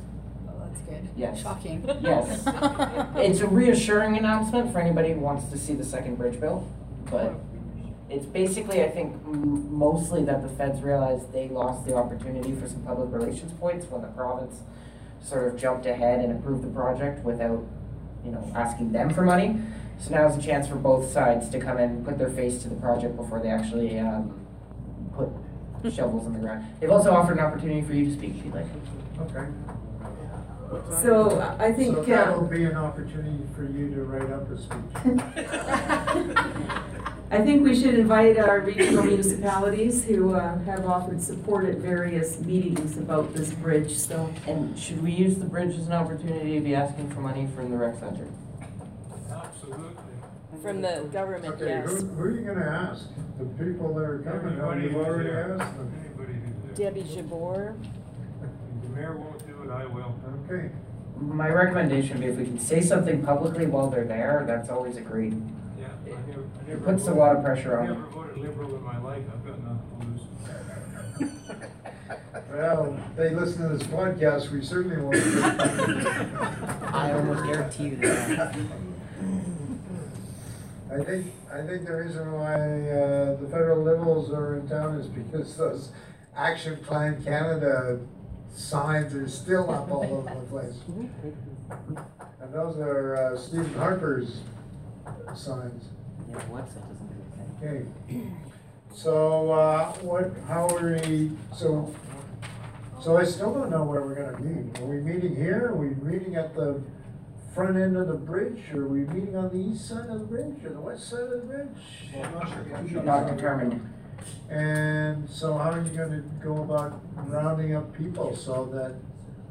Oh, 0.49 0.53
that's 0.65 0.81
good. 0.81 1.07
Yes. 1.15 1.39
Shocking. 1.41 1.83
Yes. 2.01 2.43
It's 3.15 3.41
a 3.41 3.47
reassuring 3.47 4.17
announcement 4.17 4.71
for 4.73 4.79
anybody 4.79 5.13
who 5.13 5.19
wants 5.19 5.51
to 5.51 5.57
see 5.57 5.73
the 5.75 5.83
second 5.85 6.15
bridge 6.15 6.39
built, 6.39 6.65
but 7.11 7.35
it's 8.09 8.25
basically, 8.25 8.83
I 8.83 8.89
think, 8.89 9.13
m- 9.25 9.71
mostly 9.73 10.23
that 10.25 10.41
the 10.41 10.49
feds 10.49 10.81
realized 10.81 11.31
they 11.31 11.47
lost 11.49 11.85
the 11.85 11.93
opportunity 11.95 12.55
for 12.55 12.67
some 12.67 12.81
public 12.81 13.11
relations 13.13 13.53
points 13.53 13.85
when 13.87 14.01
the 14.01 14.07
province 14.09 14.61
sort 15.23 15.47
of 15.47 15.59
jumped 15.59 15.85
ahead 15.85 16.19
and 16.25 16.31
approved 16.39 16.63
the 16.63 16.67
project 16.69 17.23
without, 17.23 17.63
you 18.25 18.31
know, 18.31 18.51
asking 18.55 18.91
them 18.91 19.11
for 19.11 19.21
money. 19.21 19.61
So 20.01 20.15
now's 20.15 20.35
a 20.35 20.41
chance 20.41 20.67
for 20.67 20.75
both 20.75 21.11
sides 21.11 21.49
to 21.49 21.59
come 21.59 21.77
and 21.77 22.03
put 22.03 22.17
their 22.17 22.31
face 22.31 22.61
to 22.63 22.69
the 22.69 22.75
project 22.75 23.15
before 23.15 23.39
they 23.39 23.49
actually, 23.49 23.99
um, 23.99 24.33
put 25.15 25.29
shovels 25.93 26.25
in 26.25 26.33
the 26.33 26.39
ground. 26.39 26.65
They've 26.79 26.89
also 26.89 27.11
offered 27.11 27.37
an 27.37 27.43
opportunity 27.43 27.81
for 27.81 27.93
you 27.93 28.05
to 28.05 28.13
speak 28.13 28.37
if 28.37 28.45
you'd 28.45 28.53
like. 28.53 28.65
Okay. 29.19 29.45
So 31.01 31.39
I 31.39 31.65
I 31.65 31.73
think. 31.73 31.95
So 31.95 32.01
uh, 32.01 32.05
that'll 32.05 32.45
be 32.45 32.63
an 32.63 32.77
opportunity 32.77 33.43
for 33.55 33.63
you 33.63 33.93
to 33.93 34.03
write 34.03 34.31
up 34.31 34.49
a 34.49 34.57
speech. 34.57 34.91
I 37.31 37.39
think 37.39 37.63
we 37.63 37.75
should 37.79 37.93
invite 37.93 38.37
our 38.37 38.59
regional 38.59 39.03
municipalities 39.03 40.03
who 40.03 40.33
uh, 40.33 40.59
have 40.63 40.85
offered 40.85 41.21
support 41.21 41.65
at 41.65 41.77
various 41.77 42.39
meetings 42.39 42.97
about 42.97 43.33
this 43.33 43.51
bridge, 43.53 43.95
so. 43.95 44.33
And 44.47 44.77
should 44.77 45.01
we 45.01 45.11
use 45.11 45.35
the 45.37 45.45
bridge 45.45 45.75
as 45.77 45.87
an 45.87 45.93
opportunity 45.93 46.55
to 46.55 46.61
be 46.61 46.75
asking 46.75 47.09
for 47.11 47.21
money 47.21 47.47
from 47.55 47.71
the 47.71 47.77
rec 47.77 47.99
center? 47.99 48.27
Absolutely. 50.65 50.91
From 50.91 51.03
the 51.05 51.09
government, 51.11 51.53
Okay, 51.55 51.65
yes. 51.65 51.89
who, 51.89 52.05
who 52.07 52.23
are 52.23 52.31
you 52.31 52.41
gonna 52.41 52.61
ask? 52.91 53.05
The 53.39 53.45
people 53.63 53.93
that 53.95 54.03
are 54.03 54.19
coming, 54.19 54.53
Anybody 54.53 54.81
you've 54.83 54.91
who's 54.93 55.05
already 55.07 55.29
there. 55.29 55.57
asked 55.59 55.77
them? 55.77 55.93
Anybody 56.05 56.33
who's 56.33 56.77
there. 56.77 56.91
Debbie 56.91 57.03
Jabbour, 57.03 57.75
If 58.43 58.83
the 58.83 58.89
mayor 58.95 59.17
won't 59.17 59.47
do 59.47 59.63
it, 59.63 59.73
I 59.73 59.85
will. 59.87 60.15
Okay, 60.49 60.69
My 61.19 61.49
recommendation 61.49 62.17
would 62.19 62.25
be 62.25 62.31
if 62.31 62.37
we 62.37 62.45
can 62.45 62.59
say 62.59 62.79
something 62.81 63.23
publicly 63.23 63.65
while 63.65 63.89
they're 63.89 64.05
there, 64.05 64.43
that's 64.47 64.69
always 64.69 64.97
a 64.97 65.01
great, 65.01 65.33
Yeah, 65.79 65.87
I 66.05 66.09
never, 66.09 66.21
I 66.21 66.61
it 66.61 66.67
never. 66.67 66.81
puts 66.93 67.07
a 67.07 67.13
lot 67.13 67.35
of 67.35 67.43
pressure 67.43 67.79
I 67.79 67.81
on 67.81 67.87
never 67.87 68.01
them. 68.01 68.09
voted 68.11 68.37
liberal 68.37 68.75
in 68.75 68.83
my 68.83 68.97
life, 68.99 69.23
I've 69.33 69.45
got 69.45 69.59
nothing 69.63 70.27
to 71.19 71.25
lose. 71.25 71.29
well, 72.51 72.99
they 73.15 73.33
listen 73.33 73.63
to 73.63 73.75
this 73.77 73.87
podcast, 73.87 74.51
we 74.51 74.61
certainly 74.63 74.97
won't. 74.97 75.15
I 76.93 77.13
almost 77.13 77.45
guarantee 77.45 77.83
you 77.89 77.95
that. 77.97 78.55
I 80.91 81.03
think, 81.03 81.27
I 81.53 81.61
think 81.65 81.85
the 81.85 81.95
reason 81.95 82.33
why, 82.33 82.53
uh, 82.53 83.35
the 83.37 83.47
federal 83.49 83.81
liberals 83.81 84.31
are 84.33 84.57
in 84.57 84.67
town 84.67 84.95
is 84.99 85.07
because 85.07 85.55
those 85.55 85.91
Action 86.35 86.77
Plan 86.83 87.23
Canada 87.23 87.99
signs 88.53 89.13
are 89.13 89.29
still 89.29 89.71
up 89.71 89.89
all 89.89 90.03
over 90.03 90.35
the 90.35 90.45
place. 90.47 90.81
And 92.41 92.53
those 92.53 92.77
are, 92.77 93.15
uh, 93.15 93.37
Stephen 93.37 93.73
Harper's 93.75 94.41
signs. 95.33 95.85
Yeah, 96.29 96.35
what's 96.49 96.73
doesn't. 96.73 97.09
Okay, 97.63 97.85
so, 98.93 99.51
uh, 99.53 99.93
what, 100.01 100.31
how 100.47 100.67
are 100.75 100.99
we, 101.07 101.31
so, 101.55 101.95
so 103.01 103.17
I 103.17 103.23
still 103.23 103.53
don't 103.53 103.69
know 103.69 103.83
where 103.85 104.01
we're 104.01 104.15
gonna 104.15 104.39
meet. 104.39 104.77
Are 104.79 104.85
we 104.85 104.97
meeting 104.99 105.35
here? 105.35 105.69
Are 105.69 105.75
we 105.75 105.89
meeting 106.03 106.35
at 106.35 106.53
the 106.53 106.81
front 107.53 107.77
end 107.77 107.97
of 107.97 108.07
the 108.07 108.15
bridge? 108.15 108.59
Are 108.73 108.87
we 108.87 109.01
meeting 109.01 109.35
on 109.35 109.49
the 109.49 109.73
east 109.73 109.87
side 109.87 110.09
of 110.09 110.19
the 110.19 110.25
bridge 110.25 110.63
or 110.63 110.69
the 110.69 110.79
west 110.79 111.09
side 111.09 111.21
of 111.21 111.29
the 111.31 111.37
bridge? 111.37 111.67
I'm 112.15 112.33
not 112.33 112.49
sure 112.49 112.87
yet. 112.93 113.05
Not 113.05 113.35
determined. 113.35 113.93
And 114.49 115.29
so 115.29 115.57
how 115.57 115.71
are 115.71 115.81
you 115.81 115.89
gonna 115.97 116.23
go 116.43 116.61
about 116.61 117.01
rounding 117.15 117.75
up 117.75 117.97
people 117.97 118.35
so 118.35 118.65
that 118.73 118.95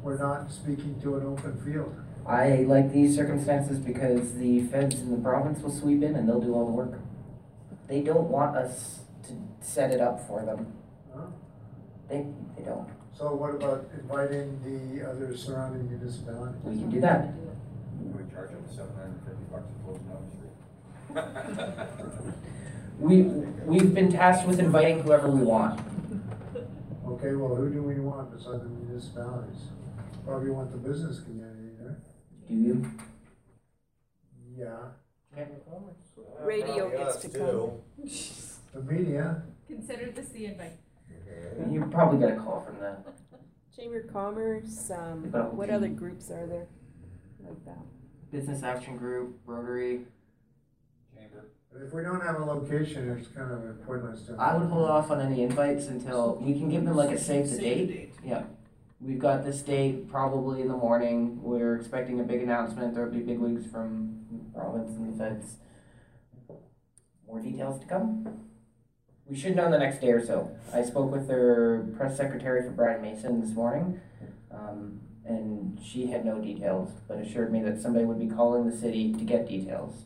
we're 0.01 0.17
not 0.17 0.51
speaking 0.51 0.99
to 1.01 1.17
an 1.17 1.25
open 1.25 1.59
field? 1.63 1.95
I 2.25 2.63
like 2.67 2.91
these 2.93 3.15
circumstances 3.15 3.79
because 3.79 4.33
the 4.35 4.61
feds 4.67 5.01
in 5.01 5.11
the 5.11 5.17
province 5.17 5.61
will 5.61 5.71
sweep 5.71 6.03
in 6.03 6.15
and 6.15 6.29
they'll 6.29 6.39
do 6.41 6.53
all 6.53 6.65
the 6.65 6.71
work. 6.71 6.99
They 7.87 8.01
don't 8.01 8.29
want 8.29 8.55
us 8.55 8.99
to 9.27 9.33
set 9.59 9.91
it 9.91 9.99
up 9.99 10.25
for 10.27 10.45
them. 10.45 10.73
Huh? 11.13 11.25
They, 12.09 12.25
they 12.57 12.63
don't. 12.63 12.87
So 13.17 13.33
what 13.33 13.55
about 13.55 13.89
inviting 13.99 14.59
the 14.63 15.07
other 15.09 15.35
surrounding 15.35 15.89
municipalities? 15.89 16.61
We 16.63 16.77
can 16.77 16.89
do 16.89 17.01
that. 17.01 17.33
Charge 18.41 18.51
them 18.51 18.65
seven 18.75 18.93
hundred 18.95 19.07
and 19.07 19.23
fifty 19.25 19.43
bucks 19.51 19.67
to 19.67 19.77
close 19.83 19.99
down 19.99 20.25
the 21.15 21.55
street. 21.55 22.27
We, 22.99 23.23
we've 23.23 23.95
been 23.95 24.11
tasked 24.11 24.47
with 24.47 24.59
inviting 24.59 24.99
whoever 24.99 25.27
we 25.27 25.41
want. 25.41 25.79
Okay, 27.07 27.33
well, 27.33 27.55
who 27.55 27.71
do 27.71 27.81
we 27.81 27.95
want 27.95 28.31
besides 28.31 28.61
the 28.61 28.69
municipalities? 28.69 29.59
Probably 30.23 30.51
want 30.51 30.71
the 30.71 30.77
business 30.77 31.19
community 31.21 31.69
there. 31.79 31.97
Do 32.47 32.53
you? 32.53 32.91
Yeah. 34.55 34.77
Radio 36.41 36.91
gets 36.91 37.15
to 37.17 37.29
come. 37.29 37.71
The 38.71 38.81
media, 38.83 39.41
Consider 39.65 40.11
this 40.11 40.29
the 40.29 40.45
invite. 40.45 40.77
You're 41.71 41.87
probably 41.87 42.19
get 42.19 42.37
a 42.37 42.39
call 42.39 42.61
from 42.61 42.77
them. 42.77 42.97
Chamber 43.75 44.01
of 44.01 44.13
Commerce, 44.13 44.91
um, 44.91 45.23
They've 45.23 45.31
got 45.31 45.39
a 45.39 45.43
whole 45.45 45.53
what 45.53 45.71
other 45.71 45.87
groups 45.87 46.29
are 46.29 46.45
there 46.45 46.67
like 47.43 47.65
that? 47.65 48.00
Business 48.31 48.63
Action 48.63 48.97
Group, 48.97 49.39
Rotary. 49.45 50.01
if 51.75 51.93
we 51.93 52.01
don't 52.01 52.21
have 52.21 52.39
a 52.39 52.45
location, 52.45 53.09
it's 53.17 53.27
kind 53.27 53.51
of 53.51 53.85
pointless 53.85 54.21
to. 54.23 54.35
I 54.39 54.55
would 54.55 54.69
hold 54.69 54.89
off 54.89 55.11
on 55.11 55.19
any 55.19 55.43
invites 55.43 55.87
until, 55.87 56.35
we 56.35 56.53
can 56.53 56.69
give 56.69 56.85
them 56.85 56.95
like 56.95 57.11
a 57.11 57.19
save 57.19 57.49
the 57.49 57.57
date. 57.57 58.13
Yeah. 58.23 58.43
We've 59.01 59.19
got 59.19 59.43
this 59.43 59.61
date 59.61 60.09
probably 60.09 60.61
in 60.61 60.67
the 60.67 60.77
morning. 60.77 61.41
We're 61.41 61.75
expecting 61.75 62.19
a 62.19 62.23
big 62.23 62.41
announcement. 62.41 62.93
There'll 62.93 63.11
be 63.11 63.19
big 63.19 63.39
wigs 63.39 63.65
from 63.65 64.25
the 64.31 64.59
province 64.59 64.91
and 64.91 65.13
the 65.13 65.17
feds. 65.17 65.57
More 67.27 67.39
details 67.39 67.81
to 67.81 67.87
come. 67.87 68.47
We 69.25 69.35
should 69.35 69.55
know 69.55 69.65
in 69.65 69.71
the 69.71 69.79
next 69.79 70.01
day 70.01 70.11
or 70.11 70.23
so. 70.23 70.51
I 70.73 70.83
spoke 70.83 71.11
with 71.11 71.27
their 71.27 71.79
press 71.97 72.15
secretary 72.15 72.63
for 72.63 72.71
Brian 72.71 73.01
Mason 73.01 73.41
this 73.41 73.51
morning. 73.51 73.99
Um, 74.51 74.99
and 75.25 75.79
she 75.83 76.07
had 76.07 76.25
no 76.25 76.39
details, 76.39 76.91
but 77.07 77.17
assured 77.17 77.51
me 77.51 77.61
that 77.63 77.81
somebody 77.81 78.05
would 78.05 78.19
be 78.19 78.27
calling 78.27 78.69
the 78.69 78.75
city 78.75 79.13
to 79.13 79.23
get 79.23 79.47
details. 79.47 80.05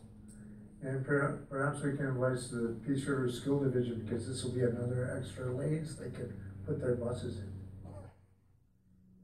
And 0.82 1.04
per- 1.04 1.46
perhaps 1.48 1.82
we 1.82 1.96
can 1.96 2.06
advise 2.06 2.50
the 2.50 2.76
Peace 2.86 3.04
River 3.06 3.30
School 3.30 3.60
Division, 3.60 4.04
because 4.04 4.28
this 4.28 4.44
will 4.44 4.52
be 4.52 4.60
another 4.60 5.16
extra 5.18 5.46
lanes 5.46 5.96
they 5.96 6.10
could 6.10 6.34
put 6.66 6.80
their 6.80 6.94
buses 6.94 7.38
in. 7.38 7.52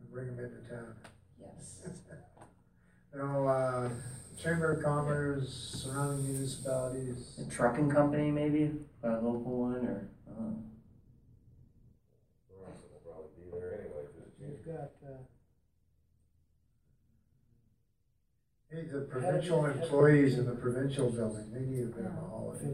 And 0.00 0.10
bring 0.10 0.34
them 0.34 0.44
into 0.44 0.68
town. 0.68 0.94
Yes. 1.40 1.86
Now, 3.14 3.46
uh, 3.46 3.90
Chamber 4.42 4.72
of 4.72 4.82
Commerce, 4.82 5.82
surrounding 5.84 6.32
municipalities. 6.32 7.38
A 7.46 7.50
trucking 7.50 7.90
company 7.90 8.30
maybe, 8.30 8.72
a 9.02 9.10
local 9.10 9.60
one 9.60 9.86
or, 9.86 10.08
uh, 10.30 10.52
You've 14.40 14.64
got, 14.64 14.90
uh. 15.06 15.31
Hey, 18.72 18.86
the 18.90 19.02
provincial 19.02 19.66
employees 19.66 20.38
in 20.38 20.46
the 20.46 20.54
provincial 20.54 21.10
building, 21.10 21.52
they 21.52 21.60
need 21.60 21.82
a 21.82 21.86
bit 21.88 22.06
of 22.06 22.12
a 22.12 22.30
holiday. 22.30 22.72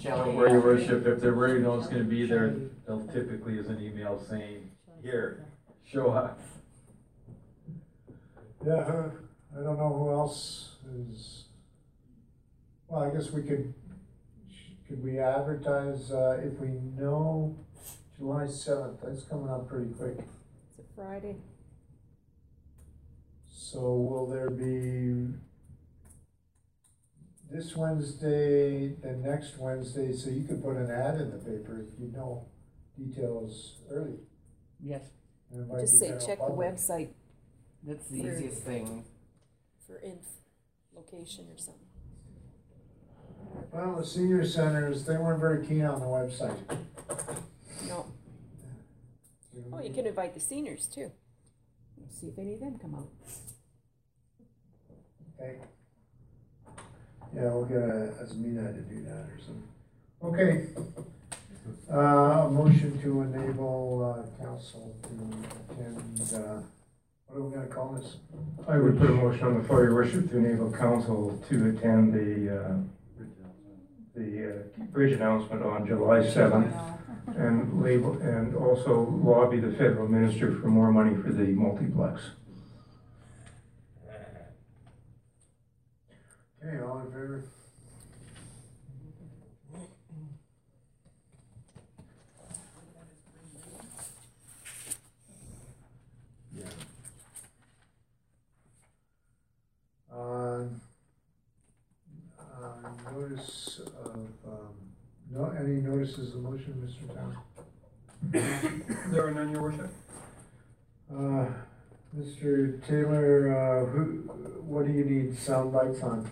Shelley. 0.00 0.34
Where 0.34 0.48
your 0.48 0.62
worship, 0.62 1.06
if 1.06 1.20
they're 1.20 1.34
worried 1.34 1.62
no 1.62 1.70
one's 1.72 1.88
gonna 1.88 2.04
be 2.04 2.24
there, 2.24 2.56
they'll 2.86 3.06
typically 3.08 3.58
is 3.58 3.68
an 3.68 3.82
email 3.82 4.18
saying, 4.30 4.70
here, 5.02 5.44
show 5.84 6.10
up. 6.12 6.40
Yeah, 8.64 8.72
uh, 8.72 9.10
I 9.52 9.62
don't 9.62 9.76
know 9.76 9.92
who 9.98 10.10
else 10.12 10.76
is, 11.10 11.44
well, 12.88 13.02
I 13.02 13.10
guess 13.10 13.30
we 13.30 13.42
could, 13.42 13.74
could 14.88 15.04
we 15.04 15.18
advertise, 15.18 16.10
uh, 16.10 16.40
if 16.42 16.58
we 16.58 16.68
know 16.68 17.58
July 18.16 18.46
seventh, 18.46 19.00
that's 19.02 19.24
coming 19.24 19.50
up 19.50 19.68
pretty 19.68 19.92
quick. 19.92 20.16
It's 20.70 20.78
a 20.78 20.94
Friday. 20.96 21.36
So 23.74 23.80
will 23.80 24.28
there 24.28 24.50
be 24.50 25.34
this 27.50 27.74
Wednesday, 27.74 28.90
the 29.02 29.16
next 29.16 29.58
Wednesday, 29.58 30.12
so 30.12 30.30
you 30.30 30.44
could 30.44 30.62
put 30.62 30.76
an 30.76 30.88
ad 30.92 31.16
in 31.20 31.32
the 31.32 31.38
paper 31.38 31.84
if 31.84 31.98
you 31.98 32.12
know 32.12 32.46
details 32.96 33.78
early? 33.90 34.20
Yes. 34.80 35.02
And 35.50 35.62
invite 35.62 35.80
Just 35.80 35.98
say, 35.98 36.06
general 36.10 36.24
check 36.24 36.38
the 36.38 36.44
public. 36.44 36.68
website 36.68 37.08
That's 37.82 38.06
the 38.10 38.22
For- 38.22 38.32
easiest 38.36 38.62
thing. 38.62 39.04
for 39.88 39.96
inf, 39.96 40.24
location 40.94 41.46
or 41.52 41.58
something. 41.58 41.88
Well, 43.72 43.96
the 43.96 44.06
senior 44.06 44.46
centers, 44.46 45.04
they 45.04 45.16
weren't 45.16 45.40
very 45.40 45.66
keen 45.66 45.82
on 45.84 45.98
the 45.98 46.06
website. 46.06 46.56
No. 47.88 48.06
Oh, 49.72 49.80
you 49.82 49.92
can 49.92 50.06
invite 50.06 50.32
the 50.32 50.38
seniors 50.40 50.86
too. 50.86 51.10
See 52.08 52.28
if 52.28 52.38
any 52.38 52.54
of 52.54 52.60
them 52.60 52.78
come 52.78 52.94
out. 52.94 53.08
Okay. 55.40 55.56
Yeah, 57.34 57.52
we'll 57.52 57.64
get 57.64 57.78
a, 57.78 58.12
Asmina 58.22 58.74
to 58.74 58.80
do 58.82 59.02
that 59.02 59.26
or 59.26 59.38
something. 59.44 59.68
Okay. 60.22 60.68
Uh, 61.92 62.46
a 62.46 62.50
motion 62.50 63.00
to 63.02 63.22
enable, 63.22 64.04
uh, 64.04 64.44
council 64.44 64.94
to 65.02 65.72
attend, 65.72 66.20
uh, 66.34 66.60
what 67.26 67.38
are 67.38 67.42
we 67.42 67.54
gonna 67.54 67.66
call 67.66 67.94
this? 67.94 68.16
I 68.68 68.78
would 68.78 68.98
put 68.98 69.10
a 69.10 69.14
motion 69.14 69.46
on 69.46 69.58
the 69.60 69.64
floor, 69.66 69.84
your 69.84 69.94
worship, 69.94 70.30
to 70.30 70.38
enable 70.38 70.70
council 70.72 71.42
to 71.48 71.68
attend 71.70 72.14
the, 72.14 72.60
uh, 72.60 73.24
the 74.14 74.50
uh, 74.50 74.84
bridge 74.92 75.12
announcement 75.12 75.62
on 75.62 75.86
July 75.86 76.28
seventh. 76.28 76.72
And 77.26 77.82
label, 77.82 78.12
and 78.20 78.54
also 78.54 79.00
lobby 79.24 79.58
the 79.58 79.72
federal 79.72 80.06
minister 80.06 80.52
for 80.60 80.68
more 80.68 80.92
money 80.92 81.16
for 81.22 81.32
the 81.32 81.46
multiplex. 81.54 82.20
Okay, 86.66 86.80
all 86.82 87.00
in 87.00 87.06
favor? 87.06 87.44
Yeah. 96.56 96.64
Um, 100.10 100.80
uh, 102.40 103.12
notice 103.12 103.80
of, 104.02 104.14
um, 104.46 104.74
no, 105.30 105.52
any 105.58 105.82
notices 105.82 106.34
of 106.34 106.42
motion, 106.42 106.74
Mr. 106.82 107.14
Town? 107.14 107.36
There 109.12 109.26
are 109.26 109.30
none, 109.32 109.50
your 109.52 109.62
worship? 109.62 109.90
Uh, 111.12 111.46
Mr. 112.16 112.82
Taylor, 112.86 113.52
uh, 113.54 113.86
who, 113.90 114.04
what 114.64 114.86
do 114.86 114.92
you 114.92 115.04
need 115.04 115.36
sound 115.36 115.70
bites 115.70 116.02
on? 116.02 116.30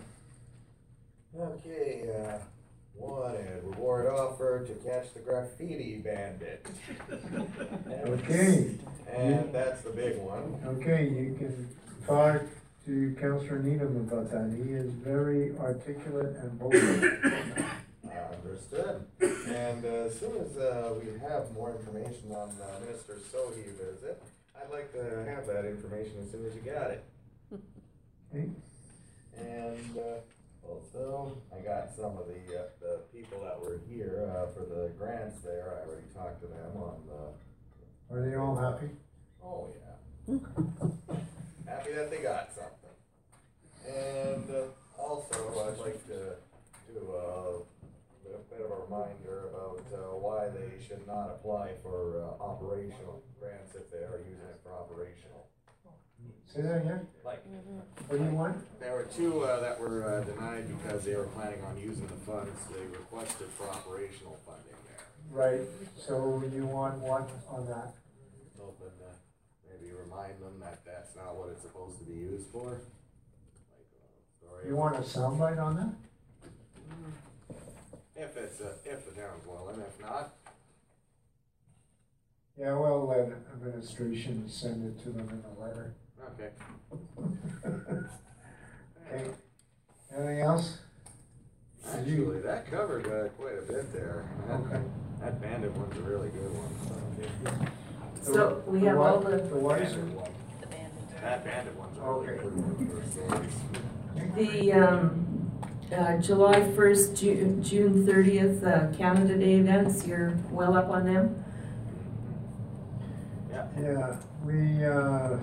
Okay, 1.39 2.09
uh, 2.15 2.37
wanted 2.95 3.63
reward 3.63 4.07
offer 4.07 4.65
to 4.65 4.73
catch 4.87 5.13
the 5.13 5.19
graffiti 5.19 5.97
bandit. 5.97 6.65
Okay. 8.05 8.75
And 9.09 9.53
that's 9.53 9.81
the 9.83 9.89
big 9.91 10.17
one. 10.19 10.59
Okay, 10.65 11.05
you 11.09 11.35
can 11.37 11.69
talk 12.05 12.41
to 12.85 13.15
Counselor 13.19 13.59
Needham 13.59 13.95
about 13.95 14.29
that. 14.31 14.53
He 14.55 14.73
is 14.73 14.91
very 14.91 15.57
articulate 15.57 16.35
and 16.37 16.51
vocal. 16.59 16.79
Understood. 18.43 19.05
And 19.21 19.85
uh, 19.85 20.07
as 20.07 20.19
soon 20.19 20.37
as 20.37 20.57
uh, 20.57 20.93
we 21.01 21.17
have 21.19 21.51
more 21.53 21.71
information 21.75 22.31
on 22.31 22.49
uh, 22.61 22.79
Minister 22.85 23.19
Sohi 23.33 23.65
visit, 23.77 24.21
I'd 24.55 24.71
like 24.71 24.91
to 24.93 25.25
have 25.29 25.47
that 25.47 25.65
information 25.65 26.13
as 26.23 26.31
soon 26.31 26.45
as 26.45 26.55
you 26.55 26.61
got 26.61 26.91
it. 26.91 27.03
Okay. 28.33 28.49
And 29.37 29.97
uh, 29.97 30.19
also, 30.67 31.37
I 31.55 31.59
got 31.61 31.93
some 31.95 32.17
of 32.17 32.25
the, 32.27 32.57
uh, 32.59 32.63
the 32.79 32.99
people 33.13 33.41
that 33.43 33.59
were 33.59 33.79
here 33.89 34.29
uh, 34.31 34.51
for 34.53 34.61
the 34.65 34.91
grants 34.97 35.41
there. 35.41 35.81
I 35.83 35.87
already 35.87 36.07
talked 36.13 36.41
to 36.41 36.47
them 36.47 36.77
on 36.77 37.03
the, 37.07 38.15
Are 38.15 38.21
they 38.29 38.35
all 38.35 38.55
happy? 38.55 38.89
oh 39.43 39.67
yeah. 39.75 40.37
Happy 41.67 41.91
that 41.93 42.09
they 42.11 42.21
got 42.21 42.49
something. 42.53 42.95
And 43.87 44.49
uh, 44.49 45.01
also, 45.01 45.35
I'd 45.67 45.77
like 45.79 46.07
to 46.07 46.35
do 46.87 46.99
a 47.11 47.59
bit- 48.23 48.49
bit 48.49 48.61
of 48.61 48.71
a 48.71 48.75
reminder 48.87 49.49
about 49.51 49.83
uh, 49.93 50.15
why 50.15 50.47
they 50.49 50.81
should 50.85 51.05
not 51.07 51.29
apply 51.29 51.71
for 51.83 52.23
uh, 52.23 52.43
operational 52.43 53.21
grants 53.39 53.75
if 53.75 53.89
they 53.91 53.97
are 54.07 54.19
using 54.19 54.47
it 54.47 54.59
for 54.63 54.71
operational. 54.73 55.47
Say 56.53 56.61
that 56.61 56.81
again? 56.85 57.07
Like, 57.25 57.43
What 58.07 58.19
do 58.19 58.23
you 58.25 58.29
want? 58.29 58.79
there 58.79 58.93
were 58.93 59.07
two 59.15 59.41
uh, 59.41 59.59
that 59.61 59.79
were 59.79 60.05
uh, 60.05 60.23
denied 60.23 60.67
because 60.67 61.03
they 61.03 61.15
were 61.15 61.25
planning 61.33 61.63
on 61.63 61.79
using 61.79 62.05
the 62.05 62.13
funds 62.29 62.51
they 62.69 62.85
requested 62.95 63.47
for 63.57 63.67
operational 63.69 64.37
funding 64.45 64.77
there. 64.85 65.01
Right, 65.31 65.61
so 65.97 66.43
you 66.53 66.67
want 66.67 66.99
one 66.99 67.25
on 67.49 67.65
that? 67.65 67.95
Hoping 68.59 68.93
to 69.01 69.09
maybe 69.67 69.93
remind 69.97 70.39
them 70.41 70.59
that 70.61 70.85
that's 70.85 71.15
not 71.15 71.35
what 71.35 71.49
it's 71.49 71.63
supposed 71.63 71.97
to 71.97 72.05
be 72.05 72.13
used 72.19 72.45
for. 72.51 72.69
Like, 72.69 73.89
uh, 73.97 74.45
story 74.45 74.67
You 74.67 74.75
want 74.75 74.95
a 74.95 74.99
soundbite 74.99 75.57
on 75.59 75.75
that? 75.77 75.93
If 78.15 78.37
it's, 78.37 78.61
uh, 78.61 78.73
if 78.85 79.05
the 79.11 79.19
town's 79.19 79.43
willing, 79.47 79.79
if 79.81 79.99
not, 79.99 80.35
Yeah, 82.59 82.77
well, 82.77 83.07
let 83.07 83.31
administration 83.57 84.47
send 84.47 84.85
it 84.85 85.01
to 85.03 85.09
them 85.09 85.27
in 85.29 85.43
a 85.57 85.59
letter. 85.59 85.95
Okay. 86.31 86.49
Okay, 89.11 89.29
anything 90.15 90.41
else? 90.41 90.79
Did 91.95 92.07
you- 92.07 92.21
Actually, 92.23 92.39
that 92.41 92.71
covered 92.71 93.05
uh, 93.07 93.29
quite 93.37 93.57
a 93.59 93.61
bit 93.61 93.91
there. 93.93 94.23
That- 94.47 94.59
Okay. 94.61 94.81
That 95.21 95.41
bandit 95.41 95.71
one's 95.77 95.97
a 95.97 96.01
really 96.01 96.29
good 96.29 96.51
one. 96.53 97.67
So 98.23 98.61
we 98.67 98.79
The 98.79 98.87
have 98.87 98.97
all 98.99 99.19
what? 99.19 99.31
the, 99.31 99.37
The 99.37 99.55
what? 99.55 99.79
Bandit 99.79 100.05
one. 100.15 100.31
That 101.21 101.45
bandit 101.45 101.75
one's 101.77 101.97
a 101.97 102.01
really 102.01 102.27
Okay. 102.27 102.43
good 102.43 102.55
one 102.57 102.87
for 102.87 103.03
stories. 103.09 103.55
the, 104.35 104.73
um, 104.73 105.51
uh, 105.95 106.17
July 106.17 106.69
first, 106.75 107.15
June, 107.15 107.63
June 107.63 108.05
thirtieth, 108.05 108.63
uh, 108.65 108.87
Canada 108.97 109.37
Day 109.37 109.55
events, 109.55 110.05
you're 110.05 110.33
well 110.51 110.75
up 110.75 110.89
on 110.89 111.05
them? 111.05 111.43
Yeah. 113.77 113.81
Yeah, 113.83 114.15
we, 114.45 114.85
uh, 114.85 115.37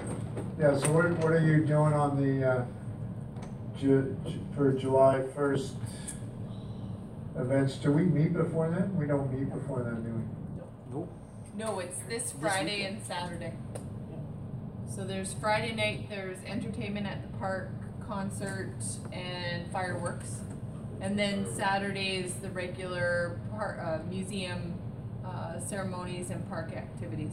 yeah, 0.59 0.77
so 0.79 0.93
what, 0.93 1.11
what 1.19 1.33
are 1.33 1.41
you 1.45 1.65
doing 1.65 1.93
on 1.93 2.17
the, 2.21 2.47
uh, 2.49 2.65
Ju- 3.79 4.17
Ju- 4.27 4.41
for 4.55 4.73
July 4.73 5.23
first 5.35 5.75
events? 7.37 7.77
Do 7.77 7.93
we 7.93 8.03
meet 8.05 8.33
before 8.35 8.71
then? 8.71 8.95
We 8.97 9.07
don't 9.07 9.33
meet 9.33 9.53
before 9.53 9.83
then, 9.83 10.03
do 10.03 10.11
we? 10.13 10.95
No, 10.95 11.09
No, 11.57 11.79
it's 11.81 11.99
this 12.09 12.33
Friday 12.33 12.85
and 12.85 13.03
Saturday. 13.03 13.55
So 14.95 15.05
there's 15.05 15.33
Friday 15.35 15.75
night, 15.75 16.09
there's 16.11 16.39
entertainment 16.45 17.07
at 17.07 17.23
the 17.23 17.37
park, 17.39 17.71
concert 18.07 18.75
and 19.13 19.71
fireworks. 19.73 20.41
And 21.01 21.19
then 21.19 21.47
Saturday 21.55 22.17
is 22.17 22.35
the 22.35 22.51
regular 22.51 23.41
par- 23.51 23.81
uh, 24.05 24.09
museum, 24.11 24.75
uh, 25.25 25.59
ceremonies 25.61 26.31
and 26.31 26.47
park 26.49 26.73
activities. 26.77 27.33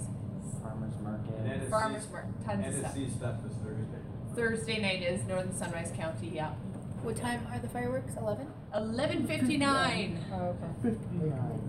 Farmers. 1.47 1.61
And 1.61 1.69
Farmers 1.71 2.07
market, 2.11 2.45
tons 2.45 2.67
of 2.67 2.79
stuff. 2.79 2.95
NSC 2.95 3.17
stuff 3.17 3.35
is 3.45 3.53
Thursday. 3.63 4.01
Thursday 4.35 4.81
night 4.81 5.01
is 5.03 5.25
Northern 5.27 5.55
Sunrise 5.55 5.91
County, 5.95 6.29
yeah. 6.33 6.51
What 7.03 7.15
time 7.15 7.47
are 7.51 7.59
the 7.59 7.69
fireworks? 7.69 8.13
Eleven? 8.17 8.47
Eleven 8.75 9.27
fifty-nine. 9.27 10.19
Oh, 10.33 10.55
okay. 10.83 10.95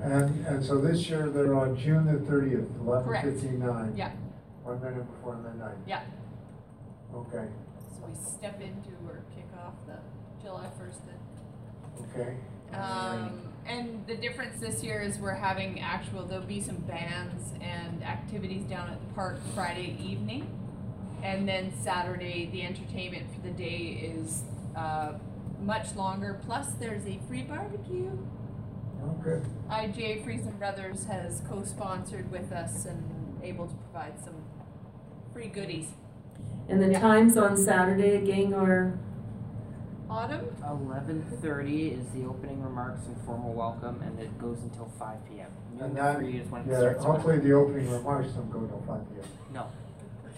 And, 0.02 0.46
and 0.46 0.64
so 0.64 0.78
this 0.80 1.08
year 1.08 1.28
they're 1.28 1.54
on 1.54 1.76
June 1.78 2.06
the 2.06 2.18
thirtieth, 2.26 2.66
eleven 2.80 3.04
Correct. 3.06 3.24
fifty-nine. 3.26 3.94
Yeah, 3.96 4.12
One 4.64 4.80
minute 4.82 5.06
before 5.16 5.36
midnight. 5.36 5.76
yeah. 5.86 6.02
Okay, 7.14 7.46
So 7.94 8.06
we 8.06 8.14
step 8.36 8.60
into 8.60 8.90
or 9.06 9.22
kick 9.34 9.46
off 9.64 9.74
the 9.86 9.98
July 10.42 10.66
first 10.78 11.00
then. 11.06 12.20
okay. 12.20 12.36
Um, 12.76 13.47
and 13.68 14.06
the 14.06 14.16
difference 14.16 14.58
this 14.60 14.82
year 14.82 15.00
is 15.00 15.18
we're 15.18 15.34
having 15.34 15.80
actual, 15.80 16.24
there'll 16.24 16.44
be 16.44 16.60
some 16.60 16.76
bands 16.76 17.52
and 17.60 18.02
activities 18.02 18.62
down 18.64 18.88
at 18.88 19.00
the 19.00 19.14
park 19.14 19.38
Friday 19.54 19.96
evening. 20.02 20.48
And 21.22 21.48
then 21.48 21.72
Saturday, 21.82 22.48
the 22.52 22.62
entertainment 22.62 23.26
for 23.34 23.40
the 23.40 23.50
day 23.50 24.12
is, 24.16 24.42
uh, 24.74 25.12
much 25.60 25.94
longer, 25.96 26.40
plus 26.46 26.72
there's 26.80 27.04
a 27.06 27.18
free 27.28 27.42
barbecue. 27.42 28.10
Okay. 29.20 29.46
IGA 29.68 30.24
Friesen 30.24 30.58
Brothers 30.58 31.04
has 31.04 31.42
co-sponsored 31.48 32.30
with 32.30 32.52
us 32.52 32.86
and 32.86 33.40
able 33.42 33.66
to 33.66 33.74
provide 33.74 34.18
some 34.24 34.34
free 35.32 35.48
goodies. 35.48 35.88
And 36.68 36.82
the 36.82 36.98
times 36.98 37.36
on 37.36 37.56
Saturday 37.56 38.16
again 38.16 38.54
are, 38.54 38.98
Autumn? 40.10 40.48
Eleven 40.66 41.22
thirty 41.42 41.88
is 41.88 42.06
the 42.14 42.24
opening 42.24 42.62
remarks 42.62 43.04
and 43.06 43.20
formal 43.26 43.52
welcome, 43.52 44.00
and 44.02 44.18
it 44.18 44.38
goes 44.38 44.58
until 44.62 44.90
five 44.98 45.18
P 45.28 45.40
M. 45.40 45.46
Noon 45.74 45.82
And 45.84 45.96
to 45.96 46.02
that, 46.02 46.16
three 46.16 46.38
is 46.38 46.48
when 46.50 46.62
it 46.62 46.68
yeah, 46.70 46.78
starts. 46.78 47.04
hopefully 47.04 47.38
the 47.38 47.52
opening 47.52 47.90
remarks 47.90 48.28
don't 48.30 48.50
go 48.50 48.60
till 48.66 48.82
five 48.86 49.02
P 49.10 49.20
M. 49.20 49.28
No. 49.52 49.66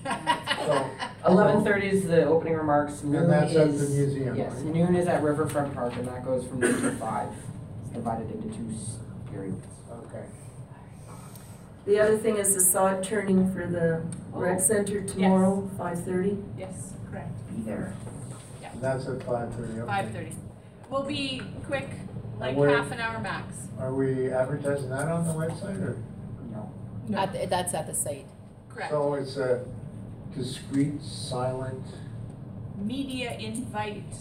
So, 0.02 0.90
Eleven 1.26 1.62
thirty 1.62 1.88
is 1.88 2.04
the 2.06 2.24
opening 2.24 2.54
remarks, 2.54 3.02
noon 3.04 3.22
And 3.24 3.32
that's 3.32 3.54
at 3.54 3.68
the 3.68 3.74
is- 3.74 3.90
museum, 3.90 4.34
Yes, 4.36 4.52
right? 4.54 4.64
noon 4.64 4.96
is 4.96 5.06
at 5.06 5.22
Riverfront 5.22 5.74
Park, 5.74 5.94
and 5.96 6.08
that 6.08 6.24
goes 6.24 6.46
from 6.46 6.60
noon 6.60 6.80
to 6.82 6.92
five. 6.92 7.28
It's 7.84 7.92
divided 7.94 8.30
into 8.32 8.48
two 8.48 8.70
s- 8.74 8.96
periods. 9.30 9.66
Okay. 10.04 10.24
the 11.84 11.98
other 12.00 12.16
thing 12.16 12.36
is 12.38 12.54
the 12.54 12.60
sod 12.60 13.02
turning 13.04 13.52
for 13.52 13.66
the 13.66 14.02
rec 14.32 14.58
oh. 14.58 14.62
center 14.62 15.02
tomorrow, 15.02 15.70
five 15.78 16.02
thirty? 16.04 16.38
Yes, 16.58 16.94
correct. 17.10 17.30
Be 17.54 17.62
there. 17.62 17.94
And 18.80 18.88
that's 18.88 19.06
at 19.08 19.22
five 19.24 19.54
thirty, 19.54 19.74
okay. 19.78 19.86
Five 19.86 20.10
thirty. 20.10 20.32
We'll 20.88 21.02
be 21.02 21.42
quick, 21.66 21.86
like 22.38 22.56
where- 22.56 22.70
half 22.82 22.90
an 22.90 22.98
hour 22.98 23.20
max. 23.20 23.54
Are 23.78 23.92
we 23.92 24.32
advertising 24.32 24.88
that 24.88 25.06
on 25.08 25.26
the 25.26 25.34
website 25.34 25.80
or? 25.82 25.96
No. 26.50 26.70
At 27.18 27.32
the, 27.34 27.46
that's 27.46 27.74
at 27.74 27.86
the 27.86 27.94
site. 27.94 28.26
Correct. 28.70 28.90
So 28.90 29.14
it's 29.14 29.36
a 29.36 29.64
discreet, 30.34 31.02
silent, 31.02 31.84
Media 32.78 33.34
invite, 33.38 34.14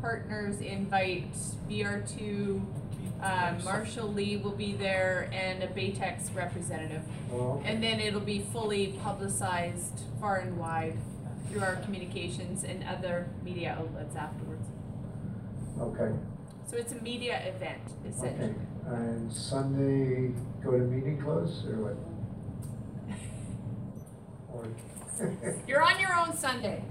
partners 0.00 0.60
invite, 0.60 1.32
BR 1.68 1.98
two, 2.00 2.60
uh, 3.22 3.54
Marshall 3.62 4.12
Lee 4.12 4.36
will 4.38 4.50
be 4.56 4.72
there 4.74 5.30
and 5.32 5.62
a 5.62 5.68
Baytex 5.68 6.34
representative. 6.34 7.02
well, 7.30 7.62
And 7.64 7.80
then 7.80 8.00
it'll 8.00 8.18
be 8.20 8.40
fully 8.52 8.98
publicized 9.04 10.00
far 10.20 10.38
and 10.38 10.58
wide 10.58 10.98
through 11.50 11.60
our 11.62 11.76
communications 11.76 12.64
and 12.64 12.84
other 12.84 13.28
media 13.44 13.76
outlets 13.78 14.14
afterwards. 14.16 14.66
okay, 15.80 16.12
So 16.68 16.76
it's 16.76 16.92
a 16.92 17.02
media 17.02 17.42
event 17.54 17.82
essentially. 18.08 18.50
okay. 18.50 18.54
And 18.86 19.32
Sunday, 19.32 20.32
go 20.64 20.72
to 20.72 20.78
meeting 20.78 21.20
close 21.20 21.64
or 21.66 21.76
what? 21.76 21.96
Or? 24.52 24.66
You're 25.68 25.82
on 25.82 26.00
your 26.00 26.14
own 26.16 26.36
Sunday. 26.36 26.82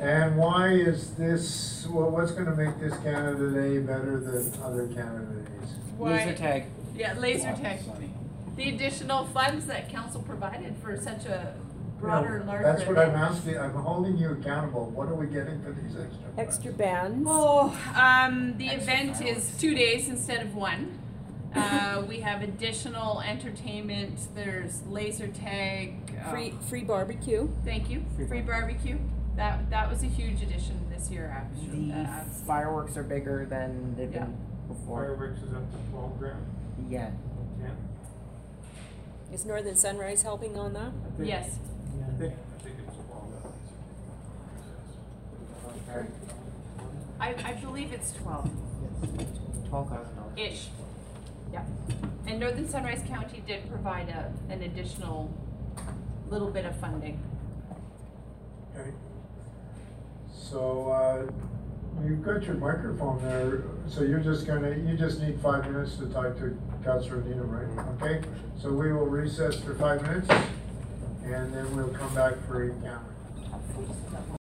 And 0.00 0.38
why 0.38 0.68
is 0.72 1.10
this, 1.16 1.86
well, 1.90 2.08
what's 2.10 2.30
gonna 2.32 2.56
make 2.56 2.78
this 2.80 2.96
Canada 3.02 3.50
Day 3.50 3.80
better 3.80 4.18
than 4.18 4.50
other 4.62 4.86
Canada 4.88 5.34
Days? 5.42 5.70
Why- 5.98 6.12
Laser 6.24 6.34
tag. 6.38 6.64
Yeah, 6.96 7.12
laser 7.18 7.52
tag. 7.52 7.80
The 8.56 8.68
additional 8.70 9.26
funds 9.26 9.66
that 9.66 9.90
council 9.90 10.22
provided 10.22 10.74
for 10.82 10.96
such 10.96 11.26
a 11.26 11.52
broader 12.00 12.36
and 12.38 12.46
larger 12.46 12.64
That's 12.64 12.86
what 12.86 12.98
I'm 12.98 13.14
asking, 13.14 13.58
I'm 13.58 13.72
holding 13.72 14.16
you 14.16 14.30
accountable, 14.32 14.90
what 14.90 15.08
are 15.08 15.14
we 15.14 15.26
getting 15.26 15.60
for 15.62 15.72
these 15.72 15.96
extra? 15.96 16.24
Extra 16.38 16.72
bands? 16.72 17.26
Oh, 17.30 17.68
um, 17.94 18.56
the 18.56 18.68
Extra 18.70 18.94
event 18.94 19.22
is 19.22 19.52
two 19.58 19.74
days 19.74 20.08
instead 20.08 20.42
of 20.42 20.54
one. 20.54 20.98
Uh, 21.54 22.02
we 22.08 22.20
have 22.20 22.42
additional 22.42 23.20
entertainment, 23.20 24.18
there's 24.34 24.82
laser 24.86 25.28
tag. 25.28 25.94
uh, 26.24 26.30
Free, 26.30 26.54
free 26.68 26.82
barbecue? 26.84 27.48
Thank 27.64 27.90
you, 27.90 28.04
Free 28.16 28.26
free 28.26 28.40
barbecue. 28.42 28.98
That, 29.36 29.70
that 29.70 29.88
was 29.90 30.02
a 30.02 30.06
huge 30.06 30.42
addition 30.42 30.86
this 30.90 31.10
year, 31.10 31.32
actually. 31.34 31.90
The 31.90 31.98
Uh, 32.00 32.24
fireworks 32.46 32.96
are 32.96 33.02
bigger 33.04 33.46
than 33.46 33.94
they've 33.96 34.12
Yeah. 34.12 34.24
been 34.24 34.36
before. 34.68 35.04
Fireworks 35.06 35.40
is 35.42 35.52
up 35.54 35.70
to 35.70 35.76
twelve 35.90 36.18
grand, 36.18 36.44
Yeah. 36.88 37.10
ten? 37.60 37.76
Is 39.32 39.44
Northern 39.46 39.76
Sunrise 39.76 40.22
helping 40.22 40.58
on 40.58 40.72
that? 40.74 40.90
Yes, 41.22 41.58
I 41.98 42.18
think, 42.18 42.34
I 42.34 42.62
think 42.62 42.76
it's 42.86 42.96
twelve. 42.96 43.54
Okay. 45.88 46.06
I, 47.20 47.34
I 47.50 47.52
believe 47.54 47.92
it's 47.92 48.12
twelve. 48.12 48.50
Twelve 49.68 49.88
thousand 49.88 50.16
dollars. 50.16 50.36
Ish, 50.36 50.68
yeah. 51.52 51.64
And 52.26 52.40
Northern 52.40 52.68
Sunrise 52.68 53.02
County 53.08 53.42
did 53.46 53.68
provide 53.68 54.08
a, 54.08 54.32
an 54.50 54.62
additional 54.62 55.32
little 56.28 56.50
bit 56.50 56.64
of 56.64 56.76
funding. 56.76 57.20
Okay. 58.74 58.90
So, 60.32 60.90
uh, 60.90 61.30
you've 62.04 62.22
got 62.24 62.44
your 62.44 62.54
microphone 62.54 63.22
there, 63.22 63.62
so 63.88 64.02
you're 64.02 64.20
just 64.20 64.46
gonna, 64.46 64.70
you 64.70 64.96
just 64.96 65.20
need 65.20 65.40
five 65.40 65.70
minutes 65.70 65.96
to 65.96 66.06
talk 66.06 66.36
to 66.38 66.56
Councilor 66.84 67.22
Needham, 67.22 67.50
right? 67.50 67.86
Okay, 68.00 68.26
so 68.60 68.72
we 68.72 68.92
will 68.92 69.06
recess 69.06 69.60
for 69.60 69.74
five 69.74 70.02
minutes, 70.02 70.28
and 71.32 71.54
then 71.54 71.76
we'll 71.76 71.88
come 71.88 72.14
back 72.14 72.34
for 72.46 72.64
a 72.64 72.70
camera. 72.70 74.20